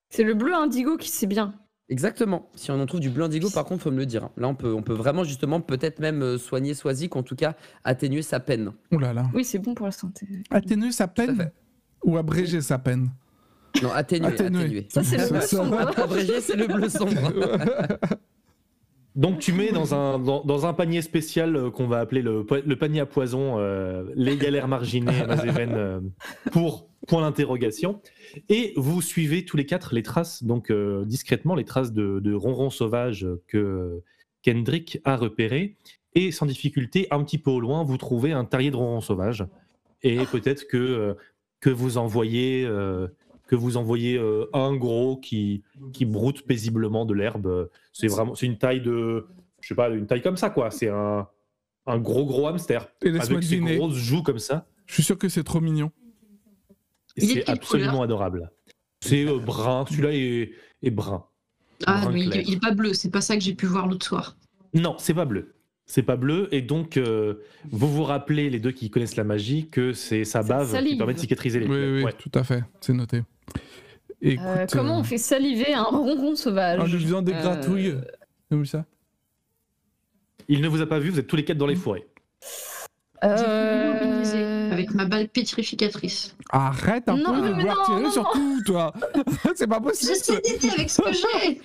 C'est 0.09 0.23
le 0.23 0.33
bleu 0.33 0.53
indigo 0.53 0.97
qui 0.97 1.09
sait 1.09 1.25
bien. 1.27 1.53
Exactement. 1.89 2.49
Si 2.55 2.69
on 2.71 2.79
en 2.79 2.85
trouve 2.85 2.99
du 2.99 3.09
bleu 3.09 3.23
indigo, 3.23 3.49
par 3.49 3.65
contre, 3.65 3.83
faut 3.83 3.91
me 3.91 3.97
le 3.97 4.05
dire. 4.05 4.25
hein. 4.25 4.31
Là, 4.37 4.47
on 4.47 4.55
peut, 4.55 4.73
on 4.73 4.83
peut 4.83 4.93
vraiment 4.93 5.23
justement 5.23 5.59
peut-être 5.59 5.99
même 5.99 6.21
euh, 6.21 6.37
soigner 6.37 6.73
Swazik, 6.75 7.15
en 7.15 7.23
tout 7.23 7.35
cas 7.35 7.55
atténuer 7.83 8.21
sa 8.21 8.39
peine. 8.39 8.71
Ouh 8.91 8.99
là 8.99 9.11
là. 9.13 9.23
Oui, 9.33 9.43
c'est 9.43 9.59
bon 9.59 9.73
pour 9.73 9.87
la 9.87 9.91
santé. 9.91 10.27
Atténuer 10.51 10.91
sa 10.91 11.05
à 11.05 11.07
peine 11.07 11.51
ou 12.03 12.17
abréger 12.17 12.61
sa 12.61 12.77
peine? 12.77 13.09
Non, 13.83 13.91
atténuer, 13.91 14.27
Atténuer. 14.27 14.59
atténuer. 14.59 14.87
Ça, 14.89 15.03
c'est 15.03 15.17
le 15.17 15.29
bleu 15.29 15.41
sombre. 15.41 15.75
va. 15.95 16.03
Abrégé, 16.03 16.41
c'est 16.41 16.55
le 16.55 16.67
bleu 16.67 16.89
sombre. 16.89 17.13
Donc 19.15 19.39
tu 19.39 19.51
mets 19.53 19.71
dans 19.71 19.93
un, 19.95 20.19
dans, 20.19 20.43
dans 20.43 20.65
un 20.65 20.73
panier 20.73 21.01
spécial 21.01 21.55
euh, 21.55 21.71
qu'on 21.71 21.87
va 21.87 21.99
appeler 21.99 22.21
le, 22.21 22.45
panier 22.75 23.01
à 23.01 23.05
poison 23.05 23.55
euh, 23.57 24.05
les 24.15 24.37
galères 24.37 24.67
marginées 24.67 25.25
Mazéven, 25.27 25.71
euh, 25.73 25.99
pour 26.51 26.88
point 27.07 27.21
d'interrogation. 27.21 28.01
Et 28.49 28.73
vous 28.75 29.01
suivez 29.01 29.45
tous 29.45 29.57
les 29.57 29.65
quatre 29.65 29.93
les 29.93 30.03
traces, 30.03 30.43
donc 30.43 30.69
euh, 30.71 31.05
discrètement, 31.05 31.55
les 31.55 31.65
traces 31.65 31.93
de, 31.93 32.19
de 32.19 32.33
ronron 32.33 32.69
sauvage 32.69 33.27
que 33.47 34.01
Kendrick 34.41 34.99
a 35.05 35.15
repéré. 35.15 35.77
Et 36.15 36.31
sans 36.31 36.45
difficulté, 36.45 37.07
un 37.11 37.23
petit 37.23 37.37
peu 37.37 37.51
au 37.51 37.59
loin, 37.59 37.83
vous 37.83 37.97
trouvez 37.97 38.31
un 38.31 38.45
terrier 38.45 38.71
de 38.71 38.75
ronron 38.75 39.01
sauvage. 39.01 39.45
Et 40.01 40.17
peut-être 40.31 40.67
que, 40.67 40.77
euh, 40.77 41.13
que 41.59 41.69
vous 41.69 41.97
envoyez, 41.97 42.65
euh, 42.65 43.07
que 43.47 43.55
vous 43.55 43.77
envoyez 43.77 44.17
euh, 44.17 44.45
un 44.53 44.75
gros 44.75 45.17
qui, 45.17 45.63
qui 45.93 46.05
broute 46.05 46.43
paisiblement 46.43 47.05
de 47.05 47.13
l'herbe. 47.13 47.69
C'est 47.93 48.07
vraiment, 48.07 48.35
c'est 48.35 48.45
une 48.45 48.57
taille 48.57 48.81
de, 48.81 49.27
je 49.61 49.67
sais 49.67 49.75
pas, 49.75 49.89
une 49.89 50.07
taille 50.07 50.21
comme 50.21 50.37
ça 50.37 50.49
quoi. 50.49 50.71
C'est 50.71 50.89
un, 50.89 51.27
un 51.85 51.97
gros 51.99 52.25
gros 52.25 52.47
hamster 52.47 52.87
Et 53.03 53.09
avec 53.09 53.43
ses 53.43 53.59
grosses 53.59 53.95
joues 53.95 54.23
comme 54.23 54.39
ça. 54.39 54.67
Je 54.85 54.93
suis 54.95 55.03
sûr 55.03 55.17
que 55.17 55.29
c'est 55.29 55.43
trop 55.43 55.61
mignon. 55.61 55.91
Et 57.21 57.25
C'est 57.43 57.49
absolument 57.49 58.01
adorable. 58.01 58.51
C'est 59.01 59.25
euh, 59.27 59.39
brun. 59.39 59.85
Celui-là 59.89 60.09
est, 60.13 60.51
est 60.83 60.91
brun. 60.91 61.25
Ah, 61.85 62.01
Brun 62.01 62.11
mais 62.11 62.21
il, 62.21 62.29
clair. 62.29 62.43
il 62.47 62.53
est 62.55 62.59
pas 62.59 62.71
bleu, 62.71 62.93
c'est 62.93 63.09
pas 63.09 63.21
ça 63.21 63.35
que 63.35 63.41
j'ai 63.41 63.53
pu 63.53 63.65
voir 63.65 63.87
l'autre 63.87 64.05
soir. 64.05 64.35
Non, 64.73 64.95
c'est 64.97 65.13
pas 65.13 65.25
bleu. 65.25 65.53
C'est 65.85 66.03
pas 66.03 66.17
bleu. 66.17 66.47
Et 66.51 66.61
donc, 66.61 66.97
euh, 66.97 67.35
vous 67.71 67.87
vous 67.91 68.03
rappelez, 68.03 68.49
les 68.49 68.59
deux 68.59 68.71
qui 68.71 68.89
connaissent 68.91 69.15
la 69.15 69.23
magie, 69.23 69.69
que 69.69 69.93
c'est 69.93 70.23
sa 70.25 70.43
bave 70.43 70.77
qui 70.83 70.97
permet 70.97 71.13
de 71.13 71.19
cicatriser 71.19 71.59
les 71.59 71.65
Oui, 71.67 71.71
plaies. 71.71 71.91
oui, 71.95 72.03
Ouais. 72.03 72.13
tout 72.13 72.31
à 72.35 72.43
fait. 72.43 72.63
C'est 72.81 72.93
noté. 72.93 73.23
Écoute, 74.21 74.45
Euh, 74.45 74.65
comment 74.71 74.97
euh, 74.97 74.99
on 74.99 75.03
fait 75.03 75.17
saliver 75.17 75.73
un 75.73 75.83
ronron 75.83 76.35
sauvage 76.35 76.79
En 76.79 76.83
lui 76.85 76.99
faisant 76.99 77.21
des 77.21 77.33
Euh, 77.33 77.41
gratouilles. 77.41 77.95
Comme 78.51 78.65
ça? 78.65 78.85
Il 80.49 80.61
ne 80.61 80.67
vous 80.67 80.81
a 80.81 80.85
pas 80.85 80.99
vu, 80.99 81.09
vous 81.11 81.19
êtes 81.19 81.27
tous 81.27 81.35
les 81.37 81.45
quatre 81.45 81.57
dans 81.57 81.67
les 81.67 81.75
forêts. 81.75 82.05
J'ai 83.23 83.27
voulu 83.29 83.39
euh, 83.43 84.08
avec 84.79 84.93
ma 84.93 85.05
balle 85.05 85.27
pétrificatrice. 85.29 86.35
Arrête 86.51 87.07
un 87.09 87.15
Non, 87.17 87.33
peu 87.33 87.41
de 87.47 87.53
vouloir 87.53 87.77
non, 87.77 87.85
tirer 87.85 88.01
non, 88.03 88.11
sur 88.11 88.29
tout, 88.31 88.61
toi. 88.65 88.93
c'est 89.55 89.67
pas 89.67 89.79
possible. 89.79 90.13
J'essaie 90.13 90.41
d'aider 90.41 90.69
avec 90.73 90.89
ce 90.89 91.01
que 91.01 91.13
j'ai 91.13 91.61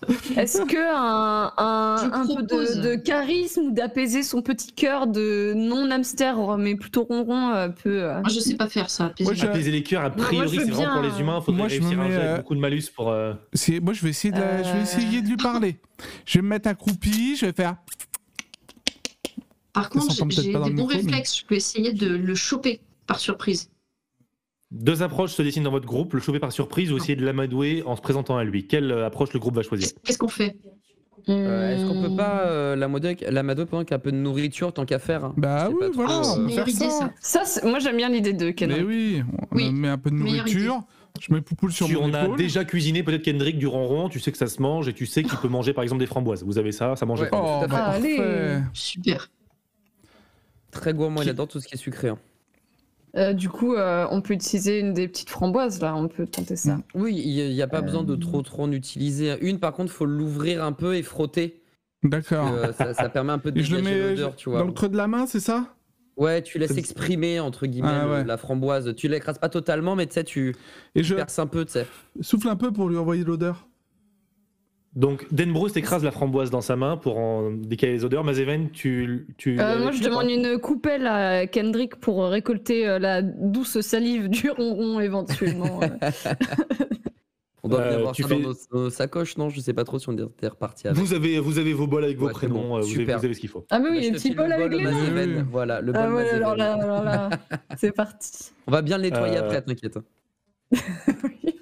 Est-ce 0.36 0.62
que 0.62 0.76
un, 0.94 1.52
un, 1.56 1.96
Je 1.98 2.04
un 2.14 2.36
peu 2.36 2.42
de, 2.44 2.82
de 2.82 2.94
charisme 2.94 3.62
ou 3.62 3.70
d'apaiser 3.72 4.22
son 4.22 4.42
petit 4.42 4.70
cœur 4.72 5.08
de 5.08 5.54
non 5.56 5.90
hamster 5.90 6.56
mais 6.56 6.76
plutôt 6.76 7.02
ronron 7.02 7.50
euh, 7.52 7.68
peut. 7.68 8.04
euh, 8.04 8.20
Moi, 8.20 8.28
je 8.28 8.38
sais 8.38 8.54
pas 8.56 8.68
faire 8.68 8.90
ça. 8.90 9.12
Moi, 9.18 9.34
je- 9.34 9.44
Apaiser 9.44 9.72
les 9.72 9.82
cœurs, 9.82 10.04
a 10.04 10.08
moi, 10.10 10.18
je 10.18 10.22
priori, 10.22 10.56
veux 10.58 10.64
c'est 10.66 10.70
vraiment 10.70 10.92
pour 10.92 11.02
bien, 11.02 11.10
les 11.10 11.20
humains. 11.20 11.38
Il 11.40 11.44
faudrait 11.44 11.58
Moi, 11.58 11.68
je 11.68 11.74
me 11.80 11.80
réussir 11.80 12.00
un 12.00 12.04
mets, 12.04 12.10
jet 12.10 12.16
avec 12.16 12.28
euh, 12.30 12.36
beaucoup 12.36 12.54
de 12.54 12.60
malus 12.60 12.84
pour. 12.94 13.08
euh, 13.10 13.32
C'est- 13.52 13.80
Moi, 13.80 13.92
je 13.92 14.02
vais 14.04 14.10
essayer 14.10 14.30
de, 14.32 14.38
la- 14.38 14.62
je 14.62 14.72
vais 14.72 14.82
essayer 14.82 15.20
de 15.20 15.26
lui 15.28 15.36
parler. 15.36 15.80
Je 16.26 16.38
vais 16.38 16.42
me 16.42 16.48
mettre 16.48 16.68
accroupi, 16.68 17.34
je 17.36 17.46
vais 17.46 17.52
faire. 17.52 17.74
Par 19.80 19.90
contre, 19.90 20.14
j'ai 20.30 20.42
des 20.42 20.52
bons 20.52 20.68
micro, 20.68 20.86
mais- 20.88 20.94
réflexes. 20.96 21.38
Je 21.38 21.44
peux 21.44 21.54
essayer 21.54 21.92
de 21.92 22.08
le 22.14 22.34
choper 22.34 22.80
par 23.06 23.18
surprise. 23.18 23.70
Deux 24.70 25.02
approches 25.02 25.32
se 25.32 25.40
dessinent 25.42 25.62
dans 25.62 25.70
votre 25.70 25.86
groupe, 25.86 26.12
le 26.14 26.20
choper 26.20 26.38
par 26.40 26.52
surprise 26.52 26.92
ou 26.92 26.96
essayer 26.98 27.16
de 27.16 27.24
l'amadouer 27.24 27.82
en 27.86 27.96
se 27.96 28.02
présentant 28.02 28.36
à 28.36 28.44
lui. 28.44 28.66
Quelle 28.66 28.92
euh, 28.92 29.06
approche 29.06 29.32
le 29.32 29.40
groupe 29.40 29.54
va 29.54 29.62
choisir 29.62 29.88
Qu'est-ce 30.04 30.18
qu'on 30.18 30.28
fait 30.28 30.56
Euh, 31.30 31.74
Est-ce 31.74 31.86
qu'on 31.86 32.02
peut 32.02 32.14
pas 32.16 32.42
euh, 32.46 32.76
l'amadouer 32.76 33.64
pendant 33.66 33.84
qu'il 33.84 33.92
y 33.92 33.94
a 33.94 33.96
un 33.96 34.00
peu 34.00 34.12
de 34.12 34.16
nourriture 34.18 34.72
tant 34.74 34.84
qu'à 34.84 34.98
faire 34.98 35.24
hein 35.24 35.34
Bah 35.38 35.68
C'est 35.68 35.74
oui, 35.74 35.90
voilà, 35.94 36.16
Oh, 36.16 36.20
on 36.20 36.22
c'est 36.24 36.34
peut 36.36 36.42
une 36.42 36.48
faire 36.50 36.66
meilleure 36.66 36.68
idée, 36.90 37.10
ça. 37.20 37.44
ça. 37.46 37.66
Moi 37.66 37.78
j'aime 37.78 37.96
bien 37.96 38.10
l'idée 38.10 38.34
de 38.34 38.44
Mais 38.46 38.54
Kendrick. 38.54 38.86
oui, 38.86 39.22
on 39.50 39.56
Oui, 39.56 39.72
met 39.72 39.88
un 39.88 39.96
peu 39.98 40.10
de 40.10 40.16
nourriture. 40.16 40.80
Je 41.18 41.32
mets 41.32 41.40
Poupoule 41.40 41.72
sur 41.72 41.86
Tu 41.86 41.94
mon 41.96 42.12
as 42.14 42.24
épaule. 42.24 42.36
déjà 42.36 42.64
cuisiné 42.66 43.02
peut-être 43.02 43.22
Kendrick 43.22 43.58
du 43.58 43.66
ronron, 43.66 44.08
tu 44.10 44.20
sais 44.20 44.30
que 44.32 44.38
ça 44.38 44.46
se 44.46 44.60
mange 44.62 44.86
et 44.88 44.92
tu 44.92 45.06
sais 45.06 45.22
qu'il 45.22 45.36
peut 45.38 45.48
manger 45.48 45.72
par 45.72 45.82
exemple 45.82 46.00
des 46.00 46.06
framboises. 46.06 46.44
Vous 46.44 46.58
avez 46.58 46.72
ça, 46.72 46.94
ça 46.94 47.06
mange 47.06 47.22
Ouais. 47.22 47.28
Oh, 47.32 47.60
bah, 47.62 47.68
parfait. 47.68 48.60
Super. 48.74 49.30
Très 50.78 50.94
gourmand, 50.94 51.22
il 51.22 51.28
adore 51.28 51.48
tout 51.48 51.60
ce 51.60 51.66
qui 51.68 51.74
est 51.74 51.78
sucré. 51.78 52.08
hein. 52.08 52.18
Euh, 53.16 53.32
du 53.32 53.48
coup, 53.48 53.74
euh, 53.74 54.06
on 54.10 54.20
peut 54.20 54.34
utiliser 54.34 54.78
une 54.78 54.92
des 54.92 55.08
petites 55.08 55.30
framboises 55.30 55.80
là, 55.80 55.96
on 55.96 56.08
peut 56.08 56.26
tenter 56.26 56.56
ça. 56.56 56.78
Oui, 56.94 57.14
il 57.24 57.52
n'y 57.52 57.62
a 57.62 57.66
pas 57.66 57.80
besoin 57.80 58.04
de 58.04 58.12
Euh. 58.14 58.16
trop 58.18 58.42
trop 58.42 58.62
en 58.64 58.70
utiliser. 58.72 59.36
Une, 59.40 59.58
par 59.58 59.72
contre, 59.72 59.90
faut 59.92 60.04
l'ouvrir 60.04 60.62
un 60.62 60.72
peu 60.72 60.94
et 60.94 61.02
frotter. 61.02 61.62
D'accord. 62.04 62.48
Euh, 62.52 62.72
ça, 62.72 62.94
ça 62.94 63.08
permet 63.08 63.32
un 63.32 63.38
peu 63.38 63.50
de 63.50 63.58
Et 63.58 63.62
je 63.64 63.74
le 63.74 63.82
dégager 63.82 63.96
mets 64.02 64.08
l'odeur, 64.10 64.36
tu 64.36 64.50
vois. 64.50 64.60
dans 64.60 64.66
le 64.66 64.72
creux 64.72 64.88
de 64.88 64.96
la 64.96 65.08
main, 65.08 65.26
c'est 65.26 65.40
ça? 65.40 65.74
Ouais, 66.16 66.42
tu 66.42 66.58
laisses 66.58 66.76
exprimer 66.76 67.40
entre 67.40 67.66
guillemets 67.66 67.88
Ah, 67.90 68.04
le- 68.04 68.10
ouais. 68.10 68.24
la 68.24 68.36
framboise. 68.36 68.94
Tu 68.96 69.08
l'écrases 69.08 69.38
pas 69.38 69.48
totalement, 69.48 69.96
mais 69.96 70.06
tu 70.06 70.14
sais, 70.14 70.24
tu 70.24 70.54
Et 70.94 71.02
je 71.02 71.14
perces 71.14 71.38
un 71.38 71.46
peu, 71.46 71.64
tu 71.64 71.72
sais. 71.72 71.86
souffle 72.20 72.48
un 72.48 72.56
peu 72.56 72.72
pour 72.72 72.88
lui 72.88 72.96
envoyer 72.98 73.24
l'odeur. 73.24 73.68
Donc 74.98 75.32
Denbroust 75.32 75.76
écrase 75.76 76.02
la 76.02 76.10
framboise 76.10 76.50
dans 76.50 76.60
sa 76.60 76.74
main 76.74 76.96
pour 76.96 77.18
en 77.18 77.52
décaler 77.52 77.92
les 77.92 78.04
odeurs. 78.04 78.24
Mazeven, 78.24 78.70
tu. 78.70 79.28
tu 79.38 79.58
Euh, 79.60 79.78
moi 79.80 79.92
je 79.92 80.02
demande 80.02 80.28
une 80.28 80.58
coupelle 80.58 81.06
à 81.06 81.46
Kendrick 81.46 81.96
pour 81.96 82.24
récolter 82.24 82.86
euh, 82.88 82.98
la 82.98 83.22
douce 83.22 83.80
salive 83.80 84.28
du 84.28 84.50
ronron 84.58 84.98
éventuellement. 84.98 85.80
euh. 85.82 86.10
On 87.64 87.68
doit 87.68 87.80
Euh, 87.80 87.88
bien 87.88 87.98
avoir 87.98 88.16
ça 88.16 88.26
fais- 88.26 88.34
dans 88.42 88.48
nos, 88.50 88.54
nos 88.72 88.90
sacoches, 88.90 89.36
non? 89.36 89.50
Je 89.50 89.60
sais 89.60 89.72
pas 89.72 89.84
trop 89.84 89.98
si 90.00 90.08
on 90.08 90.16
est 90.16 90.46
reparti 90.48 90.88
avec. 90.88 90.98
Vous 91.00 91.12
avez, 91.14 91.38
vous 91.40 91.58
avez 91.58 91.72
vos 91.72 91.86
bols 91.86 92.04
avec 92.04 92.16
vos 92.18 92.26
Ouais, 92.26 92.32
prénoms, 92.32 92.54
bon, 92.54 92.68
vous, 92.68 92.76
avez, 92.78 92.86
super. 92.86 93.18
vous 93.18 93.24
avez 93.24 93.34
ce 93.34 93.40
qu'il 93.40 93.48
faut. 93.50 93.66
Ah 93.70 93.78
mais 93.78 93.90
oui, 93.90 93.96
Bah, 93.96 94.02
les 94.02 94.10
petits 94.12 94.34
bols 94.34 94.52
avec 94.52 94.70
bol 94.70 94.78
les 94.80 94.84
noms. 95.26 95.46
Voilà, 95.50 95.80
le 95.80 95.92
bol 95.92 96.02
Ah 96.04 96.08
ouais, 96.08 96.22
Mazeven. 96.22 96.36
alors 96.42 96.56
là, 96.56 96.72
alors 96.74 97.02
là, 97.04 97.30
c'est 97.76 97.92
parti. 97.92 98.50
On 98.66 98.72
va 98.72 98.82
bien 98.82 98.96
le 98.96 99.04
nettoyer 99.04 99.36
Euh, 99.36 99.42
après, 99.44 99.62
t'inquiète. 99.62 99.98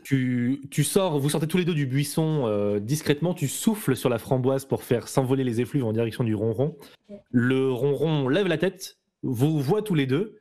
Tu, 0.02 0.60
tu 0.70 0.84
sors, 0.84 1.18
vous 1.18 1.30
sortez 1.30 1.48
tous 1.48 1.58
les 1.58 1.64
deux 1.64 1.74
du 1.74 1.86
buisson 1.86 2.44
euh, 2.46 2.78
discrètement, 2.78 3.34
tu 3.34 3.48
souffles 3.48 3.96
sur 3.96 4.08
la 4.08 4.18
framboise 4.18 4.64
pour 4.64 4.84
faire 4.84 5.08
s'envoler 5.08 5.42
les 5.42 5.60
effluves 5.60 5.84
en 5.84 5.92
direction 5.92 6.22
du 6.22 6.34
ronron. 6.34 6.76
Le 7.32 7.72
ronron 7.72 8.28
lève 8.28 8.46
la 8.46 8.56
tête, 8.58 8.98
vous 9.22 9.58
voit 9.60 9.82
tous 9.82 9.94
les 9.94 10.06
deux, 10.06 10.38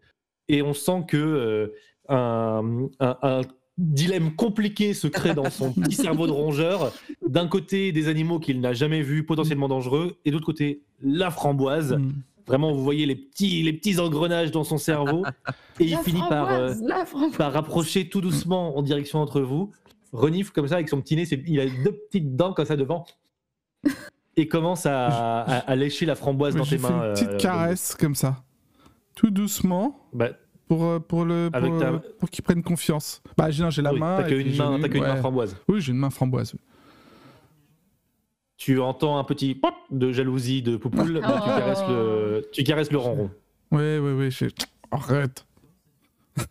et 0.50 0.62
on 0.62 0.74
sent 0.76 1.06
que 1.08 1.18
euh, 1.18 1.68
un, 2.10 2.88
un- 3.00 3.18
un 3.24 3.42
dilemme 3.80 4.36
compliqué 4.36 4.94
se 4.94 5.08
crée 5.08 5.34
dans 5.34 5.50
son 5.50 5.74
petit 5.82 5.96
cerveau 5.96 6.28
de 6.28 6.32
rongeur. 6.32 6.94
D'un 7.28 7.48
côté, 7.48 7.92
des 7.92 8.08
animaux 8.08 8.40
qu'il 8.40 8.62
n'a 8.62 8.74
jamais 8.74 9.02
vus, 9.02 9.26
potentiellement 9.26 9.68
dangereux, 9.68 10.18
et 10.26 10.32
d'autre 10.32 10.46
côté, 10.46 10.82
la 11.02 11.32
framboise. 11.32 11.94
Mm. 11.94 12.12
Vraiment, 12.48 12.72
vous 12.74 12.84
voyez 12.84 13.06
les 13.06 13.16
petits, 13.16 13.64
les 13.64 13.74
petits 13.74 14.00
engrenages 14.00 14.52
dans 14.52 14.64
son 14.64 14.78
cerveau, 14.78 15.24
et 15.80 15.86
il 15.86 15.98
finit 15.98 16.22
par... 16.30 16.52
euh, 16.52 16.74
par 17.38 17.52
rapprocher 17.54 18.08
tout 18.10 18.22
doucement 18.22 18.78
en 18.78 18.82
direction 18.84 19.20
entre 19.20 19.42
vous. 19.42 19.72
Renifle 20.14 20.52
comme 20.52 20.68
ça 20.68 20.76
avec 20.76 20.88
son 20.90 21.02
petit 21.02 21.16
nez, 21.16 21.24
il 21.48 21.60
a 21.60 21.66
deux 21.66 21.92
petites 21.92 22.36
dents 22.36 22.54
comme 22.54 22.66
ça 22.66 22.76
devant. 22.78 23.06
Et 24.38 24.48
commence 24.50 24.86
à, 24.86 25.08
à- 25.08 25.60
à 25.60 25.76
lécher 25.78 26.06
la 26.06 26.16
framboise 26.16 26.56
Mais 26.56 26.60
dans 26.60 26.66
tes 26.66 26.78
mains. 26.78 27.08
une 27.08 27.14
petite 27.14 27.30
euh, 27.30 27.38
caresse 27.38 27.96
comme 27.98 28.16
ça. 28.16 28.44
Tout 29.16 29.30
doucement. 29.30 29.98
Bah, 30.12 30.30
Pour, 30.68 30.84
euh, 30.84 31.00
pour, 31.00 31.24
le, 31.24 31.50
pour, 31.50 31.58
Avec 31.58 31.78
ta- 31.80 31.94
euh, 31.94 32.00
pour 32.20 32.30
qu'il 32.30 32.44
prenne 32.44 32.62
confiance. 32.62 33.22
Bah, 33.38 33.50
j'ai 33.50 33.82
la 33.82 33.94
oui, 33.94 34.00
main. 34.00 34.18
t'as 34.18 34.28
qu'une 34.28 34.56
main, 34.58 34.80
qu'une 34.90 35.02
main 35.02 35.14
ouais. 35.14 35.20
framboise. 35.20 35.56
Oui, 35.70 35.80
j'ai 35.80 35.94
une 35.94 36.00
main 36.00 36.10
framboise. 36.10 36.54
Tu 38.58 38.80
entends 38.80 39.18
un 39.18 39.24
petit 39.24 39.54
pop 39.56 39.74
de 39.92 40.12
jalousie 40.12 40.62
de 40.62 40.78
Poupoule, 40.78 41.20
bah, 41.22 41.42
tu, 41.44 41.44
Oh. 41.44 41.46
caresses 41.46 41.84
le, 41.90 42.50
tu 42.54 42.64
caresses 42.64 42.92
le 42.92 42.98
ronron. 42.98 43.30
Oui, 43.72 43.98
oui, 43.98 44.12
oui. 44.18 44.32
j'ai- 44.32 44.48
Arrête. 44.92 45.46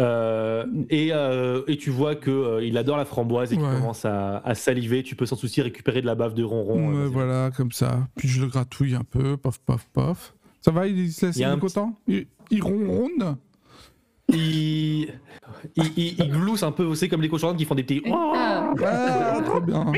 Euh, 0.00 0.64
et, 0.90 1.10
euh, 1.12 1.62
et 1.66 1.76
tu 1.76 1.90
vois 1.90 2.14
que 2.14 2.30
euh, 2.30 2.64
il 2.64 2.78
adore 2.78 2.96
la 2.96 3.04
framboise 3.04 3.52
et 3.52 3.56
qu'il 3.56 3.64
Ouais. 3.66 3.74
commence 3.74 4.04
à, 4.04 4.38
à 4.38 4.54
saliver. 4.54 5.02
Tu 5.02 5.16
peux 5.16 5.26
sans 5.26 5.34
souci 5.36 5.60
récupérer 5.60 6.00
de 6.00 6.06
la 6.06 6.14
bave 6.14 6.34
de 6.34 6.44
ronron. 6.44 6.94
Euh, 6.94 7.08
voilà, 7.08 7.50
comme 7.56 7.72
ça. 7.72 8.06
Puis 8.16 8.28
je 8.28 8.40
le 8.40 8.46
gratouille 8.46 8.94
un 8.94 9.02
peu, 9.02 9.36
paf, 9.36 9.58
paf, 9.58 9.88
paf. 9.92 10.34
Ça 10.60 10.70
va, 10.70 10.86
il 10.86 11.12
se 11.12 11.26
laisse 11.26 11.36
Il 11.36 11.58
content? 11.58 11.94
Il, 12.06 12.26
il 12.50 12.62
ronronne? 12.62 13.36
Il, 14.30 15.08
il, 15.76 15.84
il, 15.96 16.20
il 16.20 16.28
glousse 16.30 16.62
un 16.62 16.70
peu, 16.72 16.84
vous 16.84 16.94
savez, 16.94 17.08
comme 17.08 17.22
les 17.22 17.28
cochons 17.28 17.54
qui 17.54 17.64
font 17.64 17.74
des 17.74 17.82
petits. 17.82 18.02
Ah, 18.12 18.72
Ah, 18.84 19.40
trop 19.44 19.60
bien. 19.60 19.90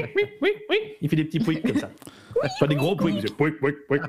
Il 1.01 1.09
fait 1.09 1.17
des 1.17 1.25
petits 1.25 1.41
pouics 1.41 1.63
comme 1.67 1.79
ça. 1.79 1.91
Pas 2.61 2.67
des 2.67 2.77
gros 2.77 2.95
pouics. 2.97 3.35
pouic, 3.37 3.59
pouic, 3.59 3.77
pouic, 3.89 4.03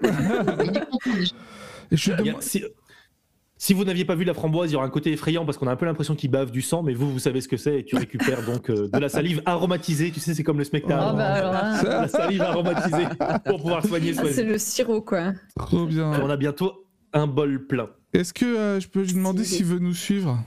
si, 2.39 2.63
si 3.57 3.73
vous 3.73 3.83
n'aviez 3.83 4.05
pas 4.05 4.15
vu 4.15 4.23
la 4.23 4.33
framboise, 4.33 4.71
il 4.71 4.73
y 4.73 4.75
aura 4.77 4.85
un 4.85 4.89
côté 4.89 5.11
effrayant 5.11 5.45
parce 5.45 5.57
qu'on 5.57 5.67
a 5.67 5.71
un 5.71 5.75
peu 5.75 5.85
l'impression 5.85 6.15
qu'il 6.15 6.31
bave 6.31 6.51
du 6.51 6.61
sang, 6.61 6.83
mais 6.83 6.93
vous, 6.93 7.11
vous 7.11 7.19
savez 7.19 7.41
ce 7.41 7.47
que 7.47 7.57
c'est 7.57 7.79
et 7.79 7.85
tu 7.85 7.95
récupères 7.97 8.43
donc 8.45 8.69
euh, 8.69 8.87
de 8.87 8.99
la 8.99 9.09
salive 9.09 9.41
aromatisée. 9.45 10.11
Tu 10.11 10.19
sais, 10.19 10.33
c'est 10.33 10.43
comme 10.43 10.57
le 10.57 10.63
spectacle. 10.63 10.99
Ah 11.03 11.13
bah 11.13 11.25
alors 11.33 11.51
là, 11.53 12.01
La 12.01 12.07
salive 12.07 12.41
aromatisée 12.41 13.05
pour 13.45 13.61
pouvoir 13.61 13.85
soigner 13.85 14.11
ah, 14.17 14.21
c'est 14.23 14.33
Swazik. 14.33 14.45
le 14.47 14.57
sirop 14.57 15.01
quoi. 15.01 15.33
Trop 15.57 15.85
bien. 15.85 16.11
On 16.21 16.29
a 16.29 16.37
bientôt 16.37 16.85
un 17.13 17.27
bol 17.27 17.67
plein. 17.67 17.89
Est-ce 18.13 18.33
que 18.33 18.45
euh, 18.45 18.79
je 18.79 18.87
peux 18.87 19.01
lui 19.01 19.13
demander 19.13 19.43
s'il 19.43 19.65
veut 19.65 19.79
nous 19.79 19.93
suivre? 19.93 20.43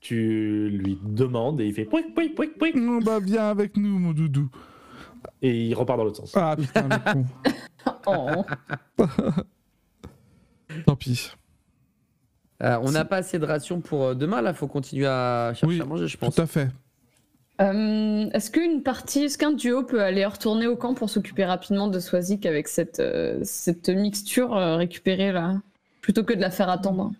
Tu 0.00 0.68
lui 0.70 0.98
demandes 1.02 1.60
et 1.60 1.66
il 1.66 1.74
fait 1.74 1.84
pouic, 1.84 2.14
pouic, 2.14 2.34
pouic, 2.34 2.58
pouic. 2.58 2.74
Non, 2.76 2.98
bah 2.98 3.18
viens 3.20 3.48
avec 3.48 3.76
nous, 3.76 3.98
mon 3.98 4.12
doudou. 4.12 4.48
Et 5.42 5.66
il 5.66 5.74
repart 5.74 5.98
dans 5.98 6.04
l'autre 6.04 6.18
sens. 6.18 6.32
Ah 6.36 6.54
putain, 6.56 6.88
le 6.88 7.12
con. 7.12 7.26
Oh. 8.08 8.44
Tant 10.86 10.96
pis. 10.96 11.32
Euh, 12.62 12.78
on 12.82 12.90
n'a 12.90 13.04
pas 13.04 13.18
assez 13.18 13.38
de 13.38 13.44
rations 13.44 13.80
pour 13.80 14.04
euh, 14.04 14.14
demain, 14.14 14.40
là, 14.40 14.54
faut 14.54 14.66
continuer 14.66 15.06
à 15.06 15.52
chercher 15.54 15.66
Oui, 15.66 15.80
à 15.80 15.84
manger, 15.84 16.08
je 16.08 16.16
pense. 16.16 16.34
Tout 16.34 16.42
à 16.42 16.46
fait. 16.46 16.68
Euh, 17.60 18.28
est-ce 18.32 18.50
qu'une 18.50 18.82
partie, 18.82 19.24
est-ce 19.24 19.38
qu'un 19.38 19.52
duo 19.52 19.82
peut 19.82 20.02
aller 20.02 20.26
retourner 20.26 20.66
au 20.66 20.76
camp 20.76 20.94
pour 20.94 21.08
s'occuper 21.08 21.44
rapidement 21.44 21.88
de 21.88 21.98
Swazik 22.00 22.44
avec 22.44 22.68
cette, 22.68 23.00
euh, 23.00 23.40
cette 23.44 23.88
mixture 23.88 24.54
euh, 24.54 24.76
récupérée 24.76 25.32
là, 25.32 25.60
plutôt 26.02 26.22
que 26.22 26.34
de 26.34 26.40
la 26.40 26.50
faire 26.50 26.68
attendre? 26.68 27.12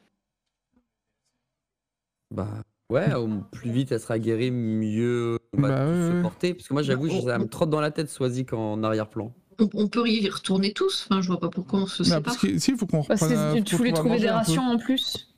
Bah 2.30 2.48
ouais, 2.90 3.14
au 3.14 3.28
plus 3.52 3.70
vite 3.70 3.92
elle 3.92 4.00
sera 4.00 4.18
guérie, 4.18 4.50
mieux 4.50 5.38
on 5.56 5.62
va 5.62 5.68
Bah, 5.68 5.86
tous 5.86 6.16
se 6.16 6.22
porter. 6.22 6.54
Parce 6.54 6.68
que 6.68 6.72
moi 6.74 6.82
j'avoue, 6.82 7.08
Bah, 7.08 7.32
ça 7.32 7.38
me 7.38 7.46
trotte 7.48 7.70
dans 7.70 7.80
la 7.80 7.90
tête 7.90 8.10
Swazik 8.10 8.52
en 8.52 8.82
arrière-plan. 8.82 9.32
On, 9.58 9.68
on 9.74 9.88
peut 9.88 10.06
y 10.08 10.28
retourner 10.28 10.72
tous. 10.72 11.06
Enfin, 11.08 11.22
je 11.22 11.28
vois 11.28 11.40
pas 11.40 11.48
pourquoi 11.48 11.80
on 11.80 11.86
se 11.86 12.02
Bah, 12.02 12.08
sépare. 12.16 12.22
parce 12.24 12.36
que 12.38 12.58
si, 12.58 12.72
il 12.72 12.76
faut 12.76 12.86
qu'on 12.86 13.02
Parce 13.04 13.22
reprenne. 13.22 13.38
euh, 13.38 13.54
que 13.54 13.60
tu 13.60 13.76
voulais 13.76 13.92
trouver 13.92 14.18
des 14.18 14.28
rations 14.30 14.62
en 14.64 14.76
plus. 14.76 15.28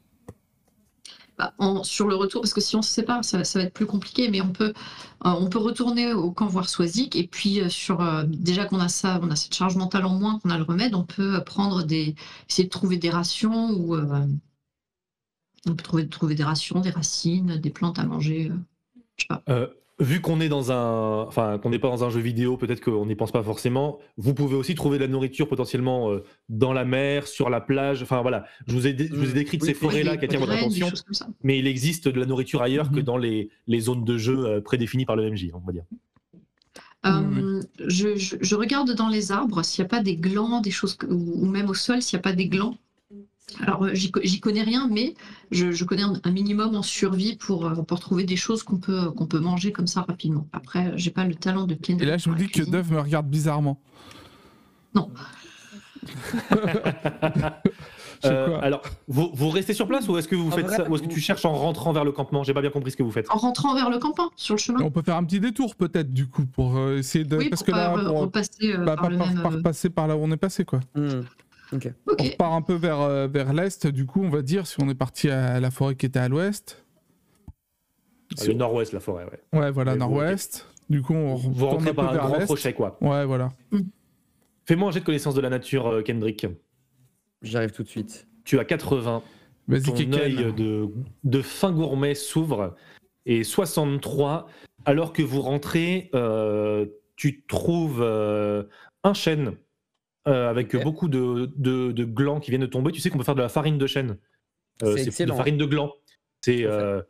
Bah, 1.39 1.55
sur 1.85 2.09
le 2.09 2.17
retour, 2.17 2.41
parce 2.41 2.53
que 2.53 2.61
si 2.61 2.75
on 2.75 2.83
se 2.83 2.91
sépare, 2.91 3.25
ça, 3.25 3.45
ça 3.45 3.61
va 3.61 3.67
être 3.67 3.73
plus 3.73 3.87
compliqué, 3.87 4.29
mais 4.29 4.41
on 4.41 4.51
peut, 4.51 4.73
euh, 5.25 5.31
on 5.31 5.49
peut 5.49 5.61
retourner 5.61 6.13
au 6.13 6.33
camp 6.33 6.49
voir 6.49 6.69
Swazik, 6.69 7.15
et 7.15 7.29
puis 7.29 7.61
euh, 7.61 7.69
sur, 7.69 8.01
euh, 8.01 8.25
déjà 8.27 8.65
qu'on 8.65 8.81
a 8.81 8.89
ça, 8.89 9.21
on 9.23 9.31
a 9.31 9.37
cette 9.37 9.55
charge 9.55 9.77
mentale 9.77 10.05
en 10.05 10.19
moins, 10.19 10.41
qu'on 10.41 10.51
a 10.51 10.59
le 10.59 10.65
remède, 10.65 10.97
on 10.97 11.05
peut 11.05 11.41
prendre 11.45 11.85
des, 11.85 12.17
essayer 12.51 12.65
de 12.65 12.71
trouver 12.71 12.97
des 12.97 13.11
rations, 13.11 13.71
ou 13.71 13.97
on 13.97 15.75
peut 15.77 15.83
trouver, 15.85 16.09
trouver 16.09 16.35
des 16.35 16.43
rations, 16.43 16.81
des 16.81 16.91
racines, 16.91 17.57
des 17.59 17.71
plantes 17.71 18.01
à 18.01 18.05
manger. 18.05 18.51
je 19.17 19.23
sais 19.23 19.29
pas. 19.29 19.43
Vu 20.01 20.21
qu'on 20.21 20.41
est 20.41 20.49
dans 20.49 20.71
un, 20.71 21.23
enfin 21.23 21.59
qu'on 21.59 21.71
n'est 21.71 21.81
pas 21.81 21.89
dans 21.89 22.05
un 22.05 22.11
jeu 22.11 22.21
vidéo, 22.21 22.57
peut-être 22.57 22.81
qu'on 22.81 23.05
n'y 23.07 23.17
pense 23.17 23.33
pas 23.33 23.43
forcément. 23.43 23.99
Vous 24.17 24.33
pouvez 24.33 24.55
aussi 24.55 24.77
trouver 24.77 24.97
de 24.99 25.03
la 25.03 25.09
nourriture 25.09 25.49
potentiellement 25.49 26.11
euh, 26.13 26.23
dans 26.49 26.73
la 26.73 26.85
mer, 26.85 27.27
sur 27.27 27.51
la 27.51 27.61
plage. 27.61 28.01
Enfin 28.03 28.23
voilà, 28.23 28.45
je 28.69 28.75
vous 28.75 28.87
ai, 28.87 28.93
dé- 28.93 29.09
je 29.09 29.17
vous 29.17 29.31
ai 29.31 29.33
décrit 29.33 29.59
Oui, 29.61 29.67
ces 29.67 29.75
forêts-là 29.75 30.17
qui 30.17 30.27
attirent 30.27 30.39
votre 30.39 30.53
attention, 30.53 30.87
mais 31.43 31.59
il 31.59 31.67
existe 31.67 32.07
de 32.07 32.21
la 32.21 32.27
nourriture 32.27 32.63
ailleurs 32.63 32.91
que 32.93 32.99
Mhm. 32.99 33.03
dans 33.03 33.17
les, 33.17 33.51
les 33.67 33.81
zones 33.81 34.05
de 34.05 34.17
jeu 34.19 34.39
euh, 34.47 34.61
prédéfinies 34.61 35.05
par 35.05 35.17
le 35.17 35.31
MJ, 35.33 35.51
on 35.53 35.59
va 35.67 35.73
dire. 35.73 35.85
Euh, 37.07 37.61
je, 37.87 38.17
je- 38.17 38.37
je 38.41 38.55
regarde 38.55 38.93
dans 38.95 39.09
les 39.09 39.33
arbres 39.33 39.63
s'il 39.65 39.83
n'y 39.83 39.87
a 39.87 39.89
pas 39.89 40.03
des 40.03 40.17
glands, 40.17 40.61
des 40.61 40.71
choses, 40.71 40.97
ou 41.09 41.47
même 41.47 41.71
au 41.71 41.75
sol 41.75 42.03
s'il 42.03 42.17
n'y 42.17 42.21
a 42.21 42.23
pas 42.23 42.33
des 42.35 42.47
glands. 42.49 42.77
Alors, 43.61 43.85
euh, 43.85 43.95
j'y 43.95 44.11
co- 44.11 44.21
j'y 44.23 44.41
connais 44.41 44.63
rien, 44.63 44.89
mais 44.91 45.15
je, 45.51 45.73
je 45.73 45.85
connais 45.85 46.03
un, 46.03 46.31
minimum 46.31 46.75
en 46.77 46.83
survie 46.83 47.37
pour, 47.37 47.67
euh, 47.67 47.75
pour 47.83 47.99
trouver 47.99 48.25
des 48.25 48.37
choses 48.37 48.63
qu'on 48.63 48.77
peut, 48.77 49.11
qu'on 49.11 49.27
peut 49.27 49.41
manger 49.41 49.73
comme 49.73 49.87
ça 49.87 50.03
rapidement. 50.03 50.47
Après, 50.53 50.93
j'ai 50.97 51.11
pas 51.11 51.25
le 51.25 51.35
talent 51.35 51.67
de 51.67 51.75
Ken. 51.75 52.01
Et 52.01 52.05
là, 52.05 52.19
je 52.19 52.29
la 52.29 52.37
dis 52.37 52.49
que. 52.49 52.63
Dove 52.63 52.93
me 52.93 53.01
regarde 53.01 53.27
bizarrement. 53.29 53.81
Non. 54.95 55.11
Euh, 58.25 58.59
alors, 58.61 58.83
vous, 59.07 59.31
vous 59.33 59.49
restez 59.49 59.75
sur 59.75 59.87
place 59.87 60.09
ou 60.09 60.19
est-ce 60.19 60.27
que 60.27 60.35
vous 60.35 60.49
En 60.49 60.51
faites 60.51 60.67
vrai, 60.67 60.77
ça, 60.79 60.91
ou 60.91 60.95
est-ce 60.97 61.03
que 61.05 61.09
vous- 61.09 61.15
tu 61.15 61.21
cherches 61.21 61.45
en 61.45 61.53
rentrant 61.55 61.93
vers 61.93 62.05
le 62.05 62.11
campement? 62.11 62.43
J'ai 62.43 62.53
pas 62.53 62.61
bien 62.63 62.71
compris 62.71 62.91
ce 62.91 62.97
que 62.97 63.05
vous 63.05 63.13
faites. 63.13 63.31
En 63.31 63.37
rentrant 63.39 63.77
vers 63.77 63.91
le 63.91 63.99
campement, 64.01 64.31
sur 64.35 64.57
le 64.57 64.59
chemin. 64.59 64.81
On 64.83 64.91
peut 64.91 65.03
faire 65.03 65.15
un 65.15 65.23
petit 65.23 65.39
détour 65.39 65.77
peut-être 65.77 66.13
du 66.13 66.27
coup 66.27 66.45
pour 66.45 66.81
essayer 66.91 67.25
de. 67.25 67.37
oui, 67.37 67.49
parce 67.49 67.63
pour 67.63 67.67
que 67.67 67.71
pas 67.79 67.97
là, 67.97 68.05
pour, 68.05 68.19
repasser 68.23 68.77
bah, 68.77 68.97
par 68.97 68.97
par, 68.97 69.11
même. 69.11 69.41
par 69.41 69.63
passer 69.63 69.89
par 69.89 70.09
là 70.09 70.17
où 70.17 70.21
on 70.25 70.33
est 70.33 70.37
passé 70.37 70.65
quoi. 70.65 70.81
Hmm. 71.73 71.77
Ok. 71.77 71.93
On 72.07 72.13
Ok. 72.13 72.21
repart 72.33 72.53
un 72.55 72.63
peu 72.63 72.75
vers, 72.75 73.01
euh, 73.01 73.27
vers 73.29 73.53
l'est, 73.53 73.87
du 73.87 74.07
coup, 74.07 74.23
on 74.23 74.31
va 74.31 74.43
dire, 74.43 74.67
si 74.67 74.77
on 74.83 74.89
est 74.89 74.95
parti 74.95 75.29
à 75.31 75.61
la 75.61 75.71
forêt 75.71 75.95
qui 75.97 76.07
était 76.07 76.19
à 76.19 76.29
l'ouest. 76.29 76.85
Ah, 78.39 78.45
Le 78.47 78.53
nord-ouest, 78.55 78.93
la 78.93 79.01
forêt, 79.01 79.25
ouais. 79.25 79.59
Ouais, 79.59 79.71
voilà, 79.71 79.97
nord-ouest. 79.97 80.67
Du 80.91 81.03
coup, 81.03 81.15
on 81.15 81.35
Vous 81.35 81.67
rentrez 81.67 81.91
un 81.91 81.93
peu 81.93 81.97
par 81.97 82.11
un 82.11 82.13
vers 82.13 82.27
grand 82.27 82.41
crochet, 82.41 82.73
quoi. 82.73 82.97
Ouais, 83.01 83.25
voilà. 83.25 83.51
Fais-moi 84.67 84.89
un 84.89 84.93
jet 84.93 85.01
de 85.01 85.05
connaissance 85.05 85.35
de 85.35 85.41
la 85.41 85.51
nature, 85.51 85.87
euh, 85.87 86.03
Kendrick. 86.03 86.47
J'arrive 87.43 87.71
tout 87.73 87.83
de 87.83 87.89
suite. 87.89 88.27
Tu 88.45 88.59
as 88.59 88.65
80. 88.65 89.23
Vas-y, 89.69 89.83
ton 89.83 90.13
œil 90.15 90.53
de, 90.55 90.89
de 91.25 91.43
fin 91.43 91.73
gourmet 91.73 92.15
s'ouvre 92.15 92.75
et 93.27 93.45
63 93.45 94.47
alors 94.87 95.13
que 95.13 95.21
vous 95.23 95.43
rentrez 95.43 96.09
euh, 96.15 96.87
tu 97.17 97.45
trouves 97.47 98.01
euh, 98.01 98.63
un 99.05 99.13
chêne 99.13 99.53
euh, 100.27 100.51
avec 100.51 100.75
beaucoup 100.83 101.09
de, 101.09 101.51
de, 101.57 101.93
de 101.93 102.05
glands 102.05 102.41
qui 102.41 102.51
viennent 102.51 102.61
de 102.63 102.67
tomber 102.67 102.93
tu 102.93 103.01
sais 103.01 103.09
qu'on 103.11 103.19
peut 103.19 103.25
faire 103.25 103.35
de 103.37 103.43
la 103.43 103.49
farine 103.49 103.79
de 103.79 103.87
chêne 103.87 104.17
Euh, 104.83 104.95
C'est 104.97 105.03
de 105.05 105.09
excellent. 105.09 105.37
farine 105.37 105.57
de 105.59 105.65
glands 105.65 105.93
c'est 106.43 106.65
euh, 106.65 107.01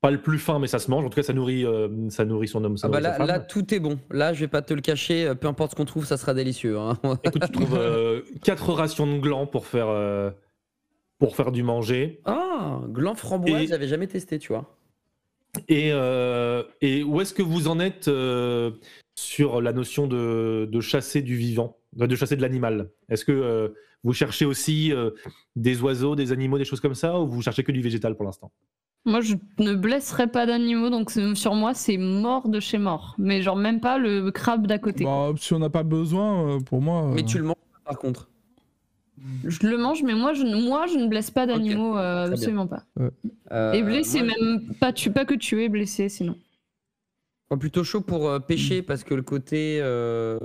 pas 0.00 0.10
le 0.10 0.20
plus 0.22 0.38
fin 0.38 0.58
mais 0.58 0.66
ça 0.66 0.78
se 0.78 0.90
mange 0.90 1.04
en 1.04 1.08
tout 1.10 1.16
cas 1.16 1.22
ça 1.22 1.32
nourrit 1.32 1.64
euh, 1.66 1.88
ça 2.10 2.24
nourrit 2.24 2.48
son 2.48 2.62
homme 2.64 2.76
ça 2.76 2.86
Ah 2.86 2.90
bah 2.90 3.00
là, 3.00 3.40
tout 3.40 3.74
est 3.74 3.80
bon. 3.80 3.98
Là, 4.10 4.32
je 4.32 4.40
vais 4.40 4.48
pas 4.48 4.62
te 4.62 4.72
le 4.72 4.80
cacher. 4.80 5.34
Peu 5.34 5.46
importe 5.48 5.72
ce 5.72 5.76
qu'on 5.76 5.84
trouve, 5.84 6.06
ça 6.06 6.16
sera 6.16 6.32
délicieux. 6.32 6.78
hein. 6.78 6.96
écoute 7.24 7.42
tu 7.44 7.52
trouves 7.52 7.76
euh, 7.78 8.22
quatre 8.42 8.72
rations 8.72 9.06
de 9.06 9.18
glands 9.20 9.46
pour 9.46 9.66
faire 9.66 9.88
pour 11.18 11.36
faire 11.36 11.52
du 11.52 11.62
manger 11.62 12.20
Ah, 12.24 12.80
gland 12.88 13.14
framboise, 13.14 13.62
Et- 13.62 13.66
j'avais 13.66 13.88
jamais 13.88 14.06
testé, 14.06 14.38
tu 14.38 14.48
vois. 14.54 14.74
Et, 15.68 15.90
euh, 15.92 16.62
et 16.80 17.02
où 17.02 17.20
est-ce 17.20 17.34
que 17.34 17.42
vous 17.42 17.68
en 17.68 17.78
êtes 17.80 18.06
euh, 18.08 18.70
sur 19.14 19.60
la 19.60 19.72
notion 19.72 20.06
de, 20.06 20.68
de 20.70 20.80
chasser 20.80 21.22
du 21.22 21.36
vivant, 21.36 21.76
de 21.94 22.06
de 22.06 22.16
chasser 22.16 22.36
de 22.36 22.42
l'animal 22.42 22.90
Est-ce 23.08 23.24
que 23.24 23.32
euh, 23.32 23.68
vous 24.04 24.12
cherchez 24.14 24.44
aussi 24.46 24.92
euh, 24.92 25.10
des 25.56 25.82
oiseaux, 25.82 26.16
des 26.16 26.32
animaux, 26.32 26.58
des 26.58 26.64
choses 26.64 26.80
comme 26.80 26.94
ça, 26.94 27.18
ou 27.20 27.26
vous 27.26 27.42
cherchez 27.42 27.62
que 27.64 27.72
du 27.72 27.82
végétal 27.82 28.14
pour 28.16 28.24
l'instant? 28.24 28.50
Moi, 29.06 29.20
je 29.22 29.34
ne 29.58 29.74
blesserai 29.74 30.26
pas 30.26 30.44
d'animaux, 30.44 30.90
donc 30.90 31.10
sur 31.34 31.54
moi, 31.54 31.72
c'est 31.72 31.96
mort 31.96 32.48
de 32.48 32.60
chez 32.60 32.76
mort. 32.78 33.14
Mais 33.18 33.40
genre 33.40 33.56
même 33.56 33.80
pas 33.80 33.96
le 33.98 34.30
crabe 34.30 34.66
d'à 34.66 34.78
côté. 34.78 35.04
Bah, 35.04 35.32
si 35.38 35.54
on 35.54 35.58
n'a 35.58 35.70
pas 35.70 35.82
besoin, 35.82 36.56
euh, 36.56 36.60
pour 36.60 36.82
moi. 36.82 37.10
Mais 37.14 37.22
euh, 37.22 37.24
tu 37.24 37.38
le 37.38 37.44
manges 37.44 37.56
par 37.84 37.98
contre. 37.98 38.28
Je 39.44 39.66
le 39.66 39.76
mange, 39.76 40.02
mais 40.02 40.14
moi, 40.14 40.32
je, 40.32 40.42
ne- 40.44 40.56
moi, 40.66 40.86
je 40.86 40.96
ne 40.96 41.06
blesse 41.06 41.30
pas 41.30 41.46
d'animaux, 41.46 41.96
euh, 41.96 42.24
bien. 42.24 42.32
absolument 42.32 42.66
pas. 42.66 42.84
Euh, 43.52 43.72
Et 43.72 43.82
blessé, 43.82 44.22
moi, 44.22 44.32
même 44.40 44.60
pas, 44.80 44.92
tu, 44.92 45.10
pas 45.10 45.24
que 45.24 45.34
tuer, 45.34 45.68
blessé, 45.68 46.08
sinon. 46.08 46.36
Moi, 47.50 47.58
plutôt 47.58 47.82
chaud 47.84 48.00
pour 48.00 48.28
euh, 48.28 48.38
Mm. 48.38 48.42
pêcher 48.42 48.82
parce 48.82 49.02
que 49.04 49.14
le 49.14 49.22
côté, 49.22 49.78
euh, 49.82 50.38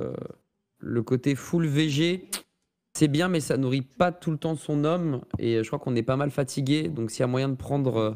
le 0.79 1.03
côté 1.03 1.35
full 1.35 1.67
VG, 1.67 2.29
c'est 2.93 3.07
bien, 3.07 3.27
mais 3.27 3.41
ça 3.41 3.57
nourrit 3.57 3.81
pas 3.81 4.11
tout 4.11 4.31
le 4.31 4.37
temps 4.37 4.55
son 4.55 4.83
homme. 4.85 5.21
Et 5.37 5.55
euh, 5.57 5.63
je 5.63 5.67
crois 5.67 5.79
qu'on 5.79 5.95
est 5.95 6.03
pas 6.03 6.15
mal 6.15 6.31
fatigué. 6.31 6.89
Donc, 6.89 7.11
s'il 7.11 7.19
y 7.19 7.23
a 7.23 7.27
moyen 7.27 7.49
de 7.49 7.55
prendre 7.55 7.97
euh, 7.97 8.11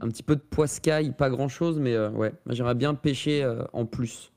un 0.00 0.08
petit 0.08 0.22
peu 0.22 0.36
de 0.36 0.40
poiscaille, 0.40 1.12
pas 1.16 1.28
grand 1.28 1.48
chose, 1.48 1.78
mais 1.78 1.98
ouais, 1.98 2.32
j'aimerais 2.48 2.74
bien 2.74 2.94
pêcher 2.94 3.46
en 3.74 3.84
plus. 3.84 4.32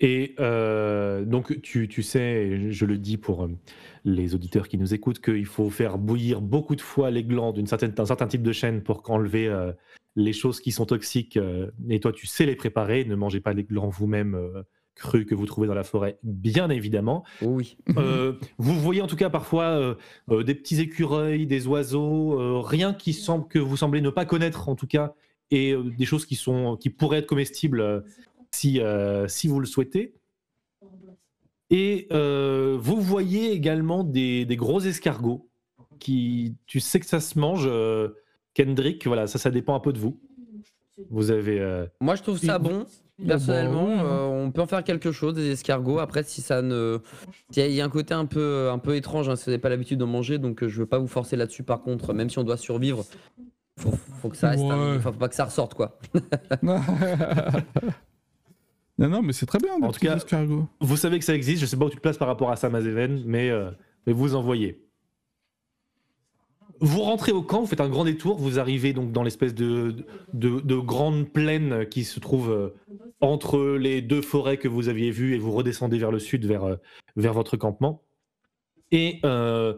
Et 0.00 0.34
euh, 0.40 1.24
donc, 1.24 1.60
tu, 1.62 1.88
tu 1.88 2.02
sais, 2.02 2.70
je 2.70 2.84
le 2.84 2.98
dis 2.98 3.16
pour 3.16 3.44
euh, 3.44 3.48
les 4.04 4.34
auditeurs 4.34 4.68
qui 4.68 4.76
nous 4.76 4.92
écoutent, 4.92 5.20
qu'il 5.20 5.46
faut 5.46 5.70
faire 5.70 5.98
bouillir 5.98 6.40
beaucoup 6.40 6.76
de 6.76 6.80
fois 6.80 7.10
les 7.10 7.24
glands 7.24 7.52
d'un 7.52 7.66
certain 7.66 8.26
type 8.26 8.42
de 8.42 8.52
chêne 8.52 8.82
pour 8.82 9.02
enlever 9.10 9.46
euh, 9.46 9.72
les 10.16 10.32
choses 10.32 10.60
qui 10.60 10.72
sont 10.72 10.86
toxiques. 10.86 11.36
euh, 11.36 11.70
et 11.88 12.00
toi, 12.00 12.12
tu 12.12 12.26
sais 12.26 12.46
les 12.46 12.56
préparer. 12.56 13.04
Ne 13.04 13.14
mangez 13.14 13.40
pas 13.40 13.52
les 13.52 13.64
glands 13.64 13.88
vous-même 13.88 14.64
crus 14.94 15.26
que 15.26 15.34
vous 15.34 15.46
trouvez 15.46 15.66
dans 15.66 15.74
la 15.74 15.84
forêt, 15.84 16.18
bien 16.22 16.70
évidemment. 16.70 17.24
Oui. 17.42 17.76
Euh, 17.96 18.34
vous 18.58 18.78
voyez 18.78 19.02
en 19.02 19.06
tout 19.06 19.16
cas 19.16 19.30
parfois 19.30 19.64
euh, 19.64 19.94
euh, 20.30 20.42
des 20.44 20.54
petits 20.54 20.80
écureuils, 20.80 21.46
des 21.46 21.66
oiseaux, 21.66 22.62
rien 22.62 22.94
qui 22.94 23.12
semble 23.12 23.48
que 23.48 23.58
vous 23.58 23.76
semblez 23.76 24.00
ne 24.00 24.10
pas 24.10 24.24
connaître 24.24 24.68
en 24.68 24.76
tout 24.76 24.86
cas, 24.86 25.14
et 25.50 25.74
des 25.98 26.04
choses 26.04 26.26
qui 26.26 26.36
sont 26.36 26.76
qui 26.76 26.90
pourraient 26.90 27.18
être 27.18 27.26
comestibles 27.26 28.04
si 28.54 28.80
euh, 28.80 29.26
si 29.28 29.48
vous 29.48 29.60
le 29.60 29.66
souhaitez. 29.66 30.14
Et 31.70 32.06
euh, 32.12 32.76
vous 32.78 33.00
voyez 33.00 33.52
également 33.52 34.04
des, 34.04 34.44
des 34.44 34.56
gros 34.56 34.80
escargots 34.80 35.48
qui, 35.98 36.54
tu 36.66 36.78
sais 36.80 37.00
que 37.00 37.06
ça 37.06 37.20
se 37.20 37.38
mange, 37.38 37.64
euh, 37.66 38.08
Kendrick, 38.54 39.06
voilà, 39.06 39.26
ça, 39.26 39.38
ça 39.38 39.50
dépend 39.50 39.74
un 39.74 39.80
peu 39.80 39.92
de 39.92 39.98
vous. 39.98 40.20
Vous 41.10 41.30
avez. 41.30 41.58
euh, 41.60 41.86
Moi, 42.00 42.14
je 42.16 42.22
trouve 42.22 42.38
ça 42.38 42.58
bon. 42.58 42.86
Personnellement, 43.26 43.88
euh, 44.04 44.26
on 44.26 44.50
peut 44.50 44.60
en 44.60 44.66
faire 44.66 44.82
quelque 44.84 45.10
chose 45.12 45.34
des 45.34 45.50
escargots. 45.52 45.98
Après, 46.00 46.22
si 46.24 46.42
ça 46.42 46.62
ne, 46.62 46.98
il 47.52 47.58
y, 47.58 47.62
a- 47.62 47.66
il 47.68 47.74
y 47.74 47.80
a 47.80 47.84
un 47.84 47.88
côté 47.88 48.12
un 48.12 48.26
peu, 48.26 48.68
un 48.70 48.78
peu 48.78 48.94
étrange. 48.96 49.28
hein, 49.28 49.36
si 49.36 49.44
vous 49.44 49.50
n'avez 49.52 49.60
pas 49.60 49.68
l'habitude 49.68 49.98
d'en 49.98 50.06
manger, 50.08 50.38
donc 50.38 50.66
je 50.66 50.78
veux 50.80 50.86
pas 50.86 50.98
vous 50.98 51.06
forcer 51.08 51.36
là-dessus. 51.36 51.62
Par 51.62 51.82
contre, 51.82 52.12
même 52.12 52.28
si 52.28 52.38
on 52.38 52.44
doit 52.44 52.56
survivre, 52.56 53.04
faut, 53.78 53.92
faut 54.20 54.28
que 54.28 54.36
ça 54.36 54.50
reste. 54.50 54.62
un- 54.64 54.94
Ouais. 54.94 55.00
faut 55.00 55.12
pas 55.12 55.28
que 55.28 55.34
ça 55.36 55.44
ressorte, 55.44 55.74
quoi. 55.74 55.98
non, 58.98 59.08
non, 59.08 59.22
mais 59.22 59.32
c'est 59.32 59.46
très 59.46 59.58
bien, 59.58 59.74
En 59.82 59.90
tout 59.92 60.00
cas- 60.00 60.16
escargots. 60.16 60.66
Vous 60.80 60.96
savez 60.96 61.18
que 61.18 61.24
ça 61.24 61.34
existe, 61.34 61.60
je 61.60 61.66
sais 61.66 61.76
pas 61.76 61.86
où 61.86 61.90
tu 61.90 61.96
te 61.96 62.00
places 62.00 62.18
par 62.18 62.28
rapport 62.28 62.50
à 62.50 62.56
Sam 62.56 62.74
Azeven, 62.74 63.22
mais, 63.26 63.50
euh, 63.50 63.70
mais 64.06 64.12
vous 64.12 64.34
en 64.34 64.42
voyez. 64.42 64.80
Vous 66.80 67.02
rentrez 67.02 67.32
au 67.32 67.42
camp, 67.42 67.60
vous 67.60 67.66
faites 67.66 67.80
un 67.80 67.88
grand 67.88 68.04
détour, 68.04 68.36
vous 68.36 68.58
arrivez 68.58 68.92
donc 68.92 69.12
dans 69.12 69.22
l'espèce 69.22 69.54
de, 69.54 69.94
de, 70.32 70.60
de 70.60 70.76
grande 70.76 71.28
plaine 71.28 71.86
qui 71.88 72.04
se 72.04 72.18
trouve 72.20 72.50
euh, 72.50 72.68
entre 73.20 73.58
les 73.76 74.02
deux 74.02 74.20
forêts 74.22 74.58
que 74.58 74.68
vous 74.68 74.88
aviez 74.88 75.10
vues 75.10 75.34
et 75.34 75.38
vous 75.38 75.52
redescendez 75.52 75.98
vers 75.98 76.10
le 76.10 76.18
sud, 76.18 76.44
vers, 76.44 76.64
euh, 76.64 76.76
vers 77.16 77.32
votre 77.32 77.56
campement. 77.56 78.02
Et 78.90 79.20
euh, 79.24 79.74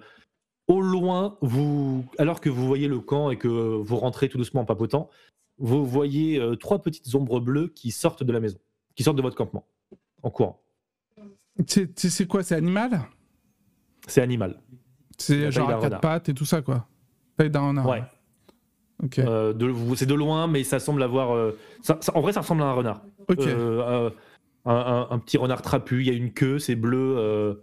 au 0.68 0.80
loin, 0.80 1.36
vous, 1.42 2.04
alors 2.18 2.40
que 2.40 2.48
vous 2.48 2.66
voyez 2.66 2.88
le 2.88 2.98
camp 2.98 3.30
et 3.30 3.36
que 3.36 3.46
vous 3.48 3.96
rentrez 3.96 4.28
tout 4.28 4.38
doucement 4.38 4.62
en 4.62 4.66
papotant, 4.66 5.08
vous 5.58 5.86
voyez 5.86 6.42
trois 6.60 6.80
petites 6.82 7.14
ombres 7.14 7.40
bleues 7.40 7.68
qui 7.68 7.90
sortent 7.90 8.22
de 8.24 8.32
la 8.32 8.40
maison, 8.40 8.58
qui 8.96 9.04
sortent 9.04 9.16
de 9.16 9.22
votre 9.22 9.36
campement, 9.36 9.64
en 10.22 10.30
courant. 10.30 10.60
C'est 11.66 12.26
quoi 12.26 12.42
C'est 12.42 12.54
animal? 12.56 13.00
C'est 14.06 14.22
animal. 14.22 14.60
C'est 15.18 15.50
genre 15.50 15.70
à 15.70 15.80
quatre 15.80 16.00
pattes 16.00 16.28
et 16.28 16.34
tout 16.34 16.44
ça, 16.44 16.60
quoi. 16.62 16.86
Taille 17.36 17.50
d'un 17.50 17.68
renard. 17.68 17.88
Ouais. 17.88 18.02
Ok. 19.02 19.18
Euh, 19.18 19.52
c'est 19.94 20.06
de 20.06 20.14
loin, 20.14 20.46
mais 20.46 20.64
ça 20.64 20.78
semble 20.78 21.02
avoir. 21.02 21.34
euh, 21.34 21.52
ça- 21.82 21.98
ça- 22.00 22.16
en 22.16 22.20
vrai, 22.20 22.32
ça 22.32 22.40
ressemble 22.40 22.62
à 22.62 22.66
un 22.66 22.72
renard. 22.72 23.02
ok. 23.28 23.40
Euh, 23.40 23.80
euh, 23.82 24.10
un, 24.64 24.74
un- 24.74 25.08
un 25.10 25.18
petit 25.18 25.36
renard 25.38 25.62
trapu, 25.62 26.00
il 26.00 26.06
y 26.06 26.10
a 26.10 26.14
une 26.14 26.32
queue, 26.32 26.58
c'est 26.58 26.74
bleu, 26.76 27.16
euh, 27.18 27.54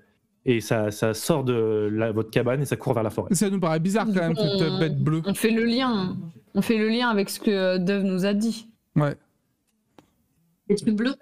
et 0.45 0.61
ça, 0.61 0.91
ça 0.91 1.13
sort 1.13 1.43
de 1.43 1.89
la- 1.91 2.11
votre 2.11 2.29
cabane 2.31 2.61
et 2.61 2.65
ça 2.65 2.75
court 2.77 2.93
vers 2.93 3.03
la 3.03 3.09
forêt. 3.09 3.33
Ça 3.33 3.49
nous 3.49 3.59
paraît 3.59 3.79
bizarre 3.79 4.05
quand 4.05 4.13
même, 4.13 4.35
cette 4.35 4.61
On- 4.71 4.79
bête 4.79 4.97
bleue. 5.03 5.21
On 5.25 5.33
fait 5.33 5.51
le 5.51 5.63
lien. 5.65 6.15
On 6.55 6.61
fait 6.61 6.77
le 6.77 6.87
lien 6.89 7.09
avec 7.09 7.29
ce 7.29 7.39
que 7.39 7.77
Dove 7.77 8.03
nous 8.03 8.25
a 8.25 8.33
dit. 8.33 8.69
Ouais. 8.95 9.15
Trucs 10.75 10.95
bleus, 10.95 11.15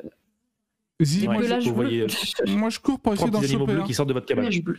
Ouais, 0.99 1.25
moi, 1.25 1.41
vous 1.41 1.47
bleu. 1.63 1.71
voyez, 1.71 2.07
je, 2.09 2.51
moi, 2.55 2.69
je 2.69 2.79
cours 2.79 2.99
pour 2.99 3.13
essayer 3.13 3.29
d'en 3.31 3.41
choper. 3.41 3.65
bleus 3.73 3.81
un. 3.81 3.85
qui 3.85 3.93
sortent 3.93 4.09
de 4.09 4.13
votre 4.13 4.27
cabane. 4.27 4.49
bleu. 4.63 4.77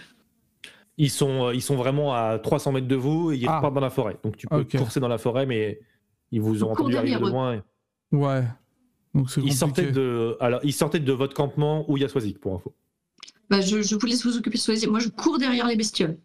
Ils 0.99 1.11
sont, 1.11 1.47
euh, 1.47 1.55
ils 1.55 1.63
sont 1.63 1.75
vraiment 1.77 2.15
à 2.15 2.39
300 2.39 2.73
mètres 2.73 2.87
de 2.87 2.95
vous 2.97 3.33
et 3.33 3.37
ils 3.39 3.49
Ah. 3.49 3.57
repartent 3.57 3.75
dans 3.75 3.81
la 3.81 3.91
forêt. 3.91 4.17
Donc 4.23 4.37
tu 4.37 4.47
peux 4.47 4.61
Ok. 4.61 4.77
courser 4.77 5.01
dans 5.01 5.09
la 5.09 5.19
forêt, 5.19 5.47
mais 5.47 5.81
ils 6.31 6.41
vous 6.41 6.63
ont 6.65 6.69
On 6.69 6.73
entendu 6.73 6.97
arriver 6.97 7.17
de 7.17 7.21
loin. 7.27 7.63
Ouais. 8.13 8.43
Donc 9.15 9.29
Ils 9.39 9.53
sortaient, 9.53 9.91
de, 9.91 10.37
alors, 10.41 10.61
ils 10.63 10.73
sortaient 10.73 11.01
de 11.01 11.13
votre 11.13 11.35
campement 11.35 11.85
où 11.91 11.97
il 11.97 12.03
y 12.03 12.05
a 12.05 12.09
Swazik, 12.09 12.39
pour 12.39 12.55
info. 12.55 12.73
Bah, 13.51 13.61
je, 13.61 13.83
je 13.83 13.95
vous 13.97 14.07
laisse 14.07 14.25
vous 14.25 14.37
occuper 14.39 14.57
de 14.57 14.63
Swazik. 14.63 14.89
Moi, 14.89 15.01
je 15.01 15.09
cours 15.09 15.39
derrière 15.39 15.67
les 15.67 15.77
bestioles. 15.77 16.17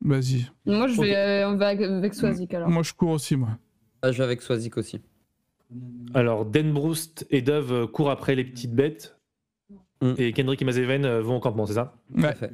Vas-y. 0.00 0.46
Moi, 0.66 0.86
je 0.88 1.00
vais, 1.00 1.16
euh, 1.16 1.48
on 1.50 1.56
va 1.56 1.68
avec- 1.68 2.14
Swazik 2.14 2.52
alors. 2.54 2.68
Moi, 2.68 2.82
je 2.82 2.92
cours 2.92 3.10
aussi, 3.10 3.36
moi. 3.36 3.58
Ah, 4.02 4.12
je 4.12 4.18
vais 4.18 4.24
avec 4.24 4.42
Swazik 4.42 4.76
aussi. 4.76 5.00
Alors, 6.14 6.44
Denbroust 6.44 7.26
et 7.30 7.42
Dove 7.42 7.86
courent 7.88 8.10
après 8.10 8.34
les 8.34 8.44
petites 8.44 8.74
bêtes. 8.74 9.16
Mm. 10.02 10.14
Et 10.18 10.32
Kendrick 10.32 10.62
et 10.62 10.64
Mazeven 10.64 11.04
euh, 11.04 11.20
vont 11.22 11.36
au 11.36 11.40
campement, 11.40 11.66
c'est 11.66 11.74
ça 11.74 11.94
Ouais. 12.14 12.34
fait. 12.34 12.52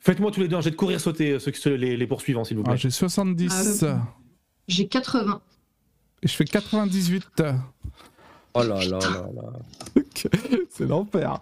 Faites-moi 0.00 0.30
tous 0.30 0.40
les 0.40 0.48
deux 0.48 0.56
un 0.56 0.60
jet 0.60 0.70
de 0.70 0.76
courir 0.76 1.00
sauter 1.00 1.32
euh, 1.32 1.38
ceux, 1.38 1.52
ceux- 1.52 1.74
les, 1.74 1.96
les 1.96 2.06
poursuivants, 2.06 2.44
s'il 2.44 2.56
vous 2.56 2.62
plaît. 2.62 2.74
Ah, 2.74 2.76
J'ai 2.76 2.90
70. 2.90 3.82
Ah, 3.84 3.98
J'ai 4.68 4.86
80. 4.88 5.40
Et 6.22 6.28
je 6.28 6.32
fais 6.34 6.44
98. 6.44 7.24
Oh 8.54 8.62
là 8.62 8.64
là 8.64 8.84
là 8.86 8.98
là. 9.34 10.02
c'est 10.70 10.86
l'enfer. 10.86 11.40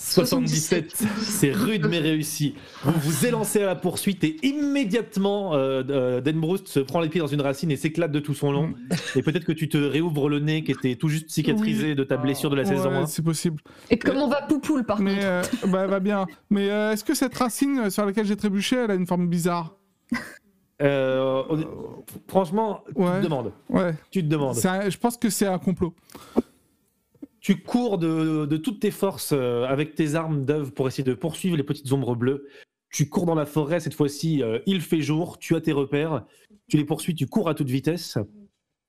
77, 0.00 0.94
c'est 1.20 1.50
rude 1.52 1.86
mais 1.90 1.98
réussi. 1.98 2.54
Vous 2.84 2.92
vous 3.00 3.26
élancez 3.26 3.62
à 3.62 3.66
la 3.66 3.74
poursuite 3.74 4.22
et 4.22 4.36
immédiatement, 4.46 5.54
euh, 5.54 5.82
euh, 5.90 6.20
Denbroust 6.20 6.68
se 6.68 6.78
prend 6.80 7.00
les 7.00 7.08
pieds 7.08 7.20
dans 7.20 7.26
une 7.26 7.40
racine 7.40 7.70
et 7.72 7.76
s'éclate 7.76 8.12
de 8.12 8.20
tout 8.20 8.32
son 8.34 8.52
long. 8.52 8.74
Et 9.16 9.22
peut-être 9.22 9.44
que 9.44 9.52
tu 9.52 9.68
te 9.68 9.76
réouvres 9.76 10.28
le 10.28 10.38
nez 10.38 10.62
qui 10.62 10.70
était 10.70 10.94
tout 10.94 11.08
juste 11.08 11.30
cicatrisé 11.30 11.96
de 11.96 12.04
ta 12.04 12.16
blessure 12.16 12.48
de 12.48 12.56
la 12.56 12.64
saison 12.64 12.90
Ouais, 12.90 12.96
1. 12.98 13.06
c'est 13.06 13.22
possible. 13.24 13.60
Et 13.90 13.98
comment 13.98 14.28
va 14.28 14.42
Poupoule 14.42 14.84
par 14.84 15.00
Mais 15.00 15.14
contre 15.16 15.26
euh, 15.26 15.42
bah, 15.66 15.80
elle 15.84 15.90
va 15.90 16.00
bien. 16.00 16.26
Mais 16.50 16.70
euh, 16.70 16.92
est-ce 16.92 17.02
que 17.04 17.14
cette 17.14 17.34
racine 17.34 17.90
sur 17.90 18.06
laquelle 18.06 18.24
j'ai 18.26 18.36
trébuché, 18.36 18.76
elle 18.76 18.90
a 18.92 18.94
une 18.94 19.06
forme 19.06 19.26
bizarre? 19.28 19.74
Euh, 20.80 21.42
franchement, 22.28 22.84
tu 22.94 23.02
Ouais. 23.02 23.18
te 23.18 23.24
demandes. 23.24 23.52
Ouais. 23.68 23.94
Tu 24.12 24.22
te 24.22 24.28
demandes. 24.28 24.56
Un- 24.64 24.88
je 24.88 24.96
pense 24.96 25.16
que 25.16 25.28
c'est 25.28 25.46
un 25.46 25.58
complot. 25.58 25.92
Tu 27.48 27.56
cours 27.56 27.96
de, 27.96 28.56
toutes 28.58 28.80
tes 28.80 28.90
forces 28.90 29.32
euh, 29.32 29.64
avec 29.64 29.94
tes 29.94 30.16
armes 30.16 30.44
d'œuvre 30.44 30.70
pour 30.70 30.86
essayer 30.86 31.02
de 31.02 31.14
poursuivre 31.14 31.56
les 31.56 31.62
petites 31.62 31.90
ombres 31.94 32.14
bleues. 32.14 32.46
Tu 32.90 33.08
cours 33.08 33.24
dans 33.24 33.34
la 33.34 33.46
forêt, 33.46 33.80
cette 33.80 33.94
fois-ci, 33.94 34.42
euh, 34.42 34.58
il 34.66 34.82
fait 34.82 35.00
jour, 35.00 35.38
tu 35.38 35.56
as 35.56 35.62
tes 35.62 35.72
repères, 35.72 36.26
tu 36.68 36.76
les 36.76 36.84
poursuis, 36.84 37.14
tu 37.14 37.26
cours 37.26 37.48
à 37.48 37.54
toute 37.54 37.70
vitesse. 37.70 38.18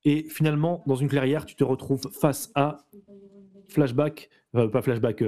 Et 0.04 0.24
finalement, 0.28 0.84
dans 0.88 0.98
une 0.98 1.08
clairière, 1.08 1.46
tu 1.46 1.56
te 1.56 1.64
retrouves 1.64 2.12
face 2.12 2.52
à 2.54 2.80
flashback, 3.70 4.30
euh, 4.58 4.68
pas 4.68 4.82
flashback, 4.82 5.24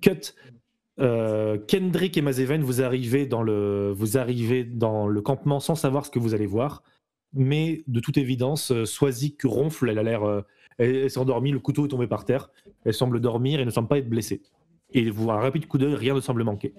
cut. 0.00 0.34
Kendrick 1.66 2.16
et 2.16 2.22
Mazeven, 2.22 2.62
vous 2.62 2.80
arrivez, 2.80 3.26
dans 3.26 3.42
le, 3.42 3.90
vous 3.90 5.22
campement 5.22 5.58
sans 5.58 5.74
savoir 5.74 6.06
ce 6.06 6.12
que 6.12 6.20
vous 6.20 6.32
allez 6.32 6.46
voir. 6.46 6.84
Mais 7.32 7.82
de 7.88 7.98
toute 7.98 8.18
évidence, 8.18 8.84
Swazik 8.84 9.42
ronfle, 9.42 9.88
elle 9.88 9.98
a 9.98 10.04
l'air. 10.04 10.44
Elle, 10.84 10.96
elle 10.96 11.10
s'est 11.10 11.18
endormie, 11.18 11.50
le 11.52 11.58
couteau 11.58 11.86
est 11.86 11.88
tombé 11.88 12.06
par 12.06 12.24
terre. 12.24 12.50
Elle 12.84 12.94
semble 12.94 13.20
dormir 13.20 13.60
et 13.60 13.64
ne 13.64 13.70
semble 13.70 13.88
pas 13.88 13.98
être 13.98 14.08
blessée. 14.08 14.42
Et 14.94 15.10
vous, 15.10 15.30
un 15.30 15.38
rapide 15.40 15.66
coup 15.66 15.78
d'œil, 15.78 15.94
rien 15.94 16.14
ne 16.14 16.20
semble 16.20 16.44
manquer. 16.44 16.74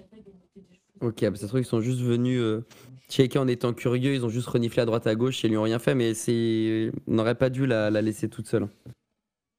Ok, 1.00 1.20
bah, 1.22 1.30
ça 1.34 1.42
se 1.42 1.46
trouve 1.46 1.60
qu'ils 1.60 1.68
sont 1.68 1.80
juste 1.80 2.00
venus 2.00 2.40
euh, 2.40 2.64
checker 3.10 3.38
en 3.38 3.48
étant 3.48 3.72
curieux, 3.72 4.14
ils 4.14 4.24
ont 4.24 4.28
juste 4.28 4.46
reniflé 4.46 4.82
à 4.82 4.86
droite 4.86 5.06
à 5.06 5.14
gauche 5.14 5.44
et 5.44 5.48
ils 5.48 5.50
lui 5.50 5.56
ont 5.58 5.62
rien 5.62 5.78
fait, 5.78 5.94
mais 5.94 6.14
c'est. 6.14 6.92
On 7.08 7.14
n'aurait 7.14 7.34
pas 7.34 7.50
dû 7.50 7.66
la, 7.66 7.90
la 7.90 8.00
laisser 8.02 8.28
toute 8.28 8.46
seule. 8.46 8.68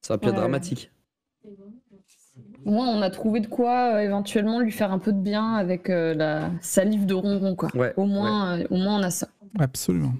Ça 0.02 0.14
aurait 0.14 0.20
pu 0.20 0.26
être 0.28 0.34
Ouais. 0.34 0.40
dramatique. 0.40 0.90
Au 2.64 2.70
moins, 2.70 2.88
on 2.88 3.00
a 3.02 3.10
trouvé 3.10 3.40
de 3.40 3.46
quoi 3.46 3.94
euh, 3.94 3.98
éventuellement 4.00 4.58
lui 4.60 4.72
faire 4.72 4.90
un 4.90 4.98
peu 4.98 5.12
de 5.12 5.20
bien 5.20 5.54
avec 5.54 5.88
euh, 5.88 6.14
la 6.14 6.50
salive 6.60 7.06
de 7.06 7.14
ronron 7.14 7.54
quoi. 7.54 7.68
Ouais, 7.76 7.92
Au 7.96 8.06
moins, 8.06 8.58
euh, 8.60 8.66
au 8.70 8.76
moins 8.76 8.98
on 8.98 9.02
a 9.04 9.10
ça. 9.10 9.28
Absolument. 9.58 10.14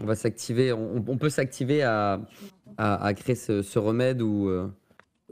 On 0.00 0.04
va 0.04 0.14
s'activer, 0.14 0.72
on, 0.72 1.04
on 1.06 1.16
peut 1.18 1.28
s'activer 1.30 1.82
à, 1.82 2.20
à, 2.78 3.04
à 3.04 3.14
créer 3.14 3.34
ce, 3.36 3.62
ce 3.62 3.78
remède 3.78 4.22
ou. 4.22 4.48
euh, 4.48 4.68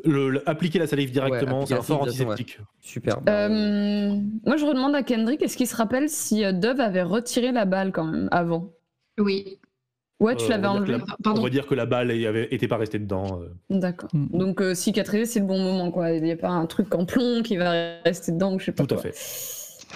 Le, 0.05 0.31
le- 0.31 0.49
appliquer 0.49 0.79
la 0.79 0.87
salive 0.87 1.11
directement, 1.11 1.65
c'est 1.67 1.75
un 1.75 1.83
fort 1.83 2.03
antiseptique. 2.03 2.59
Super. 2.81 3.21
bah, 3.23 3.47
Euh, 3.49 4.15
moi, 4.47 4.57
je 4.57 4.65
redemande 4.67 4.95
à 4.95 5.03
Kendrick, 5.03 5.41
est-ce 5.43 5.57
qu'il 5.57 5.67
se 5.67 5.77
rappelle 5.77 6.09
si 6.09 6.45
euh, 6.45 6.53
Dove 6.53 6.81
avait 6.81 7.03
retiré 7.03 7.53
la 7.53 7.65
balle 7.65 7.93
quand 7.93 8.05
même 8.05 8.29
avant? 8.33 8.73
Oui. 9.19 9.59
Ouais, 10.21 10.37
tu 10.37 10.45
Euh, 10.45 10.49
l'avais 10.51 10.67
on 10.69 10.75
va 10.81 10.85
dire 10.85 10.95
enlevé. 10.97 11.05
que 11.05 11.29
la- 11.29 11.33
On 11.33 11.43
va 11.43 11.49
dire 11.51 11.67
que 11.67 11.75
la 11.75 11.87
balle 11.87 12.09
n'était 12.09 12.69
pas 12.69 12.77
restée 12.77 12.99
dedans. 12.99 13.41
euh. 13.41 13.49
D'accord. 13.71 14.11
Mm. 14.13 14.37
Donc 14.39 14.61
euh, 14.61 14.75
cicatriser, 14.75 15.25
c'est 15.25 15.41
le 15.41 15.47
bon 15.47 15.59
moment 15.59 15.91
quoi. 15.91 16.11
Il 16.13 16.23
n'y 16.23 16.33
a 16.33 16.37
pas 16.37 16.51
un 16.51 16.67
truc 16.67 16.95
en 16.95 17.07
plomb 17.07 17.43
qui 17.43 17.57
va 17.57 17.99
rester 18.05 18.33
dedans 18.33 18.53
ou 18.55 18.59
je 18.59 18.67
sais 18.67 18.73
pas 18.73 18.85
Tout 18.85 18.95
à 18.95 18.99
fait. 18.99 19.15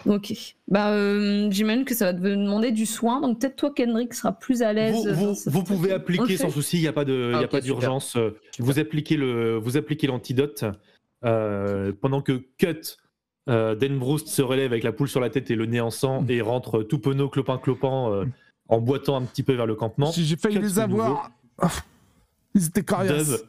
Ok. 0.06 0.32
Bah, 0.68 0.90
euh, 0.90 1.48
j'imagine 1.50 1.84
que 1.84 1.94
ça 1.94 2.06
va 2.06 2.14
te 2.14 2.18
demander 2.20 2.72
du 2.72 2.86
soin, 2.86 3.20
donc 3.20 3.40
peut-être 3.40 3.56
toi, 3.56 3.72
Kendrick, 3.74 4.12
sera 4.14 4.32
plus 4.32 4.62
à 4.62 4.72
l'aise. 4.72 5.06
Vous, 5.46 5.62
pouvez 5.62 5.92
appliquer 5.92 6.36
sans 6.36 6.50
souci, 6.50 6.78
il 6.78 6.82
n'y 6.82 6.88
a 6.88 6.92
pas 6.92 7.04
de- 7.04 7.30
il 7.32 7.36
Ah, 7.36 7.40
y 7.40 7.44
a 7.44 7.48
pas 7.48 7.60
d'urgence. 7.60 8.16
euh, 8.16 8.30
Vous 8.58 8.78
appliquez 8.78 9.16
le, 9.16 9.56
vous 9.56 9.76
appliquez 9.76 10.06
l'antidote 10.06 10.64
euh, 11.24 11.92
pendant 12.00 12.20
que 12.20 12.42
Cut, 12.58 12.96
euh, 13.48 13.74
Denbroust 13.74 14.28
se 14.28 14.42
relève 14.42 14.72
avec 14.72 14.84
la 14.84 14.92
poule 14.92 15.08
sur 15.08 15.20
la 15.20 15.30
tête 15.30 15.50
et 15.50 15.54
le 15.56 15.66
nez 15.66 15.80
en 15.80 15.90
sang 15.90 16.24
et 16.28 16.40
rentre 16.40 16.82
tout 16.82 16.98
penaud, 16.98 17.28
clopin 17.28 17.56
clopin, 17.58 18.10
euh, 18.10 18.24
en 18.68 18.80
boitant 18.80 19.16
un 19.16 19.22
petit 19.22 19.42
peu 19.42 19.54
vers 19.54 19.66
le 19.66 19.74
campement. 19.74 20.10
J'ai 20.12 20.22
j'ai 20.24 20.36
failli 20.36 20.56
Cut 20.56 20.62
les 20.62 20.78
avoir. 20.78 21.30
Ah, 21.58 21.68
Ils 22.54 22.66
étaient 22.66 22.82
coriaces. 22.84 23.42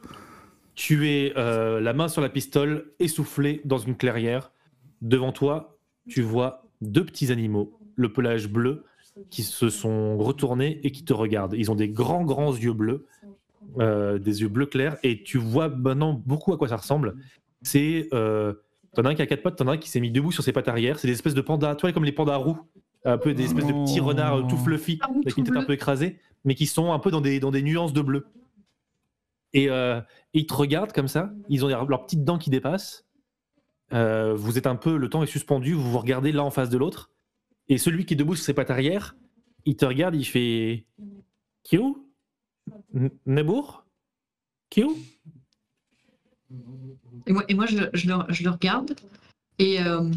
Tu 0.74 1.08
es 1.08 1.32
euh, 1.36 1.80
la 1.80 1.92
main 1.94 2.08
sur 2.08 2.20
la 2.20 2.28
pistole, 2.28 2.92
essoufflé 2.98 3.62
dans 3.64 3.78
une 3.78 3.96
clairière. 3.96 4.50
Devant 5.02 5.32
toi, 5.32 5.75
tu 6.08 6.22
vois 6.22 6.64
deux 6.80 7.04
petits 7.04 7.32
animaux, 7.32 7.78
le 7.94 8.12
pelage 8.12 8.48
bleu, 8.48 8.84
qui 9.30 9.42
se 9.42 9.70
sont 9.70 10.18
retournés 10.18 10.80
et 10.84 10.90
qui 10.92 11.04
te 11.04 11.12
regardent. 11.12 11.54
Ils 11.56 11.70
ont 11.70 11.74
des 11.74 11.88
grands, 11.88 12.24
grands 12.24 12.54
yeux 12.54 12.72
bleus, 12.74 13.06
euh, 13.78 14.18
des 14.18 14.42
yeux 14.42 14.48
bleu 14.48 14.66
clair, 14.66 14.96
et 15.02 15.22
tu 15.22 15.38
vois 15.38 15.68
maintenant 15.68 16.12
beaucoup 16.26 16.52
à 16.52 16.58
quoi 16.58 16.68
ça 16.68 16.76
ressemble. 16.76 17.16
C'est. 17.62 18.08
Euh, 18.12 18.52
t'en 18.94 19.04
as 19.04 19.10
un 19.10 19.14
qui 19.14 19.22
a 19.22 19.26
quatre 19.26 19.42
pattes, 19.42 19.56
t'en 19.56 19.68
as 19.68 19.72
un 19.72 19.76
qui 19.78 19.88
s'est 19.90 20.00
mis 20.00 20.10
debout 20.10 20.32
sur 20.32 20.42
ses 20.42 20.52
pattes 20.52 20.68
arrière. 20.68 20.98
C'est 20.98 21.08
des 21.08 21.14
espèces 21.14 21.34
de 21.34 21.40
pandas, 21.40 21.74
tu 21.76 21.82
vois, 21.82 21.92
comme 21.92 22.04
les 22.04 22.12
pandas 22.12 22.36
roux. 22.36 22.58
Un 23.04 23.18
peu 23.18 23.34
des 23.34 23.44
espèces 23.44 23.66
de 23.66 23.72
petits 23.72 24.00
Oh. 24.00 24.06
renards 24.06 24.38
euh, 24.38 24.42
tout 24.42 24.56
fluffy, 24.56 24.98
Ah, 25.00 25.08
avec 25.10 25.28
tout 25.28 25.38
une 25.40 25.44
tête 25.46 25.56
un 25.56 25.64
peu 25.64 25.74
écrasée, 25.74 26.18
mais 26.44 26.54
qui 26.56 26.66
sont 26.66 26.92
un 26.92 26.98
peu 26.98 27.10
dans 27.10 27.20
des, 27.20 27.38
dans 27.38 27.52
des 27.52 27.62
nuances 27.62 27.92
de 27.92 28.00
bleu. 28.02 28.26
Et 29.52 29.70
euh, 29.70 30.00
ils 30.34 30.46
te 30.46 30.54
regardent 30.54 30.92
comme 30.92 31.08
ça, 31.08 31.32
ils 31.48 31.64
ont 31.64 31.68
leurs 31.68 31.86
leurs 31.86 32.04
petites 32.04 32.24
dents 32.24 32.36
qui 32.36 32.50
dépassent. 32.50 33.05
Euh, 33.92 34.34
vous 34.34 34.58
êtes 34.58 34.66
un 34.66 34.76
peu, 34.76 34.96
le 34.96 35.08
temps 35.08 35.22
est 35.22 35.26
suspendu, 35.26 35.72
vous 35.72 35.90
vous 35.90 35.98
regardez 35.98 36.32
l'un 36.32 36.42
en 36.42 36.50
face 36.50 36.70
de 36.70 36.78
l'autre. 36.78 37.10
Et 37.68 37.78
celui 37.78 38.04
qui 38.04 38.14
est 38.14 38.16
debout 38.16 38.34
sur 38.34 38.44
ses 38.44 38.54
pattes 38.54 38.70
arrière 38.70 39.16
il 39.68 39.76
te 39.76 39.84
regarde, 39.84 40.14
il 40.14 40.24
fait 40.24 40.86
N- 42.94 43.10
Nebour? 43.26 43.84
Qui 44.70 44.84
Et 47.26 47.32
moi, 47.32 47.44
et 47.48 47.54
moi 47.54 47.66
je, 47.66 47.78
je 47.92 48.08
le, 48.08 48.14
je 48.28 48.44
le 48.44 48.50
regarde 48.50 48.94
et 49.58 49.82
euh, 49.82 50.08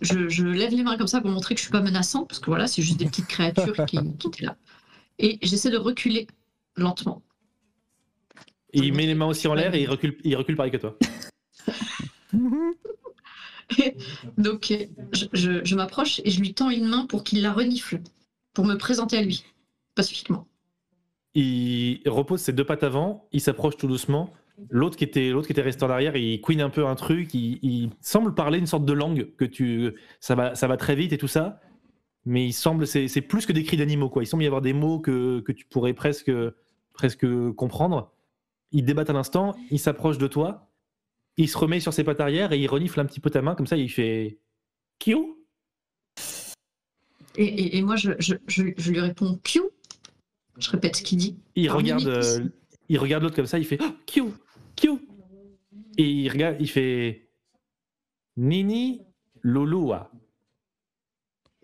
je, 0.00 0.28
je 0.28 0.44
lève 0.44 0.72
les 0.72 0.84
mains 0.84 0.96
comme 0.96 1.08
ça 1.08 1.20
pour 1.20 1.30
montrer 1.30 1.54
que 1.54 1.58
je 1.58 1.64
suis 1.64 1.72
pas 1.72 1.82
menaçante, 1.82 2.28
parce 2.28 2.38
que 2.38 2.46
voilà, 2.46 2.68
c'est 2.68 2.82
juste 2.82 2.98
des 2.98 3.06
petites 3.06 3.26
créatures 3.26 3.84
qui, 3.86 3.98
qui 4.18 4.28
étaient 4.28 4.44
là. 4.44 4.56
Et 5.18 5.38
j'essaie 5.42 5.70
de 5.70 5.78
reculer 5.78 6.28
lentement. 6.76 7.22
Il 8.72 8.92
met 8.94 9.06
les 9.06 9.14
mains 9.14 9.26
aussi 9.26 9.48
en 9.48 9.54
l'air 9.54 9.74
et 9.74 9.82
il 9.82 9.90
recule, 9.90 10.18
il 10.22 10.36
recule 10.36 10.54
pareil 10.54 10.70
que 10.70 10.76
toi. 10.76 10.96
Donc 14.38 14.70
euh, 14.70 14.86
je, 15.32 15.74
m'approche 15.74 16.20
et 16.24 16.30
je 16.30 16.40
lui 16.40 16.54
tends 16.54 16.70
une 16.70 16.86
main 16.86 17.06
pour 17.06 17.24
qu'il 17.24 17.42
la 17.42 17.52
renifle, 17.52 18.00
pour 18.54 18.64
me 18.64 18.76
présenter 18.76 19.18
à 19.18 19.22
lui, 19.22 19.44
pacifiquement. 19.94 20.46
Il 21.34 22.00
repose 22.06 22.40
ses 22.40 22.52
deux 22.52 22.64
pattes 22.64 22.84
avant, 22.84 23.28
il 23.32 23.40
s'approche 23.40 23.76
tout 23.76 23.88
doucement. 23.88 24.32
L'autre 24.70 24.96
qui 24.96 25.04
était 25.04 25.30
l'autre 25.30 25.46
qui 25.46 25.52
était 25.52 25.62
resté 25.62 25.84
en 25.84 25.90
arrière, 25.90 26.16
il 26.16 26.40
couine 26.40 26.62
un 26.62 26.70
peu 26.70 26.86
un 26.86 26.94
truc, 26.94 27.34
il, 27.34 27.90
semble 28.00 28.34
parler 28.34 28.58
une 28.58 28.66
sorte 28.66 28.86
de 28.86 28.92
langue 28.94 29.28
que 29.36 29.44
tu 29.44 29.92
ça 30.20 30.34
va 30.34 30.54
ça 30.54 30.66
va 30.66 30.78
très 30.78 30.96
vite 30.96 31.12
et 31.12 31.18
tout 31.18 31.28
ça, 31.28 31.60
mais 32.24 32.46
il 32.46 32.54
semble 32.54 32.86
c'est 32.86 33.20
plus 33.20 33.44
que 33.44 33.52
des 33.52 33.64
cris 33.64 33.76
d'animaux 33.76 34.08
quoi. 34.08 34.22
Il 34.22 34.26
semble 34.26 34.44
y 34.44 34.46
avoir 34.46 34.62
des 34.62 34.72
mots 34.72 34.98
que, 34.98 35.40
que 35.40 35.52
tu 35.52 35.66
pourrais 35.66 35.92
presque 35.92 36.32
presque 36.94 37.26
comprendre. 37.52 38.12
Il 38.72 38.84
débatte 38.84 39.10
un 39.10 39.16
instant, 39.16 39.54
il 39.70 39.78
s'approche 39.78 40.16
de 40.16 40.26
toi, 40.26 40.65
il 41.36 41.48
se 41.48 41.58
remet 41.58 41.80
sur 41.80 41.92
ses 41.92 42.04
pattes 42.04 42.20
arrière 42.20 42.52
et 42.52 42.58
il 42.58 42.66
renifle 42.66 43.00
un 43.00 43.04
petit 43.04 43.20
peu 43.20 43.30
ta 43.30 43.42
main 43.42 43.54
comme 43.54 43.66
ça, 43.66 43.76
il 43.76 43.90
fait 43.90 44.38
Kyo 44.98 45.38
Et, 47.36 47.44
et- 47.44 47.76
et 47.76 47.82
moi, 47.82 47.96
je, 47.96 48.12
je- 48.18 48.34
je- 48.46 48.72
je 48.76 48.90
lui 48.90 49.00
réponds 49.00 49.38
Q. 49.44 49.60
Je 50.58 50.70
répète 50.70 50.96
ce 50.96 51.02
qu'il 51.02 51.18
dit. 51.18 51.36
Il 51.54 51.66
Par 51.66 51.76
regarde, 51.76 52.00
mimique 52.02 52.18
aussi. 52.18 52.40
euh, 52.40 52.48
il 52.88 52.98
regarde 52.98 53.22
l'autre 53.22 53.36
comme 53.36 53.46
ça, 53.46 53.58
il 53.58 53.66
fait 53.66 53.78
oh, 53.82 53.92
Q. 54.06 54.88
Et 55.98 56.10
il 56.10 56.28
regarde, 56.30 56.56
il 56.60 56.68
fait 56.70 57.28
Nini 58.36 59.02
Lulua. 59.42 60.10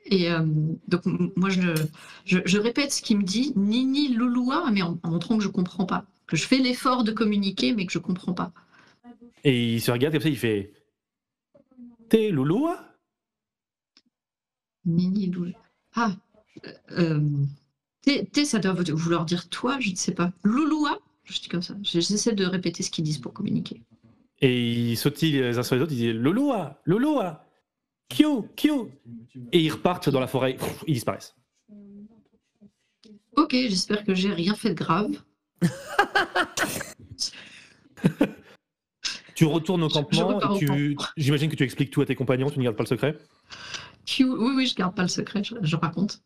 Et 0.06 0.30
euh, 0.30 0.40
donc, 0.88 1.02
moi, 1.36 1.48
je, 1.48 2.58
répète 2.58 2.92
ce 2.92 3.00
qu'il 3.02 3.18
me 3.18 3.22
dit, 3.22 3.52
Nini 3.56 4.08
Louloua, 4.14 4.70
mais 4.72 4.82
en, 4.82 4.98
en 5.02 5.10
montrant 5.10 5.38
que 5.38 5.44
je 5.44 5.48
comprends 5.48 5.86
pas. 5.86 6.04
Que 6.26 6.36
je 6.36 6.44
fais 6.46 6.58
l'effort 6.58 7.04
de 7.04 7.12
communiquer, 7.12 7.72
mais 7.72 7.86
que 7.86 7.92
je 7.92 7.98
comprends 7.98 8.34
pas. 8.34 8.52
Et 9.44 9.74
il 9.74 9.80
se 9.80 9.90
regarde 9.90 10.14
comme 10.14 10.22
ça, 10.22 10.28
il 10.28 10.38
fait 10.38 10.72
T'es 12.08 12.30
Lulua 12.30 12.92
Nini 14.84 15.26
Louloua. 15.26 15.58
Ah, 15.94 16.16
euh, 16.66 16.72
euh, 16.98 17.20
T, 18.02 18.24
T, 18.26 18.44
ça 18.44 18.58
doit 18.58 18.72
vouloir 18.72 19.24
dire 19.24 19.48
toi, 19.48 19.78
je 19.80 19.90
ne 19.90 19.96
sais 19.96 20.12
pas. 20.12 20.32
Louloua 20.42 20.98
Je 21.24 21.40
dis 21.40 21.48
comme 21.48 21.62
ça. 21.62 21.74
J'essaie 21.82 22.34
de 22.34 22.44
répéter 22.44 22.82
ce 22.82 22.90
qu'ils 22.90 23.04
disent 23.04 23.18
pour 23.18 23.32
communiquer. 23.32 23.82
Et 24.40 24.90
ils 24.90 24.96
sautillent 24.96 25.40
les 25.40 25.58
uns 25.58 25.62
sur 25.62 25.76
les 25.76 25.82
autres, 25.82 25.92
ils 25.92 25.98
disent 25.98 26.14
Lulua, 26.14 26.80
Lulua, 26.84 27.46
Q, 28.08 28.24
Q. 28.56 28.70
Et 29.52 29.60
ils 29.60 29.70
repartent 29.70 30.08
dans 30.08 30.20
la 30.20 30.26
forêt, 30.26 30.56
ils 30.86 30.94
disparaissent. 30.94 31.34
Ok, 33.36 33.52
j'espère 33.52 34.04
que 34.04 34.14
j'ai 34.14 34.32
rien 34.32 34.54
fait 34.54 34.70
de 34.70 34.74
grave. 34.74 35.22
Tu 39.42 39.46
retournes 39.52 39.82
au 39.82 39.88
campement, 39.88 40.38
tu... 40.58 40.96
j'imagine 41.16 41.50
que 41.50 41.56
tu 41.56 41.64
expliques 41.64 41.90
tout 41.90 42.00
à 42.00 42.06
tes 42.06 42.14
compagnons, 42.14 42.48
tu 42.48 42.58
ne 42.60 42.64
gardes 42.64 42.76
pas 42.76 42.84
le 42.84 42.88
secret. 42.88 43.16
Q, 44.06 44.24
oui, 44.24 44.52
oui, 44.56 44.66
je 44.66 44.76
garde 44.76 44.94
pas 44.94 45.02
le 45.02 45.08
secret, 45.08 45.42
je, 45.42 45.54
je 45.62 45.74
raconte. 45.76 46.22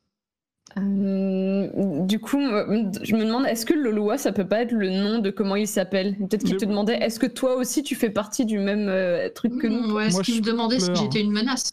Euh, 0.76 1.68
du 2.04 2.18
coup, 2.18 2.38
je 2.38 3.14
me 3.16 3.24
demande, 3.24 3.46
est-ce 3.46 3.64
que 3.64 3.72
Loloa, 3.72 4.18
ça 4.18 4.32
peut 4.32 4.46
pas 4.46 4.60
être 4.60 4.72
le 4.72 4.90
nom 4.90 5.20
de 5.20 5.30
comment 5.30 5.56
il 5.56 5.66
s'appelle? 5.66 6.14
Peut-être 6.16 6.42
qu'il 6.42 6.50
Je- 6.54 6.58
te 6.58 6.64
demandait, 6.66 6.96
est-ce 6.98 7.18
que 7.18 7.26
toi 7.26 7.54
aussi 7.56 7.82
tu 7.82 7.94
fais 7.94 8.10
partie 8.10 8.44
du 8.44 8.58
même 8.58 8.88
euh, 8.88 9.30
truc 9.30 9.56
que 9.58 9.66
nous? 9.66 9.80
Ouais, 9.86 9.88
Moi, 9.92 10.04
est-ce 10.06 10.20
qu'il 10.22 10.34
je 10.34 10.40
me 10.40 10.46
demandait 10.46 10.78
si 10.80 10.90
j'étais 10.94 11.22
une 11.22 11.32
menace 11.32 11.72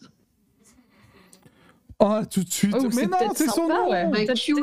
Oh, 2.00 2.20
tout 2.30 2.44
de 2.44 2.50
suite. 2.52 2.76
Oh, 2.78 2.88
mais 2.96 3.06
non, 3.08 3.18
c'est 3.36 3.50
son 3.50 3.68
nom. 3.68 3.90
ouais. 3.90 4.08
Bah, 4.28 4.34
Q. 4.34 4.54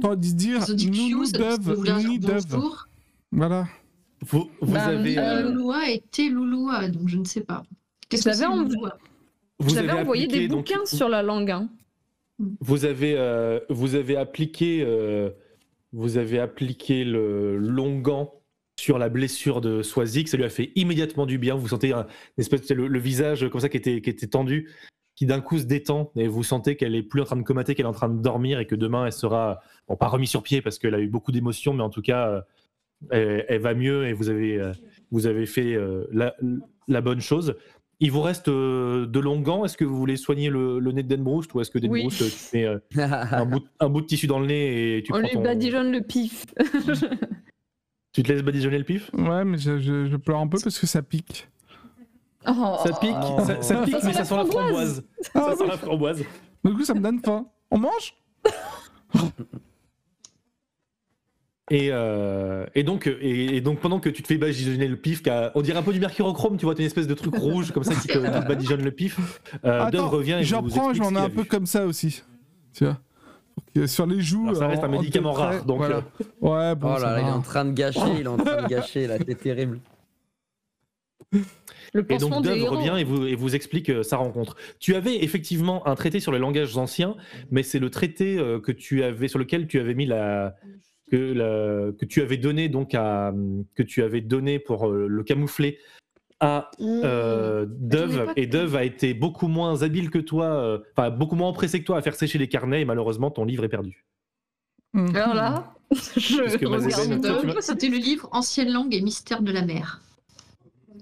T'aurais 0.00 0.16
dû 0.16 0.34
dire 0.34 0.60
Dove. 2.20 2.46
bonjour. 2.48 2.88
Voilà. 3.32 3.66
Vous, 4.22 4.50
vous 4.60 4.72
Bah, 4.72 4.86
avez, 4.86 5.18
euh, 5.18 5.42
Louloua 5.42 5.90
était 5.90 6.28
Louloua, 6.28 6.88
donc 6.88 7.08
je 7.08 7.18
ne 7.18 7.24
sais 7.24 7.42
pas. 7.42 7.62
Qu'est-ce 8.08 8.24
que 8.24 8.32
c'est 8.32 8.46
Louloua 8.46 8.98
vous 9.58 9.70
J'avais 9.74 9.88
avez 9.90 10.00
envoyé 10.02 10.26
des 10.26 10.48
donc, 10.48 10.66
bouquins 10.66 10.84
sur 10.84 11.08
la 11.08 11.22
langue. 11.22 11.50
hein. 11.50 11.68
Vous 12.60 12.84
avez, 12.84 13.14
euh, 13.16 13.58
vous 13.70 13.94
avez 13.94 14.16
appliqué, 14.16 14.82
euh, 14.86 15.30
vous 15.92 16.18
avez 16.18 16.38
appliqué 16.38 17.04
le 17.04 17.56
longan 17.56 18.34
sur 18.78 18.98
la 18.98 19.08
blessure 19.08 19.62
de 19.62 19.82
Swazik. 19.82 20.28
Ça 20.28 20.36
lui 20.36 20.44
a 20.44 20.50
fait 20.50 20.72
immédiatement 20.74 21.24
du 21.24 21.38
bien. 21.38 21.54
Vous 21.54 21.68
sentez 21.68 21.92
un, 21.94 22.02
une 22.02 22.40
espèce 22.42 22.66
de- 22.66 22.74
le, 22.74 22.88
le 22.88 22.98
visage 22.98 23.48
comme 23.48 23.60
ça 23.62 23.70
qui 23.70 23.78
était, 23.78 24.02
qui 24.02 24.10
était 24.10 24.26
tendu, 24.26 24.70
qui 25.14 25.24
d'un 25.24 25.40
coup 25.40 25.58
se 25.58 25.64
détend 25.64 26.10
et 26.16 26.28
vous 26.28 26.42
sentez 26.42 26.76
qu'elle 26.76 26.94
est 26.94 27.02
plus 27.02 27.22
en 27.22 27.24
train 27.24 27.36
de 27.36 27.42
comater, 27.42 27.74
qu'elle 27.74 27.86
est 27.86 27.88
en 27.88 27.92
train 27.92 28.10
de 28.10 28.20
dormir 28.20 28.60
et 28.60 28.66
que 28.66 28.74
demain 28.74 29.06
elle 29.06 29.12
sera, 29.12 29.60
bon, 29.88 29.96
pas 29.96 30.08
remis 30.08 30.26
sur 30.26 30.42
pied 30.42 30.60
parce 30.60 30.78
qu'elle 30.78 30.94
a 30.94 31.00
eu 31.00 31.08
beaucoup 31.08 31.32
d'émotions, 31.32 31.72
mais 31.72 31.82
en 31.82 31.88
tout 31.90 32.02
cas, 32.02 32.28
euh, 32.28 32.40
elle, 33.10 33.44
elle 33.48 33.60
va 33.60 33.74
mieux 33.74 34.06
et 34.06 34.12
vous 34.12 34.28
avez, 34.28 34.58
euh, 34.60 34.72
vous 35.10 35.26
avez 35.26 35.46
fait 35.46 35.74
euh, 35.74 36.04
la, 36.12 36.34
la 36.88 37.00
bonne 37.00 37.20
chose. 37.20 37.54
Il 37.98 38.10
vous 38.12 38.20
reste 38.20 38.48
euh, 38.48 39.06
de 39.06 39.20
longs 39.20 39.40
gants. 39.40 39.64
Est-ce 39.64 39.76
que 39.78 39.84
vous 39.84 39.96
voulez 39.96 40.16
soigner 40.16 40.50
le, 40.50 40.78
le 40.78 40.92
nez 40.92 41.02
de 41.02 41.16
Denbroust 41.16 41.54
ou 41.54 41.60
est-ce 41.62 41.70
que 41.70 41.78
Oui. 41.78 42.02
Denbroust, 42.02 42.50
tu 42.50 42.56
mets 42.58 42.64
euh, 42.66 42.78
un, 42.98 43.46
bout, 43.46 43.64
un 43.80 43.88
bout 43.88 44.02
de 44.02 44.06
tissu 44.06 44.26
dans 44.26 44.38
le 44.38 44.46
nez 44.46 44.98
et 44.98 45.02
tu 45.02 45.12
On 45.12 45.18
prends 45.18 45.22
lui 45.26 45.34
ton- 45.34 45.42
badigeonne 45.42 45.92
le 45.92 46.00
pif. 46.02 46.44
Tu 48.12 48.22
te 48.22 48.32
laisses 48.32 48.42
badigeonner 48.42 48.78
le 48.78 48.84
pif? 48.84 49.10
Ouais, 49.12 49.44
mais 49.44 49.58
je, 49.58 49.78
je- 49.78 50.06
je 50.06 50.16
pleure 50.16 50.38
un 50.38 50.46
peu 50.48 50.56
parce 50.62 50.78
que 50.78 50.86
ça 50.86 51.02
pique. 51.02 51.48
Oh. 52.48 52.76
Ça 52.82 52.92
pique, 52.98 53.10
ça, 53.46 53.60
ça 53.60 53.82
pique, 53.82 53.94
Ça 53.94 54.00
sent 54.00 54.06
mais 54.06 54.12
ça 54.14 54.18
la 54.20 54.24
sent 54.24 54.36
la 54.36 54.44
framboise. 54.46 54.46
framboise. 54.46 55.04
Ah, 55.34 55.50
Ça 55.50 55.56
sent 55.56 55.66
la 55.66 55.76
framboise. 55.76 56.24
Du 56.64 56.72
coup, 56.74 56.84
ça 56.84 56.94
me 56.94 57.00
donne 57.00 57.20
faim. 57.20 57.46
On 57.70 57.78
mange? 57.78 58.14
Et, 61.70 61.88
euh, 61.90 62.64
et, 62.76 62.84
donc, 62.84 63.08
et, 63.08 63.56
et 63.56 63.60
donc, 63.60 63.80
pendant 63.80 63.98
que 63.98 64.08
tu 64.08 64.22
te 64.22 64.28
fais 64.28 64.38
badigeonner 64.38 64.86
le 64.86 64.96
pif, 64.96 65.22
on 65.54 65.62
dirait 65.62 65.78
un 65.78 65.82
peu 65.82 65.92
du 65.92 65.98
mercurochrome, 65.98 66.56
tu 66.58 66.64
vois, 66.64 66.74
une 66.78 66.84
espèce 66.84 67.08
de 67.08 67.14
truc 67.14 67.34
rouge 67.36 67.72
comme 67.72 67.82
ça 67.82 67.94
qui 67.94 68.06
te, 68.06 68.12
te 68.18 68.46
badigeonne 68.48 68.82
le 68.84 68.92
pif. 68.92 69.18
Euh, 69.64 69.90
Dove 69.90 70.00
Attends, 70.02 70.08
revient 70.10 70.36
et 70.40 70.44
j'en 70.44 70.62
vous 70.62 70.68
prends, 70.68 70.90
explique 70.90 71.02
j'en 71.10 71.14
ai 71.16 71.18
un 71.18 71.24
a 71.24 71.28
peu 71.28 71.40
vu. 71.42 71.48
comme 71.48 71.66
ça 71.66 71.84
aussi. 71.86 72.22
Tu 72.72 72.84
vois 72.84 72.98
Donc, 73.74 73.88
Sur 73.88 74.06
les 74.06 74.20
joues. 74.20 74.44
Alors, 74.48 74.56
ça 74.58 74.66
reste 74.68 74.84
un 74.84 74.86
en- 74.86 74.92
en 74.94 74.98
médicament 75.00 75.32
rare, 75.32 75.64
donc, 75.64 75.78
voilà. 75.78 76.04
Ouais, 76.40 76.74
bon, 76.76 76.94
Oh 76.96 77.00
là 77.00 77.12
là, 77.14 77.20
il 77.20 77.26
est 77.26 77.30
en 77.30 77.40
train 77.42 77.64
de 77.64 77.72
gâcher, 77.72 78.00
il 78.20 78.22
est 78.22 78.26
en 78.28 78.36
train 78.36 78.62
de 78.62 78.68
gâcher, 78.68 79.08
là, 79.08 79.16
c'est 79.26 79.34
terrible. 79.34 79.80
Le 81.92 82.04
Et 82.12 82.18
donc 82.18 82.44
Dove 82.44 82.62
revient 82.64 82.94
et 82.98 83.04
vous, 83.04 83.26
et 83.26 83.34
vous 83.34 83.54
explique 83.56 83.90
euh, 83.90 84.02
sa 84.02 84.16
rencontre. 84.18 84.56
Tu 84.78 84.94
avais 84.94 85.24
effectivement 85.24 85.86
un 85.86 85.94
traité 85.94 86.20
sur 86.20 86.30
les 86.30 86.38
langages 86.38 86.76
anciens, 86.76 87.16
mais 87.50 87.62
c'est 87.62 87.78
le 87.78 87.90
traité 87.90 88.38
euh, 88.38 88.60
que 88.60 88.70
tu 88.72 89.02
avais 89.02 89.28
sur 89.28 89.38
lequel 89.38 89.66
tu 89.66 89.80
avais 89.80 89.94
mis 89.94 90.06
la 90.06 90.54
que, 91.10 91.16
la- 91.16 91.92
que 91.92 92.04
tu 92.04 92.20
avais 92.22 92.36
donné 92.36 92.68
donc 92.68 92.94
à 92.94 93.32
que 93.74 93.82
tu 93.82 94.02
avais 94.02 94.20
donné 94.20 94.58
pour 94.58 94.88
euh, 94.88 95.06
le 95.08 95.22
camoufler 95.22 95.78
à 96.40 96.70
euh, 96.80 97.64
Mmh. 97.64 97.68
Dove 97.88 98.12
J'avais 98.12 98.26
pas 98.26 98.32
et 98.36 98.46
Dove 98.46 98.76
a 98.76 98.84
été 98.84 99.14
beaucoup 99.14 99.48
moins 99.48 99.82
habile 99.82 100.10
que 100.10 100.18
toi, 100.18 100.46
euh, 100.46 100.78
enfin 100.96 101.10
beaucoup 101.10 101.34
moins 101.36 101.48
empressé 101.48 101.80
que 101.80 101.86
toi 101.86 101.96
à 101.98 102.02
faire 102.02 102.14
sécher 102.14 102.38
les 102.38 102.48
carnets 102.48 102.82
et 102.82 102.84
malheureusement 102.84 103.30
ton 103.30 103.44
livre 103.44 103.64
est 103.64 103.68
perdu. 103.68 104.04
Mhm. 104.92 105.16
Alors 105.16 105.34
là, 105.34 105.74
je 106.16 106.42
regarde 106.42 107.20
Dove. 107.22 107.56
C'était 107.60 107.88
le 107.88 107.96
livre 107.98 108.28
Ancienne 108.32 108.70
langue 108.72 108.94
et 108.94 109.00
mystère 109.00 109.42
de 109.42 109.52
la 109.52 109.62
mer? 109.64 110.02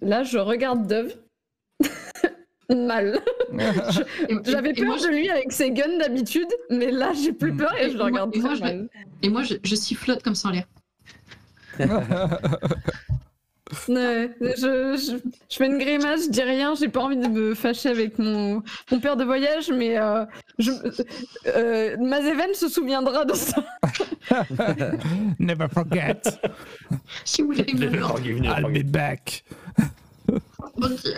Là, 0.02 0.22
je 0.22 0.38
regarde 0.38 0.86
Dove. 0.86 1.14
Mal. 2.70 3.18
J'avais 4.44 4.70
et 4.70 4.74
peur 4.74 4.86
moi, 4.86 4.96
de 4.98 5.08
lui 5.08 5.28
avec 5.30 5.52
ses 5.52 5.70
guns 5.70 5.98
d'habitude, 5.98 6.48
mais 6.70 6.90
là, 6.90 7.12
j'ai 7.12 7.32
plus 7.32 7.52
Mm. 7.52 7.56
peur 7.58 7.74
et 7.78 7.86
Et 7.86 7.90
je 7.90 7.96
le 7.96 8.02
regarde 8.04 8.34
et 8.34 8.38
moi, 8.40 8.48
très 8.50 8.56
je- 8.58 8.62
mal. 8.62 8.88
Et 9.22 9.28
moi, 9.28 9.42
je, 9.42 9.54
je 9.62 9.74
sifflote 9.74 10.22
comme 10.22 10.34
ça 10.34 10.48
en 10.48 10.52
l'air. 10.52 10.64
Ouais, 13.88 14.30
je, 14.40 14.96
je, 14.96 15.16
je 15.50 15.56
fais 15.56 15.66
une 15.66 15.78
grimace, 15.78 16.26
je 16.26 16.30
dis 16.30 16.42
rien, 16.42 16.74
j'ai 16.76 16.88
pas 16.88 17.00
envie 17.00 17.16
de 17.16 17.26
me 17.26 17.54
fâcher 17.54 17.88
avec 17.88 18.18
mon, 18.18 18.62
mon 18.92 19.00
père 19.00 19.16
de 19.16 19.24
voyage, 19.24 19.70
mais 19.70 19.98
euh, 19.98 20.24
je, 20.58 20.70
euh, 21.48 21.96
Mazéven 21.98 22.52
se 22.54 22.68
souviendra 22.68 23.24
de 23.24 23.32
ça. 23.32 23.64
Never 25.40 25.66
forget. 25.72 26.20
Si 27.24 27.42
vous 27.42 27.48
voulez. 27.48 27.64
I'll 27.66 28.70
be 28.70 28.84
back. 28.88 29.44
Mon 30.76 30.88
Dieu. 30.90 31.14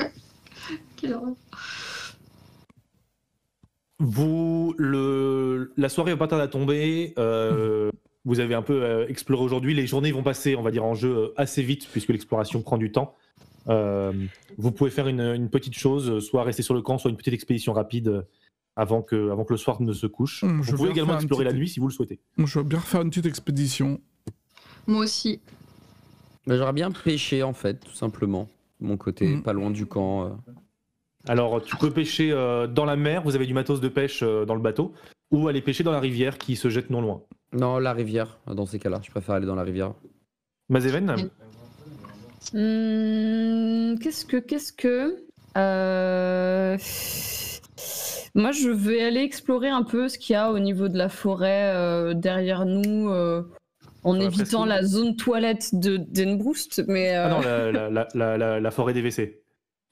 Quelle 0.96 1.14
horreur. 1.14 1.34
Vous, 3.98 4.74
le, 4.76 5.72
la 5.76 5.88
soirée 5.88 6.12
va 6.12 6.18
pas 6.18 6.28
tarder 6.28 6.44
à 6.44 6.48
tomber. 6.48 7.14
euh, 7.18 7.90
vous 8.24 8.40
avez 8.40 8.54
un 8.54 8.62
peu 8.62 8.82
euh, 8.82 9.06
exploré 9.08 9.42
aujourd'hui. 9.42 9.72
Les 9.74 9.86
journées 9.86 10.12
vont 10.12 10.22
passer, 10.22 10.56
on 10.56 10.62
va 10.62 10.70
dire, 10.70 10.84
en 10.84 10.94
jeu 10.94 11.16
euh, 11.16 11.28
assez 11.36 11.62
vite 11.62 11.88
puisque 11.90 12.08
l'exploration 12.10 12.60
prend 12.60 12.76
du 12.76 12.90
temps. 12.92 13.14
Euh, 13.68 14.12
vous 14.58 14.70
pouvez 14.72 14.90
faire 14.90 15.08
une, 15.08 15.20
une 15.20 15.48
petite 15.48 15.74
chose, 15.74 16.24
soit 16.24 16.42
rester 16.44 16.62
sur 16.62 16.74
le 16.74 16.82
camp, 16.82 16.98
soit 16.98 17.10
une 17.10 17.16
petite 17.16 17.34
expédition 17.34 17.72
rapide. 17.72 18.26
avant 18.78 19.00
que, 19.00 19.30
avant 19.30 19.44
que 19.44 19.54
le 19.54 19.56
soir 19.56 19.80
ne 19.80 19.92
se 19.94 20.06
couche. 20.06 20.42
Hum, 20.44 20.62
je 20.62 20.72
vous 20.72 20.76
pouvez 20.76 20.90
également 20.90 21.14
explorer 21.14 21.44
la 21.44 21.52
nuit 21.54 21.68
si 21.68 21.80
vous 21.80 21.88
le 21.88 21.92
souhaitez. 21.94 22.18
Moi, 22.36 22.46
je 22.46 22.58
veux 22.58 22.64
bien 22.64 22.78
refaire 22.78 23.00
une 23.00 23.08
petite 23.10 23.24
expédition. 23.26 24.00
Moi 24.86 25.04
aussi. 25.04 25.40
Bah, 26.46 26.56
J'aurais 26.58 26.74
bien 26.74 26.90
pêché 26.90 27.42
en 27.42 27.54
fait, 27.54 27.80
tout 27.80 27.94
simplement. 27.94 28.48
De 28.80 28.86
mon 28.88 28.98
côté, 28.98 29.26
Mhm. 29.26 29.42
pas 29.42 29.54
loin 29.54 29.70
du 29.70 29.86
camp. 29.86 30.38
Alors, 31.28 31.62
tu 31.62 31.76
peux 31.76 31.90
pêcher 31.90 32.30
euh, 32.32 32.66
dans 32.66 32.84
la 32.84 32.96
mer, 32.96 33.22
vous 33.22 33.34
avez 33.34 33.46
du 33.46 33.54
matos 33.54 33.80
de 33.80 33.88
pêche 33.88 34.20
euh, 34.22 34.44
dans 34.44 34.54
le 34.54 34.60
bateau, 34.60 34.92
ou 35.32 35.48
aller 35.48 35.60
pêcher 35.60 35.82
dans 35.84 35.92
la 35.92 36.00
rivière 36.00 36.38
qui 36.38 36.54
se 36.56 36.68
jette 36.70 36.90
non 36.90 37.00
loin. 37.00 37.22
Non, 37.52 37.78
la 37.78 37.92
rivière, 37.92 38.38
dans 38.46 38.66
ces 38.66 38.78
cas-là. 38.78 39.00
Je 39.02 39.10
préfère 39.10 39.34
aller 39.34 39.46
dans 39.46 39.54
la 39.56 39.62
rivière. 39.64 39.92
Mazeven. 40.68 41.28
Hmm, 42.52 43.98
qu'est-ce 43.98 44.24
que, 44.24 44.36
qu'est-ce 44.36 44.72
que. 44.72 45.16
Euh, 45.56 46.76
Moi, 48.34 48.52
je 48.52 48.68
vais 48.68 49.02
aller 49.02 49.20
explorer 49.20 49.68
un 49.68 49.82
peu 49.82 50.08
ce 50.08 50.18
qu'il 50.18 50.34
y 50.34 50.36
a 50.36 50.50
au 50.52 50.58
niveau 50.58 50.88
de 50.88 50.96
la 50.98 51.08
forêt 51.08 51.72
euh, 51.74 52.14
derrière 52.14 52.64
nous, 52.66 53.08
euh, 53.10 53.42
en 54.04 54.20
évitant 54.20 54.64
la 54.64 54.82
zone 54.84 55.16
toilette 55.16 55.70
de 55.74 55.96
d'Enbrust. 55.96 56.84
Mais 56.86 57.14
Ah 57.16 57.28
non, 57.30 57.40
la, 57.40 57.72
la- 57.90 58.08
la- 58.14 58.36
la- 58.38 58.60
la 58.60 58.70
forêt 58.70 58.92
des 58.92 59.00
WC. 59.02 59.42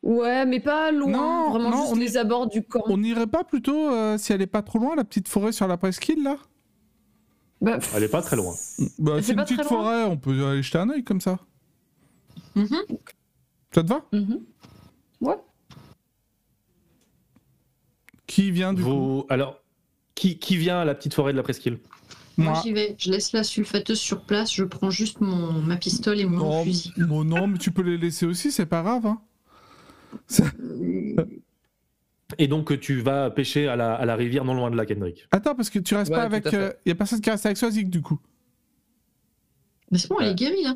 Ouais, 0.04 0.46
mais 0.46 0.60
pas 0.60 0.92
loin. 0.92 1.10
Non, 1.10 1.50
vraiment 1.50 1.70
non, 1.70 1.76
juste 1.82 1.92
on 1.92 1.96
les 1.96 2.16
abords 2.16 2.46
du 2.48 2.62
camp. 2.62 2.82
On 2.86 2.98
n'irait 2.98 3.26
pas 3.26 3.42
plutôt, 3.44 3.90
euh, 3.90 4.16
si 4.18 4.32
elle 4.32 4.42
est 4.42 4.46
pas 4.46 4.62
trop 4.62 4.78
loin, 4.78 4.94
la 4.96 5.04
petite 5.04 5.28
forêt 5.28 5.52
sur 5.52 5.66
la 5.66 5.76
presqu'île, 5.76 6.22
là? 6.22 6.36
Bah, 7.60 7.78
Elle 7.96 8.02
est 8.04 8.08
pas 8.08 8.20
très 8.22 8.36
loin. 8.36 8.54
bah, 8.98 9.22
C'est 9.22 9.32
une 9.32 9.38
petite 9.42 9.58
loin 9.58 9.64
forêt, 9.68 10.04
on 10.04 10.16
peut 10.16 10.46
aller 10.46 10.62
jeter 10.62 10.78
un 10.78 10.90
œil 10.90 11.02
comme 11.04 11.20
ça. 11.20 11.38
Mhm. 12.54 12.68
Ça 13.74 13.82
te 13.82 13.88
va? 13.88 14.04
Mhm. 14.12 14.40
Ouais. 15.22 15.36
Qui 18.26 18.50
vient 18.50 18.72
du 18.72 18.82
coup? 18.82 19.24
alors, 19.28 19.60
qui, 20.14 20.38
qui 20.38 20.56
vient 20.56 20.78
à 20.80 20.84
la 20.84 20.94
petite 20.94 21.14
forêt 21.14 21.32
de 21.32 21.36
la 21.36 21.42
presqu'île? 21.42 21.78
Moi, 22.36 22.50
Moi. 22.52 22.60
j'y 22.62 22.72
vais. 22.72 22.96
Je 22.98 23.10
laisse 23.10 23.32
la 23.32 23.44
sulfateuse 23.44 24.00
sur 24.00 24.22
place. 24.22 24.52
Je 24.52 24.64
prends 24.64 24.90
juste 24.90 25.20
mon, 25.20 25.52
ma 25.52 25.76
pistole 25.76 26.18
et 26.18 26.24
mon 26.26 26.38
Non, 26.38 26.64
fusil. 26.64 26.92
bon, 26.96 27.22
non, 27.24 27.46
mais 27.46 27.58
tu 27.58 27.70
peux 27.70 27.82
les 27.82 27.96
laisser 27.96 28.26
aussi, 28.26 28.50
c'est 28.50 28.66
pas 28.66 28.82
grave. 28.82 29.06
Hein. 29.06 29.20
Euh, 30.40 31.24
Et 32.38 32.48
donc, 32.48 32.80
tu 32.80 33.00
vas 33.00 33.30
pêcher 33.30 33.68
à 33.68 33.76
la, 33.76 33.94
à 33.94 34.04
la 34.06 34.16
rivière 34.16 34.44
non 34.44 34.54
loin 34.54 34.70
de 34.70 34.76
la 34.76 34.86
Kendrick. 34.86 35.28
Attends, 35.30 35.54
parce 35.54 35.70
que 35.70 35.78
tu 35.78 35.94
restes 35.94 36.10
Ouais, 36.10 36.16
pas 36.16 36.22
avec. 36.24 36.46
Il 36.50 36.88
y 36.88 36.90
a 36.90 36.94
personne 36.94 37.20
qui 37.20 37.30
reste 37.30 37.44
avec 37.46 37.56
Swazik 37.58 37.90
du 37.90 38.00
coup. 38.00 38.18
Mais 39.90 39.98
c'est 39.98 40.08
bon, 40.08 40.16
elle 40.20 40.28
est 40.30 40.34
guérie 40.34 40.62
là. 40.64 40.74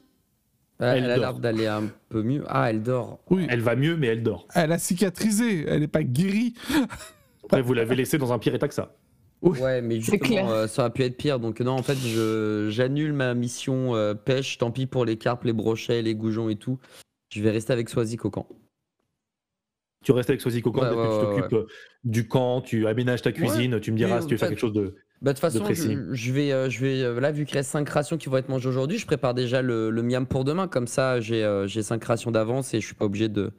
Elle, 0.81 1.05
Elle 1.05 1.11
a 1.11 1.15
dort. 1.17 1.25
l'air 1.25 1.35
d'aller 1.41 1.67
un 1.67 1.85
peu 2.11 2.23
mieux. 2.23 2.45
Ah, 2.47 2.71
elle 2.71 2.83
dort. 2.83 3.19
Oui. 3.31 3.47
Elle 3.49 3.61
va 3.63 3.75
mieux, 3.75 3.97
mais 3.97 4.09
elle 4.09 4.23
dort. 4.23 4.47
Elle 4.55 4.71
a 4.71 4.79
cicatrisé, 4.79 5.65
elle 5.67 5.83
est 5.83 5.89
pas 5.89 6.05
guérie. 6.05 6.55
Après, 7.45 7.63
vous 7.63 7.75
l'avez 7.75 7.97
laissée 7.97 8.19
dans 8.19 8.33
un 8.33 8.39
pire 8.39 8.55
état 8.55 8.69
que 8.69 8.75
ça. 8.75 8.95
Ouais, 9.43 9.81
mais 9.83 10.01
C'est 10.03 10.19
clair. 10.19 10.43
justement, 10.45 10.51
euh, 10.53 10.67
ça 10.69 10.83
aurait 10.83 10.93
pu 10.93 11.03
être 11.03 11.17
pire. 11.17 11.41
Donc, 11.41 11.61
non, 11.61 11.73
en 11.73 11.83
fait, 11.83 11.97
je- 11.97 12.69
j'annule 12.71 13.13
ma 13.13 13.35
mission 13.35 13.97
euh, 13.97 14.15
pêche. 14.15 14.59
Tant 14.59 14.71
pis 14.71 14.87
pour 14.87 15.05
les 15.05 15.17
carpes, 15.17 15.45
les 15.45 15.53
brochets, 15.53 16.03
les 16.03 16.15
goujons 16.15 16.49
et 16.51 16.57
tout. 16.57 16.79
Je 17.31 17.43
vais 17.43 17.51
rester 17.51 17.73
avec 17.73 17.89
Swazik 17.89 18.25
au 18.25 18.31
camp. 18.31 18.47
Tu 20.05 20.13
restes 20.13 20.31
avec 20.31 20.67
au 20.67 20.73
camp, 20.73 20.83
Ouais, 20.83 20.89
tu 20.91 21.27
t'occupes 21.27 21.53
euh, 21.55 21.67
du 22.05 22.29
camp, 22.29 22.61
tu 22.61 22.87
aménages 22.87 23.23
ta 23.23 23.33
cuisine, 23.33 23.81
tu 23.81 23.93
me 23.93 23.97
diras 23.97 24.21
si 24.21 24.29
tu 24.29 24.35
veux 24.35 24.39
faire 24.39 24.49
ouais. 24.49 24.55
quelque 24.55 24.61
chose 24.61 24.73
de. 24.73 24.95
Bah, 25.21 25.33
de 25.33 25.39
toute 25.39 25.41
façon, 25.41 25.65
je, 25.69 26.13
je 26.13 26.33
vais, 26.33 26.53
euh, 26.53 26.71
je 26.71 26.81
vais 26.81 27.03
euh, 27.03 27.19
là, 27.19 27.33
vu 27.33 27.45
qu'il 27.45 27.57
reste 27.57 27.71
5 27.71 27.89
rations 27.89 28.17
qui 28.17 28.29
vont 28.29 28.37
être 28.37 28.49
mangées 28.49 28.69
aujourd'hui, 28.69 28.99
je 28.99 29.07
prépare 29.07 29.35
déjà 29.35 29.63
le, 29.63 29.91
le 29.91 30.03
miam 30.03 30.27
pour 30.27 30.45
demain. 30.45 30.69
Comme 30.69 30.87
ça, 30.87 31.21
j'ai 31.21 31.65
j'ai 31.67 31.83
5 31.83 32.03
rations 32.05 32.31
d'avance 32.31 32.73
et 32.75 32.81
je 32.81 32.87
suis 32.87 32.95
pas 32.95 33.07
obligé 33.07 33.29
de, 33.29 33.51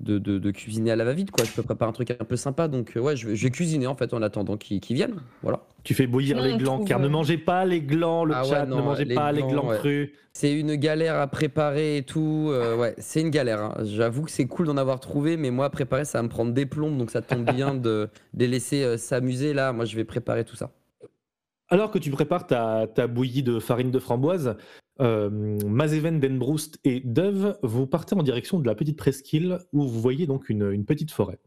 de, 0.00 0.18
de- 0.18 0.38
de 0.38 0.50
cuisiner 0.50 0.90
à 0.90 0.96
la 0.96 1.04
va-vite. 1.04 1.30
quoi. 1.30 1.44
Je 1.44 1.52
peux 1.52 1.62
préparer 1.62 1.88
un 1.88 1.92
truc 1.92 2.10
un 2.10 2.24
peu 2.24 2.36
sympa. 2.36 2.68
Donc, 2.68 2.96
euh, 2.96 3.00
ouais, 3.00 3.16
je 3.16 3.28
vais, 3.28 3.36
je 3.36 3.42
vais 3.44 3.50
cuisiner 3.50 3.86
en 3.86 3.94
fait 3.94 4.12
en 4.14 4.22
attendant 4.22 4.56
qu'ils 4.56 4.80
viennent. 4.96 5.16
Voilà. 5.42 5.60
Tu 5.84 5.94
fais 5.94 6.06
bouillir 6.06 6.40
les 6.42 6.56
glands, 6.56 6.76
trouve, 6.76 6.88
car 6.88 6.98
ne 6.98 7.06
euh, 7.06 7.10
mangez 7.10 7.38
pas 7.38 7.64
les 7.64 7.80
glands, 7.80 8.24
le 8.24 8.34
Ah 8.34 8.42
ouais, 8.42 8.48
chat, 8.48 8.66
non, 8.66 8.76
ne 8.78 8.82
mangez 8.82 9.04
les 9.04 9.14
pas 9.14 9.30
les 9.32 9.40
glands, 9.42 9.50
glands 9.50 9.68
ouais. 9.68 9.78
crus. 9.78 10.10
C'est 10.32 10.52
une 10.52 10.74
galère 10.74 11.14
à 11.20 11.26
préparer 11.28 11.96
et 11.98 12.02
tout. 12.02 12.48
euh, 12.50 12.76
ouais, 12.76 12.94
c'est 12.98 13.20
une 13.20 13.30
galère. 13.30 13.62
hein. 13.62 13.74
J'avoue 13.84 14.24
que 14.24 14.30
c'est 14.30 14.46
cool 14.46 14.66
d'en 14.66 14.76
avoir 14.76 15.00
trouvé, 15.00 15.36
mais 15.36 15.50
moi, 15.50 15.70
préparer, 15.70 16.04
ça 16.04 16.18
va 16.18 16.22
me 16.24 16.28
prendre 16.28 16.52
des 16.52 16.66
plombes. 16.66 16.98
Donc, 16.98 17.10
ça 17.10 17.22
tombe 17.22 17.44
bien 17.54 17.74
de, 17.74 18.08
de 18.34 18.40
les 18.40 18.48
laisser 18.48 18.82
euh, 18.82 18.96
s'amuser 18.96 19.54
là. 19.54 19.72
Moi, 19.72 19.84
je 19.84 19.96
vais 19.96 20.04
préparer 20.04 20.44
tout 20.44 20.56
ça. 20.56 20.72
Alors 21.68 21.90
que 21.90 21.98
tu 21.98 22.10
prépares 22.10 22.46
ta, 22.46 22.86
ta 22.86 23.06
bouillie 23.06 23.42
de 23.42 23.58
farine 23.58 23.90
de 23.90 23.98
framboise, 23.98 24.56
euh, 25.00 25.58
Mazeven, 25.66 26.20
Denbroust 26.20 26.78
et 26.84 27.00
Dove, 27.00 27.58
vous 27.62 27.86
partez 27.86 28.14
en 28.14 28.22
direction 28.22 28.58
de 28.58 28.66
la 28.66 28.74
petite 28.74 28.96
presqu'île 28.96 29.58
où 29.72 29.86
vous 29.86 30.00
voyez 30.00 30.26
donc 30.26 30.48
une, 30.48 30.84
petite 30.84 31.10
forêt. 31.10 31.38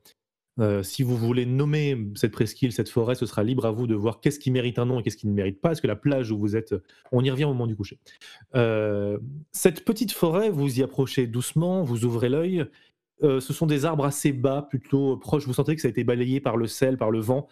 Euh, 0.59 0.83
si 0.83 1.03
vous 1.03 1.15
voulez 1.15 1.45
nommer 1.45 1.97
cette 2.15 2.31
presqu'île, 2.31 2.73
cette 2.73 2.89
forêt, 2.89 3.15
ce 3.15 3.25
sera 3.25 3.43
libre 3.43 3.65
à 3.65 3.71
vous 3.71 3.87
de 3.87 3.95
voir 3.95 4.19
qu'est-ce 4.19 4.39
qui 4.39 4.51
mérite 4.51 4.77
un 4.77 4.85
nom 4.85 4.99
et 4.99 5.03
qu'est-ce 5.03 5.17
qui 5.17 5.27
ne 5.27 5.33
mérite 5.33 5.61
pas. 5.61 5.71
Est-ce 5.71 5.81
que 5.81 5.87
la 5.87 5.95
plage 5.95 6.31
où 6.31 6.37
vous 6.37 6.55
êtes, 6.55 6.75
on 7.11 7.23
y 7.23 7.31
revient 7.31 7.45
au 7.45 7.49
moment 7.49 7.67
du 7.67 7.75
coucher. 7.75 7.97
Euh, 8.55 9.17
cette 9.51 9.85
petite 9.85 10.11
forêt, 10.11 10.49
vous 10.49 10.79
y 10.79 10.83
approchez 10.83 11.27
doucement, 11.27 11.83
vous 11.83 12.03
ouvrez 12.03 12.29
l'œil. 12.29 12.65
Euh, 13.23 13.39
ce 13.39 13.53
sont 13.53 13.67
des 13.67 13.85
arbres 13.85 14.05
assez 14.05 14.33
bas, 14.33 14.67
plutôt 14.69 15.17
proches. 15.17 15.45
Vous 15.45 15.53
sentez 15.53 15.75
que 15.75 15.81
ça 15.81 15.87
a 15.87 15.91
été 15.91 16.03
balayé 16.03 16.41
par 16.41 16.57
le 16.57 16.67
sel, 16.67 16.97
par 16.97 17.09
le 17.09 17.19
vent. 17.19 17.47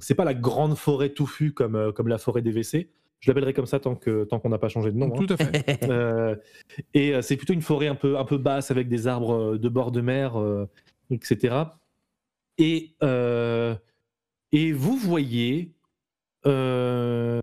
C'est 0.00 0.14
pas 0.14 0.26
la 0.26 0.34
grande 0.34 0.76
forêt 0.76 1.08
touffue 1.08 1.52
comme, 1.52 1.92
comme 1.94 2.08
la 2.08 2.18
forêt 2.18 2.42
des 2.42 2.50
WC. 2.50 2.90
Je 3.22 3.30
l'appellerai 3.30 3.54
comme 3.54 3.66
ça 3.66 3.78
tant 3.80 3.94
que 3.94 4.24
tant 4.24 4.40
qu'on 4.40 4.48
n'a 4.48 4.58
pas 4.58 4.68
changé 4.68 4.90
de 4.90 4.98
nom. 4.98 5.12
hein. 5.14 5.24
Tout 5.26 5.32
à 5.32 5.36
fait. 5.36 5.78
Euh, 5.90 6.36
et 6.92 7.14
euh, 7.14 7.22
c'est 7.22 7.36
plutôt 7.36 7.52
une 7.54 7.62
forêt 7.62 7.86
un 7.86 7.94
peu, 7.94 8.18
un 8.18 8.24
peu 8.24 8.36
basse 8.36 8.70
avec 8.70 8.88
des 8.88 9.06
arbres 9.06 9.54
euh, 9.54 9.58
de 9.58 9.68
bord 9.68 9.92
de 9.92 10.00
mer, 10.00 10.38
euh, 10.38 10.66
etc. 11.10 11.56
Et, 12.58 12.94
euh, 13.02 13.74
et 14.50 14.72
vous 14.72 14.96
voyez 14.96 15.74
une 16.44 17.40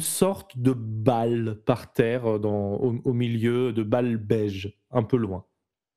sorte 0.00 0.58
de 0.58 0.72
balle 0.72 1.58
par 1.66 1.92
terre 1.92 2.38
dans, 2.38 2.74
au, 2.76 2.94
au 3.04 3.12
milieu 3.12 3.72
de 3.72 3.82
balle 3.82 4.16
beige, 4.16 4.78
un 4.90 5.02
peu 5.02 5.16
loin. 5.16 5.44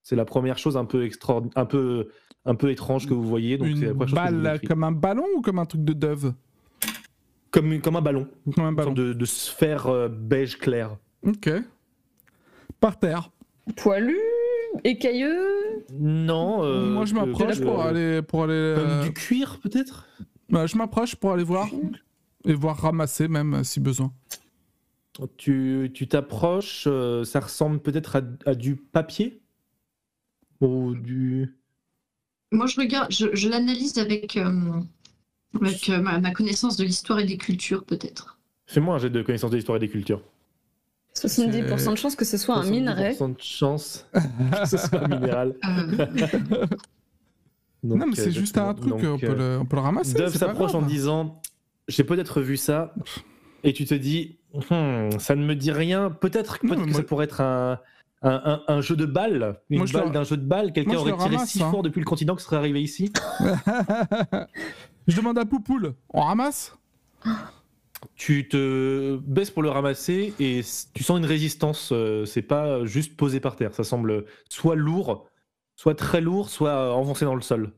C'est 0.01 0.15
la 0.15 0.25
première 0.25 0.57
chose 0.57 0.75
un 0.75 0.85
peu, 0.85 1.05
extraordinaire, 1.05 1.53
un 1.55 1.65
peu, 1.65 2.09
un 2.45 2.55
peu 2.55 2.71
étrange 2.71 3.07
que 3.07 3.13
vous 3.13 3.23
voyez. 3.23 3.57
Donc 3.57 3.67
Une 3.67 3.93
balle 3.93 4.59
comme 4.67 4.83
un 4.83 4.91
ballon 4.91 5.25
ou 5.37 5.41
comme 5.41 5.59
un 5.59 5.65
truc 5.65 5.83
de 5.83 5.93
dove? 5.93 6.33
Comme, 7.81 7.95
un 7.95 8.01
ballon, 8.01 8.27
Comme 8.55 8.65
un 8.65 8.69
une 8.69 8.75
ballon. 8.75 8.89
sorte 8.89 8.97
de, 8.97 9.13
de 9.13 9.25
sphère 9.25 9.87
euh, 9.87 10.07
beige 10.09 10.57
clair. 10.57 10.97
Ok. 11.23 11.49
Par 12.79 12.99
terre. 12.99 13.31
Poilu, 13.77 14.17
écailleux. 14.83 15.85
Non. 15.91 16.63
euh, 16.63 16.91
Moi, 16.91 17.05
je 17.05 17.13
euh, 17.15 17.25
m'approche 17.25 17.59
euh, 17.59 17.63
pour 17.65 17.81
aller. 17.81 18.21
Pour 18.21 18.43
aller 18.43 18.75
Comme 18.77 18.89
euh, 18.89 19.03
du 19.03 19.13
cuir, 19.13 19.59
peut-être? 19.61 20.07
Bah, 20.49 20.67
je 20.67 20.75
m'approche 20.77 21.15
pour 21.15 21.31
aller 21.31 21.43
voir. 21.43 21.67
Et 22.45 22.53
voir 22.53 22.77
ramasser 22.77 23.27
même 23.27 23.55
euh, 23.55 23.63
si 23.63 23.79
besoin. 23.79 24.13
Tu 25.37 25.89
tu 25.93 26.07
t'approches, 26.07 26.83
euh, 26.87 27.23
ça 27.23 27.39
ressemble 27.39 27.79
peut-être 27.79 28.17
à, 28.17 28.21
à 28.45 28.53
du 28.53 28.75
papier? 28.75 29.41
Ou 30.61 30.93
du. 30.93 31.55
Moi, 32.51 32.67
je 32.67 32.79
regarde, 32.79 33.11
je, 33.11 33.27
je 33.33 33.49
l'analyse 33.49 33.97
avec, 33.97 34.37
euh, 34.37 34.81
avec 35.61 35.89
euh, 35.89 35.99
ma, 36.01 36.19
ma 36.19 36.31
connaissance 36.31 36.77
de 36.77 36.83
l'histoire 36.83 37.19
et 37.19 37.25
des 37.25 37.37
cultures, 37.37 37.83
peut-être. 37.83 38.37
Fais-moi 38.67 38.95
un 38.95 38.97
jet 38.99 39.09
de 39.09 39.21
connaissance 39.21 39.51
de 39.51 39.55
l'histoire 39.57 39.77
et 39.77 39.79
des 39.79 39.89
cultures. 39.89 40.21
70% 41.15 41.91
de 41.91 41.95
chance 41.97 42.15
que 42.15 42.25
ce 42.25 42.37
soit 42.37 42.55
un 42.57 42.69
minerai. 42.69 43.11
70% 43.13 43.35
de 43.35 43.41
chance 43.41 44.05
que 44.13 44.67
ce 44.67 44.77
soit 44.77 45.03
un 45.03 45.07
minéral. 45.07 45.55
Euh, 45.65 46.65
Donc, 47.83 47.99
non, 47.99 48.05
mais 48.07 48.15
c'est 48.15 48.27
euh, 48.27 48.31
juste 48.31 48.57
un 48.57 48.73
truc, 48.73 48.89
donc, 48.89 49.01
on, 49.03 49.17
peut 49.17 49.33
le, 49.35 49.57
on 49.61 49.65
peut 49.65 49.75
le 49.77 49.81
ramasser. 49.81 50.13
Dove 50.13 50.35
s'approche 50.35 50.73
en 50.75 50.81
disant 50.81 51.41
J'ai 51.87 52.03
peut-être 52.03 52.41
vu 52.41 52.57
ça. 52.57 52.93
Et 53.63 53.71
tu 53.73 53.85
te 53.85 53.93
dis 53.93 54.37
Hmm, 54.69 55.09
Ça 55.19 55.35
ne 55.35 55.45
me 55.45 55.53
dit 55.55 55.71
rien. 55.71 56.09
Peut-être 56.09 56.59
peut 56.59 56.69
que 56.69 56.75
moi- 56.75 56.93
ça 56.93 57.03
pourrait 57.03 57.25
être 57.25 57.41
un, 57.41 57.79
un, 58.21 58.41
un- 58.45 58.61
un 58.67 58.81
jeu 58.81 58.95
de 58.95 59.05
balle. 59.05 59.59
Une 59.69 59.77
Moi, 59.79 59.85
je 59.85 59.93
le- 59.93 59.99
balle 60.03 60.11
d'un 60.11 60.23
jeu 60.23 60.37
de 60.37 60.45
balle. 60.45 60.71
Quelqu'un 60.73 60.95
aurait 60.97 61.11
tiré 61.13 61.23
ramasse, 61.35 61.49
si 61.51 61.61
hein. 61.63 61.69
fort 61.71 61.83
depuis 61.83 61.99
le 61.99 62.05
continent 62.05 62.35
que 62.35 62.41
serait 62.41 62.55
arrivé 62.57 62.81
ici. 62.81 63.11
je 65.07 65.15
demande 65.15 65.37
à 65.37 65.45
Poupoule, 65.45 65.93
on 66.13 66.21
ramasse? 66.21 66.75
Tu 68.15 68.47
te 68.47 69.17
baisses 69.25 69.51
pour 69.51 69.63
le 69.63 69.69
ramasser 69.69 70.33
et 70.39 70.61
tu 70.93 71.03
sens 71.03 71.17
une 71.17 71.25
résistance. 71.25 71.89
euh, 71.91 72.25
C'est 72.25 72.41
pas 72.43 72.85
juste 72.85 73.15
posé 73.17 73.39
par 73.39 73.55
terre. 73.55 73.73
Ça 73.73 73.83
semble 73.83 74.25
soit 74.49 74.75
lourd, 74.75 75.27
soit 75.75 75.95
très 75.95 76.21
lourd, 76.21 76.49
soit 76.49 76.69
euh, 76.69 76.91
enfoncé 76.91 77.25
dans 77.25 77.35
le 77.35 77.41
sol. 77.41 77.71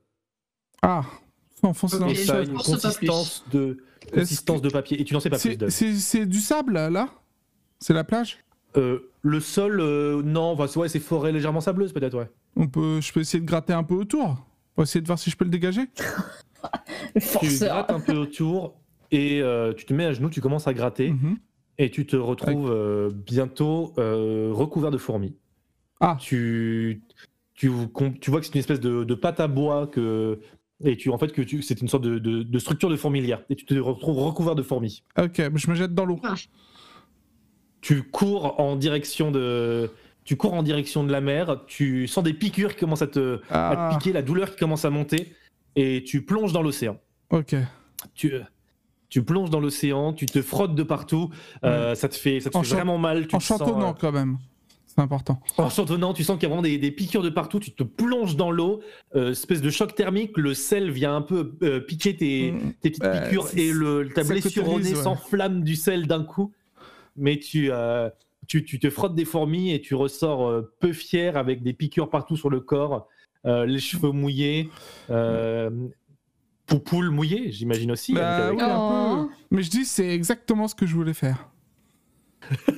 Ah, 0.81 1.03
faut 1.61 1.67
enfoncer 1.67 1.99
dans 1.99 2.07
le 2.07 2.11
Et 2.11 2.15
ça 2.15 2.37
a 2.37 2.43
je 2.43 2.49
une 2.49 2.57
consistance 2.57 3.43
de, 3.51 3.77
consistance 4.13 4.61
de 4.61 4.69
papier. 4.69 4.99
Et 4.99 5.05
tu 5.05 5.13
n'en 5.13 5.19
sais 5.19 5.29
pas 5.29 5.39
plus. 5.39 5.57
C'est 5.69 6.25
du 6.25 6.39
sable 6.39 6.73
là? 6.73 7.09
C'est 7.79 7.93
la 7.93 8.03
plage? 8.03 8.39
Euh, 8.75 9.09
le 9.21 9.39
sol, 9.39 9.79
euh, 9.79 10.21
non, 10.23 10.51
enfin, 10.57 10.67
ouais, 10.79 10.89
c'est 10.89 10.99
forêt 10.99 11.31
légèrement 11.31 11.61
sableuse 11.61 11.93
peut-être, 11.93 12.17
ouais. 12.17 12.29
On 12.55 12.67
peut, 12.67 12.99
Je 13.01 13.11
peux 13.13 13.21
essayer 13.21 13.39
de 13.39 13.45
gratter 13.45 13.73
un 13.73 13.83
peu 13.83 13.95
autour 13.95 14.35
pour 14.75 14.83
essayer 14.83 15.01
de 15.01 15.07
voir 15.07 15.17
si 15.17 15.29
je 15.31 15.37
peux 15.37 15.45
le 15.45 15.51
dégager 15.51 15.87
Tu 17.39 17.57
grattes 17.59 17.91
un 17.91 17.99
peu 17.99 18.15
autour 18.15 18.75
et 19.11 19.41
euh, 19.41 19.73
tu 19.73 19.85
te 19.85 19.93
mets 19.93 20.05
à 20.05 20.13
genoux, 20.13 20.29
tu 20.29 20.41
commences 20.41 20.67
à 20.67 20.73
gratter 20.73 21.11
Mhm. 21.11 21.37
et 21.77 21.89
tu 21.91 22.05
te 22.05 22.15
retrouves 22.15 22.69
euh, 22.71 23.09
bientôt 23.11 23.93
euh, 23.97 24.49
recouvert 24.53 24.91
de 24.91 24.97
fourmis. 24.97 25.35
Ah. 25.99 26.17
Tu, 26.19 27.01
tu, 27.55 27.67
vois 27.69 28.39
que 28.39 28.45
c'est 28.45 28.53
une 28.53 28.59
espèce 28.59 28.79
de, 28.79 29.03
de 29.03 29.15
pâte 29.15 29.39
à 29.39 29.47
bois 29.47 29.87
que, 29.87 30.39
Et 30.83 30.95
tu, 30.95 31.09
en 31.09 31.17
fait, 31.17 31.31
que 31.31 31.41
tu, 31.41 31.61
c'est 31.63 31.81
une 31.81 31.87
sorte 31.87 32.03
de, 32.03 32.19
de- 32.19 32.43
de 32.43 32.59
structure 32.59 32.89
de 32.89 32.95
fourmilière. 32.95 33.41
Et 33.49 33.55
tu 33.55 33.65
te 33.65 33.73
retrouves 33.75 34.19
recouvert 34.19 34.53
de 34.53 34.61
fourmis. 34.61 35.03
Ok, 35.17 35.41
je 35.55 35.69
me 35.69 35.75
jette 35.75 35.95
dans 35.95 36.05
l'eau. 36.05 36.19
Tu 37.81 38.03
cours 38.03 38.59
en 38.59 38.75
direction 38.75 39.31
de, 39.31 39.89
tu 40.23 40.35
cours 40.35 40.53
en 40.53 40.63
direction 40.63 41.03
de 41.03 41.11
la 41.11 41.21
mer. 41.21 41.63
Tu 41.67 42.07
sens 42.07 42.23
des 42.23 42.33
piqûres 42.33 42.73
qui 42.75 42.81
commencent 42.81 43.01
à 43.01 43.07
te, 43.07 43.35
à 43.35 43.39
te 43.39 43.79
Ah, 43.79 43.89
piquer, 43.97 44.13
la 44.13 44.21
douleur 44.21 44.51
qui 44.51 44.57
commence 44.57 44.83
à 44.85 44.89
monter, 44.89 45.33
et 45.77 46.03
tu 46.03 46.25
plonges 46.25 46.51
dans 46.53 46.61
l'océan. 46.63 46.97
ok. 47.29 47.55
Tu, 48.13 48.33
tu 49.09 49.23
plonges 49.23 49.49
dans 49.49 49.59
l'océan, 49.59 50.11
tu 50.13 50.25
te 50.25 50.41
frottes 50.41 50.75
de 50.75 50.83
partout. 50.83 51.29
euh, 51.63 51.95
ça 51.95 52.09
te 52.09 52.15
fait, 52.15 52.39
ça 52.39 52.49
te 52.49 52.57
En 52.57 52.63
fait 52.63 52.69
chan- 52.69 52.75
vraiment 52.75 52.97
mal. 52.97 53.27
Tu 53.27 53.35
En 53.35 53.39
sens, 53.39 53.59
chantonnant 53.59 53.93
quand 53.93 54.11
même. 54.11 54.37
C'est 54.85 54.99
important. 55.01 55.39
euh, 55.59 55.63
en 55.63 55.69
chantonnant, 55.69 56.13
tu 56.13 56.23
sens 56.23 56.37
qu'il 56.37 56.43
y 56.43 56.45
a 56.47 56.49
vraiment 56.49 56.63
des, 56.63 56.77
des 56.79 56.91
piqûres 56.91 57.21
de 57.21 57.29
partout. 57.29 57.59
Tu 57.59 57.71
te 57.71 57.83
plonges 57.83 58.35
dans 58.35 58.49
l'eau, 58.49 58.81
euh, 59.15 59.31
espèce 59.31 59.61
de 59.61 59.69
choc 59.69 59.93
thermique. 59.93 60.35
Le 60.37 60.53
sel 60.55 60.89
vient 60.89 61.15
un 61.15 61.21
peu 61.21 61.53
euh, 61.61 61.79
piquer 61.79 62.15
tes, 62.15 62.51
Mm. 62.51 62.73
tes 62.81 62.89
petites 62.89 63.03
Ouais, 63.03 63.21
piqûres 63.21 63.47
et 63.55 63.71
le, 63.71 64.09
ta 64.09 64.23
blessure 64.23 64.67
au 64.69 64.79
nez 64.79 64.95
s'enflamme 64.95 65.63
du 65.63 65.75
sel 65.75 66.07
d'un 66.07 66.23
coup. 66.23 66.51
Mais 67.15 67.37
tu, 67.39 67.69
euh, 67.71 68.09
tu, 68.47 68.63
tu 68.65 68.79
te 68.79 68.89
frottes 68.89 69.15
des 69.15 69.25
fourmis 69.25 69.71
et 69.73 69.81
tu 69.81 69.93
ressors 69.95 70.47
euh, 70.47 70.73
peu 70.79 70.93
fier 70.93 71.35
avec 71.37 71.61
des 71.63 71.73
piqûres 71.73 72.09
partout 72.09 72.35
sur 72.37 72.49
le 72.49 72.59
corps, 72.59 72.93
euh, 72.93 72.99
les 73.47 73.79
cheveux 73.79 74.11
mouillés, 74.11 74.69
euh, 75.09 75.69
poupoule 76.65 77.09
mouillée, 77.09 77.51
j'imagine 77.51 77.91
aussi. 77.91 78.13
Bah 78.13 78.47
avec- 78.47 78.59
oui, 78.59 78.63
un 78.65 78.77
Oh. 78.77 79.27
peu. 79.27 79.33
Mais 79.51 79.63
je 79.63 79.69
dis, 79.69 79.85
c'est 79.85 80.09
exactement 80.09 80.67
ce 80.67 80.75
que 80.75 80.85
je 80.85 80.93
voulais 80.95 81.13
faire. 81.13 81.49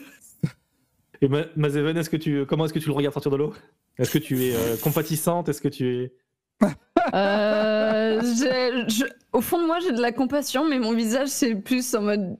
Et 1.21 1.27
Ma- 1.27 1.45
Mazeven, 1.55 1.97
est-ce 1.97 2.09
que 2.09 2.15
tu, 2.17 2.45
comment 2.45 2.65
est-ce 2.65 2.73
que 2.73 2.79
tu 2.79 2.87
le 2.87 2.93
regardes 2.93 3.13
sortir 3.13 3.31
de 3.31 3.37
l'eau? 3.37 3.53
Est-ce 3.97 4.11
que 4.11 4.17
tu 4.19 4.45
es 4.45 4.55
euh, 4.55 4.77
compatissante? 4.77 5.49
Est-ce 5.49 5.61
que 5.61 5.67
tu 5.67 5.87
es 6.03 6.13
Euh, 7.13 8.21
je- 8.21 9.05
au 9.33 9.41
fond 9.41 9.59
de 9.61 9.65
moi, 9.65 9.79
j'ai 9.79 9.91
de 9.91 10.01
la 10.01 10.11
compassion, 10.11 10.67
mais 10.69 10.77
mon 10.79 10.93
visage, 10.93 11.27
c'est 11.29 11.55
plus 11.55 11.95
en 11.95 12.01
mode. 12.03 12.37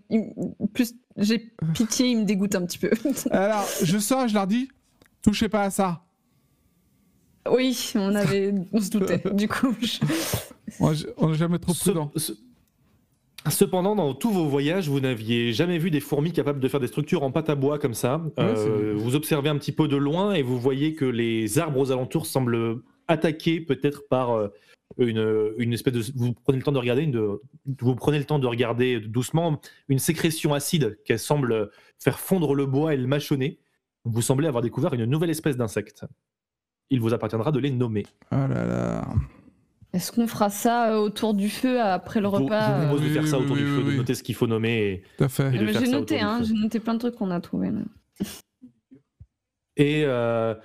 Plus, 0.73 0.93
j'ai 1.17 1.51
pitié, 1.73 2.07
il 2.07 2.19
me 2.19 2.23
dégoûte 2.25 2.55
un 2.55 2.65
petit 2.65 2.77
peu. 2.77 2.91
Alors, 3.31 3.65
je 3.83 3.97
sors 3.97 4.23
et 4.25 4.29
je 4.29 4.33
leur 4.35 4.47
dis, 4.47 4.69
touchez 5.23 5.49
pas 5.49 5.63
à 5.63 5.69
ça. 5.71 6.03
Oui, 7.51 7.91
on 7.95 8.15
avait, 8.15 8.53
on 8.71 8.79
se 8.81 8.89
doutait. 8.89 9.21
Du 9.33 9.47
coup, 9.47 9.75
je- 9.81 9.99
On 10.79 10.93
on 11.17 11.29
n'est 11.29 11.37
jamais 11.37 11.59
trop 11.59 11.73
prudent. 11.73 12.11
ce- 12.15 12.33
Cependant, 13.49 13.95
dans 13.95 14.13
tous 14.13 14.31
vos 14.31 14.45
voyages, 14.45 14.89
vous 14.89 14.99
n'aviez 14.99 15.53
jamais 15.53 15.77
vu 15.77 15.89
des 15.91 16.01
fourmis 16.01 16.33
capables 16.33 16.59
de 16.59 16.67
faire 16.67 16.81
des 16.81 16.87
structures 16.87 17.23
en 17.23 17.31
pâte 17.31 17.49
à 17.49 17.55
bois 17.55 17.79
comme 17.79 17.93
ça. 17.93 18.21
Euh, 18.37 18.93
vous 18.97 19.15
observez 19.15 19.47
un 19.49 19.57
petit 19.57 19.71
peu 19.71 19.87
de 19.87 19.95
loin 19.95 20.33
et 20.33 20.41
vous 20.41 20.59
voyez 20.59 20.93
que 20.93 21.05
les 21.05 21.57
arbres 21.57 21.79
aux 21.79 21.91
alentours 21.91 22.25
semblent 22.25 22.81
attaqués 23.07 23.61
peut-être 23.61 24.07
par 24.09 24.31
euh, 24.31 24.49
une, 24.97 25.53
une 25.57 25.71
espèce 25.71 25.93
de. 25.93 26.03
Vous 26.15 26.33
prenez 26.33 26.57
le 26.57 26.63
temps 26.65 26.73
de 26.73 26.77
regarder, 26.77 27.03
une 27.03 27.11
de- 27.11 27.41
vous 27.81 27.95
prenez 27.95 28.19
le 28.19 28.25
temps 28.25 28.39
de 28.39 28.47
regarder 28.47 28.99
doucement 28.99 29.61
une 29.87 29.99
sécrétion 29.99 30.53
acide 30.53 30.99
qui 31.05 31.17
semble 31.17 31.71
faire 31.97 32.19
fondre 32.19 32.53
le 32.55 32.65
bois 32.65 32.93
et 32.93 32.97
le 32.97 33.07
mâchonner. 33.07 33.57
Vous 34.03 34.21
semblez 34.21 34.47
avoir 34.49 34.61
découvert 34.61 34.93
une 34.93 35.05
nouvelle 35.05 35.29
espèce 35.29 35.55
d'insecte. 35.55 36.03
Il 36.89 36.99
vous 37.01 37.13
appartiendra 37.13 37.51
de 37.51 37.59
les 37.59 37.71
nommer. 37.71 38.05
Oh 38.31 38.35
là 38.35 38.65
là. 38.65 39.07
est-ce 39.93 40.11
qu'on 40.11 40.27
fera 40.27 40.49
ça 40.49 40.91
euh, 40.93 40.97
autour 40.97 41.33
du 41.33 41.49
feu 41.49 41.79
après 41.81 42.19
le 42.21 42.27
vous- 42.27 42.35
repas 42.43 42.67
je 42.67 42.81
vous 42.81 42.87
propose 42.87 43.01
de 43.03 43.09
faire 43.13 43.27
ça 43.27 43.37
autour 43.39 43.55
oui, 43.55 43.63
du 43.63 43.69
oui, 43.69 43.83
feu, 43.83 43.91
de 43.91 43.97
noter 43.97 44.15
ce 44.15 44.23
qu'il 44.23 44.35
faut 44.35 44.47
nommer. 44.47 44.77
Et... 44.91 45.03
Tout 45.17 45.23
à 45.25 45.29
fait. 45.29 45.55
Et 45.55 45.57
de 45.59 45.63
Euh, 45.65 45.71
faire 45.71 45.81
J'ai 45.85 45.91
noté, 45.91 46.19
hein, 46.19 46.41
j'ai 46.43 46.53
noté 46.53 46.79
plein 46.79 46.93
de 46.95 46.99
trucs 46.99 47.15
qu'on 47.15 47.31
a 47.31 47.39
trouvés. 47.41 47.71
là. 47.71 47.81
Et, 49.77 50.03
euh, 50.05 50.55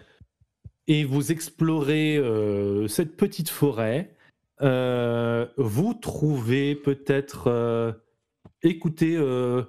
et 0.89 1.05
vous 1.05 1.31
explorez 1.31 2.17
euh, 2.17 2.89
cette 2.89 3.17
petite 3.17 3.49
forêt. 3.49 4.17
Euh, 4.61 5.47
vous 5.57 5.95
trouvez 5.95 6.75
peut-être, 6.75 7.47
euh, 7.47 7.93
écoutez, 8.63 9.17
euh, 9.17 9.63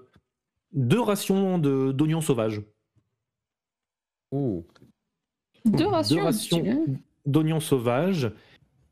deux 0.74 1.00
rations 1.00 1.60
de- 1.60 1.92
d'oignons 1.92 2.22
sauvages. 2.22 2.62
Ouh. 4.32 4.66
Deux 5.66 5.88
rations. 5.88 6.16
Deux 6.18 6.24
rations 6.24 6.58
stylé. 6.60 6.76
d'oignons 7.26 7.60
sauvages 7.60 8.32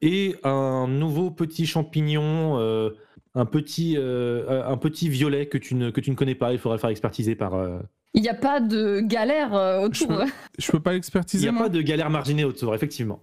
et 0.02 0.36
un 0.44 0.88
nouveau 0.88 1.32
petit 1.32 1.66
champignon, 1.66 2.58
euh, 2.60 2.90
un, 3.36 3.46
petit, 3.46 3.96
euh, 3.98 4.64
un 4.68 4.78
petit 4.78 5.08
violet 5.10 5.46
que 5.48 5.58
tu, 5.58 5.76
ne, 5.76 5.90
que 5.92 6.02
tu 6.02 6.10
ne 6.12 6.16
connais 6.16 6.36
pas. 6.36 6.52
Il 6.54 6.60
faudra 6.60 6.76
le 6.76 6.82
faire 6.82 6.90
expertiser 6.90 7.36
par. 7.36 7.54
euh, 7.56 7.80
Il 8.14 8.22
n'y 8.22 8.30
a 8.30 8.34
pas 8.34 8.60
de 8.60 9.00
galère 9.02 9.54
euh, 9.56 9.88
Je 9.92 10.04
autour. 10.04 10.18
peux- 10.20 10.32
Je 10.60 10.72
peux 10.72 10.80
pas 10.80 10.92
Il 10.94 10.96
l'expertiser, 10.96 11.44
n'y 11.46 11.50
a 11.50 11.52
moi? 11.52 11.64
pas 11.64 11.70
de 11.70 11.82
galère 11.82 12.10
marginée 12.10 12.44
autour, 12.44 12.74
effectivement. 12.76 13.20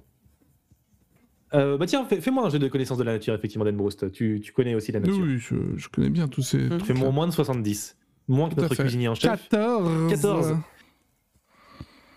Euh, 1.53 1.77
bah 1.77 1.87
tiens, 1.87 2.05
fais- 2.05 2.21
fais-moi 2.21 2.47
un 2.47 2.51
jeu 2.51 2.61
de 2.61 2.69
connaissance 2.69 2.99
de 2.99 3.03
la 3.03 3.13
nature, 3.15 3.35
effectivement, 3.35 3.65
Dan 3.65 3.77
Broust. 3.77 4.13
Tu, 4.13 4.41
tu 4.43 4.53
connais 4.53 4.77
aussi 4.77 4.93
la 4.93 5.01
nature. 5.01 5.19
oui, 5.21 5.39
je, 5.39 5.57
je 5.77 5.89
connais 5.89 6.09
bien 6.11 6.29
tous 6.29 6.43
ces. 6.43 6.59
Mhm. 6.59 6.81
Fais-moi 6.81 7.11
moins 7.11 7.27
de 7.27 7.33
70. 7.33 7.97
Moins 8.29 8.49
que 8.49 8.55
notre 8.61 8.77
fait. 8.77 8.83
cuisinier 8.85 9.09
en 9.09 9.17
chef. 9.17 9.49
14. 9.51 10.09
14. 10.11 10.57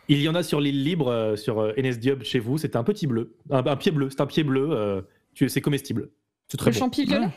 Il 0.09 0.21
y 0.21 0.27
en 0.29 0.35
a 0.35 0.43
sur 0.43 0.59
l'île 0.59 0.83
libre, 0.83 1.07
euh, 1.07 1.35
sur 1.35 1.59
euh, 1.59 1.71
Enes 1.77 1.91
Diop 1.97 2.23
chez 2.23 2.39
vous. 2.39 2.57
C'est 2.57 2.75
un 2.75 2.83
petit 2.83 3.07
bleu. 3.07 3.33
Un, 3.49 3.65
un 3.65 3.75
pied 3.77 3.91
bleu. 3.91 4.09
C'est 4.09 4.21
un 4.21 4.25
pied 4.25 4.43
bleu. 4.43 4.69
euh, 4.71 5.01
c'est 5.47 5.61
comestible. 5.61 6.09
C'est 6.47 6.57
très 6.57 6.71
Le 6.71 6.73
bon. 6.75 6.79
champi 6.79 7.05
violet 7.05 7.29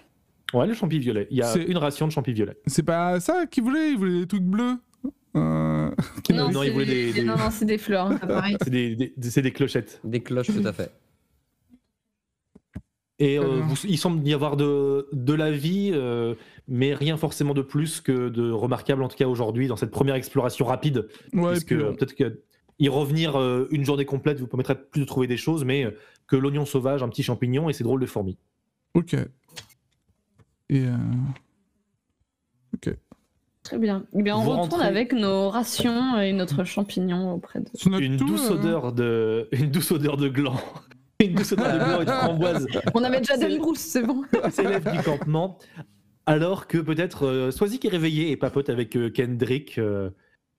Ouais, 0.53 0.67
le 0.67 0.75
champi 0.75 0.99
violet. 0.99 1.27
Il 1.31 1.37
y 1.39 1.43
a 1.43 1.47
C'est- 1.47 1.63
une 1.65 1.79
ration 1.79 2.07
de 2.07 2.13
champi 2.13 2.33
violet. 2.33 2.57
C'est 2.67 2.83
pas 2.85 3.19
ça 3.21 3.47
qu'il 3.47 3.63
voulait, 3.65 3.91
il 3.93 3.97
voulait 3.99 4.21
des 4.21 4.27
trucs 4.27 4.43
bleus. 4.43 4.77
Euh, 5.37 5.91
Non, 6.31 6.51
c'est 6.63 6.67
il 6.69 6.73
voulait 6.73 6.87
des- 6.87 7.13
des- 7.13 7.23
non, 7.25 7.37
non, 7.37 7.51
c'est 7.51 7.65
des 7.67 7.79
fleurs. 7.79 8.11
C'est 8.63 8.71
des, 8.71 8.97
des- 8.97 9.15
c'est 9.23 9.43
des 9.43 9.53
clochettes. 9.53 10.01
Des 10.05 10.21
cloches, 10.23 10.47
tout 10.49 10.67
à 10.67 10.73
fait. 10.73 10.91
Et 13.19 13.39
euh, 13.39 13.61
vous- 13.63 13.77
il 13.89 13.97
semble 13.97 14.27
y 14.29 14.35
avoir 14.35 14.57
de, 14.59 15.09
de 15.13 15.33
la 15.33 15.51
vie, 15.51 15.91
euh, 15.95 16.35
mais 16.69 16.93
rien 16.95 17.17
forcément 17.17 17.55
de 17.55 17.63
plus 17.63 18.03
que 18.03 18.29
de 18.29 18.51
remarquable, 18.51 19.03
en 19.03 19.09
tout 19.09 19.17
cas 19.17 19.27
aujourd'hui, 19.27 19.69
dans 19.69 19.77
cette 19.77 19.91
première 19.91 20.17
exploration 20.17 20.67
rapide. 20.67 21.09
Ouais, 21.33 21.53
puisque 21.53 21.69
puis, 21.69 21.77
euh, 21.77 21.93
peut-être 21.93 22.15
que 22.15 22.41
y 22.79 22.89
revenir 22.89 23.37
euh, 23.41 23.67
une 23.71 23.85
journée 23.85 24.05
complète 24.05 24.39
vous 24.39 24.47
permettrait 24.47 24.81
plus 24.81 25.01
de 25.01 25.07
trouver 25.07 25.27
des 25.27 25.37
choses, 25.37 25.65
mais 25.65 25.85
euh, 25.85 25.91
que 26.27 26.37
l'oignon 26.37 26.65
sauvage, 26.67 27.03
un 27.03 27.09
petit 27.09 27.23
champignon 27.23 27.69
et 27.69 27.73
ces 27.73 27.85
drôles 27.85 28.01
de 28.01 28.07
fourmis. 28.07 28.37
Ok. 28.95 29.15
Et. 30.69 30.85
euh, 30.85 30.97
Très 33.63 33.79
bien. 33.79 34.05
Eh 34.17 34.23
bien, 34.23 34.37
on 34.37 34.43
Vous 34.43 34.51
retourne 34.51 34.71
rentrez- 34.81 34.87
avec 34.87 35.13
nos 35.13 35.49
rations 35.51 36.21
et 36.21 36.33
notre 36.33 36.63
champignon 36.63 37.33
auprès 37.33 37.61
de. 37.61 37.67
Une 38.01 38.17
tout, 38.17 38.25
douce 38.27 38.49
euh, 38.51 38.55
odeur 38.55 38.93
de, 38.93 39.49
une 39.53 39.71
douce 39.73 39.91
odeur 39.91 40.17
de 40.17 40.29
gland, 40.29 40.61
une 41.21 41.35
douce 41.35 41.51
odeur 41.53 41.73
de 41.73 41.79
gland 41.85 42.01
et 42.01 42.05
de 42.05 42.11
framboise 42.11 42.67
On 42.95 43.03
avait 43.03 43.19
déjà 43.19 43.35
C'est- 43.37 43.49
Dan 43.49 43.59
Bruce, 43.59 43.81
c'est 43.81 44.03
bon. 44.03 44.23
s'élève 44.51 44.89
du 44.93 45.03
campement, 45.03 45.59
alors 46.27 46.69
que 46.69 46.79
peut-être 46.79 47.27
euh, 47.27 47.51
Swazik 47.51 47.85
est 47.85 47.89
réveillé 47.89 48.31
et 48.31 48.37
papote 48.37 48.71
avec 48.71 48.97
euh, 48.97 49.11
Kendrick, 49.11 49.79
euh, 49.79 50.11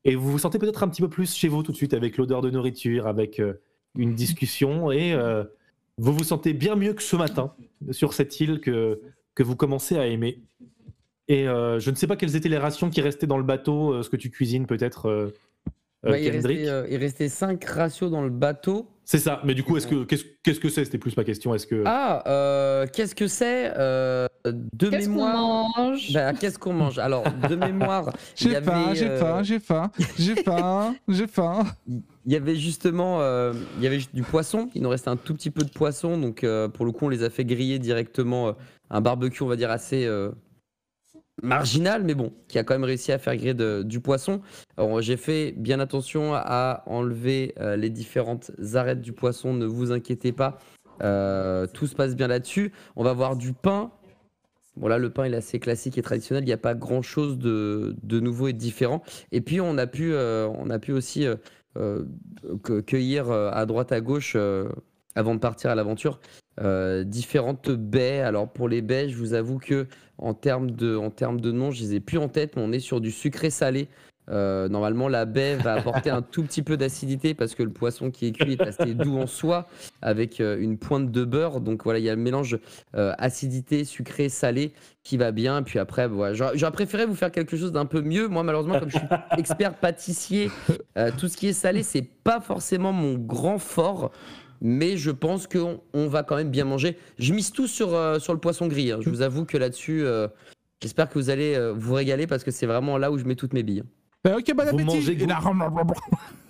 et 0.08 0.16
vous 0.16 0.32
vous 0.32 0.40
sentez 0.40 0.58
peut-être 0.58 0.84
un 0.84 0.88
petit 0.88 1.02
peu 1.02 1.10
plus 1.10 1.36
chez 1.36 1.50
vous 1.50 1.62
tout 1.64 1.74
de 1.74 1.78
suite 1.78 1.94
avec 1.94 2.18
l'odeur 2.18 2.42
de 2.42 2.50
nourriture, 2.50 3.08
avec 3.08 3.42
euh, 3.42 3.62
une 3.98 4.16
discussion, 4.16 4.90
et 4.90 5.14
euh, 5.14 5.44
vous 5.98 6.14
vous 6.14 6.24
sentez 6.24 6.54
bien 6.54 6.76
mieux 6.76 6.94
que 6.94 7.04
ce 7.04 7.18
matin 7.18 7.54
sur 7.92 8.14
cette 8.14 8.40
île 8.40 8.62
que, 8.62 9.02
que 9.36 9.44
vous 9.44 9.58
commencez 9.58 9.98
à 9.98 10.08
aimer. 10.08 10.40
Et 11.28 11.46
euh, 11.46 11.82
je 11.82 11.92
ne 11.92 11.96
sais 11.96 12.08
pas 12.08 12.16
quelles 12.16 12.38
étaient 12.38 12.48
les 12.48 12.58
rations 12.58 12.90
qui 12.90 13.02
restaient 13.02 13.28
dans 13.28 13.38
le 13.38 13.44
bateau, 13.44 14.02
ce 14.02 14.10
que 14.10 14.16
tu 14.16 14.30
cuisines 14.32 14.66
peut-être, 14.66 15.34
euh, 16.06 16.10
euh, 16.10 16.12
Bah, 16.12 16.20
il, 16.20 16.30
restait, 16.30 16.68
euh, 16.70 16.88
il 16.90 16.98
restait 16.98 17.30
5 17.30 17.64
ratios 17.66 18.12
dans 18.12 18.22
le 18.22 18.30
bateau. 18.30 18.88
C'est 19.04 19.20
ça, 19.20 19.42
mais 19.46 19.54
du 19.54 19.64
coup, 19.64 19.78
est-ce 19.78 19.88
que 19.88 20.04
qu'est-ce 20.04 20.26
qu'est-ce 20.44 20.60
que 20.60 20.68
c'est? 20.68 20.84
C'était 20.84 20.98
plus 20.98 21.16
ma 21.16 21.24
question. 21.24 21.56
Est-ce 21.56 21.66
que 21.66 21.82
Ah, 21.86 22.24
euh, 22.28 22.86
qu'est-ce 22.92 23.16
que 23.16 23.28
c'est 23.28 23.72
Euh, 23.78 24.28
De 24.46 24.90
Qu'est-ce 24.90 25.08
qu'on 25.08 25.16
mémoire? 25.16 25.66
mange? 25.78 26.12
Bah, 26.14 26.34
qu'est-ce 26.34 26.60
qu'on 26.60 26.74
mange? 26.74 27.00
Alors, 27.00 27.24
de 27.50 27.56
mémoire, 27.72 28.12
J'ai 28.36 28.54
faim, 28.62 28.88
avait, 28.88 28.96
j'ai 28.96 29.08
euh, 29.10 29.18
faim, 29.18 29.44
j'ai 29.44 29.60
faim, 29.60 29.92
j'ai 30.20 30.36
faim, 30.36 30.96
j'ai 31.08 31.28
faim. 31.28 31.64
Il 32.26 32.34
y 32.34 32.36
avait 32.36 32.58
justement 32.58 33.22
euh, 33.22 33.54
il 33.78 33.84
y 33.84 33.88
avait 33.88 34.00
du 34.14 34.24
poisson. 34.24 34.70
Il 34.76 34.82
nous 34.82 34.90
restait 34.90 35.10
un 35.10 35.16
tout 35.16 35.34
petit 35.34 35.52
peu 35.52 35.64
de 35.64 35.72
poisson. 35.72 36.18
Donc, 36.18 36.44
euh, 36.44 36.68
pour 36.68 36.84
le 36.86 36.92
coup, 36.92 37.06
on 37.06 37.10
les 37.10 37.24
a 37.24 37.30
fait 37.30 37.46
griller 37.46 37.80
directement. 37.80 38.50
euh, 38.50 38.52
un 38.90 39.02
barbecue, 39.02 39.44
on 39.44 39.48
va 39.48 39.56
dire, 39.58 39.70
assez 39.72 40.06
euh, 40.06 40.32
marginal, 41.44 42.04
mais 42.04 42.16
bon, 42.16 42.34
qui 42.48 42.58
a 42.58 42.64
quand 42.64 42.74
même 42.74 42.84
réussi 42.84 43.12
à 43.12 43.20
faire 43.20 43.36
griller 43.36 43.84
du 43.84 44.00
poisson. 44.00 44.42
J'ai 45.00 45.18
fait 45.18 45.54
bien 45.56 45.80
attention 45.80 46.34
à 46.34 46.84
enlever 46.88 47.54
euh, 47.60 47.76
les 47.76 47.90
différentes 47.90 48.52
arêtes 48.74 49.02
du 49.02 49.14
poisson. 49.14 49.54
Ne 49.54 49.66
vous 49.66 49.92
inquiétez 49.92 50.32
pas. 50.32 50.58
Euh, 51.04 51.68
tout 51.68 51.86
se 51.86 51.96
passe 51.96 52.16
bien 52.16 52.28
là-dessus. 52.28 52.72
On 52.96 53.04
va 53.04 53.12
avoir 53.12 53.36
du 53.36 53.54
pain. 53.54 53.92
Bon 54.76 54.88
là, 54.88 54.98
le 54.98 55.10
pain 55.10 55.26
il 55.26 55.34
est 55.34 55.38
assez 55.38 55.60
classique 55.60 55.98
et 55.98 56.02
traditionnel. 56.02 56.44
Il 56.44 56.48
n'y 56.48 56.54
a 56.54 56.58
pas 56.58 56.76
grand-chose 56.76 57.38
de, 57.38 57.96
de 58.04 58.20
nouveau 58.20 58.48
et 58.48 58.54
de 58.54 58.58
différent. 58.58 59.04
Et 59.32 59.42
puis 59.42 59.62
on 59.62 59.78
a 59.78 59.88
pu, 59.88 60.14
euh, 60.14 60.48
on 60.48 60.70
a 60.70 60.80
pu 60.80 60.92
aussi 60.92 61.26
cueillir 62.88 63.30
à 63.32 63.66
droite 63.68 63.92
à 63.92 64.02
gauche 64.02 64.36
avant 65.14 65.36
de 65.36 65.40
partir 65.40 65.70
à 65.70 65.76
l'aventure 65.76 66.20
différentes 67.06 67.70
baies. 67.70 68.22
Alors 68.22 68.52
pour 68.52 68.68
les 68.68 68.82
baies, 68.82 69.10
je 69.10 69.18
vous 69.18 69.34
avoue 69.34 69.60
que 69.60 69.88
en 70.18 70.34
termes 70.34 70.72
de, 70.72 70.96
en 70.96 71.10
termes 71.10 71.40
de 71.40 71.52
nom, 71.52 71.72
je 71.72 71.82
les 71.82 71.96
ai 71.96 72.00
plus 72.00 72.18
en 72.18 72.28
tête, 72.28 72.56
mais 72.56 72.62
on 72.64 72.72
est 72.72 72.80
sur 72.80 73.02
du 73.02 73.12
sucré 73.12 73.50
salé. 73.50 73.88
Euh, 74.30 74.68
normalement, 74.68 75.08
la 75.08 75.26
baie 75.26 75.56
va 75.56 75.74
apporter 75.74 76.10
un 76.10 76.22
tout 76.22 76.44
petit 76.44 76.62
peu 76.62 76.76
d'acidité 76.76 77.34
parce 77.34 77.56
que 77.56 77.64
le 77.64 77.70
poisson 77.70 78.12
qui 78.12 78.28
est 78.28 78.32
cuit 78.34 78.54
est 78.54 78.62
assez 78.62 78.94
doux 78.94 79.18
en 79.18 79.28
soi, 79.28 79.68
avec 80.02 80.42
euh, 80.42 80.60
une 80.60 80.78
pointe 80.78 81.12
de 81.12 81.24
beurre. 81.24 81.62
Donc 81.62 81.84
voilà, 81.84 82.00
il 82.00 82.06
y 82.06 82.10
a 82.10 82.16
le 82.16 82.22
mélange 82.22 82.60
euh, 82.96 83.14
acidité, 83.18 83.86
sucré, 83.86 84.30
salé 84.30 84.74
qui 85.04 85.18
va 85.18 85.32
bien. 85.32 85.64
Puis 85.64 85.80
après, 85.80 86.08
voilà, 86.08 86.34
j'aurais 86.34 86.72
préféré 86.72 87.06
vous 87.06 87.16
faire 87.16 87.32
quelque 87.32 87.56
chose 87.56 87.72
d'un 87.72 87.86
peu 87.86 88.02
mieux. 88.02 88.28
Moi, 88.28 88.44
malheureusement, 88.44 88.80
comme 88.80 88.90
je 88.90 88.98
suis 88.98 89.08
expert 89.38 89.76
pâtissier, 89.76 90.52
tout 91.18 91.30
ce 91.30 91.38
qui 91.38 91.48
est 91.48 91.54
salé, 91.54 91.84
c'est 91.84 92.02
pas 92.02 92.42
forcément 92.42 92.92
mon 92.92 93.14
grand 93.14 93.60
fort. 93.60 94.12
Mais 94.62 94.98
je 94.98 95.12
pense 95.12 95.48
qu'on 95.48 95.82
on 95.94 96.08
va 96.08 96.24
quand 96.24 96.36
même 96.36 96.50
bien 96.52 96.66
manger. 96.66 96.98
Je 97.20 97.34
mise 97.34 97.52
tout 97.52 97.68
sur, 97.68 97.94
euh, 97.94 98.20
sur 98.20 98.34
le 98.34 98.40
poisson 98.40 98.68
gris. 98.68 98.92
hein. 98.92 99.00
Je 99.02 99.10
vous 99.10 99.22
avoue 99.22 99.46
que 99.46 99.58
là-dessus, 99.58 100.04
euh, 100.04 100.28
j'espère 100.82 101.10
que 101.10 101.14
vous 101.20 101.30
allez 101.30 101.56
euh, 101.56 101.74
vous 101.74 101.94
régaler 101.94 102.28
parce 102.28 102.44
que 102.44 102.52
c'est 102.52 102.66
vraiment 102.66 102.98
là 102.98 103.12
où 103.12 103.18
je 103.18 103.26
mets 103.26 103.36
toutes 103.36 103.54
mes 103.54 103.64
billes. 103.64 103.84
Euh, 104.26 104.38
ok, 104.40 104.54
bon 104.56 104.64
Vous 104.64 104.70
appétit. 104.70 104.84
mangez 104.86 105.14
Et 105.14 105.26
là, 105.26 105.40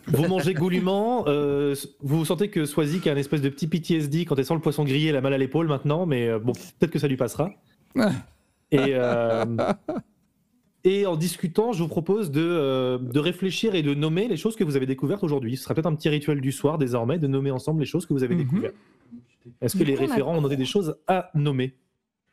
Vous 0.08 0.28
mangez 0.28 0.54
goulûment, 0.54 1.26
euh, 1.28 1.76
vous 2.02 2.24
sentez 2.24 2.50
que 2.50 2.64
Swazik 2.66 3.08
a 3.08 3.12
un 3.12 3.18
espèce 3.18 3.42
de 3.42 3.50
petit 3.50 3.68
PTSD 3.68 4.24
quand 4.26 4.36
elle 4.38 4.46
sent 4.46 4.54
le 4.54 4.62
poisson 4.62 4.86
grillé, 4.86 5.10
elle 5.10 5.18
a 5.18 5.22
mal 5.22 5.34
à 5.34 5.38
l'épaule 5.38 5.68
maintenant, 5.68 6.06
mais 6.06 6.30
euh, 6.30 6.40
bon, 6.40 6.54
peut-être 6.54 6.92
que 6.92 7.00
ça 7.00 7.10
lui 7.10 7.18
passera. 7.18 7.52
Et, 8.72 8.80
euh, 8.96 9.44
et 10.84 11.06
en 11.06 11.16
discutant, 11.16 11.74
je 11.74 11.82
vous 11.84 11.90
propose 11.90 12.32
de, 12.32 12.41
euh, 12.41 12.98
de 12.98 13.20
réfléchir 13.20 13.76
et 13.76 13.84
de 13.84 13.94
nommer 13.94 14.28
les 14.28 14.38
choses 14.38 14.56
que 14.56 14.64
vous 14.64 14.76
avez 14.76 14.86
découvertes 14.86 15.24
aujourd'hui. 15.24 15.58
Ce 15.58 15.64
sera 15.64 15.74
peut-être 15.74 15.86
un 15.88 15.95
petit 15.95 16.10
rituel 16.10 16.40
du 16.41 16.52
soir 16.52 16.78
désormais 16.78 17.18
de 17.20 17.28
nommer 17.28 17.52
ensemble 17.52 17.80
les 17.82 17.86
choses 17.86 18.06
que 18.06 18.14
vous 18.14 18.24
avez 18.24 18.36
Mhm. 18.36 18.44
découvertes. 18.44 18.76
Est-ce 19.62 19.74
que 19.78 19.84
Du 19.84 19.86
les 19.86 19.94
coup, 19.95 20.02
on 20.02 20.06
a- 20.06 20.10
référents 20.10 20.38
ont 20.38 20.41
noté 20.41 20.56
des 20.56 20.66
choses 20.66 20.95
à 21.08 21.30
nommer? 21.36 21.74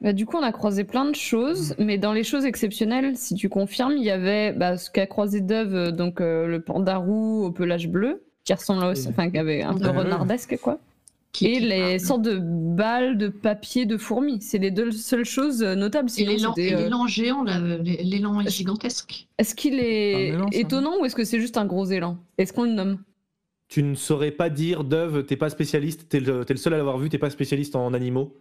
Bah, 0.00 0.12
du 0.12 0.26
coup, 0.26 0.36
on 0.36 0.42
a 0.42 0.52
croisé 0.52 0.84
plein 0.84 1.04
de 1.08 1.14
choses, 1.14 1.74
mais 1.78 1.96
dans 1.98 2.12
les 2.12 2.24
choses 2.24 2.44
exceptionnelles, 2.44 3.16
si 3.16 3.34
tu 3.34 3.48
confirmes, 3.48 3.92
il 3.96 4.02
y 4.04 4.10
avait 4.10 4.52
bah, 4.52 4.76
ce 4.76 4.90
qu'a 4.90 5.06
croisé 5.06 5.40
Dove, 5.40 5.74
euh, 5.74 5.90
donc 5.92 6.20
euh, 6.20 6.46
le 6.46 6.60
panda 6.60 6.96
roux 6.96 7.44
au 7.44 7.52
pelage 7.52 7.88
bleu, 7.88 8.24
qui 8.44 8.52
ressemble 8.52 8.84
aussi, 8.84 9.08
enfin, 9.08 9.30
qui 9.30 9.38
avait 9.38 9.62
un 9.62 9.72
peu 9.74 9.88
renardesque, 9.88 10.58
quoi. 10.60 10.78
Qui- 11.34 11.46
Et 11.46 11.52
qui 11.54 11.60
les 11.60 11.80
parle. 11.80 12.00
sortes 12.00 12.22
de 12.22 12.38
balles 12.40 13.18
de 13.18 13.28
papier 13.28 13.84
de 13.86 13.96
fourmis. 13.98 14.40
C'est 14.40 14.56
les 14.58 14.70
deux 14.70 14.90
seules 14.92 15.24
choses 15.26 15.62
euh, 15.62 15.74
notables. 15.74 16.08
Et 16.08 16.12
Sinon, 16.12 16.32
l'élan 16.32 16.54
et 16.56 16.72
euh, 16.74 16.78
l'élan 16.84 17.06
géant, 17.08 17.42
l'élan 17.44 18.40
est 18.40 18.48
gigantesque. 18.50 19.26
Est-ce 19.36 19.54
qu'il 19.56 19.80
est 19.80 20.30
ça. 20.38 20.46
étonnant 20.52 20.92
ou 21.00 21.04
est-ce 21.04 21.16
que 21.16 21.24
c'est 21.24 21.40
juste 21.40 21.56
un 21.58 21.66
gros 21.66 21.86
élan? 21.86 22.18
Est-ce 22.38 22.52
qu'on 22.52 22.62
le 22.64 22.72
nomme? 22.72 22.98
Tu 23.68 23.82
ne 23.82 23.94
saurais 23.96 24.30
pas 24.30 24.48
dire, 24.48 24.84
Dove, 24.84 25.24
t'es 25.26 25.36
pas 25.36 25.50
spécialiste, 25.50 26.08
t'es 26.08 26.20
le, 26.20 26.44
le 26.48 26.56
seul 26.56 26.72
à 26.74 26.76
l'avoir 26.76 26.98
vu, 26.98 27.08
t'es 27.08 27.18
pas 27.18 27.30
spécialiste 27.30 27.74
en 27.76 27.92
animaux. 27.94 28.36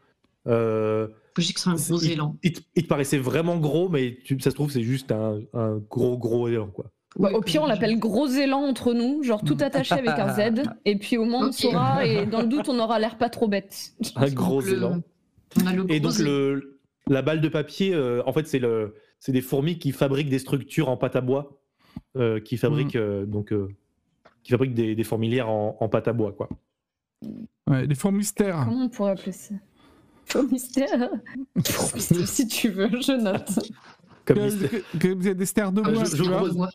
Euh, 0.47 1.07
Je 1.37 1.41
dis 1.47 1.53
que 1.53 1.61
c'est 1.61 1.69
un 1.69 1.75
gros 1.75 1.99
il, 1.99 2.11
élan. 2.11 2.35
il 2.43 2.51
te- 2.53 2.61
il 2.75 2.83
te 2.83 2.87
paraissait 2.87 3.17
vraiment 3.17 3.57
gros, 3.57 3.89
mais 3.89 4.17
tu- 4.23 4.39
ça 4.39 4.49
se 4.51 4.55
trouve, 4.55 4.69
c'est 4.71 4.83
juste 4.83 5.11
un, 5.11 5.39
un 5.53 5.77
gros, 5.89 6.17
gros 6.17 6.47
élan, 6.49 6.67
quoi. 6.67 6.85
Bah, 7.19 7.29
Au 7.33 7.41
pire, 7.41 7.61
on 7.61 7.67
l'appelle 7.67 7.99
gros 7.99 8.27
élan 8.27 8.61
entre 8.63 8.93
nous, 8.93 9.21
genre 9.23 9.43
tout 9.43 9.57
attaché 9.61 9.93
avec 9.95 10.09
un 10.09 10.33
Z, 10.33 10.63
et 10.85 10.97
puis 10.97 11.17
au 11.17 11.25
moins 11.25 11.45
on 11.45 11.49
Ok. 11.49 11.53
saura, 11.53 12.05
et 12.05 12.25
dans 12.25 12.41
le 12.41 12.47
doute, 12.47 12.69
on 12.69 12.79
aura 12.79 12.97
l'air 12.99 13.17
pas 13.17 13.29
trop 13.29 13.47
bête. 13.47 13.93
Un 14.15 14.29
gros 14.31 14.61
le- 14.61 14.73
élan. 14.73 15.01
On 15.61 15.67
a 15.67 15.73
le 15.73 15.85
Et 15.91 15.99
gros 15.99 16.09
donc, 16.09 16.19
le, 16.19 16.79
la 17.07 17.21
balle 17.21 17.39
de 17.41 17.47
papier, 17.49 17.93
euh, 17.93 18.23
en 18.25 18.33
fait, 18.33 18.47
c'est 18.47 18.57
le, 18.59 18.95
c'est 19.19 19.31
des 19.31 19.41
fourmis 19.41 19.77
qui 19.77 19.91
fabriquent 19.91 20.29
des 20.29 20.39
structures 20.39 20.89
en 20.89 20.97
pâte 20.97 21.15
à 21.15 21.21
bois, 21.21 21.59
euh, 22.17 22.39
qui 22.39 22.57
fabriquent 22.57 22.95
euh, 22.95 23.25
donc, 23.27 23.53
euh, 23.53 23.67
qui 24.41 24.51
fabriquent 24.51 24.73
des, 24.73 24.95
des 24.95 25.03
fourmilières 25.03 25.49
en, 25.49 25.77
en 25.79 25.89
pâte 25.89 26.07
à 26.07 26.13
bois, 26.13 26.31
quoi. 26.31 26.49
Ouais, 27.67 27.85
les 27.85 27.95
fourmistères. 27.95 28.63
Comment 28.67 28.85
on 28.85 28.89
pourrait 28.89 29.11
appeler 29.11 29.31
ça? 29.31 29.53
Faux 30.25 30.43
mystère, 30.43 31.09
si 32.25 32.47
tu 32.47 32.69
veux, 32.69 32.89
je 32.89 33.11
note. 33.21 33.59
Comme 34.25 34.37
Que- 34.37 34.41
mystère. 34.43 34.69
que- 34.69 34.97
que 34.97 35.07
vous 35.09 35.25
avez 35.27 35.35
des 35.35 35.45
stères 35.45 35.71
de 35.71 35.81
Ah, 35.85 35.91
bois, 35.91 36.03
je- 36.05 36.15
je 36.15 36.23
vous 36.23 36.29
vois. 36.29 36.37
propose- 36.37 36.67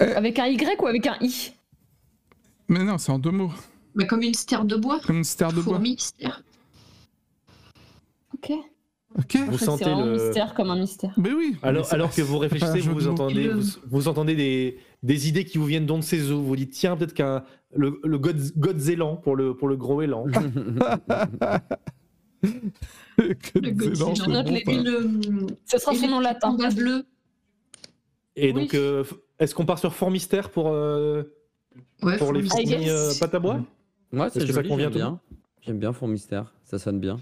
Moi. 0.00 0.10
Avec 0.16 0.38
un 0.38 0.46
Y 0.46 0.80
ou 0.80 0.86
avec 0.86 1.06
un 1.06 1.16
I 1.20 1.52
Mais 2.68 2.84
non, 2.84 2.98
c'est 2.98 3.12
en 3.12 3.18
deux 3.18 3.30
mots. 3.30 3.52
Mais 3.94 4.06
comme 4.06 4.22
une 4.22 4.34
stère 4.34 4.64
de 4.64 4.76
bois. 4.76 5.00
Comme 5.04 5.18
une 5.18 5.24
stère 5.24 5.48
de 5.52 5.60
bois. 5.60 5.74
Fourmi, 5.74 5.96
stère. 5.98 6.42
Ok. 8.34 8.52
Ok. 9.18 9.36
Vous 9.48 9.58
sentez 9.58 9.86
le- 9.86 10.12
mystère 10.12 10.54
comme 10.54 10.70
un 10.70 10.78
mystère. 10.78 11.12
Mais 11.16 11.32
oui. 11.32 11.56
Alors, 11.62 11.92
alors 11.92 12.14
que 12.14 12.20
vous 12.22 12.38
réfléchissez, 12.38 12.80
vous, 12.80 13.08
entendez, 13.08 13.48
vous, 13.48 13.62
vous 13.86 14.06
entendez 14.08 14.36
des, 14.36 14.78
des 15.02 15.28
idées 15.28 15.44
qui 15.44 15.58
vous 15.58 15.64
viennent 15.64 15.86
d'on 15.86 15.96
de 15.98 16.04
ses 16.04 16.30
eaux. 16.30 16.42
Vous 16.42 16.54
dites, 16.54 16.72
tiens, 16.72 16.96
peut-être 16.96 17.14
qu'un 17.14 17.42
le, 17.74 17.98
le 18.04 18.18
God, 18.18 18.38
Godzélan 18.56 19.16
pour 19.16 19.34
le, 19.34 19.56
pour 19.56 19.66
le 19.68 19.76
gros 19.76 20.02
élan. 20.02 20.26
Le 23.20 23.70
bon, 23.72 23.90
le, 24.84 25.46
Ce 25.66 25.78
sera 25.78 25.92
son 25.94 26.08
nom 26.08 26.20
latin. 26.20 26.56
bleus. 26.72 27.04
Et 28.36 28.52
Oui. 28.52 28.62
donc, 28.62 28.74
euh, 28.74 29.02
est-ce 29.38 29.54
qu'on 29.54 29.66
part 29.66 29.78
sur 29.78 29.94
Fort 29.94 30.10
Mystère 30.10 30.50
pour, 30.50 30.68
euh, 30.68 31.22
Ouais, 32.02 32.16
pour 32.18 32.32
les 32.32 32.42
fourmis 32.42 32.88
euh, 32.88 33.12
pâte 33.20 33.34
à 33.34 33.38
bois? 33.38 33.60
Moi, 34.12 34.30
c'est 34.30 34.38
Est-ce 34.40 34.46
que 34.48 34.52
ça 34.52 34.62
convient 34.62 34.90
bien. 34.90 35.20
J'aime 35.60 35.78
bien 35.78 35.92
Four 35.92 36.08
Mystère, 36.08 36.54
ça 36.64 36.78
sonne 36.78 36.98
bien. 36.98 37.20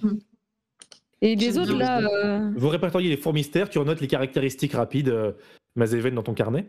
Et 1.22 1.34
les 1.34 1.59
autres 1.59 1.74
là, 1.76 2.01
euh, 2.01 2.51
Vous 2.56 2.68
répertoriez 2.68 3.09
les 3.10 3.16
fourmistères, 3.16 3.68
tu 3.70 3.78
notes 3.80 4.01
les 4.01 4.06
caractéristiques 4.06 4.74
rapides, 4.74 5.09
euh, 5.09 5.32
Mazéven, 5.74 6.14
dans 6.14 6.22
ton 6.22 6.34
carnet? 6.34 6.66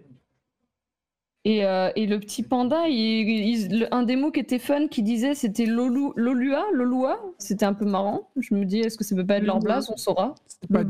et, 1.45 1.63
euh, 1.65 1.89
et 1.95 2.07
le 2.07 2.19
petit 2.19 2.43
panda, 2.43 2.89
il- 2.89 3.29
il- 3.29 3.79
le- 3.79 3.93
un 3.95 4.03
des 4.03 4.17
mots 4.17 4.31
qui 4.31 4.41
était 4.41 4.59
fun 4.59 4.87
qui 4.89 5.01
disait 5.01 5.33
c'était 5.33 5.65
Lolu, 5.65 6.11
Lolua, 6.17 6.65
Lolua. 6.73 7.21
C'était 7.37 7.63
un 7.65 7.73
peu 7.73 7.85
marrant. 7.85 8.29
Je 8.35 8.53
me 8.53 8.65
dis, 8.65 8.79
est-ce 8.79 8.97
que 8.97 9.05
ça 9.05 9.15
peut 9.15 9.25
pas 9.25 9.37
être 9.37 9.45
leur 9.45 9.55
Lolua. 9.59 9.75
blase 9.75 9.89
On 9.89 9.95
saura. 9.95 10.35
C'était 10.45 10.67
pas 10.73 10.83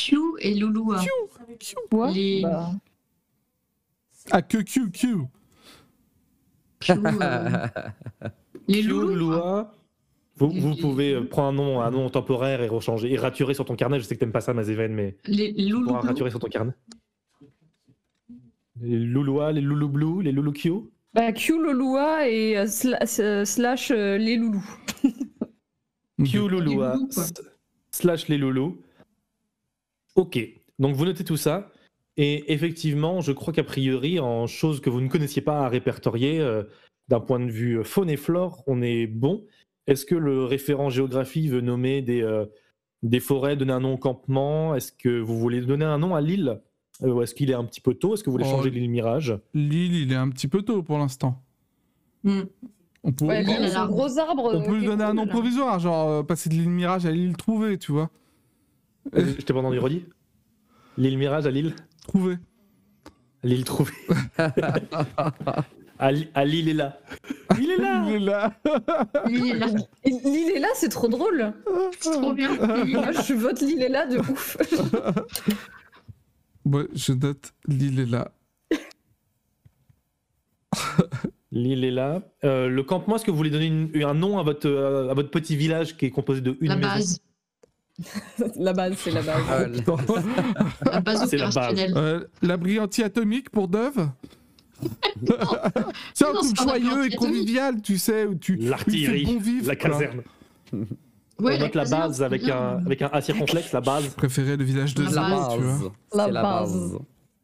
Q 0.00 0.16
et 0.40 0.54
Louloua. 0.54 1.00
Ouais, 1.92 2.12
Les- 2.12 2.42
bah, 2.42 2.70
Ah, 4.30 4.42
que 4.42 4.58
Q, 4.58 4.90
Q. 4.90 5.16
Q, 6.80 6.92
euh, 6.92 7.66
les 8.68 8.82
loulous. 8.82 9.14
Loulou, 9.14 9.32
vous, 10.36 10.48
vous 10.50 10.72
Et- 10.72 10.80
pouvez 10.80 11.12
euh, 11.14 11.24
prendre 11.28 11.48
un 11.48 11.52
nom, 11.64 11.80
un 11.82 11.90
nom 11.90 12.08
temporaire 12.08 12.62
et 12.62 12.68
rechanger, 12.68 13.12
et 13.12 13.16
raturer 13.18 13.52
sur 13.54 13.64
ton 13.66 13.76
carnet. 13.76 13.98
Je 14.00 14.04
sais 14.04 14.14
que 14.14 14.20
t'aimes 14.20 14.32
pas 14.32 14.40
ça, 14.40 14.54
Mazéven, 14.54 14.92
mais 14.94 15.16
Les 15.26 15.52
pourras 15.84 16.00
raturer 16.00 16.30
sur 16.30 16.38
ton 16.38 16.48
carnet. 16.48 16.72
Les 18.80 18.98
Louloua, 18.98 19.52
les 19.52 19.60
Loulou 19.60 19.88
Blue, 19.88 20.22
les 20.22 20.32
Loulou 20.32 20.52
Q. 20.52 20.72
bah, 21.12 21.32
Q, 21.32 21.62
Lolua 21.62 22.26
et 22.28 22.56
euh, 22.56 22.64
sla- 22.64 23.20
euh, 23.20 23.44
slash 23.44 23.90
euh, 23.90 24.16
les 24.16 24.36
loulous. 24.36 24.64
Q 26.24 26.48
Louloua 26.48 26.96
quoi. 27.14 27.24
slash 27.90 28.28
les 28.28 28.38
loulous. 28.38 28.80
Ok, 30.20 30.38
donc 30.78 30.94
vous 30.94 31.04
notez 31.06 31.24
tout 31.24 31.36
ça. 31.38 31.70
Et 32.16 32.52
effectivement, 32.52 33.20
je 33.22 33.32
crois 33.32 33.52
qu'a 33.54 33.64
priori, 33.64 34.20
en 34.20 34.46
choses 34.46 34.80
que 34.80 34.90
vous 34.90 35.00
ne 35.00 35.08
connaissiez 35.08 35.40
pas 35.40 35.60
à 35.60 35.68
répertorier, 35.68 36.40
euh, 36.40 36.64
d'un 37.08 37.20
point 37.20 37.40
de 37.40 37.50
vue 37.50 37.82
faune 37.84 38.10
et 38.10 38.16
flore, 38.18 38.62
on 38.66 38.82
est 38.82 39.06
bon. 39.06 39.44
Est-ce 39.86 40.04
que 40.04 40.14
le 40.14 40.44
référent 40.44 40.90
géographie 40.90 41.48
veut 41.48 41.62
nommer 41.62 42.02
des, 42.02 42.20
euh, 42.22 42.44
des 43.02 43.20
forêts, 43.20 43.56
donner 43.56 43.72
un 43.72 43.80
nom 43.80 43.94
au 43.94 43.96
campement? 43.98 44.74
Est-ce 44.74 44.92
que 44.92 45.18
vous 45.20 45.38
voulez 45.38 45.62
donner 45.62 45.86
un 45.86 45.98
nom 45.98 46.14
à 46.14 46.20
l'île? 46.20 46.60
Euh, 47.02 47.12
Ou 47.14 47.22
est-ce 47.22 47.34
qu'il 47.34 47.50
est 47.50 47.54
un 47.54 47.64
petit 47.64 47.80
peu 47.80 47.94
tôt? 47.94 48.12
Est-ce 48.14 48.22
que 48.22 48.28
vous 48.28 48.36
voulez 48.36 48.44
Oh. 48.46 48.56
changer 48.56 48.68
l'île 48.70 48.90
Mirage? 48.90 49.38
L'île, 49.54 49.94
il 49.94 50.12
est 50.12 50.16
un 50.16 50.28
petit 50.28 50.48
peu 50.48 50.60
tôt 50.62 50.82
pour 50.82 50.98
l'instant. 50.98 51.42
Hmm. 52.24 52.42
On 53.02 53.12
peut, 53.12 53.24
Ouais, 53.24 53.42
gros 53.88 54.18
arbre. 54.18 54.50
on 54.54 54.62
peut 54.62 54.76
lui 54.76 54.84
donner 54.84 55.04
un 55.04 55.14
nom 55.14 55.24
là. 55.24 55.30
provisoire, 55.32 55.78
genre 55.80 56.08
euh, 56.10 56.22
passer 56.22 56.50
de 56.50 56.54
l'île 56.54 56.68
Mirage 56.68 57.06
à 57.06 57.10
l'île 57.10 57.34
Trouvée, 57.38 57.78
tu 57.78 57.92
vois. 57.92 58.10
Je 59.14 59.42
t'ai 59.42 59.52
pas 59.52 59.58
entendu 59.60 59.78
redit 59.78 60.04
L'île 60.96 61.18
Mirage 61.18 61.46
à 61.46 61.50
l'île 61.50 61.74
Trouvée. 62.06 62.36
L'île 63.42 63.64
trouvée. 63.64 63.92
à 65.98 66.12
Lille 66.12 66.28
à 66.34 66.44
Lille 66.44 66.68
est 66.68 66.74
là. 66.74 66.98
Il 67.58 67.70
est 67.70 67.76
là 67.78 68.04
Il 68.06 68.14
est 68.14 68.18
là. 68.18 68.52
Il 69.28 69.46
est 69.48 69.54
là. 69.58 69.66
Et 70.04 70.10
L'île 70.10 70.50
est 70.56 70.58
là, 70.60 70.68
c'est 70.74 70.88
trop 70.90 71.08
drôle. 71.08 71.52
C'est 72.00 72.12
trop 72.12 72.32
bien. 72.34 72.54
Moi, 72.84 73.12
je 73.12 73.34
vote 73.34 73.60
l'île 73.60 73.82
est 73.82 73.88
là 73.88 74.06
de 74.06 74.18
ouf. 74.18 74.56
Ouais, 76.66 76.86
je 76.94 77.12
note, 77.12 77.52
l'île 77.66 78.00
est 78.00 78.06
là. 78.06 78.30
L'île 81.52 81.84
est 81.84 81.90
là. 81.90 82.22
Euh, 82.44 82.68
le 82.68 82.82
campement, 82.84 83.16
est-ce 83.16 83.24
que 83.24 83.30
vous 83.30 83.36
voulez 83.36 83.50
donner 83.50 83.66
une- 83.66 83.90
un 84.04 84.14
nom 84.14 84.38
à 84.38 84.42
votre, 84.44 84.68
euh, 84.68 85.08
à 85.10 85.14
votre 85.14 85.30
petit 85.30 85.56
village 85.56 85.96
qui 85.96 86.06
est 86.06 86.10
composé 86.10 86.40
de 86.40 86.56
une 86.60 86.68
La 86.68 86.76
maison 86.76 86.88
base. 86.88 87.20
la 88.56 88.72
base, 88.72 88.94
c'est 88.98 89.10
la 89.10 89.22
base. 89.22 89.42
Ah. 89.48 89.66
La 90.90 91.00
base 91.00 91.32
la 91.32 91.50
base. 91.50 91.78
Euh, 91.96 92.24
L'abri 92.42 92.78
anti-atomique 92.78 93.50
pour 93.50 93.68
Dove 93.68 94.08
C'est 96.14 96.24
un 96.26 96.32
Non, 96.32 96.40
truc 96.40 96.56
joyeux 96.62 97.06
et 97.12 97.16
convivial, 97.16 97.82
tu 97.82 97.98
sais, 97.98 98.24
où 98.26 98.34
tu 98.34 98.56
L'artillerie, 98.56 99.24
bon 99.26 99.38
vivre. 99.38 99.66
la 99.68 99.76
caserne. 99.76 100.22
Ouais, 100.72 101.56
On 101.56 101.58
note 101.60 101.74
la 101.74 101.84
base 101.84 102.22
avec 102.22 102.48
un, 102.48 102.78
avec 102.84 103.02
un 103.02 103.08
A 103.12 103.20
circonflexe, 103.20 103.72
la 103.72 103.80
base. 103.80 104.04
Je 104.04 104.10
préférais 104.10 104.56
le 104.56 104.64
village 104.64 104.94
de 104.94 105.04
La 105.04 105.10
la 105.10 105.20
base, 105.28 105.48
tu 105.54 105.60
vois. 105.62 105.92
La 106.14 106.28
la 106.30 106.42
base. 106.42 106.98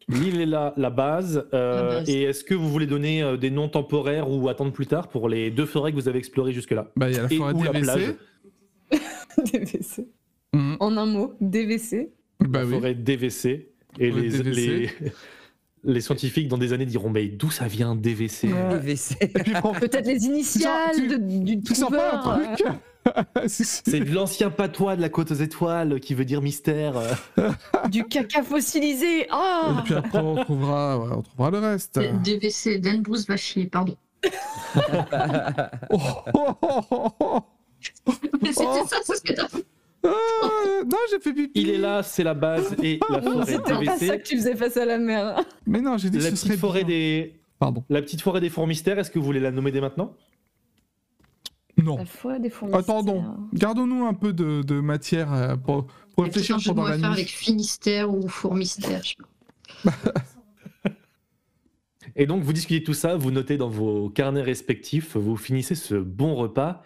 L'île 0.09 0.41
est 0.41 0.47
là, 0.47 0.73
la 0.77 0.91
base. 0.91 1.45
Euh, 1.53 1.89
La 1.95 1.99
base. 2.01 2.09
Et 2.09 2.23
est-ce 2.23 2.45
que 2.45 2.55
vous 2.55 2.69
voulez 2.71 2.87
donner 2.87 3.23
euh, 3.23 3.37
des 3.37 3.51
noms 3.51 3.69
temporaires 3.69 4.31
ou 4.31 4.49
attendre 4.49 4.71
plus 4.73 4.87
tard 4.87 5.09
pour 5.09 5.29
les 5.29 5.51
deux 5.51 5.67
forêts 5.67 5.91
que 5.93 5.97
vous 5.97 6.09
avez 6.09 6.19
explorées 6.19 6.53
jusque-là? 6.53 6.87
Bah, 6.95 7.09
il 7.11 7.17
y 7.17 7.19
a 7.19 7.23
la 7.23 7.33
Et 7.33 7.37
forêt 7.37 7.53
ou 7.55 7.63
la 7.65 7.73
DVC. 7.73 7.83
plage 7.83 8.15
DVC. 9.53 10.07
Mhm. 10.57 10.77
En 10.81 10.97
un 10.97 11.07
mot, 11.07 11.35
DVC. 11.41 12.11
Bah 12.41 12.61
la 12.61 12.67
oui. 12.67 12.73
forêt 12.75 12.95
DVC. 12.95 13.69
Et 13.99 14.11
les, 14.11 14.29
DVC. 14.29 14.53
les, 14.53 14.91
les 15.85 16.01
scientifiques 16.01 16.49
dans 16.49 16.59
des 16.59 16.73
années 16.73 16.85
diront 16.87 17.09
mais 17.11 17.29
d'où 17.29 17.51
ça 17.51 17.67
vient 17.67 17.95
DVC 17.95 18.53
Ouais. 18.53 18.79
DVC. 18.79 19.17
Peut-être 19.81 20.07
les 20.07 20.25
initiales 20.25 20.95
tu- 20.97 21.09
de- 21.09 21.17
du 21.17 21.61
tu 21.63 21.75
sens 21.75 21.91
pas 21.91 22.19
trouveur. 22.19 22.77
C'est 23.47 24.01
de 24.01 24.13
l'ancien 24.13 24.51
patois 24.51 24.97
de 24.97 25.01
la 25.01 25.09
côte 25.09 25.31
aux 25.31 25.35
étoiles 25.37 26.01
qui 26.01 26.15
veut 26.15 26.25
dire 26.25 26.43
mystère. 26.43 26.95
du 27.91 28.03
caca 28.05 28.43
fossilisé. 28.43 29.29
Ah 29.31 29.77
Et 29.79 29.83
puis 29.85 29.95
après, 29.95 30.19
on 30.19 30.35
trouvera, 30.43 30.99
ouais, 30.99 31.09
on 31.17 31.23
trouvera 31.23 31.51
le 31.53 31.59
reste. 31.61 32.01
DVC, 32.25 32.79
Dan 32.81 33.03
Bruce 33.03 33.27
Vachier, 33.29 33.67
pardon. 33.67 33.97
Oh, 35.91 35.99
oh, 36.35 36.55
oh, 36.63 36.81
oh, 36.91 37.11
oh. 37.21 37.41
Mais 38.43 38.49
c'était 38.53 38.65
Oh. 38.69 38.87
ça, 38.89 38.97
c'est 39.05 39.17
ce 39.17 39.23
que 39.23 39.33
t'as 39.33 39.47
Ah, 40.09 40.85
non, 40.85 40.97
j'ai 41.11 41.19
fait 41.21 41.33
pipi. 41.33 41.61
Il 41.61 41.71
est 41.71 41.79
là, 41.79 42.03
c'est 42.03 42.25
la 42.25 42.35
base 42.35 42.75
et 42.83 42.99
la 43.11 43.21
forêt 43.23 43.47
C'était 43.47 43.85
pas 43.85 43.99
ça 43.99 44.19
que 44.19 44.23
tu 44.27 44.37
faisais 44.37 44.57
face 44.57 44.77
à 44.77 44.85
la 44.85 44.99
mer. 44.99 45.41
Mais 45.67 45.81
non, 45.81 45.97
j'ai 45.99 46.11
dit 46.11 46.19
que 46.19 46.23
La 46.25 46.31
ce 46.31 46.37
serait 46.37 46.51
petite 46.51 46.61
forêt 46.61 46.85
bien. 46.85 46.97
des 46.97 47.35
Pardon. 47.59 47.85
la 47.89 48.03
petite 48.03 48.21
forêt 48.21 48.41
des 48.41 48.51
fours 48.51 48.67
mystères. 48.67 48.99
Est-ce 48.99 49.11
que 49.11 49.19
vous 49.19 49.25
voulez 49.25 49.41
la 49.41 49.51
nommer 49.51 49.73
dès 49.73 49.81
maintenant? 49.81 50.15
Non. 51.83 51.97
La 51.99 52.05
foi 52.07 52.39
des 52.39 52.49
fourmis. 52.51 52.75
Attendons. 52.75 53.23
Gardons-nous 53.53 54.07
un 54.07 54.15
peu 54.15 54.33
de, 54.33 54.63
de 54.63 54.81
matière 54.81 55.33
euh, 55.33 55.57
pour, 55.57 55.87
pour 56.15 56.25
réfléchir 56.25 56.57
pendant 56.65 56.85
la 56.85 56.99
faire 56.99 57.11
nuit. 57.11 57.15
avec 57.19 57.29
Finistère 57.29 58.13
ou 58.15 58.29
Fourmistère. 58.29 59.03
je 59.03 59.09
sais 59.11 59.17
pas. 59.85 60.91
Et 62.19 62.25
donc 62.27 62.43
vous 62.43 62.53
discutez 62.55 62.83
tout 62.83 62.95
ça, 62.95 63.17
vous 63.17 63.31
notez 63.31 63.59
dans 63.59 63.69
vos 63.69 64.09
carnets 64.09 64.41
respectifs, 64.43 65.17
vous 65.17 65.37
finissez 65.37 65.75
ce 65.75 65.97
bon 65.97 66.35
repas 66.35 66.83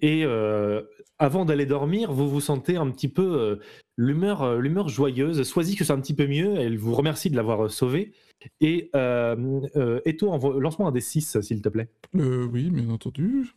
et 0.00 0.24
euh, 0.24 0.80
avant 1.22 1.44
d'aller 1.44 1.66
dormir, 1.66 2.12
vous 2.12 2.28
vous 2.28 2.40
sentez 2.40 2.76
un 2.76 2.90
petit 2.90 3.06
peu 3.06 3.22
euh, 3.22 3.56
l'humeur 3.96 4.42
euh, 4.42 4.58
l'humeur 4.58 4.88
joyeuse. 4.88 5.44
Sois-y 5.44 5.76
que 5.76 5.84
c'est 5.84 5.92
un 5.92 6.00
petit 6.00 6.14
peu 6.14 6.26
mieux. 6.26 6.56
Elle 6.56 6.76
vous 6.78 6.94
remercie 6.94 7.30
de 7.30 7.36
l'avoir 7.36 7.66
euh, 7.66 7.68
sauvé. 7.68 8.12
Et 8.60 8.90
euh, 8.96 9.60
euh, 9.76 10.00
Eto, 10.04 10.36
lance-moi 10.58 10.88
un 10.88 10.92
des 10.92 11.00
6 11.00 11.40
s'il 11.40 11.62
te 11.62 11.68
plaît. 11.68 11.88
Oui, 12.12 12.70
bien 12.70 12.88
entendu. 12.90 13.52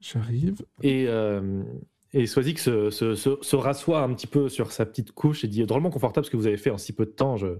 J'arrive. 0.00 0.64
Et, 0.82 1.08
et 2.14 2.26
Soisy 2.26 2.56
se, 2.56 2.88
se, 2.88 3.14
se, 3.14 3.36
se 3.42 3.56
rassoit 3.56 4.02
un 4.02 4.14
petit 4.14 4.26
peu 4.26 4.48
sur 4.48 4.72
sa 4.72 4.86
petite 4.86 5.12
couche 5.12 5.44
et 5.44 5.48
dit 5.48 5.64
drôlement 5.66 5.90
confortable 5.90 6.24
ce 6.24 6.30
que 6.30 6.38
vous 6.38 6.46
avez 6.46 6.56
fait 6.56 6.70
en 6.70 6.78
si 6.78 6.94
peu 6.94 7.04
de 7.04 7.10
temps. 7.10 7.36
Je, 7.36 7.58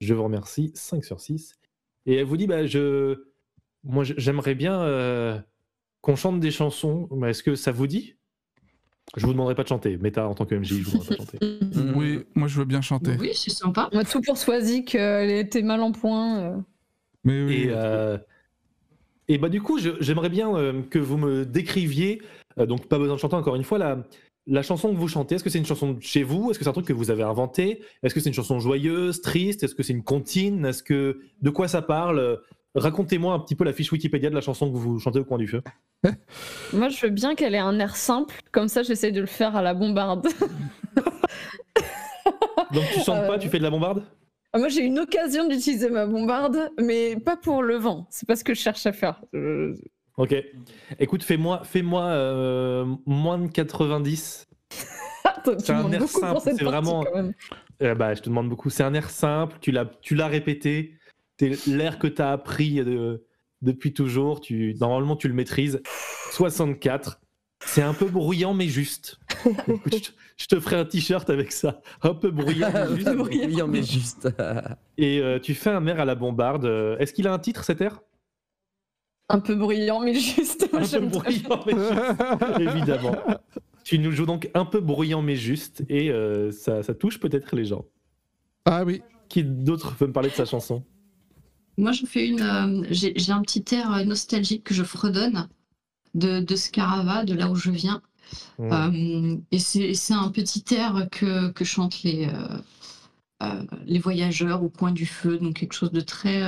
je 0.00 0.14
vous 0.14 0.24
remercie. 0.24 0.72
5 0.74 1.04
sur 1.04 1.20
6. 1.20 1.54
Et 2.06 2.14
elle 2.14 2.24
vous 2.24 2.38
dit 2.38 2.46
bah, 2.46 2.64
je, 2.66 3.26
moi 3.82 4.04
j'aimerais 4.04 4.54
bien 4.54 5.44
qu'on 6.00 6.16
chante 6.16 6.40
des 6.40 6.50
chansons. 6.50 7.08
Mais 7.12 7.30
Est-ce 7.30 7.42
que 7.42 7.56
ça 7.56 7.70
vous 7.70 7.86
dit? 7.86 8.16
Je 9.16 9.26
vous 9.26 9.32
demanderai 9.32 9.54
pas 9.54 9.62
de 9.62 9.68
chanter. 9.68 9.96
Méta 9.96 10.26
en 10.28 10.34
tant 10.34 10.44
que 10.44 10.54
MJ, 10.54 10.66
je 10.68 10.74
vous 10.84 10.90
demanderai 10.92 11.16
pas 11.16 11.22
de 11.22 11.30
chanter. 11.30 11.58
Oui, 11.96 12.24
moi 12.34 12.48
je 12.48 12.58
veux 12.58 12.64
bien 12.64 12.80
chanter. 12.80 13.16
Oui, 13.20 13.30
c'est 13.34 13.50
sympa. 13.50 13.88
Moi, 13.92 14.04
tout 14.04 14.20
pour 14.20 14.36
Swazik, 14.36 14.88
qu'elle 14.88 15.30
était 15.30 15.62
mal 15.62 15.80
en 15.82 15.92
point. 15.92 16.38
euh. 16.40 16.56
Mais 17.24 17.42
oui. 17.44 17.54
Et, 17.54 17.66
euh, 17.70 18.18
et 19.28 19.38
bah 19.38 19.48
du 19.48 19.60
coup, 19.62 19.78
j'aimerais 19.78 20.28
bien 20.28 20.54
euh, 20.56 20.82
que 20.82 20.98
vous 20.98 21.16
me 21.16 21.44
décriviez, 21.46 22.20
euh, 22.58 22.66
donc 22.66 22.86
pas 22.88 22.98
besoin 22.98 23.14
de 23.14 23.20
chanter 23.20 23.36
encore 23.36 23.56
une 23.56 23.64
fois, 23.64 23.78
la, 23.78 24.04
la 24.46 24.62
chanson 24.62 24.90
que 24.92 24.96
vous 24.98 25.08
chantez. 25.08 25.36
Est-ce 25.36 25.44
que 25.44 25.48
c'est 25.50 25.58
une 25.58 25.64
chanson 25.66 25.92
de 25.92 26.02
chez 26.02 26.22
vous? 26.22 26.50
Est-ce 26.50 26.58
que 26.58 26.64
c'est 26.64 26.70
un 26.70 26.74
truc 26.74 26.86
que 26.86 26.92
vous 26.92 27.10
avez 27.10 27.22
inventé? 27.22 27.80
Est-ce 28.02 28.14
que 28.14 28.20
c'est 28.20 28.28
une 28.28 28.34
chanson 28.34 28.58
joyeuse, 28.60 29.20
triste? 29.22 29.62
Est-ce 29.62 29.74
que 29.74 29.82
c'est 29.82 29.92
une 29.94 30.02
comptine? 30.04 30.64
Est-ce 30.66 30.82
que 30.82 31.20
de 31.40 31.50
quoi 31.50 31.68
ça 31.68 31.80
parle 31.82 32.40
Racontez-moi 32.74 33.32
un 33.34 33.38
petit 33.38 33.54
peu 33.54 33.64
la 33.64 33.72
fiche 33.72 33.92
Wikipédia 33.92 34.30
de 34.30 34.34
la 34.34 34.40
chanson 34.40 34.70
que 34.70 34.76
vous 34.76 34.98
chantez 34.98 35.20
au 35.20 35.24
coin 35.24 35.38
du 35.38 35.46
feu. 35.46 35.62
Moi, 36.72 36.88
je 36.88 37.00
veux 37.06 37.10
bien 37.12 37.34
qu'elle 37.34 37.54
ait 37.54 37.58
un 37.58 37.78
air 37.78 37.94
simple. 37.96 38.34
Comme 38.52 38.68
ça, 38.68 38.82
j'essaye 38.82 39.12
de 39.12 39.20
le 39.20 39.26
faire 39.26 39.54
à 39.56 39.62
la 39.62 39.74
bombarde. 39.74 40.26
Donc 42.72 42.84
tu 42.92 43.00
chantes 43.00 43.26
pas, 43.26 43.34
Euh. 43.34 43.38
tu 43.38 43.48
fais 43.48 43.58
de 43.58 43.62
la 43.62 43.70
bombarde? 43.70 44.02
Ah, 44.52 44.58
Moi, 44.58 44.68
j'ai 44.68 44.82
une 44.82 44.98
occasion 44.98 45.46
d'utiliser 45.48 45.90
ma 45.90 46.06
bombarde, 46.06 46.70
mais 46.80 47.16
pas 47.16 47.36
pour 47.36 47.62
le 47.62 47.76
vent. 47.76 48.06
C'est 48.10 48.26
pas 48.26 48.36
ce 48.36 48.44
que 48.44 48.54
je 48.54 48.60
cherche 48.60 48.86
à 48.86 48.92
faire. 48.92 49.20
Euh, 49.34 49.74
Ok. 50.16 50.32
Écoute, 51.00 51.24
fais-moi 51.24 51.62
fais-moi 51.64 52.02
euh, 52.04 52.86
moins 53.04 53.36
de 53.36 53.48
90. 53.48 54.46
Attends, 55.24 55.56
tu 55.56 55.64
C'est 55.64 55.72
un 55.72 55.90
air 55.90 56.06
simple, 56.08 56.38
c'est 56.44 56.62
vraiment-. 56.62 57.04
Eh 57.80 57.94
bah, 57.94 58.14
je 58.14 58.20
te 58.22 58.28
demande 58.28 58.48
beaucoup. 58.48 58.70
C'est 58.70 58.84
un 58.84 58.94
air 58.94 59.10
simple, 59.10 59.56
tu 59.60 59.72
l'as, 59.72 59.86
tu 60.02 60.14
l'as 60.14 60.28
répété. 60.28 60.94
L'air 61.66 61.98
que 61.98 62.06
tu 62.06 62.22
as 62.22 62.32
appris 62.32 62.74
de- 62.84 63.24
depuis 63.62 63.92
toujours. 63.92 64.40
Tu, 64.40 64.74
normalement, 64.80 65.16
tu 65.16 65.28
le 65.28 65.34
maîtrises. 65.34 65.80
64. 66.32 67.20
C'est 67.66 67.82
un 67.82 67.94
peu 67.94 68.06
bruyant, 68.06 68.52
mais 68.54 68.68
juste. 68.68 69.18
Écoute, 69.68 69.94
je, 70.04 70.10
je 70.36 70.46
te 70.46 70.60
ferai 70.60 70.76
un 70.76 70.84
t-shirt 70.84 71.28
avec 71.30 71.50
ça. 71.50 71.80
Un 72.02 72.14
peu 72.14 72.30
bruyant, 72.30 72.70
mais 72.72 72.96
juste. 72.96 73.14
Brillant, 73.16 73.68
mais 73.68 73.82
juste. 73.82 74.28
Et 74.98 75.18
euh, 75.20 75.38
tu 75.38 75.54
fais 75.54 75.70
un 75.70 75.86
air 75.86 75.98
à 76.00 76.04
la 76.04 76.14
bombarde. 76.14 76.66
Est-ce 76.98 77.12
qu'il 77.14 77.26
a 77.26 77.32
un 77.32 77.38
titre, 77.38 77.64
cet 77.64 77.80
air? 77.80 78.00
Un 79.30 79.40
peu 79.40 79.54
brillant, 79.54 80.00
mais 80.00 80.14
juste. 80.14 80.68
Un 80.74 80.82
peu 80.86 81.06
bruyant, 81.06 81.64
mais 81.66 81.72
juste. 81.72 82.60
Évidemment. 82.60 83.16
Tu 83.82 83.98
nous 83.98 84.12
joues 84.12 84.26
donc 84.26 84.50
un 84.54 84.64
peu 84.66 84.80
bruyant, 84.80 85.22
mais 85.22 85.36
juste. 85.36 85.84
Et 85.88 86.10
euh, 86.10 86.50
ça, 86.52 86.82
ça 86.82 86.94
touche 86.94 87.18
peut-être 87.18 87.56
les 87.56 87.64
gens. 87.64 87.84
Ah 88.66 88.84
oui. 88.84 89.02
Qui 89.30 89.42
d'autre 89.42 89.94
veut 89.98 90.06
me 90.06 90.12
parler 90.12 90.28
de 90.30 90.34
sa 90.34 90.44
chanson? 90.44 90.84
Moi, 91.76 91.92
je 91.92 92.06
fais 92.06 92.26
une. 92.28 92.40
euh, 92.40 92.84
J'ai 92.90 93.32
un 93.32 93.42
petit 93.42 93.64
air 93.74 93.92
euh, 93.92 94.04
nostalgique 94.04 94.64
que 94.64 94.74
je 94.74 94.84
fredonne 94.84 95.48
de, 96.14 96.40
de 96.40 96.56
Scarava, 96.56 97.24
de 97.24 97.34
là 97.34 97.50
où 97.50 97.54
je 97.56 97.70
viens. 97.70 98.00
Euh, 98.60 99.36
et 99.50 99.58
c'est 99.58 100.14
un 100.14 100.30
petit 100.30 100.64
air 100.74 101.08
que, 101.10 101.50
que 101.50 101.64
chantent 101.64 102.02
les, 102.02 102.28
euh, 103.42 103.62
les 103.86 103.98
voyageurs 103.98 104.62
au 104.62 104.68
coin 104.68 104.92
du 104.92 105.06
feu, 105.06 105.38
donc 105.38 105.54
quelque 105.56 105.74
chose 105.74 105.92
de 105.92 106.00
très, 106.00 106.42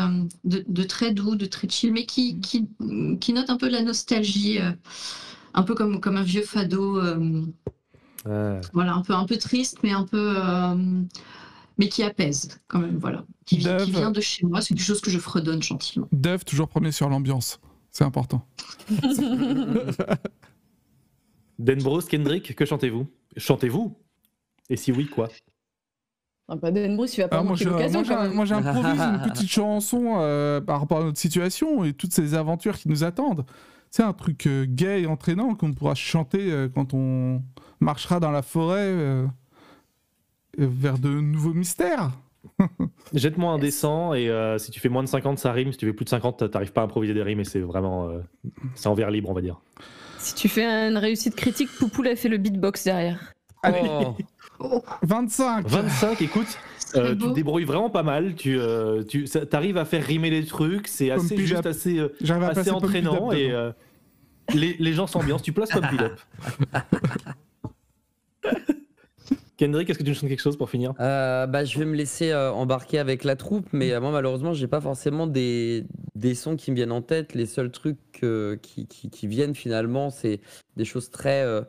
de, 0.44 0.64
de 0.66 0.82
très 0.84 1.12
doux, 1.12 1.36
de 1.36 1.46
très 1.46 1.68
chill, 1.68 1.92
mais 1.92 2.06
qui, 2.06 2.40
qui, 2.40 2.68
qui 3.20 3.32
note 3.32 3.50
un 3.50 3.56
peu 3.58 3.68
la 3.68 3.82
nostalgie, 3.82 4.58
un 5.54 5.62
peu 5.62 5.74
comme, 5.74 6.00
comme 6.00 6.16
un 6.16 6.22
vieux 6.22 6.42
fado, 6.42 7.00
voilà, 8.72 8.94
un 8.94 9.02
peu, 9.02 9.14
un 9.14 9.26
peu 9.26 9.36
triste, 9.36 9.78
mais 9.82 9.92
un 9.92 10.04
peu, 10.04 10.34
mais 11.78 11.88
qui 11.88 12.02
apaise 12.02 12.60
quand 12.68 12.78
même, 12.78 12.98
voilà, 12.98 13.24
qui, 13.44 13.58
vient 13.58 14.10
de 14.10 14.20
chez 14.20 14.46
moi, 14.46 14.60
c'est 14.60 14.74
quelque 14.74 14.84
chose 14.84 15.00
que 15.00 15.10
je 15.10 15.18
fredonne 15.18 15.62
gentiment. 15.62 16.08
Dev, 16.12 16.44
toujours 16.44 16.68
premier 16.68 16.92
sur 16.92 17.08
l'ambiance. 17.08 17.60
C'est 17.90 18.04
important. 18.04 18.46
Dan 21.58 21.82
Bros, 21.82 22.02
Kendrick, 22.02 22.54
que 22.54 22.64
chantez-vous? 22.64 23.06
Chantez-vous? 23.36 23.96
Et 24.68 24.76
si 24.76 24.92
oui, 24.92 25.06
quoi? 25.06 25.28
Ah, 26.48 26.56
bah, 26.56 26.70
Dan 26.70 26.96
Bruce, 26.96 27.16
il 27.16 27.22
va 27.22 27.28
pas 27.28 27.38
Ah, 27.38 27.42
moi, 27.42 27.52
manquer 27.52 27.64
je- 27.64 27.70
l'occasion 27.70 28.02
moi, 28.34 28.44
j'improvise 28.44 29.00
une 29.00 29.22
petite 29.30 29.48
chanson 29.50 30.16
euh, 30.18 30.60
par 30.60 30.80
rapport 30.80 30.98
à 30.98 31.04
notre 31.04 31.18
situation 31.18 31.84
et 31.84 31.92
toutes 31.92 32.12
ces 32.12 32.34
aventures 32.34 32.76
qui 32.76 32.88
nous 32.88 33.02
attendent. 33.04 33.44
C'est 33.90 34.02
un 34.02 34.12
truc 34.12 34.46
euh, 34.46 34.66
gai 34.68 35.02
et 35.02 35.06
entraînant 35.06 35.54
qu'on 35.54 35.72
pourra 35.72 35.94
chanter 35.94 36.52
euh, 36.52 36.68
quand 36.68 36.92
on 36.92 37.42
marchera 37.80 38.20
dans 38.20 38.30
la 38.30 38.42
forêt 38.42 38.80
euh, 38.82 39.26
vers 40.58 40.98
de 40.98 41.08
nouveaux 41.08 41.54
mystères. 41.54 42.10
Jette-moi 43.12 43.52
un 43.52 43.58
dessin 43.58 44.14
et 44.14 44.28
euh, 44.30 44.56
si 44.58 44.70
tu 44.70 44.78
fais 44.80 44.88
moins 44.88 45.02
de 45.02 45.08
50, 45.08 45.38
ça 45.38 45.52
rime. 45.52 45.72
Si 45.72 45.78
tu 45.78 45.86
fais 45.86 45.92
plus 45.92 46.04
de 46.04 46.10
50, 46.10 46.50
t'arrives 46.50 46.72
pas 46.72 46.82
à 46.82 46.84
improviser 46.84 47.12
des 47.14 47.22
rimes 47.22 47.40
et 47.40 47.44
c'est 47.44 47.60
vraiment. 47.60 48.08
euh, 48.08 48.18
c'est 48.74 48.88
en 48.88 48.94
vers 48.94 49.10
libre, 49.10 49.28
on 49.30 49.34
va 49.34 49.40
dire. 49.42 49.60
Si 50.18 50.34
tu 50.34 50.48
fais 50.48 50.64
une 50.64 50.96
réussite 50.96 51.34
critique, 51.34 51.68
Poupoule 51.78 52.08
a 52.08 52.16
fait 52.16 52.28
le 52.28 52.38
beatbox 52.38 52.84
derrière. 52.84 53.32
Allez, 53.62 53.80
Oh. 53.88 54.14
Oh, 54.58 54.82
25 55.02 55.66
25, 55.68 56.22
écoute, 56.22 56.46
euh, 56.94 57.12
tu 57.14 57.18
te 57.18 57.34
débrouilles 57.34 57.64
vraiment 57.64 57.90
pas 57.90 58.02
mal. 58.02 58.34
Tu 58.36 58.58
euh, 58.58 59.02
tu 59.04 59.26
ça- 59.26 59.44
t'arrives 59.44 59.76
à 59.76 59.84
faire 59.84 60.02
rimer 60.02 60.30
les 60.30 60.46
trucs. 60.46 60.88
C'est 60.88 61.08
Comme 61.08 61.18
assez 61.26 61.36
juste, 61.36 61.66
assez, 61.66 61.98
euh, 61.98 62.08
assez 62.48 62.70
entraînant 62.70 63.32
et 63.32 63.50
euh, 63.52 63.70
les, 64.54 64.76
les 64.78 64.92
gens 64.94 65.06
s'ambiancent. 65.06 65.42
Tu 65.42 65.52
places 65.52 65.70
It 65.74 66.00
Up. 66.00 66.18
Kendrick, 69.56 69.88
est-ce 69.88 69.98
que 69.98 70.04
tu 70.04 70.10
nous 70.10 70.14
chantes 70.16 70.28
quelque 70.28 70.42
chose 70.42 70.56
pour 70.58 70.68
finir? 70.68 70.92
Euh, 71.00 71.46
bah, 71.46 71.64
je 71.64 71.78
vais 71.78 71.86
me 71.86 71.94
laisser 71.94 72.30
euh, 72.30 72.52
embarquer 72.52 72.98
avec 72.98 73.24
la 73.24 73.36
troupe, 73.36 73.66
mais 73.72 73.92
euh, 73.92 74.00
moi 74.00 74.10
malheureusement 74.10 74.52
j'ai 74.52 74.66
pas 74.66 74.80
forcément 74.82 75.26
des, 75.26 75.84
des 76.14 76.34
sons 76.34 76.56
qui 76.56 76.70
me 76.70 76.76
viennent 76.76 76.92
en 76.92 77.00
tête. 77.02 77.34
Les 77.34 77.46
seuls 77.46 77.70
trucs 77.70 77.98
euh, 78.22 78.56
qui, 78.56 78.86
qui, 78.86 79.08
qui 79.08 79.26
viennent 79.26 79.54
finalement, 79.54 80.10
c'est 80.10 80.40
des 80.76 80.84
choses 80.84 81.10
très 81.10 81.42
euh, 81.42 81.62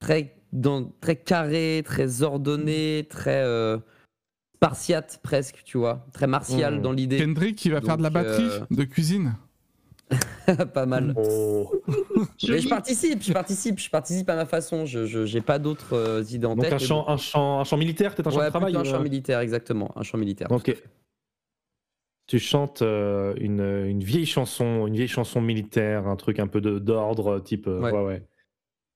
très 0.00 0.34
dans, 0.52 0.90
très 1.00 1.14
carrées, 1.16 1.82
très 1.84 2.22
ordonnées, 2.22 3.06
très 3.08 3.42
euh, 3.44 3.78
spartiates 4.56 5.20
presque, 5.22 5.62
tu 5.64 5.78
vois, 5.78 6.06
très 6.12 6.26
martial 6.26 6.76
Mhm. 6.76 6.82
dans 6.82 6.92
l'idée, 6.92 7.18
Kendrick 7.18 7.54
qui 7.56 7.70
va 7.70 7.80
faire 7.80 7.96
de 7.98 8.02
la 8.02 8.10
batterie 8.10 8.48
euh, 8.50 8.60
de 8.70 8.82
cuisine? 8.82 9.34
pas 10.74 10.86
mal. 10.86 11.14
Oh. 11.16 11.70
Mais 12.48 12.58
je 12.60 12.68
participe, 12.68 13.22
je 13.22 13.32
participe, 13.32 13.78
je 13.78 13.90
participe 13.90 14.28
à 14.30 14.36
ma 14.36 14.46
façon. 14.46 14.86
Je 14.86 15.04
je- 15.06 15.24
j'ai 15.26 15.40
pas 15.40 15.58
d'autres 15.58 15.94
euh, 15.94 16.22
idées 16.30 16.46
en 16.46 16.54
Donc 16.56 16.64
tête. 16.64 16.72
un 16.72 16.76
bon. 16.88 17.04
un, 17.08 17.16
chant, 17.16 17.60
un 17.60 17.64
chant 17.64 17.76
militaire, 17.76 18.14
peut-être 18.14 18.28
un 18.28 18.30
chant 18.30 18.38
Ouais, 18.38 18.44
de 18.46 18.50
travail 18.50 18.76
un 18.76 18.84
euh, 18.84 19.02
militaire, 19.02 19.40
exactement, 19.40 19.90
un 19.96 20.02
chant 20.02 20.18
militaire. 20.18 20.50
Ok. 20.50 20.74
Tu 22.26 22.38
chantes 22.38 22.82
euh, 22.82 23.34
une, 23.38 23.60
une 23.60 24.02
vieille 24.02 24.26
chanson, 24.26 24.86
une 24.86 24.94
vieille 24.94 25.08
chanson 25.08 25.40
militaire, 25.40 26.06
un 26.06 26.16
truc 26.16 26.38
un 26.40 26.46
peu 26.46 26.60
de- 26.60 26.78
d'ordre, 26.78 27.40
type 27.40 27.66
euh, 27.66 27.80
Ouais. 27.80 27.90
ouais. 27.92 28.02
ouais, 28.04 28.22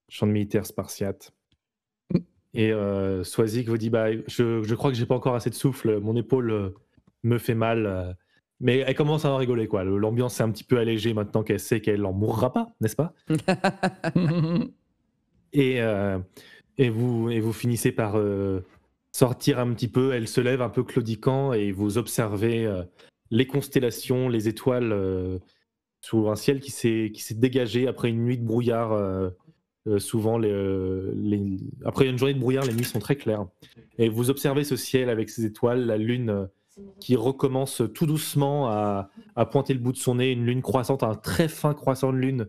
chant 0.09 0.27
de 0.27 0.33
militaire 0.33 0.67
spartiate. 0.67 1.33
Et 2.55 2.71
euh, 2.73 3.25
Swazik 3.25 3.69
vous 3.69 3.79
dit 3.79 3.89
bah, 3.89 4.09
je, 4.27 4.63
je 4.63 4.75
crois 4.75 4.91
que 4.91 4.97
j'ai 4.97 5.07
pas 5.07 5.15
encore 5.15 5.35
assez 5.35 5.49
de 5.49 5.55
souffle, 5.55 5.99
mon 6.01 6.15
épaule 6.17 6.75
me 7.23 7.39
fait 7.39 7.55
mal. 7.55 8.17
Mais 8.63 8.79
elle 8.79 8.95
commence 8.95 9.27
à 9.27 9.31
en 9.33 9.37
rigoler, 9.37 9.67
quoi. 9.69 9.85
L'ambiance 9.85 10.41
est 10.41 10.43
un 10.43 10.51
petit 10.51 10.65
peu 10.65 10.79
allégée 10.79 11.13
maintenant 11.13 11.43
qu'elle 11.43 11.61
sait 11.61 11.81
qu'elle 11.83 12.07
en 12.07 12.13
mourra 12.15 12.53
pas, 12.53 12.69
n'est-ce 12.81 12.97
pas? 12.97 13.13
Et, 15.53 15.83
euh, 15.83 16.19
et, 16.79 16.89
vous, 16.89 17.29
et 17.31 17.41
vous 17.41 17.53
finissez 17.53 17.93
par 17.93 18.17
euh, 18.17 18.61
sortir 19.13 19.59
un 19.59 19.71
petit 19.75 19.89
peu. 19.89 20.13
Elle 20.15 20.27
se 20.29 20.41
lève 20.41 20.63
un 20.63 20.71
peu 20.71 20.83
claudiquant 20.83 21.53
et 21.53 21.73
vous 21.73 21.99
observez 21.99 22.65
euh, 22.65 22.83
les 23.31 23.47
constellations, 23.47 24.29
les 24.31 24.49
étoiles 24.49 25.41
sous 26.01 26.29
un 26.29 26.37
ciel 26.37 26.61
qui 26.61 26.71
s'est 26.71 27.13
s'est 27.17 27.35
dégagé 27.35 27.87
après 27.87 28.09
une 28.09 28.25
nuit 28.25 28.39
de 28.39 28.45
brouillard. 28.47 28.99
souvent, 29.99 30.39
les, 30.39 30.53
les- 31.15 31.59
après 31.85 32.09
une 32.09 32.17
journée 32.19 32.35
de 32.35 32.41
brouillard, 32.41 32.65
les 32.65 32.73
nuits 32.75 32.85
sont 32.85 32.99
très 32.99 33.17
claires. 33.17 33.45
Et 33.99 34.09
vous 34.09 34.31
observez 34.31 34.65
ce 34.65 34.77
ciel 34.77 35.11
avec 35.11 35.29
ces 35.29 35.45
étoiles, 35.45 35.85
la 35.85 35.99
lune 35.99 36.49
qui 37.01 37.17
recommence 37.17 37.83
tout 37.95 38.07
doucement 38.07 38.69
à, 38.69 39.11
à 39.37 39.47
pointer 39.47 39.75
le 39.75 39.81
bout 39.81 39.93
de 39.93 39.99
son 39.99 40.17
nez, 40.17 40.33
une 40.33 40.45
lune 40.47 40.63
croissante, 40.63 41.03
un 41.03 41.15
très 41.15 41.49
fin 41.49 41.75
croissant 41.75 42.13
de 42.13 42.19
lune 42.19 42.49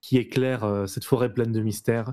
qui 0.00 0.18
éclaire 0.18 0.64
euh, 0.64 0.86
cette 0.86 1.04
forêt 1.04 1.32
pleine 1.32 1.52
de 1.52 1.60
mystères. 1.60 2.12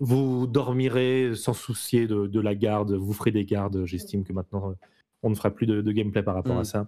Vous 0.00 0.46
dormirez 0.46 1.32
sans 1.34 1.52
soucier 1.52 2.06
de, 2.06 2.26
de 2.26 2.40
la 2.40 2.54
garde, 2.54 2.92
vous 2.92 3.12
ferez 3.12 3.30
des 3.32 3.44
gardes. 3.44 3.84
J'estime 3.84 4.24
que 4.24 4.32
maintenant, 4.32 4.70
euh, 4.70 4.74
on 5.22 5.30
ne 5.30 5.34
fera 5.34 5.50
plus 5.50 5.66
de, 5.66 5.80
de 5.82 5.92
gameplay 5.92 6.22
par 6.22 6.34
rapport 6.34 6.56
Mm. 6.56 6.60
à 6.60 6.64
ça. 6.64 6.86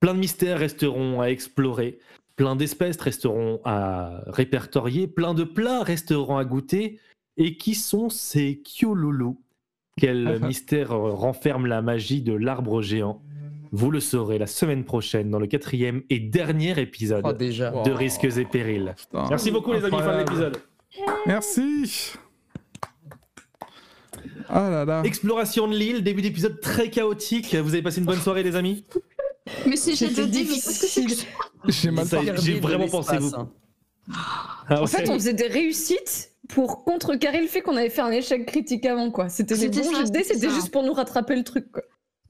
Plein 0.00 0.14
de 0.14 0.18
mystères 0.18 0.58
resteront 0.58 1.20
à 1.20 1.26
explorer, 1.26 1.98
plein 2.36 2.56
d'espèces 2.56 3.00
resteront 3.00 3.60
à 3.64 4.22
répertorier, 4.26 5.06
plein 5.06 5.32
de 5.34 5.44
plats 5.44 5.82
resteront 5.82 6.36
à 6.36 6.44
goûter. 6.44 6.98
Et 7.38 7.58
qui 7.58 7.74
sont 7.74 8.08
ces 8.08 8.62
Kyololo 8.62 9.36
Quel 10.00 10.40
mystère 10.42 10.90
renferme 10.90 11.66
la 11.66 11.82
magie 11.82 12.20
de 12.22 12.34
l'arbre 12.34 12.82
géant 12.82 13.22
Vous 13.72 13.90
le 13.90 14.00
saurez 14.00 14.38
la 14.38 14.46
semaine 14.46 14.84
prochaine 14.84 15.30
dans 15.30 15.38
le 15.38 15.46
quatrième 15.46 16.02
et 16.10 16.18
dernier 16.18 16.78
épisode 16.80 17.22
Oh, 17.24 17.32
déjà. 17.32 17.72
Wow. 17.72 17.84
de 17.84 17.92
Risques 17.92 18.24
et 18.24 18.44
Périls. 18.44 18.94
Putain. 18.96 19.26
Merci 19.30 19.50
beaucoup 19.50 19.72
les 19.72 19.84
amis, 19.84 19.96
fin 19.98 20.12
de 20.14 20.18
l'épisode. 20.18 20.58
Merci. 21.26 22.12
Ah 24.48 24.70
là 24.70 24.84
là. 24.84 25.02
Exploration 25.04 25.66
de 25.68 25.74
l'île, 25.76 26.04
début 26.04 26.22
d'épisode 26.22 26.60
très 26.60 26.90
chaotique. 26.90 27.54
Vous 27.54 27.74
avez 27.74 27.82
passé 27.82 27.98
une 28.00 28.06
bonne 28.06 28.20
soirée 28.20 28.42
les 28.42 28.54
amis 28.56 28.84
Mais 29.66 29.76
c'est 29.76 29.92
difficile. 30.28 31.08
J'ai 31.68 32.60
vraiment 32.60 32.88
pensé 32.88 33.16
vous. 33.18 33.32
Hein. 33.34 33.50
Ah, 34.68 34.82
En 34.82 34.86
fait, 34.86 35.08
on 35.08 35.14
faisait 35.14 35.32
des 35.32 35.48
réussites 35.48 36.30
pour 36.48 36.84
contrecarrer 36.84 37.40
le 37.40 37.46
fait 37.46 37.60
qu'on 37.62 37.76
avait 37.76 37.90
fait 37.90 38.02
un 38.02 38.10
échec 38.10 38.46
critique 38.46 38.84
avant, 38.86 39.10
quoi. 39.10 39.28
C'était 39.28 39.54
des 39.56 39.72
C'était 39.72 39.82
bons 40.48 40.54
juste 40.54 40.70
pour 40.70 40.82
nous 40.82 40.92
rattraper 40.92 41.36
le 41.36 41.44
truc, 41.44 41.70
quoi. 41.72 41.82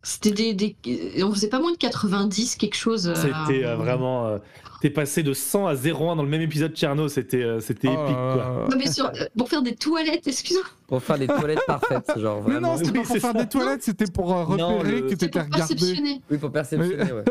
C'était 0.03 0.31
des, 0.31 0.55
des- 0.55 1.25
On 1.25 1.33
faisait 1.33 1.49
pas 1.49 1.59
moins 1.59 1.73
de 1.73 1.77
90, 1.79 2.55
quelque 2.57 2.77
chose. 2.77 3.09
euh, 3.09 3.15
C'était 3.17 3.65
euh, 3.65 3.75
vraiment. 3.77 4.27
euh, 4.27 4.39
T'es 4.81 4.91
passé 4.91 5.23
de 5.25 5.33
100 5.33 5.67
à 5.67 5.75
0,1 5.75 6.17
dans 6.17 6.23
le 6.23 6.29
même 6.29 6.43
épisode 6.43 6.75
Tcherno, 6.77 7.09
c'était 7.09 7.43
euh, 7.43 7.61
c'était 7.61 7.89
Oh 7.89 7.93
épique 8.05 8.15
quoi. 8.15 8.67
Non, 8.71 8.77
mais 8.77 8.87
sur- 8.93 9.07
euh, 9.07 9.25
pour 9.37 9.49
faire 9.49 9.63
des 9.63 9.75
toilettes, 9.75 10.29
excuse-moi. 10.29 10.65
Pour 10.87 11.03
faire 11.03 11.19
des 11.19 11.27
toilettes 11.27 11.59
parfaites, 11.67 12.13
genre 12.19 12.45
Mais 12.47 12.61
non, 12.61 12.77
c'était 12.77 12.91
Oui, 12.91 12.99
pas 12.99 13.03
pour 13.05 13.17
faire 13.17 13.33
ça. 13.33 13.33
des 13.33 13.49
toilettes, 13.49 13.83
c'était 13.83 14.05
pour 14.07 14.33
euh, 14.33 14.57
Non, 14.57 14.79
repérer 14.79 15.01
le- 15.01 15.07
regardé. 15.09 15.51
perceptionner. 15.57 16.21
Oui, 16.31 16.39
pour 16.39 16.53
perceptionner, 16.53 17.13
ouais. 17.13 17.25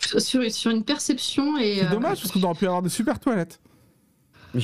Sur, 0.18 0.50
sur 0.50 0.70
une 0.70 0.82
perception 0.84 1.58
et. 1.58 1.80
C'est 1.80 1.86
euh, 1.86 1.90
dommage 1.90 2.22
parce 2.22 2.32
qu'on 2.32 2.42
aurait 2.44 2.54
pu 2.54 2.64
avoir 2.66 2.80
des 2.82 2.88
super 2.88 3.18
toilettes. 3.20 3.60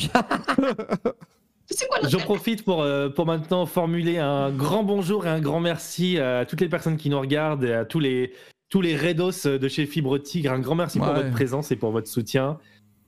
J'en 2.09 2.19
profite 2.19 2.65
pour, 2.65 2.83
euh, 2.83 3.09
pour 3.09 3.27
maintenant 3.27 3.67
formuler 3.67 4.19
un 4.19 4.51
grand 4.51 4.85
bonjour 4.85 5.27
et 5.27 5.29
un 5.31 5.41
grand 5.41 5.61
merci 5.61 6.19
à 6.19 6.45
toutes 6.47 6.61
les 6.61 6.69
personnes 6.69 6.97
qui 6.97 7.11
nous 7.11 7.19
regardent 7.21 7.65
et 7.65 7.73
à 7.73 7.85
tous 7.85 7.99
les, 8.01 8.33
tous 8.69 8.81
les 8.81 8.97
Redos 8.97 9.59
de 9.59 9.69
chez 9.69 9.87
Fibre 9.87 10.19
Tigre. 10.19 10.53
Un 10.53 10.61
grand 10.61 10.75
merci 10.77 10.99
pour 10.99 11.09
votre 11.13 11.31
présence 11.31 11.73
et 11.73 11.77
pour 11.77 11.91
votre 11.91 12.09
soutien. 12.09 12.59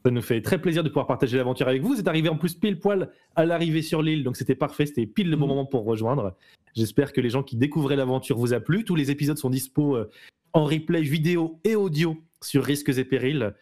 Ça 0.04 0.10
nous 0.10 0.22
fait 0.22 0.40
très 0.42 0.60
plaisir 0.60 0.82
de 0.82 0.88
pouvoir 0.88 1.06
partager 1.06 1.36
l'aventure 1.36 1.68
avec 1.68 1.82
vous. 1.82 1.88
Vous 1.88 2.00
êtes 2.00 2.08
arrivé 2.08 2.28
en 2.28 2.36
plus 2.36 2.54
pile 2.54 2.78
poil 2.78 3.10
à 3.36 3.44
l'arrivée 3.44 3.82
sur 3.82 4.00
l'île, 4.02 4.24
donc 4.24 4.36
c'était 4.36 4.54
parfait. 4.54 4.86
C'était 4.86 5.06
pile 5.06 5.28
le 5.30 5.36
bon 5.36 5.42
Mhm. 5.46 5.48
moment 5.48 5.66
pour 5.66 5.84
rejoindre. 5.84 6.34
J'espère 6.74 7.12
que 7.12 7.20
les 7.20 7.30
gens 7.30 7.42
qui 7.42 7.56
découvraient 7.56 7.96
l'aventure 7.96 8.38
vous 8.38 8.54
a 8.54 8.60
plu. 8.60 8.84
Tous 8.84 8.94
les 8.94 9.10
épisodes 9.10 9.38
sont 9.38 9.50
dispo 9.50 9.96
euh, 9.96 10.08
en 10.52 10.64
replay 10.64 11.02
vidéo 11.02 11.60
et 11.64 11.74
audio 11.74 12.16
sur 12.40 12.64
Risques 12.64 12.96
et 12.96 13.04
Périls, 13.04 13.52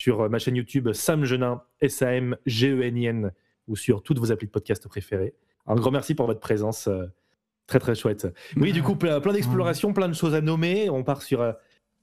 sur 0.00 0.22
euh, 0.22 0.28
ma 0.28 0.38
chaîne 0.38 0.56
YouTube 0.56 0.92
Sam 0.92 1.24
Genin, 1.24 1.62
S-A-M-G-E-N-I-N, 1.80 3.32
ou 3.68 3.76
sur 3.76 4.02
toutes 4.02 4.18
vos 4.18 4.32
applis 4.32 4.46
de 4.46 4.52
podcast 4.52 4.86
préférées. 4.88 5.34
Un 5.66 5.74
grand 5.76 5.90
merci 5.90 6.14
pour 6.14 6.26
votre 6.26 6.40
présence. 6.40 6.88
euh, 6.88 7.06
Très 7.66 7.78
très 7.78 7.94
chouette. 7.94 8.26
Oui, 8.56 8.72
du 8.72 8.82
coup, 8.82 8.94
plein, 8.94 9.20
d'explorations, 9.20 9.92
plein 9.92 10.08
de 10.08 10.14
choses 10.14 10.34
à 10.34 10.40
nommer. 10.40 10.90
On 10.90 11.02
part 11.02 11.22
sur, 11.22 11.40
euh, 11.40 11.52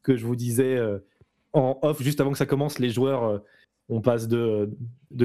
que 0.01 0.17
je 0.17 0.25
vous 0.25 0.35
disais 0.35 0.75
euh, 0.75 0.97
en 1.53 1.77
off, 1.83 2.01
juste 2.01 2.19
avant 2.19 2.31
que 2.31 2.37
ça 2.37 2.47
commence, 2.47 2.79
les 2.79 2.89
joueurs, 2.89 3.23
euh, 3.23 3.37
on 3.87 4.01
passe 4.01 4.27
de, 4.27 4.69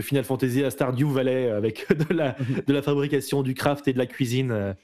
Final 0.00 0.24
Fantasy 0.24 0.62
à 0.62 0.70
Stardew 0.70 1.06
Valley 1.10 1.48
avec 1.48 1.86
de 2.10 2.72
la, 2.72 2.82
fabrication, 2.82 3.42
du 3.42 3.54
craft 3.54 3.88
et 3.88 3.94
de 3.94 3.98
la 3.98 4.06
cuisine. 4.06 4.74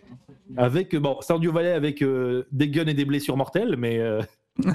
avec, 0.57 0.97
bon, 0.97 1.21
Stardew 1.21 1.51
Valley 1.51 1.73
avec 1.73 2.03
des 2.53 2.69
guns 2.69 2.87
et 2.87 2.95
des 2.95 3.05
blessures 3.05 3.37
mortelles, 3.37 3.77
mais 3.77 4.01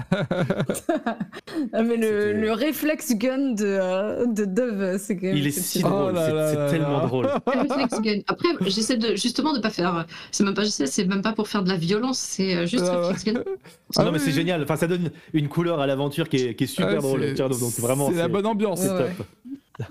Ah, 1.73 1.81
mais 1.83 1.97
le, 1.97 2.33
le 2.33 2.51
réflexe 2.51 3.13
gun 3.15 3.53
de, 3.53 3.65
euh, 3.65 4.25
de 4.27 4.45
Dove, 4.45 4.97
c'est 4.99 5.15
quand 5.17 5.27
même. 5.27 5.37
il 5.37 5.47
est 5.47 5.51
si 5.51 5.81
drôle, 5.81 6.13
Oh 6.15 6.19
c'est- 6.19 6.69
tellement 6.69 7.05
drôle. 7.07 7.27
Gun. 8.03 8.19
Après, 8.27 8.49
j'essaie 8.61 8.97
de 8.97 9.15
justement 9.15 9.53
de 9.53 9.59
pas 9.59 9.69
faire. 9.69 10.05
C'est 10.31 10.43
même 10.43 10.53
pas, 10.53 10.63
j'essaie, 10.63 10.85
c'est 10.87 11.05
même 11.05 11.21
pas 11.21 11.33
pour 11.33 11.47
faire 11.47 11.63
de 11.63 11.69
la 11.69 11.77
violence, 11.77 12.19
c'est 12.19 12.55
euh, 12.55 12.65
juste 12.65 12.85
Ah 12.87 12.97
reflex 12.97 13.23
gun. 13.25 13.41
Ah 13.95 14.03
non, 14.03 14.11
mais 14.11 14.17
oui, 14.19 14.23
c'est 14.25 14.31
génial. 14.31 14.61
Enfin, 14.63 14.75
ça 14.75 14.87
donne 14.87 15.09
une 15.33 15.47
couleur 15.47 15.79
à 15.79 15.87
l'aventure 15.87 16.29
qui 16.29 16.37
est, 16.37 16.55
qui 16.55 16.65
est 16.65 16.67
super 16.67 16.89
Ouais, 16.89 16.97
drôle. 16.97 17.21
c'est- 17.21 17.33
Tiens, 17.35 17.49
donc 17.49 17.59
vraiment, 17.79 18.09
C'est 18.09 18.17
la 18.17 18.27
bonne 18.27 18.45
ambiance. 18.45 18.81
c'est 18.81 18.89
Ouais, 18.91 19.11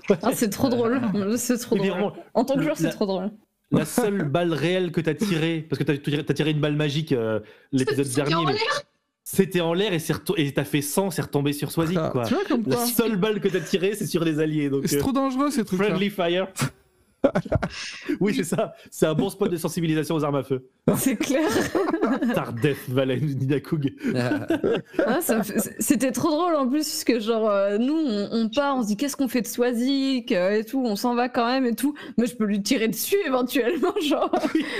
top. 0.07 0.17
Ah, 0.21 0.31
c'est 0.33 0.49
trop 0.49 0.69
drôle. 0.69 0.99
C'est 1.37 1.57
trop 1.57 1.75
drôle. 1.77 1.87
vraiment, 1.89 2.13
En 2.33 2.43
tant 2.45 2.55
que 2.55 2.61
joueur, 2.61 2.75
c'est 2.77 2.89
trop 2.89 3.05
drôle. 3.05 3.31
la 3.71 3.85
seule 3.85 4.23
balle 4.23 4.53
réelle 4.53 4.91
que 4.91 4.99
tu 5.01 5.09
as 5.09 5.15
tirée, 5.15 5.65
parce 5.69 5.81
que 5.81 5.89
tu 5.91 6.13
as, 6.19 6.33
tiré 6.33 6.51
une 6.51 6.59
balle 6.59 6.75
magique 6.75 7.11
euh, 7.13 7.39
l'épisode 7.71 8.07
dernier, 8.09 8.35
en 8.35 8.43
mais. 8.43 8.55
C'était 9.29 9.59
en 9.59 9.73
l'air 9.73 9.91
et 9.91 10.51
t'as 10.53 10.63
fait 10.63 10.81
100, 10.81 11.11
c'est 11.11 11.21
retombé 11.21 11.51
sur 11.51 11.69
Swazik. 11.69 11.97
Ah, 11.99 12.11
Quoi. 12.13 12.25
Tu 12.25 12.33
vois 12.33 12.45
comme 12.45 12.63
La 12.65 12.77
quoi 12.77 12.85
seule 12.85 13.17
balle 13.17 13.41
que 13.41 13.49
tu 13.49 13.57
as 13.57 13.59
tirée, 13.59 13.93
c'est 13.93 14.05
sur 14.05 14.23
les 14.23 14.39
alliés. 14.39 14.71
C'est 14.85 14.95
euh, 14.95 14.99
trop 15.01 15.11
dangereux 15.11 15.51
ces 15.51 15.65
trucs-là. 15.65 15.87
friendly 15.87 16.09
fire. 16.09 16.47
oui, 18.19 18.33
c'est 18.35 18.43
ça. 18.43 18.73
C'est 18.91 19.05
un 19.05 19.13
bon 19.13 19.29
spot 19.29 19.51
de 19.51 19.57
sensibilisation 19.57 20.15
aux 20.15 20.23
armes 20.23 20.35
à 20.35 20.43
feu. 20.43 20.67
C'est 20.97 21.15
clair. 21.15 21.49
Tardef, 22.33 22.89
Valen, 22.89 23.19
Nidakug. 23.25 23.93
Ah, 24.15 25.19
C'était 25.79 26.11
trop 26.11 26.29
drôle 26.29 26.55
en 26.55 26.67
plus, 26.67 26.79
parce 26.85 27.03
que 27.03 27.19
genre, 27.19 27.49
euh, 27.49 27.77
nous, 27.77 27.95
on, 27.97 28.29
on 28.31 28.49
part, 28.49 28.77
on 28.77 28.81
se 28.83 28.87
dit 28.87 28.97
qu'est-ce 28.97 29.15
qu'on 29.17 29.27
fait 29.27 29.41
de 29.41 29.47
Swazik 29.47 30.31
euh, 30.31 30.51
et 30.59 30.63
tout, 30.63 30.81
on 30.85 30.95
s'en 30.95 31.15
va 31.15 31.29
quand 31.29 31.45
même 31.47 31.65
et 31.65 31.75
tout, 31.75 31.93
mais 32.17 32.25
je 32.27 32.35
peux 32.35 32.45
lui 32.45 32.61
tirer 32.61 32.87
dessus 32.87 33.17
éventuellement, 33.25 33.93
genre. 34.01 34.31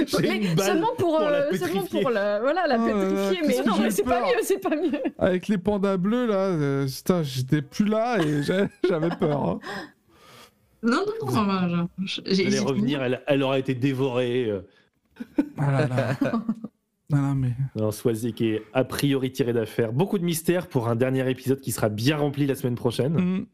J'ai 0.08 0.22
mais 0.22 0.38
une 0.38 0.56
balle. 0.56 0.66
seulement 0.66 0.96
pour, 0.98 1.18
pour 1.18 1.30
la 1.30 1.38
euh, 1.38 1.52
seulement 1.58 1.82
pétrifier. 1.82 2.02
pour 2.02 2.12
la, 2.12 2.40
voilà, 2.40 2.68
la 2.68 2.78
là, 2.78 2.86
pétrifier, 2.86 3.42
mais 3.48 3.64
non, 3.70 3.76
mais 3.82 3.90
c'est 3.92 4.04
pas 4.04 4.22
mieux, 4.22 4.42
c'est 4.44 4.60
pas 4.62 4.76
mieux. 4.76 4.92
Avec 5.18 5.48
les 5.48 5.58
pandas 5.58 5.98
bleus 5.98 6.26
là, 6.28 6.46
euh, 6.48 6.88
putain, 6.88 7.24
j'étais 7.24 7.62
plus 7.62 7.86
là 7.86 8.18
et 8.20 8.44
j'avais 8.44 9.10
peur. 9.20 9.44
hein. 9.44 9.60
Non, 10.84 11.02
non, 11.26 11.32
non. 11.32 11.44
moi, 11.44 11.88
je- 12.00 12.22
je- 12.26 12.34
j'ai 12.34 12.42
Elle 12.44 12.48
allait 12.50 12.60
revenir, 12.60 13.02
elle, 13.04 13.22
elle 13.28 13.44
aurait 13.44 13.60
été 13.60 13.74
dévorée. 13.74 14.46
euh. 14.50 14.62
Ah 15.58 15.72
là 15.72 15.88
là. 15.88 16.16
Non, 17.10 17.20
non, 17.22 17.36
mais. 17.36 17.54
Non, 17.78 17.92
Swazik 17.92 18.42
est 18.42 18.64
a 18.74 18.84
priori 18.84 19.32
tiré 19.32 19.54
d'affaire. 19.54 19.94
Beaucoup 19.94 20.20
de 20.20 20.26
mystères 20.26 20.68
pour 20.68 20.90
un 20.90 20.96
dernier 20.98 21.30
épisode 21.32 21.62
qui 21.62 21.72
sera 21.72 21.88
bien 21.88 22.18
rempli 22.18 22.46
la 22.46 22.54
semaine 22.54 22.76
prochaine. 22.76 23.14
Hmm, 23.14 23.46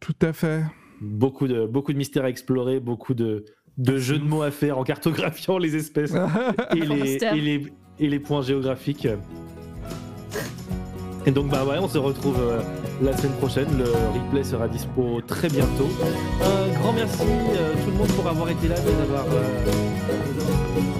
tout 0.00 0.16
à 0.20 0.32
fait. 0.32 0.64
Beaucoup, 1.00 1.46
de, 1.46 1.64
beaucoup 1.64 1.92
de 1.92 1.98
mystères 1.98 2.24
à 2.24 2.28
explorer, 2.28 2.80
beaucoup 2.80 3.14
de, 3.14 3.44
de 3.76 3.98
jeux 3.98 4.18
de 4.18 4.24
mots 4.24 4.42
à 4.42 4.50
faire 4.50 4.78
en 4.78 4.82
cartographiant 4.82 5.58
les 5.58 5.76
espèces 5.76 6.12
et, 6.74 6.80
les, 6.80 7.18
et, 7.22 7.40
les, 7.40 7.72
et 8.00 8.08
les 8.08 8.18
points 8.18 8.42
géographiques. 8.42 9.06
Et 11.28 11.30
donc, 11.30 11.48
bah 11.48 11.62
ouais, 11.62 11.76
on 11.78 11.88
se 11.88 11.98
retrouve 11.98 12.38
euh, 12.40 12.62
la 13.02 13.14
semaine 13.14 13.34
prochaine. 13.34 13.68
Le 13.76 13.84
replay 13.84 14.42
sera 14.42 14.66
dispo 14.66 15.20
très 15.26 15.50
bientôt. 15.50 15.86
Un 16.42 16.80
grand 16.80 16.94
merci 16.94 17.20
euh, 17.20 17.74
tout 17.84 17.90
le 17.90 17.98
monde 17.98 18.08
pour 18.12 18.26
avoir 18.26 18.48
été 18.48 18.66
là, 18.66 18.76
de 18.76 18.90
nous 18.90 19.02
avoir 19.02 19.26
euh, 19.26 20.97